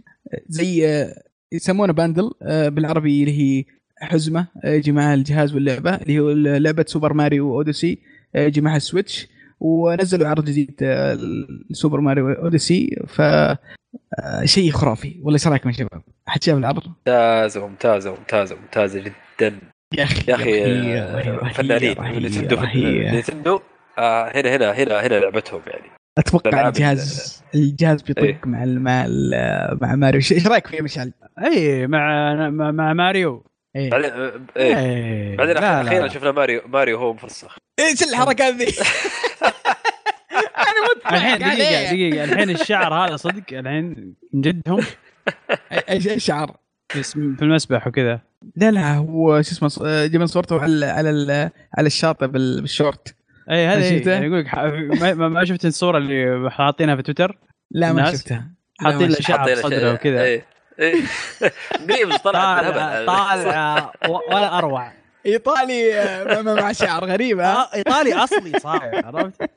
زي 0.49 0.87
آه 0.87 1.23
يسمونه 1.51 1.93
bundle 1.93 2.31
بالعربي 2.71 3.23
اللي 3.23 3.39
هي 3.59 3.65
حزمة. 4.01 4.47
يجي 4.65 4.91
معها 4.91 5.13
الجهاز 5.13 5.53
واللعبة 5.53 5.95
اللي 5.95 6.19
هو 6.19 6.31
لعبة 6.31 6.85
سوبر 6.87 7.13
ماريو 7.13 7.53
اوديسي 7.55 7.97
يجي 8.35 8.61
معها 8.61 8.77
السويتش 8.77 9.27
ونزلوا 9.59 10.27
عرض 10.27 10.45
جديد 10.45 10.75
آه، 10.81 11.17
سوبر 11.71 11.99
ماريو 12.01 12.31
اوديسي 12.33 12.97
ف 13.07 13.21
شيء 14.43 14.71
خرافي 14.71 15.19
ولا 15.23 15.33
إيش 15.33 15.47
رأيكم 15.47 15.69
يا 15.69 15.73
شباب؟ 15.73 16.01
أحد 16.27 16.43
شاف 16.43 16.57
العرض؟ 16.57 16.87
ممتازة 16.87 17.67
ممتازة 17.67 18.11
ممتازة 18.11 18.55
ممتازة 18.55 18.99
جدا 18.99 19.59
يا 19.93 20.03
أخي 20.03 20.31
يا 20.31 20.35
أخي 20.35 21.53
فنانين 21.53 21.91
نينتندو 22.01 22.57
نينتندو 23.19 23.59
هنا 23.97 24.55
هنا 24.55 24.71
هنا 24.71 25.07
هنا 25.07 25.13
لعبتهم 25.13 25.61
يعني 25.67 25.91
أتوقع 26.17 26.67
الجهاز 26.67 27.43
الجهاز 27.55 28.01
بيطق 28.01 28.23
إيه. 28.23 28.41
مع 28.45 28.65
مع 28.65 29.07
مع 29.81 29.95
ماريو 29.95 30.21
إيش 30.31 30.47
رايك 30.47 30.67
فيه 30.67 30.81
مشعل؟ 30.81 31.13
اي 31.45 31.87
مع 31.87 32.33
مع 32.49 32.93
ماريو 32.93 33.43
إيه 33.75 33.89
بعدين 33.89 34.11
إيه, 34.57 34.77
إيه. 34.77 35.37
بعدين 35.37 35.57
أخيرا 35.57 36.07
شفنا 36.07 36.31
ماريو 36.31 36.61
ماريو 36.65 36.97
هو 36.97 37.13
مفسخ 37.13 37.57
إيش 37.79 38.03
الحركات 38.03 38.53
ذي؟ 38.53 38.65
الحين 41.11 41.37
دقيقة 41.37 41.91
دقيقة. 41.91 42.23
الحين 42.23 42.49
الشعر 42.49 42.93
هذا 42.93 43.15
صدق 43.15 43.43
الحين 43.51 44.15
من 44.33 44.41
جدهم. 44.41 44.79
إيش 45.89 46.07
إيش 46.07 46.25
شعر؟ 46.25 46.55
في 46.89 47.41
المسبح 47.41 47.87
وكذا. 47.87 48.19
لا 48.55 48.71
لا 48.71 48.95
هو 48.95 49.41
شو 49.41 49.51
اسمه 49.51 50.05
جبنا 50.05 50.25
صورته 50.25 50.61
على 50.61 50.85
على 50.85 51.49
على 51.77 51.87
الشاطئ 51.87 52.27
بالشورت. 52.27 53.15
أي 53.51 53.67
هذه 53.67 54.09
يعني 54.09 54.25
يقول 54.25 54.39
لك 54.39 55.17
ما 55.17 55.45
شفت 55.45 55.65
الصورة 55.65 55.97
اللي 55.97 56.51
حاطينها 56.51 56.95
في 56.95 57.01
تويتر؟ 57.01 57.37
لا 57.71 57.93
ما 57.93 58.11
شفتها. 58.11 58.51
حاطين 58.79 59.09
له 59.09 59.15
شعر 59.15 59.55
صدره 59.55 59.93
وكذا. 59.93 60.23
إيه. 60.23 60.45
إيه 61.89 62.17
طالع 62.23 63.05
طالع 63.05 63.91
ولا 64.29 64.57
أروع. 64.57 64.91
إيطالي 65.25 65.99
آه، 65.99 66.41
مع 66.41 66.71
شعر 66.71 67.05
غريب 67.05 67.39
ها؟ 67.39 67.53
آه، 67.53 67.75
إيطالي 67.75 68.13
أصلي 68.13 68.59
صاير 68.59 69.05
عرفت؟ 69.05 69.49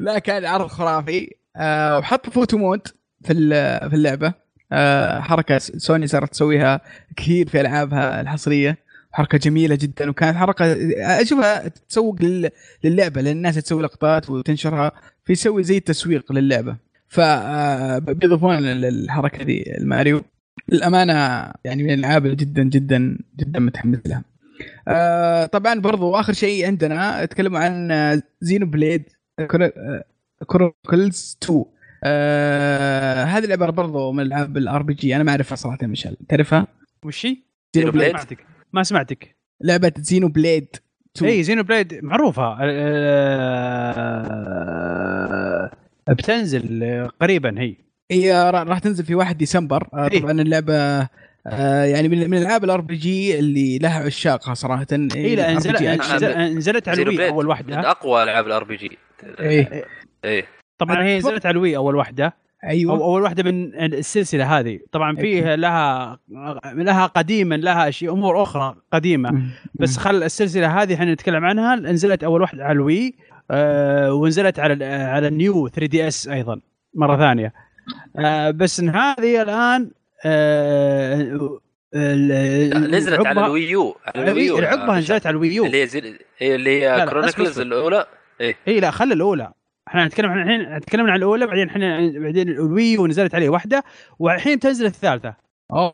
لا 0.00 0.18
كان 0.18 0.44
عرض 0.44 0.66
خرافي. 0.66 1.30
وحط 1.98 2.30
photo 2.30 2.58
mode 2.58 2.88
في 3.24 3.34
في 3.88 3.94
اللعبة. 3.94 4.34
أه 4.72 5.20
حركة 5.20 5.58
سوني 5.58 6.06
صارت 6.06 6.32
تسويها 6.32 6.80
كثير 7.16 7.48
في 7.48 7.60
ألعابها 7.60 8.20
الحصرية. 8.20 8.78
حركة 9.12 9.38
جميلة 9.38 9.74
جدا 9.74 10.10
وكانت 10.10 10.36
حركة 10.36 10.76
أشوفها 11.22 11.68
تسوق 11.68 12.16
للعبة 12.84 13.20
لأن 13.20 13.36
الناس 13.36 13.54
تسوي 13.54 13.82
لقطات 13.82 14.30
وتنشرها 14.30 14.92
فيسوي 15.24 15.62
زي 15.62 15.76
التسويق 15.76 16.32
للعبة. 16.32 16.76
فبيضيفون 17.08 18.58
الحركه 18.64 19.44
دي 19.44 19.76
الماريو 19.76 20.22
للأمانة 20.68 21.12
يعني 21.64 21.82
من 21.82 21.90
الألعاب 21.90 22.26
جدا 22.26 22.62
جدا 22.62 23.18
جدا 23.38 23.60
متحمس 23.60 23.98
لها. 24.06 24.22
آه 24.88 25.46
طبعا 25.46 25.80
برضو 25.80 26.14
آخر 26.14 26.32
شيء 26.32 26.66
عندنا 26.66 27.24
تكلموا 27.24 27.58
عن 27.58 28.22
زينو 28.40 28.66
بليد 28.66 29.02
كرونيكلز 30.46 31.38
2 31.42 31.64
آه 32.04 33.24
هذه 33.24 33.44
اللعبه 33.44 33.70
برضو 33.70 34.12
من 34.12 34.22
ألعاب 34.22 34.56
ال 34.56 34.82
RPG 34.82 35.16
أنا 35.16 35.24
ما 35.24 35.30
أعرفها 35.30 35.56
صراحة 35.56 35.86
مشعل. 35.86 36.16
تعرفها؟ 36.28 36.66
وش 37.04 37.26
هي؟ 37.26 37.36
زينو 37.74 37.90
بليد 37.90 38.16
ما 38.72 38.82
سمعتك. 38.82 39.36
لعبة 39.60 39.92
زينو 39.98 40.28
بليد 40.28 40.76
اي 41.22 41.42
زينو 41.42 41.62
بليد 41.62 42.04
معروفة. 42.04 42.56
أه 42.60 43.88
بتنزل 46.08 47.08
قريبا 47.20 47.60
هي. 47.60 47.76
هي 48.10 48.50
راح 48.50 48.78
تنزل 48.78 49.04
في 49.04 49.14
1 49.14 49.38
ديسمبر. 49.38 49.88
آه، 49.94 50.08
طبعا 50.08 50.32
اللعبة 50.32 51.08
آه 51.52 51.84
يعني 51.84 52.08
من 52.08 52.30
من 52.30 52.38
العاب 52.38 52.64
ال 52.64 52.80
RPG 52.80 53.38
اللي 53.38 53.78
لها 53.78 54.04
عشاقها 54.04 54.54
صراحة. 54.54 54.86
اي 54.92 55.36
لا 55.36 55.54
نزلت 55.54 55.82
نزلت 56.38 56.88
على 56.88 57.02
الوي 57.02 57.28
أول 57.28 57.46
واحدة. 57.46 57.76
من 57.76 57.84
أقوى 57.84 58.22
ألعاب 58.22 58.46
ال 58.46 58.64
RPG 58.64 58.98
اي 59.40 59.84
اي 60.24 60.44
طبعا 60.78 61.04
هي 61.04 61.18
نزلت 61.18 61.46
على 61.46 61.52
الوي 61.52 61.76
أول 61.76 61.96
واحدة. 61.96 62.34
أيوه. 62.64 62.92
أو 62.92 63.04
أول 63.04 63.22
واحدة 63.22 63.42
من 63.42 63.74
السلسلة 63.74 64.58
هذه. 64.58 64.80
طبعا 64.92 65.16
فيه 65.16 65.54
لها 65.54 66.18
لها 66.74 67.06
قديما 67.06 67.54
لها 67.54 67.88
أشياء 67.88 68.12
أمور 68.12 68.42
أخرى 68.42 68.76
قديمة. 68.92 69.42
بس 69.74 69.96
خل 69.96 70.22
السلسلة 70.22 70.82
هذه 70.82 70.94
إحنا 70.94 71.12
نتكلم 71.12 71.44
عنها. 71.44 71.76
نزلت 71.76 72.24
أول 72.24 72.40
واحدة 72.40 72.64
على 72.64 72.72
الوي 72.72 73.14
آه 73.50 74.12
ونزلت 74.12 74.58
على 74.58 74.84
على 74.84 75.28
النيو 75.28 75.68
3DS 75.68 76.28
أيضا 76.28 76.60
مرة 76.94 77.16
ثانية. 77.16 77.52
آه 78.18 78.50
بس 78.50 78.80
هذه 78.80 79.42
الآن 79.42 79.90
آه 80.24 81.58
نزلت 81.94 83.26
على 83.26 83.46
الويو 83.46 83.96
على 84.06 84.30
الويو 84.30 84.58
العقبة 84.58 84.98
نزلت 84.98 85.26
على 85.26 85.34
الويو 85.34 85.66
اللي 85.66 85.82
هي 85.82 85.86
زي 85.86 86.18
اللي 86.42 86.82
هي 86.82 87.06
كرونيكلز 87.06 87.60
الأولى؟ 87.60 88.06
اي 88.40 88.54
إيه 88.68 88.80
لا 88.80 88.90
خلي 88.90 89.14
الأولى. 89.14 89.52
إحنا 89.88 90.06
نتكلم 90.06 90.30
عن 90.30 90.42
الحين 90.42 90.80
تكلمنا 90.80 91.12
عن 91.12 91.18
الأولى 91.18 91.46
بعدين 91.46 91.68
إحنا 91.68 92.12
بعدين 92.18 92.48
الويو 92.48 93.06
نزلت 93.06 93.34
عليه 93.34 93.48
واحدة 93.48 93.84
والحين 94.18 94.60
تنزل 94.60 94.86
الثالثة. 94.86 95.34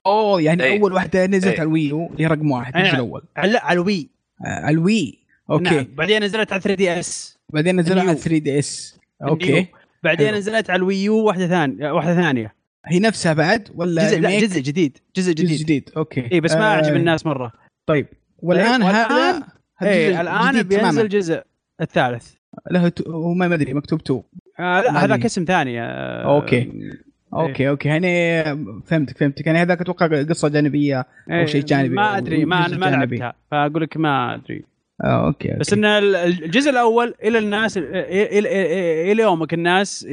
أوه 0.06 0.42
يعني 0.42 0.64
أي. 0.64 0.78
أول 0.78 0.92
واحدة 0.92 1.26
نزلت 1.26 1.54
أي. 1.54 1.60
على 1.60 1.62
الويو 1.62 2.06
اللي 2.06 2.26
رقم 2.26 2.50
واحد. 2.50 2.76
مش 2.76 2.94
الأول؟ 2.94 3.22
لا 3.36 3.64
على 3.64 3.80
الوي. 3.80 4.08
على 4.40 4.74
الوي. 4.74 5.18
أوكي. 5.50 5.74
نعم. 5.74 5.86
بعدين 5.94 6.24
نزلت 6.24 6.52
على 6.52 6.60
3DS. 6.60 7.38
بعدين 7.52 7.80
نزلت 7.80 7.98
على 7.98 8.14
3DS. 8.14 9.00
أوكي. 9.22 9.66
بعدين. 10.02 10.34
نزلت 10.34 10.70
على 10.70 10.76
الويو 10.78 11.16
واحدة 11.16 11.46
ثانية 11.46 11.90
واحدة 11.90 12.14
ثانية. 12.14 12.54
هي 12.86 12.98
نفسها 12.98 13.32
بعد 13.32 13.68
ولا 13.74 14.08
جزء 14.08 14.20
لا 14.20 14.40
جزء 14.40 14.60
جديد. 14.60 14.98
جزء 15.16 15.32
جديد 15.32 15.50
جزء 15.50 15.64
جديد. 15.64 15.90
أوكي. 15.96 16.28
اي 16.32 16.40
بس 16.40 16.52
ما 16.54 16.60
آه. 16.60 16.74
أعجب 16.74 16.96
الناس 16.96 17.26
مرة. 17.26 17.52
طيب. 17.86 18.06
والآن 18.38 18.82
هذا 18.82 19.42
إيه 19.82 20.20
الآن 20.20 20.62
بينزل 20.62 21.04
الجزء 21.04 21.42
الثالث. 21.80 22.32
له 22.70 22.92
هو 23.08 23.34
ما 23.34 23.54
أدري 23.54 23.74
مكتوب 23.74 24.00
2 24.00 24.22
آه 24.60 24.80
لا 24.80 25.04
هذاك 25.04 25.24
اسم 25.24 25.44
ثاني. 25.44 25.80
آه 25.80 26.36
أوكي. 26.36 26.56
إيه. 26.56 26.70
أوكي 27.34 27.68
أوكي. 27.68 27.88
يعني 27.88 28.42
فهمتك 28.86 29.18
فهمتك. 29.18 29.46
يعني 29.46 29.58
هذاك 29.58 29.80
أتوقع 29.80 30.22
قصة 30.22 30.48
جانبية 30.48 30.98
أو 31.00 31.06
إيه، 31.30 31.46
شيء 31.46 31.64
جانبي. 31.64 31.94
ما 31.94 32.18
أدري 32.18 32.44
ما 32.44 32.68
ما 32.68 32.86
لعبتها. 32.86 33.34
فأقول 33.50 33.82
لك 33.82 33.96
ما 33.96 34.34
أدري. 34.34 34.64
أوكي, 35.04 35.48
أوكي. 35.48 35.58
بس 35.60 35.72
إن 35.72 35.84
الجزء 35.84 36.70
الأول 36.70 37.14
إلى 37.24 37.38
الناس 37.38 37.78
إلى 37.78 39.22
يومك 39.22 39.54
الناس 39.54 40.06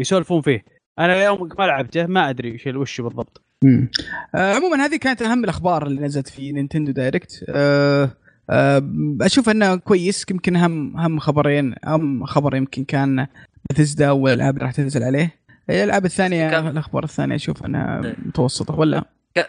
يسولفون 0.00 0.40
فيه. 0.40 0.75
أنا 0.98 1.24
يومك 1.24 1.60
ما 1.60 1.64
لعبته 1.64 2.06
ما 2.06 2.30
أدري 2.30 2.52
إيش 2.52 2.66
وش 2.66 3.00
بالضبط. 3.00 3.42
امم 3.64 3.90
آه 4.34 4.54
عموما 4.54 4.76
هذه 4.84 4.96
كانت 4.96 5.22
أهم 5.22 5.44
الأخبار 5.44 5.86
اللي 5.86 6.00
نزلت 6.00 6.28
في 6.28 6.52
نينتندو 6.52 6.92
دايركت. 6.92 7.44
آه 7.48 8.10
آه 8.50 8.82
أشوف 9.22 9.48
أنه 9.48 9.76
كويس 9.76 10.26
يمكن 10.30 10.56
اهم 10.56 10.96
اهم 10.96 11.18
خبرين 11.18 11.74
اهم 11.86 12.24
خبر 12.24 12.56
يمكن 12.56 12.84
كان 12.84 13.26
بثزدا 13.70 14.10
والالعاب 14.10 14.54
اللي 14.54 14.64
راح 14.64 14.72
تنزل 14.72 15.02
عليه. 15.02 15.34
الألعاب 15.70 16.04
الثانية 16.04 16.50
كان... 16.50 16.66
الأخبار 16.66 17.04
الثانية 17.04 17.34
أشوف 17.34 17.64
أنها 17.64 18.04
إيه. 18.04 18.14
متوسطة 18.26 18.78
ولا؟ 18.78 19.04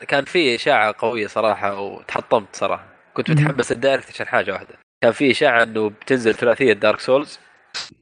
كان 0.08 0.26
في 0.26 0.56
إشاعة 0.56 0.96
قوية 1.00 1.28
صراحة 1.28 1.80
وتحطمت 1.82 2.56
صراحة. 2.56 2.86
كنت 3.14 3.32
متحمس 3.32 3.72
الدايركت 3.72 4.10
عشان 4.10 4.26
حاجة 4.28 4.52
واحدة. 4.52 4.76
كان 5.02 5.12
في 5.12 5.32
إشاعة 5.32 5.64
إنه 5.64 5.90
بتنزل 5.90 6.34
ثلاثية 6.34 6.74
دارك 6.74 7.00
سولز 7.00 7.40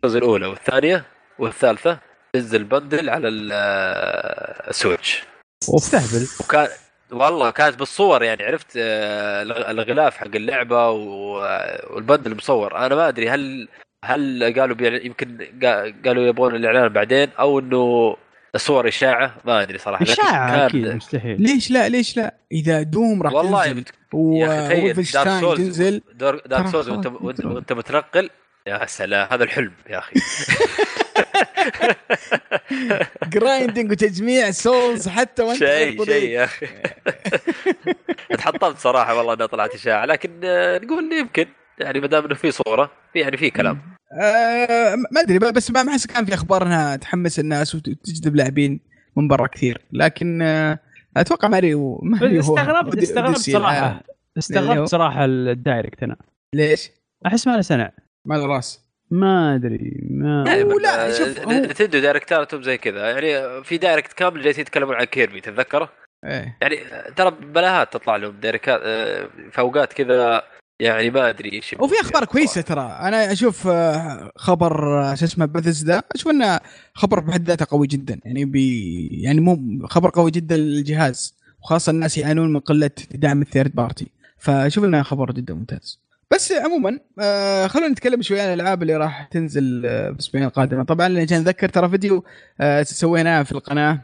الأولى 0.05 0.45
والثانية 0.45 1.05
والثالثة. 1.39 1.99
تنزل 2.35 2.63
bundle 2.63 3.09
على 3.09 3.27
السويتش. 4.69 5.23
واستهبل 5.69 6.27
وكان 6.39 6.67
والله 7.11 7.49
كانت 7.49 7.79
بالصور 7.79 8.23
يعني 8.23 8.43
عرفت 8.43 8.67
آه، 8.77 9.41
الغلاف 9.71 10.17
حق 10.17 10.35
اللعبة 10.35 10.89
وال 10.89 11.26
bundle 11.26 12.35
مصور. 12.35 12.77
أنا 12.77 12.95
ما 12.95 13.07
أدري 13.07 13.29
هل 13.29 13.67
هل 14.05 14.53
قالوا 14.59 14.75
يمكن 14.81 15.47
قالوا 16.05 16.27
يبغون 16.27 16.55
الإعلان 16.55 16.89
بعدين 16.89 17.29
أو 17.39 17.59
إنه 17.59 18.15
الصور 18.55 18.87
إشاعة؟ 18.87 19.35
ما 19.45 19.61
أدري 19.61 19.77
صراحة 19.77 20.03
إشاعة 20.03 20.65
أكيد 20.65 20.87
مستحيل. 20.87 21.41
ليش 21.41 21.71
لا؟ 21.71 21.89
ليش 21.89 22.17
لا؟ 22.17 22.35
إذا 22.51 22.81
دوم 22.81 23.23
راح 23.23 23.33
والله 23.33 23.65
تنزل 23.65 23.83
وولفنشتاين 24.13 25.55
تنزل 25.55 26.01
دارك 26.15 26.67
سولز 26.67 26.89
وانت, 26.89 27.07
وأنت 27.45 27.73
متنقل 27.73 28.29
يا 28.67 28.85
سلام 28.85 29.27
هذا 29.31 29.43
الحلم 29.43 29.71
يا 29.89 29.97
أخي. 29.97 30.15
grinding 33.33 33.91
وتجميع 33.91 34.51
سولز 34.51 35.07
حتى 35.07 35.43
وأنت 35.43 35.57
شيء 35.57 36.05
شيء 36.05 36.29
يا 36.29 36.43
أخي. 36.43 36.67
تحطمت 38.37 38.77
صراحة 38.77 39.17
والله 39.17 39.33
انها 39.33 39.45
طلعت 39.45 39.75
اشاعه 39.75 40.05
لكن 40.05 40.31
آه، 40.43 40.77
نقول 40.77 41.13
يمكن. 41.13 41.45
يعني 41.79 41.99
ما 41.99 42.07
دام 42.07 42.25
إنه 42.25 42.35
في 42.35 42.51
صورة 42.51 42.91
في 43.13 43.19
يعني 43.19 43.37
في 43.37 43.49
كلام. 43.49 43.81
آه 44.21 44.95
ما 44.95 45.21
أدري 45.21 45.39
بس 45.39 45.71
ما 45.71 45.91
أحس 45.91 46.07
كان 46.07 46.25
في 46.25 46.33
أخبار 46.33 46.63
انها 46.63 46.95
تحمس 46.95 47.39
الناس 47.39 47.75
وتجذب 47.75 48.35
لاعبين 48.35 48.79
من 49.15 49.27
برا 49.27 49.47
كثير. 49.47 49.81
لكن 49.91 50.41
آه 50.41 50.79
أتوقع 51.17 51.47
ماريو 51.47 51.99
ماريو 52.03 52.39
استغربت 52.39 52.97
استغربت 52.97 53.37
صراحة. 53.37 54.03
استغربت 54.37 54.87
صراحة 54.89 55.25
الدايركت 55.25 56.03
أنا. 56.03 56.15
ليش؟ 56.53 56.91
أحس 57.25 57.47
ما 57.47 57.51
له 57.55 57.61
سنع 57.61 57.91
ما 58.25 58.35
له 58.35 58.45
راس. 58.45 58.85
ما 59.11 59.55
أدري 59.55 60.07
ما 60.09 60.43
يعني 60.47 60.63
لا 60.63 61.11
شوف 61.11 61.47
نتندو 61.47 61.99
دايركتاتهم 61.99 62.63
زي 62.63 62.77
كذا. 62.77 63.09
يعني 63.09 63.63
في 63.63 63.77
دايركت 63.77 64.13
كامل 64.13 64.41
جالسين 64.41 64.61
يتكلمون 64.61 64.95
عن 64.95 65.03
كيربي 65.03 65.41
تتذكره؟ 65.41 65.89
إيه. 66.25 66.57
يعني 66.61 66.79
ترى 67.15 67.31
بلاهات 67.31 67.93
تطلع 67.93 68.15
لهم 68.15 68.39
دايركات 68.39 68.79
آه، 68.83 69.29
في 69.51 69.59
اوقات 69.59 69.93
كذا 69.93 70.43
يعني 70.79 71.09
ما 71.09 71.29
أدري 71.29 71.53
إيش 71.53 71.75
وفي 71.79 72.01
أخبار 72.01 72.25
كويسة 72.25 72.61
ترى. 72.61 72.97
أنا 73.01 73.31
أشوف 73.31 73.67
آه، 73.67 74.31
خبر 74.35 75.01
آه، 75.01 75.15
شو 75.15 75.25
اسمه 75.25 75.45
بثزدا 75.45 76.01
أشوف 76.15 76.31
إنه 76.31 76.59
خبر 76.93 77.19
بحد 77.19 77.47
ذاته 77.47 77.65
قوي 77.69 77.87
جدا. 77.87 78.19
يعني 78.25 78.45
بي 78.45 79.07
يعني 79.11 79.41
مو 79.41 79.87
خبر 79.87 80.09
قوي 80.09 80.31
جدا 80.31 80.57
للجهاز 80.57 81.35
وخاصة 81.61 81.89
الناس 81.89 82.17
يعانون 82.17 82.53
من 82.53 82.59
قلة 82.59 82.91
دعم 83.11 83.41
ال 83.41 83.47
third 83.47 83.75
party 83.75 84.07
فأشوف 84.37 84.83
إنه 84.83 85.03
خبر 85.03 85.31
جدا 85.31 85.53
ممتاز. 85.53 86.04
بس 86.31 86.51
عموما 86.51 86.99
آه 87.21 87.67
خلونا 87.67 87.87
نتكلم 87.89 88.21
شوي 88.21 88.41
عن 88.41 88.53
الألعاب 88.53 88.81
اللي 88.81 88.95
راح 88.97 89.23
تنزل 89.31 89.85
آه 89.85 90.09
الأسبوعين 90.09 90.47
القادمة. 90.47 90.83
طبعا 90.83 91.21
عشان 91.21 91.37
نذكر 91.37 91.69
ترى 91.69 91.89
فيديو 91.89 92.23
آه 92.61 92.83
سويناه 92.83 93.43
في 93.43 93.51
القناة 93.51 94.01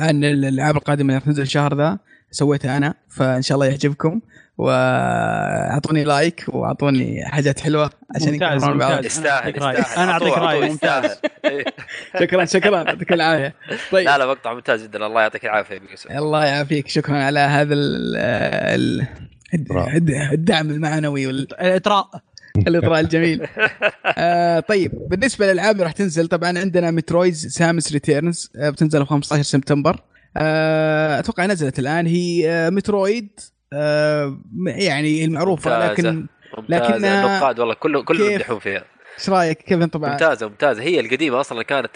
عن 0.00 0.24
الألعاب 0.24 0.76
القادمة 0.76 1.02
اللي 1.02 1.14
راح 1.14 1.24
تنزل 1.24 1.42
الشهر 1.42 1.76
ذا. 1.76 1.98
سويته 2.30 2.76
أنا 2.76 2.94
فإن 3.08 3.42
شاء 3.42 3.54
الله 3.54 3.66
يعجبكم. 3.66 4.20
وأعطوني 4.58 6.04
like 6.04 6.44
وأعطوني 6.48 7.24
حاجات 7.24 7.60
حلوة 7.60 7.90
عشان 8.16 8.32
ممتاز 8.32 8.64
ممتاز. 8.64 9.06
يستاهل 9.06 9.62
أنا 9.96 10.12
أعطيك 10.12 10.38
رأي 10.38 10.70
ممتاز. 10.70 11.10
شكرا 12.20 12.44
شكرا 12.44 12.82
يعطيك 12.82 13.12
العافية. 13.12 13.54
طيب. 13.92 14.06
لا 14.06 14.18
لا 14.18 14.26
مقطع 14.26 14.54
ممتاز 14.54 14.82
جدا. 14.82 15.06
الله 15.06 15.20
يعطيك 15.20 15.44
العافية 15.44 15.80
الله 16.10 16.44
يعافيك. 16.44 16.88
شكرا 16.88 17.16
على 17.16 17.40
هذا 17.40 17.74
ال 17.74 19.06
الدعم 19.54 20.70
المعنوي 20.70 21.26
والاطراء 21.26 22.10
الإطراء. 22.56 23.00
الجميل. 23.00 23.46
آه 24.18 24.60
طيب 24.60 24.92
بالنسبة 25.08 25.46
للألعاب 25.46 25.72
اللي 25.74 25.84
راح 25.84 25.92
تنزل 25.92 26.28
طبعا 26.28 26.58
عندنا 26.58 26.90
مترويد 26.90 27.46
سامس 27.46 27.92
ريتيرنز 27.92 28.52
آه 28.56 28.70
بتنزل 28.70 29.06
15 29.06 29.42
سبتمبر. 29.42 30.00
آه 30.36 31.18
أتوقع 31.18 31.46
نزلت 31.46 31.78
الآن. 31.78 32.06
هي 32.06 32.50
آه 32.50 32.70
مترويد 32.70 33.40
آه 33.72 34.38
يعني 34.66 35.24
المعروفة 35.24 35.90
لكن 35.90 36.26
لكن 36.68 36.94
النقاد 36.94 37.60
والله 37.60 37.74
كله 37.74 38.02
كله 38.02 38.30
يمدحون 38.30 38.58
فيها. 38.58 38.84
إيش 39.18 39.30
رأيك؟ 39.30 39.58
كيف 39.62 39.84
طبعا 39.84 40.10
ممتازة 40.10 40.48
ممتازة. 40.48 40.82
هي 40.82 41.00
القديمة 41.00 41.40
أصلا 41.40 41.62
كانت 41.62 41.90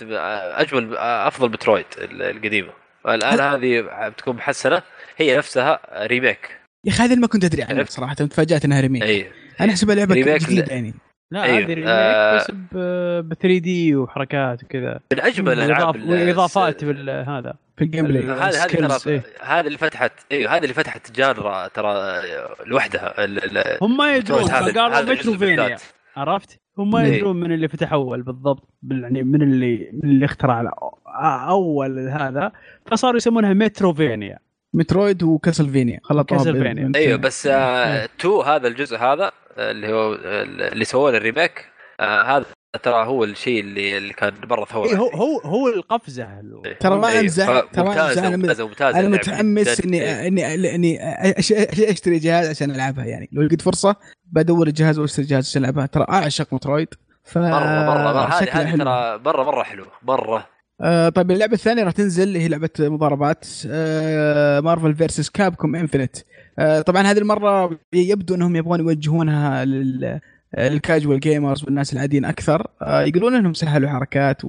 أجمل 0.52 0.96
أفضل 0.96 1.48
مترويد 1.48 1.86
القديمة. 1.98 2.70
الآن 3.08 3.40
هذه 3.40 3.84
بتكون 4.08 4.36
محسنه 4.36 4.82
هي 5.16 5.36
نفسها 5.36 5.80
ريميك. 6.06 6.63
يا 6.84 6.90
أخي 6.90 7.02
هذا 7.02 7.14
ما 7.14 7.26
كنت 7.26 7.44
أدري 7.44 7.62
عنه 7.62 7.84
صراحة 7.84 8.14
تفاجأت 8.14 8.64
إنها 8.64 8.80
remake 8.80 9.02
أيه. 9.02 9.30
أنا 9.60 9.70
احسبها 9.70 9.94
لعبه 9.94 10.14
جديده 10.14 10.72
يعني 10.72 10.94
لا 11.30 11.42
أيوه. 11.42 11.58
هذه 11.58 11.66
ريميك 11.66 11.84
آه 11.88 12.36
بس 12.36 12.50
ب 12.50 13.34
3D 13.34 13.96
وحركات 13.96 14.64
وكذا 14.64 15.00
من 15.12 15.20
أجمل 15.20 15.52
الالعاب 15.52 16.08
وإضافات 16.08 16.84
هذا 16.84 17.54
في 17.76 17.84
ال 17.84 18.06
gameplay 18.06 18.22
هذه 18.22 18.64
هذه 18.64 18.66
ترى 18.66 19.12
إيه؟ 19.12 19.22
هذه 19.42 19.66
اللي 19.66 19.78
فتحت 19.78 20.12
أيوه 20.32 20.56
هذه 20.56 20.62
اللي 20.62 20.74
فتحت 20.74 21.12
genre 21.16 21.68
ترى 21.68 22.22
لوحدها 22.66 23.14
هم 23.82 23.96
ما 23.96 24.16
يدرون 24.16 24.44
قالوا 24.44 25.14
متروفينيا 25.14 25.76
عرفت؟ 26.16 26.60
هم 26.78 26.90
ما 26.90 27.04
إيه. 27.04 27.12
يدرون 27.12 27.36
من 27.36 27.52
اللي 27.52 27.68
فتح 27.68 27.92
أول 27.92 28.22
بالضبط 28.22 28.68
يعني 28.90 29.22
من 29.22 29.42
اللي 29.42 29.90
من 29.92 30.10
اللي 30.10 30.24
اخترع 30.24 30.72
أول 31.48 32.08
هذا 32.08 32.52
فصاروا 32.86 33.16
يسمونها 33.16 33.54
مترويدفينيا 33.54 34.38
مترويد 34.74 35.22
وكاسلفينيا. 35.22 36.00
خلطوها 36.02 36.38
كاسلفينيا. 36.38 36.92
أيوه 36.96 37.18
بس 37.18 37.46
آه 37.46 38.08
تو 38.18 38.42
هذا 38.42 38.68
الجزء 38.68 38.96
هذا 38.96 39.32
اللي 39.58 39.92
هو 39.92 40.14
اللي 40.72 40.84
سووه 40.84 41.16
ال 41.16 41.23
remake 41.23 41.66
آه 42.00 42.22
هذا 42.22 42.44
ترى 42.82 43.06
هو 43.06 43.24
الشيء 43.24 43.60
اللي 43.60 43.98
اللي 43.98 44.12
كان 44.12 44.32
برا 44.42 44.64
ثوره 44.64 44.88
إيه 44.88 44.96
هو 44.96 45.08
هو 45.08 45.38
هو 45.38 45.68
القفزة 45.68 46.28
ترى 46.80 46.98
ما 46.98 47.20
انزع 47.20 47.60
ترى 47.60 47.84
ما 47.84 48.12
أنا 48.80 49.08
متحمس 49.08 49.80
إني 49.80 50.26
إني 50.26 50.74
إني 50.74 50.98
أشتري 51.90 52.18
جهاز 52.18 52.48
عشان 52.48 52.70
ألعبها 52.70 53.04
يعني. 53.04 53.28
لو 53.32 53.42
لقيت 53.42 53.62
فرصة 53.62 53.96
بدور 54.32 54.66
الجهاز 54.66 54.98
وأشتري 54.98 55.26
جهاز 55.26 55.48
عشان 55.48 55.62
ألعبها. 55.62 55.86
ترى 55.86 56.06
أعشق 56.08 56.54
مترويد. 56.54 56.88
ف 57.24 57.38
مرة 57.38 57.84
مرة 57.84 58.24
هذه 58.24 58.48
هذه 58.52 58.76
ترى 58.76 59.20
مرة 59.24 59.42
مرة 59.44 59.62
حلو. 59.62 59.84
مرة. 60.02 60.53
آه 60.80 61.08
طيب 61.08 61.30
اللعبة 61.30 61.52
الثانية 61.52 61.82
راح 61.84 61.92
تنزل 61.92 62.22
اللي 62.22 62.40
هي 62.40 62.48
لعبة 62.48 62.70
مضاربات 62.80 63.46
آه 63.66 64.60
مارفل 64.60 64.94
فيرسس 64.94 65.30
كابكوم 65.30 65.76
انفنت 65.76 66.16
آه 66.58 66.80
طبعا 66.80 67.02
هذه 67.02 67.18
المرة 67.18 67.78
يبدو 67.92 68.34
إنهم 68.34 68.56
يبغون 68.56 68.80
يوجهونها 68.80 69.64
لل 69.64 70.20
ال 70.58 70.67
casual 70.67 71.20
gamers 71.20 71.64
والناس 71.64 71.92
العاديين 71.92 72.24
أكثر. 72.24 72.66
آه، 72.82 73.02
يقولون 73.02 73.34
إنهم 73.34 73.54
سهلوا 73.54 73.90
حركات 73.90 74.42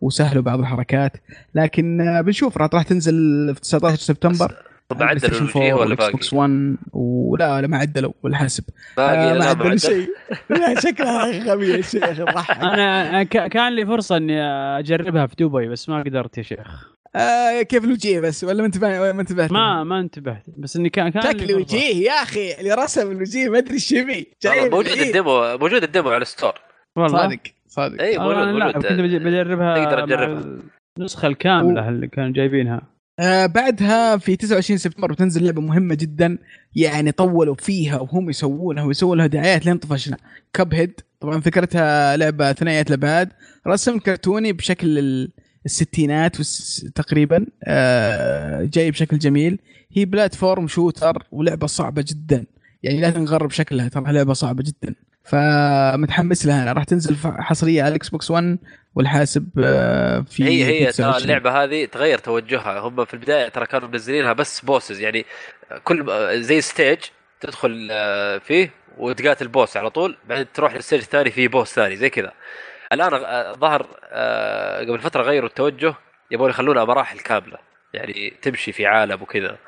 وسهلوا 0.00 0.42
بعض 0.42 0.60
باقي 0.60 1.20
لكن 1.54 2.00
آه، 2.00 2.20
بنشوف 2.20 2.58
راح 2.58 2.82
تنزل 2.82 3.14
في 3.54 3.60
19 3.60 4.00
سبتمبر. 4.00 4.56
طب 4.92 5.02
عدلوا 5.02 5.38
الوجيه 5.38 5.74
ولا 5.74 5.94
باقي؟ 5.94 6.12
بوكس 6.12 6.32
1 6.32 6.76
ولا 6.92 7.60
لا 7.60 7.66
ما 7.66 7.76
عدلوا 7.78 8.12
ولا 8.22 8.36
حاسب. 8.36 8.64
باقي 8.96 9.32
آه 9.32 9.38
ما 9.38 9.44
عدلوا 9.44 9.76
شيء. 9.76 10.08
لا 10.50 10.80
شكلها 10.80 11.52
غبي 11.52 11.70
يا 11.70 11.80
شيخ 11.80 12.20
أنا 12.50 13.22
كان 13.22 13.76
لي 13.76 13.86
فرصة 13.86 14.16
إني 14.16 14.42
أجربها 14.78 15.26
في 15.26 15.34
دبي 15.38 15.68
بس 15.68 15.88
ما 15.88 16.02
قدرت 16.02 16.38
يا 16.38 16.42
شيخ. 16.42 16.92
آه 17.16 17.62
كيف 17.62 17.84
الوجيه 17.84 18.20
بس؟ 18.20 18.44
ولا 18.44 18.60
ما 18.60 18.66
انتبهت 18.66 19.14
ما 19.14 19.20
انتبهت؟ 19.20 19.52
ما 19.52 19.84
ما 19.84 20.00
انتبهت 20.00 20.44
بس 20.58 20.76
إني 20.76 20.90
كان 20.90 21.08
كان 21.08 21.22
شكل 21.22 21.50
الوجيه 21.50 22.06
يا 22.06 22.12
أخي 22.12 22.54
اللي 22.60 22.74
رسم 22.74 23.10
الوجيه 23.10 23.48
ما 23.48 23.58
أدري 23.58 23.74
إيش 23.74 23.92
يبي. 23.92 24.32
موجود 24.46 24.86
ال 24.86 25.00
demo 25.00 25.58
موجود 25.58 25.82
ال 25.82 25.88
demo 25.88 26.10
على 26.10 26.22
ال 26.22 26.26
store. 26.26 26.52
والله. 26.96 27.18
صادق 27.18 27.38
صادق. 27.66 28.02
اي 28.02 28.18
موجود 28.18 28.48
لا 28.48 28.72
كنت 28.72 28.86
بجربها 28.92 29.84
تقدر 29.84 30.06
تجربها. 30.06 30.58
النسخة 30.98 31.28
الكاملة 31.28 31.88
اللي 31.88 32.08
كانوا 32.08 32.32
جايبينها. 32.32 32.82
آه 33.22 33.46
بعدها 33.46 34.16
في 34.16 34.36
29 34.36 34.78
سبتمبر 34.78 35.12
بتنزل 35.12 35.44
لعبة 35.44 35.60
مهمة 35.60 35.94
جدا. 35.94 36.38
يعني 36.74 37.12
طولوا 37.12 37.54
فيها 37.54 38.00
وهم 38.00 38.30
يسوونها 38.30 38.84
ويسوون 38.84 39.18
لها 39.18 39.26
دعايات 39.26 39.66
لين 39.66 39.76
طفشنا. 39.78 40.16
Cuphead 40.52 41.00
طبعا 41.20 41.40
فكرتها 41.40 42.16
لعبة 42.16 42.52
ثنائيه 42.52 42.84
الابعاد 42.88 43.28
رسم 43.66 43.98
كرتوني 43.98 44.52
بشكل 44.52 44.98
الستينات 45.66 46.36
تقريبا 46.94 47.46
آه، 47.64 48.62
جاي 48.64 48.90
بشكل 48.90 49.18
جميل. 49.18 49.58
هي 49.92 50.04
platform 50.04 50.68
shooter 50.68 51.26
ولعبة 51.32 51.66
صعبة 51.66 52.04
جدا. 52.08 52.44
يعني 52.82 53.00
لا 53.00 53.10
تنغر 53.10 53.46
بشكلها 53.46 53.88
ترى 53.88 54.12
لعبة 54.12 54.32
صعبة 54.32 54.62
جدا. 54.62 54.94
فمتحمس 55.24 56.46
لها 56.46 56.62
أنا 56.62 56.72
راح 56.72 56.84
تنزل 56.84 57.16
حصرية 57.24 57.82
على 57.82 57.88
ال 57.88 58.08
Xbox 58.08 58.30
1 58.30 58.58
والحاسب 58.94 59.48
آه، 59.64 60.20
في 60.20 60.44
هي 60.44 60.64
هي 60.64 60.92
ترى 60.92 61.16
اللعبة 61.16 61.64
هذه 61.64 61.84
تغير 61.84 62.18
توجهها. 62.18 62.78
هم 62.78 63.04
في 63.04 63.14
البداية 63.14 63.48
ترى 63.48 63.66
كانوا 63.66 63.88
منزلينها 63.88 64.32
بس 64.32 64.60
bosses 64.60 65.00
يعني 65.00 65.26
كل 65.84 66.06
زي 66.42 66.60
stage 66.60 66.98
تدخل 67.40 67.88
آه، 67.90 68.38
فيه 68.38 68.70
وتقاتل 68.98 69.48
boss 69.48 69.76
على 69.76 69.90
طول 69.90 70.16
بعدين 70.28 70.52
تروح 70.52 70.74
لل 70.74 70.81
stage 70.81 71.00
الثاني 71.00 71.30
في 71.30 71.48
boss 71.48 71.74
ثاني 71.74 71.96
زي 71.96 72.10
كذا. 72.10 72.32
الآن 72.92 73.14
آه، 73.14 73.52
ظهر 73.52 73.82
قبل 74.88 74.98
فترة 75.00 75.22
غيروا 75.22 75.48
التوجه 75.48 75.94
يبغون 76.30 76.50
يخلونها 76.50 76.84
مراحل 76.84 77.18
كاملة 77.18 77.58
يعني 77.94 78.30
تمشي 78.42 78.72
في 78.72 78.86
عالم 78.86 79.22
وكذا. 79.22 79.58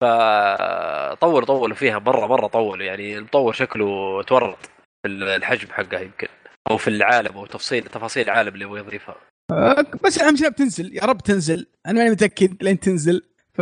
فطول 0.00 1.46
طولوا 1.46 1.76
فيها 1.76 1.98
مرة 1.98 2.26
مرة 2.26 2.46
طولوا 2.46 2.84
يعني 2.86 3.18
المطور 3.18 3.52
شكله 3.52 4.22
تورط 4.22 4.58
في 5.02 5.08
الحجم 5.08 5.68
حقها 5.72 6.00
يمكن. 6.00 6.28
أو 6.70 6.76
في 6.76 6.88
العالم 6.88 7.32
أو 7.36 7.46
تفصيل 7.46 7.82
تفاصيل 7.82 8.24
العالم 8.24 8.54
اللي 8.54 8.64
يبغى 8.64 8.80
يضيفها. 8.80 9.16
بس 10.04 10.18
أهم 10.20 10.36
شيء 10.36 10.48
بتنزل. 10.48 10.96
يا 10.96 11.04
رب 11.04 11.18
تنزل. 11.18 11.66
أنا 11.86 11.98
ماني 11.98 12.10
متأكد 12.10 12.62
لين 12.62 12.80
تنزل. 12.80 13.22
ف 13.54 13.60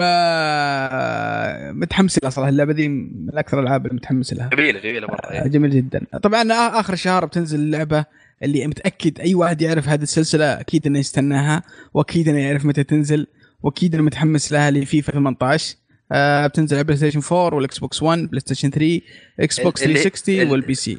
متحمس 1.73 2.19
لها 2.23 2.31
صراحة. 2.31 2.49
اللعبة 2.49 2.73
دي 2.73 2.89
من 2.89 3.39
أكثر 3.39 3.61
الألعاب 3.61 3.87
اللي 3.87 3.97
متحمس 3.97 4.35
لها. 4.35 4.49
جميلة 4.49 4.81
جميلة 4.81 5.07
مرة. 5.07 5.47
جميل 5.47 5.71
جدا. 5.71 6.07
طبعا 6.23 6.53
آخر 6.53 6.93
الشهر 6.93 7.25
بتنزل 7.25 7.59
اللعبة. 7.59 8.05
اللي 8.43 8.67
متأكد 8.67 9.21
أي 9.21 9.35
واحد 9.35 9.63
يعرف 9.63 9.89
هذه 9.89 10.03
السلسلة 10.03 10.61
أكيد 10.61 10.87
إنه 10.87 10.99
يستناها 10.99 11.63
وأكيد 11.95 12.29
إنه 12.29 12.39
يعرف 12.39 12.65
متى 12.65 12.85
تنزل 12.85 13.27
وأكيد 13.63 13.95
إنه 13.95 14.05
متحمس 14.05 14.53
لها 14.53 14.71
لفيفا 14.71 15.13
18 15.13 15.77
آه 16.13 16.47
بتنزل 16.47 16.77
على 16.77 16.85
PlayStation 16.85 17.21
4 17.33 17.55
وال 17.55 17.79
Xbox 17.79 18.03
1 18.03 18.19
PlayStation 18.19 18.71
3 18.71 19.01
Xbox 19.41 19.85
360 19.85 20.51
وال 20.51 20.75
PC 20.75 20.99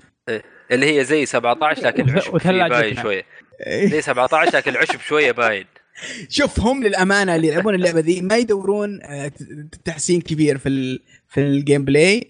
اللي 0.72 1.00
هي 1.00 1.04
زي 1.04 1.26
17 1.26 1.82
لكن 1.82 2.10
العشب 2.10 2.38
باين 2.70 2.96
شوية. 2.96 3.26
إيه. 3.68 3.90
زي 3.90 4.02
17 4.02 4.58
لكن 4.58 4.72
العشب 4.72 5.00
شوية 5.00 5.32
باين. 5.32 5.66
شوف 6.30 6.60
هم 6.60 6.84
للأمانة 6.84 7.36
اللي 7.36 7.48
يلعبون 7.48 7.76
اللعبة 7.76 8.00
ذي 8.00 8.22
ما 8.22 8.38
يدورون 8.38 9.00
آه، 9.04 9.32
تحسين 9.86 10.22
كبير 10.22 10.58
في 10.58 11.00
في 11.30 11.42
ال 11.42 11.86
gameplay 11.86 12.28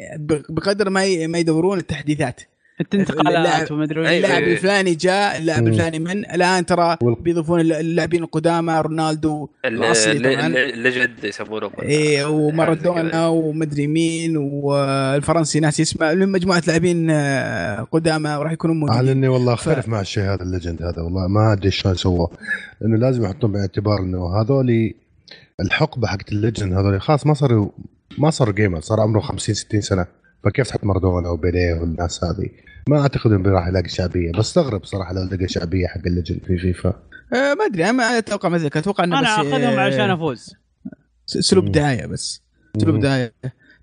بقدر 0.50 0.90
ما 0.90 1.28
ما 1.28 1.38
يدورون 1.38 1.78
التحديثات. 1.78 2.42
الانتقالات 2.82 3.72
وما 3.72 3.84
أدري 3.84 4.18
اللاعب 4.18 4.44
الفلاني 4.44 4.96
جاء 4.96 5.38
اللاعب 5.38 5.68
الفلاني 5.68 6.00
من. 6.00 6.26
الآن 6.26 6.66
ترى 6.66 6.98
بيضيفون 7.02 7.60
اللاعبين 7.60 8.24
القدامى 8.24 8.82
رونالدو 8.82 9.50
الأصلي 9.66 10.36
طبعا. 10.36 10.48
ال 10.48 10.59
legend 10.59 11.24
يسمونه. 11.24 11.72
اي 11.84 12.24
ومارادونا 12.24 13.28
ومدري 13.38 13.88
مين 13.88 14.38
والفرنسي 14.38 15.60
ناس 15.60 15.80
يسمع 15.80 16.14
مجموعة 16.14 16.64
لاعبين 16.68 17.10
آه، 17.10 17.82
قدامى 17.82 18.36
وراح 18.36 18.52
يكونوا 18.52 18.76
موجودين. 18.76 18.98
على 18.98 19.12
إني 19.12 19.28
والله 19.28 19.54
أختلف 19.54 19.86
ف... 19.86 19.90
مع 19.90 20.02
الشيء 20.02 20.24
هذا 20.24 20.44
ال 20.44 20.49
legend 20.49 20.84
هذا 20.84 21.02
والله 21.02 21.28
ما 21.28 21.54
أدري 21.54 21.72
شلون 21.72 21.96
سووه. 21.96 22.32
لأنه 22.82 22.98
لازم 22.98 23.24
يحطون 23.24 23.52
باعتبار 23.52 24.00
إنه 24.00 24.42
هذول 24.42 24.94
الحقبة 25.60 26.08
حقت 26.08 26.32
ال 26.32 26.38
legend 26.38 26.74
هذول 26.74 27.02
خلاص 27.02 27.28
ما 27.28 27.34
صاروا 27.34 27.70
ما 28.18 28.30
صار 28.30 28.52
gamer 28.52 28.82
صار 28.82 29.00
عمره 29.00 29.20
50 29.20 29.56
60 29.56 29.82
سنة. 29.82 30.06
فكيف 30.44 30.68
تحط 30.68 30.84
مارادونا 30.84 31.30
وبيليه 31.30 31.74
والناس 31.74 32.24
هذه 32.24 32.50
ما 32.88 33.02
أعتقد 33.02 33.32
إنه 33.32 33.50
راح 33.50 33.68
يلاقي 33.68 33.90
شعبية. 33.90 34.32
بس 34.32 34.40
استغرب 34.40 34.86
صراحة 34.86 35.14
لو 35.14 35.24
لقى 35.24 35.48
شعبية 35.48 35.88
حق 35.88 36.02
ال 36.06 36.11
legend 36.11 36.40
في 36.48 36.58
فيفا. 36.58 36.90
أه 37.34 37.54
ما 37.54 37.66
أدري. 37.66 37.90
أنا 37.90 38.18
أتوقع 38.18 38.50
مثلك 38.50 38.78
أتوقع 38.78 39.04
إنه 39.04 39.20
أنا 39.20 39.28
أخذهم 39.28 39.80
عشان 39.80 40.10
أفوز. 40.10 40.56
اسلوب 41.30 41.72
دعاية 41.72 42.06
بس. 42.06 42.42
اسلوب 42.78 43.00
دعاية. 43.00 43.34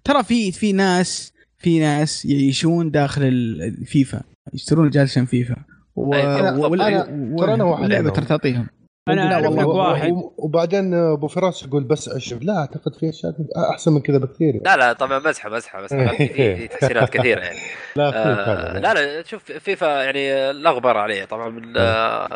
ترى 0.05 0.23
في 0.23 0.53
في 0.53 0.73
ناس 0.73 1.33
في 1.59 1.81
ناس 1.81 2.25
يعيشون 2.25 2.91
داخل 2.91 3.23
الفيفا 3.23 4.23
يشترون 4.53 4.91
عشان 4.99 5.25
فيفا. 5.27 5.57
و... 5.97 6.11
ترى 6.11 7.55
أنا 7.55 7.65
واحد 7.65 7.85
اللعبه 7.85 8.11
ترى 8.11 8.25
تعطيهم. 8.25 8.67
أنا 9.09 9.35
أعرف 9.35 9.53
لك 9.57 9.67
واحد. 9.67 10.13
وبعدين 10.37 10.95
أبو 10.95 11.29
فراس 11.29 11.63
يقول 11.63 11.85
بس 11.85 12.09
عشب 12.09 12.43
لا 12.43 12.59
أعتقد 12.59 12.95
في 12.95 13.09
أشياء 13.09 13.35
أحسن 13.73 13.93
من 13.93 14.01
كذا 14.01 14.19
بكثير. 14.19 14.61
لا 14.65 14.77
لا 14.77 14.93
طبعا 14.93 15.19
مزحه 15.19 15.51
مزحه 15.51 15.83
بس 15.83 15.95
في 15.95 16.69
تحسينات 16.69 17.11
كثيرة 17.11 17.41
يعني. 17.41 17.59
لا 17.97 18.09
آه 18.09 18.79
لا 18.79 18.95
لا 18.95 19.23
شوف 19.23 19.43
فيفا 19.53 19.87
يعني 19.87 20.53
لا 20.53 20.71
غبار 20.71 20.97
عليه. 20.97 21.25
طبعا 21.25 21.49
من 21.49 21.77
آه 21.77 22.27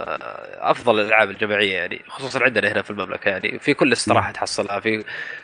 أفضل 0.71 1.01
الألعاب 1.01 1.31
الجماعية 1.31 1.75
يعني 1.75 2.01
خصوصا 2.09 2.45
عندنا 2.45 2.73
هنا 2.73 2.83
في 2.83 2.91
المملكة 2.91 3.29
يعني. 3.29 3.59
في 3.59 3.75
كل 3.75 3.93
استراحة 3.93 4.33
تحصلها. 4.33 4.81
في 4.81 4.97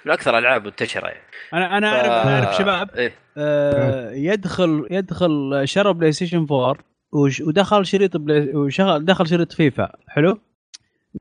من 0.05 0.12
أكثر 0.12 0.38
الألعاب 0.38 0.64
منتشرة 0.64 1.06
يعني. 1.06 1.22
أنا 1.55 1.78
أنا 1.78 1.88
أعرف 1.88 2.26
أنا 2.26 2.44
أعرف 2.44 2.56
شباب 2.56 2.90
إيه؟ 2.96 3.12
آه 3.36 4.12
يدخل 4.12 4.86
يدخل 4.90 5.62
شرى 5.64 5.92
PlayStation 5.93 6.47
4 6.51 6.76
ودخل 7.12 7.86
شريط 7.86 8.16
play 8.16 8.56
وشغل 8.56 9.05
دخل 9.05 9.26
شريط 9.26 9.52
فيفا. 9.52 9.88
حلو؟ 10.08 10.39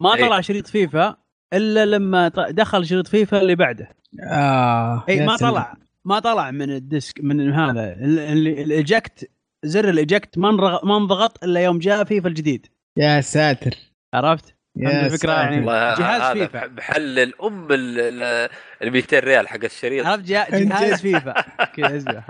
ما 0.02 0.16
إيه. 0.16 0.26
طلع 0.26 0.42
شريط 0.42 0.68
فيفا 0.68 1.16
إلا 1.54 1.86
لما 1.86 2.28
دخل 2.50 2.86
شريط 2.86 3.08
فيفا 3.08 3.42
اللي 3.42 3.56
بعده. 3.56 3.90
آه 4.32 5.04
اي 5.10 5.26
ما 5.26 5.36
طلع 5.38 5.76
ما 6.06 6.20
طلع 6.20 6.52
من 6.52 6.70
ال 6.72 6.82
disc 6.82 7.24
من 7.24 7.54
هذا 7.54 7.96
ال 8.00 8.21
eject 8.21 9.30
زر 9.64 9.90
ال 9.90 9.98
eject 9.98 10.38
ما 10.38 10.52
ما 10.84 10.98
انضغط 10.98 11.44
إلا 11.44 11.60
يوم 11.60 11.80
جاء 11.80 12.04
فيفا 12.04 12.28
الجديد. 12.28 12.68
يا 12.98 13.22
ساتر. 13.22 13.76
عرفت؟ 14.14 14.56
الفكرة 14.78 15.32
يعني 15.32 15.66
جهاز 15.66 16.38
فيفا. 16.38 16.68
بحل 16.68 17.20
الأم 17.20 17.68
ال 17.72 18.50
200 18.84 19.20
ريال 19.20 19.48
حق 19.48 19.64
الشريط. 19.64 20.06
عرفت؟ 20.06 20.24
جهاز 20.26 21.02
فيفا. 21.02 21.34
كذا 21.76 22.24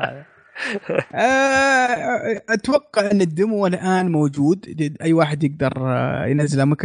أتوقع 2.49 3.11
إن 3.11 3.21
ال 3.21 3.30
demo 3.30 3.67
الآن 3.67 4.11
موجود. 4.11 4.91
أي 5.01 5.13
واحد 5.13 5.43
يقدر 5.43 5.73
آه، 5.77 6.25
ينزله. 6.25 6.75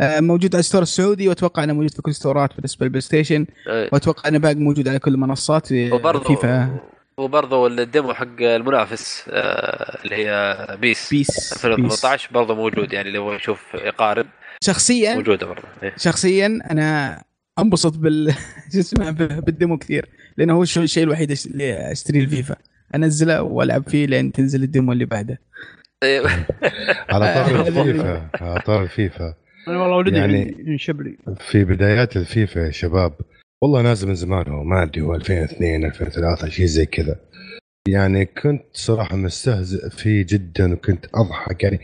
آه، 0.00 0.20
موجود 0.20 0.54
على 0.54 0.60
ال 0.60 0.64
store 0.64 0.82
السعودي 0.82 1.28
وأتوقع 1.28 1.64
إنه 1.64 1.72
موجود 1.72 1.90
في 1.90 2.02
كل 2.02 2.10
ال 2.10 2.16
store 2.16 2.48
ات 2.48 2.54
بالنسبة 2.56 2.86
لل 2.86 3.00
PlayStation. 3.00 3.46
وأتوقع 3.66 4.28
إنه 4.28 4.38
باقي 4.38 4.54
موجود 4.54 4.88
على 4.88 4.98
كل 4.98 5.14
المنصات 5.14 5.68
وبرضه 5.72 6.24
فيفا. 6.24 6.80
وبرضه 7.18 7.66
ال 7.66 7.76
demo 7.76 8.14
حق 8.14 8.40
المنافس 8.40 9.24
آه 9.28 9.98
اللي 10.04 10.16
هي 10.16 10.56
PES. 10.80 11.10
PES 11.10 11.52
2018 11.52 12.28
برضه 12.32 12.54
موجود 12.54 12.92
يعني 12.92 13.10
لو 13.10 13.32
يشوف 13.32 13.74
يقارن. 13.74 14.24
شخصيا 14.60 15.14
موجودة 15.14 15.46
برضه 15.46 15.62
إيه. 15.82 15.94
شخصيا 15.96 16.46
أنا 16.70 17.22
أنبسط 17.58 17.96
بال 17.96 18.34
شو 18.72 18.78
اسمه 18.78 19.10
بال 19.10 19.33
demo 19.33 19.78
كثير. 19.78 20.08
لأنه 20.36 20.54
هو 20.54 20.62
الشيء 20.62 21.02
الوحيد 21.02 21.30
اللي 21.46 21.92
اشتري 21.92 22.20
الفيفا 22.20 22.56
انزله 22.94 23.42
والعب 23.42 23.88
فيه 23.88 24.06
لين 24.06 24.32
تنزل 24.32 24.62
ال 24.62 24.68
demo 24.68 24.92
اللي 24.92 25.04
بعده. 25.04 25.40
طيب. 26.02 26.22
على 27.12 27.34
طار 27.34 27.66
الفيفا 27.66 28.28
على 28.44 28.60
طار 28.60 28.82
الفيفا 28.82 29.34
أنا 29.68 29.78
والله 29.78 29.96
ولدي 29.96 30.16
يعني 30.16 30.56
ينشب 30.66 31.00
لي. 31.00 31.16
في 31.40 31.64
بدايات 31.64 32.16
الفيفا 32.16 32.60
يا 32.60 32.70
شباب 32.70 33.12
والله 33.62 33.82
نازل 33.82 34.08
من 34.08 34.14
زمان 34.14 34.48
هو 34.48 34.64
ما 34.64 34.82
أدري 34.82 35.00
هو 35.00 35.14
2002 35.14 35.84
2003 35.84 36.48
شيء 36.48 36.66
زي 36.66 36.86
كذا. 36.86 37.16
يعني 37.88 38.24
كنت 38.24 38.64
صراحة 38.72 39.16
مستهزئ 39.16 39.90
فيه 39.90 40.26
جدا 40.28 40.72
وكنت 40.72 41.06
أضحك. 41.14 41.62
يعني 41.62 41.78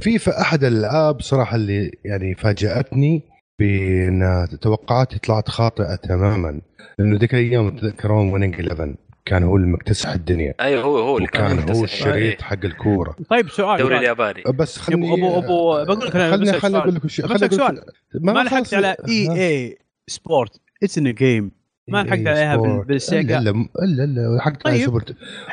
فيفا 0.00 0.40
أحد 0.40 0.64
الألعاب 0.64 1.20
صراحة 1.20 1.56
اللي 1.56 1.90
يعني 2.04 2.34
فاجأتني 2.34 3.22
بأن 3.58 4.48
توقعاتي 4.60 5.18
طلعت 5.18 5.48
خاطئة 5.48 5.94
تماما. 5.94 6.60
لأنه 6.98 7.18
ذيك 7.18 7.34
الأيام 7.34 7.76
تذكرون 7.76 8.32
ويننج 8.32 8.54
11 8.54 8.94
كان 9.24 9.42
هو 9.42 9.56
اللي 9.56 9.66
مكتسح 9.66 10.10
الدنيا. 10.10 10.54
أيوه 10.60 10.82
هو 10.84 10.98
هو 10.98 11.16
اللي 11.16 11.28
كان 11.28 11.70
هو 11.70 11.84
الشريط 11.84 12.42
حق 12.42 12.64
الكورة. 12.64 13.16
طيب 13.30 13.48
سؤال 13.48 13.76
الدوري 13.76 13.98
الياباني. 13.98 14.42
بس 14.54 14.78
خلني 14.78 15.14
ابو 15.14 15.38
ابو 15.38 15.84
بقول 15.84 16.06
لك 16.06 16.12
خلني 16.12 16.52
خلني 16.52 16.78
أقول 16.78 16.94
لك 16.94 17.06
شيء. 17.06 17.26
خليني 17.26 17.54
سؤال. 17.54 17.80
ما 18.20 18.42
لحقت 18.44 18.74
على 18.74 18.96
إي 19.08 19.30
اي 19.30 19.78
سبورت 20.06 20.60
اتس 20.82 20.98
ان 20.98 21.14
جيم 21.14 21.50
ما 21.88 22.02
لحقت 22.02 22.26
عليها 22.26 22.56
بالسيجا. 22.56 23.38
الا 23.38 23.50
الا 23.50 24.04
الا 24.04 24.36
لحقت 24.36 24.64
طيب. 24.64 24.74
على 24.74 24.84
سوبر 24.84 25.04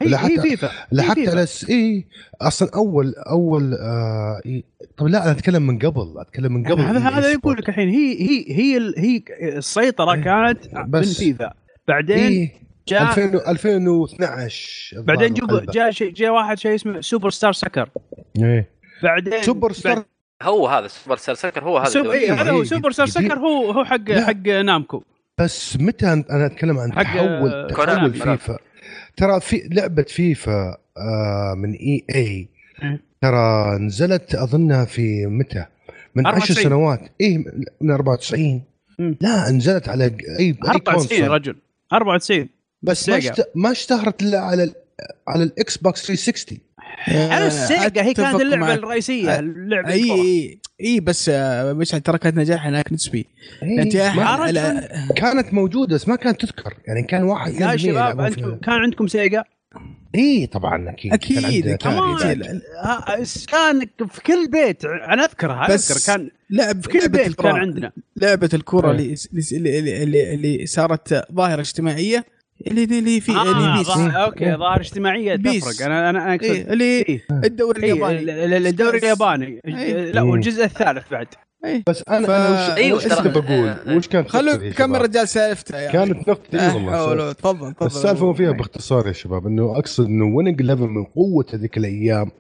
هي 0.02 0.42
فيفا. 0.42 0.70
لحقت 0.92 1.28
على 1.28 1.46
إي. 1.70 2.08
أصلا 2.42 2.70
اول 2.76 3.14
أول 3.16 3.74
آه 3.74 4.42
إيه. 4.46 4.64
طب 4.98 5.08
لا 5.08 5.24
أنا 5.24 5.32
أتكلم 5.32 5.68
من 5.68 5.80
قبل. 5.80 6.16
أتكلم 6.18 6.54
من 6.54 6.68
قبل 6.68 6.82
هذا 6.82 7.00
هذا 7.00 7.32
يقول 7.32 7.58
لك 7.58 7.70
الحين 7.70 7.90
هي 7.90 8.22
هي 8.22 8.46
هي 8.52 8.94
هي 8.98 9.58
السيطرة 9.58 10.14
إيه. 10.14 10.24
كانت 10.24 10.60
من 10.88 11.02
فيفا. 11.02 11.54
بعدين 11.88 12.50
إيه. 12.92 12.98
جاء 12.98 13.52
2012 13.52 15.02
بعدين 15.02 15.34
جاء 15.74 15.92
شيء 15.92 16.14
جاء 16.14 16.32
واحد 16.32 16.60
شيء 16.60 16.76
اسمه 16.76 17.02
سوبر 17.02 17.30
ستار 17.30 17.54
سكر. 17.54 17.90
إيه. 18.38 18.70
بعدين 19.04 19.42
سوبر 19.42 19.72
ستار 19.72 20.04
هو 20.42 20.68
هذا 20.68 20.88
سوبر 20.88 21.18
ستار 21.18 21.36
سكر 21.36 21.64
هو 21.64 21.78
هذا 21.78 21.90
سوبر 21.90 22.12
إيه 22.12 22.34
هذا 22.42 22.52
هو 22.52 22.64
Super 22.64 22.92
Star 22.92 23.06
Soccer 23.06 23.40
هو 23.40 23.72
هو 23.72 23.86
حق 23.86 24.10
لا. 24.10 24.26
حق 24.26 24.48
Namco. 24.48 25.04
بس 25.38 25.78
متى 25.78 26.14
أنا 26.14 26.46
أتكلم 26.46 26.78
عن 26.80 26.92
تحول 26.92 27.68
تحول 27.70 28.14
فيفا. 28.14 28.58
ترى 29.18 29.40
في 29.40 29.70
لعبة 29.72 30.04
فيفا 30.04 30.78
آه 30.98 31.54
من 31.58 31.74
EA. 31.74 32.50
ترى 33.22 33.78
نزلت 33.80 34.36
أظنها 34.36 34.86
في 34.86 35.26
متى؟ 35.26 35.66
من 36.16 36.28
10 36.28 36.54
سنوات. 36.54 37.02
اي 37.22 37.38
من 37.82 37.92
94 37.92 38.64
م. 39.00 39.14
لا 39.22 39.52
نزلت 39.52 39.90
على 39.90 40.16
اي 40.40 40.56
94 40.64 41.22
يا 41.22 41.28
رجل. 41.28 41.56
94 41.94 42.50
بس 42.82 43.10
ما, 43.10 43.18
اشت... 43.18 43.50
ما 43.56 43.72
اشتهرت 43.72 44.22
إلا 44.22 44.40
على 44.40 44.64
ال... 44.64 44.74
على 45.28 45.44
ال 45.44 45.78
Xbox 45.78 46.06
360 46.06 46.58
على 47.08 47.48
ال 47.48 47.59
Sega 47.59 48.04
هي 48.04 48.14
كانت 48.14 48.42
اللعبة 48.42 48.74
الرئيسية 48.74 49.40
اللعبة 49.40 49.92
إي 49.92 50.12
إي 50.12 50.60
إي 50.82 51.00
بس 51.00 51.30
مش 51.64 51.90
ترى 51.90 52.18
كانت 52.18 52.38
نجاح 52.38 52.66
هناك 52.66 52.94
نسبي. 52.94 53.26
انت 53.64 53.98
كانت 55.16 55.54
موجودة 55.54 55.96
بس 55.96 56.08
ما 56.08 56.16
كانت 56.16 56.42
تذكر. 56.42 56.74
يعني 56.88 57.04
كان 57.04 57.24
واحد 57.24 57.54
يا 57.54 57.78
شباب 57.78 58.20
أنتم 58.20 58.56
كان 58.56 58.76
عندكم 58.76 59.08
Sega؟ 59.08 59.44
إي 60.16 60.48
طبعا 60.48 60.90
أكيد. 60.90 61.14
أكيد 61.14 61.76
كمان 61.76 62.62
كان 63.48 63.86
في 64.08 64.22
كل 64.26 64.48
بيت؟ 64.52 64.86
أنا 64.86 65.26
أذكرها 65.26 65.74
أذكر 65.74 66.14
كان 66.14 66.30
لعب 66.50 66.82
في 66.84 66.90
كل 66.90 67.10
بيت 67.10 67.36
كان 67.36 67.56
عندنا. 67.56 67.92
لعبة 68.16 68.50
الكره 68.54 68.92
اللي 68.92 69.16
اللي, 69.52 70.04
اللي, 70.04 70.34
اللي 70.34 70.66
صارت 70.66 71.34
ظاهرة 71.34 71.62
اجتماعية. 71.62 72.26
اللي 72.68 72.84
اللي 72.84 73.22
في 73.22 73.32
آه 73.32 73.52
ال 73.52 73.78
PES. 73.78 73.90
Okay 74.16 74.56
ظاهر 74.56 74.80
اجتماعية 74.82 75.36
تفرق. 75.36 75.86
أنا 75.86 76.10
أنا 76.10 76.36
أقصد 76.36 76.44
إيه 76.44 76.74
اللي 76.74 76.84
إيه. 76.84 77.22
الدوري 77.32 77.80
الياباني. 77.80 78.32
إيه 78.32 78.58
الدوري 78.58 78.98
الياباني. 78.98 79.62
إيه. 79.68 80.12
لا 80.12 80.22
والجزء 80.22 80.64
الثالث 80.64 81.12
بعد. 81.12 81.28
أيه. 81.66 81.84
بس 81.88 82.04
أنا 82.10 82.28
ف... 82.28 82.30
أنا 82.30 82.50
وش, 82.50 82.78
أيوة 82.78 82.98
وش 82.98 83.08
كنت 83.08 83.38
بقول 83.38 83.76
وش 83.98 84.08
كانت 84.08 84.30
خلوا 84.30 84.72
كم 84.72 84.96
رجال 84.96 85.28
سالفته 85.28 85.78
يعني. 85.78 85.94
كانت 85.94 86.30
نقطتي 86.30 86.58
آه 86.60 86.76
والله 86.76 87.32
تفضل 87.32 87.74
تفضل. 87.74 87.86
السالفة 87.88 88.34
فيها 88.34 88.52
باختصار 88.52 89.08
يا 89.08 89.12
شباب 89.12 89.48
إنه 89.48 89.78
أقصد 89.78 90.06
إنه 90.06 90.36
Winning 90.36 90.62
11 90.62 90.88
من 90.88 91.04
قوة 91.04 91.46
هذيك 91.54 91.78
الأيام؟ 91.78 92.32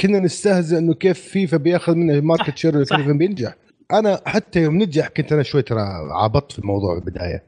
كنا 0.00 0.20
نستهزئ 0.20 0.78
إنه 0.78 0.94
كيف 0.94 1.20
فيفا 1.20 1.56
بياخذ 1.56 1.94
منه 1.94 2.20
market 2.20 2.56
share 2.58 2.84
كيف 2.84 3.08
بينجح. 3.08 3.54
أنا 3.92 4.20
حتى 4.26 4.62
يوم 4.62 4.82
نجح 4.82 5.08
كنت 5.08 5.32
أنا 5.32 5.42
شوي 5.42 5.62
ترى 5.62 5.80
عبطت 6.10 6.52
في 6.52 6.58
الموضوع 6.58 6.94
البداية. 6.96 7.47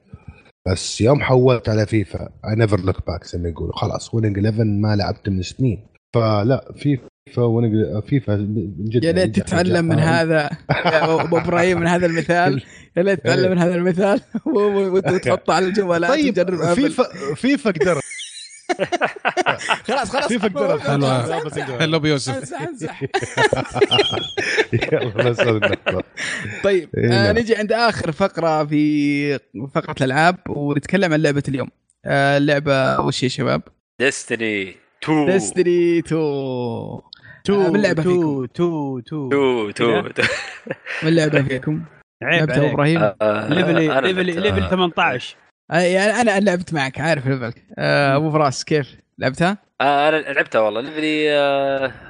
بس 0.69 1.01
يوم 1.01 1.21
حولت 1.21 1.69
على 1.69 1.87
FIFA 1.87 2.21
I 2.21 2.55
never 2.55 2.81
look 2.81 3.07
back 3.07 3.25
زي 3.25 3.39
ما 3.39 3.49
يقولوا. 3.49 3.77
خلاص 3.77 4.15
Winning 4.15 4.39
11 4.39 4.65
ما 4.65 4.97
لعبت 4.97 5.29
من 5.29 5.43
سنين. 5.43 5.87
فلا 6.15 6.73
فيفا 6.77 7.43
ونج... 7.43 7.73
فيفا 8.07 8.37
جدا 8.79 9.07
يا 9.07 9.13
ليت 9.13 9.41
تتعلم 9.41 9.85
من 9.85 9.99
هذا. 9.99 10.51
ابو 10.71 11.39
إبراهيم 11.39 11.81
من 11.81 11.87
هذا 11.87 12.07
المثال. 12.07 12.63
يا 12.97 13.03
ليت 13.03 13.21
تتعلم 13.21 13.51
من 13.51 13.59
هذا 13.59 13.75
المثال. 13.75 14.21
وتحطه 14.95 15.55
على 15.55 15.67
الجوالات 15.67 16.11
طيب 16.11 16.65
FIFA 16.75 17.35
FIFA 17.35 17.71
قدر 17.71 18.01
خلاص 19.89 20.11
خلاص 20.11 20.27
فيفا 20.29 20.49
قدر 20.49 20.81
هلو 21.81 21.99
بيوسف. 21.99 22.37
امزح 22.37 22.63
امزح 22.63 23.03
يلا 24.73 26.03
طيب 26.65 26.89
آه 26.99 27.33
نجي 27.33 27.57
عند 27.57 27.73
آخر 27.73 28.13
فقرة 28.13 28.65
في 28.65 29.39
فقرة 29.75 29.95
الألعاب 30.01 30.37
ونتكلم 30.49 31.13
عن 31.13 31.23
لعبة 31.23 31.43
اليوم. 31.49 31.69
آه 32.05 32.37
اللعبة 32.39 33.01
وش 33.01 33.23
يا 33.23 33.29
شباب؟ 33.29 33.63
Destiny 34.01 34.75
2 35.05 35.27
Destiny 35.27 35.99
2 35.99 36.21
Two 37.45 37.71
مين 37.73 37.83
لعبه 37.83 38.03
two 38.03 38.47
two 38.47 39.01
two. 39.01 39.29
two 39.31 39.71
two. 39.71 40.03
مين 41.03 41.15
لعبه 41.15 41.43
فيكم؟ 41.43 41.83
عيب 42.23 42.51
لعبت 42.51 42.59
إبراهيم؟ 42.65 43.01
level 43.23 44.03
level 44.03 44.41
level 44.43 44.69
18 44.71 45.37
يعني 45.71 46.21
أنا 46.21 46.41
لعبت 46.41 46.75
معك 46.75 47.01
عارف 47.01 47.27
level 47.27 47.58
ك 47.58 47.65
أبو 47.79 48.31
فراس 48.31 48.65
كيف؟ 48.65 48.97
لعبتها؟ 49.19 49.59
أنا 49.81 50.17
لعبتها 50.17 50.61
والله. 50.61 50.81
level 50.81 51.22
ي 51.22 51.31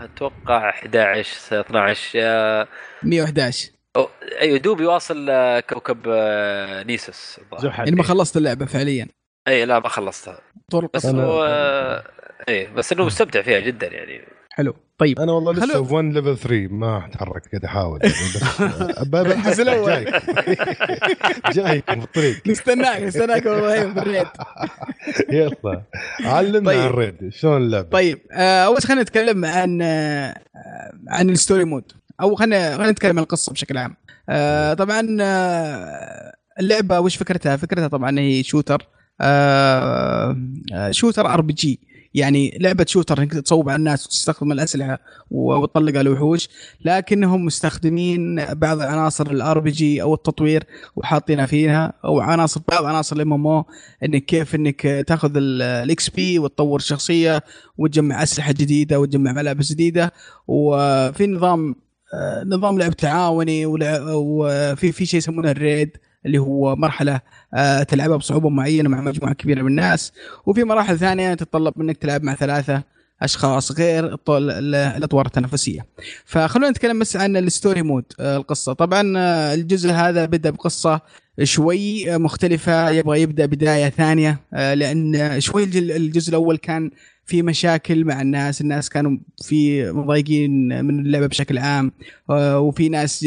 أتوقع 0.04 0.70
11 0.70 1.60
12 1.60 2.66
111 3.02 3.70
أيوه 4.40 4.58
دوبي 4.58 4.86
واصل 4.86 5.30
كوكب 5.70 6.08
Nessus. 6.86 7.40
يعني 7.62 7.90
ما 7.90 8.02
خلصت 8.02 8.36
اللعبة 8.36 8.66
فعليا. 8.66 9.08
أي 9.48 9.64
لا 9.64 9.78
ما 9.78 9.88
خلصتها. 9.88 10.40
طول 10.70 10.88
بس 10.94 11.06
هو 11.06 11.44
أي 12.48 12.66
بس 12.66 12.92
إنه 12.92 13.04
مستمتع 13.04 13.42
فيها 13.42 13.60
جدا 13.60 13.86
يعني. 13.86 14.20
حلو. 14.60 14.74
طيب 14.98 15.20
أنا 15.20 15.32
والله 15.32 15.52
لسه 15.52 15.84
في 15.84 15.94
1 15.94 16.04
level 16.12 16.36
3 16.36 16.68
ما 16.74 17.06
أتحرك 17.06 17.48
قاعد 17.48 17.64
احاول 17.64 18.00
يعني 18.02 19.50
بس 19.50 19.60
الأول 19.60 19.90
جايك 19.90 20.10
جايك 21.52 21.84
في 21.90 22.04
الطريق 22.04 22.48
نستناك 22.48 23.02
نستناك 23.02 23.46
إبراهيم 23.46 23.94
في 23.94 24.00
ال 24.00 24.05
raid. 24.05 24.26
يلا 25.40 25.82
علمنا 26.24 26.66
طيب. 26.66 26.80
عن 26.80 26.86
ال 26.86 26.95
raid 26.95 27.28
شلون 27.28 27.62
اللعبه 27.62 27.88
طيب 27.88 28.18
آه 28.32 28.64
أول 28.64 28.82
خلينا 28.82 29.02
نتكلم 29.02 29.44
عن 29.44 29.82
آه 29.82 30.34
عن 31.08 31.30
ال 31.30 31.36
story 31.36 31.64
mode 31.64 31.92
أو 32.20 32.34
خلينا 32.34 32.76
خلينا 32.76 32.90
نتكلم 32.90 33.18
عن 33.18 33.22
القصة 33.22 33.52
بشكل 33.52 33.78
عام. 33.78 33.96
آه 34.28 34.74
طبعا 34.74 35.00
اللعبة 36.60 37.00
وش 37.00 37.16
فكرتها؟ 37.16 37.56
فكرتها 37.56 37.88
طبعا 37.88 38.18
هي 38.18 38.42
shooter 38.42 38.88
shooter 40.90 41.26
RPG 41.26 41.80
يعني 42.14 42.58
لعبة 42.60 42.84
shooter 42.88 43.22
إنك 43.22 43.32
تصوب 43.32 43.68
على 43.68 43.76
الناس 43.76 44.06
وتستخدم 44.06 44.52
الأسلحة 44.52 44.98
وتطلق 45.30 45.98
على 45.98 46.00
الوحوش 46.00 46.48
لكنهم 46.84 47.44
مستخدمين 47.44 48.44
بعض 48.54 48.80
عناصر 48.80 49.30
ال 49.30 49.58
RPG 49.58 50.02
أو 50.02 50.14
التطوير 50.14 50.64
وحاطينها 50.96 51.46
فيها 51.46 51.92
أو 52.04 52.20
عناصر 52.20 52.60
بعض 52.68 52.84
عناصر 52.84 53.16
ال 53.16 53.32
MMO 53.32 53.64
إنك 54.04 54.24
كيف 54.24 54.54
إنك 54.54 55.04
تأخذ 55.06 55.32
ال 55.36 56.10
XP 56.10 56.38
وتطور 56.38 56.78
الشخصيه 56.78 57.42
وتجمع 57.78 58.22
أسلحة 58.22 58.52
جديدة 58.52 59.00
وتجمع 59.00 59.32
ملابس 59.32 59.72
جديدة 59.72 60.12
وفي 60.48 61.26
نظام 61.26 61.74
نظام 62.44 62.78
لعب 62.78 62.92
تعاوني 62.96 63.66
وفي 63.66 64.92
في 64.92 65.06
شيء 65.06 65.18
يسمونه 65.18 65.50
ال 65.50 65.59
raid 65.59 65.96
اللي 66.26 66.38
هو 66.38 66.76
مرحلة 66.76 67.20
آه 67.54 67.82
تلعبها 67.82 68.16
بصعوبة 68.16 68.48
معينة 68.48 68.88
مع 68.88 69.00
مجموعة 69.00 69.34
كبيرة 69.34 69.62
من 69.62 69.68
الناس. 69.68 70.12
وفي 70.46 70.64
مراحل 70.64 70.98
ثانية 70.98 71.34
تتطلب 71.34 71.74
منك 71.76 71.96
تلعب 71.96 72.22
مع 72.22 72.34
ثلاثة 72.34 72.82
أشخاص 73.22 73.72
غير 73.72 74.18
الأطوار 74.28 75.26
التنافسية. 75.26 75.86
فخلونا 76.24 76.70
نتكلم 76.70 76.98
بس 76.98 77.16
عن 77.16 77.36
ال 77.36 77.44
story 77.44 77.82
mode 77.82 78.04
القصة. 78.20 78.72
طبعا 78.72 79.02
الجزء 79.54 79.90
هذا 79.90 80.24
بدأ 80.24 80.50
بقصة 80.50 81.00
شوي 81.42 82.18
مختلفة 82.18 82.90
يبغى 82.90 83.22
يبدأ 83.22 83.46
بداية 83.46 83.88
ثانية 83.88 84.40
لأن 84.52 85.40
شوي 85.40 85.64
الجزء 85.74 86.30
الأول 86.30 86.56
كان 86.56 86.90
في 87.30 87.42
مشاكل 87.42 88.04
مع 88.04 88.22
الناس 88.22 88.60
الناس 88.60 88.88
كانوا 88.88 89.18
في 89.44 89.92
مضايقين 89.92 90.84
من 90.84 91.00
اللعبة 91.06 91.26
بشكل 91.26 91.58
عام 91.58 91.92
وفي 92.30 92.88
ناس 92.88 93.26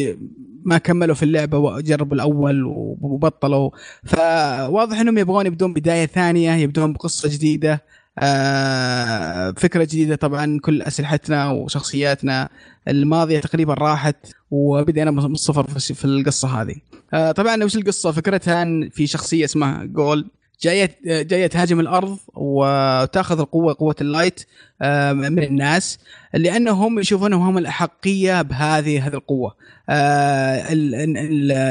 ما 0.66 0.78
كملوا 0.78 1.16
في 1.16 1.24
اللعبة 1.24 1.58
وجربوا 1.58 2.16
الأول 2.16 2.64
وبطلوا. 3.02 3.70
فواضح 4.04 5.00
إنهم 5.00 5.18
يبغون 5.18 5.46
يبدون 5.46 5.74
بداية 5.74 6.06
ثانية 6.06 6.52
يبدون 6.52 6.94
بقصة 6.94 7.30
جديدة 7.30 7.84
آه 8.20 9.52
فكرة 9.52 9.84
جديدة 9.84 10.16
طبعا 10.16 10.60
كل 10.60 10.82
أسلحتنا 10.82 11.52
وشخصياتنا 11.52 12.50
الماضية 12.88 13.40
تقريبا 13.40 13.74
راحت 13.74 14.16
وبدينا 14.52 15.12
من 15.12 15.20
الصفر 15.20 15.68
في 15.80 16.06
القصة 16.06 16.62
هذه. 16.62 16.76
آه 17.14 17.32
طبعا 17.32 17.64
وش 17.64 17.76
القصة؟ 17.76 18.12
فكرتها 18.12 18.62
ان 18.62 18.90
في 18.90 19.08
شخصية 19.08 19.46
اسمها 19.46 19.86
جول. 19.86 20.30
جاية 20.64 20.98
جاية 21.06 21.48
تهاجم 21.48 21.80
الأرض 21.80 22.18
وتأخذ 22.34 23.40
القوة 23.40 23.76
قوة 23.80 23.96
اللايت 24.02 24.46
آه، 24.82 25.14
من 25.14 25.44
الناس 25.44 26.00
لأنهم 26.34 27.00
يشوفونهم 27.00 27.42
هم 27.42 27.58
الأحقية 27.58 28.42
بهذه 28.42 29.08
هذه 29.08 29.14
القوة. 29.14 29.56
آه، 29.90 30.68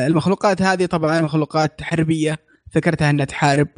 المخلوقات 0.07 0.63
هذه 0.63 0.87
طبعا 0.87 1.21
مخلوقات 1.21 1.83
حربية 1.83 2.39
فكرتها 2.71 3.11
إنها 3.11 3.25
تحارب 3.25 3.69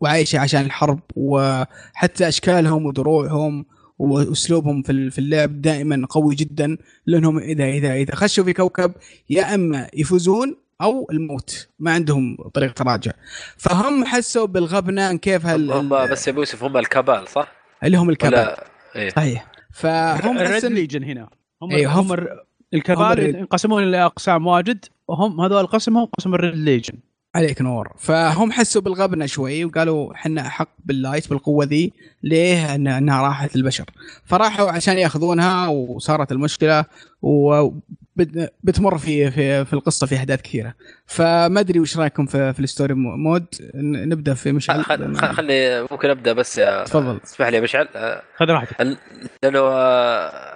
وعايشة 0.00 0.38
عشان 0.38 0.60
الحرب 0.60 1.00
وحتى 1.16 2.28
أشكالهم 2.28 2.86
ودروعهم 2.86 3.64
وأسلوبهم 3.98 4.82
في 4.82 5.18
اللعب 5.18 5.62
دائما 5.62 6.06
قوي 6.10 6.34
جدا 6.34 6.76
لأنهم 7.06 7.38
إذا 7.38 7.64
إذا 7.64 7.94
إذا 7.94 8.14
خشوا 8.14 8.44
في 8.44 8.52
كوكب 8.52 8.92
يا 9.30 9.54
إما 9.54 9.88
يفوزون 9.94 10.56
أو 10.82 11.08
الموت 11.12 11.68
ما 11.78 11.92
عندهم 11.92 12.36
طريقة 12.54 12.72
تراجع 12.72 13.12
فهم 13.56 14.04
حسوا 14.04 14.46
بالغبنة 14.46 15.16
كيف 15.16 15.46
هال 15.46 15.72
هم 15.72 15.88
بس 15.88 16.28
يا 16.28 16.32
يوسف 16.32 16.64
هم 16.64 16.76
ال 16.76 16.85
Cabal 16.85 17.28
صح؟ 17.28 17.52
اللي 17.84 17.96
هم 17.96 18.10
ال 18.10 18.17
Cabal 18.17 18.54
إيه؟ 18.96 19.10
صحيح. 19.10 19.46
فهم 19.72 20.38
ال 20.38 20.44
Red 20.44 20.64
Legion 20.64 21.04
هنا. 21.04 21.28
هم 21.62 21.70
أيوه 21.70 21.92
هم 21.92 22.26
ال 22.74 22.84
Cabal 22.84 23.36
ينقسمون 23.36 23.82
إلى 23.82 24.04
أقسام 24.04 24.46
واجد 24.46 24.84
وهم 25.08 25.40
هذول 25.40 25.60
القسم 25.60 25.96
هم 25.96 26.04
قسم 26.04 26.34
ال 26.34 26.39
Red 26.39 26.54
Legion 26.54 26.94
عليك 27.34 27.62
نور. 27.62 27.92
فهم 27.98 28.52
حسوا 28.52 28.82
بالغبنة 28.82 29.26
شوي 29.26 29.64
وقالوا 29.64 30.14
إحنا 30.14 30.46
احق 30.46 30.68
بال 30.84 30.97
light 30.97 31.30
بالقوة 31.30 31.64
ذي 31.64 31.92
ليه 32.22 32.74
إنها 32.74 33.22
راحت 33.22 33.56
للبشر؟ 33.56 33.84
فراحوا 34.24 34.70
عشان 34.70 34.98
يأخذونها 34.98 35.68
وصارت 35.68 36.32
المشكلة 36.32 36.84
وبتمر 37.22 38.98
في 38.98 39.30
في 39.30 39.64
في 39.64 39.72
القصة 39.72 40.06
في 40.06 40.16
أحداث 40.16 40.42
كثيرة. 40.42 40.74
فما 41.06 41.60
أدري 41.60 41.80
وش 41.80 41.98
رأيكم 41.98 42.26
في, 42.26 42.52
في 42.52 42.60
ال 42.60 42.66
story 42.66 42.94
mode؟ 42.94 43.46
نبدأ 43.74 44.34
في 44.34 44.52
مشعل. 44.52 44.84
خل... 44.84 45.16
خلي 45.16 45.86
ممكن 45.90 46.10
أبدأ 46.10 46.32
بس 46.32 46.54
تفضل. 46.86 47.20
اسمح 47.24 47.48
لي 47.48 47.56
يا 47.56 47.62
مشعل. 47.62 47.88
خذ 48.36 48.46
راحتك. 48.46 48.96
لأنه 49.42 49.60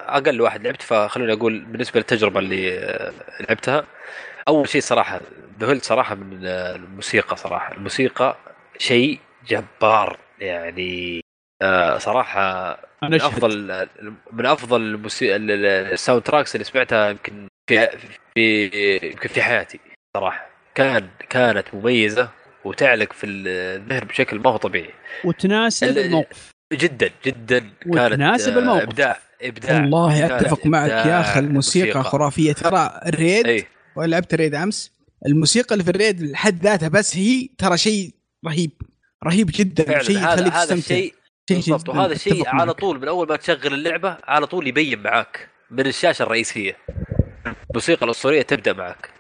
أقل 0.09 0.41
واحد 0.41 0.63
لعبت 0.63 0.83
فخلوني 0.83 1.33
أقول 1.33 1.65
بالنسبة 1.65 2.01
للتجربة 2.01 2.41
اللي 2.41 2.71
لعبتها 3.49 3.85
أول 4.49 4.69
شيء 4.69 4.81
صراحة 4.81 5.21
ذهلت 5.61 5.85
صراحة 5.85 6.15
من 6.15 6.47
الموسيقى 6.47 7.37
صراحة. 7.37 7.75
الموسيقى 7.75 8.37
شيء 8.79 9.21
جبار 9.49 10.19
يعني 10.41 11.21
آه 11.63 11.99
صراحة 11.99 12.79
من 13.03 13.15
أفضل 13.15 13.87
من 14.33 14.47
أفضل 14.47 14.81
الموسيقى 14.81 15.37
ال 15.37 16.23
soundtracks 16.23 16.55
اللي 16.55 16.65
سمعتها 16.65 17.11
يمكن 17.11 17.49
في 17.69 17.89
في 18.35 18.65
يمكن 19.03 19.29
في 19.29 19.43
حياتي 19.43 19.81
صراحة. 20.17 20.47
كان 20.75 21.09
كانت 21.29 21.75
مميزة 21.75 22.29
وتعلق 22.65 23.13
في 23.13 23.27
الذهن 23.27 24.01
بشكل 24.07 24.39
ما 24.39 24.51
هو 24.51 24.57
طبيعي. 24.57 24.95
وتناسب 25.25 25.99
الموقف. 25.99 26.51
جدا 26.73 27.11
جدا 27.25 27.59
كانت 27.59 28.13
وتناسب 28.13 28.59
الموقف. 28.59 28.83
إبداع 28.83 29.19
إبداع 29.43 29.81
والله 29.81 30.27
أتفق 30.27 30.67
معك 30.67 30.91
يا 30.91 31.21
أخي 31.21 31.41
الموسيقى 31.41 32.03
خرافية. 32.05 32.53
ترى 32.53 33.01
ال 33.07 33.15
raid 33.15 33.47
أي. 33.47 33.67
ولعبت 33.97 34.35
ال 34.35 34.39
raid 34.39 34.55
أمس. 34.55 34.93
الموسيقى 35.27 35.73
اللي 35.73 35.85
في 35.85 35.91
ال 35.91 35.97
raid 35.97 36.23
لحد 36.23 36.63
ذاتها 36.63 36.89
بس 36.89 37.17
هي 37.17 37.49
ترى 37.59 37.79
شيء 37.79 38.15
رهيب. 38.47 38.71
رهيب 39.25 39.51
جدا. 39.55 40.03
شيء 40.03 40.19
يخليك 40.19 40.53
تستمتع. 40.55 41.09
بالضبط. 41.51 41.89
وهذا 41.89 42.13
الشيء 42.13 42.49
على 42.49 42.75
طول 42.75 43.01
من 43.01 43.09
أول 43.09 43.29
ما 43.29 43.37
تشغل 43.37 43.75
اللعبة 43.75 44.19
على 44.25 44.47
طول 44.47 44.67
يبين 44.69 45.03
معاك 45.03 45.49
من 45.71 45.87
الشاشة 45.87 46.23
الرئيسيه 46.23 46.77
الموسيقى 47.71 48.07
الأسطورية 48.07 48.43
تبدأ 48.43 48.73
معك 48.73 49.11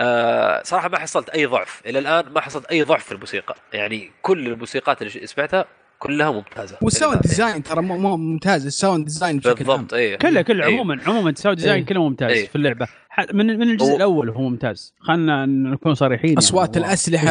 آه 0.00 0.62
صراحة 0.62 0.88
ما 0.88 0.98
حصلت 0.98 1.28
أي 1.28 1.46
ضعف. 1.46 1.82
إلى 1.86 1.98
الآن 1.98 2.32
ما 2.32 2.40
حصلت 2.40 2.66
أي 2.66 2.82
ضعف 2.82 3.04
في 3.04 3.12
الموسيقى. 3.12 3.56
يعني 3.72 4.10
كل 4.22 4.46
الموسيقات 4.46 5.02
اللي 5.02 5.26
سمعتها 5.26 5.64
كلها 6.04 6.30
ممتازة 6.30 6.78
وال 6.82 6.93
sound 6.93 7.20
design 7.20 7.62
ترى 7.62 7.82
مو 7.82 8.16
ممتاز 8.16 8.66
ال 8.66 8.72
sound 8.72 9.04
design 9.04 9.38
بشكل 9.38 9.64
بالضبط 9.64 9.94
اي 9.94 10.16
كله 10.16 10.42
كله 10.42 10.66
أيه. 10.66 10.74
عموما 10.74 11.00
عموما 11.06 11.30
ال 11.30 11.35
sound 11.35 11.58
design 11.58 11.78
أيه. 11.78 11.86
كله 11.86 12.08
ممتاز 12.08 12.30
أيه. 12.30 12.46
في 12.46 12.56
اللعبة 12.56 12.88
من 13.32 13.46
من 13.46 13.70
الجزء 13.70 13.92
و... 13.92 13.96
الأول 13.96 14.30
هو 14.30 14.40
ممتاز 14.40 14.94
خلينا 15.00 15.46
نكون 15.46 15.94
صريحين 15.94 16.38
أصوات 16.38 16.76
يعني. 16.76 16.88
الأسلحة 16.88 17.30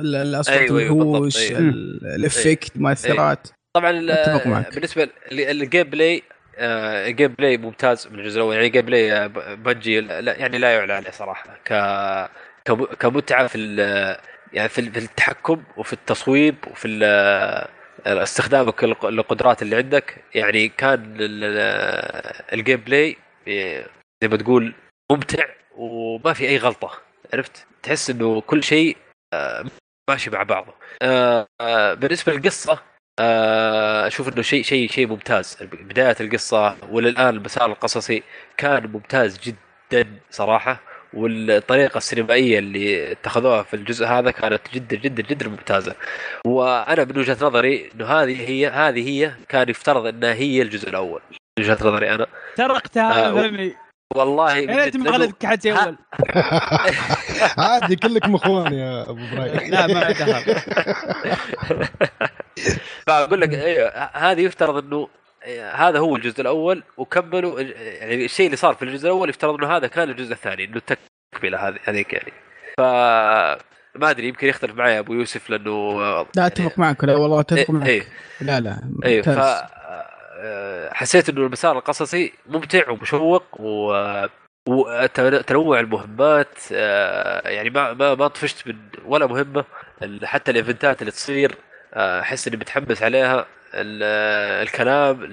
الأصوات 0.00 0.58
أيوة 0.58 0.82
الوحوش 0.82 1.50
أيوة. 1.50 1.58
ال 2.16 2.25
effect 2.25 2.76
المؤثرات 2.76 3.46
أيه. 3.46 3.52
طبعا 3.74 4.64
بالنسبة 4.74 5.08
لل 5.32 5.82
gameplay 5.82 6.22
ال 6.58 7.34
gameplay 7.38 7.56
ممتاز 7.56 8.08
من 8.12 8.18
الجزء 8.18 8.36
الأول 8.36 8.54
يعني 8.54 8.66
ال 8.66 8.86
gameplay 8.86 9.28
بنجي 9.56 10.00
لا 10.00 10.36
يعني 10.36 10.58
لا 10.58 10.70
يعلى 10.70 10.92
عليه 10.92 11.10
صراحة 11.10 11.58
ك 11.64 11.72
كمتعة 12.98 13.46
في 13.46 13.58
يعني 14.52 14.68
في 14.68 14.78
التحكم 14.78 15.62
وفي 15.76 15.92
التصويب 15.92 16.54
وفي 16.70 16.88
استخدامك 18.06 18.84
للقدرات 18.84 19.62
اللي 19.62 19.76
عندك. 19.76 20.24
يعني 20.34 20.68
كان 20.68 21.16
ال 22.52 22.80
gameplay 22.80 23.16
زي 24.22 24.28
ما 24.28 24.36
تقول 24.36 24.74
ممتع 25.12 25.44
وما 25.76 26.32
في 26.32 26.48
أي 26.48 26.56
غلطة 26.58 26.90
عرفت؟ 27.32 27.66
تحس 27.82 28.10
إنه 28.10 28.40
كل 28.40 28.64
شيء 28.64 28.96
آه، 29.34 29.64
ماشي 30.10 30.30
مع 30.30 30.42
بعضه. 30.42 30.72
آه، 31.02 31.46
آه، 31.60 31.94
بالنسبة 31.94 32.32
للقصة 32.32 32.78
أشوف 34.06 34.28
إنه 34.28 34.42
شيء 34.42 34.62
شيء 34.62 34.88
شيء 34.90 35.06
ممتاز. 35.06 35.56
بداية 35.62 36.16
القصة 36.20 36.76
وللان 36.90 37.36
المسار 37.36 37.66
القصصي 37.72 38.22
كان 38.56 38.86
ممتاز 38.86 39.38
جدا 39.38 40.20
صراحة. 40.30 40.80
والطريقة 41.14 41.98
السينمائية 41.98 42.58
اللي 42.58 43.12
اتخذوها 43.12 43.62
في 43.62 43.74
الجزء 43.74 44.06
هذا 44.06 44.30
كانت 44.30 44.60
جدا 44.74 44.96
جدا 44.96 45.22
جدا 45.22 45.48
ممتازة. 45.48 45.94
وأنا 46.46 47.04
من 47.04 47.18
وجهة 47.18 47.36
نظري 47.42 47.90
إنه 47.94 48.06
هذه 48.06 48.48
هي 48.48 48.68
هذه 48.68 49.08
هي 49.08 49.32
كان 49.48 49.68
يفترض 49.68 50.06
إنها 50.06 50.34
هي 50.34 50.62
الجزء 50.62 50.88
الأول. 50.88 51.20
من 51.58 51.64
وجهة 51.64 51.78
نظري 51.88 52.14
أنا. 52.14 52.26
سرقتها 52.56 53.28
آه 53.28 53.72
والله 54.16 54.86
انت 54.86 54.96
مغلط 54.96 55.46
حتى 55.46 55.72
أول. 55.72 55.96
عادي 57.58 57.96
كلكم 57.96 58.34
اخوان 58.34 58.72
يا 58.72 59.02
أبو 59.02 59.20
إبراهيم. 59.32 59.70
لا 59.70 59.86
ما 59.86 60.04
عندها 60.04 60.44
فأقول 63.06 63.40
لك 63.40 63.54
أيوه 63.54 63.88
هذه 64.12 64.40
يفترض 64.40 64.84
إنه 64.84 65.08
هذا 65.74 65.98
هو 65.98 66.16
الجزء 66.16 66.40
الأول 66.40 66.82
وكملوا 66.96 67.60
يعني 67.60 68.24
الشيء 68.24 68.46
اللي 68.46 68.56
صار 68.56 68.74
في 68.74 68.84
الجزء 68.84 69.06
الأول 69.06 69.28
يفترض 69.28 69.54
انه 69.54 69.76
هذا 69.76 69.86
كان 69.86 70.10
الجزء 70.10 70.32
الثاني 70.32 70.64
إنه 70.64 70.76
التكملة 70.76 71.68
هذه 71.68 71.78
هذيك 71.84 72.12
يعني. 72.12 72.32
ف 72.78 72.80
ما 73.94 74.10
أدري 74.10 74.28
يمكن 74.28 74.46
يختلف 74.46 74.74
معي 74.74 74.98
أبو 74.98 75.12
يوسف 75.12 75.50
لأنه 75.50 76.00
لا 76.36 76.46
أتفق 76.46 76.60
يعني 76.60 76.74
معك 76.76 77.04
لا 77.04 77.16
والله 77.16 77.40
أتفق 77.40 77.58
إيه 77.58 77.66
معك. 77.70 77.88
إيه. 77.88 78.02
لا 78.40 78.60
لا 78.60 78.80
أيوه 79.04 79.22
ف 79.22 79.70
حسيت 80.92 81.28
إنه 81.28 81.46
المسار 81.46 81.78
القصصي 81.78 82.32
ممتع 82.46 82.90
ومشوق 82.90 83.60
و 83.60 83.94
وتنوع 84.68 85.80
المهمات 85.80 86.58
آه، 86.72 87.48
يعني 87.48 87.70
ما 87.70 87.92
ما 87.92 88.14
ما 88.14 88.28
طفشت 88.28 88.68
من 88.68 88.76
ولا 89.04 89.26
مهمة 89.26 89.64
حتى 90.22 90.50
الإيفنتات 90.50 91.00
اللي 91.00 91.12
تصير 91.12 91.54
آه، 91.94 92.20
أحس 92.20 92.48
إني 92.48 92.56
متحمس 92.56 93.02
عليها. 93.02 93.46
الكلام 93.74 95.24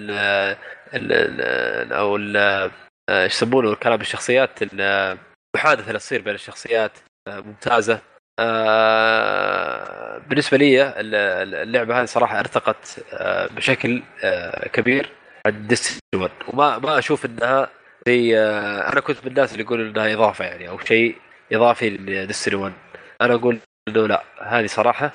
ال 0.94 1.92
أو 1.94 2.18
إيش 3.10 3.34
يسمونه 3.34 3.76
كلام 3.76 4.02
الشخصيات 4.02 4.50
المحادثة 4.62 5.88
اللي 5.88 6.00
تصير 6.00 6.22
بين 6.22 6.36
الشخصيات 6.36 6.92
ممتازة. 7.28 8.00
آه، 8.40 10.18
بالنسبة 10.18 10.58
لي 10.58 10.94
اللعبة 11.64 12.02
هذه 12.02 12.06
صراحة 12.06 12.40
أرتقت 12.40 13.00
آه، 13.14 13.48
بشكل 13.48 14.04
آه، 14.24 14.68
كبير 14.68 15.10
عن 15.46 15.68
ديستني 15.68 16.00
1 16.16 16.32
وما 16.48 16.78
ما 16.78 17.00
أشوف 17.00 17.26
إنها 17.26 17.70
زي 18.08 18.40
أنا 18.40 19.00
كنت 19.00 19.18
من 19.26 19.32
الناس 19.32 19.52
اللي 19.52 19.64
يقولوا 19.64 19.86
إنها 19.86 20.14
إضافة 20.14 20.46
يعني 20.46 20.70
أو 20.70 20.80
شيء 20.80 21.16
إضافي 21.52 21.90
لديستني 21.90 22.56
1 22.56 22.74
أنا 23.22 23.34
أقول 23.34 23.60
إنه 23.88 24.08
لا 24.08 24.24
هذه 24.42 24.66
صراحة 24.66 25.12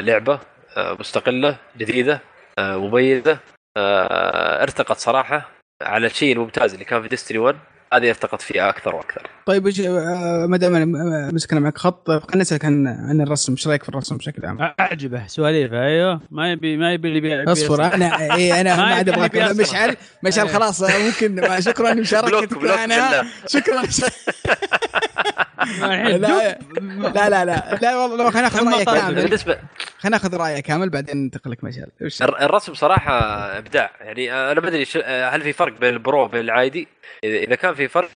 لعبة 0.00 0.38
مستقلة 0.76 1.56
جديدة 1.76 2.20
مميزة. 2.58 3.38
آه 3.76 4.62
ارتقت 4.62 4.96
صراحة 4.98 5.50
على 5.82 6.06
الشيء 6.06 6.32
الممتاز 6.32 6.72
اللي 6.72 6.84
كان 6.84 7.02
في 7.02 7.08
ديستني 7.08 7.38
1 7.38 7.56
هذه 7.94 8.08
ارتقت 8.08 8.42
فيها 8.42 8.68
أكثر 8.68 8.94
وأكثر. 8.94 9.30
طيب 9.46 9.66
إيش 9.66 9.80
آه، 9.80 10.46
ما 10.48 10.56
دام 10.56 10.92
مسكنا 11.34 11.60
معك 11.60 11.78
خط 11.78 12.10
خلينا 12.10 12.36
نسألك 12.36 12.64
عن 12.64 12.86
عن 12.86 13.20
الرسم. 13.20 13.52
إيش 13.52 13.68
رأيك 13.68 13.82
في 13.82 13.88
الرسم 13.88 14.16
بشكل 14.16 14.46
عام؟ 14.46 14.74
أعجبه 14.80 15.26
سواليفه 15.26 15.82
أيوه. 15.82 16.20
ما 16.30 16.52
يبي 16.52 16.76
ما 16.76 16.92
يبي 16.92 17.08
اللي 17.18 17.52
أصبر 17.52 17.84
أنا 17.94 18.34
اي 18.34 18.60
أنا 18.60 18.76
ما 18.76 18.82
عاد 18.82 19.08
أبغاك. 19.08 19.36
مشعل 19.36 19.96
مشعل 20.24 20.48
خلاص 20.48 20.82
ممكن 20.82 21.42
شكرا 21.60 21.94
لمشاركتك 21.94 22.62
معنا. 22.62 23.24
شكرا. 23.46 23.82
لا 25.76 26.18
لا 26.18 27.28
لا 27.28 27.44
لا. 27.44 27.78
لا 27.82 27.96
والله 27.96 28.30
خلينا 28.30 28.48
ناخذ 28.48 28.72
رأيك 28.72 28.88
كامل. 28.88 29.14
بالنسبة 29.14 29.58
خلينا 29.98 30.16
ناخذ 30.16 30.36
رأيك 30.36 30.64
كامل 30.66 30.90
بعدين 30.90 31.16
ننتقل 31.16 31.50
لك 31.50 31.64
مشعل 31.64 31.88
الرسم 32.20 32.74
صراحة 32.74 33.12
إبداع. 33.58 33.90
يعني 34.00 34.32
أنا 34.32 34.60
ما 34.60 34.68
أدري 34.68 34.86
هل 35.04 35.42
في 35.42 35.52
فرق 35.52 35.78
بين 35.80 35.94
ال 35.94 36.01
pro 36.01 36.22
وبين 36.24 36.40
العادي؟ 36.40 36.88
إذا 37.24 37.54
كان 37.54 37.74
في 37.74 37.88
فرق 37.88 38.08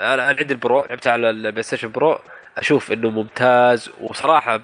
أنا 0.00 0.22
عندي 0.22 0.42
ال 0.54 0.62
pro 0.62 0.84
لعبت 0.84 1.06
على 1.06 1.30
البلاي 1.30 1.62
ستيشن 1.62 1.92
pro. 1.92 2.18
أشوف 2.58 2.92
إنه 2.92 3.10
ممتاز 3.10 3.90
وصراحة 4.00 4.60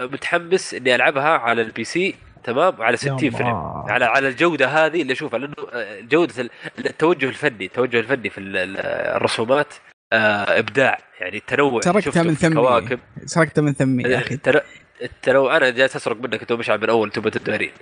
متحمس 0.00 0.74
إني 0.74 0.94
ألعبها 0.94 1.28
على 1.28 1.62
ال 1.62 1.84
PC 1.84 2.14
تمام؟ 2.44 2.82
على 2.82 2.96
60 2.96 3.30
frame. 3.30 3.54
على 3.88 4.04
على 4.04 4.28
الجودة 4.28 4.66
هذه 4.66 5.02
اللي 5.02 5.12
أشوفها 5.12 5.38
لأنه 5.38 5.54
آه، 5.72 6.00
جودة 6.00 6.50
التوجه 6.78 7.28
الفني 7.28 7.64
التوجه 7.64 8.00
الفني 8.00 8.30
في 8.30 8.40
الرسومات 8.40 9.74
آه، 9.74 9.78
إبداع. 10.12 10.98
يعني 11.20 11.36
التنوع 11.36 11.80
سرقتها 11.80 12.22
من 12.22 12.34
ثمي 12.34 12.54
كواكب 12.54 13.00
سرقتها 13.24 13.62
من 13.62 13.72
ثمي 13.72 14.02
يا 14.02 14.18
أخي. 14.18 14.38
التنوع 15.02 15.56
أنا 15.56 15.70
جالس 15.70 15.96
اسرق 15.96 16.16
منك 16.16 16.40
أنت 16.40 16.52
مشعل 16.52 16.80
من 16.80 16.90
اول 16.90 17.10
تبى 17.10 17.30
تدارين 17.30 17.72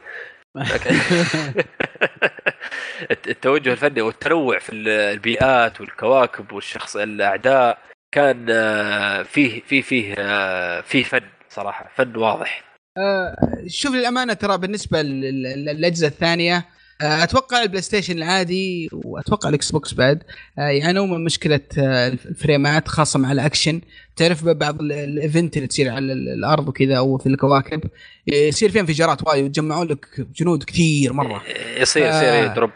التوجه 3.10 3.72
الفني 3.72 4.02
والتنوع 4.02 4.58
في 4.58 4.72
البيئات 4.72 5.80
والكواكب 5.80 6.52
والشخص 6.52 6.96
الأعداء 6.96 7.78
كان 8.14 8.46
آه، 8.50 9.22
فيه 9.22 9.62
فيه 9.62 9.82
فيه 9.82 10.14
آه، 10.18 10.80
فيه 10.80 11.04
فن 11.04 11.20
صراحة 11.48 11.90
فن 11.96 12.16
واضح. 12.16 12.64
آه، 12.98 13.34
شوف 13.66 13.94
للأمانة 13.94 14.32
ترى 14.32 14.58
بالنسبة 14.58 15.02
للأجهزة 15.02 16.06
الثانية 16.06 16.64
أتوقع 17.00 17.62
البلاي 17.62 17.82
ستيشن 17.82 18.18
العادي 18.18 18.88
وأتوقع 18.92 19.48
الإكس 19.48 19.72
بوكس 19.72 19.94
بعد. 19.94 20.22
يعانون 20.56 21.10
من 21.10 21.24
مشكلة 21.24 21.60
الفريمات 21.78 22.88
خاصة 22.88 23.18
مع 23.18 23.32
الأكشن. 23.32 23.80
تعرف 24.16 24.44
بعض 24.44 24.80
ال 24.80 24.93
event 24.93 25.56
اللي 25.56 25.66
تصير 25.66 25.90
على 25.90 26.12
الأرض 26.12 26.68
وكذا 26.68 26.96
أو 26.96 27.18
في 27.18 27.28
الكواكب 27.28 27.80
يصير 28.26 28.70
فيها 28.70 28.80
انفجارات 28.80 29.26
وايد 29.26 29.42
ويتجمعون 29.42 29.88
لك 29.88 30.06
جنود 30.36 30.64
كثير 30.64 31.12
مرة. 31.12 31.42
يصير 31.80 32.08
يصير 32.08 32.54
drop 32.54 32.70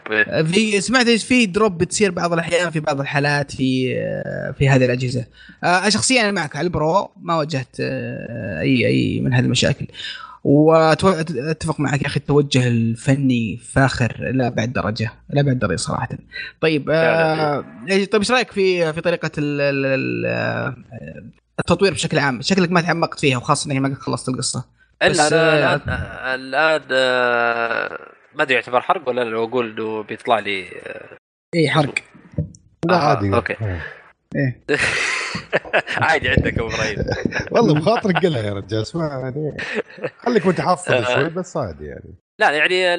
في 0.45 0.81
سمعت 0.81 1.09
في 1.09 1.45
drop 1.45 1.77
بتصير 1.77 2.11
بعض 2.11 2.33
الأحيان 2.33 2.69
في 2.69 2.79
بعض 2.79 2.99
الحالات 2.99 3.51
في 3.51 3.95
في 4.57 4.69
هذه 4.69 4.85
الأجهزة. 4.85 5.25
شخصيا 5.87 6.21
أنا 6.21 6.31
معك 6.31 6.55
على 6.55 6.65
ال 6.65 6.76
pro 6.76 7.11
ما 7.21 7.35
واجهت 7.35 7.79
اي 7.79 8.87
أي 8.87 9.19
من 9.19 9.33
هذه 9.33 9.43
المشاكل. 9.45 9.87
واتفق 10.47 11.79
معك 11.79 12.01
يا 12.01 12.07
أخي 12.07 12.19
التوجه 12.19 12.67
الفني 12.67 13.57
فاخر 13.57 14.31
لا 14.33 14.49
بعد 14.49 14.73
درجة 14.73 15.11
لا 15.29 15.41
بعد 15.41 15.59
درجة 15.59 15.75
صراحة. 15.75 16.09
طيب 16.61 16.89
آه 16.89 17.65
طيب 17.89 18.15
إيش 18.15 18.31
رأيك 18.31 18.51
في 18.51 18.93
في 18.93 19.01
طريقة 19.01 19.31
التطوير 21.59 21.93
بشكل 21.93 22.19
عام؟ 22.19 22.41
شكلك 22.41 22.71
ما 22.71 22.81
تعمقت 22.81 23.19
فيها 23.19 23.37
وخاصة 23.37 23.71
إنك 23.71 23.81
ما 23.81 23.95
خلصت 23.95 24.29
القصة. 24.29 24.65
إلا 25.03 25.27
الان 25.27 25.81
الآن 26.35 26.81
آه، 26.91 27.99
ما 28.35 28.43
أدري 28.43 28.55
يعتبر 28.55 28.81
حرق 28.81 29.09
ولا 29.09 29.23
لو 29.23 29.43
أقول 29.43 29.71
إنه 29.71 30.03
بيطلع 30.03 30.39
لي 30.39 30.67
آه، 30.67 31.17
اي 31.55 31.69
حرق. 31.69 31.93
لا 32.85 32.95
آه 32.95 33.09
عادي. 33.09 33.35
أوكي. 33.35 33.55
إيه. 34.35 34.63
عادي 36.07 36.29
عندك 36.29 36.59
أبو 36.59 36.67
إبراهيم 36.67 36.97
والله 37.51 37.73
بخاطرك 37.73 38.25
قلها 38.25 38.43
يا 38.43 38.53
رجال 38.53 38.81
اسمع 38.81 39.19
يعني 39.19 39.57
خليك 40.17 40.47
متحفظ 40.47 40.93
آه. 40.93 41.15
شوي 41.15 41.29
بس 41.29 41.57
عادي 41.57 41.85
يعني. 41.85 42.15
لا 42.39 42.51
يعني 42.51 42.97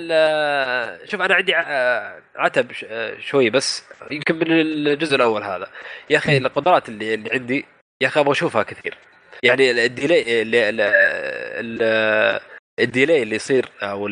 شوف 1.06 1.20
أنا 1.20 1.34
عندي 1.34 1.56
آه، 1.56 2.22
عتب 2.36 2.66
آه، 2.88 3.18
شوي 3.18 3.50
بس 3.50 3.84
يمكن 4.10 4.34
من 4.34 4.46
الجزء 4.50 5.16
الأول 5.16 5.42
هذا. 5.42 5.66
يا 6.10 6.18
أخي 6.18 6.36
القدرات 6.36 6.88
اللي, 6.88 7.14
اللي 7.14 7.30
عندي 7.32 7.64
يا 8.02 8.08
أخي 8.08 8.20
أبغى 8.20 8.32
أشوفها 8.32 8.62
كثير. 8.62 8.98
يعني 9.42 9.70
ال 9.70 9.82
delay 9.82 10.42
اللي 10.42 10.68
ال 12.80 12.87
delay 12.87 13.22
اللي 13.22 13.36
يصير 13.36 13.68
أو 13.82 14.08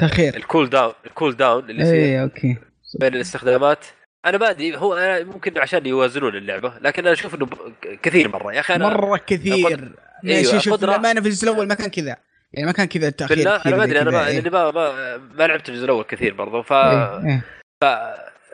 تأخير. 0.00 0.36
ال 0.36 0.70
cooldown 0.70 0.92
ال 1.06 1.36
cooldown 1.36 1.70
اللي 1.70 1.82
يصير 1.82 1.94
اي 1.94 2.22
okay. 2.22 2.56
بين 3.00 3.14
الاستخدامات 3.14 3.86
أنا 4.26 4.38
ما 4.38 4.50
أدري 4.50 4.76
هو 4.76 4.94
أنا 4.94 5.24
ممكن 5.24 5.58
عشان 5.58 5.86
يوازنون 5.86 6.36
اللعبة 6.36 6.72
لكن 6.80 7.02
أنا 7.02 7.12
أشوف 7.12 7.34
إنه 7.34 7.48
كثير 8.02 8.28
مرة 8.28 8.52
يا 8.52 8.60
أخي 8.60 8.74
أنا 8.74 8.88
مرة 8.88 9.20
كثير 9.26 9.92
إيوه 10.24 10.58
شوف 10.58 10.84
ما 10.84 11.10
أنا 11.10 11.20
في 11.20 11.26
الجزء 11.26 11.50
الأول 11.50 11.68
ما 11.68 11.74
كان 11.74 11.90
كذا 11.90 12.16
يعني 12.52 12.66
ما 12.66 12.72
كان 12.72 12.86
كذا 12.86 13.08
التأخير 13.08 13.38
لا 13.38 13.66
أنا 13.68 13.76
ما 13.76 13.84
أدري 13.84 14.00
أنا 14.00 14.10
ما, 14.10 14.26
إيه. 14.26 14.50
ما, 14.50 14.70
ما, 14.70 15.16
ما 15.16 15.46
لعبت 15.46 15.68
الجزء 15.68 15.84
الأول 15.84 16.04
كثير 16.04 16.34
برضو 16.34 16.62
ف 16.62 16.72
إيه. 16.72 17.20
إيه. 17.26 17.42
ف 17.80 17.84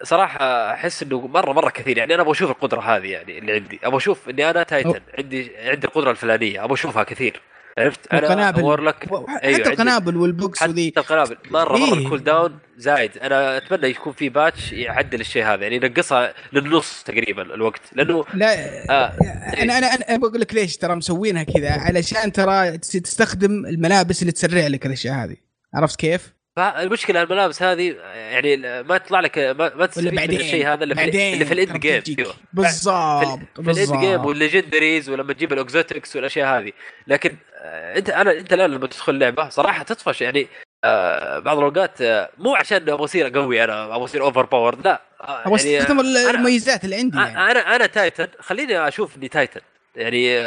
صراحة 0.02 0.72
أحس 0.72 1.02
إنه 1.02 1.26
مره 1.26 1.52
مرة 1.52 1.70
كثير 1.70 1.98
يعني 1.98 2.14
أنا 2.14 2.22
أبغى 2.22 2.32
أشوف 2.32 2.50
القدرة 2.50 2.80
هذه 2.80 3.06
يعني 3.06 3.38
اللي 3.38 3.52
عندي 3.52 3.80
أبغى 3.84 3.96
أشوف 3.96 4.28
إني 4.28 4.50
أنا 4.50 4.62
Titan 4.62 5.00
عندي 5.18 5.50
عندي 5.56 5.86
القدرة 5.86 6.10
الفلانية 6.10 6.64
أبغى 6.64 6.74
أشوفها 6.74 7.02
كثير 7.02 7.40
عرفت؟ 7.78 8.12
أنا 8.12 8.26
القنابل. 8.26 8.86
لك 8.86 9.08
أيوة 9.44 9.58
حتى 9.58 9.70
القنابل 9.70 10.16
والبوكس 10.16 10.62
وذي. 10.62 10.90
حتى 10.90 11.00
القنابل. 11.00 11.36
مره 11.50 11.72
مرة 11.72 11.76
إيه؟ 11.76 11.92
ال 11.94 12.24
cooldown 12.24 12.58
زايد. 12.76 13.18
أنا 13.18 13.56
أتمنى 13.56 13.86
يكون 13.86 14.12
في 14.12 14.28
patch 14.28 14.72
يعدل 14.72 15.20
الشيء 15.20 15.44
هذا 15.44 15.62
يعني 15.62 15.76
ينقصها 15.76 16.34
للنص 16.52 17.02
تقريبا 17.02 17.42
الوقت 17.42 17.80
لأنه 17.92 18.24
لا 18.34 18.54
آه 18.90 19.12
أنا 19.62 19.78
أنا 19.78 19.86
أنا 19.86 20.18
بقول 20.18 20.40
لك 20.40 20.54
ليش 20.54 20.76
ترى 20.76 20.94
مسوينها 20.94 21.42
كذا 21.42 21.72
علشان 21.72 22.32
ترى 22.32 22.78
تستخدم 22.78 23.66
الملابس 23.66 24.22
اللي 24.22 24.32
تسرع 24.32 24.66
لك 24.66 24.86
الأشياء 24.86 25.14
هذه. 25.14 25.36
عرفت 25.74 25.96
كيف؟ 25.96 26.32
فالمشكلة 26.56 27.22
الملابس 27.22 27.62
هذه 27.62 27.96
يعني 28.14 28.82
ما 28.82 28.98
تطلع 28.98 29.20
لك 29.20 29.38
ما, 29.38 29.74
ما 29.74 29.86
تستفيد 29.86 30.14
من 30.14 30.40
الشيء 30.40 30.66
هذا 30.72 30.84
اللي 30.84 30.94
في, 30.94 31.32
اللي 31.32 31.44
في 31.44 31.54
ال 31.54 31.60
end 31.60 31.76
game 31.76 32.02
بالضبط 32.52 33.38
في 33.54 33.70
ال 33.70 33.78
end 33.78 34.00
game 34.00 34.24
وال 34.24 34.37
legendaries 34.37 35.10
ولما 35.10 35.32
تجيب 35.32 35.52
ال 35.52 35.60
exotics 35.60 36.16
والأشياء 36.16 36.58
هذه. 36.58 36.72
لكن 37.06 37.36
آه، 37.54 37.98
أنت 37.98 38.10
أنا 38.10 38.32
أنت 38.32 38.52
الآن 38.52 38.70
لما 38.70 38.86
تدخل 38.86 39.18
لعبة 39.18 39.48
صراحة 39.48 39.82
تطفش 39.82 40.20
يعني 40.20 40.46
آه 40.84 41.38
بعض 41.38 41.58
الأوقات 41.58 42.02
آه 42.02 42.30
مو 42.38 42.54
عشان 42.54 42.76
أبغى 42.76 43.04
اصير 43.04 43.28
قوي 43.28 43.64
أنا 43.64 43.84
أبغى 43.84 44.04
اصير 44.04 44.22
overpower 44.22 44.76
لا 44.84 45.02
آه 45.20 45.46
أبغى 45.46 45.72
يعني 45.72 45.82
استخدم 45.82 46.00
المميزات 46.00 46.84
اللي 46.84 46.96
عندي 46.96 47.16
يعني. 47.16 47.50
أنا 47.50 47.76
أنا 47.76 47.86
Titan 47.86 48.28
خليني 48.40 48.88
أشوف 48.88 49.16
إني 49.16 49.28
Titan 49.28 49.60
يعني 49.96 50.40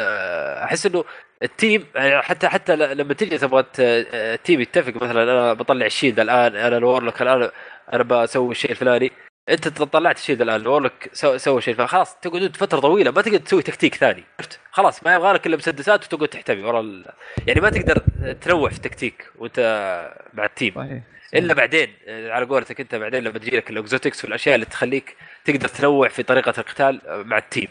أحس 0.64 0.86
إنه 0.86 1.04
ال 1.42 1.51
team 1.51 1.86
يعني 1.94 2.22
حتى 2.22 2.48
حتى 2.48 2.76
لما 2.76 3.14
تجي 3.14 3.38
تبغى 3.38 3.64
ال 3.78 3.94
team 3.94 4.60
يتفق 4.60 5.02
مثلا 5.02 5.22
أنا 5.22 5.52
بطلع 5.52 5.86
ال 5.86 5.91
shield 5.91 6.20
الآن 6.20 6.56
أنا 6.56 6.76
ال 6.76 6.82
Warlock 6.82 7.22
الآن 7.22 7.50
أنا 7.92 8.02
بسوي 8.02 8.50
الشيء 8.50 8.70
الفلاني. 8.70 9.12
أنت 9.48 9.68
طلعت 9.68 10.18
الشيء 10.18 10.42
الآن 10.42 10.60
ال 10.60 10.64
Warlock 10.64 10.92
سوى 11.12 11.38
سو 11.38 11.60
شيء 11.60 11.74
فخلاص 11.74 12.16
تقعدون 12.20 12.52
فترة 12.52 12.80
طويلة 12.80 13.10
ما 13.10 13.22
تقدر 13.22 13.38
تسوي 13.38 13.62
تكتيك 13.62 13.94
ثاني. 13.94 14.24
عرفت؟ 14.38 14.60
خلاص 14.70 15.04
ما 15.04 15.14
يبغى 15.14 15.32
لك 15.32 15.46
إلا 15.46 15.56
مسدسات 15.56 16.04
وتقعد 16.04 16.28
تحتمي 16.28 16.62
ورا 16.62 16.80
ال... 16.80 17.04
يعني 17.46 17.60
ما 17.60 17.70
تقدر 17.70 17.98
تنوع 18.40 18.70
في 18.70 18.76
التكتيك 18.76 19.30
وأنت 19.38 19.60
مع 20.34 20.44
ال 20.44 20.49
team. 20.49 20.74
صحيح. 20.74 21.02
إلا 21.34 21.54
بعدين 21.54 21.92
على 22.08 22.46
قولتك 22.46 22.80
أنت 22.80 22.94
بعدين 22.94 23.24
لما 23.24 23.38
تجي 23.38 23.56
لك 23.56 23.70
ال 23.70 23.77
exotics 23.77 24.24
والأشياء 24.24 24.54
اللي 24.54 24.66
تخليك 24.66 25.16
تقدر 25.44 25.68
تنوع 25.68 26.08
في 26.08 26.22
طريقة 26.22 26.54
القتال 26.58 27.00
مع 27.06 27.38
ال 27.38 27.43
team. 27.43 27.68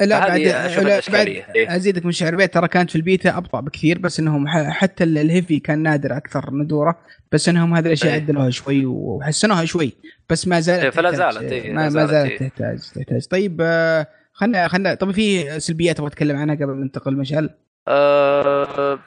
لا 0.00 0.18
بعد 0.18 0.40
لا 0.40 1.00
بعد 1.12 1.26
إيه؟ 1.26 1.76
أزيدك 1.76 2.06
من 2.06 2.12
شعر 2.12 2.36
بيت 2.36 2.54
ترى 2.54 2.68
كانت 2.68 2.90
في 2.90 2.96
البيتا 2.96 3.36
أبطأ 3.36 3.60
بكثير 3.60 3.98
بس 3.98 4.20
إنهم 4.20 4.48
حتى 4.48 5.04
ال 5.04 5.13
heavy 5.13 5.58
كان 5.58 5.78
نادر 5.78 6.16
أكثر 6.16 6.54
ندورة 6.54 6.98
بس 7.32 7.48
إنهم 7.48 7.74
هذه 7.74 7.86
الأشياء 7.86 8.14
إيه؟ 8.14 8.20
عدلوها 8.20 8.50
شوي 8.50 8.86
وحسنوها 8.86 9.64
شوي 9.64 9.92
بس 10.30 10.48
ما 10.48 10.60
زالت 10.60 10.82
إيه 10.82 10.90
فلا 10.90 11.12
زالت 11.12 11.52
إيه 11.52 11.72
ما, 11.72 11.82
ما 11.82 12.06
زالت 12.06 12.30
إيه؟ 12.30 12.48
تحتاج 12.48 12.78
تحتاج 12.94 13.26
طيب 13.26 13.60
آه، 13.60 14.06
خلنا 14.32 14.68
خلنا 14.68 14.94
طب 14.94 15.10
في 15.10 15.60
سلبيات 15.60 15.98
أبغى 15.98 16.08
أتكلم 16.08 16.36
عنها 16.36 16.54
قبل 16.54 16.66
ما 16.66 16.84
ننتقل 16.84 17.16
مشعل؟ 17.16 17.50
أه 17.88 18.98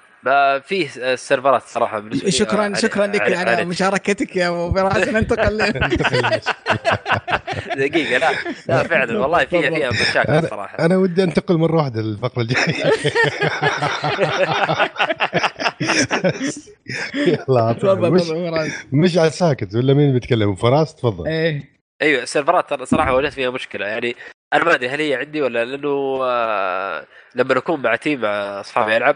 فيه 0.66 0.90
السيرفرات 0.98 1.62
صراحة 1.62 2.04
شكرا 2.28 2.74
شكرا 2.74 3.08
لك 3.08 3.22
على 3.22 3.66
مشاركتك 3.66 4.36
يا 4.36 4.48
أبو 4.48 4.74
فراس. 4.74 5.08
ننتقل 5.16 5.58
دقيقة 7.78 8.18
لا. 8.18 8.32
لا 8.68 8.84
فعلا 8.84 9.20
والله 9.20 9.46
فيها 9.46 9.70
فيها 9.70 9.90
مشاكل 9.90 10.48
صراحة. 10.48 10.86
أنا 10.86 10.98
ودي 10.98 11.24
أنتقل 11.24 11.58
مرة 11.58 11.76
واحدة 11.76 12.02
للفقرة 12.02 12.42
الجاية. 12.42 12.76
يلا 17.28 17.74
تفضل 17.74 18.72
مش 18.92 19.18
على 19.18 19.30
ساكت 19.30 19.76
ولا 19.76 19.94
مين 19.94 20.14
بيتكلم؟ 20.14 20.56
فراس 20.56 20.96
تفضل. 20.96 21.28
إيه. 21.28 21.76
أيوه 22.02 22.24
السيرفرات 22.24 22.84
صراحة 22.84 23.14
واجهت 23.16 23.34
فيها 23.34 23.50
مشكلة. 23.50 23.88
يعني 23.88 24.16
أنا 24.54 24.64
ما 24.64 24.76
أدري 24.76 24.90
هل 24.90 25.02
هي 25.02 25.16
عندي 25.16 25.42
ولا 25.42 25.66
لأنه 25.66 26.20
آه، 26.24 27.06
لما 27.36 27.58
اكون 27.58 27.82
مع 27.82 27.96
team 27.96 28.22
مع 28.22 28.60
أصحابي 28.60 28.98
ألعب 28.98 29.16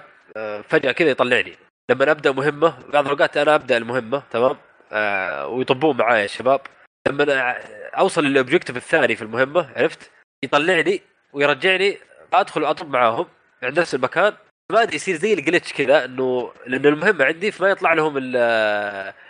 فجأة 0.70 0.92
كذا 0.92 1.10
يطلعني. 1.10 1.54
لما 1.90 2.12
أبدأ 2.12 2.32
مهمة 2.32 2.74
بعض 2.94 3.06
الأوقات 3.06 3.38
أنا 3.38 3.56
أبدأ 3.56 3.78
المهمة 3.78 4.24
تمام؟ 4.32 4.58
آه 4.92 5.48
ويطبون 5.48 5.98
معايا 5.98 6.26
الشباب. 6.26 6.62
لما 7.08 7.56
أوصل 7.98 8.24
لل 8.26 8.35
objective 8.35 8.78
الثاني 8.78 9.16
في 9.16 9.22
المهمة 9.22 9.70
عرفت؟ 9.76 10.12
يطلعني 10.44 11.02
ويرجعني 11.34 11.98
أدخل 12.34 12.64
وأطب 12.64 12.90
معاهم 12.90 13.26
عند 13.64 13.80
نفس 13.80 13.96
المكان. 13.96 14.34
ما 14.72 14.84
أدري 14.84 14.96
يصير 14.96 15.16
زي 15.16 15.34
ال 15.34 15.39
glitch 15.39 15.74
كذا 15.74 16.06
إنه 16.06 16.52
لأن 16.68 16.86
المهمة 16.86 17.26
عندي 17.26 17.52
فما 17.52 17.70
يطلع 17.70 17.94
لهم 17.94 18.18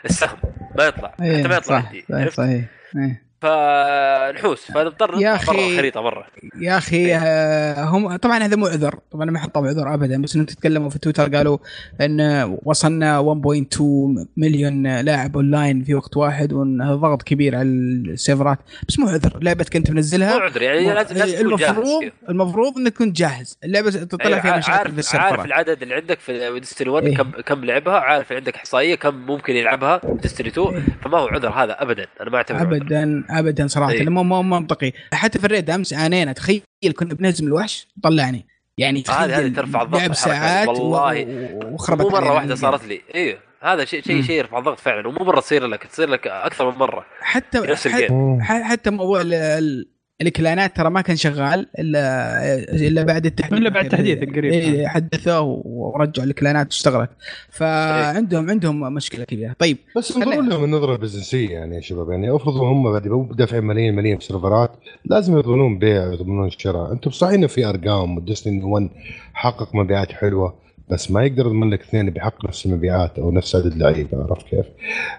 السهم. 0.05 0.37
ما 0.77 0.85
يطلع. 0.85 1.11
حتى 1.11 1.47
ما 1.47 1.55
يطلع 1.55 1.75
عندي 1.75 2.05
عرفت؟ 2.11 2.37
صحيح. 2.37 2.65
إيه. 2.95 3.28
فنحوس 3.41 4.71
فنضطر 4.71 5.21
يا 5.21 5.35
أخي 5.35 5.71
الخريطة 5.71 6.01
مره 6.01 6.25
يا 6.61 6.77
أخي 6.77 6.95
إيه. 6.95 7.17
آه، 7.17 7.83
هم 7.83 8.15
طبعا 8.15 8.37
هذا 8.37 8.55
مو 8.55 8.67
عذر 8.67 8.95
طبعا 9.11 9.25
ما 9.25 9.39
حطوا 9.39 9.67
عذر 9.67 9.93
ابدا 9.93 10.21
بس 10.21 10.35
إنهم 10.35 10.45
تتكلموا 10.45 10.89
في 10.89 10.99
تويتر 10.99 11.35
قالوا 11.35 11.57
إن 12.01 12.57
وصلنا 12.63 13.19
1.2 13.19 14.27
مليون 14.37 14.99
لاعب 14.99 15.35
اونلاين 15.35 15.83
في 15.83 15.95
وقت 15.95 16.17
واحد 16.17 16.53
وإن 16.53 16.81
هذا 16.81 16.95
ضغط 16.95 17.23
كبير 17.23 17.55
على 17.55 17.67
السيرفرات. 17.67 18.59
بس 18.87 18.99
مو 18.99 19.07
عذر 19.07 19.39
لعبة 19.41 19.65
كنت 19.73 19.91
منزلها. 19.91 20.37
مو 20.37 20.43
عذر 20.43 20.61
يعني 20.61 20.93
لازم 20.93 21.45
المفروض 21.45 22.11
المفروض 22.29 22.77
إنك 22.77 22.93
تكون 22.93 23.11
جاهز. 23.11 23.57
اللعبة 23.63 23.89
تطلع 23.89 24.35
إيه، 24.35 24.41
فيها 24.41 24.57
مشاكل 24.57 24.77
عارف 24.77 24.93
في 24.93 24.99
السيرفرات. 24.99 25.31
عارف 25.31 25.45
العدد 25.45 25.81
اللي 25.81 25.95
عندك 25.95 26.19
في 26.19 26.59
Destiny 26.59 26.89
1 26.89 27.05
إيه؟ 27.05 27.15
كم 27.15 27.31
كم 27.31 27.65
لعبها 27.65 27.99
عارف 27.99 28.31
عندك 28.31 28.55
إحصائية 28.55 28.95
كم 28.95 29.15
ممكن 29.15 29.55
يلعبها 29.55 30.01
Destiny 30.21 30.47
2 30.47 30.67
إيه؟ 30.67 30.83
فما 31.03 31.17
هو 31.17 31.27
عذر 31.27 31.49
هذا 31.49 31.81
ابدا 31.81 32.07
أنا 32.21 32.29
ما 32.29 32.37
أعتبره 32.37 32.61
ابدا. 32.61 33.23
ابدا 33.29 33.67
صراحة 33.67 33.91
إيه؟ 33.91 34.09
مو 34.09 34.23
مو 34.23 34.41
منطقي. 34.41 34.91
حتى 35.13 35.39
في 35.39 35.45
ال 35.45 35.50
raid 35.50 35.69
أمس 35.69 35.93
عانينا 35.93 36.33
تخيل 36.33 36.61
كنا 36.95 37.13
بنهزم 37.13 37.47
الوحش 37.47 37.87
طلعني. 38.03 38.45
يعني 38.77 39.03
هذه 39.09 39.39
هذه 39.39 39.47
ترفع 39.47 39.81
الضغط 39.81 40.01
لعب 40.01 40.13
ساعات 40.13 40.67
والله. 40.67 41.25
وخربت 41.65 42.01
مو 42.01 42.09
مرة 42.09 42.33
واحدة 42.33 42.55
صارت 42.55 42.85
لي. 42.85 43.01
أيوه 43.15 43.39
هذا 43.61 43.85
شيء 43.85 44.03
شيء 44.03 44.21
شيء 44.21 44.35
يرفع 44.35 44.59
الضغط 44.59 44.79
فعلا 44.79 45.07
ومو 45.07 45.25
مرة 45.25 45.39
تصير 45.39 45.67
لك 45.67 45.83
تصير 45.83 46.09
لك 46.09 46.27
أكثر 46.27 46.71
من 46.71 46.77
مرة. 46.77 47.05
حتى 47.21 47.59
نفس 47.59 47.87
ال 47.87 47.96
game. 47.96 48.41
حتى 48.41 48.89
موضوع 48.89 49.21
الكلانات 50.21 50.75
ترى 50.75 50.89
ما 50.89 51.01
كان 51.01 51.15
شغال 51.15 51.67
الا 51.79 52.65
إلا 52.87 53.03
بعد 53.03 53.25
التحديث. 53.25 53.59
إلا 53.59 53.69
بعد 53.69 53.85
التحديث 53.85 54.23
القريب. 54.23 54.53
إيه 54.53 54.87
حدثوه 54.87 55.61
ورجعوا 55.65 56.27
الكلانات 56.27 56.67
اشتغلت 56.67 57.09
فعندهم 57.49 58.49
عندهم 58.49 58.93
مشكلة 58.93 59.23
كبيرة. 59.23 59.55
طيب 59.59 59.77
بس 59.95 60.17
انظروا 60.17 60.41
لهم 60.41 60.63
النظره 60.63 60.93
البزنسيه 60.95 61.49
يعني 61.49 61.75
يا 61.75 61.81
شباب. 61.81 62.09
يعني 62.09 62.35
افرضوا 62.35 62.67
هم 62.67 62.91
بعد 62.91 63.27
دافعين 63.37 63.63
ملايين 63.63 63.95
ملايين 63.95 64.17
في 64.17 64.25
سيرفرات 64.25 64.71
لازم 65.05 65.37
يضمنون 65.37 65.79
بيع 65.79 66.07
ويضمنون 66.07 66.49
شراء. 66.49 66.91
أنتم 66.91 67.11
صحيح 67.11 67.33
إنه 67.33 67.47
في 67.47 67.65
أرقام 67.65 68.17
وديستني 68.17 68.63
1 68.63 68.89
حقق 69.33 69.75
مبيعات 69.75 70.11
حلوة. 70.11 70.68
بس 70.89 71.11
ما 71.11 71.23
يقدر 71.23 71.45
يضمن 71.45 71.69
لك 71.69 71.81
اثنين 71.81 72.09
بيحقق 72.09 72.45
نفس 72.45 72.65
المبيعات 72.65 73.19
أو 73.19 73.31
نفس 73.31 73.55
عدد 73.55 73.77
لعيبة 73.77 74.23
عرفت 74.23 74.47
كيف؟ 74.47 74.65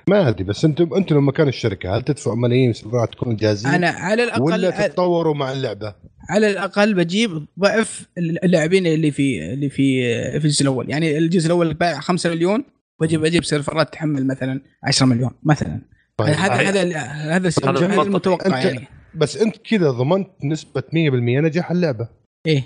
ما 0.09 0.29
أدري 0.29 0.45
بس 0.45 0.65
أنتم 0.65 0.95
أنتم 0.95 1.17
لما 1.17 1.33
كان 1.33 1.49
الشركة 1.49 1.97
هل 1.97 2.03
تدفعوا 2.03 2.37
ملايين 2.37 2.73
سيرفرات 2.73 3.13
تكونوا 3.13 3.37
جاهزين؟ 3.37 3.71
أنا 3.71 3.89
على 3.89 4.25
الأقل 4.25 4.43
ولا 4.43 4.71
تتطوروا 4.71 5.35
مع 5.35 5.53
اللعبة؟ 5.53 5.95
على 6.29 6.51
الأقل 6.51 6.95
بجيب 6.95 7.47
ضعف 7.59 8.09
اللاعبين 8.19 8.87
اللي 8.87 9.11
في 9.11 9.53
اللي 9.53 9.69
في 9.69 10.03
في 10.41 10.45
الجزء 10.45 10.63
الأول 10.63 10.91
يعني 10.91 11.19
الجزء 11.19 11.47
الأول 11.47 11.75
باع 11.75 12.01
5 12.01 12.31
مليون 12.31 12.65
بجيب 13.01 13.25
أجيب 13.25 13.45
سيرفرات 13.45 13.93
تحمل 13.93 14.27
مثلا 14.27 14.61
10 14.85 15.07
مليون 15.07 15.31
مثلا 15.43 15.81
طيب. 16.17 16.29
هذا 16.29 16.55
هذا 16.55 16.99
هذا 16.99 18.03
المتوقع 18.03 18.59
يعني 18.59 18.89
بس 19.15 19.37
أنت 19.37 19.57
كذا 19.57 19.91
ضمنت 19.91 20.31
نسبة 20.45 20.81
100% 20.81 20.85
نجاح 20.95 21.71
اللعبة 21.71 22.09
إيه 22.47 22.65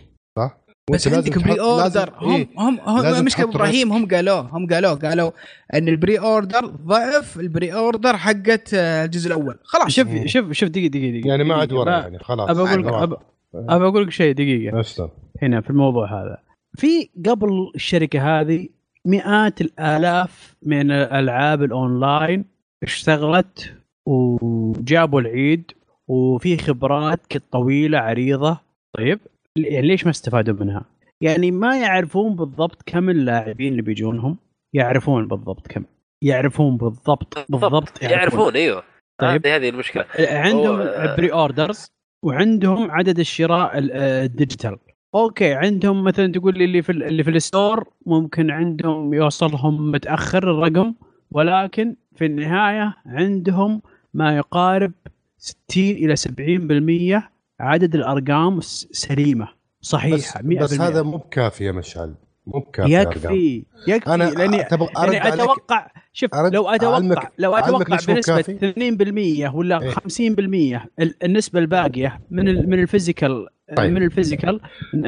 بس 0.93 1.09
عندك 1.09 1.39
pre-order 1.39 2.13
هم 2.19 2.35
إيه؟ 2.35 2.49
هم 2.59 2.81
هم 2.81 3.25
مشكله 3.25 3.49
إبراهيم 3.49 3.93
هم 3.93 4.09
قالوا 4.09 4.41
هم 4.41 4.67
قالوا 4.67 4.95
قالوا 4.95 5.31
إن 5.75 5.89
ال 5.89 6.19
pre-order 6.19 6.67
ضعف 6.67 7.41
ال 7.41 7.75
pre-order 7.75 8.17
حقت 8.17 8.75
آه، 8.75 9.05
الجزء 9.05 9.27
الأول. 9.27 9.59
خلاص. 9.63 9.89
شوف 9.89 10.09
شوف 10.27 10.53
شوف 10.53 10.69
دقيقة 10.69 10.89
دقيقة 10.89 11.29
يعني 11.29 11.45
ما 11.45 11.55
عاد 11.55 11.73
ورا 11.73 11.91
يعني 11.91 12.19
خلاص. 12.19 12.51
ابى 12.51 12.61
أقول 12.61 12.87
لك 12.87 13.19
ابى 13.55 13.87
أقول 13.87 14.03
لك 14.03 14.11
شيء 14.11 14.35
دقيقة. 14.35 14.81
أسلم. 14.81 15.09
هنا 15.43 15.61
في 15.61 15.71
الموضوع 15.71 16.23
هذا. 16.23 16.39
في 16.77 17.09
قبل 17.27 17.71
الشركة 17.75 18.41
هذه 18.41 18.69
مئات 19.05 19.61
الآلاف 19.61 20.55
من 20.63 20.91
الألعاب 20.91 21.63
الأونلاين 21.63 22.45
اشتغلت 22.83 23.73
وجابوا 24.07 25.21
العيد 25.21 25.71
وفي 26.09 26.59
خبرات 26.59 27.37
طويلة 27.53 27.99
عريضة. 27.99 28.61
طيب. 28.99 29.21
ليش 29.59 30.05
ما 30.05 30.11
استفادوا 30.11 30.55
منها؟ 30.61 30.85
يعني 31.21 31.51
ما 31.51 31.79
يعرفون 31.79 32.37
بالضبط 32.37 32.83
كم 32.87 33.11
اللاعبين 33.11 33.73
اللي 33.73 33.83
بيجونهم. 33.83 34.37
يعرفون 34.75 35.29
بالضبط 35.29 35.67
كم. 35.67 35.85
يعرفون 36.23 36.77
بالضبط 36.77 37.39
بالضبط. 37.49 38.03
يعرفون, 38.03 38.19
يعرفون 38.19 38.57
أيوه. 38.57 38.83
طيب. 39.21 39.47
هذه 39.47 39.69
المشكلة. 39.69 40.05
عندهم 40.19 40.77
pre-orders 41.17 41.87
وعندهم 42.25 42.91
عدد 42.91 43.19
الشراء 43.19 43.71
ال 43.75 43.86
digital. 43.86 44.77
okay 45.15 45.53
عندهم 45.55 46.05
مثلا 46.05 46.33
تقول 46.33 46.59
لي 46.59 46.65
اللي 46.65 46.83
في 46.83 46.93
اللي 46.93 47.25
في 47.25 47.31
ال 47.31 47.40
store 47.40 47.89
ممكن 48.07 48.51
عندهم 48.51 49.15
يوصلهم 49.15 49.91
متأخر 49.91 50.51
الرقم 50.51 50.95
ولكن 51.31 51.97
في 52.17 52.27
النهاية 52.27 52.95
عندهم 53.07 53.83
ما 54.15 54.37
يقارب 54.37 54.93
60 55.39 55.85
إلى 55.85 56.17
70% 56.17 57.34
عدد 57.61 57.95
الأرقام 57.95 58.61
سليمة 58.91 59.49
صحيحة 59.81 60.41
بس, 60.41 60.59
100% 60.59 60.63
بس 60.63 60.81
هذا 60.81 61.03
مو 61.03 61.17
بكافي 61.17 61.65
يا 61.65 61.73
مشعل 61.73 62.15
مو 62.47 62.61
بكافي 62.61 62.93
يكفي 62.93 63.65
يكفي 63.89 64.15
أنا 64.15 64.25
لاني 64.25 64.57
يعني 64.57 65.29
أتوقع 65.29 65.91
شوف 66.13 66.35
لو 66.35 66.69
أتوقع 66.69 67.29
لو 67.39 67.55
أتوقع 67.55 67.97
بنسبة 68.09 68.43
2% 69.51 69.55
ولا 69.55 69.83
إيه؟ 69.83 69.91
50% 69.91 71.05
النسبة 71.25 71.59
الباقية 71.59 72.21
من 72.31 72.71
من 72.71 72.83
ال 72.83 72.90
physical 72.90 73.47
طيب. 73.77 73.93
من 73.93 74.03
ال 74.03 74.09
physical 74.09 74.61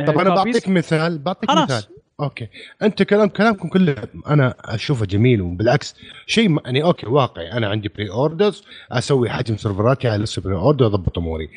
طب 0.07 0.18
أنا 0.18 0.34
بعطيك 0.34 0.68
مثال 0.68 1.18
بعطيك 1.18 1.50
مثال. 1.50 1.95
okay. 2.20 2.48
أنت 2.82 3.02
كلام 3.02 3.28
كلامكم 3.28 3.68
كله 3.68 3.96
أنا 4.26 4.54
أشوفه 4.60 5.06
جميل 5.06 5.40
وبالعكس 5.40 5.94
شيء 6.26 6.58
يعني 6.64 6.82
okay 6.82 7.06
واقعي. 7.06 7.52
أنا 7.52 7.68
عندي 7.68 7.88
pre-orders 7.88 8.62
أسوي 8.92 9.30
حجم 9.30 9.56
سيرفراتي 9.56 10.08
على 10.08 10.22
لسه 10.22 10.42
pre-order 10.42 10.84
وأضبط 10.84 11.18
أموري. 11.18 11.48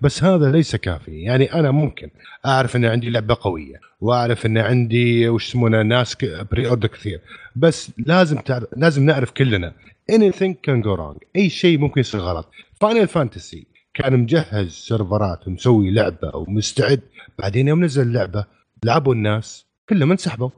بس 0.00 0.24
هذا 0.24 0.52
ليس 0.52 0.76
كافي. 0.76 1.22
يعني 1.22 1.54
أنا 1.54 1.70
ممكن 1.70 2.10
أعرف 2.46 2.76
إن 2.76 2.84
عندي 2.84 3.10
لعبة 3.10 3.36
قوية 3.40 3.80
وأعرف 4.00 4.46
إن 4.46 4.58
عندي 4.58 5.28
وش 5.28 5.48
يسمونه 5.48 5.82
ناس 5.82 6.16
pre-order 6.52 6.88
كثير. 6.88 7.20
بس 7.56 7.90
لازم 7.98 8.38
تعرف 8.38 8.66
لازم 8.76 9.06
نعرف 9.06 9.30
كلنا 9.30 9.72
anything 10.12 10.54
can 10.66 10.82
go 10.82 10.96
wrong. 10.98 11.18
أي 11.36 11.48
شيء 11.50 11.78
ممكن 11.78 12.00
يصير 12.00 12.20
غلط. 12.20 12.50
Final 12.80 13.08
Fantasy 13.08 13.66
كان 13.94 14.20
مجهز 14.20 14.70
سيرفرات 14.70 15.48
ومسوي 15.48 15.90
لعبة 15.90 16.36
ومستعد. 16.36 17.00
بعدين 17.38 17.68
يوم 17.68 17.84
نزل 17.84 18.02
اللعبة 18.02 18.44
لعبوا 18.84 19.14
الناس 19.14 19.65
كلهم 19.88 20.10
انسحبوا 20.10 20.50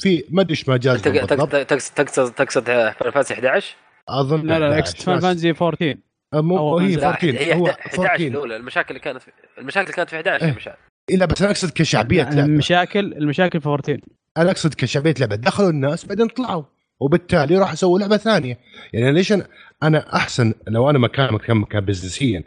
في 0.00 0.24
ما 0.30 0.42
أدري 0.42 0.50
إيش 0.50 0.68
ما 0.68 0.76
جاز 0.76 1.02
تقصد 1.02 1.66
تقصد 1.94 2.32
تقصد 2.32 2.64
Final 2.64 3.12
Fantasy 3.12 3.34
11 3.34 3.76
أظن 4.08 4.46
لا 4.46 4.58
لا 4.58 4.78
X 4.78 4.94
Final 4.94 5.20
Fantasy 5.20 5.50
14 5.50 5.96
مو 6.34 6.78
هي 6.78 6.94
14 6.94 7.54
هو 7.54 7.66
11 7.66 8.26
الأولى. 8.26 8.56
المشاكل 8.56 8.88
اللي 8.88 9.00
كانت 9.00 9.22
في 9.22 9.30
المشاكل 9.58 9.84
اللي 9.84 9.96
كانت 9.96 10.10
في 10.10 10.16
11 10.16 10.44
إيه. 10.44 10.52
مشاكل 10.52 10.78
لا 11.10 11.26
بس 11.26 11.42
أنا 11.42 11.50
أقصد 11.50 11.70
كشعبية 11.70 12.22
لعبة. 12.22 12.44
المشاكل 12.44 13.12
المشاكل 13.12 13.60
في 13.60 13.68
14 13.68 14.00
أنا 14.36 14.50
أقصد 14.50 14.74
كشعبية 14.74 15.14
لعبة. 15.20 15.36
دخلوا 15.36 15.70
الناس 15.70 16.04
بعدين 16.06 16.28
طلعوا. 16.28 16.62
وبالتالي 17.00 17.58
راح 17.58 17.72
أسوي 17.72 18.00
لعبة 18.00 18.16
ثانية. 18.16 18.58
يعني 18.92 19.12
ليش 19.12 19.32
أنا, 19.32 19.46
أنا 19.82 20.16
أحسن 20.16 20.54
لو 20.68 20.90
أنا 20.90 20.98
مكان 20.98 21.34
مكان 21.34 21.56
مكان 21.56 21.84
بزنسيا. 21.84 22.44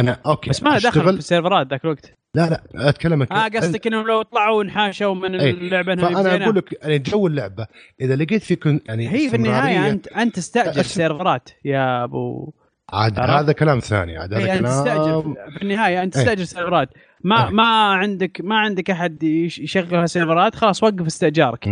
أنا 0.00 0.20
أوكي 0.26 0.50
بس 0.50 0.62
ما 0.62 0.78
دخل 0.78 1.02
في 1.02 1.10
السيرفرات 1.10 1.70
ذاك 1.70 1.84
الوقت. 1.84 2.18
لا 2.34 2.50
لا 2.74 2.88
اتكلمك 2.88 3.32
آه 3.32 3.48
قصدك 3.48 3.86
إنهم 3.86 4.06
لو 4.06 4.22
طلعوا 4.22 4.58
ونحاشوا 4.58 5.14
من 5.14 5.40
إيه 5.40 5.50
اللعبة 5.50 5.96
فأنا 5.96 6.44
أقول 6.44 6.56
لك 6.56 6.82
يعني 6.82 6.98
جو 6.98 7.26
اللعبة 7.26 7.66
إذا 8.00 8.16
لقيت 8.16 8.42
في 8.42 8.56
كن 8.56 8.80
يعني 8.88 9.08
هي 9.08 9.28
في 9.28 9.36
النهاية 9.36 9.90
انت 9.90 10.08
أنت 10.08 10.36
تستأجر 10.36 10.82
سيرفرات 10.82 11.50
يا 11.64 12.04
أبو 12.04 12.52
عاد 12.92 13.18
هذا 13.18 13.52
كلام 13.52 13.78
ثاني 13.78 14.18
عاد 14.18 14.34
هذا 14.34 14.46
كلام 14.46 14.64
تستأجر 14.64 15.34
في 15.56 15.62
النهاية 15.62 16.02
أنت 16.02 16.14
تستأجر 16.14 16.38
إيه. 16.38 16.44
سيرفرات. 16.44 16.88
ما 17.24 17.48
إيه. 17.48 17.54
ما 17.54 17.92
عندك 17.92 18.40
ما 18.44 18.58
عندك 18.58 18.90
أحد 18.90 19.22
يشغل 19.22 20.08
سيرفرات 20.08 20.54
خلاص 20.54 20.82
وقف 20.82 21.06
استئجارك 21.06 21.68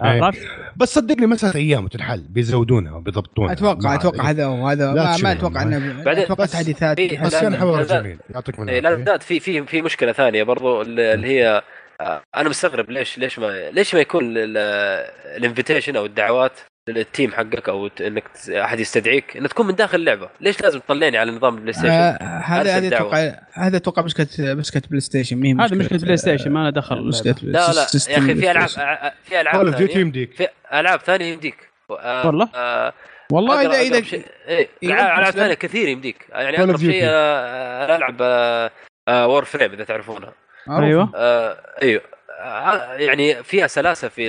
عرفت؟ 0.00 0.38
بس 0.76 0.94
صدقني 0.94 1.26
مساله 1.26 1.54
أيام 1.54 1.84
وتنحل 1.84 2.20
بيزودونها 2.28 2.92
وبيضبطونها 2.92 3.52
أتوقع 3.52 3.94
أتوقع 3.94 4.30
هذا 4.30 4.46
وهذا 4.46 4.92
ما, 4.92 5.16
ما 5.22 5.32
أتوقع 5.32 5.62
انه 5.62 6.02
بعدين 6.02 6.24
أتوقع 6.24 6.46
تحديثات 6.46 7.00
بس 7.00 7.40
كان 7.40 7.56
حوار 7.56 7.82
جميل. 7.82 8.18
يعطيك 8.34 8.58
من 8.58 8.66
لا 8.66 9.18
في 9.18 9.40
في 9.40 9.66
في 9.66 9.82
مشكلة 9.82 10.12
ثانية 10.12 10.42
برضو 10.42 10.82
اللي 10.82 11.26
هي 11.26 11.62
آه، 12.00 12.22
أنا 12.36 12.48
مستغرب 12.48 12.90
ليش 12.90 13.18
ليش 13.18 13.38
ما 13.38 13.70
ليش 13.70 13.94
ما 13.94 14.00
يكون 14.00 14.34
ال 15.36 15.41
invitation 15.41 15.96
أو 15.96 16.06
الدعوات 16.06 16.52
لل 16.90 17.04
team 17.04 17.32
حقك 17.32 17.68
أو 17.68 17.90
إنك 18.00 18.24
أحد 18.48 18.80
يستدعيك؟ 18.80 19.36
انك 19.36 19.50
تكون 19.50 19.66
من 19.66 19.74
داخل 19.74 19.96
اللعبة، 19.98 20.28
ليش 20.40 20.62
لازم 20.62 20.78
تطلعني 20.78 21.18
على 21.18 21.32
نظام 21.32 21.54
ال 21.54 21.72
PlayStation؟ 21.72 21.90
آه 21.92 22.18
هذا 22.44 22.76
هذا 22.76 22.96
أتوقع 22.96 23.34
هذا 23.52 23.76
أتوقع 23.76 24.02
مشكله 24.02 24.54
مشكله 24.54 24.82
PlayStation 24.88 25.36
مين 25.36 25.60
هذا 25.60 25.76
مشكلة 25.76 25.98
PlayStation 25.98 26.50
ما 26.50 26.64
له 26.64 26.70
دخل 26.70 27.08
مشكله 27.08 27.34
لا 27.42 27.72
لا 27.72 27.86
يا 28.08 28.18
أخي 28.18 28.34
في 28.34 28.50
العاب 28.50 28.68
في 29.24 29.40
ألعاب 29.40 29.70
ثانية. 29.70 29.96
يمديك. 29.96 30.34
في 30.34 30.48
ألعاب 30.72 31.00
ثانية 31.00 31.32
يمديك. 31.32 31.70
آه 31.90 32.26
والله؟ 32.26 32.48
آه 32.54 32.92
والله 33.32 33.66
اذا 33.66 33.80
اذا 33.80 34.02
شيء 34.02 34.24
إيه. 34.48 34.68
ألعاب 34.82 35.30
ثانية 35.30 35.54
كثير 35.54 35.88
يمديك. 35.88 36.26
يعني 36.30 36.58
اقرب 36.58 36.78
شيء 36.78 37.04
ألعب 37.04 38.20
Warframe 39.08 39.72
إذا 39.72 39.84
تعرفونها. 39.84 40.32
أيوه. 40.70 41.10
إيوه. 41.82 42.02
يعني 42.98 43.42
فيها 43.42 43.66
سلاسة 43.66 44.08
في 44.08 44.28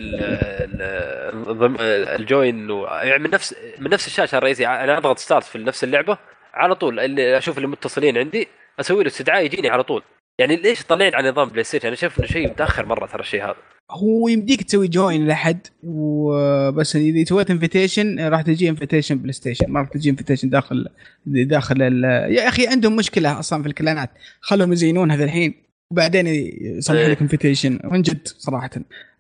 ال 2.19 2.29
join 2.29 2.69
يعني 3.03 3.23
من 3.23 3.29
نفس 3.29 3.55
من 3.79 3.89
نفس 3.89 4.07
الشاشة 4.07 4.38
الرئيسية. 4.38 4.83
أنا 4.83 4.97
أضغط 4.97 5.19
start 5.19 5.43
في 5.43 5.57
نفس 5.57 5.83
اللعبة 5.83 6.17
على 6.53 6.75
طول. 6.75 6.99
اللي 6.99 7.38
أشوف 7.38 7.57
اللي 7.57 7.67
متصلين 7.67 8.17
عندي 8.17 8.47
أسوي 8.79 9.03
له 9.03 9.09
استدعاء 9.09 9.45
يجيني 9.45 9.69
على 9.69 9.83
طول. 9.83 10.03
يعني 10.39 10.55
ليش 10.55 10.83
طلعين 10.83 11.15
عن 11.15 11.27
نظام 11.27 11.49
PlayStation؟ 11.49 11.88
أنا 11.88 11.95
شايف 11.95 12.19
إنه 12.19 12.27
شيء 12.27 12.49
متأخر 12.49 12.85
مرة 12.85 13.05
ترى 13.05 13.21
الشيء 13.21 13.43
هذا. 13.43 13.55
هو 13.91 14.27
يمديك 14.27 14.63
تسوي 14.63 14.88
join 14.88 15.27
لاحد 15.27 15.67
وبس 15.83 16.95
إذا 16.95 17.23
سويت 17.23 17.51
invitation 17.51 18.27
راح 18.27 18.41
تجي 18.41 18.69
invitation 18.69 19.17
PlayStation. 19.17 19.65
ما 19.69 19.79
راح 19.79 19.89
تجي 19.89 20.09
invitation 20.09 20.49
داخل 20.49 20.88
داخل 21.25 21.81
يا 22.29 22.47
أخي 22.47 22.67
عندهم 22.67 22.95
مشكلة 22.95 23.39
أصلا 23.39 23.61
في 23.61 23.69
الكلانات. 23.69 24.09
خلهم 24.41 24.73
يزينون 24.73 25.11
هذا 25.11 25.23
الحين. 25.23 25.68
وبعدين 25.91 26.27
يصلح 26.61 27.07
لك 27.07 27.21
invitation 27.21 27.79
من 27.83 28.01
جد 28.01 28.27
صراحة. 28.27 28.69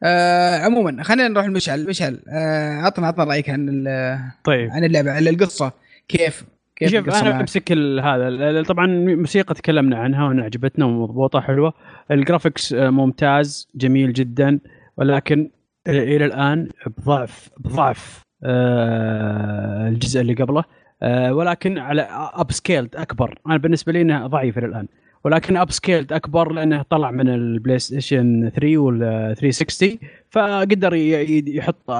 آه 0.03 0.57
عموما 0.57 1.03
خلينا 1.03 1.27
نروح 1.27 1.45
لمشعل 1.45 1.87
مشعل 1.87 2.19
آه 2.27 2.73
عطنا 2.73 3.07
عطنا 3.07 3.23
رأيك 3.23 3.49
عن 3.49 3.83
طيب. 4.43 4.71
عن 4.71 4.83
اللعبة 4.83 5.11
عن 5.11 5.27
القصة. 5.27 5.71
كيف 6.07 6.45
كيف 6.75 6.91
شوف 6.91 7.09
أنا 7.09 7.39
امسك 7.39 7.71
هذا 7.71 8.63
طبعا 8.63 8.87
موسيقى 9.15 9.53
تكلمنا 9.53 9.97
عنها 9.97 10.27
وانها 10.27 10.43
عجبتنا 10.43 10.85
ومضبوطة 10.85 11.41
حلوة. 11.41 11.73
ال 12.11 12.18
graphics 12.18 12.73
آه، 12.73 12.89
ممتاز 12.89 13.67
جميل 13.75 14.13
جدا 14.13 14.59
ولكن 14.97 15.49
إلى 15.87 16.25
الآن 16.25 16.69
بضعف 16.97 17.49
بضعف 17.57 18.21
آه 18.43 19.87
الجزء 19.87 20.21
اللي 20.21 20.33
قبله. 20.33 20.63
آه 21.01 21.33
ولكن 21.33 21.77
على 21.77 22.07
upscaled 22.33 22.95
أكبر. 22.95 23.39
أنا 23.47 23.57
بالنسبة 23.57 23.93
لي 23.93 24.01
انه 24.01 24.27
ضعيف 24.27 24.57
إلى 24.57 24.65
الان 24.65 24.87
ولكن 25.23 25.57
upscaled 25.57 26.13
أكبر 26.13 26.51
لأنه 26.51 26.85
طلع 26.89 27.11
من 27.11 27.29
ال 27.29 27.79
PlayStation 27.79 28.51
3 28.55 28.77
وال 28.77 28.99
360 29.37 29.97
فقدر 30.29 30.93
يحط 31.47 31.91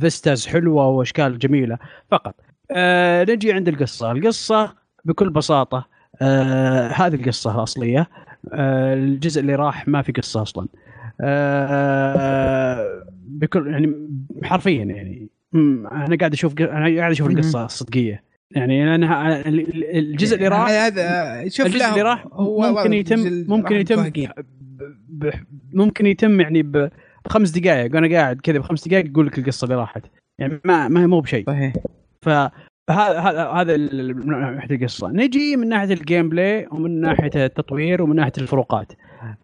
فيستاز 0.00 0.46
آه، 0.46 0.50
حلوة 0.52 0.88
وإشكال 0.88 1.38
جميلة 1.38 1.78
فقط. 2.10 2.34
آه 2.70 3.24
نجي 3.24 3.52
عند 3.52 3.68
القصة. 3.68 4.12
القصة 4.12 4.74
بكل 5.04 5.30
بساطة 5.30 5.86
آه 6.22 6.88
هذه 6.88 7.14
القصة 7.14 7.54
الاصليه 7.58 8.08
آه 8.52 8.94
الجزء 8.94 9.40
اللي 9.40 9.54
راح 9.54 9.88
ما 9.88 10.02
في 10.02 10.12
قصة 10.12 10.42
أصلا. 10.42 10.68
آه 11.20 13.02
بكل 13.26 13.66
يعني 13.72 14.08
حرفيا 14.44 14.84
يعني 14.84 15.28
أنا 15.54 16.16
قاعد 16.20 16.32
أشوف 16.32 16.60
أنا 16.60 16.96
قاعد 16.98 17.10
أشوف 17.10 17.30
القصة 17.30 17.64
الصدقيه 17.64 18.22
يعني 18.50 18.84
لانها 18.84 19.48
الجزء 19.48 20.36
اللي 20.36 20.48
راح 20.48 20.68
هذا 20.68 21.48
شوف 21.48 21.66
الجزء 21.66 21.88
اللي 21.88 22.02
راح 22.02 22.26
ممكن 22.38 22.92
يتم 22.92 23.44
ممكن 23.48 23.76
يتم 23.76 24.10
ممكن 25.72 26.06
يتم 26.06 26.40
يعني 26.40 26.90
بخمس 27.24 27.50
دقائق 27.50 27.94
وأنا 27.94 28.16
قاعد 28.16 28.40
كذا 28.40 28.58
بخمس 28.58 28.88
دقائق 28.88 29.06
يقول 29.06 29.26
لك 29.26 29.38
القصة 29.38 29.64
اللي 29.64 29.76
راحت. 29.76 30.02
يعني 30.38 30.60
ما 30.64 30.88
ما 30.88 31.02
هي 31.02 31.06
مو 31.06 31.20
بشيء. 31.20 31.44
صحيح. 31.46 31.72
فهذا 32.22 32.50
هذا 33.20 33.48
هذا 33.48 33.76
من 33.76 34.54
ناحية 34.54 34.76
القصة. 34.76 35.08
نجي 35.08 35.56
من 35.56 35.68
ناحية 35.68 35.92
ال 35.94 36.28
gameplay 36.28 36.66
ومن 36.72 37.00
ناحية 37.00 37.30
التطوير 37.44 38.02
ومن 38.02 38.16
ناحية 38.16 38.32
الفروقات. 38.38 38.92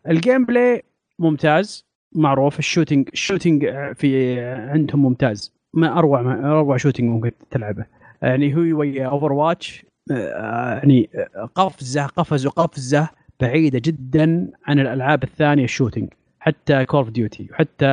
ال 0.08 0.44
gameplay 0.44 0.82
ممتاز 1.18 1.86
معروف. 2.14 2.58
ال 2.58 2.64
shooting 2.64 3.08
ال 3.12 3.18
shooting 3.18 3.66
في 3.94 4.40
عندهم 4.44 5.02
ممتاز. 5.02 5.54
ما 5.74 5.98
أروع 5.98 6.22
ما 6.22 6.50
أروع 6.50 6.76
shooting 6.76 7.10
ممكن 7.10 7.30
تلعبه. 7.50 7.86
يعني 8.22 8.56
هو 8.56 8.78
ويا 8.78 9.06
Overwatch 9.06 9.84
يعني 10.10 11.10
قفزة 11.54 12.06
قفز 12.06 12.46
وقفزة 12.46 13.08
بعيدة 13.40 13.78
جدا 13.84 14.50
عن 14.66 14.78
الألعاب 14.80 15.22
الثانية 15.22 15.64
ال 15.64 15.69
shooting 15.69 16.08
حتى 16.40 16.84
Call 16.84 17.00
of 17.00 17.10
Duty 17.10 17.48
وحتى 17.50 17.86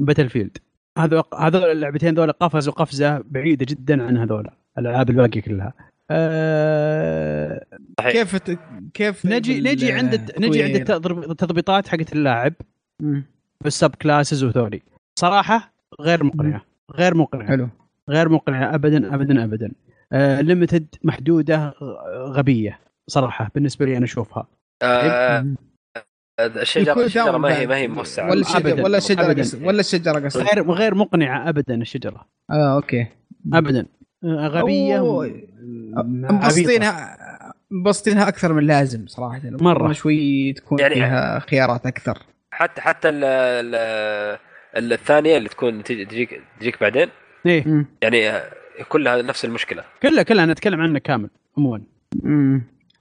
Battlefield 0.00 0.58
هذول 0.98 1.22
هذول 1.38 1.70
اللعبتين 1.70 2.14
ذولا 2.14 2.32
قفزوا 2.32 2.72
قفزه 2.72 3.22
بعيدة 3.30 3.66
جدا 3.68 4.02
عن 4.06 4.16
هذول 4.16 4.48
الألعاب 4.78 5.10
الباقيه 5.10 5.40
كلها. 5.40 5.72
أه 6.10 7.64
كيف 7.98 8.36
كيف 8.94 9.26
نجي 9.26 9.60
نجي 9.60 9.92
عند 9.92 10.32
نجي 10.38 10.62
عند 10.62 10.90
التضبيطات 11.30 11.88
حقت 11.88 12.12
اللاعب 12.12 12.52
بال 13.64 13.94
subclasses 13.94 14.44
وذولي 14.44 14.82
صراحة 15.18 15.72
غير 16.00 16.24
مقنعة. 16.24 16.64
غير 16.92 17.14
مقنعة. 17.14 17.48
حلو. 17.48 17.68
غير 18.08 18.28
مقنعه 18.28 18.74
ابدا 18.74 19.14
ابدا 19.14 19.44
ابدا. 19.44 19.72
آه 20.12 20.40
limited 20.40 20.86
محدودة 21.02 21.74
غبية 22.14 22.80
صراحة 23.06 23.50
بالنسبة 23.54 23.86
لي 23.86 23.96
أنا 23.96 24.04
أشوفها. 24.04 24.46
آه 24.82 25.46
الشجره 26.40 27.04
الشجره 27.04 27.38
ما 27.38 27.58
هي 27.58 27.66
ما 27.66 27.76
هي 27.76 27.88
موسعة. 27.88 28.30
ولا 28.30 28.40
الشجره 28.40 28.82
ولا 28.82 28.98
الشجره 28.98 29.66
ولا 29.66 29.80
الشجره 29.80 30.18
قصدي 30.18 30.44
غير 30.44 30.70
غير 30.70 30.94
مقنعة 30.94 31.48
ابدا 31.48 31.74
الشجرة. 31.74 32.26
آه 32.50 32.76
okay. 32.76 33.06
ابدا. 33.52 33.86
آه، 34.24 34.46
غبية 34.46 35.00
مبسطينها 36.04 37.16
مبسطينها 37.70 38.28
أكثر 38.28 38.52
من 38.52 38.66
لازم 38.66 39.06
صراحة. 39.06 39.40
مرة. 39.44 39.92
شوي 39.92 40.52
تكون 40.52 40.78
يعني 40.78 40.94
فيها 40.94 41.38
خيارات 41.38 41.86
أكثر. 41.86 42.18
حتى 42.50 42.80
حتى 42.80 43.08
ال 43.08 43.24
ال 44.76 44.92
الثانية 44.92 45.36
اللي 45.36 45.48
تكون 45.48 45.82
تجيك 45.82 46.42
تجيك 46.60 46.80
بعدين؟ 46.80 47.08
إيه. 47.46 47.86
يعني 48.02 48.40
كلها 48.88 49.22
نفس 49.22 49.44
المشكلة. 49.44 49.84
كلها 50.02 50.22
كلها 50.22 50.46
نتكلم 50.46 50.80
عنها 50.80 50.98
كامل 50.98 51.30
عموما. 51.58 51.82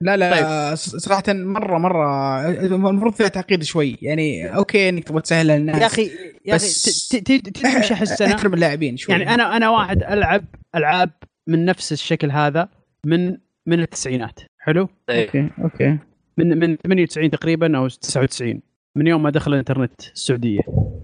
لا 0.01 0.17
لا 0.17 0.31
طيب. 0.31 0.75
صراحة 0.75 1.23
مرة 1.27 1.77
مرة 1.77 2.45
المفروض 2.49 3.13
فيها 3.13 3.27
تعقيد 3.27 3.63
شوي. 3.63 3.97
يعني 4.01 4.55
okay 4.55 4.89
إنك 4.89 5.03
تبغى 5.03 5.21
تسهلها 5.21 5.57
للناس 5.57 5.81
يا 5.81 5.85
أخي 5.85 6.11
يا 6.45 6.55
أخي 6.55 7.39
تمشي 7.39 7.93
أحس 7.93 8.21
أنا؟ 8.21 8.35
احترم 8.35 8.53
اللاعبين 8.53 8.97
شوي. 8.97 9.15
يعني 9.15 9.33
أنا 9.33 9.57
أنا 9.57 9.69
واحد 9.69 10.03
ألعب 10.03 10.45
ألعاب 10.75 11.11
من 11.47 11.65
نفس 11.65 11.91
الشكل 11.91 12.31
هذا 12.31 12.69
من 13.05 13.37
من 13.65 13.79
التسعينات. 13.79 14.39
حلو؟ 14.59 14.89
أيه. 15.09 15.25
okay 15.25 15.49
okay. 15.63 15.97
من 16.37 16.59
من 16.59 16.75
98 16.75 17.31
تقريبا 17.31 17.77
أو 17.77 17.87
99 17.87 18.61
من 18.95 19.07
يوم 19.07 19.23
ما 19.23 19.29
دخل 19.29 19.53
الإنترنت 19.53 20.01
السعودية. 20.13 20.59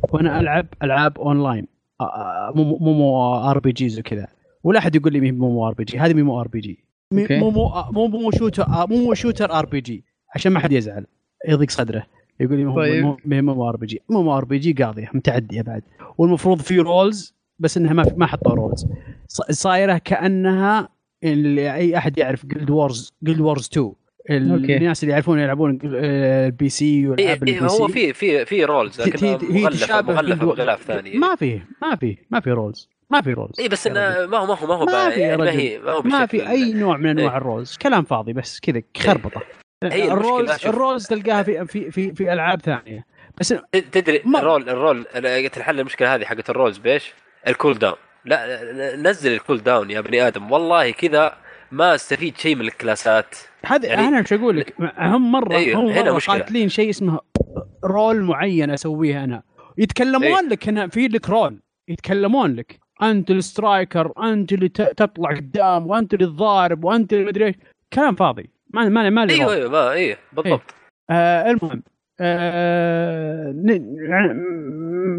وأنا 0.09 0.39
ألعب 0.39 0.67
ألعاب 0.83 1.19
أونلاين. 1.19 1.67
مو 2.55 2.93
مو 2.93 3.35
ار 3.35 3.59
بي 3.59 3.71
جيز 3.71 3.99
وكذا. 3.99 4.27
ولا 4.63 4.79
أحد 4.79 4.95
يقول 4.95 5.13
لي 5.13 5.31
مو 5.31 5.49
مو 5.51 5.67
ار 5.67 5.73
بي 5.73 5.83
جي 5.83 5.99
هذه 5.99 6.13
مو 6.13 6.41
ار 6.41 6.47
بي 6.47 6.59
جي 6.59 6.85
مو 7.11 7.49
مو 7.49 7.71
مو 7.91 8.07
مو 8.07 8.31
شوتر 8.31 8.65
مو 8.69 9.05
مو 9.05 9.13
شوتر 9.13 9.51
ار 9.51 9.65
بي 9.65 9.81
جي 9.81 10.03
عشان 10.35 10.51
ما 10.51 10.59
حد 10.59 10.71
يزعل. 10.71 11.05
يضيق 11.47 11.69
صدره. 11.69 12.05
يقول 12.39 12.57
لي 12.57 12.75
طيب. 12.75 13.05
مو 13.25 13.53
مو 13.53 13.69
ار 13.69 13.77
بي 13.77 13.85
جي 13.85 14.01
مو 14.09 14.23
مو 14.23 14.37
ار 14.37 14.45
بي 14.45 14.57
جي 14.57 14.73
قاضيه 14.73 15.09
متعدية 15.13 15.61
بعد. 15.61 15.83
والمفروض 16.17 16.61
في 16.61 16.79
rules 16.79 17.35
بس 17.59 17.77
إنها 17.77 17.93
ما 17.93 18.05
ما 18.17 18.25
حطوا 18.25 18.53
rules 18.55 18.87
صايرة 19.49 19.97
كأنها 19.97 20.89
اللي 21.23 21.73
أي 21.73 21.97
أحد 21.97 22.17
يعرف 22.17 22.45
Guild 22.45 22.69
Wars 22.69 23.13
Guild 23.23 23.39
Wars 23.39 23.69
2 23.73 23.93
الناس 24.29 25.03
اللي 25.03 25.13
يعرفون 25.13 25.39
يلعبون 25.39 25.79
ال 25.83 26.69
PC 26.69 27.07
والعاب 27.07 27.43
ال 27.43 27.69
PC 27.69 27.81
هو 27.81 27.87
في 27.87 28.13
في 28.13 28.45
في 28.45 28.65
rules 28.65 29.01
لكن 29.01 29.27
هي 29.51 29.69
تشابه 29.69 30.13
مغلف 30.13 30.43
بغلاف 30.43 30.83
ثاني 30.83 31.17
ما 31.17 31.35
في 31.35 31.61
ما 31.81 31.95
في 31.95 32.17
ما 32.31 32.39
في 32.39 32.51
رولز 32.51 32.89
ما 33.09 33.21
في 33.21 33.33
رولز 33.33 33.59
اي 33.59 33.67
بس 33.67 33.87
إنه 33.87 34.25
ما 34.25 34.37
هو 34.37 34.45
ما 34.45 34.55
هو 34.55 34.67
ما 34.67 34.73
هو 34.75 34.85
ما 34.85 35.09
في 35.09 35.19
يعني 35.19 35.37
ما, 35.37 35.51
هي 35.51 35.79
ما, 35.79 35.91
هو 35.91 36.01
ما 36.01 36.25
في 36.25 36.49
أي 36.49 36.73
نوع 36.73 36.97
من 36.97 37.09
أنواع 37.09 37.31
إيه؟ 37.31 37.37
ال 37.37 37.44
rules 37.44 37.77
كلام 37.77 38.03
فاضي 38.03 38.33
بس 38.33 38.59
كذا 38.59 38.81
خربطة. 38.97 39.41
هي 39.83 40.11
ال 40.11 40.20
rules 40.20 40.65
ال 40.65 40.72
rules 40.72 41.07
تلقاها 41.07 41.43
في 41.43 41.65
في 41.65 41.91
في, 41.91 42.13
في 42.13 42.33
ألعاب 42.33 42.61
ثانية. 42.61 43.05
بس 43.39 43.55
تدري 43.91 44.21
ما... 44.25 44.39
ال 44.39 44.69
role 44.69 44.85
ال 44.85 44.89
role 44.89 45.05
الحل 45.15 45.79
المشكلة 45.79 46.15
هذه 46.15 46.25
حقت 46.25 46.49
ال 46.49 46.54
rules 46.54 46.77
بإيش؟ 46.77 47.13
ال 47.47 47.73
cooldown 47.73 47.95
لا 48.25 48.95
نزل 48.95 49.33
ال 49.33 49.63
cooldown 49.63 49.91
يا 49.91 50.01
بني 50.01 50.27
آدم. 50.27 50.51
والله 50.51 50.91
كذا 50.91 51.37
ما 51.71 51.95
استفيد 51.95 52.37
شيء 52.37 52.55
من 52.55 52.61
ال 52.61 52.70
class 52.70 53.17
ات. 53.17 53.35
هذا 53.65 53.87
يعني 53.87 54.07
أنا 54.07 54.19
إيش 54.19 54.33
أقول 54.33 54.57
لك 54.57 54.73
هم 54.97 55.31
مرة 55.31 55.55
أيوه. 55.55 55.81
هم 55.81 55.87
هنا 55.87 56.11
مرة 56.11 56.19
قاتلين 56.19 56.69
شيء 56.69 56.89
اسمه 56.89 57.19
role 57.85 58.21
معين 58.23 58.69
اسويه 58.69 59.23
أنا. 59.23 59.43
يتكلمون 59.77 60.23
أيوه. 60.23 60.41
لك 60.41 60.69
هنا 60.69 60.87
في 60.87 61.07
لك 61.07 61.29
role. 61.29 61.59
يتكلمون 61.87 62.55
لك. 62.55 62.79
أنت 63.03 63.31
ال 63.31 63.41
striker 63.41 64.11
أنت 64.23 64.53
اللي 64.53 64.69
تطلع 64.69 65.29
قدام 65.29 65.87
وأنت 65.87 66.13
اللي 66.13 66.25
الضارب 66.25 66.83
وأنت 66.83 67.13
اللي 67.13 67.25
مدري 67.25 67.45
إيش. 67.45 67.55
كلام 67.93 68.15
فاضي. 68.15 68.49
ما 68.73 68.89
ما 68.89 69.09
ما 69.09 69.29
أيوه 69.29 69.53
أيوه 69.53 69.91
أيوه 69.91 70.17
بالضبط. 70.33 70.61
إيه. 70.61 71.17
آه 71.17 71.51
المهم 71.51 71.83
آه 72.19 73.51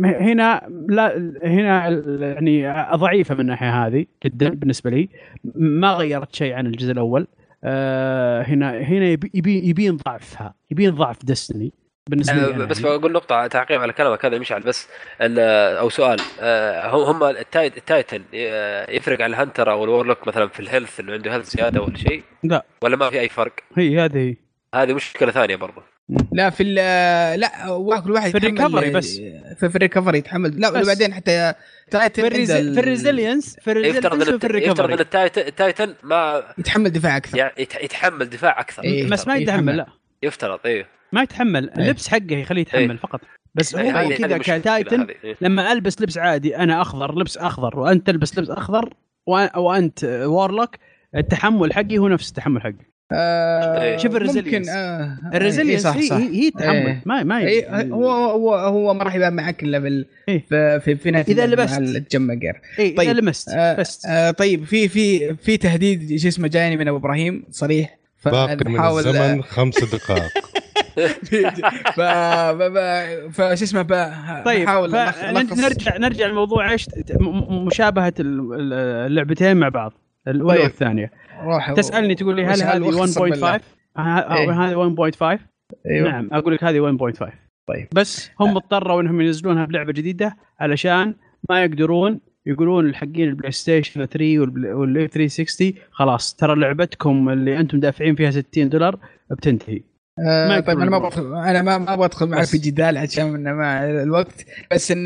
هنا 0.05 0.63
لا 0.89 1.17
هنا 1.45 1.89
يعني 2.21 2.87
ضعيفه 2.97 3.35
من 3.35 3.41
الناحية 3.41 3.87
هذه 3.87 4.07
جدا 4.25 4.49
بالنسبة 4.49 4.91
لي. 4.91 5.09
ما 5.55 5.93
غيرت 5.93 6.35
شيء 6.35 6.53
عن 6.53 6.67
الجزء 6.67 6.93
الأول. 6.93 7.27
آه 7.67 8.43
هنا 8.43 8.79
هنا 8.79 9.07
يبي 9.35 9.69
يبين 9.69 9.97
ضعفها 9.97 10.55
يبين 10.71 10.91
ضعف 10.91 11.25
Destiny 11.25 11.73
بالنسبة 12.11 12.35
لي 12.35 12.63
أه 12.63 12.67
بس 12.67 12.81
بقول 12.81 13.13
نقطة 13.13 13.47
تعقيب 13.47 13.81
على 13.81 13.93
كلامك 13.93 14.25
هذا 14.25 14.39
مشعل 14.39 14.63
بس 14.63 14.89
أو 15.21 15.89
سؤال. 15.89 16.21
أه 16.41 17.11
هم 17.11 17.25
ال 17.25 17.41
Titan 17.41 18.23
يفرق 18.89 19.23
عن 19.23 19.31
ال 19.31 19.37
Hunter 19.37 19.71
أو 19.71 19.85
ال 19.85 19.90
Warlock 19.90 20.29
مثلا 20.29 20.49
في 20.49 20.61
ال 20.61 20.67
health 20.67 21.01
إنه 21.01 21.13
عنده 21.13 21.35
health 21.35 21.57
زيادة 21.57 21.83
ولا 21.83 21.97
شيء؟ 21.97 22.23
لا. 22.43 22.65
ولا 22.83 22.97
ما 22.97 23.11
في 23.11 23.21
أي 23.21 23.29
فرق؟ 23.29 23.53
هي 23.77 24.01
هذه. 24.01 24.19
هي 24.19 24.37
هذه 24.75 24.93
مشكلة 24.93 25.33
ثانية 25.33 25.57
برضه 25.57 25.83
لا 26.33 26.51
في 26.51 26.65
لا 27.37 28.01
كل 28.05 28.11
واحد 28.11 28.31
في 28.31 28.37
ال 28.39 28.45
recovery 28.45 28.91
بس. 28.91 29.17
في, 29.57 29.69
في 29.69 29.77
ال 29.77 29.82
recovery 29.82 30.19
يتحمل. 30.19 30.61
لا 30.61 30.83
بعدين 30.83 31.15
حتى 31.15 31.55
Titan 31.91 32.23
في, 32.23 32.29
الريز... 32.29 32.53
في 32.53 32.81
ال 32.81 32.88
resilience 32.88 33.57
في 33.61 33.71
ال 33.71 33.74
resilience 33.74 34.05
يفترض 34.05 34.29
ان 34.29 34.63
يفترض 34.63 34.93
إن 34.93 35.07
ال 35.37 35.47
Titan 35.47 35.95
ما 36.03 36.43
يتحمل 36.59 36.91
دفاع 36.91 37.17
أكثر. 37.17 37.39
يعني 37.39 37.53
يتحمل 37.59 38.31
دفاع 38.31 38.61
أكثر. 38.61 38.85
إيه 38.85 39.09
بس 39.11 39.27
ما 39.27 39.37
يتحمل 39.37 39.77
لا. 39.77 39.87
يفترض 40.23 40.59
إيه. 40.65 40.87
ما 41.13 41.23
يتحمل. 41.23 41.71
إيه. 41.71 41.85
اللبس 41.85 42.09
حقه 42.09 42.33
يخليه 42.37 42.61
يتحمل 42.61 42.91
إيه؟ 42.91 42.97
فقط. 42.97 43.21
بس 43.55 43.77
هو 43.77 43.81
إيه 43.81 44.17
كذا 44.17 44.39
ك 44.39 44.50
Titan 44.50 45.07
إيه؟ 45.25 45.37
لما 45.41 45.73
ألبس 45.73 46.01
لبس 46.01 46.19
عادي 46.19 46.57
أنا 46.57 46.83
أخضر 46.83 47.19
لبس 47.19 47.39
أخضر 47.39 47.79
وأنت 47.79 48.07
تلبس 48.07 48.39
لبس 48.39 48.51
أخضر 48.51 48.95
وأنت 49.57 50.05
Warlock 50.05 50.77
التحمل 51.17 51.73
حقي 51.73 51.99
هو 51.99 52.09
نفس 52.09 52.29
التحمل 52.29 52.63
حقي 52.63 52.96
آه 53.13 53.97
شوف 53.97 54.17
ال 54.17 54.22
resilience 54.22 54.69
آه 54.69 55.19
ال 55.35 55.40
resilience 55.40 55.87
هي, 55.87 56.13
هي, 56.13 56.43
هي 56.43 56.49
التحمل 56.49 56.75
إيه. 56.75 57.03
ما 57.07 57.23
ما 57.23 57.39
إيه 57.39 57.83
هو 57.83 58.11
هو 58.11 58.55
هو 58.55 58.95
ما 58.95 59.05
راح 59.05 59.15
يبان 59.15 59.33
معك 59.33 59.63
إلا 59.63 59.81
في 59.81 60.05
إيه؟ 60.29 60.45
في 60.49 60.81
في, 60.81 60.97
في 60.97 61.11
نهايه 61.11 61.25
اذا 61.29 61.47
لبست 61.47 61.79
الجمجر 61.79 62.61
إيه 62.79 62.97
طيب 62.97 63.09
اذا 63.09 63.21
لمست 63.21 63.49
آه 63.49 63.85
آه 64.09 64.31
طيب 64.31 64.65
في 64.65 64.89
في 64.89 65.35
في 65.35 65.57
تهديد 65.57 66.17
شو 66.17 66.29
اسمه 66.29 66.49
جايني 66.49 66.77
من 66.77 66.89
أبو 66.89 66.97
إبراهيم 66.97 67.45
صريح؟ 67.51 67.99
باقي 68.25 68.57
من 68.65 68.81
الزمن 68.81 69.43
خمس 69.43 69.95
دقائق. 69.95 70.33
ف 71.97 72.01
فش 73.33 73.63
اسمه 73.63 73.83
طيب 74.45 74.69
نرجع 74.69 75.97
نرجع 75.97 76.27
لموضوع 76.27 76.73
إيش؟ 76.73 76.87
مشابهة 77.51 78.15
اللعبتين 78.21 79.57
مع 79.57 79.69
بعض. 79.69 79.93
الاولى 80.29 80.55
طيب. 80.55 80.63
والثانيه 80.65 81.11
روح 81.43 81.73
تسألني 81.73 82.15
تقول 82.15 82.37
لي 82.37 82.45
هل 82.45 82.63
هذه 82.63 83.07
1.5 83.07 83.63
هذه 83.99 85.11
1.5 85.37 85.41
إيوه. 85.87 86.11
نعم 86.11 86.29
أقول 86.33 86.55
لك 86.55 86.65
هذه 86.65 86.97
1.5 87.13 87.31
طيب. 87.67 87.89
بس 87.95 88.31
هم. 88.41 88.57
اضطروا 88.57 89.01
إنهم 89.01 89.21
ينزلونها 89.21 89.65
بلعبه 89.65 89.93
جديدة 89.93 90.37
علشان 90.61 91.15
ما 91.51 91.65
يقدرون 91.65 92.21
يقولون 92.47 92.87
الحقين 92.87 93.29
البلاي 93.29 93.53
ستيشن 93.53 94.07
3 94.07 94.39
وال 94.39 95.09
360 95.09 95.73
خلاص 95.91 96.35
ترى 96.35 96.61
لعبتكم 96.61 97.29
اللي 97.29 97.61
أنتم 97.61 97.81
دافعين 97.81 98.15
فيها 98.15 98.31
60 98.31 98.69
دولار 98.69 98.99
بتنتهي. 99.31 99.83
آه 100.19 100.61
طيب 100.61 100.81
أنا 100.81 100.91
ما 100.91 100.99
بدخل 100.99 101.23
أنا 101.35 101.63
ما 101.63 101.79
ما 101.79 101.97
بدخل 101.97 102.27
معك 102.29 102.45
في 102.45 102.59
جدال 102.59 102.99
عشان 102.99 103.55
مع 103.55 103.85
الوقت. 103.85 104.45
بس 104.73 104.91
ان 104.91 105.05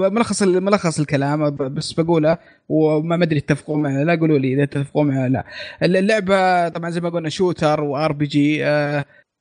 ملخص 0.00 0.42
ملخص 0.42 1.00
الكلام 1.00 1.50
بس 1.56 1.92
بقوله 1.92 2.38
وما 2.68 3.24
أدري 3.24 3.40
تتفقوا 3.40 3.76
معي 3.76 4.04
لا 4.04 4.14
قولوا 4.14 4.38
لي 4.38 4.54
إذا 4.54 4.64
تتفقوا 4.64 5.04
معي 5.04 5.28
لا. 5.28 5.44
اللعبة 5.82 6.68
طبعا 6.68 6.90
زي 6.90 7.00
ما 7.00 7.08
قلنا 7.08 7.28
shooter 7.28 7.74
و 7.74 7.80
RPG 7.80 8.64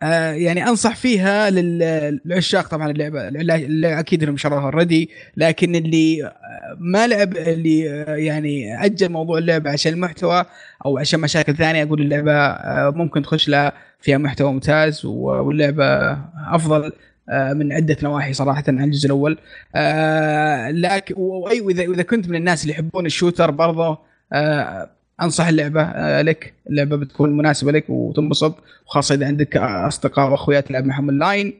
يعني 0.01 0.67
أنصح 0.67 0.95
فيها 0.95 1.49
للعشاق. 1.49 2.67
طبعا 2.67 2.91
اللعبة 2.91 3.27
اللي 3.27 3.99
أكيد 3.99 4.24
إنهم 4.24 4.38
شروها 4.38 4.64
already 4.64 5.09
لكن 5.38 5.75
اللي 5.75 6.24
آه، 6.25 6.32
ما 6.80 7.07
لعب 7.07 7.38
اللي 7.38 7.90
آه، 7.90 8.15
يعني 8.15 8.85
أجل 8.85 9.09
موضوع 9.11 9.38
اللعبة 9.38 9.72
عشان 9.72 9.93
المحتوى 9.93 10.45
أو 10.85 10.98
عشان 10.98 11.19
مشاكل 11.19 11.56
ثانية 11.56 11.83
أقول 11.83 12.01
اللعبة 12.01 12.57
ممكن 12.91 13.22
تخش 13.22 13.49
لها 13.49 13.74
فيها 13.99 14.17
محتوى 14.17 14.53
ممتاز 14.53 15.06
واللعبة 15.06 16.11
أفضل 16.56 16.91
آه، 17.30 17.53
من 17.53 17.74
عدة 17.74 17.98
نواحي 18.03 18.33
صراحة 18.33 18.64
عن 18.67 18.83
الجزء 18.83 19.06
الأول. 19.06 19.38
آه، 19.75 20.72
لكن 20.72 21.15
وايوه 21.17 21.72
اذا 21.72 21.83
اذا 21.83 22.03
كنت 22.03 22.30
من 22.30 22.35
الناس 22.35 22.61
اللي 22.64 22.74
يحبون 22.74 23.06
ال 23.06 23.11
shooter 23.11 23.51
برضه 23.51 23.99
آه، 24.33 24.90
أنصح 25.22 25.48
اللعبة 25.48 25.82
لك 26.22 26.53
اللعبة 26.69 26.95
بتكون 26.95 27.38
مناسبة 27.38 27.72
لك 27.72 27.90
وتنبسط 27.90 28.56
وخاصة 28.88 29.16
إذا 29.16 29.26
عندك 29.27 29.58
أصدقاء 29.58 30.32
وأخويات 30.32 30.68
تلعب 30.68 30.85
معهم 30.85 31.10
أونلاين 31.10 31.53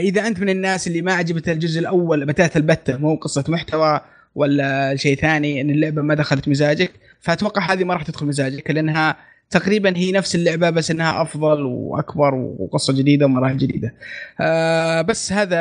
إذا 0.00 0.26
أنت 0.26 0.40
من 0.40 0.48
الناس 0.48 0.86
اللي 0.86 1.02
ما 1.02 1.12
عجبت 1.12 1.48
الجزء 1.48 1.80
الأول 1.80 2.26
بتات 2.26 2.56
البته 2.56 2.96
مو 2.96 3.14
قصة 3.14 3.44
محتوى 3.48 4.00
ولا 4.34 4.96
شيء 4.96 5.16
ثاني 5.16 5.60
إن 5.60 5.70
اللعبة 5.70 6.02
ما 6.02 6.14
دخلت 6.14 6.48
مزاجك 6.48 6.92
فأتوقع 7.20 7.72
هذه 7.72 7.84
ما 7.84 7.94
راح 7.94 8.02
تدخل 8.02 8.26
مزاجك 8.26 8.70
لأنها 8.70 9.16
تقريبا 9.50 9.96
هي 9.96 10.12
نفس 10.12 10.34
اللعبة 10.34 10.70
بس 10.70 10.90
إنها 10.90 11.22
أفضل 11.22 11.62
وأكبر 11.62 12.34
وقصة 12.34 12.92
جديدة 12.92 13.26
ومراحل 13.26 13.56
جديدة. 13.56 13.94
آه 14.40 15.02
بس 15.02 15.32
هذا 15.32 15.58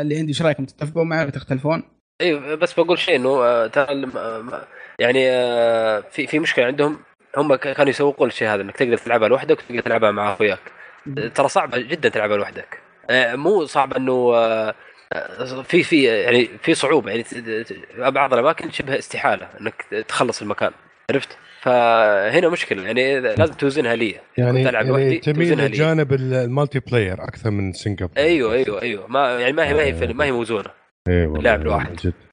اللي 0.00 0.18
عندي 0.18 0.28
إيش 0.28 0.42
رأيكم 0.42 0.64
تتفقون 0.64 1.08
معي 1.08 1.22
ولا 1.22 1.30
تختلفون؟ 1.30 1.82
أيوه 2.20 2.54
بس 2.54 2.80
بقول 2.80 2.98
شيء 2.98 3.16
إنه 3.16 3.28
آه، 3.28 3.66
ترى 3.66 4.06
يعني 4.98 5.30
آه، 5.30 6.00
في 6.10 6.26
في 6.26 6.38
مشكلة 6.38 6.64
عندهم. 6.64 6.98
هم 7.36 7.54
كانوا 7.54 7.90
يسوقون 7.90 8.28
الشيء 8.28 8.48
هذا 8.48 8.62
إنك 8.62 8.76
تقدر 8.76 8.96
تلعبها 8.96 9.28
لوحدك 9.28 9.58
وتقدر 9.58 9.80
تلعبها 9.80 10.10
مع 10.10 10.32
أخوياك. 10.32 10.58
ترى 11.34 11.48
صعب 11.48 11.70
جدا 11.74 12.08
تلعبها 12.08 12.36
لوحدك. 12.36 12.78
آه، 13.10 13.34
مو 13.34 13.64
صعب 13.64 13.94
إنه 13.94 14.32
في 15.62 15.82
في 15.82 16.04
يعني 16.04 16.48
في 16.62 16.74
صعوبة. 16.74 17.10
يعني 17.10 17.24
بعض 17.98 18.34
الأماكن 18.34 18.70
شبه 18.70 18.98
استحالة 18.98 19.48
إنك 19.60 20.04
تخلص 20.08 20.42
المكان. 20.42 20.70
عرفت؟ 21.10 21.38
فهنا 21.60 22.48
مشكلة. 22.48 22.82
يعني 22.82 23.20
لازم 23.20 23.54
توزنها 23.54 23.94
لي. 23.96 24.14
يعني, 24.36 24.62
يعني 24.62 25.18
تميل 25.18 25.58
لجانب 25.58 26.12
ال 26.12 26.80
multiplayer 26.80 27.24
أكثر 27.24 27.50
من 27.50 27.72
single 27.72 28.08
أيوه 28.16 28.52
أيوه 28.52 28.82
أيوه. 28.82 29.06
ما 29.06 29.40
يعني 29.40 29.52
ما 29.52 29.68
هي 29.68 29.74
ما 29.74 29.82
هي 29.82 30.12
ما 30.12 30.24
هي 30.24 30.32
موزونة. 30.32 30.70
أيوه 31.08 31.38
لاعب 31.38 31.62
الواحد 31.62 31.96
جد. 31.96 32.25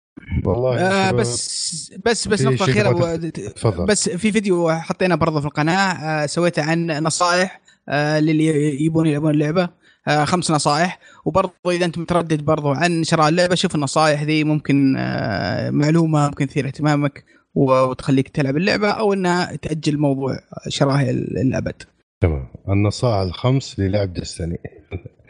والله 0.46 0.80
آه 0.80 1.12
بس 1.12 1.94
بس 2.06 2.28
بس 2.28 2.42
نقطة 2.42 2.64
أخيرة 2.64 3.16
تفضل. 3.56 3.86
بس 3.86 4.10
في 4.10 4.32
فيديو 4.32 4.72
حطينا 4.72 5.16
برضه 5.16 5.40
في 5.40 5.46
القناة 5.46 5.94
آه 5.94 6.26
سويته 6.26 6.64
عن 6.64 6.88
نصائح 6.88 7.62
آه 7.90 8.20
للي 8.20 8.46
يبون 8.86 9.08
يلعبون 9.08 9.32
اللعبة 9.32 9.70
آه 10.08 10.26
خمس 10.26 10.52
نصائح. 10.52 11.00
وبرضه 11.26 11.54
إذا 11.72 11.86
أنت 11.86 11.98
متردد 11.98 12.42
برضه 12.42 12.76
عن 12.76 13.04
شراء 13.04 13.30
اللعبة 13.30 13.56
شوف 13.56 13.76
النصائح 13.76 14.24
ذي 14.24 14.44
ممكن 14.44 14.96
آه 14.98 15.70
معلومة 15.70 16.28
ممكن 16.28 16.48
تثير 16.48 16.68
اهتمامك 16.68 17.26
وتخليك 17.56 18.30
تلعب 18.30 18.58
اللعبة 18.58 18.90
أو 18.90 19.14
انها 19.14 19.56
تأجل 19.56 19.98
موضوع 19.98 20.40
شرائها 20.68 21.12
للابد. 21.12 21.84
تمام. 22.22 22.48
النصائح 22.70 23.22
الخمس 23.22 23.80
للعب 23.80 24.14
Destiny. 24.14 24.58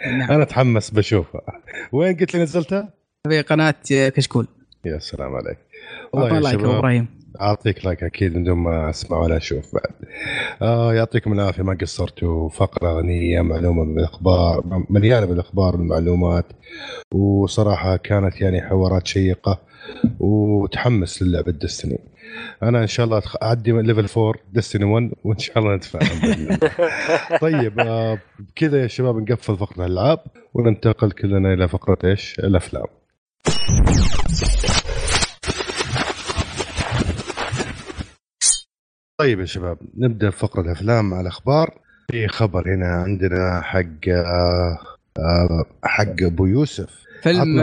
نعم. 0.08 0.32
أنا 0.32 0.44
أتحمس 0.44 0.90
بشوفها. 0.90 1.42
وين 1.92 2.18
قلت 2.18 2.34
لي 2.34 2.44
نزلتها؟ 2.44 2.94
في 3.28 3.42
قناة 3.42 3.76
كشكول. 3.90 4.48
يا 4.86 5.00
سلام 5.00 5.36
عليك. 5.36 5.58
والله 6.14 6.40
like 6.40 6.60
إبراهيم. 6.60 7.08
أعطيك 7.42 7.86
like 7.86 8.04
أكيد 8.04 8.38
من 8.38 8.44
دون 8.44 8.58
ما 8.58 8.90
أسمع 8.90 9.18
ولا 9.18 9.38
أشوف 9.38 9.76
بعد. 9.76 9.92
آه 10.62 10.94
يعطيكم 10.94 11.34
العافية 11.34 11.64
ما 11.64 11.78
قصرتوا 11.82 12.50
فقره 12.50 12.90
غنية 12.90 13.42
معلومة 13.42 13.86
بالإخبار 13.86 14.84
مليانة 14.90 15.26
بالإخبار 15.26 15.76
والمعلومات. 15.76 16.46
وصراحة 17.12 17.98
كانت 17.98 18.42
يعني 18.42 18.62
حوارات 18.62 19.08
شيقة 19.08 19.60
وتحمس 20.20 21.24
للعبه 21.24 21.52
Destiny 21.52 22.00
أنا 22.64 22.82
إن 22.82 22.88
شاء 22.88 23.06
الله 23.06 23.22
أعدي 23.44 23.72
ليفل 23.72 24.20
4 24.20 24.34
دستني 24.54 24.86
1 24.86 25.12
وإن 25.24 25.38
شاء 25.38 25.60
الله 25.60 25.76
نتفاهم 25.76 26.58
طيب 27.42 27.80
آه 27.80 28.18
بكذا 28.40 28.82
يا 28.82 28.88
شباب 28.88 29.32
نقفل 29.32 29.58
فقرة 29.58 29.86
الألعاب 29.86 30.20
وننتقل 30.54 31.12
كلنا 31.12 31.54
إلى 31.54 31.68
فقرة 31.68 31.98
إيش؟ 32.04 32.40
الأفلام. 32.40 33.03
طيب 39.18 39.40
يا 39.40 39.46
شباب 39.46 39.78
نبدأ 39.98 40.30
فقرة 40.30 40.62
الأفلام 40.62 41.10
مع 41.10 41.22
الأخبار. 41.22 41.80
في 42.12 42.28
خبر 42.28 42.76
هنا 42.76 42.86
عندنا 42.86 43.62
حق 43.62 44.10
آه، 44.10 44.78
آه، 45.20 45.66
حق 45.84 46.24
أبو 46.24 46.46
يوسف. 46.46 47.04
فيلم 47.24 47.60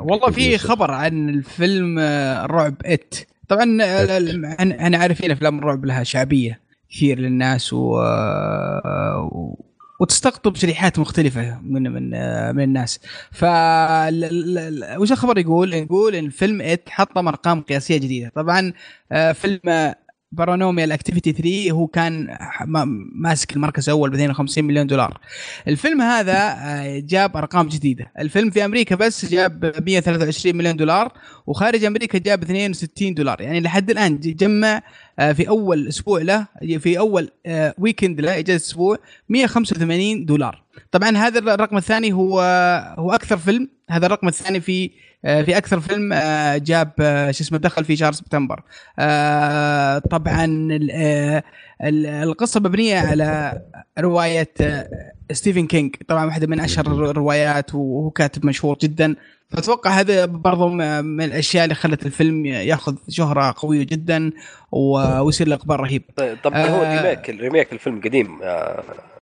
والله 0.00 0.30
في 0.30 0.58
خبر 0.58 0.90
عن 0.90 1.28
الفيلم 1.28 1.98
آه، 1.98 2.44
الرعب 2.44 2.74
It. 2.84 3.14
طبعا 3.48 3.78
إحنا 4.80 4.98
عارفين 4.98 5.30
أفلام 5.30 5.58
الرعب 5.58 5.84
لها 5.84 6.02
شعبية 6.02 6.60
كثير 6.90 7.18
للناس 7.18 7.72
و... 7.72 8.00
وتستقطب 10.00 10.56
شريحات 10.56 10.98
مختلفة 10.98 11.60
من 11.62 11.82
من 11.82 12.10
من 12.56 12.62
الناس. 12.62 13.00
ف 13.32 13.44
وش 15.00 15.12
الخبر 15.12 15.38
يقول؟ 15.38 15.74
يقول 15.74 16.14
إن 16.14 16.30
فيلم 16.30 16.60
It 16.60 16.88
حطم 16.88 17.28
أرقام 17.28 17.60
قياسية 17.60 17.96
جديدة، 17.96 18.32
طبعا 18.34 18.72
فيلم 19.32 19.94
Paranormal 20.32 20.92
Activity 20.92 21.32
3 21.32 21.70
هو 21.70 21.86
كان 21.86 22.38
ماسك 23.14 23.56
المركز 23.56 23.88
الأول 23.88 24.10
ب 24.10 24.14
52 24.14 24.64
مليون 24.64 24.86
دولار. 24.86 25.18
الفيلم 25.68 26.02
هذا 26.02 26.56
آه، 26.58 26.98
جاب 26.98 27.36
أرقام 27.36 27.68
جديدة. 27.68 28.12
الفيلم 28.18 28.50
في 28.50 28.64
أمريكا 28.64 28.96
بس 28.96 29.24
جاب 29.24 29.64
123 29.86 30.56
مليون 30.56 30.76
دولار 30.76 31.12
وخارج 31.46 31.84
أمريكا 31.84 32.18
جاب 32.18 32.42
62 32.42 33.14
دولار. 33.14 33.40
يعني 33.40 33.60
لحد 33.60 33.90
الآن 33.90 34.20
جمع 34.20 34.82
آه، 35.18 35.32
في 35.32 35.48
أول 35.48 35.88
أسبوع 35.88 36.22
له 36.22 36.46
في 36.78 36.98
أول 36.98 37.30
ويكند 37.78 38.20
له 38.20 38.38
اجازه 38.38 38.56
أسبوع 38.56 38.96
185 39.28 40.24
دولار. 40.24 40.62
طبعا 40.92 41.16
هذا 41.16 41.38
الرقم 41.38 41.76
الثاني 41.76 42.12
هو 42.12 42.40
هو 42.98 43.12
أكثر 43.12 43.36
فيلم. 43.36 43.68
هذا 43.90 44.06
الرقم 44.06 44.28
الثاني 44.28 44.60
في 44.60 44.84
آه، 44.84 45.09
في 45.22 45.56
أكثر 45.56 45.80
فيلم 45.80 46.12
آه، 46.12 46.56
جاب 46.56 46.92
آه، 47.00 47.30
شو 47.30 47.44
اسمه 47.44 47.58
دخل 47.58 47.84
في 47.84 47.96
شهر 47.96 48.12
سبتمبر. 48.12 48.62
طبعا 50.10 50.68
القصة 52.22 52.60
مبنية 52.60 52.98
على 52.98 53.60
رواية 53.98 54.48
ستيفن 55.32 55.66
كينج. 55.66 55.96
طبعا 56.08 56.24
واحدة 56.24 56.46
من 56.46 56.60
أشهر 56.60 56.86
الروايات 56.86 57.74
وهو 57.74 58.10
كاتب 58.10 58.46
مشهور 58.46 58.78
جدا. 58.82 59.16
فأتوقع 59.48 59.90
هذا 59.90 60.24
برضو 60.24 60.68
من 60.68 61.24
الأشياء 61.24 61.64
اللي 61.64 61.74
خلت 61.74 62.06
الفيلم 62.06 62.46
يأخذ 62.46 62.96
شهرة 63.08 63.54
قوية 63.56 63.82
جدا 63.82 64.32
ويصير 64.72 65.48
له 65.48 65.54
إقبال 65.54 65.80
رهيب. 65.80 66.02
طيب 66.16 66.38
طب 66.44 66.54
هو 66.54 66.82
ريميك 66.82 67.30
ريميك 67.30 67.72
الفيلم 67.72 68.00
قديم 68.00 68.38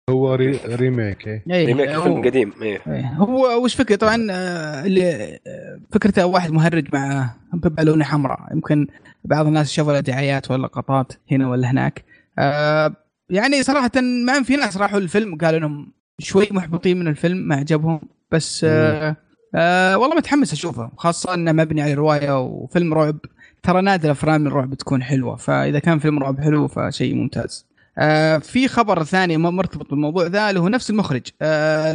هو 0.10 0.36
re 0.36 0.60
remake 0.66 1.28
إيه. 1.28 1.66
remake 1.66 2.00
فيلم 2.00 2.26
قديم 2.26 2.54
إيه. 2.62 2.82
إيه 2.88 3.14
هو 3.18 3.64
وش 3.64 3.76
فكرة؟ 3.76 3.96
طبعا 3.96 4.28
آه، 4.32 4.86
اللي 4.86 5.40
آه، 5.48 5.80
فكرته 5.92 6.26
واحد 6.26 6.52
مهرج 6.52 6.88
مع 6.94 7.30
ببالونه 7.54 8.06
حمراء. 8.06 8.40
يمكن 8.54 8.88
بعض 9.24 9.48
الناس 9.48 9.72
شافوا 9.72 9.94
له 9.94 10.00
دعايات 10.00 10.52
ولا 10.52 10.62
لقطات 10.62 11.14
هنا 11.32 11.50
ولا 11.50 11.72
هناك. 11.72 12.04
آه 12.40 12.96
يعني 13.30 13.64
صراحة 13.64 13.92
ما 14.26 14.44
في 14.44 14.56
ناس 14.56 14.78
راحوا 14.78 15.00
الفيلم 15.00 15.36
قالوا 15.36 15.60
إنهم 15.60 15.92
شوي 16.20 16.48
محبطين 16.52 17.00
من 17.00 17.08
الفيلم 17.08 17.38
ما 17.38 17.56
عجبهم. 17.56 18.02
بس 18.32 18.66
آه 18.70 19.16
آه 19.56 19.98
والله 19.98 20.16
متحمس 20.16 20.54
أشوفه 20.54 20.92
خاصة 20.98 21.34
إنه 21.34 21.52
مبني 21.52 21.82
على 21.82 21.94
رواية 21.94 22.40
وفيلم 22.42 22.94
رعب. 22.94 23.18
ترى 23.64 23.82
نادر 23.82 24.12
أفلام 24.12 24.48
الرعب 24.48 24.74
تكون 24.74 25.04
حلوة 25.04 25.36
فإذا 25.36 25.80
كان 25.80 26.00
فيلم 26.00 26.20
رعب 26.20 26.40
حلو 26.40 26.68
فشيء 26.68 27.16
ممتاز. 27.16 27.69
آه 28.00 28.38
في 28.38 28.68
خبر 28.68 29.04
ثاني 29.04 29.38
مرتبط 29.38 29.90
بالموضوع 29.90 30.28
ذا 30.28 30.50
اللي 30.50 30.60
هو 30.60 30.68
نفس 30.68 30.90
المخرج. 30.90 31.22
آه 31.42 31.94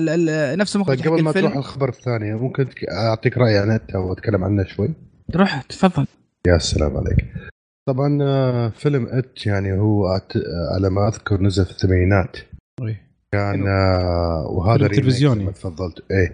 نفس 0.55 0.77
المخرج 0.77 0.99
طيب 1.03 1.13
قبل 1.13 1.23
ما 1.23 1.33
تروح 1.33 1.57
الخبر 1.57 1.89
الثاني 1.89 2.35
ممكن 2.35 2.67
أعطيك 2.91 3.39
رأي 3.39 3.59
عن 3.59 3.71
انت 3.71 3.95
واتكلم 3.95 4.45
عنه 4.45 4.65
شوي؟ 4.65 4.95
روح 5.37 5.63
تفضل. 5.63 6.07
يا 6.47 6.59
سلام 6.59 6.97
عليك. 6.97 7.25
طبعا 7.89 8.19
آه، 8.23 8.69
فيلم 8.69 9.07
It 9.11 9.47
يعني 9.47 9.73
هو 9.79 10.21
على 10.75 10.91
ما 10.91 11.09
أذكر 11.09 11.43
نزل 11.43 11.65
في 11.65 11.71
الثمانينات. 11.71 12.37
كان 13.33 13.67
آه 13.69 14.47
وهذا 14.51 14.89
تلفزيوني. 14.89 15.53
تفضلت. 15.53 16.03
إيه. 16.11 16.33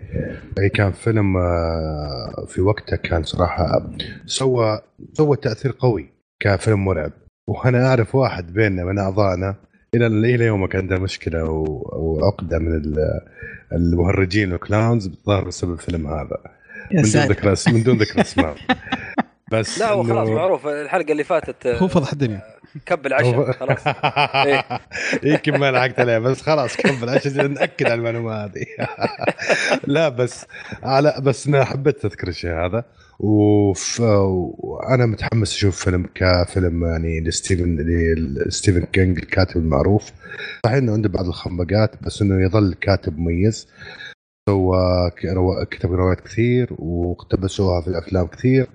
اي 0.58 0.68
كان 0.68 0.92
فيلم 0.92 1.36
آه 1.36 2.44
في 2.48 2.60
وقته 2.60 2.96
كان 2.96 3.22
صراحة 3.22 3.90
سوى 4.26 4.80
سوى 5.12 5.36
تأثير 5.36 5.76
قوي 5.78 6.10
كفيلم 6.42 6.84
مرعب. 6.84 7.12
وأنا 7.50 7.86
أعرف 7.86 8.14
واحد 8.14 8.52
بيننا 8.52 8.84
من 8.84 8.98
أعضائنا 8.98 9.54
إلى 9.94 10.06
إلى 10.06 10.44
يومك 10.44 10.76
عنده 10.76 10.98
مشكلة 10.98 11.44
وعقدة 11.44 12.58
من 12.58 12.82
المهرجين 13.72 14.52
وال 14.52 14.66
clowns 14.66 15.06
بالظاهر 15.06 15.44
بسبب 15.44 15.72
الفيلم 15.72 16.06
هذا. 16.06 16.38
من 16.92 17.02
دون 17.02 17.22
ذكر 17.22 17.54
من 17.72 17.82
دون 17.82 17.98
ذكر 17.98 18.20
أسماء. 18.20 18.56
بس 19.52 19.78
لا 19.78 19.90
هو 19.90 20.02
خلاص 20.02 20.28
معروف 20.28 20.66
الحلقة 20.66 21.12
اللي 21.12 21.24
فاتت 21.24 21.66
هو 21.66 21.88
فضح 21.88 22.12
الدنيا. 22.12 22.42
كب 22.86 23.06
العشاء 23.06 23.52
خلاص. 23.52 23.86
إيه. 24.46 24.64
يمكن 25.22 25.58
ما 25.58 25.70
لحقت 25.70 26.00
عليه 26.00 26.18
بس 26.18 26.42
خلاص 26.42 26.76
كب 26.76 27.04
العشاء 27.04 27.46
نأكد 27.46 27.86
على 27.86 27.94
المعلومة 27.94 28.44
هذه. 28.44 28.66
لا 29.94 30.08
بس 30.08 30.46
على 30.82 31.14
بس 31.22 31.46
أنا 31.46 31.64
حبيت 31.64 32.04
اذكر 32.04 32.28
الشيء 32.28 32.50
هذا. 32.50 32.84
وف... 33.20 34.00
وأنا 34.00 35.06
متحمس 35.06 35.54
أشوف 35.54 35.84
فيلم 35.84 36.06
كفيلم 36.14 36.84
يعني 36.84 37.20
لستيفن 37.20 37.76
لستيفن 38.46 38.84
كينج 38.84 39.18
الكاتب 39.18 39.56
المعروف. 39.56 40.12
صحيح 40.66 40.76
إنه 40.76 40.92
عنده 40.92 41.08
بعض 41.08 41.26
الخنبقات 41.26 42.02
بس 42.02 42.22
إنه 42.22 42.44
يظل 42.44 42.74
كاتب 42.74 43.18
مميز. 43.18 43.68
سوى 44.48 45.10
كتب 45.70 45.92
روايات 45.92 46.20
كثير 46.20 46.68
واقتبسوها 46.78 47.80
في 47.80 47.88
الأفلام 47.88 48.26
كثير. 48.26 48.66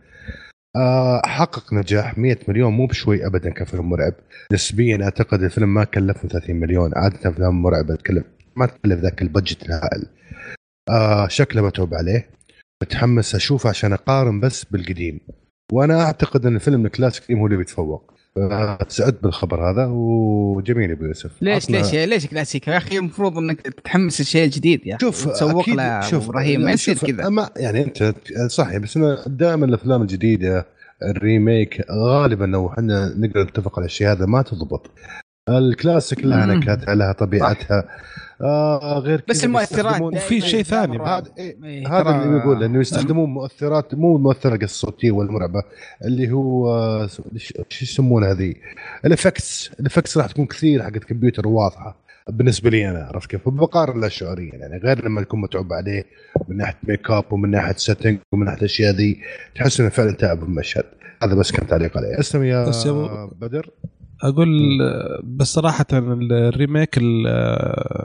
آه، 0.76 1.22
حقق 1.26 1.74
نجاح 1.74 2.18
100 2.18 2.38
مليون 2.48 2.74
مو 2.74 2.86
بشوي 2.88 3.26
ابدا 3.26 3.50
كفيلم 3.50 3.90
مرعب. 3.90 4.14
نسبيا 4.54 5.04
أعتقد 5.04 5.44
الفيلم 5.44 5.74
ما 5.74 5.84
كلفه 5.84 6.28
30 6.28 6.56
مليون. 6.56 6.92
عادة 6.96 7.30
أفلام 7.30 7.62
مرعبة 7.62 7.96
تكلف 7.96 8.24
ما 8.56 8.66
تكلف 8.66 9.00
ذاك 9.00 9.22
البجت 9.22 9.64
الهائل 9.66 10.06
آه 10.90 11.28
شكله 11.28 11.62
متعوب 11.62 11.94
عليه. 11.94 12.36
متحمس 12.84 13.36
اشوفه 13.36 13.70
عشان 13.70 13.94
أقارن 13.94 14.40
بس 14.40 14.64
بالقديم. 14.64 15.20
وأنا 15.72 16.02
أعتقد 16.02 16.46
إن 16.46 16.56
الفيلم 16.56 16.86
الكلاسيك 16.86 17.32
هو 17.32 17.46
اللي 17.46 17.58
بيتفوق. 17.58 18.12
سعدت 18.88 19.24
بالخبر 19.24 19.72
هذا 19.72 19.86
وجميل 19.90 20.92
أبو 20.92 21.06
يوسف. 21.06 21.32
ليش 21.42 21.70
ليش 21.70 21.94
ليش 21.94 22.28
كلاسيك 22.28 22.68
يا 22.68 22.78
أخي؟ 22.78 22.98
المفروض 22.98 23.38
إنك 23.38 23.62
تتحمس 23.62 24.22
الشيء 24.22 24.46
الجديد 24.46 24.82
يا 24.86 24.98
شوف 25.02 25.28
تسوق 25.28 25.70
له 25.70 26.02
شوف 26.02 26.30
إبراهيم 26.30 26.62
ما 26.62 26.72
يصير 26.72 26.98
كذا. 26.98 27.30
ما 27.30 27.50
يعني 27.58 27.84
أنت 27.84 28.16
صحيح 28.48 28.78
بس 28.78 28.98
دائما 29.28 29.66
الأفلام 29.66 30.02
الجديدة 30.02 30.66
ال 31.04 31.15
remake 31.15 31.86
غالبا 31.92 32.46
لو 32.46 32.70
إحنا 32.70 33.14
نقدر 33.18 33.44
نتفق 33.44 33.80
على 33.80 33.86
الشيء 33.86 34.12
هذا 34.12 34.26
ما 34.26 34.42
تضبط. 34.42 34.92
الكلاسيك 35.50 36.26
لها 36.26 36.46
نكهتها 36.46 36.96
لها 36.96 37.12
طبيعتها 37.12 37.88
آه 38.42 39.00
غير 39.00 39.24
بس 39.30 39.44
المؤثرات. 39.44 40.02
وفي 40.02 40.42
شيء 40.42 40.64
ثاني 40.64 40.98
هذا 41.00 41.24
إيه 41.38 41.58
إيه 41.64 41.88
هذا 41.88 42.24
اللي 42.24 42.38
يقول 42.38 42.64
انه 42.64 42.80
يستخدمون 42.80 43.30
مؤثرات 43.40 43.96
مو 43.96 44.16
المؤثرات 44.16 44.64
الصوتية 44.64 45.12
والمرعبة 45.12 45.64
اللي 46.06 46.32
هو 46.32 47.08
شو 47.70 47.86
يسمونها 47.86 48.32
هذه 48.32 48.54
ال 49.06 49.13
effects. 49.13 49.72
ال 49.80 49.84
effects 49.85 50.18
راح 50.18 50.28
تكون 50.28 50.46
كثير 50.46 50.84
حقت 50.84 51.04
كمبيوتر 51.04 51.48
واضحة 51.48 52.06
بالنسبة 52.30 52.70
لي 52.70 52.90
أنا 52.90 53.04
عرفت 53.04 53.30
كيف؟ 53.30 53.50
بقارن 53.50 54.02
له 54.02 54.08
شعوريا 54.08 54.56
يعني 54.56 54.78
غير 54.78 55.06
لما 55.06 55.22
يكون 55.22 55.42
متعوب 55.42 55.74
عليه 55.74 56.04
من 56.48 56.58
ناحية 56.58 56.78
make 56.84 57.12
up 57.12 57.34
ومن 57.34 57.52
ناحية 57.52 57.74
setting 57.74 58.18
ومن 58.32 58.46
ناحية 58.46 58.58
الأشياء 58.58 58.94
ذي 58.94 59.22
تحس 59.56 59.80
إنه 59.80 59.90
فعلا 59.90 60.12
تعب 60.12 60.44
المشهد 60.44 60.84
هذا 61.24 61.36
بس 61.36 61.52
كان 61.52 61.68
تعليق 61.68 61.98
عليه. 61.98 62.20
اسلم 62.20 62.44
يا 62.44 62.70
بدر. 63.42 63.70
أقول 64.24 64.80
بس 65.24 65.48
صراحة 65.48 65.86
ال 65.92 66.07
remake 66.07 66.98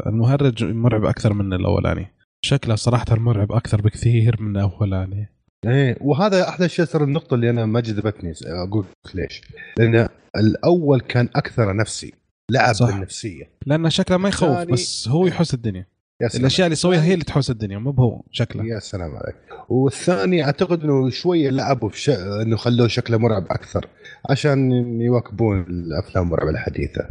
المهرج 0.06 0.64
مرعب 0.64 1.04
أكثر 1.04 1.32
من 1.32 1.52
الأولاني. 1.52 2.06
شكله 2.44 2.74
صراحة 2.74 3.04
مرعب 3.10 3.52
أكثر 3.52 3.80
بكثير 3.80 4.42
من 4.42 4.56
الأولاني. 4.56 5.28
إيه 5.66 5.96
وهذا 6.00 6.48
أحد 6.48 6.58
الأشياء 6.58 6.86
ترى 6.86 7.04
النقطة 7.04 7.34
اللي 7.34 7.50
أنا 7.50 7.66
ما 7.66 7.80
جذبتني 7.80 8.32
أقول 8.46 8.84
ليش؟ 9.14 9.42
لأن 9.78 10.08
الأول 10.36 11.00
كان 11.00 11.28
أكثر 11.36 11.76
نفسي 11.76 12.12
لعب 12.50 12.74
صح. 12.74 12.86
بالنفسية. 12.86 13.50
لأن 13.66 13.90
شكله 13.90 14.16
ما 14.16 14.28
يخوف 14.28 14.58
بس 14.58 15.08
هو 15.08 15.26
يحس 15.26 15.54
الدنيا. 15.54 15.86
الأشياء 16.34 16.66
اللي 16.66 16.72
يسويها 16.72 17.04
هي 17.04 17.14
اللي 17.14 17.24
تحوس 17.24 17.50
الدنيا 17.50 17.78
مو 17.78 17.90
بهو 17.92 18.22
شكله. 18.30 18.64
يا 18.64 18.78
سلام 18.78 19.10
عليك. 19.10 19.36
والثاني 19.68 20.44
أعتقد 20.44 20.84
إنه 20.84 21.10
شوية 21.10 21.50
لعبوا 21.50 21.88
في 21.88 22.00
ش... 22.00 22.10
إنه 22.10 22.56
خلوه 22.56 22.88
شكله 22.88 23.18
مرعب 23.18 23.46
أكثر. 23.50 23.86
عشان 24.30 24.70
يواكبون 25.00 25.60
الأفلام 25.60 26.24
المرعبه 26.24 26.50
الحديثه 26.50 27.06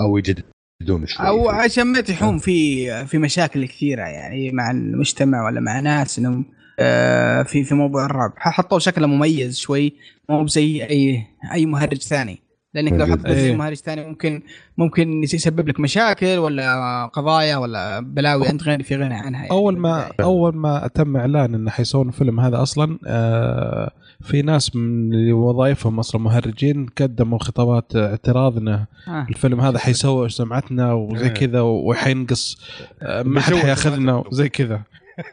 أو 0.00 0.18
يجددون 0.18 1.06
شوي 1.06 1.26
أو 1.26 1.48
عشان 1.48 1.84
ما 1.84 2.00
تحوم 2.00 2.38
في 2.38 3.06
في 3.06 3.18
مشاكل 3.18 3.66
كثيرة 3.66 4.02
يعني 4.02 4.50
مع 4.50 4.70
المجتمع 4.70 5.46
ولا 5.46 5.60
مع 5.60 5.80
ناس 5.80 6.18
إنهم 6.18 6.44
آه، 6.80 7.42
في 7.42 7.64
في 7.64 7.74
موضوع 7.74 8.06
الرعب. 8.06 8.32
حطوا 8.36 8.78
شكله 8.78 9.06
مميز 9.06 9.58
شوي 9.58 9.92
مو 10.28 10.46
زي 10.46 10.84
اي 10.84 11.26
أي 11.52 11.66
مهرج 11.66 12.02
ثاني. 12.02 12.42
لأنك 12.74 12.92
لو 12.92 13.06
حطيت 13.06 13.26
إيه. 13.26 13.56
مهرج 13.56 13.76
ثاني 13.76 14.08
ممكن 14.08 14.42
ممكن 14.78 15.22
يسبب 15.22 15.68
لك 15.68 15.80
مشاكل 15.80 16.38
ولا 16.38 17.06
قضايا 17.06 17.56
ولا 17.56 18.00
بلاوي. 18.00 18.50
أنت 18.50 18.62
غير 18.62 18.82
في 18.82 18.96
غنى 18.96 19.14
عنها 19.14 19.40
يعني. 19.40 19.50
أول 19.50 19.78
ما 19.78 20.10
أول 20.20 20.56
ما 20.56 20.90
تم 20.94 21.16
إعلان 21.16 21.54
انه 21.54 21.70
حيسوون 21.70 22.08
الفيلم 22.08 22.40
هذا 22.40 22.62
أصلا 22.62 22.98
آه 23.06 23.90
في 24.22 24.42
ناس 24.42 24.76
من 24.76 25.32
وظائفهم 25.32 25.98
أصلا 25.98 26.20
مهرجين 26.20 26.86
قدموا 26.86 27.38
خطابات 27.38 27.96
اعتراض 27.96 28.56
إنه 28.56 28.86
آه. 29.08 29.26
الفيلم 29.28 29.60
هذا 29.60 29.78
حيسوي 29.78 30.28
سمعتنا 30.28 30.92
وزي 30.92 31.24
إيه. 31.26 31.28
كذا 31.28 31.60
وحينقص 31.60 32.58
آه 33.02 33.22
ما 33.22 33.40
حد 33.40 33.54
حيأخذنا 33.54 34.14
وزي 34.14 34.48
كذا. 34.48 34.82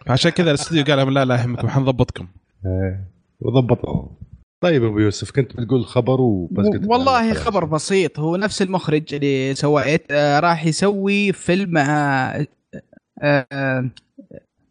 عشان 0.07 0.31
كذا 0.31 0.49
الاستوديو 0.49 0.83
قال 0.83 1.13
لا 1.13 1.25
لا 1.25 1.35
يهمكم 1.35 1.67
حنضبطكم. 1.67 2.27
إيه 2.65 3.07
وضبطوا 3.39 4.07
طيب 4.61 4.83
أبو 4.83 4.99
يوسف 4.99 5.31
كنت 5.31 5.55
بتقول 5.57 5.85
خبر 5.85 6.21
وبس 6.21 6.65
قلت 6.65 6.87
والله 6.87 7.33
خبر 7.33 7.65
بسيط 7.65 8.19
هو 8.19 8.35
نفس 8.35 8.61
المخرج 8.61 9.13
اللي 9.13 9.55
سوى 9.55 9.97
آه 10.11 10.39
راح 10.39 10.65
يسوي 10.65 11.31
فيلم 11.31 11.71
مع 11.71 11.85
آه 13.21 13.47
آه 13.51 13.89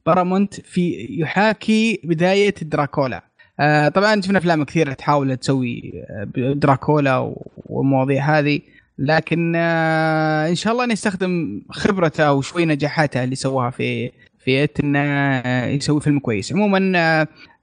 بارامونت 0.07 0.55
في 0.61 1.07
يحاكي 1.11 2.01
بداية 2.05 2.55
دراكولا. 2.63 3.23
آه 3.61 3.89
طبعا 3.89 4.21
شفنا 4.21 4.39
أفلام 4.39 4.65
كثيرة 4.65 4.93
تحاول 4.93 5.37
تسوي 5.37 5.93
دراكولا 6.37 7.35
والمواضيع 7.57 8.39
هذه 8.39 8.61
لكن 8.99 9.53
آه 9.57 10.49
إن 10.49 10.55
شاء 10.55 10.73
الله 10.73 10.85
انه 10.85 10.93
يستخدم 10.93 11.63
خبرته 11.71 12.33
وشوي 12.33 12.65
نجاحاته 12.65 13.25
اللي 13.25 13.35
سواها 13.35 13.71
في 13.71 14.11
في 14.39 14.69
إنه 14.85 15.49
يسوي 15.67 16.01
فيلم 16.01 16.19
كويس. 16.19 16.53
عموما 16.53 16.93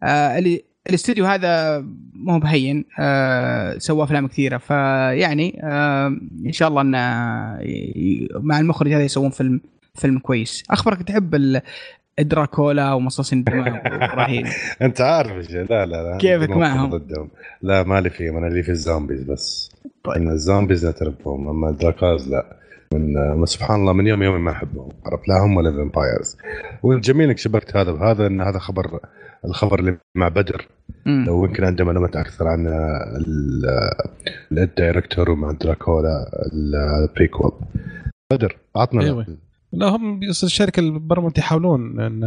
آه 0.03 0.43
الاستوديو 0.89 1.25
هذا 1.25 1.79
مو 2.13 2.39
بهين 2.39 2.85
آه 2.99 3.77
سوى 3.77 4.03
أفلام 4.03 4.27
كثيرة 4.27 4.57
فيعني 4.57 5.61
آه 5.63 6.07
إن 6.45 6.51
شاء 6.51 6.67
الله 6.69 6.81
إنه 6.81 6.97
مع 8.39 8.59
المخرج 8.59 8.93
هذا 8.93 9.03
يسوون 9.03 9.29
فيلم 9.29 9.61
فيلم 9.95 10.19
كويس. 10.19 10.63
أخبرك 10.69 11.03
تحب 11.03 11.61
دراكولا 12.23 12.93
ومصاصين 12.93 13.39
الدماء 13.39 13.73
وابراهيم 13.73 14.45
أنت 14.81 15.01
عارف 15.01 15.51
لا 15.51 15.85
لا 15.85 15.85
لا 15.85 16.17
كيفك 16.17 16.49
معهم؟ 16.49 16.89
ضدهم 16.89 17.29
لا 17.61 17.83
مالي 17.83 18.09
فيهم 18.09 18.37
أنا 18.37 18.47
اللي 18.47 18.63
في 18.63 18.69
الزومبيز 18.69 19.23
بس. 19.23 19.71
طيب. 20.03 20.29
الزومبيز 20.29 20.85
نتربهم 20.85 21.47
أما 21.47 21.69
الدراكوز 21.69 22.29
لا. 22.29 22.57
من 22.93 23.45
سبحان 23.45 23.79
الله 23.79 23.93
من 23.93 24.07
يوم 24.07 24.23
يومي 24.23 24.39
ما 24.39 24.51
احبهم 24.51 24.89
عرفت؟ 25.05 25.27
لا 25.27 25.45
هم 25.45 25.57
ولا 25.57 25.69
الفامبايرز 25.69 26.37
والجميل 26.83 27.27
إنك 27.27 27.37
شبكت 27.37 27.77
هذا 27.77 27.91
بهذا 27.91 28.27
إن 28.27 28.41
هذا 28.41 28.59
خبر 28.59 28.99
الخبر 29.45 29.79
اللي 29.79 29.97
مع 30.15 30.27
بدر. 30.27 30.67
مم. 31.05 31.25
لو 31.27 31.45
يمكن 31.45 31.63
عنده 31.63 31.85
معلومات 31.85 32.15
أكثر 32.15 32.47
عن 32.47 32.67
الدايركتور 34.51 35.31
ومع 35.31 35.51
دراكولا 35.51 36.31
البريكول 36.53 37.51
بدر 38.31 38.57
عطنا 38.75 39.01
أيوة. 39.03 39.25
لا 39.73 39.89
هم 39.89 40.23
الشركة 40.23 40.79
البرمنت 40.79 41.37
يحاولون 41.37 41.99
إن 41.99 42.23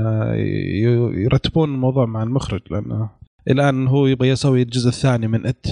يرتبون 1.14 1.74
الموضوع 1.74 2.06
مع 2.06 2.23
المخرج 2.23 2.60
لأنه 2.70 3.10
الآن 3.50 3.86
هو 3.86 4.06
يبغى 4.06 4.28
يسوي 4.28 4.62
الجزء 4.62 4.89
الثاني 4.89 5.28
من 5.28 5.47
إت 5.47 5.66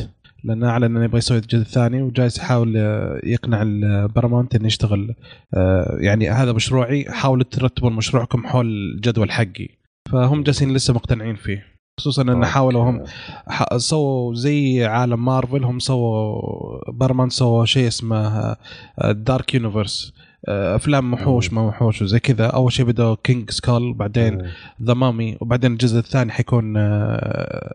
لأنه 0.44 0.68
أعلن 0.68 0.84
إنه 0.84 1.04
يبغى 1.04 1.18
يسوي 1.18 1.38
الجزء 1.38 1.62
الثاني 1.62 2.02
وجالس 2.02 2.38
يحاول 2.38 2.76
يقنع 3.24 3.62
البرمونت 3.62 4.54
إنه 4.54 4.66
يشتغل. 4.66 5.14
آه، 5.54 5.96
يعني 6.00 6.30
هذا 6.30 6.52
مشروعي 6.52 7.04
حاولوا 7.08 7.44
ترتبون 7.44 7.92
مشروعكم 7.92 8.46
حول 8.46 8.66
الجدول 8.66 9.30
حقي. 9.30 9.68
فهم 10.12 10.42
جالسين 10.42 10.74
لسه 10.74 10.94
مقتنعين 10.94 11.36
فيه. 11.36 11.72
خصوصا 12.00 12.22
انه 12.22 12.46
حاولوا 12.46 12.90
هم 12.90 13.04
سووا 13.76 14.34
زي 14.34 14.84
عالم 14.84 15.24
مارفل 15.24 15.64
هم 15.64 15.78
سووا 15.78 16.90
برمان 16.92 17.28
سووا 17.28 17.64
شيء 17.64 17.86
اسمه 17.88 18.56
دارك 19.10 19.54
يونيفرس 19.54 20.12
آه، 20.18 20.21
أفلام 20.48 21.12
وحوش 21.12 21.52
ما 21.52 21.62
وحوش 21.62 22.02
وزي 22.02 22.18
كذا. 22.18 22.46
أول 22.46 22.72
شيء 22.72 22.86
بدأوا 22.86 23.16
كينج 23.24 23.50
سكال 23.50 23.94
بعدين 23.94 24.42
ذا 24.82 24.94
مامي 24.94 25.36
وبعدين 25.40 25.72
الجزء 25.72 25.98
الثاني 25.98 26.32
حيكون 26.32 26.74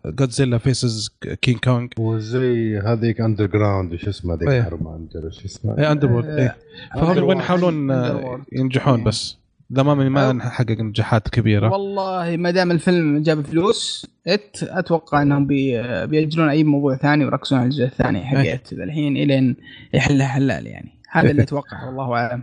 جودزيلا 0.05 0.57
فيسز 0.57 1.09
كينج 1.41 1.59
كونج 1.59 1.93
وزي 1.99 2.79
هذيك 2.79 3.21
اندر 3.21 3.45
جراوند 3.45 3.95
شو 3.95 4.09
اسمه 4.09 4.33
هذيك 4.33 4.49
إيه. 4.49 4.63
حرب 4.63 5.07
شو 5.13 5.45
اسمه؟ 5.45 5.77
اي 5.77 5.91
اندر 5.91 6.11
وورد 6.11 6.25
اي 6.25 6.51
فهم 6.95 7.31
يحاولون 7.37 7.91
آه، 7.91 8.41
ينجحون 8.51 9.03
بس. 9.03 9.37
ذا 9.73 9.83
مامي 9.83 10.09
ما 10.09 10.49
حقق 10.49 10.81
نجاحات 10.81 11.29
كبيرة. 11.29 11.69
والله 11.69 12.37
ما 12.37 12.51
دام 12.51 12.71
الفيلم 12.71 13.23
جاب 13.23 13.41
فلوس 13.41 14.07
إت 14.27 14.57
أتوقع 14.63 15.21
إنهم 15.21 15.47
بي 15.47 15.81
بيأجلون 16.07 16.49
أي 16.49 16.63
موضوع 16.63 16.95
ثاني 16.95 17.25
ويركزون 17.25 17.59
على 17.59 17.65
الجزء 17.65 17.85
الثاني 17.85 18.25
حق 18.25 18.37
ات 18.37 18.73
الحين 18.73 19.17
الين 19.17 19.55
يحلها 19.93 20.27
حلال 20.27 20.67
يعني. 20.67 20.89
هذا 21.09 21.31
اللي 21.31 21.43
اتوقعه 21.47 21.87
والله 21.87 22.13
أعلم. 22.13 22.41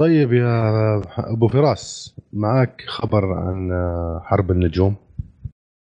طيب 0.00 0.32
يا 0.32 1.02
أبو 1.18 1.48
فراس 1.48 2.14
معك 2.32 2.84
خبر 2.86 3.32
عن 3.32 3.70
حرب 4.24 4.50
النجوم؟ 4.50 4.96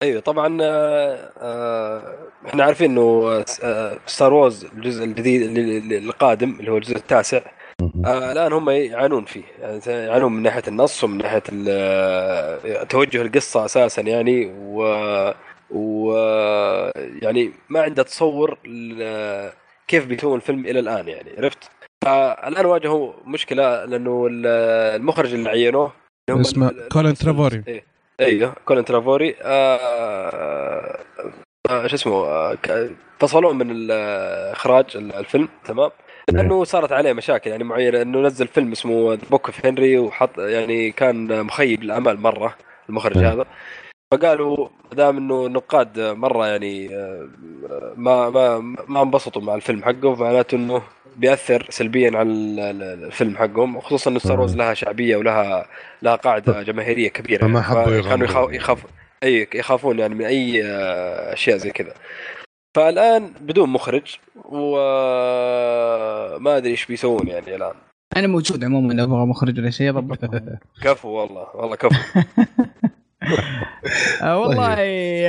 أيوه 0.04 0.22
طبعا 0.22 0.58
آه، 0.62 1.32
آه، 1.42 2.16
إحنا 2.48 2.64
عارفين 2.64 2.92
إنه 2.92 3.44
ستار 4.06 4.32
آه، 4.32 4.36
وورز 4.36 4.66
الجزء 4.66 5.04
الجديد 5.04 5.42
القادم 5.92 6.60
اللي 6.60 6.72
هو 6.72 6.78
الجزء 6.78 6.96
التاسع 6.96 7.42
الآن 8.06 8.54
هم 8.54 8.70
يعانون 8.70 9.26
فيه. 9.26 9.44
يعني 9.60 9.82
يعانون 9.88 10.34
من 10.34 10.44
ناحية 10.44 10.64
النص 10.68 11.04
ومن 11.04 11.18
ناحية 11.18 11.44
توجه 12.84 13.22
القصة 13.22 13.66
أساسا 13.66 14.02
يعني 14.02 14.46
و 14.46 14.84
و 15.72 16.14
يعني 17.22 17.52
ما 17.70 17.82
عنده 17.82 18.04
تصور 18.04 18.58
كيف 19.88 20.06
بيسوون 20.06 20.36
الفيلم 20.36 20.66
إلى 20.66 20.80
الآن 20.80 21.08
يعني. 21.08 21.30
عرفت؟ 21.38 21.75
الان 22.08 22.66
واجهوا 22.66 23.14
مشكلة 23.26 23.86
لأنه 23.86 24.28
المخرج 24.32 25.34
اللي 25.34 25.50
عينوه 25.50 25.92
اسمه 26.30 26.72
كولين 26.92 27.14
ترافوري. 27.14 27.64
إيه. 27.68 27.84
أيوه 28.22 28.56
كولين 28.66 28.86
ترافوري. 28.86 29.36
آه 29.42 31.00
آه 31.70 31.88
شو 31.88 31.96
اسمه 31.96 32.14
آه 32.14 32.58
فصلوه 33.20 33.54
من 33.54 33.92
إخراج 33.92 34.86
الفيلم 34.98 35.50
تمام؟ 35.66 35.92
لأنه 36.32 36.64
صارت 36.64 36.92
عليه 36.92 37.14
مشاكل 37.14 37.50
يعني 37.50 37.64
معينة 37.64 38.02
إنه 38.02 38.20
نزل 38.22 38.48
فيلم 38.48 38.72
اسمه 38.72 39.16
Book 39.16 39.46
of 39.46 39.66
Henry 39.66 39.98
وحط 40.00 40.40
يعني 40.40 40.92
كان 40.92 41.44
مخيب 41.44 41.84
الآمال 41.84 42.20
مرة 42.22 42.56
المخرج 42.90 43.18
هذا. 43.18 43.46
فقالوا 44.14 44.68
دام 44.94 45.18
إنه 45.18 45.46
النقاد 45.46 46.00
مرة 46.00 46.48
يعني 46.48 46.96
آه، 46.96 47.30
ما 47.98 48.30
ما 48.30 48.76
ما 48.88 49.02
انبسطوا 49.02 49.42
مع 49.42 49.56
الفيلم 49.56 49.84
حقه 49.84 50.16
معناته 50.16 50.56
إنه 50.56 50.82
بيأثر 51.18 51.68
سلبيا 51.70 52.18
على 52.18 52.30
الفيلم 52.30 53.38
حقهم 53.38 53.76
وخصوصا 53.76 54.10
انه 54.12 54.20
ستار 54.20 54.46
لها 54.46 54.74
شعبية 54.74 55.16
ولها 55.16 55.68
لها 56.02 56.16
قاعدة 56.16 56.62
جماهيرية 56.62 57.10
كبيرة. 57.10 57.42
فما 57.48 57.62
حبوا 57.62 58.02
كانوا 58.02 58.52
يخافوا 58.52 58.90
أي 59.24 59.48
يخافون 59.54 60.00
يعني 60.00 60.16
من 60.16 60.26
أي 60.26 60.66
آه، 60.66 61.34
أشياء 61.34 61.58
زي 61.58 61.72
كذا. 61.72 61.94
فالآن 62.76 63.34
بدون 63.42 63.70
مخرج 63.70 64.18
وما 64.46 65.38
أدري 66.58 66.72
إيش 66.72 66.86
بيسوون 66.86 67.28
يعني 67.28 67.56
الآن. 67.56 67.74
أنا 68.18 68.28
موجود 68.28 68.64
عموما 68.64 68.94
لو 68.94 69.04
أبغى 69.04 69.26
مخرج 69.26 69.60
ولا 69.60 69.70
شيء 69.70 70.02
كفو 70.84 71.10
والله 71.10 71.48
والله 71.56 71.76
كفو. 71.76 72.20
آه، 72.20 72.26
والله 74.24 74.76
طيب. 74.76 75.26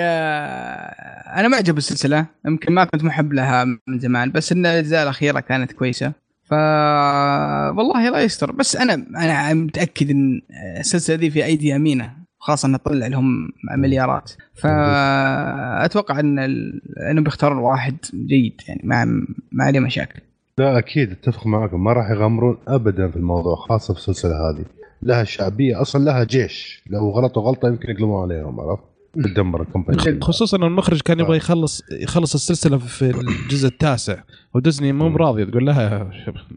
أنا 1.36 1.48
معجب 1.48 1.74
بالسلسلة. 1.74 2.26
يمكن 2.46 2.72
ما 2.72 2.84
كنت 2.84 3.04
محب 3.04 3.32
لها 3.32 3.64
من 3.64 3.98
زمان 3.98 4.32
بس 4.32 4.52
إن 4.52 4.66
الأجزاء 4.66 5.02
الأخيرة 5.02 5.40
كانت 5.40 5.72
كويسة. 5.72 6.12
ف 6.44 6.52
والله 6.52 8.08
الله 8.08 8.20
يستر. 8.20 8.52
بس 8.52 8.76
أنا 8.76 8.94
أنا 8.94 9.54
متأكد 9.54 10.10
إن 10.10 10.40
السلسلة 10.80 11.16
دي 11.16 11.30
في 11.30 11.44
أيدي 11.44 11.76
أمينة 11.76 12.12
خاصة 12.38 12.68
إنها 12.68 12.78
تطلع 12.78 13.06
لهم 13.06 13.48
مليارات. 13.76 14.32
فاتوقع 14.54 16.20
إن 16.20 16.38
ال... 16.38 16.80
إنهم 17.10 17.24
بيختارون 17.24 17.58
واحد 17.58 17.96
جيد 18.14 18.60
يعني 18.68 18.80
ما 18.84 19.04
ما 19.52 19.64
عليه 19.64 19.80
مشاكل. 19.80 20.20
لا 20.58 20.78
أكيد 20.78 21.10
أتفق 21.10 21.46
معكم 21.46 21.84
ما 21.84 21.92
راح 21.92 22.10
يغامرون 22.10 22.58
ابدا 22.68 23.10
في 23.10 23.16
الموضوع 23.16 23.56
خاصة 23.56 23.94
في 23.94 24.00
السلسلة 24.00 24.32
هذه. 24.32 24.64
لها 25.02 25.24
شعبية 25.24 25.80
أصلا 25.80 26.04
لها 26.04 26.24
جيش. 26.24 26.82
لو 26.90 27.10
غلطوا 27.10 27.42
غلطة 27.42 27.68
يمكن 27.68 27.90
يقلبون 27.90 28.22
عليهم 28.22 28.60
عرفت؟ 28.60 28.82
تدمر 29.14 29.62
الكومباني 29.62 30.20
خصوصا 30.20 30.56
المخرج 30.56 31.00
كان 31.00 31.20
يبغى 31.20 31.36
يخلص 31.36 31.82
يخلص 31.92 32.34
السلسلة 32.34 32.78
في 32.78 33.10
الجزء 33.10 33.68
التاسع. 33.68 34.16
وديزني 34.54 34.92
مو 34.92 35.08
براضيه 35.08 35.44
تقول 35.44 35.66
لها 35.66 36.10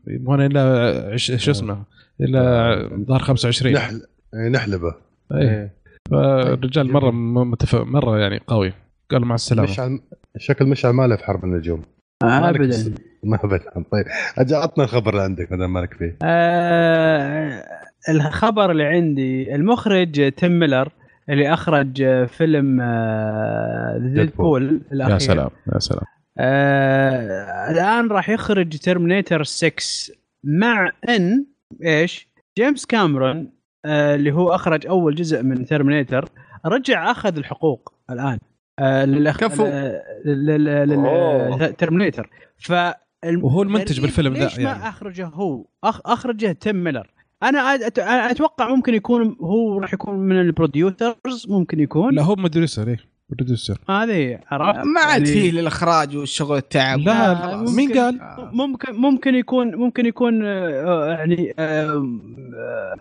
يبغون 0.08 0.42
إلا 0.42 1.18
شو 1.18 1.52
اسمه؟ 1.52 1.84
إلا 2.22 3.06
ظهر 3.08 3.20
25 3.20 3.74
نحل 3.74 4.02
نحلبه. 4.52 4.96
اي 5.34 5.42
إيه. 5.42 5.74
فالرجال 6.12 6.86
طيب. 6.86 6.94
مرة 6.94 7.12
متفق 7.44 7.84
مرة 7.84 8.20
يعني 8.20 8.42
قوي. 8.48 8.74
قال 9.12 9.26
مع 9.26 9.36
السلامة. 9.36 9.70
مشعل 9.70 10.00
شكل 10.38 10.66
مشعل 10.66 10.92
ما 10.92 11.08
له 11.08 11.16
في 11.16 11.24
حرب 11.24 11.44
النجوم. 11.44 11.82
ابدا. 12.24 12.94
ما 13.24 13.40
ابدا. 13.44 13.84
طيب 13.92 14.06
أجل 14.38 14.56
عطنا 14.56 14.84
الخبر 14.84 15.10
اللي 15.12 15.24
عندك 15.24 15.52
ما 15.52 15.68
مالك 15.68 15.94
فيه. 15.94 16.18
آه 16.24 17.79
الخبر 18.10 18.72
اللي 18.72 18.86
عندي 18.86 19.56
المخرج 19.56 20.32
تيم 20.32 20.60
ميلر 20.60 20.90
اللي 21.30 21.54
أخرج 21.54 22.26
فيلم 22.26 22.82
Deadpool 23.98 24.82
الاخير 24.92 25.14
يا 25.14 25.20
سلام 25.20 25.50
يا 25.74 25.80
سلام. 25.80 26.04
آه 26.38 27.72
الآن 27.72 28.08
راح 28.08 28.30
يخرج 28.30 28.78
Terminator 28.78 29.44
6 29.44 29.74
مع 30.44 30.92
إن 31.10 31.46
إيش؟ 31.86 32.30
جيمس 32.58 32.86
كاميرون 32.86 33.52
آه 33.86 34.16
اللي 34.16 34.32
هو 34.32 34.56
أخرج 34.56 34.88
أول 34.88 35.16
جزء 35.16 35.44
من 35.44 35.66
Terminator 35.66 36.30
رجع 36.66 37.12
أخذ 37.12 37.38
الحقوق 37.38 37.94
الآن 38.10 38.40
آه 38.80 39.06
للأخ... 39.06 39.38
كفو. 39.38 39.68
لل 40.26 40.60
Terminator 40.60 42.30
ف 42.58 42.72
وهو 43.42 43.64
المنتج 43.64 44.02
بالفيلم 44.02 44.34
ذا 44.34 44.44
ليش 44.44 44.58
يعني. 44.58 44.80
ما 44.80 44.90
أخرجه 44.90 45.26
هو؟ 45.26 45.66
أخ... 45.84 46.02
أخرجه 46.06 46.52
تيم 46.52 46.84
ميلر. 46.84 47.08
أنا 47.44 47.76
أتوقع 48.32 48.70
ممكن 48.76 48.94
يكون 48.94 49.38
هو 49.42 49.80
راح 49.80 49.94
يكون 49.94 50.16
من 50.16 50.42
ال 50.42 50.52
producers 50.52 51.46
ممكن 51.50 51.80
يكون. 51.80 52.16
لا 52.16 52.22
هو 52.22 52.36
producer 52.36 52.88
إيه 52.88 52.98
producer. 53.30 53.78
هذه 53.90 54.40
عرفت 54.52 54.86
ما 54.86 55.02
عاد 55.02 55.28
يعني 55.28 55.40
فيه 55.40 55.52
للإخراج 55.52 56.18
والشغل 56.18 56.58
التعب 56.58 57.00
لا 57.00 57.58
مين 57.58 57.94
قال؟ 57.94 58.20
ممكن 58.54 58.94
ممكن 58.94 59.36
يكون 59.36 59.76
ممكن 59.76 60.06
يكون 60.06 60.46
آه، 60.46 61.06
يعني 61.10 61.54
آه، 61.60 62.96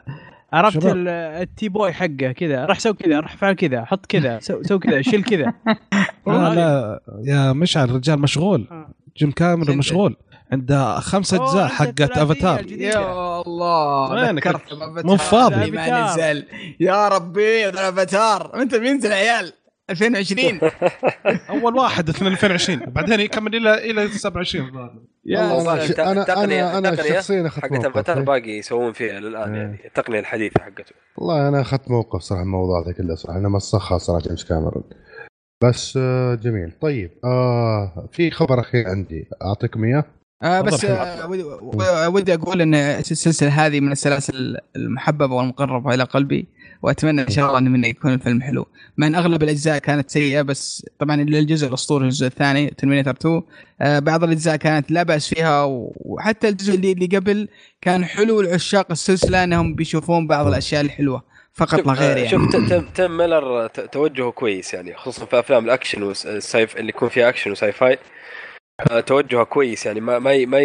عرفت 0.52 0.81
التي 0.84 1.68
بوي 1.68 1.92
حقه 1.92 2.33
كذا. 2.33 2.65
راح 2.65 2.78
سوي 2.78 2.94
كذا 2.94 3.20
راح 3.20 3.36
فعل 3.36 3.52
كذا 3.52 3.84
حط 3.84 4.07
كذا 4.07 4.39
سو, 4.47 4.62
سو 4.62 4.78
كذا 4.78 5.02
شيل 5.02 5.23
كذا. 5.23 5.52
لا 6.26 6.55
لا 6.55 7.00
يا 7.25 7.52
مشعل 7.52 7.84
الرجال 7.84 8.20
مشغول. 8.20 8.67
آه. 8.70 8.94
جيم 9.17 9.31
كاميرون 9.31 9.76
مشغول. 9.76 10.17
عنده 10.52 11.01
خمس 11.01 11.35
أجزاء 11.35 11.68
حقت 11.68 12.18
افاتار 12.18 12.73
يا 12.73 13.41
الله 13.41 14.31
ذكرت 14.31 14.62
مو 15.05 15.17
فاضي. 15.17 15.70
ما 15.70 16.05
نزل 16.05 16.44
يا 16.81 17.09
ربي 17.09 17.68
افاتار 17.68 18.62
انت 18.62 18.75
بينزل 18.75 19.12
عيال؟ 19.12 19.52
2020 19.91 20.60
أول 21.51 21.75
واحد 21.75 22.09
2020 22.09 22.78
بعدين 22.78 23.20
يكمل 23.20 23.57
إلى 23.57 23.91
إلى 23.91 24.09
27 24.09 24.99
يا 25.27 25.59
الله 25.59 26.12
أنا 26.12 26.44
أنا 26.44 26.78
أنا 26.78 26.97
شخصيا 26.97 27.47
أخذت 27.47 27.65
حقت 27.65 27.85
الفترة 27.85 28.20
باقي 28.20 28.51
يسوون 28.51 28.93
فيها 28.93 29.20
للان 29.20 29.55
يعني 29.55 29.78
إيه. 29.81 29.86
التقنية 29.86 30.20
الحديثة 30.20 30.60
حقته. 30.60 30.94
والله 31.17 31.49
أنا 31.49 31.60
أخذت 31.60 31.91
موقف 31.91 32.20
صراحة 32.20 32.43
الموضوع 32.43 32.83
هذا 32.83 32.93
كله 32.93 33.15
صراحة. 33.15 33.39
أنا 33.39 33.49
مسخها 33.49 33.99
صراحة 33.99 34.23
جيمس 34.23 34.44
كاميرون. 34.44 34.85
بس 35.65 35.97
آه، 35.97 36.35
جميل. 36.35 36.73
طيب 36.81 37.10
آه 37.25 38.09
في 38.12 38.31
خبر 38.31 38.60
أخير 38.60 38.89
عندي. 38.89 39.28
أعطيكم 39.43 39.85
إياه؟ 39.85 40.05
آه 40.42 40.60
بس 40.60 40.84
آه 40.84 42.08
ودي 42.08 42.34
أقول 42.34 42.60
إن 42.60 42.75
السلسلة 42.75 43.67
هذه 43.67 43.81
من 43.81 43.92
السلاسل 43.92 44.57
المحببة 44.76 45.34
والمقربة 45.34 45.94
إلى 45.94 46.05
قلبي 46.05 46.49
وأتمنى 46.83 47.23
إن 47.23 47.28
شاء 47.28 47.47
الله 47.47 47.58
انه 47.58 47.70
منه 47.70 47.89
يكون 47.89 48.12
الفيلم 48.12 48.42
حلو. 48.42 48.67
مع 48.97 49.07
ان 49.07 49.15
أغلب 49.15 49.42
الأجزاء 49.42 49.78
كانت 49.78 50.10
سيئة 50.10 50.42
بس 50.42 50.86
طبعا 50.99 51.15
الجزء 51.23 51.68
الأسطوري 51.68 52.05
الجزء 52.05 52.26
الثاني 52.26 52.67
ترمينيتر 52.67 53.10
2 53.10 53.42
آه 53.81 53.99
بعض 53.99 54.25
الأجزاء 54.25 54.57
كانت 54.57 54.91
لا 54.91 55.02
بأس 55.02 55.28
فيها 55.28 55.65
وحتى 55.97 56.49
الجزء 56.49 56.75
اللي, 56.75 56.92
اللي 56.92 57.07
قبل 57.07 57.49
كان 57.81 58.05
حلو 58.05 58.41
لعشاق 58.41 58.86
السلسلة 58.91 59.44
إنهم 59.44 59.75
بيشوفون 59.75 60.26
بعض 60.26 60.47
الأشياء 60.47 60.81
الحلوة 60.81 61.23
فقط 61.58 61.86
لا 61.86 61.92
غير 61.92 62.17
يعني. 62.17 62.28
شوف 62.28 62.50
تم, 62.57 62.84
تم 62.94 63.17
ميلر 63.17 63.67
توجهه 63.67 64.31
كويس 64.31 64.75
يعني 64.75 64.94
خصوصا 64.94 65.26
في 65.26 65.39
أفلام 65.39 65.65
ال 65.65 65.70
action 65.70 66.02
وال 66.02 66.21
sci-fi 66.21 66.76
اللي 66.76 66.89
يكون 66.89 67.08
فيها 67.08 67.28
action 67.28 67.50
و 67.50 67.73
sci-fi 67.73 67.92
آه، 67.92 67.99
توجهه 69.07 69.44
كويس 69.44 69.86
يعني 69.86 70.00
ما 70.00 70.18
ما 70.18 70.47
ما 70.47 70.60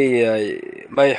ما, 0.89 1.15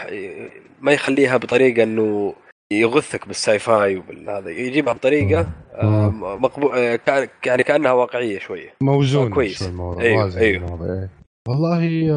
ما 0.81 0.93
يخليها 0.93 1.37
بطريقة 1.37 1.83
إنه 1.83 2.35
يغثك 2.73 3.27
بال 3.29 3.59
sci-fi 3.59 3.97
وهذا 3.97 4.51
يجيبها 4.51 4.93
بطريقة 4.93 5.49
آه، 5.75 6.11
مقبول 6.41 6.73
آه، 6.79 7.01
يعني 7.47 7.63
كأنها 7.63 7.93
واقعية 7.93 8.39
شوية. 8.39 8.75
موزون 8.81 9.31
كويس. 9.31 9.63
أيوه 9.63 10.37
أيوه 10.37 10.41
إيه. 10.41 11.11
والله 11.49 12.13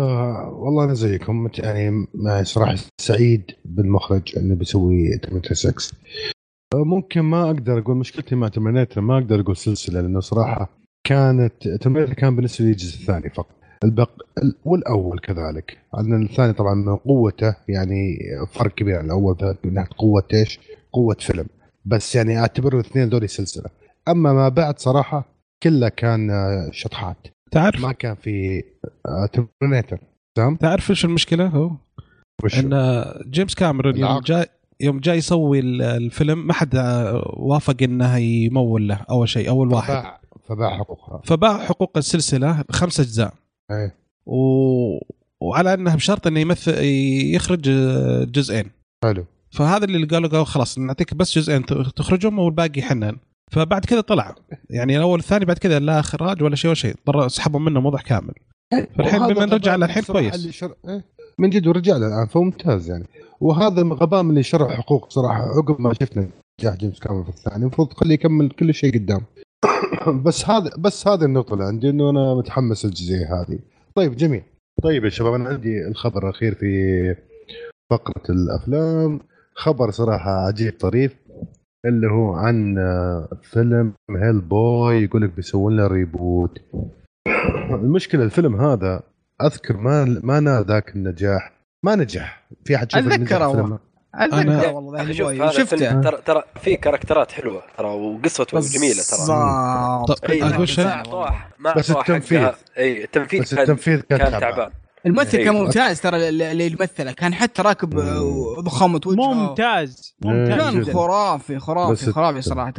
والله 0.50 0.84
أنا 0.84 0.94
زيكم. 0.94 1.50
يعني 1.60 2.08
صراحة 2.44 2.76
سعيد 3.02 3.52
بالمخرج 3.66 4.38
إنه 4.38 4.56
بيسوي 4.56 5.18
Terminator 5.18 5.54
6 5.54 5.98
ممكن 6.76 7.22
ما 7.22 7.46
أقدر 7.46 7.80
أقول 7.80 7.98
مشكلتي 7.98 8.36
مع 8.36 8.48
Terminator 8.48 9.02
ما 9.02 9.18
أقدر 9.18 9.40
أقول 9.40 9.58
سلسلة 9.58 10.02
لأنه 10.02 10.20
صراحة 10.20 10.70
كانت 11.08 11.68
Terminator 11.68 12.14
كان 12.14 12.36
بالنسبة 12.36 12.66
لي 12.66 12.72
الجزء 12.72 13.02
الثاني 13.02 13.30
فقط. 13.30 13.57
البق 13.84 14.10
والأول 14.66 15.20
كذلك. 15.20 15.78
عندنا 15.94 16.18
الثاني 16.18 16.54
طبعا 16.54 16.74
من 16.74 16.96
قوته 16.96 17.56
يعني 17.68 18.18
فرق 18.52 18.76
كبير. 18.76 18.98
عن 18.98 19.06
الأول 19.06 19.56
من 19.64 19.74
ناحيه 19.74 19.90
قوة 19.98 20.24
إيش؟ 20.34 20.60
قوة 20.94 21.16
فيلم. 21.20 21.46
بس 21.86 22.16
يعني 22.16 22.40
أعتبر 22.40 22.74
الاثنين 22.74 23.10
دول 23.10 23.30
سلسلة. 23.30 23.70
أما 24.08 24.34
ما 24.34 24.50
بعد 24.50 24.80
صراحة 24.80 25.26
كله 25.64 25.90
كان 25.90 26.30
شطحات. 26.72 27.18
تعرف 27.52 27.82
ما 27.82 27.92
كان 27.92 28.16
في 28.16 28.64
ترمينيتر 29.34 30.00
تمام؟ 30.36 30.56
تعرف 30.56 30.90
إيش 30.90 31.06
المشكلة؟ 31.06 31.48
هو؟ 31.48 31.72
إن 32.58 33.04
جيمس 33.30 33.56
كاميرون 33.56 33.98
يوم 33.98 34.20
جاي 34.20 34.46
يوم 34.80 35.00
جاي 35.00 35.18
يسوي 35.18 35.60
الفيلم 35.60 36.48
ما 36.48 36.54
حد 36.54 36.76
وافق 37.38 37.76
إنه 37.82 38.18
يمول 38.18 38.88
له 38.88 39.06
أول 39.10 39.30
شيء 39.30 39.50
أول 39.50 39.74
واحد. 39.74 39.94
فباع 39.94 40.20
فباع 40.48 40.78
حقوقها. 40.78 41.22
فباع 41.24 41.66
حقوق 41.66 41.98
السلسلة 41.98 42.64
خمس 42.72 43.00
أجزاء. 43.00 43.34
إيه. 43.72 43.96
و... 44.26 44.38
وعلى 45.42 45.74
أنه 45.74 45.96
بشرط 45.96 46.28
إنه 46.28 46.40
يمثل 46.40 46.84
يخرج 47.34 47.62
جزئين. 48.32 48.66
حلو. 49.04 49.26
فهذا 49.52 49.86
اللي 49.86 50.08
قالوا 50.08 50.30
قالوا 50.30 50.46
خلاص 50.46 50.78
نعطيك 50.78 51.14
بس 51.14 51.38
جزئين 51.38 51.66
تخرجهم 51.96 52.40
والباقي 52.40 52.82
حنان. 52.82 53.18
فبعد 53.52 53.86
كذا 53.86 54.02
طلع. 54.02 54.36
يعني 54.70 54.98
الأول 54.98 55.20
الثاني 55.20 55.46
بعد 55.46 55.58
كذا 55.58 55.80
لا 55.80 56.00
اخراج 56.00 56.44
ولا 56.44 56.56
شيء 56.56 56.70
ولا 56.70 56.76
شيء. 56.76 56.96
اضطر 57.08 57.28
سحبوا 57.28 57.60
منه 57.60 57.80
موضوع 57.80 58.02
كامل. 58.02 58.34
فالحين 58.98 59.28
بما 59.28 59.46
رجع 59.46 59.76
الحين 59.76 60.04
كويس. 60.04 60.48
شر... 60.48 60.76
إيه؟ 60.90 61.04
من 61.40 61.50
جد 61.50 61.68
ورجع 61.68 61.98
له 61.98 62.08
الآن 62.08 62.28
فممتاز 62.28 62.90
يعني. 62.90 63.06
وهذا 63.40 63.82
غباء 63.82 64.24
من 64.24 64.30
اللي 64.30 64.44
شرح 64.44 64.74
حقوق 64.78 65.10
صراحة 65.10 65.42
عقب 65.42 65.82
ما 65.82 65.94
شفنا 65.94 66.30
نجاح 66.62 66.76
جيمس 66.76 67.00
كامل 67.00 67.24
في 67.24 67.30
الثاني 67.30 67.62
المفروض 67.62 67.88
تخليه 67.88 68.14
يكمل 68.14 68.50
كل 68.50 68.74
شيء 68.74 68.94
قدام. 68.94 69.22
بس 70.12 70.50
هذا 70.50 70.72
بس 70.78 71.08
هذه 71.08 71.26
النقطة 71.26 71.54
اللي 71.54 71.66
عندي 71.66 71.90
إنه 71.90 72.10
أنا 72.10 72.36
متحمس 72.36 72.86
الجزئيه 72.86 73.42
هذه. 73.42 73.60
طيب 73.96 74.16
جميل. 74.16 74.44
طيب 74.84 75.06
يا 75.06 75.10
شباب 75.10 75.34
أنا 75.34 75.50
عندي 75.50 75.88
الخبر 75.88 76.24
الأخير 76.24 76.56
في 76.56 77.16
فقرة 77.92 78.24
الأفلام. 78.32 79.20
خبر 79.56 79.92
صراحة 79.92 80.32
عجيب 80.32 80.74
طريف 80.80 81.16
اللي 81.86 82.08
هو 82.08 82.34
عن 82.34 82.76
فيلم 83.42 83.94
Hellboy 84.10 85.04
يقول 85.04 85.22
لك 85.22 85.36
بيسوون 85.36 85.78
له 85.78 85.88
reboot 85.88 86.58
المشكلة 87.70 88.24
الفيلم 88.24 88.62
هذا 88.62 89.04
أذكر 89.42 89.78
ما 89.78 90.20
ما 90.24 90.40
نال 90.40 90.66
ذاك 90.66 90.96
النجاح. 90.96 91.52
ما 91.86 91.96
نجح. 91.96 92.48
في 92.66 92.76
أحد 92.76 92.92
شاف 92.92 93.80
اتذكر 94.18 94.42
أنا 94.42 94.68
والله 94.68 95.52
شفته. 95.52 96.02
ترى 96.02 96.18
ترى 96.26 96.44
في 96.62 96.76
كاركترات 96.76 97.32
حلوة 97.32 97.62
ترى 97.78 97.88
وقصته 97.88 98.60
جميلة 98.60 99.04
ترى. 99.04 100.16
طيب 100.28 100.44
أقول 100.44 100.70
شيء. 100.70 101.04
بس 101.76 101.92
التنفيذ. 101.92 102.50
إي 102.78 103.04
التنفيذ 103.04 103.42
بس 103.42 103.54
التنفيذ 103.54 104.00
كان, 104.00 104.20
كان 104.20 104.32
تعبان. 104.32 104.72
الممثل 105.06 105.44
كان 105.44 105.54
ممتاز 105.54 106.02
ترى 106.02 106.30
اللي 106.30 106.66
يمثله 106.66 107.12
كان 107.12 107.34
حتى 107.34 107.62
راكب 107.62 107.90
ضخامه 108.60 109.02
وجهه. 109.06 109.34
ممتاز 109.34 110.16
ممتاز. 110.22 110.60
كان 110.60 110.94
خرافي 110.94 111.60
خرافي 111.60 112.12
خرافي 112.12 112.42
صراحة. 112.42 112.74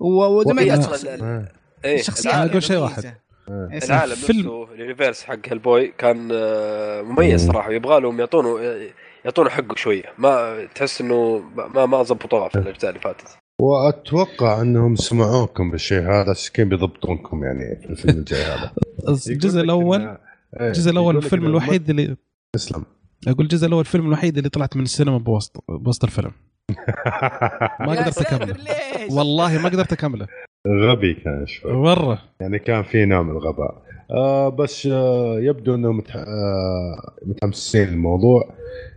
وزمان 0.00 0.84
الشخصيات 1.84 2.34
أقول 2.34 2.62
شيء 2.62 2.78
واحد. 2.78 3.14
العالم 3.48 4.12
نفسه 4.12 4.64
ال 4.64 4.71
universe 4.71 5.24
حق 5.24 5.38
Hellboy 5.52 5.94
كان 5.98 6.28
مميز 7.04 7.46
صراحة. 7.46 7.72
يبغى 7.72 8.00
لهم 8.00 8.20
يعطونه 8.20 8.58
يعطونه 9.24 9.50
حقه 9.50 9.74
شوية. 9.76 10.04
ما 10.18 10.64
تحس 10.74 11.00
إنه 11.00 11.42
ما 11.74 11.86
ما 11.86 12.02
ضبطوها 12.02 12.48
في 12.48 12.58
الأجزاء 12.58 12.90
اللي 12.90 13.00
فاتت. 13.00 13.38
وأتوقع 13.60 14.60
إنهم 14.62 14.96
سمعوكم 14.96 15.70
بالشيء 15.70 16.02
هذا 16.02 16.34
كيف 16.54 16.68
بيضبطونكم 16.68 17.44
يعني 17.44 17.80
في 17.82 17.90
الفيلم 17.90 18.18
الجاي 18.18 18.42
هذا؟ 18.42 18.72
الجزء 19.30 19.60
الأول 19.60 20.00
إيه، 20.00 20.18
الجزء 20.68 20.90
الأول 20.90 21.16
الفيلم 21.16 21.46
الوحيد 21.46 21.90
اللي 21.90 22.16
تسلم. 22.56 22.84
أقول 23.28 23.44
الجزء 23.44 23.66
الأول 23.66 23.80
الفيلم 23.80 24.06
الوحيد 24.06 24.36
اللي 24.36 24.48
طلعت 24.48 24.76
من 24.76 24.82
السينما 24.82 25.18
بوسط 25.18 25.64
بوسط 25.68 26.04
الفيلم. 26.04 26.32
ما 27.86 27.92
قدرت 27.92 28.18
أكمله. 28.18 28.56
والله 29.10 29.58
ما 29.58 29.68
قدرت 29.68 29.92
أكمله. 29.92 30.26
غبي 30.68 31.14
كان 31.14 31.46
شوي. 31.46 31.72
مرة. 31.72 32.22
يعني 32.40 32.58
كان 32.58 32.82
في 32.82 33.04
نوع 33.04 33.22
من 33.22 33.30
الغباء. 33.30 33.82
آه 34.10 34.48
بس 34.48 34.86
آه 34.86 35.40
يبدو 35.40 35.74
إنه 35.74 35.92
متح... 35.92 36.16
آه 36.16 37.16
متحمسين 37.26 37.88
الموضوع 37.88 38.54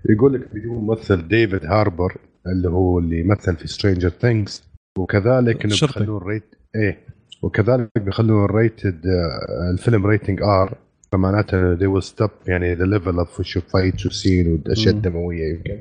يقول 0.10 0.34
لك 0.34 0.54
بيجيبوا 0.54 0.82
ممثل 0.82 1.28
ديفيد 1.28 1.66
هاربر 1.66 2.18
اللي 2.48 2.70
هو 2.70 3.00
اللي 3.00 3.20
يمثل 3.20 3.56
في 3.56 3.68
Stranger 3.68 4.10
Things 4.10 4.64
وكذلك 4.98 5.66
إنه 5.66 5.76
بيخلون 5.82 6.22
rate 6.24 6.56
إيه 6.76 6.98
وكذلك 7.42 7.90
بيخلون 7.96 8.46
ال 8.46 8.56
rated 8.56 9.06
آه 9.08 9.72
الفيلم 9.72 10.06
rating 10.06 10.42
R 10.42 10.78
فمعناته 11.12 11.76
they 11.76 11.80
will 12.02 12.06
step 12.06 12.23
up 12.23 12.32
يعني 12.48 12.74
the 12.74 12.86
level 12.86 13.20
of 13.20 13.40
وش 13.40 13.58
fight 13.58 14.06
و 14.06 14.14
scene 14.14 14.54
والاشياء 14.54 14.96
الدموية 14.96 15.54
يمكن. 15.54 15.80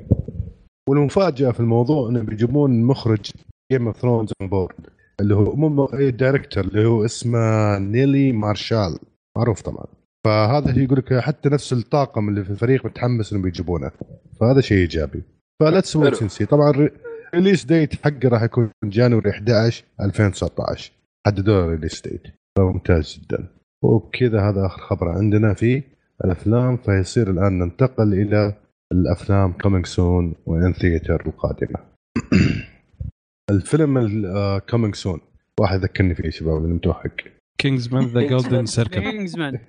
والمفاجأة 0.89 1.51
في 1.51 1.59
الموضوع 1.59 2.09
إنه 2.09 2.21
بيجيبون 2.21 2.83
مخرج 2.83 3.31
Game 3.71 3.87
of 3.87 3.97
Thrones 3.97 4.31
on 4.41 4.49
board 4.49 4.75
اللي 5.19 5.35
هو 5.35 5.55
مو 5.55 5.89
ال 5.93 6.01
director 6.01 6.63
اللي 6.63 6.85
هو 6.87 7.05
اسمه 7.05 7.77
نيل 7.77 8.31
مارشال 8.31 8.97
معروف 9.37 9.61
طبعا. 9.61 9.85
فهذا 10.25 10.79
يقول 10.79 10.97
لك 10.97 11.13
حتى 11.13 11.49
نفس 11.49 11.73
الطاقم 11.73 12.29
اللي 12.29 12.43
في 12.43 12.49
الفريق 12.49 12.85
متحمس 12.85 13.33
إنهم 13.33 13.47
يجيبونه. 13.47 13.91
فهذا 14.39 14.61
شيء 14.61 14.77
إيجابي. 14.77 15.23
ف 15.61 15.67
let's 15.67 15.95
wait 15.95 16.23
see 16.23 16.45
طبعا 16.45 16.89
release 17.35 17.65
date 17.65 17.95
حقه 17.95 18.29
راح 18.29 18.43
يكون 18.43 18.69
January 18.83 19.29
11 19.29 19.83
2019 20.01 20.91
حددوا 21.27 21.65
release 21.65 22.01
date 22.01 22.21
فممتاز 22.57 23.19
جدا. 23.19 23.47
وبكذا 23.83 24.49
هذا 24.49 24.65
آخر 24.65 24.81
خبر 24.81 25.09
عندنا 25.09 25.53
في 25.53 25.83
الأفلام. 26.25 26.77
فيصير 26.77 27.29
الآن 27.29 27.59
ننتقل 27.59 28.13
إلى 28.13 28.53
الأفلام 28.91 29.53
coming 29.53 29.85
soon 29.85 30.35
و 30.45 30.54
in 30.54 30.73
theater 30.73 31.23
القادمة. 31.27 31.79
الفيلم 33.51 33.97
ال 33.97 34.11
coming 34.11 34.95
soon 34.95 35.19
واحد 35.59 35.79
ذكرني 35.79 36.15
فيه 36.15 36.29
شباب 36.29 36.57
اللي 36.57 36.73
متوحق 36.73 37.11
Kingsman 37.57 38.05
The 38.05 38.27
Golden 38.27 38.65
Circle 38.65 39.01
Kingsman 39.01 39.59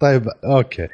طيب 0.00 0.28
أوكي. 0.44 0.88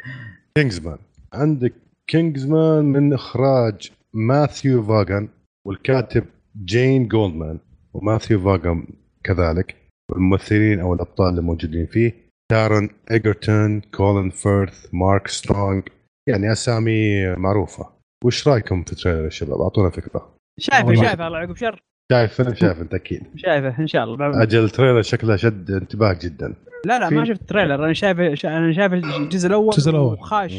Kingsman 0.54 0.98
عندك 1.32 1.72
Kingsman 2.10 2.84
من 2.84 3.12
إخراج 3.12 3.92
ماثيو 4.14 4.82
فون 4.82 5.28
والكاتب 5.66 6.24
جين 6.64 7.08
جولدمان 7.08 7.58
وماثيو 7.94 8.40
فون 8.40 8.86
كذلك 9.24 9.76
والممثلين 10.10 10.80
أو 10.80 10.94
الأبطال 10.94 11.38
الموجودين 11.38 11.86
فيه. 11.86 12.12
تارن 12.52 12.88
ايجرتون 13.10 13.80
كولين 13.80 14.30
فيرث 14.30 14.94
مارك 14.94 15.28
سترونج 15.28 15.82
يعني 16.28 16.52
أسامي 16.52 17.26
معروفة. 17.36 17.90
وش 18.24 18.48
رأيكم 18.48 18.82
في 18.82 18.92
ال 18.92 18.96
trailer 18.96 19.24
يا 19.24 19.30
شباب؟ 19.30 19.60
أعطونا 19.60 19.90
فكرة. 19.90 20.34
شايفه 20.60 20.94
شايفه 20.94 21.26
الله 21.26 21.38
يعقب 21.38 21.56
شر. 21.56 21.82
شايف 22.12 22.34
فيلم 22.34 22.54
شايف 22.54 22.80
أنت 22.80 22.94
أكيد. 22.94 23.22
شايفه 23.36 23.78
إن 23.78 23.86
شاء 23.86 24.04
الله. 24.04 24.42
أجل 24.42 24.64
ال 24.64 24.69
trailer 24.69 25.02
شكله 25.02 25.36
شد 25.36 25.70
انتباهك 25.70 26.24
جدا. 26.24 26.54
لا 26.84 26.98
لا 26.98 27.10
ما 27.10 27.24
شفت 27.24 27.40
ال 27.40 27.46
trailer 27.46 27.84
أنا 27.84 27.92
شايف 27.92 28.20
أنا 28.44 28.72
شايف 28.72 28.92
الجزء 28.92 29.48
الأول 29.48 29.72
الجزء 29.72 29.90
الأول. 29.90 30.18
خاش 30.20 30.54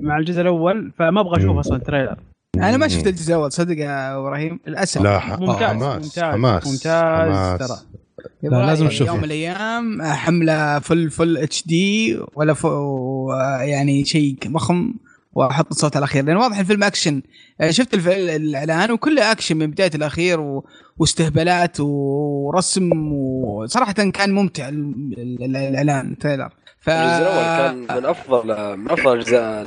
مع 0.00 0.18
الجزء 0.18 0.40
الأول 0.40 0.92
فما 0.98 1.20
أبغى 1.20 1.38
أشوف 1.38 1.58
أصلا 1.58 1.76
ال 1.76 1.81
trailer 1.81 2.16
أنا 2.56 2.76
ما 2.76 2.88
شفت 2.88 3.06
الجزء 3.06 3.34
الأول 3.34 3.52
صدق 3.52 3.78
يا 3.78 4.18
إبراهيم. 4.18 4.60
للأسف. 4.66 5.02
لا 5.02 5.36
ممتاز 5.36 5.82
ممتاز 5.82 6.18
حماس 6.18 6.66
ممتاز 6.66 7.58
ترى. 7.58 7.78
لا 8.42 8.66
لازم 8.66 8.86
نشوف 8.86 9.08
يوم 9.08 9.18
من 9.18 9.24
الأيام 9.24 10.02
حملة 10.02 10.78
full 10.78 11.10
full 11.10 11.36
HD 11.36 12.18
ولا 12.34 12.54
يعني 13.60 14.04
شيء 14.04 14.36
ضخم. 14.48 14.94
وأحط 15.34 15.66
الصوت 15.70 15.96
الأخير 15.96 16.24
لأن 16.24 16.36
واضح 16.36 16.58
الفيلم 16.58 16.84
اكشن 16.84 17.22
آه، 17.60 17.70
شفت 17.70 17.94
الإعلان 17.94 18.90
وكله 18.90 19.32
اكشن 19.32 19.56
من 19.56 19.70
بداية 19.70 19.90
الأخير 19.94 20.40
و... 20.40 20.64
واستهبالات 20.98 21.80
ورسم 21.80 22.90
وصراحه 23.12 23.92
كان 23.92 24.32
ممتع 24.32 24.68
الإعلان 24.68 26.18
trailer. 26.18 26.48
ف... 26.80 26.90
الجزء 26.90 27.22
الأول 27.22 27.44
كان 27.44 27.96
من 27.98 28.06
افضل 28.06 28.76
من 28.76 28.90
أفضل 28.90 29.18
أجزاء 29.18 29.64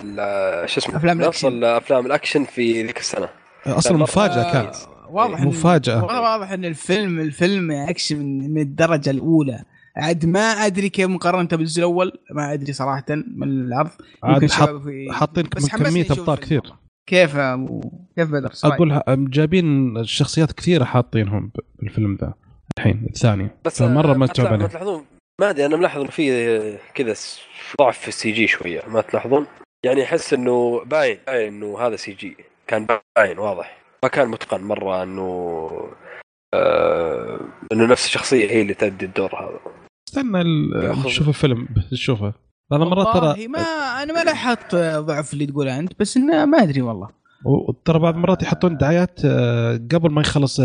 شو 0.65 0.79
اسمه؟ 0.79 0.97
أفلام 0.97 1.17
من 1.17 1.23
أفضل 1.23 1.63
أفلام 1.63 2.05
الأكشن 2.05 2.43
في 2.43 2.83
ذيك 2.83 2.99
السنة. 2.99 3.29
أصلا 3.65 3.97
مفاجأة 3.97 4.51
كانت 4.51 4.75
واضح 5.09 5.41
مفاجأة. 5.41 6.03
واضح 6.03 6.51
إن 6.51 6.65
الفيلم 6.65 7.19
الفيلم 7.19 7.71
اكشن 7.71 8.17
من 8.25 8.61
الدرجة 8.61 9.09
الأولى. 9.09 9.63
عاد 9.97 10.25
ما 10.25 10.39
أدري 10.39 10.89
كيف 10.89 11.07
مقارنته 11.09 11.57
بالجزء 11.57 11.79
الأول 11.79 12.11
ما 12.31 12.53
أدري 12.53 12.73
صراحة 12.73 13.05
من 13.09 13.43
العرض. 13.43 13.91
عاد 14.23 14.51
حاطين 15.11 15.43
كمية 15.45 16.05
أبطال 16.11 16.39
كثير. 16.39 16.61
كيف 17.09 17.37
كيف 18.15 18.31
بدر 18.31 18.51
أقول 18.63 19.01
جايبين 19.29 20.03
شخصيات 20.03 20.51
كثيرة 20.51 20.83
حاطينهم 20.83 21.51
بالفيلم 21.79 22.17
ذا. 22.21 22.33
الحين 22.77 23.05
الثاني. 23.09 23.49
بس 23.65 23.81
مرة 23.81 24.13
ما 24.13 24.27
تلاحظون 24.27 25.05
ما 25.41 25.49
أدري 25.49 25.65
أنا 25.65 25.77
ملاحظ 25.77 26.01
إنه 26.01 26.09
في 26.09 26.77
كذا 26.95 27.13
ضعف 27.79 27.97
في 27.97 28.07
ال 28.07 28.31
CG 28.31 28.47
شوية 28.47 28.81
ما 28.87 29.01
تلاحظون؟ 29.01 29.47
يعني 29.85 30.03
أحس 30.03 30.33
إنه 30.33 30.83
باين 30.85 31.17
باين 31.27 31.53
إنه 31.53 31.79
هذا 31.79 31.95
CG. 31.95 32.37
كان 32.67 32.87
باين 33.17 33.39
واضح. 33.39 33.77
ما 34.03 34.09
كان 34.09 34.27
متقن 34.27 34.61
مرة 34.61 35.03
إنه 35.03 35.69
آه 36.53 37.39
إنه 37.71 37.85
نفس 37.85 38.05
الشخصية 38.05 38.49
هي 38.49 38.61
اللي 38.61 38.73
تأدي 38.73 39.05
الدور 39.05 39.35
هذا. 39.35 39.59
استنى 40.07 40.43
نشوف 41.05 41.27
الفيلم. 41.27 41.67
نشوفه 41.93 42.33
هذا 42.73 42.83
مرات 42.83 43.07
ترى 43.13 43.47
ما 43.47 43.59
أنا 44.03 44.13
ما 44.13 44.23
لاحظت 44.23 44.75
ضعف 44.75 45.33
اللي 45.33 45.45
تقوله 45.45 45.79
أنت 45.79 45.91
بس 45.99 46.17
إنه 46.17 46.45
ما 46.45 46.63
أدري 46.63 46.81
والله. 46.81 47.09
وترى 47.45 47.99
بعض 47.99 48.13
المرات 48.15 48.43
يحطون 48.43 48.77
دعايات 48.77 49.19
آه، 49.25 49.79
قبل 49.91 50.11
ما 50.11 50.21
يخلص 50.21 50.59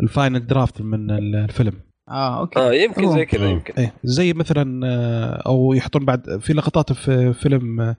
ال 0.00 0.08
final 0.08 0.46
draft 0.46 0.82
من 0.82 1.10
الفيلم. 1.10 1.72
آه 2.08 2.40
أوكي. 2.40 2.58
آه 2.60 2.72
يمكن 2.72 3.12
زي 3.12 3.24
كذا 3.24 3.48
يمكن. 3.48 3.74
إيه 3.78 3.94
زي 4.04 4.32
مثلا 4.32 4.86
آه، 4.86 5.42
أو 5.46 5.72
يحطون 5.72 6.04
بعد 6.04 6.38
في 6.40 6.52
لقطات 6.52 6.92
في 6.92 7.32
فيلم 7.32 7.94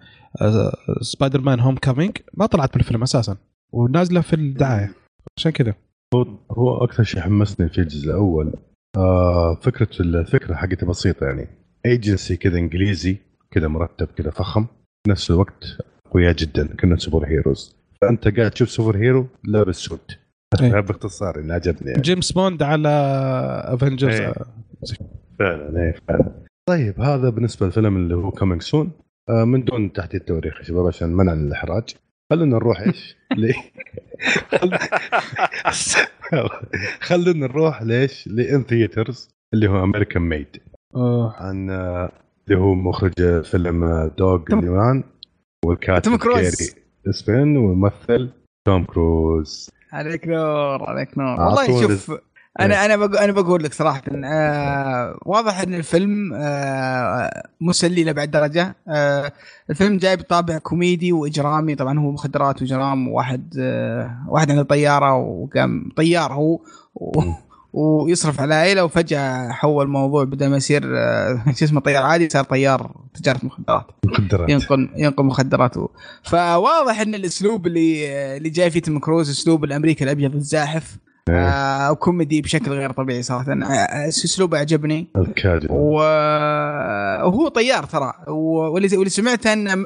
Spider-Man 1.01 1.59
Homecoming 1.59 2.17
ما 2.33 2.45
طلعت 2.45 2.73
بالفيلم 2.73 3.03
أساسا 3.03 3.37
ونازلة 3.71 4.21
في 4.21 4.33
الدعاية. 4.33 4.91
عشان 5.37 5.51
كذا. 5.51 5.73
هو 6.13 6.25
هو 6.51 6.83
أكثر 6.83 7.03
شيء 7.03 7.21
حمسني 7.21 7.69
في 7.69 7.77
الجزء 7.81 8.05
الأول 8.05 8.53
آه 8.97 9.55
فكرة 9.55 9.89
الفكرة 9.99 10.55
حقتها 10.55 10.87
بسيطة 10.87 11.25
يعني. 11.25 11.47
ايجنسي 11.85 12.37
كذا 12.37 12.57
إنجليزي 12.57 13.17
كذا 13.51 13.67
مرتب 13.67 14.07
كذا 14.07 14.31
فخم. 14.31 14.65
في 15.03 15.11
نفس 15.11 15.31
الوقت 15.31 15.65
قوية 16.11 16.35
جدا 16.39 16.75
كأنه 16.75 16.95
super 16.95 17.27
heroes. 17.27 17.75
فأنت 18.01 18.27
قاعد 18.27 18.51
تشوف 18.51 18.69
super 18.69 18.97
hero 18.97 19.27
لابس 19.43 19.75
suit 19.75 20.17
إيه. 20.61 20.79
باختصار 20.89 21.39
اللي 21.39 21.53
عجبني 21.53 21.89
يعني. 21.91 22.01
جيمس 22.01 22.31
بوند 22.31 22.63
على 22.63 22.89
Avengers 23.65 24.15
إيه. 24.15 24.33
فعلا 25.39 25.83
إيه 25.83 25.95
فعلا. 26.07 26.31
طيب 26.69 27.01
هذا 27.01 27.29
بالنسبة 27.29 27.65
للفيلم 27.65 27.97
اللي 27.97 28.15
هو 28.15 28.31
coming 28.31 28.61
soon 28.61 28.91
آه 29.29 29.43
من 29.43 29.63
دون 29.63 29.93
تحديد 29.93 30.21
تواريخ 30.21 30.57
يا 30.59 30.63
شباب 30.63 30.87
عشان 30.87 31.09
منع 31.13 31.33
الإحراج. 31.33 31.95
خلونا 32.29 32.55
نروح 32.55 32.79
إيش؟ 32.79 33.15
ليه؟ 33.37 33.55
خلونا 36.99 37.47
نروح 37.47 37.81
ليش؟ 37.81 38.27
ل 38.27 38.39
in 38.39 38.63
theaters 38.63 39.29
اللي 39.53 39.69
هو 39.69 39.83
American 39.83 40.21
Made 40.21 40.57
عن 41.35 41.69
آه، 41.69 42.11
اللي 42.47 42.59
هو 42.59 42.73
مخرج 42.75 43.41
فيلم 43.43 44.11
دوغ 44.17 44.43
ليمان 44.53 45.03
والكاتب 45.65 46.03
توم 46.03 46.17
كروز 46.17 46.75
سبين 47.09 47.57
وممثل 47.57 48.29
توم 48.67 48.83
كروز 48.83 49.69
عليك 49.93 50.27
نور 50.27 50.83
عليك 50.83 51.17
نور 51.17 51.41
والله 51.41 51.81
شوف 51.81 52.19
أنا 52.59 52.85
أنا 52.85 52.95
بقول 52.95 53.17
أنا 53.17 53.31
بقول 53.31 53.63
لك 53.63 53.73
صراحة 53.73 54.01
آه 54.25 55.19
واضح 55.25 55.59
إن 55.59 55.73
الفيلم 55.73 56.33
آه 56.33 57.43
مسلي 57.61 58.03
لبعد 58.03 58.31
درجة. 58.31 58.75
آه 58.87 59.31
الفيلم 59.69 59.97
جاي 59.97 60.15
بطابع 60.15 60.57
كوميدي 60.57 61.11
وإجرامي. 61.11 61.75
طبعا 61.75 61.99
هو 61.99 62.11
مخدرات 62.11 62.61
وإجرام 62.61 63.07
وواحد 63.07 63.55
آه 63.59 64.25
واحد 64.29 64.51
عنده 64.51 64.63
طيارة 64.63 65.15
وقام 65.15 65.89
طيار 65.95 66.33
هو 66.33 66.59
ويصرف 67.73 68.41
على 68.41 68.55
عائله 68.55 68.83
وفجأة 68.83 69.49
حول 69.51 69.85
الموضوع 69.85 70.23
بدل 70.23 70.47
ما 70.47 70.57
يصير 70.57 70.83
آه، 70.97 71.43
شو 71.57 71.65
اسمه 71.65 71.79
طيار 71.81 72.03
عادي 72.03 72.29
صار 72.29 72.43
طيار 72.43 72.91
تجارة 73.13 73.39
مخدرات. 73.43 73.85
مخدرات. 74.05 74.49
ينقل 74.49 74.89
ينقل 74.95 75.25
مخدرات 75.25 75.73
فواضح 76.23 76.99
إن 76.99 77.15
الأسلوب 77.15 77.67
اللي 77.67 78.09
آه، 78.09 78.37
اللي 78.37 78.49
جاي 78.49 78.71
فيه 78.71 78.79
تيم 78.79 78.99
كروز 78.99 79.29
اسلوب 79.29 79.63
الأمريكي 79.63 80.03
الأبيض 80.03 80.35
الزاحف 80.35 80.91
إيه. 80.93 81.08
آه 81.29 81.91
وكوميدي 81.91 82.41
بشكل 82.41 82.71
غير 82.71 82.91
طبيعي 82.91 83.21
صراحة. 83.21 83.51
آه، 83.51 84.07
اسلوبه 84.07 84.57
عجبني. 84.57 85.07
وهو 85.69 87.47
طيار 87.47 87.83
ترى. 87.83 88.13
واللي 88.27 88.97
واللي 88.97 89.09
سمعته 89.09 89.53
أن 89.53 89.85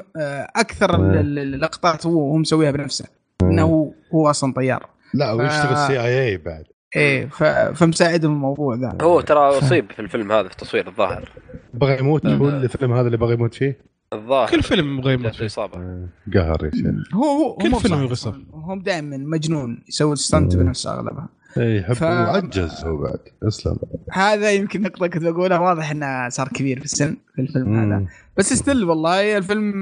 أكثر 0.56 0.94
إيه. 0.94 1.20
اللقطات 1.20 2.06
هو 2.06 2.36
مسويها 2.36 2.70
بنفسه. 2.70 3.04
إيه. 3.42 3.48
إنه 3.48 3.92
هو 4.14 4.30
أصلا 4.30 4.52
طيار. 4.52 4.86
لا 5.14 5.32
ويشتغل 5.32 5.76
CIA 5.76 6.36
بعد. 6.36 6.64
إيه 6.96 7.26
ف... 7.26 7.44
فمساعدهم 7.44 8.32
الموضوع 8.32 8.74
ذا. 8.74 8.98
هو 9.02 9.20
ترى 9.20 9.38
أصيب 9.38 9.92
في 9.92 10.02
الفيلم 10.02 10.32
هذا 10.32 10.48
في 10.48 10.52
التصوير 10.52 10.88
الظاهر. 10.88 11.28
بغى 11.74 11.98
يموت 11.98 12.26
هو 12.26 12.48
الفيلم 12.48 12.92
هذا 12.92 13.06
اللي 13.06 13.16
بغى 13.16 13.34
يموت 13.34 13.54
فيه؟ 13.54 13.93
الظاهر. 14.14 14.50
كل 14.50 14.62
فيلم 14.62 14.98
يبغى 14.98 15.14
يموت 15.14 15.34
فيه 15.34 15.46
إصابة. 15.46 15.78
آه، 15.78 16.08
قهر 16.34 16.64
يا 16.64 16.70
شيخ. 16.70 17.14
هو 17.14 17.24
هو 17.24 17.56
كل 17.56 17.74
فيلم 17.80 18.02
يبغى 18.02 18.16
هو 18.54 18.76
دائما 18.76 19.16
مجنون 19.16 19.84
يسوي 19.88 20.16
stunt 20.16 20.56
بنفسه 20.56 20.94
أغلبها. 20.94 21.28
اي 21.58 21.76
يحب 21.76 21.92
ف... 21.92 22.02
وعجز 22.02 22.84
هو 22.84 22.96
بعد 22.96 23.18
اسلم 23.48 23.76
هذا 24.12 24.52
يمكن 24.52 24.82
نقطة 24.82 25.06
كنت 25.06 25.22
بقولها 25.22 25.58
واضح 25.58 25.90
إنه 25.90 26.28
صار 26.28 26.48
كبير 26.48 26.78
في 26.78 26.84
السن 26.84 27.16
في 27.34 27.42
الفيلم 27.42 27.68
مم. 27.68 27.92
هذا. 27.92 28.06
بس 28.36 28.52
still 28.52 28.84
والله 28.84 29.36
الفيلم 29.36 29.72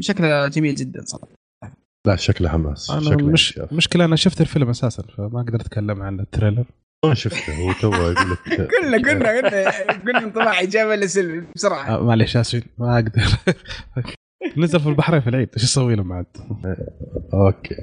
شكله 0.00 0.48
جميل 0.48 0.74
جدا 0.74 1.02
صراحة. 1.04 1.28
لا 2.06 2.16
شكله 2.16 2.48
حماس. 2.48 2.90
أنا 2.90 3.00
شكله 3.00 3.26
مش 3.26 3.60
مشكلة 3.72 4.04
أنا 4.04 4.16
شفت 4.16 4.40
الفيلم 4.40 4.68
أساسا 4.68 5.02
فما 5.02 5.40
أقدر 5.40 5.60
أتكلم 5.60 6.02
عن 6.02 6.20
ال 6.20 6.25
trailer. 6.25 6.64
ما 7.04 7.14
شفته 7.14 7.54
هو 7.54 7.72
تو 7.72 7.92
يقول 7.92 8.30
لك 8.30 8.38
قلنا 8.74 8.96
قلنا 9.08 9.28
قلنا 9.28 9.70
قلنا 10.06 10.18
انطباع 10.18 10.58
ايجابي 10.58 10.96
لسلبي 10.96 11.46
بسرعة. 11.56 11.88
آه 11.88 12.04
معليش 12.04 12.36
اسفين 12.36 12.62
ما 12.78 12.94
أقدر. 12.94 13.22
نزل 14.56 14.80
في 14.80 14.88
البحرين 14.88 15.20
في 15.20 15.30
العيد 15.30 15.48
إيش 15.56 15.64
أسوي 15.64 15.94
له 15.94 16.02
بعد؟ 16.02 16.26
أوكي. 17.34 17.76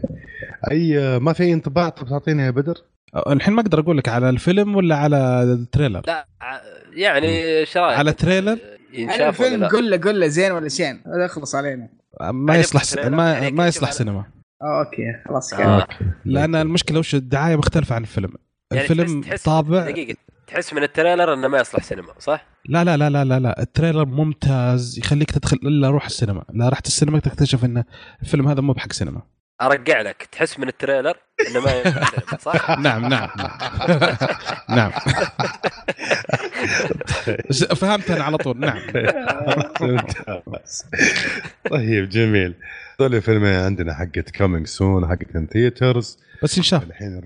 أي 0.71 1.19
ما 1.19 1.33
في 1.33 1.53
انطباع 1.53 1.89
تعطينا 1.89 2.45
يا 2.45 2.51
بدر؟ 2.51 2.77
آه، 3.15 3.33
الحين 3.33 3.53
ما 3.53 3.61
أقدر 3.61 3.79
أقول 3.79 3.97
لك 3.97 4.09
على 4.09 4.29
الفيلم 4.29 4.75
ولا 4.75 4.95
على 4.95 5.43
ال 5.43 5.49
trailer؟ 5.49 6.01
لا 6.07 6.27
يعني 6.93 7.27
إيش 7.59 7.77
رأيك؟ 7.77 7.97
على 7.97 8.09
ال 8.09 8.15
trailer؟ 8.15 8.59
على 8.97 9.29
الفيلم 9.29 9.65
قول 9.65 9.91
له 9.91 9.99
قول 10.03 10.19
له 10.19 10.27
زين 10.27 10.51
ولا 10.51 10.69
شين؟ 10.69 11.01
هذا 11.07 11.25
يخلص 11.25 11.55
علينا. 11.55 11.89
ما 12.21 12.55
يصلح 12.55 12.83
س... 12.83 12.97
ما, 12.97 13.49
ما 13.49 13.67
يصلح 13.67 13.91
سينما. 13.91 14.25
أوكي 14.61 15.23
خلاص 15.29 15.53
آه. 15.53 15.87
لأن 16.25 16.55
المشكلة 16.55 16.99
وش 16.99 17.15
الدعاية 17.15 17.55
مختلفة 17.55 17.95
عن 17.95 18.01
الفيلم. 18.01 18.33
يعني 18.71 18.83
الفيلم 18.83 19.21
تحس 19.21 19.43
طابع 19.43 19.89
دقيقة. 19.89 20.15
تحس 20.47 20.73
من 20.73 20.83
ال 20.83 20.89
trailer 20.89 21.33
إنه 21.33 21.47
ما 21.47 21.59
يصلح 21.59 21.83
سينما 21.83 22.13
صح؟ 22.19 22.45
لا 22.65 22.83
لا 22.83 22.97
لا 22.97 23.09
لا 23.09 23.25
لا, 23.25 23.39
لا. 23.39 23.61
ال 23.61 23.67
trailer 23.67 24.05
ممتاز 24.05 24.99
يخليك 24.99 25.31
تدخل 25.31 25.57
إلا 25.63 25.89
روح 25.89 26.05
السينما. 26.05 26.45
لا 26.53 26.69
رحت 26.69 26.87
السينما 26.87 27.19
تكتشف 27.19 27.65
إن 27.65 27.83
الفيلم 28.21 28.47
هذا 28.47 28.61
مو 28.61 28.73
بحق 28.73 28.93
سينما. 28.93 29.21
أرجع 29.61 30.01
لك. 30.01 30.29
تحس 30.31 30.59
من 30.59 30.67
ال 30.67 30.73
trailer 30.73 31.17
إنه 31.49 31.59
ما 31.59 31.71
يصلح 31.71 32.37
صح؟ 32.45 32.79
نعم 32.79 33.05
نعم 33.05 33.29
نعم. 34.69 34.91
فهمت 37.75 38.11
أنا 38.11 38.23
على 38.23 38.37
طول. 38.37 38.59
نعم. 38.59 38.79
طيب 41.71 42.09
جميل. 42.09 42.55
هذول 42.99 43.15
الفيلمين 43.15 43.53
عندنا 43.55 43.93
حقت 43.93 44.37
coming 44.37 44.67
soon 44.67 45.07
حقت 45.07 45.37
theaters 45.53 46.17
بس 46.43 46.57
انشاف 46.57 46.83
الحين 46.83 47.21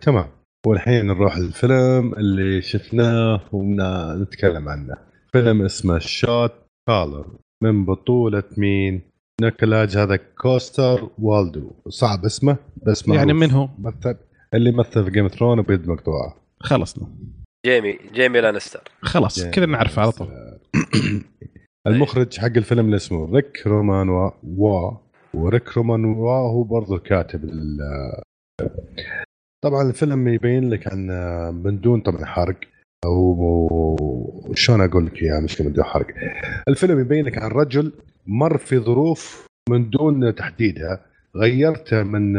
تمام. 0.00 0.26
والحين 0.66 1.06
نروح 1.06 1.36
الفيلم 1.36 2.14
اللي 2.14 2.62
شفناه 2.62 3.40
ونتكلم 3.52 4.68
عنه. 4.68 4.96
فيلم 5.32 5.62
اسمه 5.62 5.98
Shot 5.98 6.52
Caller 6.88 7.26
من 7.62 7.84
بطولة 7.84 8.42
مين؟ 8.56 9.02
نيكولاج 9.40 9.96
هذا 9.96 10.16
كوستر 10.16 11.08
والداو. 11.18 11.70
صعب 11.88 12.24
اسمه 12.24 12.56
بس 12.86 13.08
يعني 13.08 13.32
من 13.32 13.50
هو؟ 13.50 13.68
مثل 13.78 14.16
اللي 14.54 14.72
مثل 14.72 15.04
في 15.04 15.10
Game 15.10 15.28
Thrones 15.28 15.62
بيد 15.62 15.88
مقطوعة. 15.88 16.36
خلصنا 16.60 17.08
جيمي 17.66 17.98
جيمي 18.12 18.40
لانيستر. 18.40 18.82
خلاص 19.00 19.46
كذا 19.46 19.66
نعرف 19.66 19.98
على 19.98 20.12
طول. 20.12 20.28
المخرج 21.86 22.38
حق 22.38 22.56
الفيلم 22.56 22.84
اللي 22.84 22.96
اسمه 22.96 23.36
ريك 23.36 23.62
رومان 23.66 24.08
وا 24.42 24.90
وريك 25.34 25.76
رومان 25.76 26.04
وا 26.04 26.50
هو 26.50 26.62
برضه 26.62 26.98
كاتب 26.98 27.44
طبعا 29.64 29.88
الفيلم 29.88 30.28
يبين 30.28 30.70
لك 30.70 30.92
عن 30.92 31.06
من 31.64 31.80
دون 31.80 32.00
طبعا 32.00 32.24
حرق 32.24 32.56
أو 33.04 33.96
شلون 34.54 34.80
أقول 34.80 35.06
لك 35.06 35.22
اياها 35.22 35.40
مش 35.40 35.60
من 35.60 35.72
دون 35.72 35.84
حرق. 35.84 36.06
الفيلم 36.68 37.00
يبين 37.00 37.24
لك 37.24 37.38
عن 37.38 37.50
رجل 37.50 37.92
مر 38.26 38.58
في 38.58 38.78
ظروف 38.78 39.46
من 39.70 39.90
دون 39.90 40.34
تحديدها 40.34 41.00
غيرته 41.36 42.02
من 42.02 42.34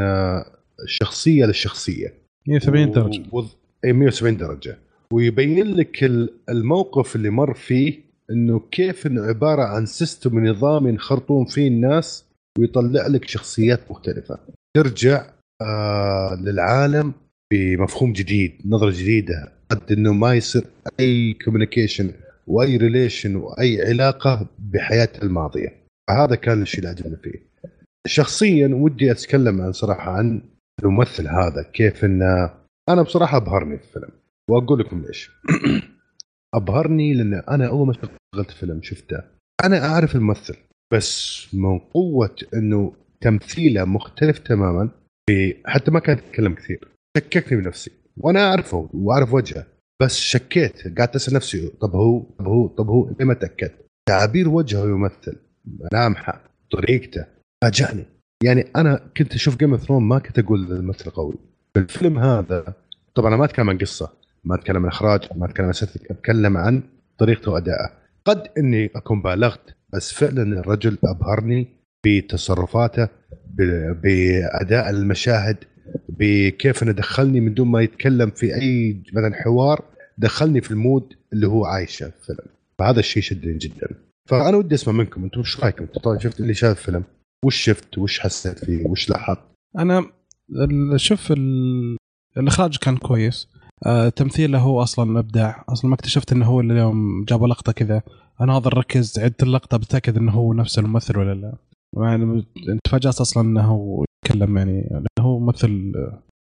شخصية 0.85 1.45
لشخصية. 1.45 2.13
170 2.47 2.91
درجة. 2.91 3.23
و... 3.31 3.41
170 3.85 4.37
درجة. 4.37 4.77
ويبين 5.13 5.75
لك 5.75 6.03
الموقف 6.49 7.15
اللي 7.15 7.29
مر 7.29 7.53
فيه 7.53 7.99
إنه 8.31 8.61
كيف 8.71 9.07
إنه 9.07 9.21
عبارة 9.21 9.63
عن 9.63 9.85
سيستم 9.85 10.37
ونظام 10.37 10.87
ينخرطون 10.87 11.45
فيه 11.45 11.67
الناس 11.67 12.25
ويطلع 12.59 13.07
لك 13.07 13.27
شخصيات 13.27 13.91
مختلفة. 13.91 14.39
ترجع 14.77 15.25
آه 15.61 16.35
للعالم 16.35 17.13
بمفهوم 17.53 18.13
جديد 18.13 18.61
نظرة 18.65 18.91
جديدة 18.91 19.51
قد 19.69 19.91
إنه 19.91 20.13
ما 20.13 20.33
يصير 20.33 20.63
أي 20.99 21.33
communication 21.33 22.13
وأي 22.47 22.77
relation 22.77 23.35
وأي 23.35 23.87
علاقة 23.87 24.47
بحياته 24.59 25.23
الماضية. 25.23 25.83
هذا 26.09 26.35
كان 26.35 26.61
الشيء 26.61 26.79
اللي 26.79 26.89
عجبني 26.89 27.15
فيه. 27.15 27.47
شخصيا 28.07 28.67
ودي 28.73 29.11
أتكلم 29.11 29.61
عن 29.61 29.71
صراحة 29.71 30.11
عن 30.11 30.41
الممثل 30.83 31.27
هذا 31.27 31.63
كيف 31.73 32.05
إنه 32.05 32.53
أنا 32.89 33.01
بصراحة 33.01 33.37
أبهرني 33.37 33.77
في 33.77 33.83
الفيلم. 33.83 34.09
وأقول 34.49 34.79
لكم 34.79 35.05
ليش. 35.07 35.31
أبهرني 36.55 37.13
لأن 37.13 37.33
أنا 37.33 37.67
أول 37.67 37.87
ما 37.87 37.93
شغلت 37.93 38.51
فيلم 38.51 38.81
شفته 38.83 39.23
أنا 39.63 39.85
أعرف 39.85 40.15
الممثل 40.15 40.55
بس 40.93 41.47
من 41.53 41.79
قوة 41.79 42.35
إنه 42.53 42.93
تمثيله 43.21 43.85
مختلف 43.85 44.39
تماما. 44.39 44.89
حتى 45.65 45.91
ما 45.91 45.99
كان 45.99 46.17
يتكلم 46.17 46.53
كثير. 46.53 46.87
شككني 47.17 47.61
بنفسي. 47.61 47.91
وأنا 48.17 48.49
أعرفه 48.49 48.89
وأعرف 48.93 49.33
وجهه. 49.33 49.65
بس 50.01 50.15
شكيت. 50.15 50.99
قعدت 50.99 51.15
أسأل 51.15 51.33
نفسي 51.33 51.67
طب 51.67 51.95
هو 51.95 52.19
طب 52.19 52.47
هو 52.47 52.67
طب 52.67 52.89
هو؟ 52.89 53.09
ليه 53.19 53.25
ما 53.25 53.33
تاكدت 53.33 53.85
تعابير 54.09 54.49
وجهه 54.49 54.85
يمثل 54.85 55.35
ملامحه 55.65 56.41
طريقته. 56.71 57.25
فاجأني. 57.63 58.05
يعني 58.43 58.67
أنا 58.75 59.09
كنت 59.17 59.33
أشوف 59.33 59.57
جيم 59.57 59.77
ثرون 59.77 60.03
ما 60.03 60.19
كنت 60.19 60.39
أقول 60.39 60.71
الممثل 60.71 61.09
قوي. 61.09 61.35
في 61.73 61.79
الفيلم 61.79 62.19
هذا 62.19 62.73
طبعا 63.15 63.27
أنا 63.29 63.37
ما 63.37 63.45
أتكلم 63.45 63.69
عن 63.69 63.77
قصة. 63.77 64.13
ما 64.43 64.55
أتكلم 64.55 64.83
عن 64.83 64.87
إخراج 64.87 65.21
ما 65.35 65.45
أتكلم 65.45 65.65
عن 65.65 65.73
أتكلم 66.11 66.57
عن 66.57 66.83
طريقته 67.17 67.51
وأدائه. 67.51 67.89
قد 68.25 68.47
إني 68.57 68.91
أكون 68.95 69.21
بالغت 69.21 69.75
بس 69.93 70.13
فعلا 70.13 70.59
الرجل 70.59 70.97
أبهرني. 71.03 71.76
بتصرفاته 72.05 73.07
بأداء 74.03 74.89
المشاهد 74.89 75.57
بكيف 76.09 76.83
انه 76.83 76.91
دخلني 76.91 77.39
من 77.39 77.53
دون 77.53 77.67
ما 77.67 77.81
يتكلم 77.81 78.29
في 78.29 78.55
أي 78.55 79.01
مثلا 79.13 79.35
حوار 79.35 79.83
دخلني 80.17 80.61
في 80.61 80.71
المود 80.71 81.13
اللي 81.33 81.47
هو 81.47 81.65
عايشه 81.65 82.09
في 82.09 82.29
الفيلم. 82.29 82.49
فهذا 82.79 82.99
الشيء 82.99 83.23
شدني 83.23 83.57
جدا. 83.57 83.87
فأنا 84.29 84.57
ودي 84.57 84.75
أسمع 84.75 84.93
منكم 84.93 85.23
أنتم 85.23 85.39
إيش 85.39 85.59
رأيكم؟ 85.59 85.85
طبعا 85.85 86.19
شفت 86.19 86.39
اللي 86.39 86.53
شاف 86.53 86.77
الفيلم 86.79 87.03
وش 87.45 87.55
شفت؟ 87.55 87.97
وش 87.97 88.19
حسيت 88.19 88.65
فيه؟ 88.65 88.85
وش 88.85 89.09
لاحظت؟ 89.09 89.39
أنا 89.77 90.05
شوف 90.95 91.33
الإخراج 92.37 92.77
كان 92.77 92.97
كويس. 92.97 93.47
آه 93.85 94.09
تمثيله 94.09 94.59
هو 94.59 94.83
أصلا 94.83 95.19
ابداع 95.19 95.65
أصلا 95.69 95.89
ما 95.89 95.95
اكتشفت 95.95 96.31
إنه 96.31 96.45
هو 96.45 96.59
اللي 96.59 96.73
اليوم 96.73 97.25
جابوا 97.25 97.47
لقطة 97.47 97.71
كذا. 97.71 98.01
أنا 98.41 98.57
هذا 98.57 98.69
ركز 98.69 99.19
عدت 99.19 99.43
اللقطة 99.43 99.77
بتأكد 99.77 100.17
إنه 100.17 100.31
هو 100.31 100.53
نفس 100.53 100.79
الممثل 100.79 101.17
ولا 101.17 101.33
لا. 101.33 101.57
يعني 101.97 102.45
تفاجأت 102.83 103.21
أصلا 103.21 103.43
إنه 103.43 104.03
يتكلم 104.25 104.57
يعني 104.57 105.07
هو 105.19 105.39
ممثل 105.39 105.93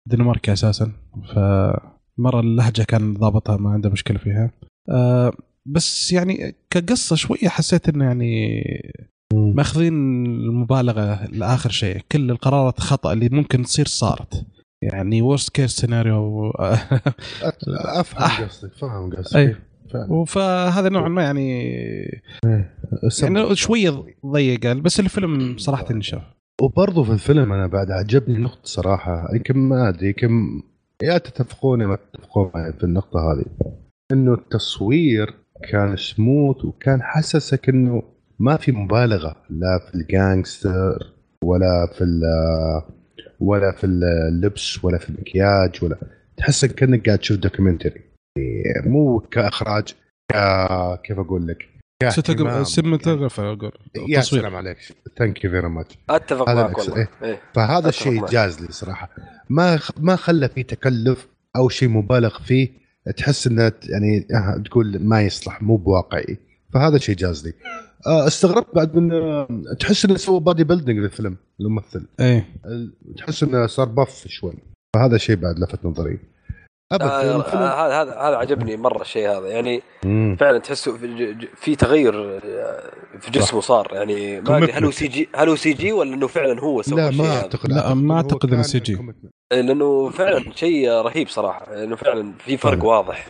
دنماركي 0.10 0.54
أساسا 0.54 0.92
فمرة 1.34 2.40
اللهجة 2.40 2.84
كان 2.84 3.14
ضابطها 3.14 3.58
ما 3.58 3.70
عنده 3.70 3.90
مشكلة 3.90 4.18
فيها. 4.18 4.52
آه 4.90 5.34
بس 5.66 6.12
يعني 6.14 6.56
كقصة 6.70 7.16
شوية 7.16 7.48
حسيت 7.48 7.90
إنه 7.90 8.06
يعني 8.06 8.62
ماخذين 9.34 10.26
المبالغة 10.26 11.26
لآخر 11.26 11.70
شيء. 11.70 12.02
كل 12.12 12.32
القرارات 12.32 12.78
الخطأ 12.78 13.14
اللي 13.14 13.30
ممكن 13.30 13.64
تصير 13.64 13.86
صارت. 13.86 14.46
يعني 14.84 15.22
ورست 15.22 15.50
كيس 15.50 15.72
سيناريو 15.72 16.52
أفهم 17.68 18.46
قصدك 18.46 18.74
فاهم 18.74 19.16
قصدك. 19.16 19.58
فهذا 20.28 20.90
نوعا 20.90 21.10
ما 21.10 21.24
يعني 21.24 21.62
إيه، 22.46 22.74
يعني 23.24 23.56
شوية 23.56 24.04
ضيق 24.26 24.72
بس 24.72 25.00
الفيلم 25.00 25.58
صراحة 25.58 25.86
انشاف 25.92 26.24
وبرضه 26.62 27.04
في 27.04 27.12
الفيلم 27.12 27.54
أنا 27.54 27.68
بعد 27.68 27.92
عجبني 27.92 28.38
نقطه 28.38 28.62
صراحة. 28.64 29.30
يمكن 29.34 29.58
ما 29.58 29.90
أدري 29.90 30.08
يمكن 30.08 30.62
يا 31.04 31.18
تتفقون 31.18 31.82
يا 31.82 31.88
ما 31.88 31.96
تتفقون 31.96 32.52
في 32.52 32.84
النقطة 32.84 33.20
هذه. 33.20 33.46
إنه 34.12 34.34
التصوير 34.34 35.34
كان 35.72 35.96
سموث 35.96 36.66
وكان 36.66 37.02
حسسك 37.02 37.70
إنه 37.70 38.04
ما 38.40 38.58
في 38.58 38.72
مبالغة 38.72 39.36
لا 39.50 39.80
في 39.80 39.96
ال 39.96 40.09
gangster 40.09 41.14
ولا 41.44 41.88
في 41.98 42.04
ولا 43.40 43.72
في 43.72 43.86
اللبس 43.86 44.86
ولا 44.86 44.98
في 44.98 45.10
المكياج 45.10 45.84
ولا 45.84 45.98
تحس 46.38 46.66
كأنك 46.66 47.06
قاعد 47.06 47.20
تشوف 47.20 47.38
documentary 47.38 48.02
مو 48.86 49.20
كإخراج 49.20 49.94
ك 50.32 50.36
كيف 51.04 51.20
أقول 51.20 51.48
لك؟ 51.48 51.58
cinematographer 52.64 53.54
أقول 53.54 53.72
يا 54.08 54.22
سلام 54.22 54.56
عليك. 54.56 54.78
thank 55.18 55.44
you 55.44 55.52
very 55.52 55.70
much 55.70 55.98
أتفق 56.10 56.50
معك 56.50 56.78
والله. 56.78 56.98
إيه. 56.98 57.10
إيه. 57.24 57.42
فهذا 57.54 57.90
الشيء 57.90 58.26
جاز 58.26 58.62
لي 58.62 58.68
صراحة. 58.72 59.10
ما 59.50 59.80
ما 59.98 60.16
خلى 60.16 60.50
في 60.50 60.64
تكلف 60.64 61.28
أو 61.56 61.70
شيء 61.70 61.90
مبالغ 61.90 62.40
فيه. 62.40 62.86
تحس 63.18 63.48
إنه 63.48 63.72
يعني 63.90 64.28
تقول 64.66 65.04
ما 65.04 65.22
يصلح 65.22 65.62
مو 65.62 65.78
بواقعي. 65.78 66.38
فهذا 66.74 66.98
شيء 66.98 67.16
جاز 67.16 67.48
لي 67.48 67.54
آه، 68.08 68.28
استغربت 68.28 68.76
بعد 68.76 68.96
من 68.96 69.12
آه، 69.12 69.48
تحس 69.80 70.06
إنه 70.06 70.18
سوى 70.18 70.40
body 70.40 70.64
building 70.64 71.00
للفيلم 71.00 71.38
الممثل. 71.60 72.08
إيه. 72.20 72.48
تحس 73.18 73.44
إنه 73.44 73.68
صار 73.68 73.88
buff 73.88 74.28
شوي. 74.28 74.54
فهذا 74.96 75.18
شيء 75.18 75.36
بعد 75.36 75.60
لفت 75.60 75.86
نظري. 75.86 76.20
ابدا 76.92 77.06
آه 77.06 77.42
هذا 77.42 78.02
هذا 78.02 78.12
هذا 78.12 78.36
عجبني 78.36 78.78
مرة 78.78 79.02
الشيء 79.02 79.30
هذا. 79.30 79.48
يعني 79.48 79.82
مم. 80.06 80.38
فعلا 80.40 80.58
تحسه 80.58 80.98
في, 80.98 81.36
في 81.56 81.76
تغير 81.76 82.40
في 83.20 83.32
جسمه 83.32 83.62
صار. 83.62 83.88
يعني 83.92 84.42
ما 84.42 84.58
أدري 84.58 84.72
هل 84.72 84.86
هو 84.86 84.92
سي 84.92 85.08
جي 85.08 85.30
هل 85.36 85.50
هو 85.50 85.56
سي 85.56 85.74
جي 85.74 85.92
ولا 85.92 86.14
إنه 86.14 86.28
فعلا 86.28 86.62
هو 86.62 86.82
سوى 86.82 87.02
لا 87.02 87.12
ما 87.12 87.38
أعتقد. 87.38 87.72
لا 87.72 87.94
ما 87.94 88.16
أعتقد 88.16 88.54
إنه 88.54 88.62
CG. 88.62 88.98
لأنه 89.52 90.10
فعلا 90.10 90.44
شيء 90.56 90.90
رهيب 90.90 91.28
صراحة. 91.28 91.84
انه 91.84 91.96
فعلا 91.96 92.34
في 92.38 92.58
فرق 92.58 92.74
طيب. 92.74 92.84
واضح. 92.84 93.28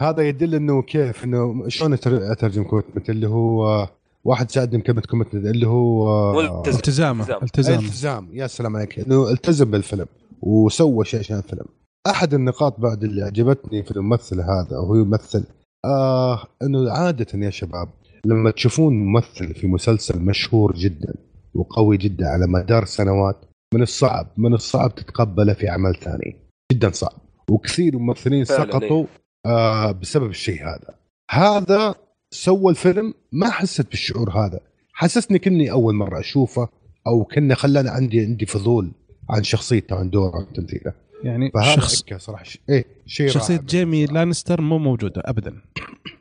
هذا 0.00 0.22
يدل 0.22 0.54
إنه 0.54 0.82
كيف 0.82 1.24
إنه 1.24 1.64
شلون 1.68 1.92
أترجم 2.04 2.64
commitment 2.64 3.10
اللي 3.10 3.28
هو 3.28 3.88
واحد 4.24 4.50
ساعدني 4.50 4.82
كلمه 4.82 5.02
commitment 5.10 5.46
اللي 5.46 5.66
هو 5.66 6.40
التزام. 6.40 7.20
التزام. 7.20 7.78
التزام. 7.78 8.28
يا 8.32 8.46
سلام 8.46 8.76
عليك. 8.76 8.98
إنه 8.98 9.30
التزم 9.30 9.70
بالفيلم 9.70 10.06
وسوى 10.42 11.04
شيء 11.04 11.20
عشان 11.20 11.38
الفيلم. 11.38 11.66
أحد 12.06 12.34
النقاط 12.34 12.80
بعد 12.80 13.04
اللي 13.04 13.22
عجبتني 13.22 13.82
في 13.82 13.90
الممثل 13.90 14.40
هذا 14.40 14.78
وهو 14.78 14.94
يمثل 14.94 15.44
آه 15.84 16.44
إنه 16.62 16.92
عادة 16.92 17.26
يا 17.34 17.50
شباب 17.50 17.88
لما 18.24 18.50
تشوفون 18.50 18.94
ممثل 18.94 19.54
في 19.54 19.66
مسلسل 19.66 20.20
مشهور 20.20 20.72
جدا 20.76 21.14
وقوي 21.54 21.96
جدا 21.96 22.28
على 22.28 22.46
مدار 22.46 22.84
سنوات 22.84 23.36
من 23.74 23.82
الصعب 23.82 24.26
من 24.36 24.54
الصعب 24.54 24.94
تتقبله 24.94 25.52
في 25.52 25.68
عمل 25.68 25.94
ثاني. 25.94 26.36
جدا 26.72 26.90
صعب. 26.90 27.18
وكثير 27.50 27.98
ممثلين 27.98 28.44
سقطوا 28.44 29.06
آه 29.46 29.92
بسبب 29.92 30.30
الشيء 30.30 30.62
هذا. 30.62 30.94
هذا 31.30 31.94
سوى 32.30 32.70
الفيلم 32.70 33.14
ما 33.32 33.50
حسيت 33.50 33.90
بالشعور 33.90 34.30
هذا. 34.30 34.60
حسسني 34.92 35.38
كني 35.38 35.70
أول 35.70 35.94
مرة 35.94 36.20
أشوفه 36.20 36.68
أو 37.06 37.24
كنا 37.24 37.54
خلاني 37.54 37.88
عندي 37.88 38.20
عندي 38.20 38.46
فضول 38.46 38.92
عن 39.30 39.42
شخصيته 39.42 39.96
عن 39.96 40.10
دوره 40.10 40.36
عن 40.36 40.52
تمثيله. 40.52 40.92
يعني 41.24 41.50
شخص 41.74 42.04
صراحة. 42.16 42.44
إيه 42.68 42.84
شيء 43.06 43.28
شخصية 43.28 43.56
جيمي 43.56 44.06
لانستر 44.06 44.60
مو 44.60 44.78
موجودة 44.78 45.22
ابدا. 45.24 45.62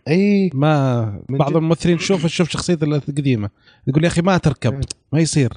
اي 0.08 0.52
ما 0.54 1.24
بعض 1.30 1.58
الممثلين 1.58 1.98
تشوف 1.98 2.26
تشوف 2.26 2.50
شخصيته 2.50 2.84
القديمة. 2.84 3.50
يقول 3.88 4.04
يا 4.04 4.10
أخي 4.10 4.22
ما 4.22 4.38
تركب 4.38 4.82
ما 5.14 5.20
يصير. 5.20 5.54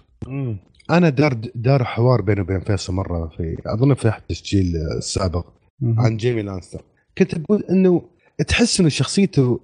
أنا 0.90 1.08
دار 1.08 1.38
دار 1.54 1.84
حوار 1.84 2.22
بيني 2.22 2.40
وبين 2.40 2.60
فيصل 2.60 2.92
مرة 2.92 3.32
في 3.36 3.56
أظن 3.66 3.94
في 3.94 4.08
أحد 4.08 4.22
التسجيل 4.30 4.72
السابق 4.98 5.46
عن 5.82 6.16
جيمي 6.16 6.42
لانستر. 6.42 6.82
كنت 7.18 7.34
أقول 7.34 7.64
إنه 7.70 8.02
تحس 8.48 8.80
إنه 8.80 8.88
شخصيته 8.88 9.60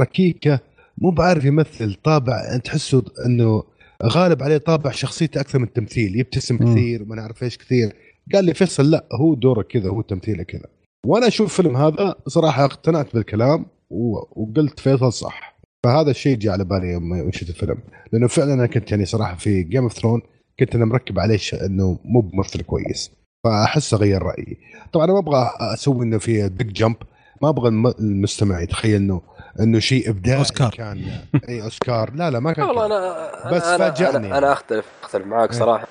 ركيكة 0.00 0.60
مو 0.98 1.10
بعرف 1.10 1.44
يمثل 1.44 1.94
طابع 2.04 2.56
تحسه 2.56 3.02
إنه 3.26 3.62
غالب 4.02 4.42
عليه 4.42 4.58
طابع 4.58 4.90
شخصيته 4.90 5.40
أكثر 5.40 5.58
من 5.58 5.64
التمثيل 5.64 6.20
يبتسم 6.20 6.56
كثير 6.56 7.04
ما 7.04 7.16
نعرف 7.16 7.42
إيش 7.42 7.58
كثير. 7.58 7.92
قال 8.34 8.44
لي 8.44 8.54
فيصل 8.54 8.90
لا 8.90 9.04
هو 9.20 9.34
دوره 9.34 9.62
كذا 9.62 9.90
هو 9.90 10.02
تمثيله 10.02 10.42
كذا. 10.42 10.66
وأنا 11.06 11.26
أشوف 11.26 11.54
فيلم 11.56 11.76
هذا 11.76 12.14
صراحة 12.26 12.64
اقتنعت 12.64 13.14
بالكلام 13.14 13.66
وقلت 13.90 14.80
فيصل 14.80 15.12
صح. 15.12 15.58
فهذا 15.84 16.10
الشيء 16.10 16.36
جاء 16.36 16.52
على 16.52 16.64
بالي 16.64 16.92
يوم 16.92 17.32
شفت 17.32 17.50
الفيلم. 17.50 17.78
لأنه 18.12 18.26
فعلا 18.26 18.54
أنا 18.54 18.66
كنت 18.66 18.90
يعني 18.90 19.04
صراحة 19.04 19.36
في 19.36 19.62
Game 19.62 19.82
of 19.82 19.92
Throne 19.92 20.22
كنت 20.60 20.74
أنا 20.74 20.84
مركب 20.84 21.18
عليه 21.18 21.38
إنه 21.66 21.98
مو 22.04 22.20
بممثل 22.20 22.62
كويس. 22.62 23.10
فأحس 23.44 23.94
أغير 23.94 24.22
رأيي. 24.22 24.58
طبعا 24.92 25.04
أنا 25.04 25.12
ما 25.12 25.18
أبغى 25.18 25.50
أسوي 25.60 26.04
إنه 26.04 26.18
في 26.18 26.48
big 26.48 26.72
jump 26.72 26.96
ما 27.42 27.48
أبغى 27.48 27.68
المستمع 28.00 28.60
يتخيل 28.60 28.96
إنه 28.96 29.22
إنه 29.60 29.78
شيء 29.78 30.10
إبداعي 30.10 30.38
أوسكار. 30.38 30.70
كان. 30.70 31.04
إي 31.48 31.62
أوسكار. 31.62 32.14
لا 32.14 32.30
لا 32.30 32.40
ما 32.40 32.52
كان 32.52 32.64
والله 32.64 32.86
أنا 32.86 33.52
بس 33.52 33.64
أنا 33.64 33.90
فاجأني. 33.90 34.26
أنا, 34.26 34.38
أنا 34.38 34.52
اختلف 34.52 34.86
أختلف 35.02 35.26
معاك. 35.26 35.52
صراحة. 35.52 35.86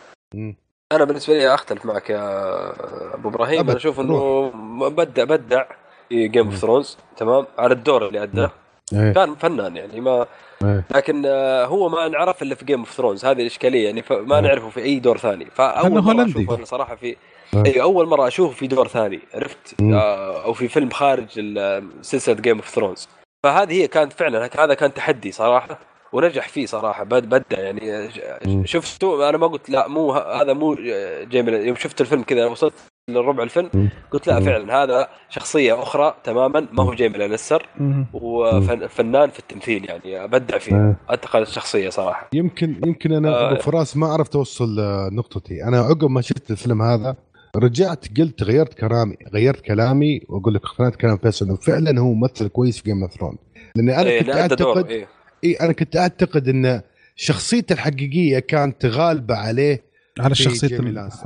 أنا 0.92 1.04
بالنسبة 1.06 1.34
لي 1.34 1.54
أختلف 1.54 1.86
معك 1.86 2.10
يا 2.10 2.74
أبو 3.16 3.30
إبراهيم. 3.30 3.60
أنا 3.60 3.78
أشوف 3.78 4.00
إنه 4.00 4.52
بدع 4.90 5.24
بدع 5.24 5.64
في 6.10 6.28
Game 6.28 6.46
of 6.46 6.56
Thrones 6.56 6.98
تمام؟ 7.18 7.46
على 7.58 7.74
الدور 7.74 8.08
اللي 8.08 8.24
أداه. 8.24 8.52
إيه. 8.94 9.14
كان 9.14 9.36
فنان 9.36 9.78
يعني 9.78 10.02
ما 10.02 10.26
إيه. 10.64 10.84
لكن 10.96 11.26
هو 11.66 11.90
ما 11.90 12.06
انعرف 12.06 12.42
إلا 12.42 12.56
في 12.56 12.66
Game 12.66 12.80
of 12.80 12.92
Thrones 12.92 13.26
هذه 13.26 13.42
الإشكالية 13.42 13.86
يعني 13.86 14.04
ما 14.10 14.36
إيه. 14.36 14.42
نعرفه 14.42 14.70
في 14.70 14.84
أي 14.84 15.00
دور 15.00 15.18
ثاني. 15.18 15.46
فأول 15.46 16.02
مرة 16.02 16.26
أشوفه 16.26 16.64
صراحة 16.64 16.96
في 16.96 17.16
اي 17.66 17.82
أول 17.82 18.08
مرة 18.08 18.28
أشوفه 18.28 18.56
في 18.56 18.68
دور 18.68 18.88
ثاني 18.88 19.20
عرفت؟ 19.34 19.82
آه، 19.82 20.44
أو 20.44 20.54
في 20.54 20.68
فيلم 20.68 20.90
خارج 20.90 21.28
سلسلة 22.02 22.36
Game 22.36 22.58
of 22.58 22.70
Thrones 22.70 23.10
فهذه 23.44 23.74
هي 23.74 23.88
كانت 23.88 24.14
فعلا 24.14 24.50
هذا 24.60 24.74
كان 24.74 24.94
تحدي 24.94 25.32
صراحة. 25.32 25.91
ونجح 26.14 26.50
فيه 26.50 26.66
صراحة 26.66 27.04
بدع 27.04 27.60
يعني 27.60 28.10
شفته 28.66 29.30
أنا 29.30 29.38
ما 29.38 29.48
قلت 29.48 29.70
لا 29.70 29.88
مو 29.88 30.12
هذا 30.12 30.54
مو 30.54 30.76
جيمي 31.24 31.52
يوم 31.52 31.76
شفت 31.76 32.02
الفيلم 32.02 32.24
كذا 32.24 32.46
وصلت 32.46 32.74
للربع 33.10 33.44
الفيلم 33.44 33.90
قلت 34.12 34.28
لا 34.28 34.40
فعلا 34.40 34.84
هذا 34.84 35.08
شخصية 35.30 35.82
أخرى 35.84 36.14
تماما 36.24 36.68
ما 36.72 36.84
هو 36.84 36.94
جيمي 36.94 37.18
لانستر 37.18 37.70
وفنان 38.14 39.30
في 39.30 39.40
التمثيل 39.40 39.90
يعني 39.90 40.24
أبدع 40.24 40.58
فيه 40.58 40.96
اتقن 41.10 41.42
الشخصية 41.42 41.90
صراحة. 41.90 42.30
يمكن 42.34 42.82
يمكن 42.86 43.12
أنا 43.12 43.30
آه. 43.30 43.52
ابو 43.52 43.62
فراس 43.62 43.98
ما 43.98 44.08
عرفت 44.08 44.36
أوصل 44.36 44.76
نقطتي 45.12 45.64
أنا 45.64 45.80
عقب 45.80 46.10
ما 46.10 46.22
شفت 46.22 46.52
الفيلم 46.52 46.82
هذا 46.82 47.16
رجعت 47.56 48.06
قلت 48.18 48.44
غيرت 48.44 48.74
كلامي 48.74 49.16
غيرت 49.34 49.62
كلامي 49.62 50.22
وأقول 50.30 50.54
لك 50.54 50.66
اقتنعت 50.66 50.96
كلام 50.96 51.18
فيصل 51.18 51.46
إنه 51.46 51.56
فعلا 51.56 52.00
هو 52.00 52.14
ممثل 52.14 52.48
كويس 52.48 52.78
في 52.78 52.84
Game 52.84 53.04
of 53.04 53.14
Thrones 53.14 53.38
لأني 53.76 54.02
أنا 54.02 54.10
إيه 54.10 54.20
كنت 54.22 54.30
أعتقد 54.30 54.92
إيه. 54.92 55.08
إيه 55.44 55.62
أنا 55.62 55.74
كنت 55.74 55.96
أعتقد 55.96 56.48
إن 56.48 56.82
شخصيته 57.16 57.74
الحقيقية 57.74 58.40
كانت 58.40 58.86
غالبة 58.86 59.36
عليه 59.36 59.84
على 60.20 60.36
شخصية 60.36 60.80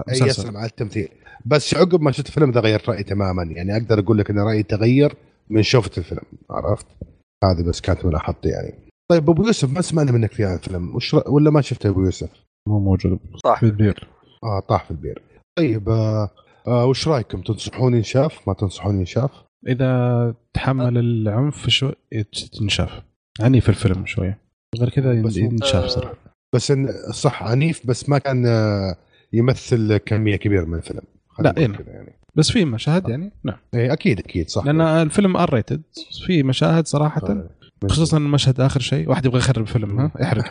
أي 0.09 0.27
يسلم 0.27 0.57
على 0.57 0.65
التمثيل. 0.65 1.09
بس 1.45 1.75
عقب 1.75 2.01
ما 2.01 2.11
شفت 2.11 2.27
الفيلم 2.27 2.51
ده 2.51 2.61
غيرت 2.61 2.89
رأيي 2.89 3.03
تماما. 3.03 3.43
يعني 3.43 3.77
أقدر 3.77 3.99
أقول 3.99 4.17
لك 4.17 4.29
إن 4.29 4.39
رأيي 4.39 4.63
تغير 4.63 5.15
من 5.49 5.63
شفت 5.63 5.97
الفيلم 5.97 6.21
عرفت؟ 6.49 6.85
هذه 7.43 7.63
بس 7.63 7.81
كانت 7.81 8.05
ملاحظتي 8.05 8.49
يعني. 8.49 8.73
طيب 9.11 9.29
أبو 9.29 9.45
يوسف 9.45 9.69
ما 9.69 9.81
سمعنا 9.81 10.11
منك 10.11 10.31
في 10.31 10.45
هذا 10.45 10.55
الفيلم؟ 10.55 10.95
وش 10.95 11.13
ولا 11.13 11.51
ما 11.51 11.61
شفته 11.61 11.89
أبو 11.89 12.05
يوسف؟ 12.05 12.29
مو 12.67 12.79
موجود. 12.79 13.19
طاح. 13.43 13.59
في 13.59 13.65
البير. 13.65 14.07
آه 14.43 14.59
طاح 14.59 14.85
في 14.85 14.91
البير. 14.91 15.21
طيب 15.57 15.89
آه 15.89 16.29
آه 16.67 16.85
وش 16.85 17.07
رأيكم؟ 17.07 17.41
تنصحون 17.41 17.95
ينشاف؟ 17.95 18.47
ما 18.47 18.53
تنصحون 18.53 18.99
ينشاف؟ 18.99 19.31
إذا 19.67 20.33
تحمل 20.53 20.97
العنف 20.97 21.69
شوي 21.69 21.95
تنشاف 22.59 23.01
عنيف 23.41 23.69
الفيلم 23.69 24.05
شوية. 24.05 24.37
غير 24.79 24.89
كذا 24.89 25.13
ينشاف 25.13 25.85
صراحة. 25.85 26.13
بس 26.55 26.71
إن 26.71 26.89
صح 27.11 27.43
عنيف 27.43 27.87
بس 27.87 28.09
ما 28.09 28.17
كان 28.17 28.45
آه، 28.47 28.95
يمثل 29.33 29.97
كمية 29.97 30.35
كبيرة 30.35 30.65
من 30.65 30.77
الفيلم. 30.77 31.01
لا 31.39 31.57
إيه 31.57 31.63
يعني. 31.87 32.19
بس 32.35 32.51
في 32.51 32.65
مشاهد 32.65 33.09
يعني؟ 33.09 33.31
نعم. 33.43 33.57
اي 33.73 33.93
أكيد 33.93 34.19
أكيد 34.19 34.49
صح. 34.49 34.65
لأن 34.65 34.81
الفيلم 34.81 35.37
R 35.37 35.53
rated 35.53 35.81
في 36.25 36.43
مشاهد 36.43 36.87
صراحة 36.87 37.21
طيب. 37.21 37.47
خصوصا 37.89 38.17
المشهد 38.17 38.61
آخر 38.61 38.79
شيء. 38.79 39.09
واحد 39.09 39.25
يبغى 39.25 39.37
يخرب 39.37 39.67
فيلم 39.67 39.99
ها؟ 39.99 40.11
يحرق. 40.19 40.45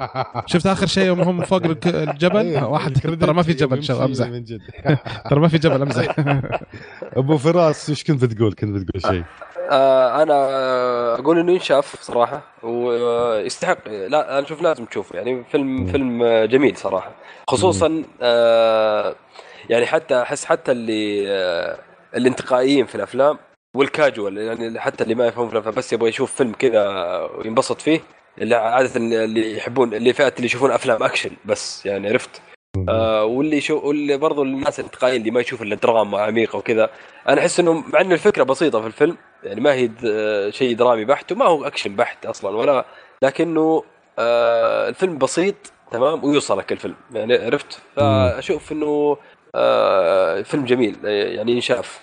شفت 0.52 0.66
آخر 0.66 0.86
شيء 0.86 1.06
يوم 1.06 1.20
هم 1.20 1.44
فوق 1.44 1.62
الجبل؟ 1.86 2.36
أيوه. 2.36 2.68
واحد. 2.68 2.92
ترى 2.92 3.32
ما 3.32 3.42
في 3.42 3.52
جبل 3.52 3.82
شو 3.82 4.04
أمزح. 4.04 4.28
ترى 5.30 5.40
ما 5.40 5.48
في 5.48 5.58
جبل 5.58 5.82
أمزح. 5.82 6.14
أبو 7.20 7.36
فراس 7.36 7.90
إيش 7.90 8.04
كنت 8.04 8.24
بتقول؟ 8.24 8.52
كنت 8.52 8.70
بتقول 8.70 9.02
شيء. 9.02 9.24
آه 9.70 10.22
أنا 10.22 10.34
أقول 11.20 11.38
إنه 11.38 11.52
ينشاف 11.52 12.02
صراحة 12.02 12.42
ويستحق 12.62 13.88
لا 13.88 14.38
أنا 14.38 14.46
أشوف 14.46 14.62
لازم 14.62 14.84
تشوفه 14.84 15.16
يعني 15.16 15.44
فيلم 15.44 15.86
فيلم 15.86 16.24
جميل 16.44 16.76
صراحة. 16.76 17.10
خصوصا 17.50 18.02
آه 18.22 19.14
يعني 19.70 19.86
حتى 19.86 20.22
أحس 20.22 20.44
حتى 20.44 20.72
اللي 20.72 21.24
آه 21.28 21.78
الانتقائيين 22.16 22.86
في 22.86 22.94
الأفلام 22.94 23.38
والكاجوال 23.76 24.38
يعني 24.38 24.80
حتى 24.80 25.04
اللي 25.04 25.14
ما 25.14 25.26
يفهم 25.26 25.48
فيلم 25.48 25.62
بس 25.70 25.92
يبغى 25.92 26.08
يشوف 26.08 26.34
فيلم 26.34 26.52
كذا 26.52 26.88
وينبسط 27.38 27.80
فيه 27.80 28.00
اللي 28.38 28.54
عادة 28.54 28.90
اللي 28.96 29.56
يحبون 29.56 29.94
اللي 29.94 30.12
فئة 30.12 30.32
اللي 30.36 30.44
يشوفون 30.46 30.70
أفلام 30.70 31.02
أكشن 31.02 31.30
بس 31.44 31.86
يعني 31.86 32.08
عرفت؟ 32.08 32.40
آه 32.88 33.24
واللي 33.24 33.60
شو 33.60 33.80
واللي 33.88 34.16
برضو 34.16 34.42
الناس 34.42 34.80
الانتقائيين 34.80 35.20
اللي 35.20 35.30
ما 35.30 35.40
يشوف 35.40 35.62
إلا 35.62 35.76
دراما 35.76 36.20
عميقة 36.20 36.56
وكذا. 36.56 36.90
أنا 37.28 37.40
أحس 37.40 37.60
إنه 37.60 37.72
مع 37.72 38.00
إن 38.00 38.12
الفكرة 38.12 38.42
بسيطة 38.42 38.80
في 38.80 38.86
الفيلم 38.86 39.16
يعني 39.44 39.60
ما 39.60 39.74
هي 39.74 39.90
شيء 40.52 40.76
درامي 40.76 41.04
بحت 41.04 41.32
وما 41.32 41.44
هو 41.44 41.64
أكشن 41.64 41.96
بحت 41.96 42.26
أصلا 42.26 42.56
ولا 42.56 42.84
لكنه 43.22 43.82
آه 44.18 44.88
الفيلم 44.88 45.18
بسيط 45.18 45.54
تمام 45.90 46.24
ويوصلك 46.24 46.72
الفيلم. 46.72 46.94
يعني 47.14 47.34
عرفت؟ 47.34 47.80
فأشوف 47.96 48.72
إنه 48.72 49.16
آه 49.54 50.42
فيلم 50.42 50.64
جميل 50.64 50.96
يعني 51.04 51.52
ينشاف 51.52 52.00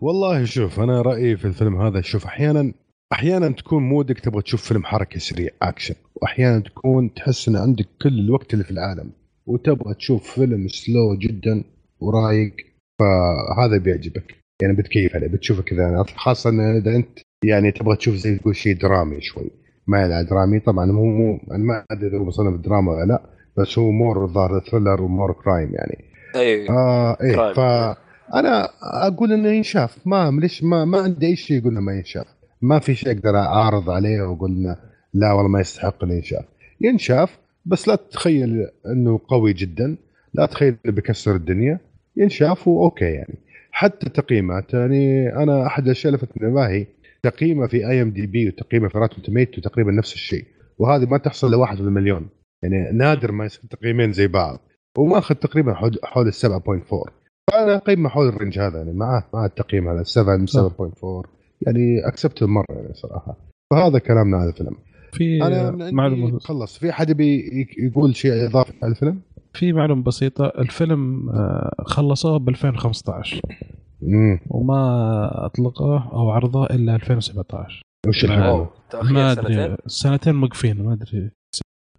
والله 0.00 0.44
شوف 0.44 0.80
أنا 0.80 1.02
رأيي 1.02 1.36
في 1.36 1.44
الفيلم 1.44 1.80
هذا 1.80 2.00
شوف 2.00 2.24
أحيانا 2.24 2.72
أحيانا 3.12 3.48
تكون 3.48 3.82
mood 3.82 4.12
ك 4.12 4.20
تبغى 4.20 4.42
تشوف 4.42 4.62
فيلم 4.62 4.84
حركة 4.84 5.18
سريع 5.18 5.50
اكشن 5.62 5.94
وأحيانا 6.14 6.60
تكون 6.60 7.14
تحس 7.14 7.48
إن 7.48 7.56
عندك 7.56 7.86
كل 8.02 8.18
الوقت 8.18 8.52
اللي 8.52 8.64
في 8.64 8.70
العالم 8.70 9.10
وتبغى 9.46 9.94
تشوف 9.94 10.30
فيلم 10.34 10.68
slow 10.68 11.14
جدا 11.14 11.64
ورايق 12.00 12.56
فهذا 12.98 13.78
بيعجبك. 13.78 14.34
يعني 14.62 14.74
بتكيف 14.76 15.16
عليه 15.16 15.26
بتشوفه 15.28 15.62
كذا 15.62 16.04
خاصة 16.16 16.50
إذا 16.50 16.96
أنت 16.96 17.18
يعني 17.44 17.72
تبغى 17.72 17.96
تشوف 17.96 18.14
زي 18.14 18.38
تقول 18.38 18.56
شيء 18.56 18.76
درامي 18.78 19.20
شوي. 19.20 19.50
ما 19.86 19.98
يعني 19.98 20.24
درامي 20.24 20.60
طبعا 20.60 20.90
هو 20.90 21.04
مو 21.04 21.40
أنا 21.50 21.64
ما 21.64 21.84
أدري 21.90 22.08
إذا 22.08 22.18
هو 22.18 22.24
مصنف 22.24 22.60
دراما 22.60 22.92
ولا 22.92 23.04
لا 23.04 23.22
بس 23.56 23.78
هو 23.78 23.90
more 23.90 24.24
الظاهر 24.24 24.60
thriller 24.60 25.02
و 25.02 25.08
more 25.08 25.32
crime 25.32 25.74
يعني. 25.74 26.04
أيوه 26.34 26.70
آه 26.70 27.16
إيه 27.22 27.52
ف 27.52 27.60
أنا 28.34 28.68
أقول 28.82 29.32
إنه 29.32 29.48
ينشاف. 29.48 30.06
ما 30.06 30.38
ليش 30.40 30.64
ما 30.64 30.84
ما 30.84 31.00
عندي 31.00 31.26
أي 31.26 31.36
شيء 31.36 31.58
يقول 31.58 31.72
إنه 31.72 31.80
ما 31.80 31.92
ينشاف. 31.92 32.37
ما 32.62 32.78
في 32.78 32.94
شيء 32.94 33.12
أقدر 33.12 33.36
اعارض 33.36 33.90
عليه 33.90 34.22
وأقول 34.22 34.76
لا 35.14 35.32
والله 35.32 35.48
ما 35.48 35.60
يستحق 35.60 36.04
الإنشاف. 36.04 36.44
ينشاف 36.80 37.38
بس 37.66 37.88
لا 37.88 37.94
تتخيل 37.96 38.66
إنه 38.86 39.20
قوي 39.28 39.52
جدا 39.52 39.96
لا 40.34 40.46
تخيل 40.46 40.76
بيكسر 40.84 41.34
الدنيا. 41.36 41.80
ينشاف 42.16 42.68
okay 42.68 43.04
يعني. 43.04 43.34
حتى 43.70 44.08
تقييمات 44.08 44.74
يعني 44.74 45.36
أنا 45.36 45.66
أحد 45.66 45.84
الأشياء 45.84 46.14
اللي 46.14 46.24
لفتت 46.24 46.42
انتباهي 46.42 46.86
تقييمه 47.22 47.66
في 47.66 47.88
IMDb 47.88 48.48
وتقييمه 48.48 48.88
في 48.88 48.98
Rotten 48.98 49.22
Tomatoes 49.22 49.60
تقريبا 49.60 49.92
نفس 49.92 50.14
الشيء. 50.14 50.44
وهذه 50.78 51.06
ما 51.06 51.18
تحصل 51.18 51.50
لواحد 51.50 51.76
في 51.76 51.82
المليون. 51.82 52.28
يعني 52.62 52.90
نادر 52.92 53.32
ما 53.32 53.44
يصير 53.44 53.62
تقييمين 53.70 54.12
زي 54.12 54.26
بعض. 54.26 54.60
وماخذ 54.98 55.34
تقريبا 55.34 55.74
حول 56.02 56.28
ال 56.28 56.34
7.4 56.34 57.10
فأنا 57.50 57.76
أقيمه 57.76 58.08
حول 58.08 58.28
الرينج 58.28 58.58
هذا 58.58 58.78
يعني 58.78 58.92
مع 58.92 59.24
مع 59.34 59.44
التقييم 59.44 59.88
هذا 59.88 60.02
7 60.02 60.46
7.4 60.46 61.37
يعني 61.66 62.08
اكسبت 62.08 62.42
مرة 62.42 62.64
يعني 62.70 62.94
صراحة. 62.94 63.36
فهذا 63.72 63.98
كلامنا 63.98 64.36
عن 64.36 64.48
الفيلم. 64.48 64.76
في 65.12 65.42
أنا 65.42 65.90
معلومة 65.90 66.38
خلص. 66.38 66.78
في 66.78 66.92
حد 66.92 67.20
يقول 67.78 68.16
شيء 68.16 68.46
إضافي 68.46 68.72
على 68.82 68.90
الفيلم؟ 68.90 69.20
في 69.54 69.72
معلومة 69.72 70.02
بسيطة. 70.02 70.46
الفيلم 70.58 71.30
آه، 71.30 71.74
خلصوه 71.86 72.38
ب 72.38 72.48
2015 72.48 73.40
مم. 74.02 74.40
وما 74.50 75.46
أطلقوه 75.46 76.12
أو 76.12 76.30
عرضوه 76.30 76.66
إلا 76.66 76.94
2017 76.94 77.82
وش 78.08 78.24
ما 78.24 79.32
أدري. 79.32 79.76
سنتين؟ 79.86 80.34
موقفين 80.34 80.82
ما 80.82 80.92
أدري. 80.92 81.30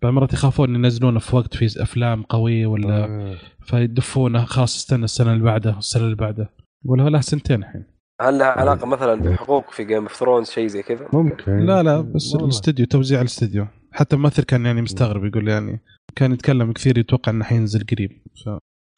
بعمرات 0.01 0.33
يخافون 0.33 0.75
ينزلونه 0.75 1.19
في 1.19 1.35
وقت 1.35 1.55
فيه 1.55 1.67
أفلام 1.83 2.23
قوية 2.23 2.67
ولا 2.67 3.05
آه. 3.05 3.35
فيدفونه 3.61 4.45
خلاص 4.45 4.75
استنى 4.75 5.03
السنة 5.03 5.33
اللي 5.33 5.43
بعدها 5.43 5.77
السنة 5.77 6.03
اللي 6.03 6.15
بعدها. 6.15 6.49
ولا 6.85 7.09
له 7.09 7.21
سنتين 7.21 7.59
الحين. 7.63 7.83
هل 8.22 8.38
لها 8.38 8.48
علاقة 8.48 8.88
مثلا 8.88 9.15
بحقوق 9.15 9.72
في 9.72 9.83
Game 9.83 10.03
of 10.03 10.15
Thrones 10.15 10.49
شيء 10.49 10.67
زي 10.67 10.83
كذا؟ 10.83 11.07
ممكن. 11.14 11.59
لا 11.59 11.83
لا 11.83 12.01
بس 12.01 12.35
الاستديو 12.35 12.85
توزيع 12.85 13.22
الاستديو. 13.22 13.67
حتى 13.91 14.15
الممثل 14.15 14.43
كان 14.43 14.65
يعني 14.65 14.81
مستغرب 14.81 15.25
يقول 15.25 15.48
يعني 15.48 15.80
كان 16.15 16.31
يتكلم 16.31 16.73
كثير 16.73 16.98
يتوقع 16.98 17.31
إنه 17.31 17.43
حينزل 17.43 17.85
قريب. 17.91 18.11
ف... 18.45 18.49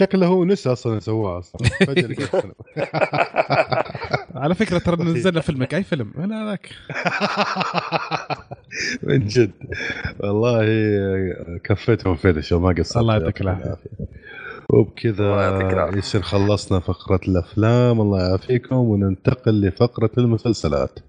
شكله 0.02 0.28
هو 0.28 0.46
نسى 0.46 0.72
أصلا 0.72 1.00
سواه 1.00 1.40
أصلا. 1.40 1.62
على 4.44 4.56
فكرة 4.56 4.78
ترى 4.78 5.04
نزلنا 5.04 5.42
فيلمك. 5.42 5.74
أي 5.74 5.84
فيلم؟ 5.84 6.14
أنا 6.18 6.50
ذاك. 6.50 6.70
من 9.04 9.28
جد. 9.28 9.52
والله 10.20 10.66
كفيتهم 11.64 12.16
فيدش 12.16 12.54
ما 12.54 12.70
قصرت. 12.70 12.98
الله 12.98 13.18
يعطيك 13.18 13.42
العافية. 13.42 13.78
وبكذا 14.74 15.90
يصير 15.98 16.22
خلصنا 16.22 16.80
فقرة 16.80 17.20
الأفلام. 17.28 18.02
الله 18.02 18.20
يعافيكم 18.20 18.76
وننتقل 18.76 19.62
لفقرة 19.62 20.12
المسلسلات. 20.18 21.00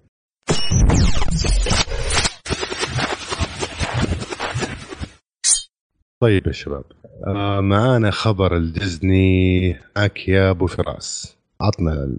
طيب 6.20 6.46
يا 6.46 6.52
شباب 6.52 6.84
آه 7.26 7.60
معانا 7.60 8.10
خبر 8.10 8.56
الديزني 8.56 9.76
معك 9.96 10.28
يا 10.28 10.50
أبو 10.50 10.66
فراس. 10.66 11.36
عطنا 11.60 12.16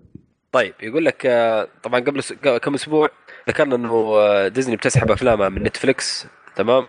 طيب 0.51 0.73
يقول 0.83 1.05
لك 1.05 1.25
آه، 1.25 1.67
طبعا 1.83 1.99
قبل 1.99 2.21
كم 2.63 2.73
أسبوع 2.73 3.09
ذكرنا 3.49 3.75
إنه 3.75 3.93
آه، 3.93 4.47
ديزني 4.47 4.75
بتسحب 4.75 5.11
افلامها 5.11 5.49
من 5.49 5.63
نتفلكس 5.63 6.27
تمام؟ 6.55 6.87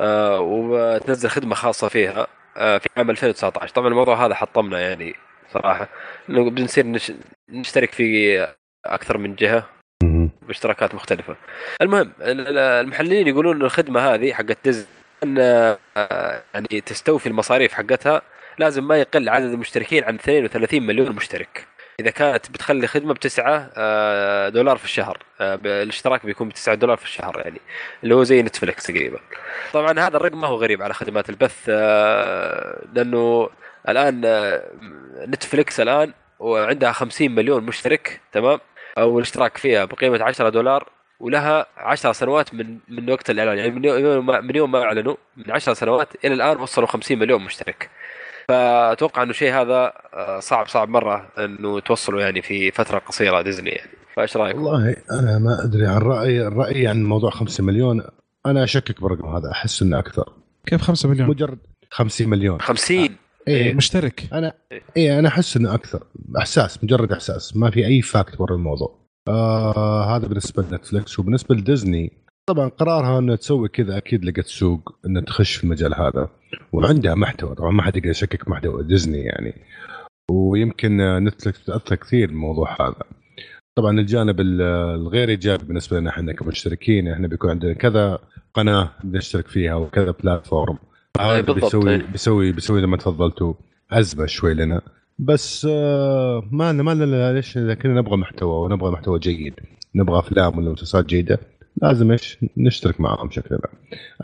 آه 0.00 0.40
وتنزل 0.40 1.28
خدمة 1.28 1.54
خاصة 1.54 1.88
فيها. 1.88 2.26
في 2.56 2.88
عام 2.96 3.10
2019 3.10 3.74
طبعا 3.74 3.88
الموضوع 3.88 4.26
هذا 4.26 4.34
حطمنا 4.34 4.80
يعني 4.80 5.14
صراحة. 5.52 5.88
إنه 6.30 6.50
بنصير 6.50 6.86
نش... 6.86 7.12
نشترك 7.48 7.92
في 7.92 8.48
أكثر 8.86 9.18
من 9.18 9.34
جهة 9.34 9.68
باشتراكات 10.42 10.94
مختلفة. 10.94 11.36
المهم 11.82 12.12
المحللين 12.20 13.28
يقولون 13.28 13.62
الخدمة 13.62 14.00
هذه 14.00 14.32
حقت 14.32 14.58
ديزني 14.64 14.86
إن 15.22 15.38
آه، 15.38 16.42
يعني 16.54 16.80
تستوفي 16.86 17.26
المصاريف 17.26 17.72
حقتها 17.72 18.22
لازم 18.58 18.88
ما 18.88 18.96
يقل 18.96 19.28
عدد 19.28 19.52
المشتركين 19.52 20.04
عن 20.04 20.14
32 20.14 20.82
مليون 20.82 21.12
مشترك. 21.12 21.66
إذا 22.00 22.10
كانت 22.10 22.50
بتخلي 22.50 22.86
خدمة 22.86 23.14
بتسعة 23.14 23.70
آه، 23.76 24.48
دولار 24.48 24.76
في 24.76 24.84
الشهر. 24.84 25.18
آه، 25.40 25.54
الاشتراك 25.64 26.26
بيكون 26.26 26.48
بتسعة 26.48 26.74
دولار 26.74 26.96
في 26.96 27.04
الشهر 27.04 27.38
يعني. 27.38 27.60
اللي 28.04 28.14
هو 28.14 28.22
زي 28.22 28.42
نتفلكس 28.42 28.86
تقريبا. 28.86 29.18
طبعا 29.72 30.00
هذا 30.00 30.16
الرقم 30.16 30.40
ما 30.40 30.46
هو 30.46 30.56
غريب 30.56 30.82
على 30.82 30.94
خدمات 30.94 31.30
البث 31.30 31.68
لأنه 32.94 33.50
الآن 33.88 34.20
نتفلكس 35.28 35.80
الآن 35.80 36.12
وعندها 36.38 36.92
50 36.92 37.30
مليون 37.34 37.62
مشترك 37.62 38.20
تمام؟ 38.32 38.60
أو 38.98 39.18
الاشتراك 39.18 39.56
فيها 39.58 39.84
بقيمة 39.84 40.24
10 40.24 40.48
دولار 40.48 40.88
ولها 41.20 41.66
10 41.76 42.12
سنوات 42.12 42.54
من 42.54 42.78
من 42.88 43.10
وقت 43.10 43.30
الإعلان. 43.30 43.58
يعني 43.58 43.70
من 43.70 43.84
يوم 43.84 44.26
ما, 44.26 44.40
من 44.40 44.56
يوم 44.56 44.72
ما 44.72 44.82
أعلنوا 44.82 45.16
من 45.36 45.50
10 45.50 45.74
سنوات 45.74 46.08
إلى 46.24 46.34
الآن 46.34 46.56
وصلوا 46.56 46.86
50 46.86 47.18
مليون 47.18 47.44
مشترك. 47.44 47.90
فأتوقع 48.48 49.22
إنه 49.22 49.32
شيء 49.32 49.52
هذا 49.52 49.92
آه، 50.14 50.40
صعب 50.40 50.68
صعب 50.68 50.88
مرة 50.88 51.28
إنه 51.38 51.80
توصلوا 51.80 52.20
يعني 52.20 52.42
في 52.42 52.70
فترة 52.70 52.98
قصيرة 52.98 53.42
ديزني. 53.42 53.70
يعني 53.70 53.90
فإيش 54.16 54.36
رأيك؟ 54.36 54.56
والله 54.56 54.96
أنا 55.10 55.38
ما 55.38 55.64
أدري 55.64 55.86
عن 55.86 55.98
رأيي 55.98 56.46
الراي 56.46 56.86
عن 56.86 57.04
موضوع 57.04 57.30
5 57.30 57.64
مليون. 57.64 58.02
أنا 58.46 58.64
أشكك 58.64 59.02
بالرقم 59.02 59.36
هذا 59.36 59.50
أحس 59.50 59.82
إنه 59.82 59.98
أكثر. 59.98 60.32
كيف 60.66 60.82
5 60.82 61.08
مليون؟ 61.08 61.28
مجرد 61.28 61.58
50 61.90 62.28
مليون. 62.28 62.60
50 62.60 62.98
إيه, 62.98 63.08
إيه. 63.48 63.74
مشترك. 63.74 64.28
أنا 64.32 64.52
إيه. 64.96 65.18
أنا 65.18 65.28
أحس 65.28 65.56
إنه 65.56 65.74
أكثر. 65.74 66.02
إحساس 66.38 66.84
مجرد 66.84 67.12
إحساس. 67.12 67.56
ما 67.56 67.70
في 67.70 67.86
أي 67.86 68.02
fact 68.02 68.40
ورا 68.40 68.54
الموضوع. 68.54 68.98
آه 69.28 70.16
هذا 70.16 70.26
بالنسبة 70.26 70.62
لنتفلكس 70.62 71.18
وبالنسبة 71.18 71.54
لديزني. 71.54 72.25
طبعا 72.48 72.68
قرارها 72.68 73.18
انها 73.18 73.36
تسوي 73.36 73.68
كذا 73.68 73.96
أكيد 73.96 74.24
لقت 74.24 74.46
سوق 74.46 74.98
انها 75.06 75.22
تخش 75.22 75.54
في 75.54 75.64
المجال 75.64 75.94
هذا. 75.94 76.28
وعندها 76.72 77.14
محتوى 77.14 77.54
طبعا 77.54 77.70
ما 77.70 77.82
حد 77.82 77.96
يقدر 77.96 78.10
يشكك 78.10 78.48
محتوى 78.48 78.84
ديزني 78.84 79.18
يعني. 79.18 79.54
ويمكن 80.30 80.96
نتفلكس 81.24 81.64
تاثر 81.64 81.94
كثير 81.94 82.28
بالموضوع 82.28 82.76
هذا. 82.80 83.02
طبعا 83.78 84.00
الجانب 84.00 84.40
الغير 84.40 85.28
إيجابي 85.28 85.64
بالنسبة 85.64 86.00
لنا 86.00 86.10
إحنا 86.10 86.32
كمشتركين 86.32 87.08
إحنا 87.08 87.28
بيكون 87.28 87.50
عندنا 87.50 87.72
كذا 87.72 88.18
قناة 88.54 88.90
نشترك 89.04 89.46
فيها 89.46 89.74
وكذا 89.74 90.10
platform 90.10 90.78
هذا 91.20 91.40
بيسوي. 91.40 91.98
بيسوي 91.98 92.52
بيسوي 92.52 92.80
زي 92.80 92.86
ما 92.86 92.96
تفضلتوا 92.96 93.54
أزمة 93.90 94.26
شوي 94.26 94.54
لنا. 94.54 94.80
بس 95.18 95.66
آه، 95.70 96.48
ما 96.50 96.72
لنا 96.72 96.82
ما 96.82 96.94
لنا 96.94 97.32
ليش 97.32 97.58
اذا 97.58 97.74
كنا 97.74 97.94
نبغى 97.94 98.16
محتوى 98.16 98.64
ونبغى 98.64 98.90
محتوى 98.90 99.18
جيد. 99.18 99.54
نبغى 99.94 100.18
أفلام 100.18 100.58
ولا 100.58 100.70
مسلسلات 100.70 101.06
جيدة. 101.06 101.38
لازم 101.82 102.10
إيش 102.10 102.38
نشترك 102.56 103.00
معاهم 103.00 103.28
بشكل 103.28 103.54
ما 103.54 103.68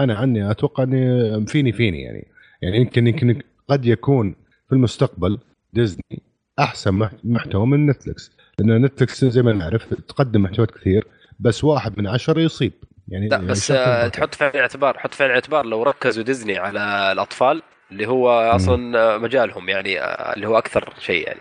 أنا 0.00 0.14
عني 0.14 0.50
أتوقع 0.50 0.82
إني 0.82 1.47
فيني 1.47 1.72
فيني 1.72 2.02
يعني. 2.02 2.26
يعني 2.62 2.76
يمكن 2.76 3.06
يمكن 3.06 3.42
قد 3.68 3.86
يكون 3.86 4.34
في 4.68 4.74
المستقبل 4.74 5.39
ديزني 5.72 6.22
أحسن 6.58 7.08
محتوى 7.24 7.66
من 7.66 7.86
نتفلكس 7.86 8.32
لأن 8.58 8.84
نتفلكس 8.84 9.24
زي 9.24 9.42
ما 9.42 9.52
نعرف 9.52 9.94
تقدم 9.94 10.42
محتويات 10.42 10.70
كثير 10.70 11.06
بس 11.40 11.64
واحد 11.64 11.98
من 11.98 12.06
عشرة 12.06 12.40
يصيب. 12.40 12.72
يعني 13.08 13.28
لا 13.28 13.36
بس 13.36 13.70
يعني 13.70 14.10
تحط 14.10 14.34
في 14.34 14.48
الاعتبار 14.48 14.98
حط 14.98 15.14
في 15.14 15.26
الاعتبار 15.26 15.66
لو 15.66 15.82
ركزوا 15.82 16.24
ديزني 16.24 16.58
على 16.58 17.12
الأطفال 17.12 17.62
اللي 17.90 18.08
هو 18.08 18.31
أصلا 18.31 19.18
مجالهم 19.18 19.68
يعني 19.68 20.05
اللي 20.05 20.48
هو 20.48 20.58
أكثر 20.58 20.94
شيء 20.98 21.26
يعني. 21.26 21.40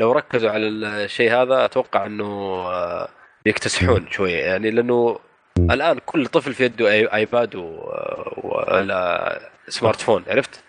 لو 0.00 0.12
ركزوا 0.12 0.50
على 0.50 0.68
الشيء 0.68 1.32
هذا 1.32 1.64
أتوقع 1.64 2.06
إنه 2.06 2.64
بيكتسحون 3.44 4.06
شوية 4.10 4.44
يعني 4.44 4.70
لأنه 4.70 5.18
الآن 5.70 5.98
كل 6.06 6.26
طفل 6.26 6.54
في 6.54 6.64
يده 6.64 7.14
آيباد 7.14 7.54
ولا 8.44 9.38
سمارت 9.68 10.00
فون 10.00 10.24
عرفت؟ 10.28 10.64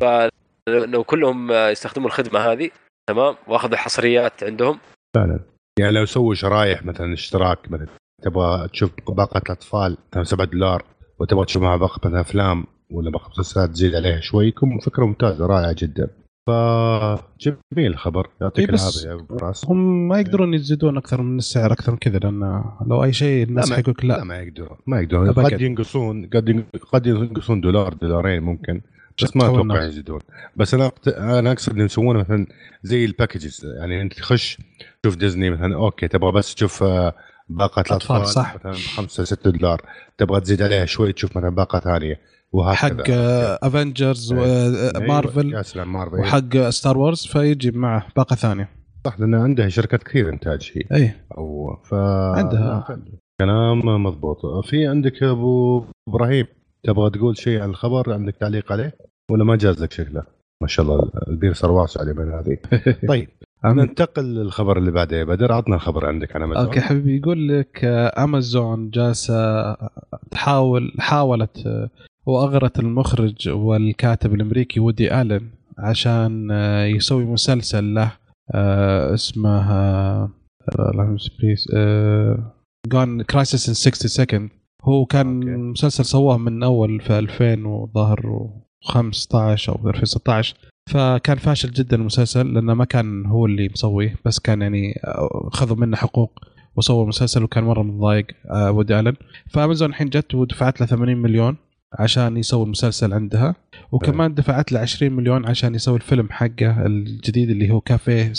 فلو 0.00 1.04
كلهم 1.04 1.52
يستخدموا 1.52 2.06
الخدمة 2.06 2.40
هذه 2.40 2.70
تمام؟ 3.08 3.36
وأخذوا 3.46 3.76
حصريات 3.76 4.44
عندهم. 4.44 4.78
فعلا. 5.16 5.40
يعني 5.78 5.92
لو 5.92 6.04
سووا 6.04 6.34
شرايح 6.34 6.84
مثلا 6.84 7.12
اشتراك 7.12 7.70
مثلا 7.70 7.86
تبغى 8.22 8.68
تشوف 8.68 8.90
باقة 9.08 9.38
الأطفال 9.46 9.96
7 10.22 10.46
دولار 10.46 10.84
وتبغى 11.18 11.44
تشوف 11.44 11.62
معها 11.62 11.76
باقة 11.76 12.08
مثلا 12.08 12.20
أفلام 12.20 12.64
ولا 12.90 13.10
باقي 13.10 13.30
مسلسلات 13.30 13.70
تزيد 13.70 13.94
عليها 13.94 14.20
شوي 14.20 14.46
يكون 14.46 14.78
فكرة 14.78 15.04
ممتازة 15.04 15.46
رائعة 15.46 15.76
جدا. 15.78 16.10
فجميل 16.46 17.92
الخبر. 17.92 18.28
يعطيك 18.40 18.68
إيه، 18.68 18.74
العافية 18.74 19.08
يا 19.08 19.14
أبو 19.14 19.36
راس 19.36 19.64
هم 19.64 20.08
ما 20.08 20.20
يقدرون 20.20 20.54
يزيدون 20.54 20.96
أكثر 20.96 21.22
من 21.22 21.38
السعر 21.38 21.72
أكثر 21.72 21.92
من 21.92 21.98
كذا 21.98 22.18
لأن 22.18 22.64
لو 22.86 23.04
أي 23.04 23.12
شيء 23.12 23.44
الناس 23.44 23.72
حيقول 23.72 23.94
لا. 24.02 24.14
لا 24.14 24.24
ما 24.24 24.40
يقدرون 24.40 24.78
ما 24.86 25.00
يقدرون. 25.00 25.32
قد 25.32 25.60
ينقصون 25.60 26.26
قد 26.26 26.64
قد 26.92 27.06
ينقصون 27.06 27.60
دولار 27.60 27.94
دولارين 27.94 28.42
ممكن 28.42 28.80
بس 29.22 29.36
ما 29.36 29.46
أتوقع 29.46 29.84
يزيدون. 29.84 30.20
بس 30.56 30.74
أنا 30.74 30.92
أنا 31.06 31.52
أقصد 31.52 31.72
انه 31.72 31.84
يسوون 31.84 32.16
مثلا 32.16 32.46
زي 32.82 33.04
ال 33.04 33.11
packages 33.11 33.66
يعني 33.76 34.02
أنت 34.02 34.12
تخش 34.12 34.58
تشوف 35.02 35.16
ديزني 35.16 35.50
مثلا 35.50 35.74
okay 35.74 36.08
تبغى 36.08 36.32
بس 36.32 36.54
تشوف 36.54 36.82
آه، 36.82 37.14
باقة 37.48 37.80
الأطفال 37.80 38.26
صح. 38.26 38.54
مثلا 38.54 38.72
5 38.72 39.24
6 39.24 39.50
دولار 39.50 39.82
تبغى 40.18 40.40
تزيد 40.40 40.62
عليها 40.62 40.84
شوي 40.84 41.12
تشوف 41.12 41.36
مثلا 41.36 41.50
باقة 41.50 41.80
ثانية. 41.80 42.20
وهكذا. 42.52 43.04
حق 43.04 43.10
افنجرز 43.64 44.32
ومارفل 44.32 45.52
يا 45.54 45.62
سلام 45.62 45.92
مارفل 45.92 46.18
وحق 46.18 46.56
ستار 46.68 46.98
وورز 46.98 47.26
فيجي 47.26 47.70
معه 47.70 48.06
باقة 48.16 48.36
ثانية. 48.36 48.68
صح 49.06 49.20
لأن 49.20 49.34
عندها 49.34 49.68
شركات 49.68 50.02
كثير 50.02 50.28
إنتاج 50.28 50.72
هي. 50.74 50.96
أي. 50.96 51.14
أو 51.38 51.76
ف 51.84 51.94
عندها. 52.34 52.98
كلام 53.40 53.78
مضبوط. 54.02 54.64
في 54.64 54.86
عندك 54.86 55.22
أبو 55.22 55.84
إبراهيم 56.08 56.46
تبغى 56.84 57.10
تقول 57.10 57.36
شيء 57.36 57.60
عن 57.60 57.70
الخبر 57.70 58.12
عندك 58.12 58.36
تعليق 58.36 58.72
عليه؟ 58.72 58.96
ولا 59.30 59.44
ما 59.44 59.56
جاز 59.56 59.82
لك 59.82 59.92
شكله 59.92 60.22
ما 60.62 60.68
شاء 60.68 60.86
الله 60.86 61.10
البير 61.28 61.52
صار 61.52 61.70
واسع 61.70 62.02
اليومين 62.02 62.32
هذه. 62.32 62.58
طيب 63.08 63.28
ننتقل 63.64 64.24
للخبر 64.24 64.78
اللي 64.78 64.90
بعده 64.90 65.16
يا 65.16 65.24
بدر. 65.24 65.52
عطنا 65.52 65.76
الخبر 65.76 66.06
عندك 66.06 66.36
عن 66.36 66.42
امازون 66.42 66.64
okay 66.64 66.80
حبيبي 66.80 67.16
يقول 67.16 67.48
لك 67.48 67.84
امازون 68.18 68.90
جالسة 68.90 69.72
تحاول 70.30 70.92
حاولت 70.98 71.88
وأغرت 72.26 72.78
المخرج 72.78 73.48
والكاتب 73.48 74.34
الأمريكي 74.34 74.80
ودي 74.80 75.20
آلن 75.20 75.50
عشان 75.78 76.48
آه، 76.50 76.84
يسوي 76.84 77.24
مسلسل 77.24 77.94
له 77.94 78.12
آه، 78.54 79.14
اسمه 79.14 79.72
اللهم 80.78 81.16
جون 82.86 83.22
Crisis 83.22 83.68
in 83.68 83.74
6 83.74 84.08
Scenes 84.08 84.50
هو 84.84 85.04
كان 85.04 85.36
okay. 85.42 85.56
مسلسل 85.56 86.04
سواه 86.04 86.38
من 86.38 86.62
أول 86.62 87.00
في 87.00 87.18
2000 87.18 87.66
وظهر 87.66 88.50
15 88.82 89.72
أو 89.72 89.88
2016 89.90 90.56
فكان 90.90 91.36
فاشل 91.36 91.70
جدا 91.70 91.96
المسلسل 91.96 92.54
لأنه 92.54 92.74
ما 92.74 92.84
كان 92.84 93.26
هو 93.26 93.46
اللي 93.46 93.68
مسويه 93.68 94.16
بس 94.24 94.38
كان 94.38 94.62
يعني 94.62 95.00
آه، 95.04 95.48
خذوا 95.52 95.76
منه 95.76 95.96
حقوق 95.96 96.40
وسووا 96.76 97.02
المسلسل 97.02 97.42
وكان 97.42 97.64
مرة 97.64 97.82
متضايق 97.82 98.26
ودي 98.50 99.00
آلن. 99.00 99.14
فأمازون 99.50 99.88
الحين 99.88 100.08
جت 100.08 100.34
ودفعت 100.34 100.80
له 100.80 100.86
80 100.86 101.16
مليون. 101.16 101.56
عشان 101.98 102.36
يسوي 102.36 102.64
المسلسل 102.64 103.12
عندها. 103.12 103.54
وكمان 103.92 104.34
دفعت 104.34 104.72
له 104.72 104.80
20 104.80 105.12
مليون 105.12 105.46
عشان 105.46 105.74
يسوي 105.74 105.96
الفيلم 105.96 106.28
حقه 106.30 106.86
الجديد 106.86 107.50
اللي 107.50 107.70
هو 107.70 107.80
Café 107.80 108.32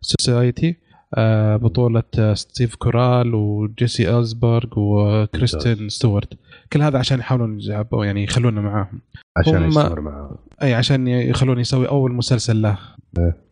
Society. 0.00 0.76
آه، 1.14 1.56
بطولة 1.56 2.02
ستيف 2.34 2.74
كاريل 2.74 3.34
وجيسي 3.34 4.18
أزبرغ 4.18 4.68
وكريستين 4.76 5.88
ستوارت. 5.88 6.38
كل 6.72 6.82
هذا 6.82 6.98
عشان 6.98 7.18
يحاولون 7.18 7.60
يعني 8.04 8.24
يخلونا 8.24 8.60
معاهم. 8.60 9.00
عشان 9.36 9.68
يستمر 9.68 10.00
معاهم. 10.00 10.36
إيه 10.62 10.74
عشان 10.74 11.08
يخلون 11.08 11.58
يسوي 11.58 11.88
أول 11.88 12.12
مسلسل 12.12 12.62
له. 12.62 12.78
إيه. 13.18 13.46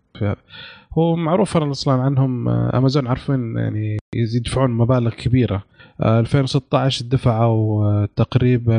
هو 0.98 1.16
معروف 1.16 1.56
أصلا 1.56 2.02
عنهم 2.02 2.48
أمازون 2.48 3.06
عارفين 3.06 3.56
يعني 3.56 3.96
يدفعون 4.14 4.70
مبالغ 4.70 5.10
كبيرة. 5.10 5.64
2016 6.04 7.04
دفعوا 7.04 8.06
تقريبا 8.06 8.78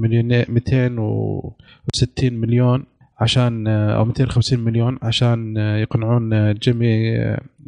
مليون 0.00 0.44
260 0.48 2.32
مليون 2.32 2.84
عشان 3.20 3.66
أو 3.66 4.04
250 4.04 4.58
مليون 4.58 4.98
عشان 5.02 5.56
يقنعون 5.56 6.54
جيمي 6.54 7.20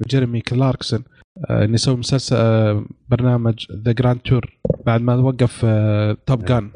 جيريمي 0.08 0.40
كلاركسون 0.40 1.04
إنه 1.50 1.74
يسوي 1.74 1.96
مسلسل 1.96 2.36
برنامج 3.08 3.66
The 3.72 3.92
Grand 3.92 4.20
Tour 4.20 4.58
بعد 4.86 5.00
ما 5.00 5.14
وقف 5.14 5.66
Top 6.26 6.44
Gun 6.44 6.70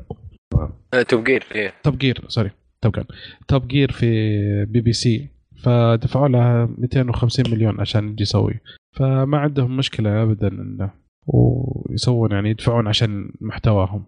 Top 1.09 1.25
Gear 1.25 1.45
Top 1.83 1.99
Gear 1.99 2.25
sorry 2.29 2.51
Top 2.83 2.93
Gun 2.93 3.05
Top 3.49 3.69
Gear 3.69 3.93
في 3.93 4.65
بي 4.65 4.81
بي 4.81 4.93
سي. 4.93 5.29
فدفعوا 5.63 6.29
له 6.29 6.69
250 6.79 7.51
مليون 7.51 7.81
عشان 7.81 8.09
يجي 8.09 8.23
يسوي. 8.23 8.61
فما 8.93 9.39
عندهم 9.39 9.77
مشكلة 9.77 10.23
ابدا 10.23 10.49
إنه 10.49 11.04
ويسوون 11.27 12.31
يعني 12.31 12.51
يدفعون 12.51 12.87
عشان 12.87 13.31
محتواهم. 13.41 14.05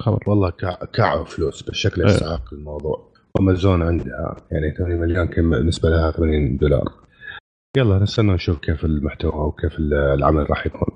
خبر. 0.00 0.18
والله 0.26 0.50
كعوا 0.92 1.24
فلوس 1.24 1.62
بالشكل 1.62 2.02
إيه. 2.02 2.10
يستحق 2.10 2.54
الموضوع. 2.54 3.12
أمازون 3.40 3.82
عندها 3.82 4.36
يعني 4.52 4.74
8 4.74 4.96
مليون 4.96 5.26
كم 5.26 5.50
بالنسبة 5.50 5.90
لها 5.90 6.10
80 6.10 6.56
دولار. 6.56 6.92
يلا 7.76 7.98
نستنى 7.98 8.32
نشوف 8.32 8.58
كيف 8.58 8.84
المحتوى 8.84 9.46
وكيف 9.46 9.78
العمل 9.78 10.50
راح 10.50 10.66
يكون. 10.66 10.88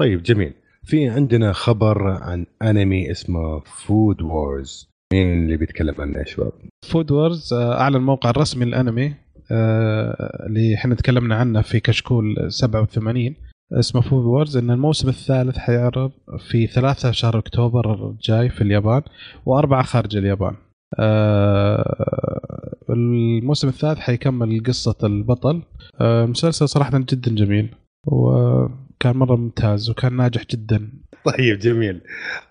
طيب 0.00 0.22
جميل. 0.22 0.54
في 0.84 1.08
عندنا 1.08 1.52
خبر 1.52 2.08
عن 2.08 2.46
أنمي 2.62 3.10
اسمه 3.10 3.60
Food 3.60 4.22
Wars 4.22 4.88
مين 5.12 5.42
اللي 5.42 5.56
بيتكلم 5.56 5.94
عنه 5.98 6.18
يا 6.18 6.24
شباب؟ 6.24 6.52
Food 6.88 7.10
Wars 7.10 7.52
آه، 7.52 7.80
أعلن 7.80 7.96
الموقع 7.96 8.30
الرسمي 8.30 8.64
للانمي 8.64 9.14
آه، 9.50 10.46
اللي 10.46 10.74
إحنا 10.74 10.94
تكلمنا 10.94 11.36
عنه 11.36 11.60
في 11.62 11.80
كشكول 11.80 12.52
87 12.52 13.34
اسمه 13.78 14.00
Food 14.00 14.24
Wars 14.24 14.56
إن 14.56 14.70
الموسم 14.70 15.08
الثالث 15.08 15.58
حيعرض 15.58 16.12
في 16.50 16.66
3 16.66 17.10
شهر 17.10 17.38
أكتوبر 17.38 18.10
الجاي 18.10 18.48
في 18.48 18.60
اليابان 18.60 19.02
وأربعة 19.46 19.82
خارج 19.82 20.16
اليابان. 20.16 20.56
آه، 20.98 22.76
الموسم 22.90 23.68
الثالث 23.68 23.98
حيكمل 23.98 24.62
قصة 24.66 24.96
البطل. 25.04 25.62
مسلسل 26.00 26.68
صراحة 26.68 26.98
جدا 26.98 27.34
جميل 27.34 27.74
وكان 28.06 29.16
مرة 29.16 29.36
ممتاز 29.36 29.90
وكان 29.90 30.16
ناجح 30.16 30.42
جدا. 30.50 30.92
طيب 31.24 31.58
جميل. 31.58 32.00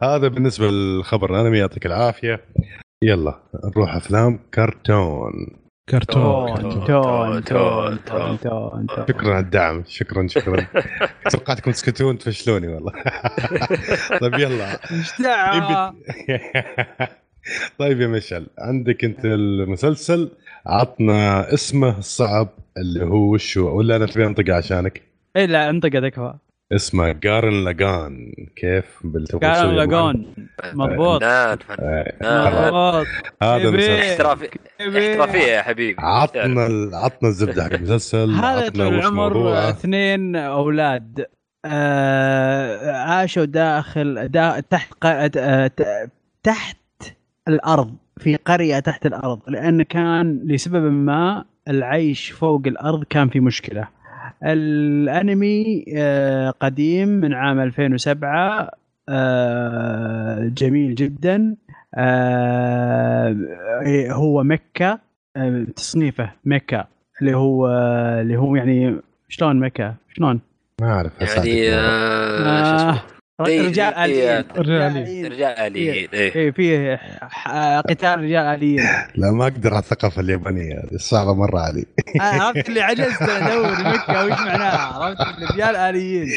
هذا 0.04 0.28
بالنسبة 0.28 0.72
للخبر 0.72 1.36
الانمي 1.36 1.58
يعطيك 1.58 1.86
العافية. 1.86 2.42
يلا 3.04 3.40
نروح 3.66 3.96
أفلام 3.96 4.40
كرتون. 4.54 5.61
كرتون. 5.92 6.56
كرتون 6.58 7.42
كرتون 7.42 7.98
كرتون 7.98 8.88
شكرا 9.08 9.34
على 9.34 9.40
الدعم 9.40 9.84
شكرا 9.88 10.28
شكرا. 10.28 10.66
توقعتكم 11.32 11.72
تسكتون 11.72 12.18
تفشلوني 12.18 12.68
والله. 12.68 12.92
طيب 14.22 14.34
يلا. 14.34 14.80
طيب 17.80 18.02
يا 18.02 18.08
مشعل 18.08 18.48
عندك 18.60 19.06
أنت 19.06 19.26
المسلسل 19.26 20.32
عطنا 20.66 21.54
اسمه 21.54 21.98
الصعب 21.98 22.50
اللي 22.78 23.06
هو 23.06 23.34
وشو 23.34 23.78
ولا 23.78 23.96
أنا 23.96 24.06
تبي 24.06 24.26
انطق 24.26 24.50
عشانك؟ 24.50 25.02
اي 25.36 25.48
لا 25.48 25.70
انطق 25.70 25.96
هذاك 25.96 26.36
اسمه 26.76 27.12
جارن 27.12 27.64
لاجان 27.64 28.34
كيف 28.56 28.86
بالتوصيل 29.04 29.40
جارن 29.40 29.76
لاجان 29.76 30.26
مضبوط. 30.74 31.24
مضبوط. 31.24 31.24
هذا 33.44 33.70
احترافية 34.98 35.40
يا 35.40 35.62
حبيبي. 35.62 36.02
عطنا 36.02 36.90
عطنا 36.98 37.30
الزبدة 37.30 37.64
حق 37.64 37.74
المسلسل. 37.74 38.32
هذا 38.32 38.70
طول 38.70 38.82
العمر 38.82 39.70
اثنين 39.70 40.36
أولاد. 40.36 41.26
آه 41.66 42.92
عاشوا 42.92 43.46
داخل 43.46 44.28
دا 44.28 44.60
تحت 44.60 44.94
آه، 45.06 45.72
تحت 46.44 46.78
الأرض 47.48 47.96
في 48.18 48.36
قرية 48.36 48.80
تحت 48.80 49.06
الأرض. 49.06 49.40
لأن 49.48 49.82
كان 49.84 50.42
لسبب 50.46 50.92
ما 50.92 51.46
العيش 51.68 52.32
فوق 52.32 52.62
الأرض 52.68 53.04
كان 53.04 53.30
في 53.30 53.40
مشكلة. 53.40 54.01
الأنمي 54.44 55.86
آه، 55.98 56.50
قديم 56.50 57.10
من 57.10 57.34
عام 57.34 57.60
2007 57.60 58.70
آه، 59.10 60.52
جميل 60.58 60.96
جدا. 60.96 61.56
آه، 61.96 63.36
هو 64.12 64.44
مكة 64.44 65.00
تصنيفه 65.76 66.32
مكة 66.46 66.88
اللي 67.22 67.36
هو 67.36 67.68
اللي 68.22 68.38
هو 68.38 68.56
يعني 68.56 68.96
شلون 69.30 69.60
مكة 69.60 69.96
شلون؟ 70.14 70.40
ما 70.82 70.92
أعرف 70.94 71.22
يعني 71.22 71.74
آه. 71.74 73.02
رجال 73.44 73.94
آليين. 73.94 74.44
رجال 74.58 74.82
آليين. 74.82 75.26
رجال 75.26 75.58
آليين 75.60 76.08
إيه, 76.14 76.36
إيه، 76.36 76.52
فيه 76.52 77.00
قتال 77.80 78.20
رجال 78.20 78.46
آليين. 78.46 78.84
لا 79.16 79.32
ما 79.32 79.44
أقدر 79.44 79.70
على 79.70 79.80
الثقافة 79.80 80.22
اليابانية 80.22 80.74
هذه 80.74 80.98
صعبة 80.98 81.34
مرة 81.34 81.60
علي. 81.60 81.86
عرفت 82.20 82.70
اللي 82.70 82.82
عجزت 82.82 83.22
ادور 83.22 83.72
مكة 83.94 84.26
وش 84.26 84.32
معناها؟ 84.32 85.04
عرفت 85.04 85.52
رجال 85.54 85.76
آليين. 85.76 86.28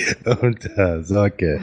ممتاز 0.42 1.12
أوكي. 1.12 1.60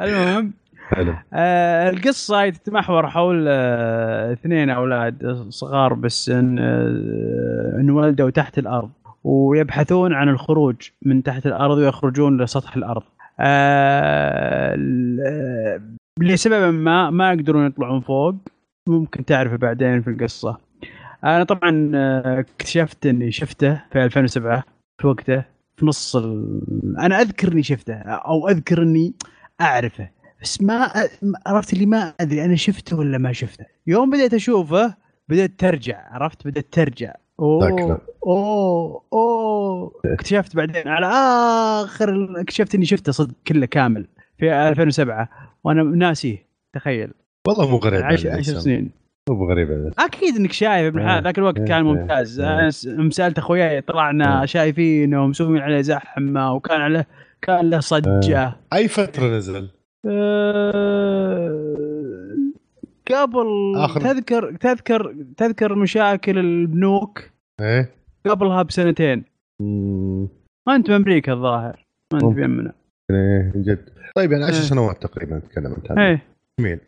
المهم 0.00 0.52
حلو. 0.88 1.14
آه 1.32 1.90
القصة 1.90 2.48
تتمحور 2.48 3.10
حول 3.10 3.46
آه 3.48 4.32
اثنين 4.32 4.70
أولاد 4.70 5.46
صغار 5.48 5.94
بالسن 5.94 6.58
آه 6.58 7.76
انولدوا 7.80 8.30
تحت 8.30 8.58
الأرض 8.58 8.90
ويبحثون 9.24 10.12
عن 10.12 10.28
الخروج 10.28 10.76
من 11.02 11.22
تحت 11.22 11.46
الأرض 11.46 11.76
ويخرجون 11.78 12.42
لسطح 12.42 12.76
الأرض. 12.76 13.02
آه 13.02 13.21
لسبب 16.20 16.74
ما 16.74 17.10
ما 17.10 17.32
يقدرون 17.32 17.66
يطلعون 17.66 18.00
فوق 18.00 18.34
ممكن 18.88 19.24
تعرفه 19.24 19.56
بعدين 19.56 20.02
في 20.02 20.10
القصة. 20.10 20.58
أنا 21.24 21.44
طبعا 21.44 21.92
آه، 21.94 22.40
اكتشفت 22.40 23.06
إني 23.06 23.32
شفته 23.32 23.82
في 23.92 24.04
2007 24.04 24.64
في 25.00 25.06
وقته 25.06 25.44
في 25.76 25.86
نص 25.86 26.16
ال... 26.16 26.60
أنا 26.98 27.20
أذكر 27.20 27.52
إني 27.52 27.62
شفته 27.62 27.94
أو 27.94 28.48
أذكر 28.48 28.82
إني 28.82 29.14
أعرفه 29.60 30.10
بس 30.42 30.62
ما 30.62 30.92
عرفت 31.46 31.72
اللي 31.72 31.86
ما 31.86 32.14
أدري 32.20 32.44
أنا 32.44 32.56
شفته 32.56 32.98
ولا 32.98 33.18
ما 33.18 33.32
شفته. 33.32 33.64
يوم 33.86 34.10
بديت 34.10 34.34
أشوفه 34.34 34.94
بدأت 35.28 35.50
ترجع 35.58 36.08
عرفت؟ 36.10 36.46
بدأت 36.46 36.66
ترجع. 36.72 37.14
أوه 37.42 38.00
أوه 38.26 39.02
أوه. 39.12 39.92
اكتشفت 40.14 40.56
بعدين 40.56 40.88
على 40.88 41.06
آخر 41.06 42.40
اكتشفت 42.40 42.74
إني 42.74 42.84
شفته 42.84 43.12
صدق 43.12 43.34
كله 43.46 43.66
كامل 43.66 44.06
في 44.38 44.68
2007 44.68 45.28
وأنا 45.64 45.82
ناسيه 45.82 46.46
تخيل. 46.72 47.10
والله 47.48 47.70
مو 47.70 47.76
غريب 47.76 48.02
10 48.02 48.40
سنين. 48.40 48.90
مو 49.28 49.50
غريب 49.50 49.92
أكيد 49.98 50.36
إنك 50.36 50.52
شايف 50.52 50.86
ابن 50.86 51.08
حلال 51.08 51.24
ذاك 51.24 51.38
الوقت 51.38 51.58
كان 51.58 51.84
ممتاز. 51.84 52.40
أنا 52.40 52.70
سألت 53.10 53.38
أخوياي 53.38 53.80
طلعنا 53.80 54.46
شايفينه 54.46 55.24
ومسوين 55.24 55.62
عليه 55.62 55.80
زحمة 55.80 56.52
وكان 56.52 56.80
عليه 56.80 57.06
كان 57.42 57.70
له 57.70 57.80
صجة. 57.80 58.56
أي 58.72 58.88
فترة 58.88 59.26
نزل؟ 59.26 59.68
أه 60.06 61.72
قبل 63.10 63.72
آخر... 63.76 64.00
تذكر 64.00 64.56
تذكر 64.56 65.14
تذكر 65.36 65.74
مشاكل 65.74 66.38
البنوك؟ 66.38 67.31
إيه. 67.60 67.94
قبلها 68.26 68.62
بسنتين 68.62 69.24
ما 70.66 70.76
أنت 70.76 70.90
بامريكا 70.90 71.32
الظاهر. 71.32 71.86
ما 72.12 72.18
أنت 72.18 72.36
بيمنا 72.36 72.72
إيه 73.10 73.52
جد. 73.56 73.88
طيب 74.16 74.32
يعني 74.32 74.44
10 74.44 74.54
إيه. 74.54 74.62
سنوات 74.62 75.02
تقريبا 75.02 75.38
تكلم 75.38 75.74
انت 75.74 75.90
إيه. 75.90 76.22
جميل. 76.60 76.78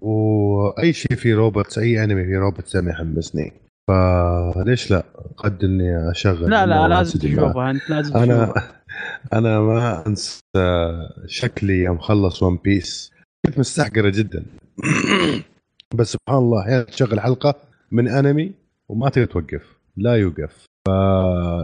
وأي 0.00 0.92
شيء 0.92 1.16
في 1.16 1.34
robots 1.34 1.78
أي 1.78 2.04
أنمي 2.04 2.24
في 2.24 2.36
robots 2.36 2.76
ما 2.76 2.90
يحمسني. 2.90 3.52
فليش 3.88 4.90
لا؟ 4.90 5.02
قد 5.36 5.64
إني 5.64 6.10
أشغل 6.10 6.50
لا 6.50 6.66
لا 6.66 6.88
لازم 6.88 7.20
تشوفها 7.20 7.70
أنت 7.70 7.90
لازم 7.90 8.16
أنا 8.16 8.54
أنا 9.38 9.60
ما 9.60 10.06
أنسى 10.06 10.40
شكلي 11.26 11.78
يوم 11.78 11.98
خلص 11.98 12.42
One 12.42 12.56
Piece 12.56 13.12
كنت 13.46 13.58
مستحقره 13.58 14.08
جدا. 14.10 14.44
بس 15.98 16.12
سبحان 16.12 16.38
الله 16.38 16.60
أحيانا 16.60 16.82
تشغل 16.82 17.20
حلقة 17.20 17.54
من 17.92 18.08
أنمي 18.08 18.52
وما 18.88 19.08
تقدر 19.08 19.24
توقف. 19.24 19.78
لا 19.96 20.16
يوقف. 20.16 20.66
ف 20.88 20.90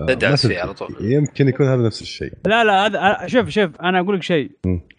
تدعس 0.09 0.47
فيه 0.47 0.61
على 0.61 0.75
طول. 0.75 0.89
يمكن 1.01 1.49
يكون 1.49 1.67
هذا 1.67 1.87
نفس 1.87 2.03
الشيء. 2.03 2.33
لا 2.47 2.65
لا 2.65 2.87
هذا 2.87 3.27
شوف 3.27 3.49
شوف 3.49 3.81
أنا 3.81 4.01
أقول 4.01 4.17
لك 4.17 4.23
شيء. 4.23 4.51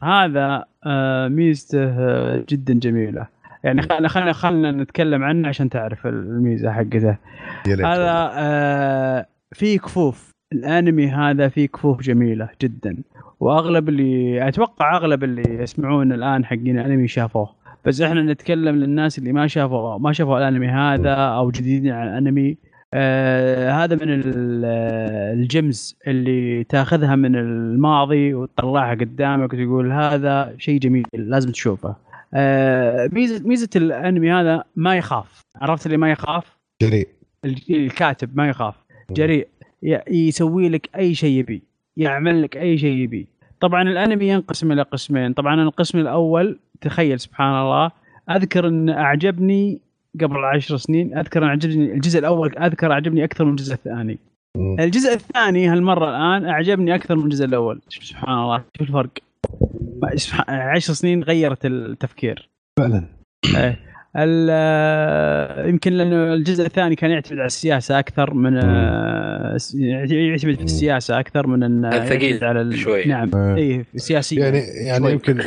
هذا 0.04 0.66
آه، 0.86 1.28
ميزته 1.28 2.38
جدا 2.38 2.74
جميلة. 2.74 3.28
يعني 3.64 3.82
خلينا 3.82 4.08
خلينا 4.08 4.34
خلينا 4.34 4.72
نتكلم 4.72 5.24
عنه 5.24 5.48
عشان 5.48 5.70
تعرف 5.70 6.08
الميزة 6.08 6.72
حقته. 6.72 7.18
هذا 7.68 8.32
آه، 8.34 9.26
في 9.52 9.78
كفوف. 9.78 10.32
الأنمي 10.54 11.08
هذا 11.08 11.50
فيه 11.50 11.68
كفوف 11.68 12.02
جميلة 12.02 12.50
جدا. 12.62 12.98
وأغلب 13.40 13.90
اللي 13.90 14.48
أتوقع 14.48 14.98
أغلب 14.98 15.24
اللي 15.24 15.64
يسمعون 15.64 16.12
الآن 16.12 16.46
حقين 16.46 16.80
الأنمي 16.80 17.08
شافوه. 17.08 17.55
بس 17.86 18.02
إحنا 18.02 18.22
نتكلم 18.22 18.76
للناس 18.76 19.20
اللي 19.20 19.34
ما 19.34 19.48
شافوا 19.48 19.98
ما 19.98 20.14
شافوا 20.14 20.38
الأنمي 20.38 20.68
هذا 20.68 21.14
أو 21.14 21.52
جديدين 21.52 21.92
على 21.92 22.10
الأنمي. 22.10 22.58
آه 22.94 23.72
هذا 23.72 23.96
من 23.96 24.22
الجيمز 25.34 25.98
اللي 26.08 26.64
تاخذها 26.64 27.16
من 27.16 27.36
الماضي 27.36 28.34
وتطلعها 28.34 28.96
قدامك 28.96 29.54
وتقول 29.54 29.92
هذا 29.92 30.56
شيء 30.58 30.80
جميل 30.80 31.06
لازم 31.14 31.52
تشوفه. 31.52 31.96
آه 32.34 33.10
ميزه 33.14 33.48
ميزة 33.48 33.70
الأنمي 33.76 34.32
هذا 34.32 34.64
ما 34.76 34.98
يخاف. 34.98 35.42
عرفت 35.56 35.86
اللي 35.86 35.98
ما 35.98 36.12
يخاف؟ 36.12 36.58
جريء. 36.82 37.08
الكاتب 37.70 38.38
ما 38.38 38.50
يخاف. 38.50 38.76
جريء. 39.12 39.48
يسوي 40.12 40.70
لك 40.70 40.90
أي 40.96 41.16
شيء 41.16 41.40
يبي. 41.40 41.64
يعمل 41.98 42.42
لك 42.42 42.58
أي 42.58 42.78
شيء 42.78 42.98
يبي. 42.98 43.28
طبعا 43.60 43.82
الأنمي 43.82 44.28
ينقسم 44.28 44.72
إلى 44.72 44.82
قسمين. 44.82 45.34
طبعا 45.34 45.62
القسم 45.62 46.00
الأول 46.00 46.60
تخيل 46.82 47.20
سبحان 47.20 47.62
الله 47.62 47.92
أذكر 48.30 48.68
أن 48.68 48.90
أعجبني 48.90 49.82
قبل 50.22 50.38
عشر 50.38 50.78
سنين 50.78 51.18
أذكر 51.18 51.44
أن 51.44 51.50
عجبني 51.50 51.94
الجزء 51.94 52.20
الأول 52.20 52.58
أذكر 52.58 52.92
أعجبني 52.92 53.24
أكثر 53.24 53.46
من 53.46 53.52
الجزء 53.52 53.74
الثاني. 53.74 54.18
الجزء 54.80 55.14
الثاني 55.14 55.68
هالمرة 55.68 56.10
الآن 56.10 56.50
أعجبني 56.50 56.96
أكثر 56.96 57.16
من 57.16 57.24
الجزء 57.24 57.46
الأول. 57.46 57.82
سبحان 57.90 58.38
الله 58.38 58.64
شوف 58.78 58.88
الفرق. 58.88 59.10
عشر 60.50 60.94
سنين 60.94 61.24
غيرت 61.24 61.66
التفكير. 61.66 62.50
فعلا. 62.80 63.06
إيه. 63.56 63.95
يمكن 65.70 65.94
لأنه 65.94 66.34
الجزء 66.34 66.66
الثاني 66.66 66.96
كان 66.96 67.12
يعتمد 67.12 67.38
على 67.38 67.46
السياسة 67.46 68.00
أكثر 68.00 68.34
من 68.34 68.58
آه، 68.58 69.58
يعتمد 69.74 70.56
في 70.56 70.64
السياسة 70.64 71.20
أكثر 71.20 71.48
من 71.48 71.64
إنه 71.64 72.06
ثقيل 72.06 72.44
على 72.44 72.78
شوي. 72.78 73.06
نعم. 73.06 73.36
اي 73.36 73.86
سياسي 73.96 74.36
يعني 74.36 74.58
يعني 74.60 75.12
يمكن 75.12 75.42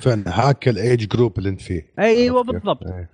فعلا 0.00 0.30
حاكى 0.30 0.70
ال 0.70 1.08
age 1.08 1.19
group 1.19 1.38
اللي 1.38 1.48
أنت 1.48 1.60
فيه. 1.60 1.86
أيوه 1.98 2.42
بالضبط. 2.42 2.86
إيه. 2.86 3.08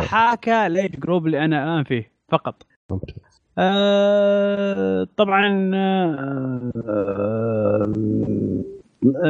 حاكى 0.00 0.66
ال 0.66 1.00
age 1.00 1.10
group 1.10 1.26
اللي 1.26 1.44
أنا 1.44 1.64
الآن 1.64 1.84
فيه 1.84 2.10
فقط. 2.28 2.62
ممتاز. 2.90 3.42
آه 3.58 5.06
طبعا 5.16 5.70
آه 5.74 6.72
آه 6.88 7.92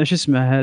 شو 0.03 0.15
اسمه 0.15 0.61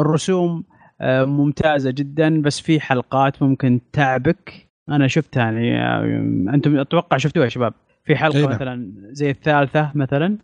الرسوم 0.00 0.64
آه، 0.72 0.77
ممتازة 1.02 1.90
جدا 1.90 2.42
بس 2.42 2.60
في 2.60 2.80
حلقات 2.80 3.42
ممكن 3.42 3.80
تعبك. 3.92 4.68
أنا 4.88 5.08
شفتها 5.08 5.42
يعني 5.42 5.80
آه، 5.80 6.54
أنتم 6.54 6.78
أتوقع 6.78 7.16
شفتوها 7.16 7.44
يا 7.44 7.50
شباب؟ 7.50 7.74
في 8.04 8.16
حلقة 8.16 8.40
نعم. 8.40 8.50
مثلا 8.50 8.92
زي 9.10 9.30
الثالثة 9.30 9.92
مثلا 9.94 10.36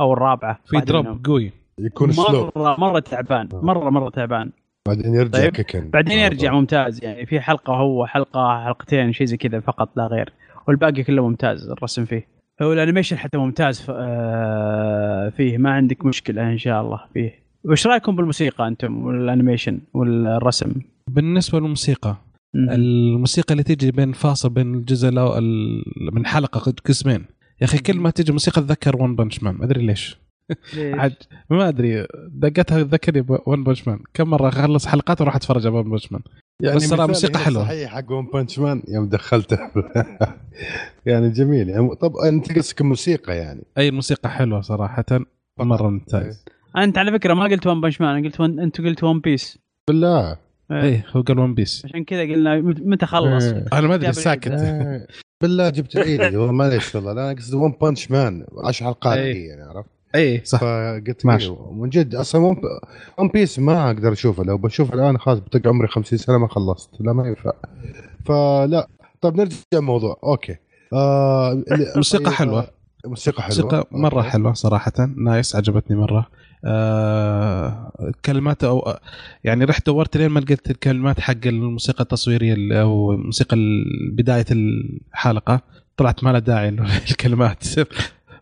أو 0.00 0.12
الرابعة 0.12 0.58
في 0.66 0.80
دروب 0.80 1.20
قوي. 1.24 1.52
يكون 1.78 2.08
مرة 2.08 2.14
سلو. 2.14 2.52
مرة 2.56 2.98
تعبان 2.98 3.48
آه. 3.54 3.60
مرة 3.64 3.90
مرة 3.90 4.10
تعبان. 4.10 4.50
بعدين 4.88 5.14
يرجع 5.14 5.38
طيب. 5.38 5.52
كيكن. 5.52 5.90
بعدين 5.90 6.18
يرجع 6.18 6.52
ممتاز 6.52 7.04
يعني. 7.04 7.26
في 7.26 7.40
حلقة 7.40 7.74
هو 7.74 8.06
حلقة 8.06 8.64
حلقتين 8.64 9.12
شيء 9.12 9.26
زي 9.26 9.36
كذا 9.36 9.60
فقط 9.60 9.96
لا 9.96 10.06
غير. 10.06 10.32
والباقي 10.68 11.02
كله 11.02 11.28
ممتاز 11.28 11.70
الرسم 11.70 12.04
فيه. 12.04 12.26
هو 12.62 12.72
ال 12.72 12.77
animation 12.77 13.18
حتى 13.18 13.38
ممتاز 13.38 13.80
فيه. 15.36 15.58
ما 15.58 15.70
عندك 15.70 16.04
مشكلة 16.04 16.42
إن 16.52 16.58
شاء 16.58 16.82
الله 16.82 17.00
فيه. 17.14 17.41
وش 17.64 17.86
رأيكم 17.86 18.16
بالموسيقى 18.16 18.68
أنتم 18.68 19.04
وال 19.06 19.19
animation 19.19 19.80
والرسم؟ 19.94 20.72
بالنسبة 21.10 21.60
للموسيقى 21.60 22.16
م- 22.54 22.70
الموسيقى 22.70 23.52
اللي 23.52 23.62
تيجي 23.62 23.90
بين 23.90 24.12
فاصل 24.12 24.48
بين 24.50 24.74
الجزء 24.74 25.10
من 26.12 26.26
حلقة 26.26 26.74
قسمين. 26.86 27.24
يا 27.60 27.66
أخي 27.66 27.78
كل 27.78 27.96
ما 27.98 28.10
تيجي 28.10 28.32
موسيقى 28.32 28.60
اتذكر 28.60 29.02
One 29.02 29.16
Punch 29.16 29.42
Man 29.42 29.54
ما 29.54 29.64
أدري 29.64 29.86
ليش. 29.86 30.16
عاد 30.78 31.14
ما 31.50 31.68
أدري 31.68 32.06
دقتها 32.28 32.82
تذكرني 32.82 33.26
One 33.46 33.64
Punch 33.64 33.88
Man 33.88 33.98
كم 34.14 34.30
مرة 34.30 34.48
أخلص 34.48 34.86
حلقات 34.86 35.20
وأروح 35.20 35.36
أتفرج 35.36 35.66
على 35.66 35.76
One 35.76 35.90
Punch 35.90 36.12
Man 36.12 36.22
يعني 36.60 36.76
بس 36.76 36.88
ترى 36.90 37.06
موسيقى 37.06 37.38
حلوة. 37.38 37.62
صحيح 37.64 37.90
حق 37.94 38.12
One 38.12 38.26
Punch 38.34 38.58
Man 38.58 38.82
يوم 38.88 39.08
دخلته. 39.08 39.58
يعني 41.06 41.30
جميل. 41.30 41.68
يعني 41.68 41.94
طب 41.94 42.16
أنت 42.16 42.58
قصدك 42.58 42.82
موسيقى 42.82 43.36
يعني. 43.36 43.64
أي 43.78 43.88
الموسيقى 43.88 44.30
حلوة 44.30 44.60
صراحة. 44.60 45.04
مرة 45.58 45.88
ممتاز. 45.88 46.44
أنت 46.76 46.98
على 46.98 47.12
فكرة 47.12 47.34
ما 47.34 47.44
قلت 47.44 47.66
One 47.66 47.80
Punch 47.80 48.00
Man 48.00 48.16
أنا 48.16 48.26
قلت 48.26 48.40
One... 48.40 48.60
أنت 48.60 48.80
قلت 48.80 49.04
One 49.04 49.20
Piece 49.20 49.58
بالله. 49.88 50.36
إيه, 50.70 50.82
إيه، 50.82 51.06
هو 51.16 51.20
قال 51.20 51.38
One 51.38 51.54
Piece 51.54 51.82
عشان 51.84 52.04
كذا 52.04 52.22
قلنا 52.22 52.60
متى 52.60 53.06
خلص؟ 53.06 53.44
إيه. 53.44 53.64
أنا 53.72 53.88
ما 53.88 53.94
أدري 53.94 54.12
ساكت. 54.12 54.50
إيه. 54.50 55.06
بالله 55.40 55.68
جبت 55.70 55.96
عيدي 55.96 56.36
معليش 56.36 56.94
والله 56.94 57.12
لا 57.12 57.30
أنا 57.30 57.38
قصدي 57.38 57.56
One 57.56 57.74
Punch 57.80 58.10
Man 58.10 58.46
10 58.64 58.86
حلقات 58.86 59.18
إيه. 59.18 59.48
يعني 59.48 59.62
عرفت؟ 59.62 59.90
اي 60.14 60.40
صح. 60.44 60.60
فقلت 60.60 61.26
ماشي. 61.26 61.54
من 61.72 61.88
جد 61.88 62.14
أصلا 62.14 62.56
One 63.18 63.28
Piece 63.28 63.58
ما 63.58 63.86
أقدر 63.86 64.12
أشوفه 64.12 64.44
لو 64.44 64.58
بشوفه 64.58 64.94
الآن 64.94 65.18
خلاص 65.18 65.38
بيقع 65.38 65.70
عمري 65.70 65.88
50 65.88 66.18
سنة 66.18 66.38
ما 66.38 66.48
خلصت 66.48 66.90
لا 67.00 67.12
ما 67.12 67.28
ينفع. 67.28 67.52
فلا 68.24 68.88
طيب 69.20 69.36
نرجع 69.36 69.56
الموضوع. 69.74 70.20
okay. 70.24 70.56
آه 70.92 71.62
موسيقى 71.96 72.24
طيب، 72.24 72.34
حلوة. 72.34 72.68
موسيقى 73.06 73.42
حلوة. 73.42 73.48
موسيقى 73.48 73.88
مرة 73.90 74.22
حلوة 74.22 74.52
صراحة. 74.52 74.92
nice 75.16 75.56
عجبتني 75.56 75.96
مرة. 75.96 76.18
آه 76.18 76.41
كلمات 78.24 78.64
أو 78.64 78.94
يعني 79.44 79.64
رحت 79.64 79.86
دورت 79.86 80.16
لين 80.16 80.28
ما 80.28 80.40
لقيت 80.40 80.70
الكلمات 80.70 81.20
حق 81.20 81.46
الموسيقى 81.46 82.02
التصويرية 82.02 82.82
أو 82.82 83.16
موسيقى 83.16 83.56
بداية 84.12 84.44
الحلقة. 84.50 85.60
طلعت 85.96 86.24
ما 86.24 86.30
لها 86.30 86.38
داعي 86.38 86.68
الكلمات. 87.10 87.64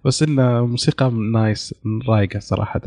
بس 0.05 0.23
انها 0.23 0.63
موسيقى 0.63 1.11
nice 1.33 1.75
رايقة 2.09 2.39
صراحة. 2.39 2.81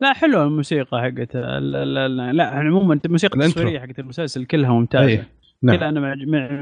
لا 0.00 0.12
حلوة 0.12 0.44
الموسيقى 0.44 1.02
حقتها 1.02 1.60
لا, 1.60 1.84
لا, 1.84 2.08
لا, 2.08 2.32
لا 2.32 2.44
عموما 2.44 3.00
الموسيقى 3.04 3.38
التصويرية 3.38 3.80
حقت 3.80 3.98
المسلسل 3.98 4.44
كلها 4.44 4.70
ممتازة. 4.70 5.06
أيه. 5.06 5.28
نعم. 5.62 5.76
كلها 5.76 5.88
أنا 5.88 6.00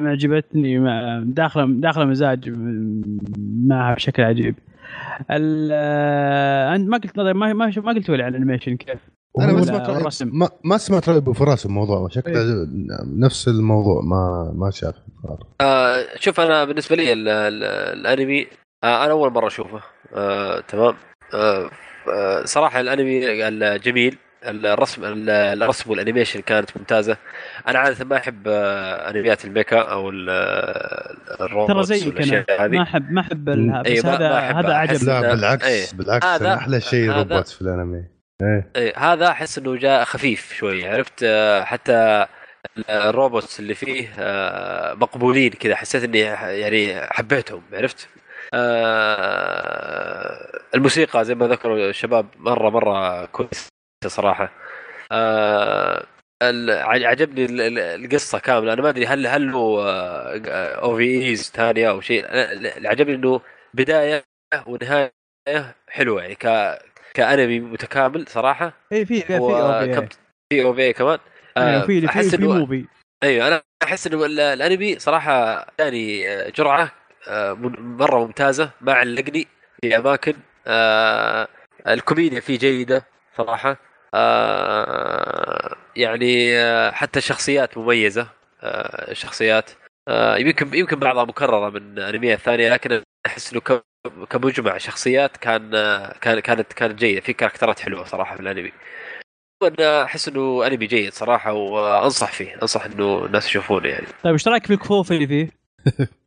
معجبتني 0.01 0.79
داخله 1.25 1.67
داخله 1.67 2.05
مزاج 2.05 2.53
معها 3.67 3.95
بشكل 3.95 4.23
عجيب. 4.23 4.55
أنت 6.75 6.89
ما 6.89 6.99
قلت 6.99 7.19
ما 7.19 7.33
ما 7.53 7.73
ما 7.77 7.93
قلت 7.93 8.09
لي 8.11 8.23
عن 8.23 8.29
ال 8.29 8.34
animation 8.34 8.77
كيف 8.77 8.99
أنا 9.41 9.53
ما 9.53 9.63
سمعت 9.65 9.89
الرسم 9.89 10.31
ما, 10.33 10.49
ما 10.65 10.79
سمعت 10.79 11.09
رأي 11.09 11.19
أبو 11.19 11.33
فراس 11.33 11.67
الموضوع 11.67 12.09
شكله 12.09 12.41
إيه؟ 12.41 12.67
نفس 13.17 13.49
الموضوع. 13.49 14.03
ما 14.03 14.53
ما 14.57 14.71
شاف. 14.71 14.95
آه 15.61 16.05
شوف 16.21 16.41
أنا 16.41 16.65
بالنسبة 16.65 16.97
لي 16.97 17.13
ال 17.13 17.29
ال 17.29 17.65
الأنمي 17.99 18.47
آه 18.85 19.05
أنا 19.05 19.13
أول 19.13 19.33
مرة 19.33 19.47
أشوفه. 19.47 19.81
آه 20.15 20.61
تمام. 20.61 20.95
آه, 21.35 21.71
آه، 22.13 22.45
صراحة 22.45 22.81
الأنمي 22.81 23.49
الجميل 23.49 24.19
الرسم 24.47 25.01
الرسم 25.29 25.91
وال 25.91 26.00
animation 26.00 26.41
كانت 26.41 26.77
ممتازة. 26.77 27.17
أنا 27.69 27.79
عادة 27.79 28.05
ما 28.05 28.17
أحب 28.17 28.49
آه، 28.49 29.11
أنميات 29.11 29.45
ال 29.45 29.50
mecha 29.50 29.79
أو 29.79 30.11
الروبوت 30.11 31.69
ترى 31.69 31.85
زيك 31.85 32.51
أنا 32.51 32.69
ما 32.69 32.83
احب 32.83 33.13
ما 33.13 33.21
أحب 33.21 33.45
بس 33.45 33.87
أيه 33.87 34.15
هذا 34.15 34.29
هذا 34.39 34.75
عجب 34.75 35.05
لا 35.05 35.21
بالعكس 35.21 35.67
أيه. 35.67 35.87
بالعكس 35.95 36.27
هذا 36.27 36.55
أحلى 36.55 36.81
شيء 36.81 37.11
روبوت 37.11 37.49
في 37.49 37.63
الأنمي. 37.63 38.05
إيه. 38.43 38.71
إيه 38.77 38.99
هذا 38.99 39.29
أحس 39.29 39.59
إنه 39.59 39.77
جاء 39.77 40.05
خفيف 40.05 40.53
شوي 40.53 40.89
عرفت؟ 40.89 41.23
آه، 41.23 41.65
حتى 41.65 42.27
ال 42.91 43.01
robots 43.01 43.61
اللي 43.61 43.75
فيه 43.75 44.09
آه، 44.19 44.95
مقبولين 44.95 45.51
كذا. 45.51 45.75
حسيت 45.75 46.05
إني 46.05 46.19
يعني 46.19 47.01
حبيتهم 47.11 47.63
عرفت؟ 47.73 48.09
الموسيقى 50.75 51.25
زي 51.25 51.35
ما 51.35 51.47
ذكروا 51.47 51.91
الشباب 51.91 52.27
مره 52.39 52.71
مرة 52.71 53.25
كويس 53.25 53.69
صراحة. 54.05 54.53
آه 55.13 56.07
عجبني 56.43 57.47
القصة 57.95 58.39
كاملة. 58.39 58.73
أنا 58.73 58.83
ما 58.83 58.89
أدري 58.89 59.07
هل 59.07 59.27
هل 59.27 59.51
هو 59.51 59.83
أوفا 60.83 61.23
يز 61.23 61.51
ثانية 61.51 61.91
أو 61.91 62.01
شيء. 62.01 62.25
اللي 62.29 62.89
عجبني 62.89 63.15
إنه 63.15 63.41
بداية 63.75 64.25
ونهاية 64.67 65.13
حلوة. 65.89 66.23
يعني 66.23 66.35
ك 66.35 66.79
كأنمي 67.15 67.61
متكامل 67.61 68.27
صراحة. 68.29 68.73
اي 68.93 69.05
في 69.07 69.21
في 69.21 69.37
أو 69.37 69.49
في 69.49 70.65
أو 70.65 70.75
في 70.75 70.93
كمان. 70.93 71.19
آه 71.57 71.81
في 71.81 72.09
في 72.09 72.31
في 72.31 72.37
موفي 72.47 72.85
أيوه 73.23 73.49
أنا 73.49 73.63
أحس 73.83 74.07
إنه 74.07 74.27
الأنمي 74.27 74.99
صراحة 74.99 75.67
ثاني 75.79 76.25
جرعة 76.51 76.93
آه، 77.29 77.53
مرة 77.79 78.19
ممتازة. 78.19 78.71
ما 78.81 78.93
علقني 78.93 79.47
في 79.83 79.97
أماكن. 79.97 80.35
الكوميديا 81.89 82.41
فيه 82.41 82.59
جيدة. 82.59 83.16
صراحة. 83.37 83.77
آه 84.15 85.77
يعني 85.97 86.59
آه 86.59 86.91
حتى 86.91 87.19
الشخصيات 87.19 87.79
مميزة 87.79 88.29
آه 88.63 89.11
الشخصيات 89.11 89.71
آه 90.09 90.37
يمكن 90.37 90.75
يمكن 90.75 90.97
بعضها 90.99 91.25
مكررة 91.25 91.71
من 91.71 91.99
انميات 91.99 92.39
ثانية 92.39 92.73
لكن 92.73 93.03
أحس 93.27 93.53
إنه 93.53 93.61
كمجمع 94.31 94.79
شخصيات 94.79 95.37
كان 95.37 95.75
آه، 95.75 96.13
كان 96.21 96.41
كانت 96.41 96.73
كانت 96.73 96.99
جيدة. 96.99 97.21
في 97.21 97.33
كاركترات 97.33 97.81
حلوة 97.81 98.05
صراحة 98.05 98.35
في 98.37 98.43
الأنمي. 98.43 98.73
أنا 99.63 100.03
أحس 100.05 100.29
إنه 100.29 100.67
أنمي 100.67 100.87
جيد 100.87 101.13
صراحة 101.13 101.53
وأنصح 101.53 102.33
فيه 102.33 102.55
أنصح 102.63 102.85
إنه 102.85 103.25
الناس 103.25 103.47
يشوفونه 103.47 103.89
يعني. 103.89 104.07
طيب 104.23 104.33
إيش 104.33 104.49
رأيك 104.49 104.67
في 104.67 104.73
الكفوف 104.73 105.13
اللي 105.13 105.27
فيه؟ 105.27 105.51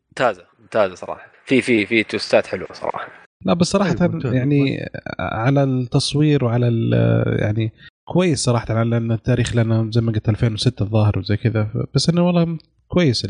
ممتازة 0.10 0.46
ممتازة 0.60 0.96
صراحة. 0.96 1.28
في 1.46 1.62
في 1.62 1.86
في 1.86 2.04
توستات 2.04 2.48
حلوة 2.48 2.74
صراحة. 2.74 3.29
لا 3.46 3.54
بس 3.54 3.68
صراحة 3.68 3.94
طيب 3.94 4.26
يعني 4.26 4.90
على 5.20 5.64
التصوير 5.64 6.46
وعلى 6.46 6.92
يعني 7.40 7.72
كويس 8.08 8.40
صراحة 8.40 8.74
على 8.74 8.98
إن 8.98 9.12
التاريخ 9.12 9.56
لنا 9.56 9.90
زي 9.92 10.02
ما 10.02 10.12
قلت 10.12 10.30
2006 10.30 10.84
الظاهر 10.84 11.20
وزي 11.20 11.38
كذا 11.38 11.88
بس 11.96 12.10
إنه 12.10 12.28
والله 12.28 12.58
كويس 12.88 13.28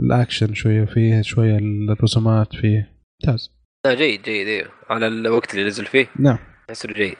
الأكشن 0.00 0.54
شوية 0.54 0.84
فيه 0.84 1.22
شوية 1.22 1.58
الرسومات 1.58 2.56
فيه. 2.56 2.92
ممتاز. 3.24 3.50
لا 3.86 3.94
جيد 3.94 4.22
جيد 4.22 4.46
أيوه 4.46 4.68
على 4.90 5.08
الوقت 5.08 5.54
اللي 5.54 5.66
نزل 5.66 5.84
فيه. 5.86 6.06
نعم. 6.18 6.38
احسه 6.70 6.88
جيد. 6.92 7.16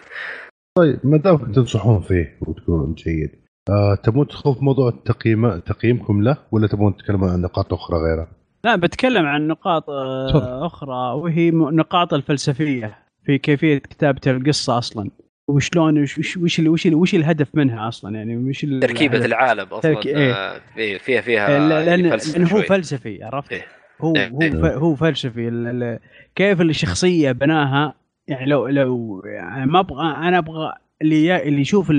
طيب 0.78 1.00
ما 1.04 1.16
دام 1.16 1.52
تنصحون 1.52 2.00
فيه 2.00 2.38
وتقولون 2.40 2.94
جيد 2.94 3.30
آه 3.70 3.94
تبون 3.94 4.26
تدخلون 4.26 4.54
في 4.54 4.64
موضوع 4.64 4.88
التقييم 4.88 5.58
تقييمكم 5.58 6.22
له 6.22 6.36
ولا 6.52 6.66
تبون 6.66 6.96
تتكلمون 6.96 7.30
عن 7.30 7.40
نقاط 7.40 7.72
أخرى 7.72 7.98
غيرها؟ 7.98 8.28
لا 8.66 8.76
بتكلم 8.76 9.26
عن 9.26 9.46
نقاط 9.46 9.90
آه 9.90 10.66
أخرى 10.66 11.14
وهي 11.14 11.50
نقاط 11.50 12.14
الفلسفية 12.14 12.98
في 13.26 13.38
كيفية 13.38 13.78
كتابة 13.78 14.20
القصة 14.26 14.78
أصلا 14.78 15.10
وشلون 15.48 16.02
وش 16.02 16.18
وش 16.18 16.58
وش, 16.58 16.86
وش 16.86 17.14
الهدف 17.14 17.48
منها 17.54 17.88
أصلا 17.88 18.16
يعني 18.16 18.36
وش 18.36 18.66
تركيبة 18.80 19.24
العالم 19.24 19.66
أصلا 19.66 19.94
ترك... 19.94 20.06
إيه. 20.06 20.32
آه 20.32 20.60
فيها 20.98 21.20
فيها 21.20 21.68
لأن, 21.68 21.86
يعني 21.86 22.02
لأن 22.02 22.46
هو 22.46 22.62
فلسفي 22.62 23.24
عرفت؟ 23.24 23.52
إيه. 23.52 23.66
هو 24.00 24.16
إيه. 24.16 24.28
هو 24.28 24.40
إيه. 24.42 24.76
هو 24.76 24.94
فلسفي 24.94 25.98
كيف 26.34 26.60
الشخصية 26.60 27.32
بناها 27.32 27.94
يعني 28.28 28.46
لو 28.46 28.66
لو 28.66 29.22
يعني 29.24 29.66
ما 29.66 29.80
أبغى 29.80 30.06
أنا 30.06 30.38
أبغى 30.38 30.72
اللي 31.02 31.48
اللي 31.48 31.60
يشوف 31.60 31.90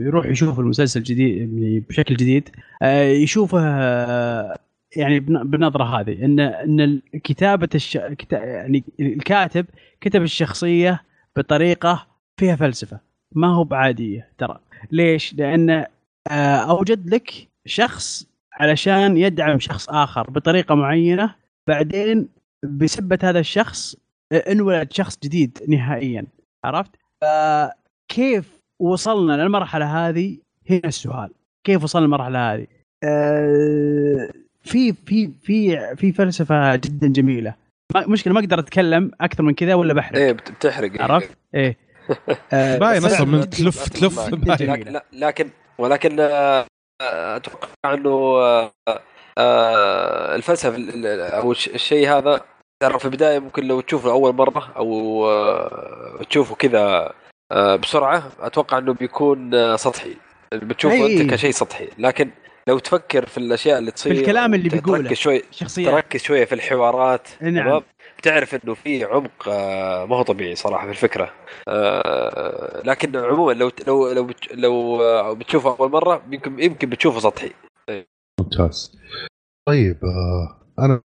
يروح 0.00 0.26
يشوف 0.26 0.60
المسلسل 0.60 1.02
جديد 1.02 1.38
يعني 1.38 1.80
بشكل 1.80 2.16
جديد 2.16 2.48
آه، 2.82 3.02
يشوفه 3.02 3.58
يعني 4.96 5.20
بالنظره 5.20 6.00
هذه 6.00 6.24
إن 6.24 6.40
إن 6.40 7.00
كتابة 7.24 7.68
الش... 7.74 7.98
يعني 8.32 8.84
الكاتب 9.00 9.66
كتب 10.00 10.22
الشخصية 10.22 11.02
بطريقة 11.36 12.06
فيها 12.40 12.56
فلسفة 12.56 13.00
ما 13.34 13.54
هو 13.54 13.64
بعادية 13.64 14.28
ترى 14.38 14.60
ليش؟ 14.90 15.34
لأن 15.34 15.70
آه، 16.30 16.56
أوجد 16.56 17.14
لك 17.14 17.48
شخص 17.66 18.26
علشان 18.52 19.16
يدعم 19.16 19.58
شخص 19.58 19.88
آخر 19.88 20.30
بطريقة 20.30 20.74
معينة 20.74 21.34
بعدين 21.68 22.28
بسبه 22.62 23.18
هذا 23.22 23.40
الشخص 23.40 23.96
انولد 24.32 24.92
شخص 24.92 25.18
جديد 25.24 25.58
نهائيا 25.68 26.26
عرفت؟ 26.64 26.90
فكيف 27.20 28.58
وصلنا 28.80 29.42
للمرحلة 29.42 30.08
هذه 30.08 30.38
هنا 30.70 30.80
السؤال 30.84 31.30
كيف 31.64 31.82
وصلنا 31.82 32.04
للمرحلة 32.04 32.54
هذه؟ 32.54 32.66
أه 33.04 34.28
في 34.68 34.92
في 34.92 35.30
في 35.42 35.78
في 35.96 36.12
فلسفة 36.12 36.76
جدا 36.76 37.08
جميلة. 37.08 37.54
مشكلة 37.96 38.34
ما 38.34 38.40
أقدر 38.40 38.58
أتكلم 38.58 39.10
أكثر 39.20 39.42
من 39.42 39.54
كذا 39.54 39.74
ولا 39.74 39.94
بحرق. 39.94 40.18
إيه 40.18 40.32
بتحرق. 40.32 41.02
عرفت؟ 41.02 41.30
إيه. 41.54 41.76
باين 42.52 43.04
أصلا 43.04 43.26
من 43.26 43.50
تلف 43.50 43.88
تلف 43.88 44.18
لكن, 44.62 45.00
لكن 45.12 45.50
ولكن 45.78 46.16
آه، 46.20 46.66
أتوقع 47.00 47.94
إنه 47.94 48.10
آه، 48.10 48.72
آه، 49.38 50.34
الفلسفة 50.36 50.76
أو 51.28 51.52
الشيء 51.52 52.08
هذا 52.08 52.40
ترى 52.82 52.98
في 52.98 53.04
البداية 53.04 53.38
ممكن 53.38 53.68
لو 53.68 53.80
تشوفه 53.80 54.10
اول 54.10 54.34
مرة 54.34 54.72
أو 54.76 56.22
تشوفه 56.30 56.54
كذا 56.54 57.12
بسرعة 57.52 58.32
أتوقع 58.40 58.78
إنه 58.78 58.94
بيكون 58.94 59.76
سطحي. 59.76 60.16
بتشوفه 60.54 61.06
أنت 61.06 61.30
كشيء 61.30 61.50
سطحي. 61.50 61.88
لكن 61.98 62.30
لو 62.68 62.78
تفكر 62.78 63.26
في 63.26 63.38
الأشياء 63.38 63.78
اللي 63.78 63.90
تصير 63.90 64.14
في 64.14 64.20
الكلام 64.20 64.54
اللي 64.54 64.68
بيقوله 64.68 65.02
تركز 65.02 65.16
شوي 65.16 65.42
شخصيات. 65.50 65.90
تركز 65.90 66.20
شوي 66.20 66.46
في 66.46 66.54
الحوارات 66.54 67.28
نعم. 67.42 67.82
بتعرف 68.18 68.54
إنه 68.54 68.74
في 68.74 69.04
عمق 69.04 69.48
آه، 69.48 70.04
ما 70.06 70.16
هو 70.16 70.22
طبيعي 70.22 70.54
صراحة 70.54 70.84
في 70.84 70.90
الفكرة. 70.90 71.32
آه، 71.68 72.82
لكن 72.84 73.16
عموما 73.16 73.52
لو 73.52 73.70
لو 73.86 74.12
لو 74.12 74.30
لو 74.54 75.02
آه، 75.02 75.32
بتشوفه 75.32 75.76
أول 75.80 75.90
مرة 75.90 76.22
يمكن 76.30 76.60
يمكن 76.60 76.90
بتشوفه 76.90 77.20
سطحي. 77.20 77.50
ممتاز. 78.40 78.98
طيب 79.68 79.98
أنا 80.78 81.00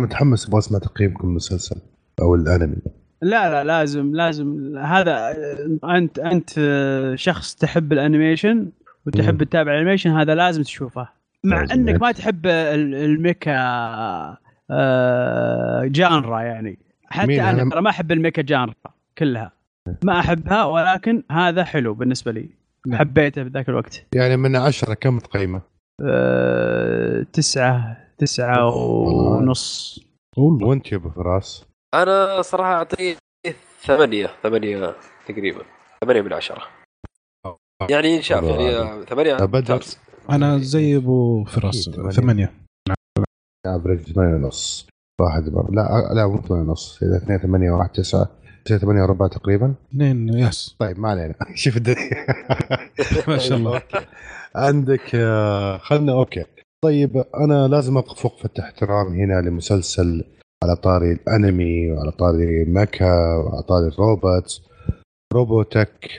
متحمس 0.00 0.46
أبغى 0.46 0.58
أسمع 0.58 0.78
تقييمكم 0.78 1.28
المسلسل 1.28 1.80
أو 2.22 2.34
الأنمي. 2.34 2.76
لا 3.22 3.50
لا 3.50 3.64
لازم 3.64 4.14
لازم. 4.14 4.78
هذا 4.78 5.36
أنت 5.84 6.18
أنت 6.18 6.50
شخص 7.14 7.54
تحب 7.54 7.92
ال 7.92 7.99
animation؟ 7.99 8.72
وتحب 9.06 9.42
تتابع 9.42 9.72
ال 9.72 9.76
animation 9.76 10.10
هذا 10.10 10.34
لازم 10.34 10.62
تشوفه. 10.62 11.08
مع 11.44 11.66
إنك 11.72 12.02
ما 12.02 12.12
تحب 12.12 12.46
ال 12.46 12.64
mecha 12.64 13.56
آه 14.70 15.84
جانرا 15.84 16.40
يعني. 16.40 16.78
حتى 17.06 17.42
أنا 17.42 17.70
ترى 17.70 17.80
ما 17.80 17.90
أحب 17.90 18.12
الميكا 18.12 18.42
جانرا 18.42 18.74
كلها. 19.18 19.52
ما 20.04 20.18
أحبها 20.18 20.64
ولكن 20.64 21.22
هذا 21.30 21.64
حلو 21.64 21.94
بالنسبة 21.94 22.32
لي. 22.32 22.48
حبيته 22.92 23.42
بذاك 23.42 23.68
الوقت. 23.68 24.06
يعني 24.14 24.36
من 24.36 24.56
عشرة 24.56 24.94
كم 24.94 25.18
تقيمه؟ 25.18 25.62
أه 26.04 27.22
تسعة 27.32 27.96
تسعة 28.18 28.68
ونص. 28.68 30.00
وانت 30.36 30.92
يا 30.92 30.96
أبو 30.96 31.10
فراس؟ 31.10 31.66
أنا 31.94 32.42
صراحة 32.42 32.74
أعطيه 32.74 33.16
ثمانية 33.80 34.30
ثمانية 34.42 34.94
تقريبا. 35.26 35.62
ثمانية 36.04 36.22
من 36.22 36.32
عشرة. 36.32 36.62
يعني 37.90 38.16
إن 38.16 38.22
شاء 38.22 38.38
الله. 38.38 39.04
ثمانية. 39.04 39.36
أنا 40.30 40.58
زي 40.58 40.96
أبو 40.96 41.44
فراس. 41.44 41.90
ثمانية. 42.10 42.52
average 43.66 44.12
8 44.12 44.34
ونص. 44.34 44.86
واحد 45.20 45.50
بر... 45.50 45.70
لا 45.70 46.10
لا 46.14 46.26
مو 46.26 46.42
8 46.42 46.62
ونص. 46.62 47.02
إذا 47.02 47.16
2 47.16 47.38
8 47.38 47.70
1 47.70 47.92
9 47.92 48.28
9 48.64 48.78
8 48.78 49.02
وربع 49.02 49.26
تقريبا. 49.28 49.74
اثنين 49.90 50.28
yes. 50.28 50.76
طيب 50.78 50.98
ما 50.98 51.10
علينا. 51.10 51.34
شوف 51.54 51.76
الدنيا. 51.76 52.26
ما 53.28 53.38
شاء 53.38 53.58
الله. 53.58 53.82
عندك 54.54 55.14
آه، 55.14 55.78
خلنا 55.78 56.12
أوكي. 56.12 56.44
طيب 56.84 57.24
أنا 57.36 57.68
لازم 57.68 57.96
اقف 57.96 58.24
وقفه 58.24 58.50
احترام 58.60 59.06
هنا 59.06 59.40
لمسلسل 59.40 60.24
على 60.64 60.76
طاري 60.76 61.12
الأنمي 61.12 61.92
وعلى 61.92 62.10
طاري 62.10 62.64
mecha 62.64 63.34
وعلى 63.36 63.62
طاري 63.62 63.86
الروبوت 63.86 64.62
روبوتك. 65.34 66.10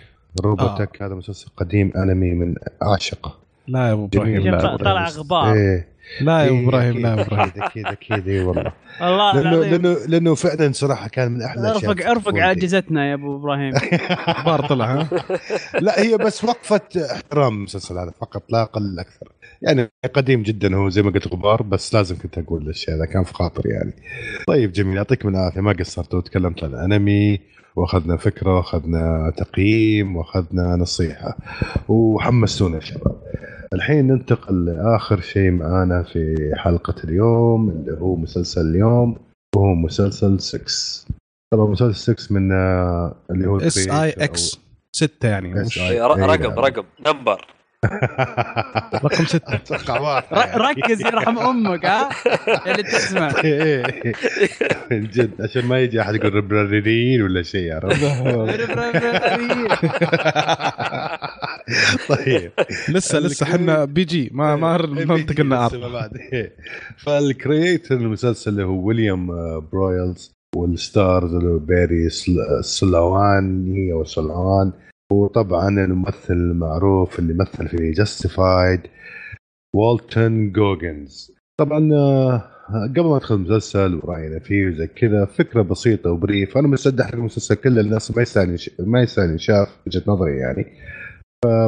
روبوتك 0.42 1.02
آه. 1.02 1.06
هذا 1.06 1.16
مسلسل 1.16 1.48
قديم 1.58 1.92
أنمي 1.95 2.32
من 2.32 2.56
اعشقه 2.84 3.44
لا 3.68 3.88
يا 3.88 3.94
ابو 3.94 4.06
إبراهيم 4.06 4.78
طلع 4.78 5.08
غبار. 5.08 5.53
إيه. 5.53 5.88
لا 6.22 6.44
يا 6.44 6.50
ابو 6.50 6.70
إبراهيم 6.70 7.00
لا 7.00 7.10
يا 7.10 7.22
إبراهيم. 7.22 7.52
أكيد 7.58 7.86
أكيد 7.86 8.28
اي 8.28 8.44
والله. 8.44 8.74
الله 9.02 9.42
لأنه 9.42 9.58
لأنه 9.58 9.98
لأنه 10.08 10.36
فعلا 10.36 10.72
صراحة 10.72 11.08
كان 11.08 11.32
من 11.32 11.42
أحلى 11.42 11.72
الاشياء 11.72 11.92
ارفق 11.92 12.10
ارفق 12.10 12.36
عاجزتنا 12.38 13.10
يا 13.10 13.14
أبو 13.14 13.36
إبراهيم. 13.36 13.74
بار 14.45 14.68
طلع 14.68 14.86
ها؟ 14.86 15.10
لا 15.86 16.02
هي 16.02 16.18
بس 16.18 16.44
وقفة 16.44 16.82
احترام 17.12 17.53
المسلسل 17.53 17.98
هذا 17.98 18.12
فقط 18.22 18.44
لا 18.50 18.62
أقل 18.62 19.00
أكثر. 19.00 19.28
يعني 19.64 19.90
قديم 20.14 20.43
جدا 20.43 20.75
هو 20.75 20.90
زي 20.90 21.01
ما 21.01 21.11
قلت 21.11 21.27
غبار 21.27 21.61
بس 21.61 21.93
لازم 21.93 22.17
كنت 22.17 22.38
أقول 22.38 22.61
الأشياء 22.61 22.98
هذا 22.98 23.06
كان 23.06 23.24
في 23.24 23.33
خاطري 23.33 23.69
يعني. 23.69 23.93
طيب 24.48 24.72
جميل 24.72 24.98
يعطيكم 24.98 25.30
العافية. 25.30 25.61
ما 25.61 25.72
قصرت 25.72 26.14
وتكلمت 26.14 26.64
عن 26.64 26.74
انمي 26.74 27.40
وأخذنا 27.75 28.17
فكرة 28.17 28.56
وأخذنا 28.56 29.33
تقييم 29.38 30.16
وأخذنا 30.16 30.75
نصيحة. 30.75 31.38
وحمستونا 31.88 32.75
يا 32.75 32.82
شباب. 32.82 33.16
الحين 33.74 34.08
ننتقل 34.08 34.66
لآخر 34.66 35.22
شيء 35.22 35.51
معانا 35.51 36.03
في 36.03 36.51
حلقة 36.56 36.95
اليوم 37.03 37.69
اللي 37.69 38.01
هو 38.01 38.16
مسلسل 38.16 38.61
اليوم 38.61 39.17
وهو 39.56 39.75
مسلسل 39.75 40.40
6 40.40 41.14
طبعا 41.53 41.67
مسلسل 41.67 42.16
6 42.16 42.35
من 42.35 42.51
آه، 42.51 43.16
اللي 43.32 43.48
هو 43.48 43.58
اس 43.58 43.88
اي 43.88 44.09
إكس 44.09 44.59
6 44.92 45.30
يعني 45.30 45.53
مش 45.53 45.80
رقم 45.80 46.59
رقم 46.59 46.83
number 47.08 47.48
رقم 49.06 49.26
ستة. 49.26 49.56
أتوقع 49.56 50.00
واحد 50.00 50.58
ركز 50.62 51.02
يرحم 51.02 51.40
أمك 51.40 51.86
ها؟ 51.86 52.10
اللي 52.68 52.84
تسمع. 52.94 53.28
من 54.92 55.03
جد 55.03 55.42
عشان 55.42 55.66
ما 55.66 55.80
يجي 55.80 56.02
أحد 56.02 56.16
يقول 56.16 56.34
ربراريين 56.34 57.22
ولا 57.22 57.44
شيء 57.44 57.74
عرفت؟ 57.74 58.03
طيب. 62.10 62.52
لسه 62.90 63.20
لسه 63.20 63.44
إحنا 63.44 63.86
PG 63.85 64.30
ما 64.34 64.56
ما 64.56 64.78
ما 64.78 65.16
انتقلنا 65.16 65.66
R 65.66 66.09
ف 66.98 67.08
ال 67.08 67.19
creator 67.19 67.95
المسلسل 67.95 68.52
اللي 68.52 68.64
هو 68.64 68.88
ويليام 68.88 69.28
برويلز 69.72 70.32
وال 70.56 70.78
stars 70.78 71.33
اللي 71.36 71.50
هو 71.50 71.58
بيري 71.60 72.10
سلوان 72.62 73.90
أو 73.94 74.03
سلوان 74.03 74.72
وطبعا 75.14 75.69
الممثل 75.69 76.33
المعروف 76.33 77.19
اللي 77.19 77.33
مثل 77.33 77.67
في 77.67 77.92
Justified 77.92 78.82
والتون 79.75 80.51
جوجنز 80.51 81.32
طبعا 81.59 81.93
آه، 81.93 82.43
قبل 82.90 83.03
ما 83.03 83.17
ادخل 83.17 83.35
المسلسل 83.35 84.00
وراينا 84.03 84.40
فيه 84.40 84.67
وزي 84.67 84.88
كذا 84.88 85.25
فكرة 85.25 85.61
بسيطة 85.61 86.11
و 86.11 86.18
brief. 86.18 86.58
أنا 86.58 86.67
مستعد 86.67 87.01
احرق 87.01 87.16
المسلسل 87.16 87.56
كله 87.56 87.82
الناس 87.82 88.16
ما 88.16 88.22
يستاهل 88.22 88.58
ما 88.80 89.01
يستاهل 89.01 89.42
شاف 89.42 89.67
وجهة 89.88 90.03
نظري 90.08 90.38
يعني. 90.38 90.66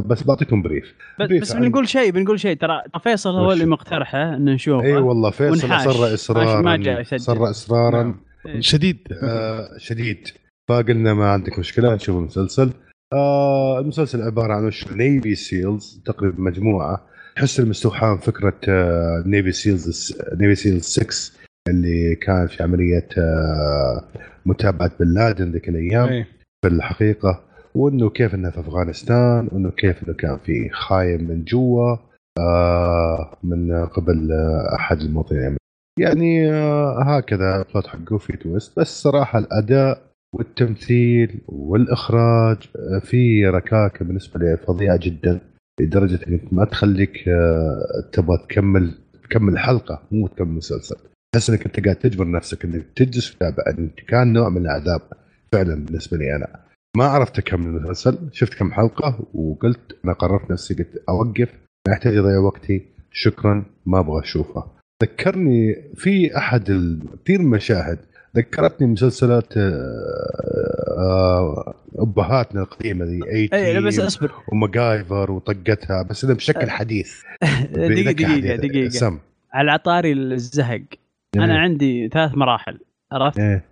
بس 0.06 0.24
بعطيكم 0.24 0.62
بريف, 0.62 0.96
بريف 1.20 1.42
بس 1.42 1.54
بنقول 1.54 1.88
شيء 1.88 2.12
بنقول 2.12 2.40
شيء. 2.40 2.58
ترى 2.58 2.82
فيصل 3.04 3.30
هو 3.30 3.52
اللي 3.52 3.66
مقترحه 3.66 4.36
ان 4.36 4.46
نشوفه. 4.46 4.86
إي 4.86 4.96
والله 4.96 5.30
فيصل 5.30 5.72
اصر 5.72 6.14
اصرارا 6.14 7.02
اصر 7.02 7.50
اصرارا. 7.50 8.16
شديد. 8.60 8.98
آه 9.24 9.78
شديد. 9.78 10.28
فقلنا 10.70 11.14
ما 11.14 11.30
عندك 11.30 11.60
مشكلة 11.60 11.96
نشوف 11.96 12.18
المسلسل. 12.18 12.72
آه 13.16 13.80
المسلسل 13.80 14.22
عبارة 14.22 14.54
عن 14.54 14.72
Navy 14.92 15.36
SEALs 15.36 16.02
تقريبا 16.06 16.42
مجموعة. 16.42 17.02
تحس 17.36 17.60
المستوحاة 17.60 18.12
من 18.12 18.18
فكرة 18.18 18.54
آه 18.70 19.24
Navy 19.26 19.52
SEALs 19.52 20.18
Navy 20.34 20.56
SEALs 20.56 20.84
6 20.84 21.40
اللي 21.70 22.16
كان 22.16 22.48
في 22.48 22.64
عملية 22.64 23.08
آه 23.18 24.04
متابعة 24.46 24.92
بن 25.00 25.14
لادن 25.14 25.52
ذيك 25.52 25.70
الأيام 25.70 26.08
أي. 26.10 26.26
في 26.62 26.68
الحقيقة 26.68 27.42
وإنه 27.76 28.10
كيف 28.10 28.36
إنه 28.36 28.50
في 28.50 28.60
أفغانستان 28.60 29.50
وإنه 29.52 29.72
كيف 29.72 30.04
إنه 30.04 30.14
كان 30.14 30.38
في 30.38 30.70
خاين 30.70 31.28
من 31.28 31.44
جوا 31.44 31.98
آه 32.40 33.38
من 33.44 33.86
قبل 33.86 34.32
آه 34.32 34.76
أحد 34.76 35.02
المواطنين 35.02 35.58
يعني 36.00 36.52
آه 36.52 37.04
هكذا 37.04 37.56
ال 37.56 37.62
plot 37.62 37.88
حقه 37.88 38.18
في 38.18 38.38
twist 38.38 38.80
بس 38.80 39.02
صراحة 39.02 39.40
الأداء 39.40 40.02
والتمثيل 40.36 41.42
والإخراج 41.48 42.58
آه 42.76 43.00
في 43.00 43.48
ركاكة 43.48 44.06
بالنسبة 44.06 44.40
لي 44.40 44.58
فظيعة 44.58 45.00
جدا 45.02 45.40
لدرجة 45.82 46.20
إنك 46.28 46.54
ما 46.54 46.66
تخليك 46.66 47.28
آه 47.28 48.10
تبغى 48.12 48.38
تكمل 48.38 48.92
تكمل 49.24 49.54
الحلقة 49.54 50.02
مو 50.12 50.28
تكمل 50.28 50.52
مسلسل. 50.52 50.96
تحس 51.34 51.50
إنك 51.50 51.66
أنت 51.66 51.86
قاعد 51.86 51.96
تجبر 51.96 52.32
نفسك 52.32 52.66
إنك 52.66 52.86
تجلس 52.96 53.36
تتابع 53.36 53.64
كان 54.08 54.34
نوع 54.34 54.50
من 54.50 54.62
العذاب 54.62 55.02
فعلا 55.52 55.86
بالنسبة 55.86 56.18
لي 56.18 56.36
أنا. 56.36 56.66
ما 56.98 57.06
عرفت 57.06 57.40
اكمل 57.40 57.66
المسلسل 57.68 58.18
شفت 58.32 58.54
كم 58.54 58.72
حلقة 58.72 59.20
وقلت 59.34 59.98
أنا 60.06 60.14
قررت 60.14 60.52
نفسي 60.52 60.74
قلت 60.74 61.04
أوقف 61.10 61.50
ما 61.88 61.94
احتاج 61.94 62.18
اضيع 62.18 62.38
وقتي 62.38 62.86
شكرا 63.12 63.66
ما 63.86 64.00
أبغى 64.00 64.22
اشوفه 64.22 64.64
ذكرني 65.04 65.76
في 65.96 66.38
أحد 66.38 66.64
كثير 67.24 67.42
مشاهد 67.42 68.00
ذكرتني 68.36 68.88
مسلسلات 68.88 69.58
آه، 69.58 69.62
آه، 70.98 71.74
أبهاتنا 71.96 72.62
القديمة 72.62 73.06
ذي 73.06 73.20
اي 73.24 73.50
اي 73.54 73.82
بس 73.82 74.00
أصبر 74.00 74.32
وماجايفر 74.52 75.32
وطقتها 75.32 76.04
بس 76.10 76.24
إذا 76.24 76.34
بشكل 76.34 76.70
حديث 76.70 77.22
دقيقة 77.74 78.12
دقيقة 78.12 78.56
دقيقة 78.56 78.90
سم. 78.90 79.20
على 79.54 79.72
عطاري 79.72 80.12
الزهق 80.12 80.82
أنا. 81.36 81.60
عندي 81.60 82.10
ثلاث 82.10 82.36
مراحل 82.36 82.80
عرفت؟ 83.12 83.40
إيه. 83.40 83.64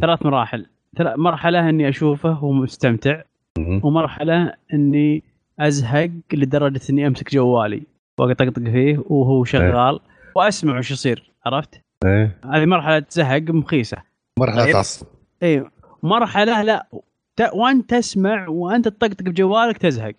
ثلاث 0.00 0.22
مراحل 0.22 0.66
مرحلة 1.00 1.68
إني 1.68 1.88
أشوفه 1.88 2.44
ومستمتع 2.44 3.22
ومرحلة 3.58 4.52
إني 4.74 5.22
أزهق 5.60 6.10
لدرجة 6.32 6.80
إني 6.90 7.06
أمسك 7.06 7.34
جوالي 7.34 7.82
وأطقطق 8.18 8.62
فيه 8.62 8.98
وهو 9.06 9.44
شغال 9.44 9.94
إيه. 9.94 10.00
وأسمع 10.36 10.78
وش 10.78 10.90
يصير 10.90 11.32
عرفت؟ 11.46 11.80
إيه 12.04 12.38
هذه 12.44 12.64
مرحلة 12.64 13.04
زهق 13.10 13.42
مخيسة 13.42 14.07
مرحلة 14.38 14.64
طيب. 14.64 14.72
تعصب 14.72 15.06
اي 15.42 15.64
مرحلة 16.02 16.62
لا 16.62 16.88
ت... 17.36 17.42
وأنت 17.52 17.90
تسمع 17.90 18.48
وأنت 18.48 18.88
تطقطق 18.88 19.22
بجوالك 19.22 19.78
تزهق. 19.78 20.14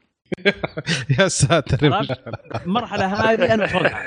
يا 1.20 1.28
ساتر. 1.28 2.08
المرحلة 2.66 3.06
هذه 3.06 3.54
أنا 3.54 3.66
افرقها 3.66 4.04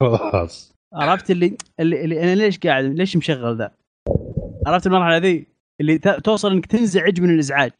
خلاص. 0.00 0.74
عرفت 0.94 1.30
اللي, 1.30 1.56
اللي 1.80 2.04
اللي 2.04 2.22
أنا 2.22 2.34
ليش 2.34 2.58
قاعد 2.58 2.84
ليش 2.84 3.16
مشغل 3.16 3.56
ذا؟ 3.58 3.70
عرفت 4.66 4.86
المرحلة 4.86 5.16
ذي؟ 5.16 5.46
اللي 5.80 5.98
توصل 5.98 6.52
إنك 6.52 6.66
تنزعج 6.66 7.20
من 7.20 7.30
الإزعاج 7.30 7.70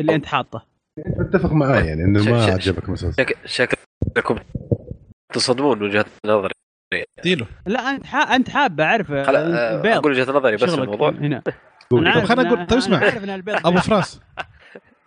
اللي 0.00 0.14
أنت 0.14 0.26
حاطه. 0.26 0.66
انت 1.06 1.18
متفق 1.18 1.52
معي 1.52 1.86
يعني 1.86 2.04
إنه 2.04 2.30
ما 2.30 2.44
عجبك 2.44 2.88
مسلسل. 2.88 3.26
شكلكم 3.44 4.38
تصدمون 5.32 5.82
وجهة 5.82 6.04
نظري. 6.26 6.54
ديله 7.24 7.46
لا 7.66 7.90
أنت 7.90 8.06
حا... 8.06 8.18
أنت 8.18 8.50
حاب 8.50 8.80
أعرف 8.80 9.06
خل... 9.06 9.36
أقول 9.36 10.12
وجهة 10.12 10.32
نظري 10.32 10.56
بس 10.56 10.74
الموضوع. 10.74 11.10
هنا. 11.10 11.42
طيب 11.90 12.24
خليني 12.24 12.48
أقول 12.48 12.66
طيب 12.66 12.78
اسمع. 12.78 13.12
أبو 13.48 13.78
فراس. 13.78 14.20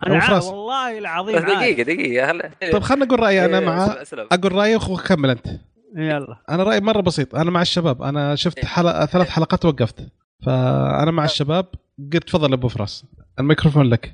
أبو 0.04 0.20
فراس. 0.20 0.48
والله 0.48 0.98
العظيم 0.98 1.38
دقيقة 1.40 1.84
دقيقة 1.84 2.32
هلا. 2.32 2.52
طيب 2.62 2.80
خليني 2.84 3.06
أقول 3.06 3.20
رأيي 3.20 3.46
أنا 3.46 3.60
مع 3.60 3.96
أقول 4.14 4.52
رأيي 4.52 4.76
وكمل 4.76 5.30
أنت. 5.30 5.48
يلا. 5.96 6.38
أنا 6.50 6.64
رأيي 6.64 6.82
مرة 6.82 7.02
بسيط. 7.02 7.36
أنا 7.36 7.52
مع 7.52 7.62
الشباب. 7.62 8.02
أنا 8.02 8.36
شفت 8.36 8.58
إيه. 8.58 8.66
حلقة 8.66 9.06
ثلاث 9.06 9.30
حلقات 9.30 9.66
وقفت. 9.66 10.08
فأنا 10.46 11.12
مع 11.12 11.26
الشباب. 11.26 11.66
قلت 12.14 12.24
تفضل 12.24 12.54
أبو 12.54 12.68
فراس. 12.68 13.06
الميكروفون 13.40 13.90
لك. 13.90 14.14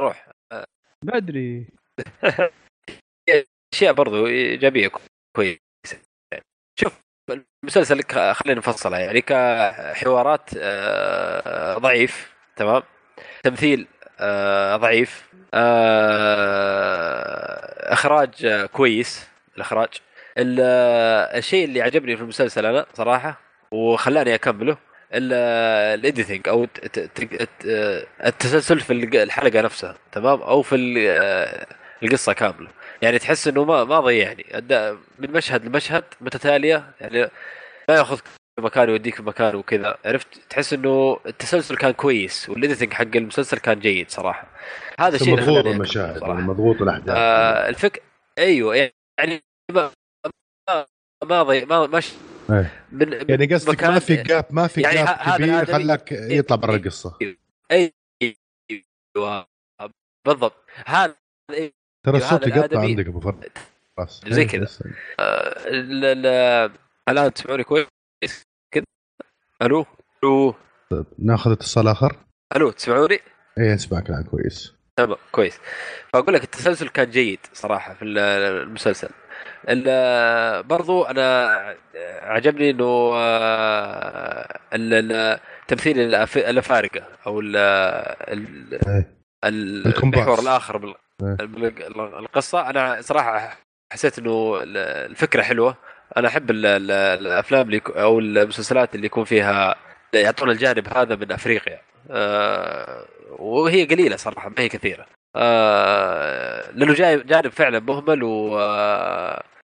روح. 0.00 0.28
بدري. 1.04 1.68
أشياء 3.74 3.92
برضو 3.92 4.26
إيجابية 4.26 4.90
كويسة. 5.36 5.60
شوف 6.80 6.92
المسلسل 7.64 8.02
خلينا 8.32 8.58
نفصلها 8.58 8.98
يعني 8.98 9.20
كحوارات 9.20 10.50
آه، 10.58 11.78
ضعيف 11.78 12.32
تمام؟ 12.56 12.82
تمثيل 13.42 13.86
آه، 14.20 14.76
ضعيف 14.76 15.28
آه، 15.54 16.32
إخراج 17.92 18.46
كويس 18.72 19.28
الإخراج. 19.56 19.88
الشيء 20.38 21.64
اللي 21.64 21.82
عجبني 21.82 22.16
في 22.16 22.22
المسلسل 22.22 22.66
أنا 22.66 22.86
صراحة 22.94 23.40
وخلاني 23.70 24.34
أكمله 24.34 24.76
ال 25.12 25.29
editing 25.29 26.48
أو 26.48 26.66
التسلسل 28.26 28.80
في 28.80 28.92
الحلقة 28.92 29.60
نفسها 29.60 29.96
تمام؟ 30.12 30.42
أو 30.42 30.62
في 30.62 30.76
القصة 32.02 32.32
كاملة. 32.32 32.70
يعني 33.02 33.18
تحس 33.18 33.48
إنه 33.48 33.64
ما 33.64 33.84
ما 33.84 34.00
ضيعني 34.00 34.46
من 35.18 35.30
مشهد 35.30 35.64
لمشهد 35.64 36.04
متتالية 36.20 36.90
يعني 37.00 37.30
ما 37.88 37.94
يأخذ 37.94 38.16
في 38.16 38.62
مكان 38.64 38.88
ويوديك 38.88 39.14
في 39.14 39.22
مكان 39.22 39.54
وكذا. 39.54 39.98
عرفت؟ 40.04 40.28
تحس 40.50 40.72
إنه 40.72 41.20
التسلسل 41.26 41.76
كان 41.76 41.90
كويس 41.90 42.48
وال 42.48 42.58
editing 42.58 42.92
حق 42.92 43.16
المسلسل 43.16 43.58
كان 43.58 43.80
جيد 43.80 44.10
صراحة. 44.10 44.48
هذا 45.00 45.18
شيء 45.18 45.32
مضغوط 45.32 45.66
المشاهد 45.66 46.22
يعني 46.22 46.42
مضغوط 46.42 46.82
الأحداث. 46.82 47.16
آه 47.16 47.68
الفك 47.68 48.02
أيوه 48.38 48.90
يعني 49.18 49.42
ما 49.72 49.90
ما 51.24 51.42
ضي 51.42 51.64
ما 51.64 51.86
مش 51.86 52.12
إيه. 52.50 52.84
من 52.92 53.12
يعني 53.12 53.54
قصدك 53.54 53.84
ما 53.84 53.98
في 53.98 54.16
جاب 54.16 54.46
ما 54.50 54.66
في 54.66 54.80
يعني 54.80 54.96
جاب 54.96 55.36
كبير 55.36 55.64
خلاك 55.64 56.12
يطلع 56.12 56.56
برا 56.56 56.76
القصة. 56.76 57.18
أيوه 57.70 57.92
بالضبط. 60.26 60.64
هذا 60.86 61.14
ترى 62.06 62.16
الصوت 62.16 62.46
يقطع 62.46 62.80
عندك 62.80 63.06
أبو 63.06 63.20
فرد. 63.20 63.48
زي 64.28 64.44
كذا. 64.44 64.68
آه، 65.20 66.70
الآن 67.08 67.32
تسمعوني 67.34 67.64
كويس؟ 67.64 67.86
كذا. 68.70 68.84
ألو؟ 69.62 69.86
ألو؟ 70.24 70.54
ناخذ 71.18 71.52
اتصال 71.52 71.88
آخر. 71.88 72.16
ألو 72.56 72.70
تسمعوني؟ 72.70 73.20
إيه 73.58 73.74
أسمعك 73.74 74.10
الآن 74.10 74.22
كويس. 74.22 74.74
تمام 74.96 75.16
كويس. 75.32 75.58
فأقول 76.12 76.34
لك 76.34 76.44
التسلسل 76.44 76.88
كان 76.88 77.10
جيد 77.10 77.38
صراحة 77.52 77.94
في 77.94 78.04
المسلسل. 78.04 79.08
برضو 80.62 81.02
أنا 81.02 81.48
عجبني 82.22 82.70
إنه 82.70 83.12
آه، 83.14 84.60
تمثيل 85.68 86.14
الأفارقة 86.34 87.02
أو 87.26 87.40
إيه. 87.40 89.18
المحور 89.44 90.38
الآخر 90.38 90.96
إيه. 91.22 91.36
أنا 92.54 93.00
صراحة 93.00 93.58
حسيت 93.92 94.18
إنه 94.18 94.60
الفكرة 94.64 95.42
حلوة. 95.42 95.76
أنا 96.16 96.28
أحب 96.28 96.50
الأفلام 96.50 97.66
اللي 97.66 97.80
أو 97.88 98.18
المسلسلات 98.18 98.94
اللي 98.94 99.06
يكون 99.06 99.24
فيها 99.24 99.76
يعطون 100.14 100.50
الجانب 100.50 100.88
هذا 100.88 101.16
من 101.16 101.32
أفريقيا. 101.32 101.80
آه، 102.10 103.04
وهي 103.38 103.84
قليلة 103.84 104.16
صراحة 104.16 104.48
ما 104.48 104.54
هي 104.58 104.68
كثيرة. 104.68 105.06
آه، 105.36 106.70
لأنه 106.70 106.94
جاي 106.94 107.18
جانب 107.18 107.48
فعلا 107.48 107.80
مهمل 107.80 108.22
و 108.22 108.58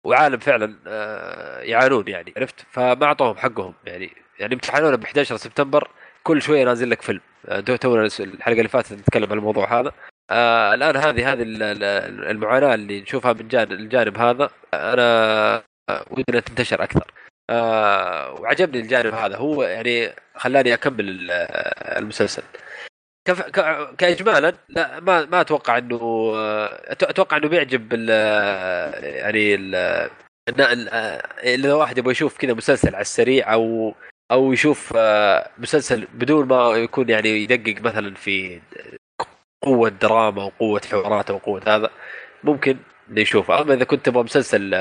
وعالم 0.05 0.37
فعلا 0.39 0.75
آه، 0.87 1.61
يعانون 1.61 2.07
يعني 2.07 2.33
عرفت؟ 2.37 2.65
فما 2.71 3.05
أعطوهم 3.05 3.37
حقهم 3.37 3.73
يعني. 3.85 4.11
يعني 4.39 4.53
امتحنونا 4.53 4.95
ب 4.95 5.03
11 5.03 5.37
سبتمبر 5.37 5.87
كل 6.23 6.41
شوية 6.41 6.65
نازل 6.65 6.89
لك 6.89 7.01
فيلم. 7.01 7.21
آه، 7.45 7.59
تونا 7.59 8.09
الحلقة 8.19 8.57
اللي 8.57 8.69
فاتت 8.69 8.93
نتكلم 8.93 9.31
عن 9.31 9.37
الموضوع 9.37 9.79
هذا. 9.79 9.91
آه 10.31 10.73
الآن 10.73 10.97
هذه 10.97 11.33
هذه 11.33 11.43
المعاناة 12.31 12.73
اللي 12.75 13.01
نشوفها 13.01 13.33
من 13.33 13.47
جانب 13.47 13.71
الجانب 13.71 14.17
هذا 14.17 14.49
أنا 14.73 15.63
ودي 16.11 16.23
انها 16.29 16.39
تنتشر 16.41 16.83
أكثر. 16.83 17.11
آه 17.49 18.33
وعجبني 18.33 18.79
الجانب 18.79 19.13
هذا. 19.13 19.37
هو 19.37 19.63
يعني 19.63 20.09
خلاني 20.35 20.73
أكمل 20.73 21.31
المسلسل. 21.97 22.43
كف... 23.27 23.41
ك... 23.41 23.95
كاجمالا 23.95 24.53
لا 24.69 24.99
ما 24.99 25.25
ما 25.25 25.41
أتوقع 25.41 25.77
إنه 25.77 25.95
أتوقع 26.91 27.37
إنه 27.37 27.47
بيعجب 27.47 27.93
ال... 27.93 28.09
يعني 29.03 29.55
ال... 29.55 29.75
إذا 31.43 31.73
واحد 31.73 31.97
يبغى 31.97 32.11
يشوف 32.11 32.37
كذا 32.37 32.53
مسلسل 32.53 32.95
على 32.95 33.01
السريع 33.01 33.53
أو 33.53 33.95
أو 34.31 34.53
يشوف 34.53 34.93
مسلسل 35.57 36.07
بدون 36.13 36.47
ما 36.47 36.75
يكون 36.75 37.09
يعني 37.09 37.29
يدقق 37.29 37.81
مثلا 37.81 38.15
في 38.15 38.61
قوة 39.63 39.89
دراما 39.89 40.43
وقوة 40.43 40.81
حوارات 40.91 41.31
وقوة 41.31 41.61
هذا 41.67 41.89
ممكن 42.43 42.77
يشوفه 43.11 43.61
أما 43.61 43.73
إذا 43.73 43.83
كنت 43.83 44.05
تبغى 44.05 44.23
مسلسل 44.23 44.73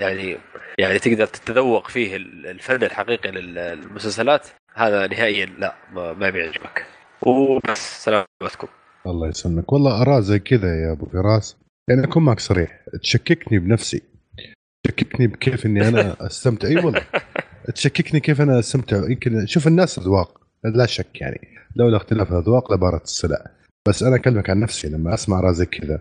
يعني 0.00 0.36
يعني 0.78 0.98
تقدر 0.98 1.26
تتذوق 1.26 1.88
فيه 1.88 2.16
الفن 2.16 2.82
الحقيقي 2.82 3.30
للمسلسلات 3.30 4.46
هذا 4.74 5.06
نهائيا 5.06 5.46
لا 5.46 5.74
ما, 5.92 6.12
ما 6.12 6.30
بيعجبك. 6.30 6.86
وبس 7.22 8.04
سلامتكم 8.04 8.68
الله 9.06 9.28
يسلمك. 9.28 9.72
والله 9.72 10.02
اراء 10.02 10.20
زي 10.20 10.38
كذا 10.38 10.68
يا 10.68 10.92
أبو 10.92 11.06
فراس. 11.06 11.56
يعني 11.88 12.04
أكون 12.04 12.24
معك 12.24 12.40
صريح 12.40 12.80
تشككني 13.02 13.58
بنفسي. 13.58 14.02
تشككني 14.84 15.26
بكيف 15.26 15.66
إني 15.66 15.88
أنا 15.88 16.16
أستمتع. 16.26 16.68
أي 16.68 16.76
والله. 16.76 17.02
تشككني 17.74 18.20
كيف 18.20 18.40
أنا 18.40 18.58
أستمتع. 18.58 18.96
يمكن 18.96 19.46
شوف 19.46 19.66
الناس 19.66 19.98
أذواق 19.98 20.40
لا 20.64 20.86
شك 20.86 21.20
يعني. 21.20 21.40
لولا 21.76 21.96
اختلاف 21.96 22.32
الأذواق 22.32 22.72
لبارت 22.72 23.02
السلع. 23.02 23.46
بس 23.88 24.02
أنا 24.02 24.16
أكلمك 24.16 24.50
عن 24.50 24.60
نفسي 24.60 24.88
لما 24.88 25.14
أسمع 25.14 25.52
زي 25.52 25.66
كذا. 25.66 26.00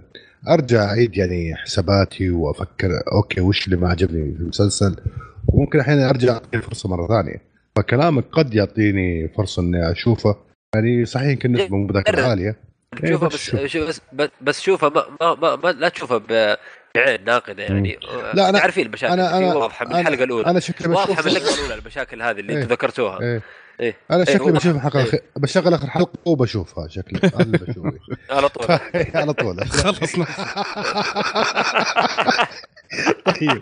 أرجع 0.49 0.83
أعيد 0.83 1.17
يعني 1.17 1.55
حساباتي 1.55 2.29
وأفكر 2.29 2.89
أوكي 3.13 3.41
وش 3.41 3.65
اللي 3.65 3.77
ما 3.77 3.89
عجبني 3.89 4.35
في 4.35 4.41
المسلسل؟ 4.41 4.95
وممكن 5.47 5.79
أحيانا 5.79 6.09
أرجع 6.09 6.33
اعطيه 6.33 6.59
فرصه 6.59 6.89
مرة 6.89 7.07
ثانية. 7.07 7.41
فكلامك 7.75 8.25
قد 8.31 8.53
يعطيني 8.53 9.27
فرصة 9.27 9.61
إني 9.61 9.91
أشوفه. 9.91 10.35
يعني 10.75 11.05
صحيح 11.05 11.27
يمكن 11.27 11.51
نسبه 11.51 11.77
مو 11.77 11.87
بذاك 11.87 12.09
العاليه 12.09 12.55
شوفه 13.05 13.27
بس 13.27 13.55
بس 14.13 14.29
بس 14.41 14.61
شوفه 14.61 14.89
ما, 14.89 15.03
ما, 15.21 15.35
ما, 15.35 15.55
ما 15.55 15.71
لا 15.71 15.89
تشوفه 15.89 16.17
بعين 16.17 17.23
ناقدة 17.25 17.63
يعني. 17.63 17.99
لا 18.33 18.49
أنا 18.49 18.59
عارفين 18.59 18.85
المشاكل. 18.85 19.13
أنا 19.13 19.37
أنا 19.37 19.55
واضحه 19.55 19.85
من 19.85 19.95
الحلقة 19.95 20.23
الأولى. 20.23 20.45
أنا 20.45 20.59
شكلي 20.59 20.87
واضحة 20.87 21.21
من 21.21 21.27
الحلقة 21.27 21.53
الأولى 21.55 21.75
المشاكل 21.75 22.21
هذه 22.21 22.39
اللي 22.39 22.53
أنتم 22.53 22.73
ذكرتوها 22.73 23.41
إيه. 23.79 23.85
إيه. 23.85 23.95
أنا 24.11 24.25
شكلي 24.25 24.45
إيه. 24.45 24.51
بشوف 24.51 24.75
الحلقة 24.75 24.99
إيه. 25.13 25.21
بشغل 25.37 25.73
آخر 25.73 25.87
حلقة 25.89 26.11
وبشوفها 26.25 26.87
شكلي. 26.87 27.19
على 28.29 28.49
طول. 28.49 28.79
على 29.21 29.33
طول. 29.33 29.65
خلصنا 29.67 30.25
طيب. 33.25 33.61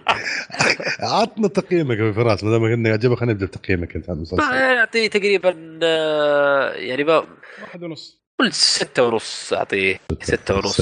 عطنا 0.99 1.47
تقييمك 1.47 1.97
يا 1.97 2.11
فراس 2.11 2.43
ما 2.43 2.51
دام 2.51 2.63
إنه 2.63 2.89
يعجبك 2.89 3.17
خلينا 3.17 3.33
نبدأ 3.33 3.45
بتقييمك 3.45 3.95
أنت 3.95 4.09
عن 4.09 4.15
المسلسل. 4.15 4.43
اعطيه 4.43 5.07
تقريبا 5.07 5.79
آه، 5.83 6.71
يعني 6.73 7.03
واحد 7.03 7.83
ونص. 7.83 8.21
قلت 8.39 8.53
ستة 8.53 9.03
ونص 9.03 9.53
أعطيه. 9.53 9.99
ستة. 10.21 10.55
ونص. 10.55 10.81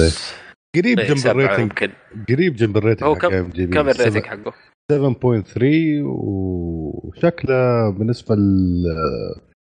قريب 0.76 1.00
جنب 1.00 1.26
ال 1.26 1.34
rating. 1.34 1.90
قريب 2.28 2.56
جنب 2.56 2.76
ال 2.76 2.81
rating 2.81 3.08
هو 3.08 3.14
كم 3.14 3.50
كم 3.50 3.88
ال 3.88 3.93
rating 3.93 4.24
حقه؟ 4.26 4.52
7.3 4.92 6.02
وشكله 6.04 7.90
بالنسبة 7.90 8.34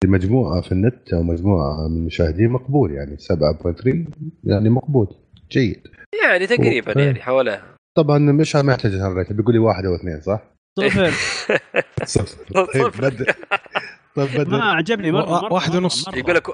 لمجموعة 0.03 0.61
في 0.61 0.71
النت 0.71 1.13
أو 1.13 1.23
مجموعة 1.23 1.87
من 1.87 1.97
المشاهدين 1.97 2.49
مقبول 2.49 2.91
يعني 2.91 3.17
7.3 3.17 3.95
يعني 4.43 4.69
مقبول 4.69 5.07
جيد. 5.51 5.87
يعني 6.23 6.47
تقريبا 6.47 6.97
و... 6.97 6.99
يعني 6.99 7.21
حوالي 7.21 7.61
طبعا 7.97 8.17
مش 8.17 8.55
ما 8.55 8.73
يحتاج 8.73 8.93
الريت 8.93 9.33
بيقول 9.33 9.53
لي 9.53 9.59
واحد 9.59 9.85
أو 9.85 9.95
اثنين 9.95 10.21
صح؟ 10.21 10.41
صفر 10.79 11.11
صفر 12.05 12.63
طيب. 12.73 12.91
بدر 12.97 13.35
طيب 14.15 14.49
ما 14.49 14.63
عجبني 14.63 15.11
مرة 15.11 15.53
واحد 15.53 15.75
ونص. 15.75 16.07
يقول 16.07 16.35
لك 16.35 16.47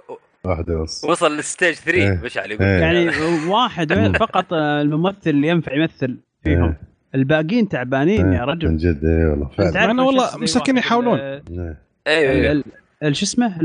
واحد 0.45 0.69
ونص. 0.69 1.03
وصل 1.03 1.35
للستيج 1.35 1.75
3 1.75 1.97
إيه. 1.97 2.21
مشعل 2.23 2.51
يقول 2.51 2.65
إيه. 2.65 2.81
يعني 2.81 3.09
واحد 3.53 3.93
فقط 4.19 4.53
الممثل 4.53 5.29
اللي 5.29 5.47
ينفع 5.47 5.73
يمثل 5.73 6.19
فيهم. 6.43 6.63
إيه. 6.63 6.90
الباقيين 7.15 7.69
تعبانين 7.69 8.33
يا 8.33 8.45
رجل. 8.45 8.67
من 8.67 8.77
جد 8.77 9.05
اي 9.05 9.25
والله 9.25 9.47
فعلا. 9.47 9.91
أنا 9.91 10.03
والله 10.03 10.37
مساكين 10.37 10.77
يحاولون. 10.77 11.19
أيوه 11.19 11.77
أيوه 12.07 12.63
شو 13.11 13.25
اسمه؟ 13.25 13.57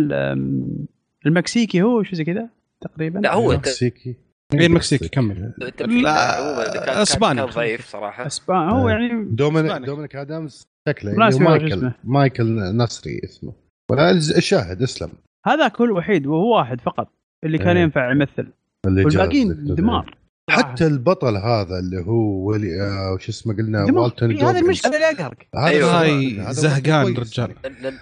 المكسيكي 1.26 1.82
هو 1.82 2.02
شو 2.02 2.16
زي 2.16 2.24
كذا 2.24 2.48
تقريبا؟ 2.80 3.18
لا 3.18 3.34
هو 3.34 3.52
المكسيكي؟ 3.52 4.16
اي 4.54 4.66
المكسيكي 4.66 5.08
كمل. 5.08 5.52
لا 5.78 7.02
إسباني. 7.02 7.40
كان 7.40 7.50
ضعيف 7.50 7.86
صراحة. 7.86 8.26
إسباني 8.26 8.72
هو 8.72 8.88
يعني 8.88 9.24
دومينيك 9.30 9.72
دومينيك 9.72 10.16
ادمز 10.16 10.66
شكله 10.88 11.10
يعني 11.10 11.38
مايكل 11.38 11.92
مايكل 12.04 12.76
نصري 12.76 13.20
اسمه. 13.24 13.52
ولا 13.90 14.10
الشاهد 14.10 14.82
اسلم. 14.82 15.10
هذا 15.46 15.68
كل 15.68 15.90
وحيد 15.92 16.26
وهو 16.26 16.56
واحد 16.56 16.80
فقط 16.80 17.12
اللي 17.44 17.58
كان 17.58 17.76
ينفع 17.76 18.10
يمثل. 18.10 18.48
والباقيين 18.86 19.64
دمار. 19.64 20.16
حتى 20.50 20.86
البطل 20.86 21.36
هذا 21.36 21.78
اللي 21.78 22.00
هو 22.06 22.48
ولي 22.48 22.82
آه 22.82 23.12
وش 23.12 23.28
اسمه 23.28 23.56
قلنا 23.56 23.84
والتون 24.00 24.30
إيه، 24.30 24.50
هذا 24.50 24.58
المشكلة 24.58 24.94
اللي 24.94 25.10
اقهرك 25.10 25.48
أيوه. 25.56 26.00
هاي 26.00 26.46
زهقان 26.54 27.16
رجال. 27.16 27.54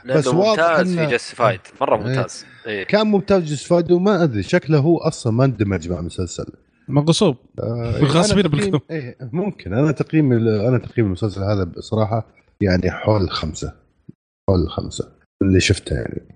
بس 0.07 0.29
ممتاز 0.29 0.99
في 0.99 1.07
Justified 1.07 1.61
مرة 1.81 1.97
ممتاز. 1.97 2.45
إيه. 2.67 2.85
كان 2.85 3.07
ممتاز 3.07 3.43
Justified 3.43 3.93
وما 3.93 4.23
أدري 4.23 4.43
شكله 4.43 4.79
هو 4.79 4.99
أصلا 4.99 5.33
ما 5.33 5.45
اندمج 5.45 5.89
مع 5.89 5.99
المسلسل. 5.99 6.47
مغصوب 6.89 7.37
آه 7.59 8.05
غاصبين 8.05 8.81
إيه 8.91 9.17
ممكن. 9.33 9.75
أنا 9.75 9.93
تقييم 9.93 10.33
أنا 10.49 10.79
تقييم 10.79 11.07
المسلسل 11.07 11.43
هذا 11.43 11.65
بصراحة 11.65 12.27
يعني 12.61 12.91
حول 12.91 13.31
خمسة. 13.31 13.73
حول 14.49 14.71
خمسة. 14.71 15.13
اللي 15.43 15.61
شفته 15.61 15.95
يعني. 15.95 16.29
آه 16.31 16.34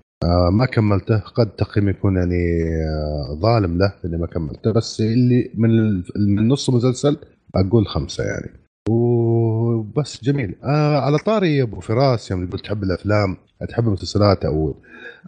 ما 0.51 0.67
كملته. 0.67 1.19
قد 1.19 1.51
تقييم 1.51 1.89
يكون 1.89 2.17
يعني 2.17 2.63
آه 2.85 3.39
ظالم 3.43 3.79
له 3.79 3.93
إني 4.05 4.17
ما 4.17 4.27
كملته. 4.27 4.73
بس 4.73 5.01
اللي 5.01 5.51
من 5.55 5.95
من 6.17 6.49
نص 6.49 6.69
المسلسل 6.69 7.17
أقول 7.55 7.87
خمسة 7.87 8.25
يعني. 8.25 8.51
وبس 8.89 10.25
جميل. 10.25 10.55
آه 10.65 10.99
على 10.99 11.19
طاري 11.19 11.63
أبو 11.63 11.81
فراس 11.81 12.31
يوم 12.31 12.45
يقول 12.45 12.61
تحب 12.61 12.83
الأفلام 12.83 13.37
تحب 13.69 13.87
المسلسلات 13.89 14.45
أو 14.45 14.75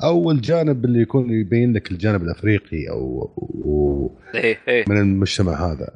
أو 0.03 0.31
الجانب 0.31 0.85
اللي 0.85 1.01
يكون 1.03 1.31
يبين 1.31 1.73
لك 1.73 1.91
الجانب 1.93 2.23
الأفريقي 2.23 2.91
أو, 2.91 3.31
أو 3.65 4.11
إيه، 4.35 4.59
إيه. 4.69 4.85
من 4.89 4.99
المجتمع 5.01 5.53
هذا. 5.53 5.89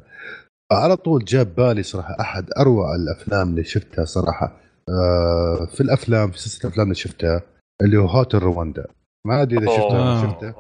على 0.73 0.97
طول 0.97 1.24
جاب 1.24 1.55
بالي 1.55 1.82
صراحة 1.82 2.16
أحد 2.20 2.47
أروع 2.58 2.94
الأفلام 2.94 3.50
اللي 3.50 3.64
شفتها 3.64 4.05
صراحة. 4.05 4.56
آه 4.89 5.66
في 5.74 5.81
الأفلام 5.81 6.31
في 6.31 6.39
سلسلة 6.40 6.60
الافلام 6.64 6.84
اللي 6.84 6.94
شفتها. 6.94 7.42
اللي 7.83 7.97
هو 7.97 8.07
Hotel 8.07 8.39
Rwanda 8.39 8.86
ما 9.27 9.43
ادري 9.43 9.59
إذا 9.59 9.67
شفته 9.67 10.23
شفته. 10.23 10.55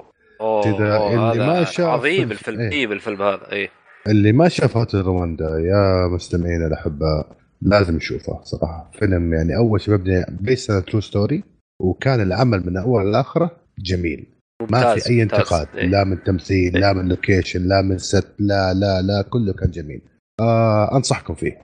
إذا 0.66 0.96
اللي 1.32 1.46
ما 1.46 1.64
شاف 1.64 1.86
عظيم 1.86 2.30
الفيلم. 2.30 2.60
إيه. 2.60 2.84
الفيلم 2.84 3.22
هذا 3.22 3.52
إيه. 3.52 3.68
اللي 4.08 4.32
ما 4.32 4.48
شاف 4.48 4.76
Hotel 4.76 5.00
Rwanda 5.00 5.44
يا 5.44 6.08
مستمعينا 6.08 6.66
الاحباء 6.66 7.36
لازم 7.62 7.96
يشوفه 7.96 8.40
صراحة. 8.42 8.90
فيلم 8.98 9.34
يعني 9.34 9.56
أول 9.56 9.80
شيء 9.80 9.94
مبني 9.94 10.24
based 10.40 10.66
true 10.66 11.00
story 11.00 11.44
وكان 11.80 12.20
العمل 12.20 12.66
من 12.66 12.76
أول 12.76 13.12
لآخره 13.12 13.50
جميل. 13.78 14.26
ما 14.70 14.94
في 14.94 15.10
أي 15.10 15.22
انتقاد 15.22 15.68
إيه؟ 15.74 15.86
لا 15.86 16.04
من 16.04 16.24
تمثيل 16.24 16.74
إيه؟ 16.74 16.80
لا 16.80 16.92
من 16.92 17.08
location 17.08 17.68
لا 17.68 17.82
من 17.82 17.98
set 17.98 18.34
لا 18.38 18.74
لا 18.74 19.02
لا 19.02 19.22
كله 19.22 19.52
كان 19.52 19.70
جميل. 19.70 20.02
آه 20.40 20.96
أنصحكم 20.96 21.34
فيه. 21.34 21.58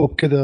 وبكذا 0.00 0.40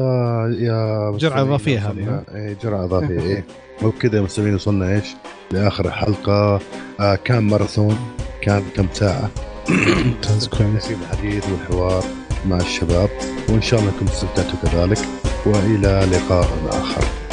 يا 0.59 1.11
جرعة 1.19 1.43
إضافية 1.43 1.91
هذه 1.91 2.25
إيه 2.35 2.57
جرعة 2.63 2.85
إضافية 2.85 3.21
إيه. 3.21 3.45
وبكذا 3.83 4.17
يا 4.17 4.23
مستمعين 4.23 4.55
وصلنا 4.55 4.95
إيش؟ 4.95 5.05
لآخر 5.51 5.87
الحلقة 5.87 6.61
آه 7.01 7.15
كان 7.15 7.43
ماراثون 7.43 7.97
كان 8.43 8.63
كم 8.77 8.87
ساعة؟ 8.93 9.31
كويس 10.59 10.91
الحديث 10.91 11.49
والحوار 11.49 12.05
مع 12.47 12.57
الشباب. 12.57 13.09
وإن 13.49 13.63
شاء 13.63 13.81
الله 13.81 13.93
انكم 13.93 14.07
استمتعتوا 14.07 14.59
كذلك. 14.63 14.99
وإلى 15.47 16.09
لقاء 16.13 16.49
آخر. 16.69 17.26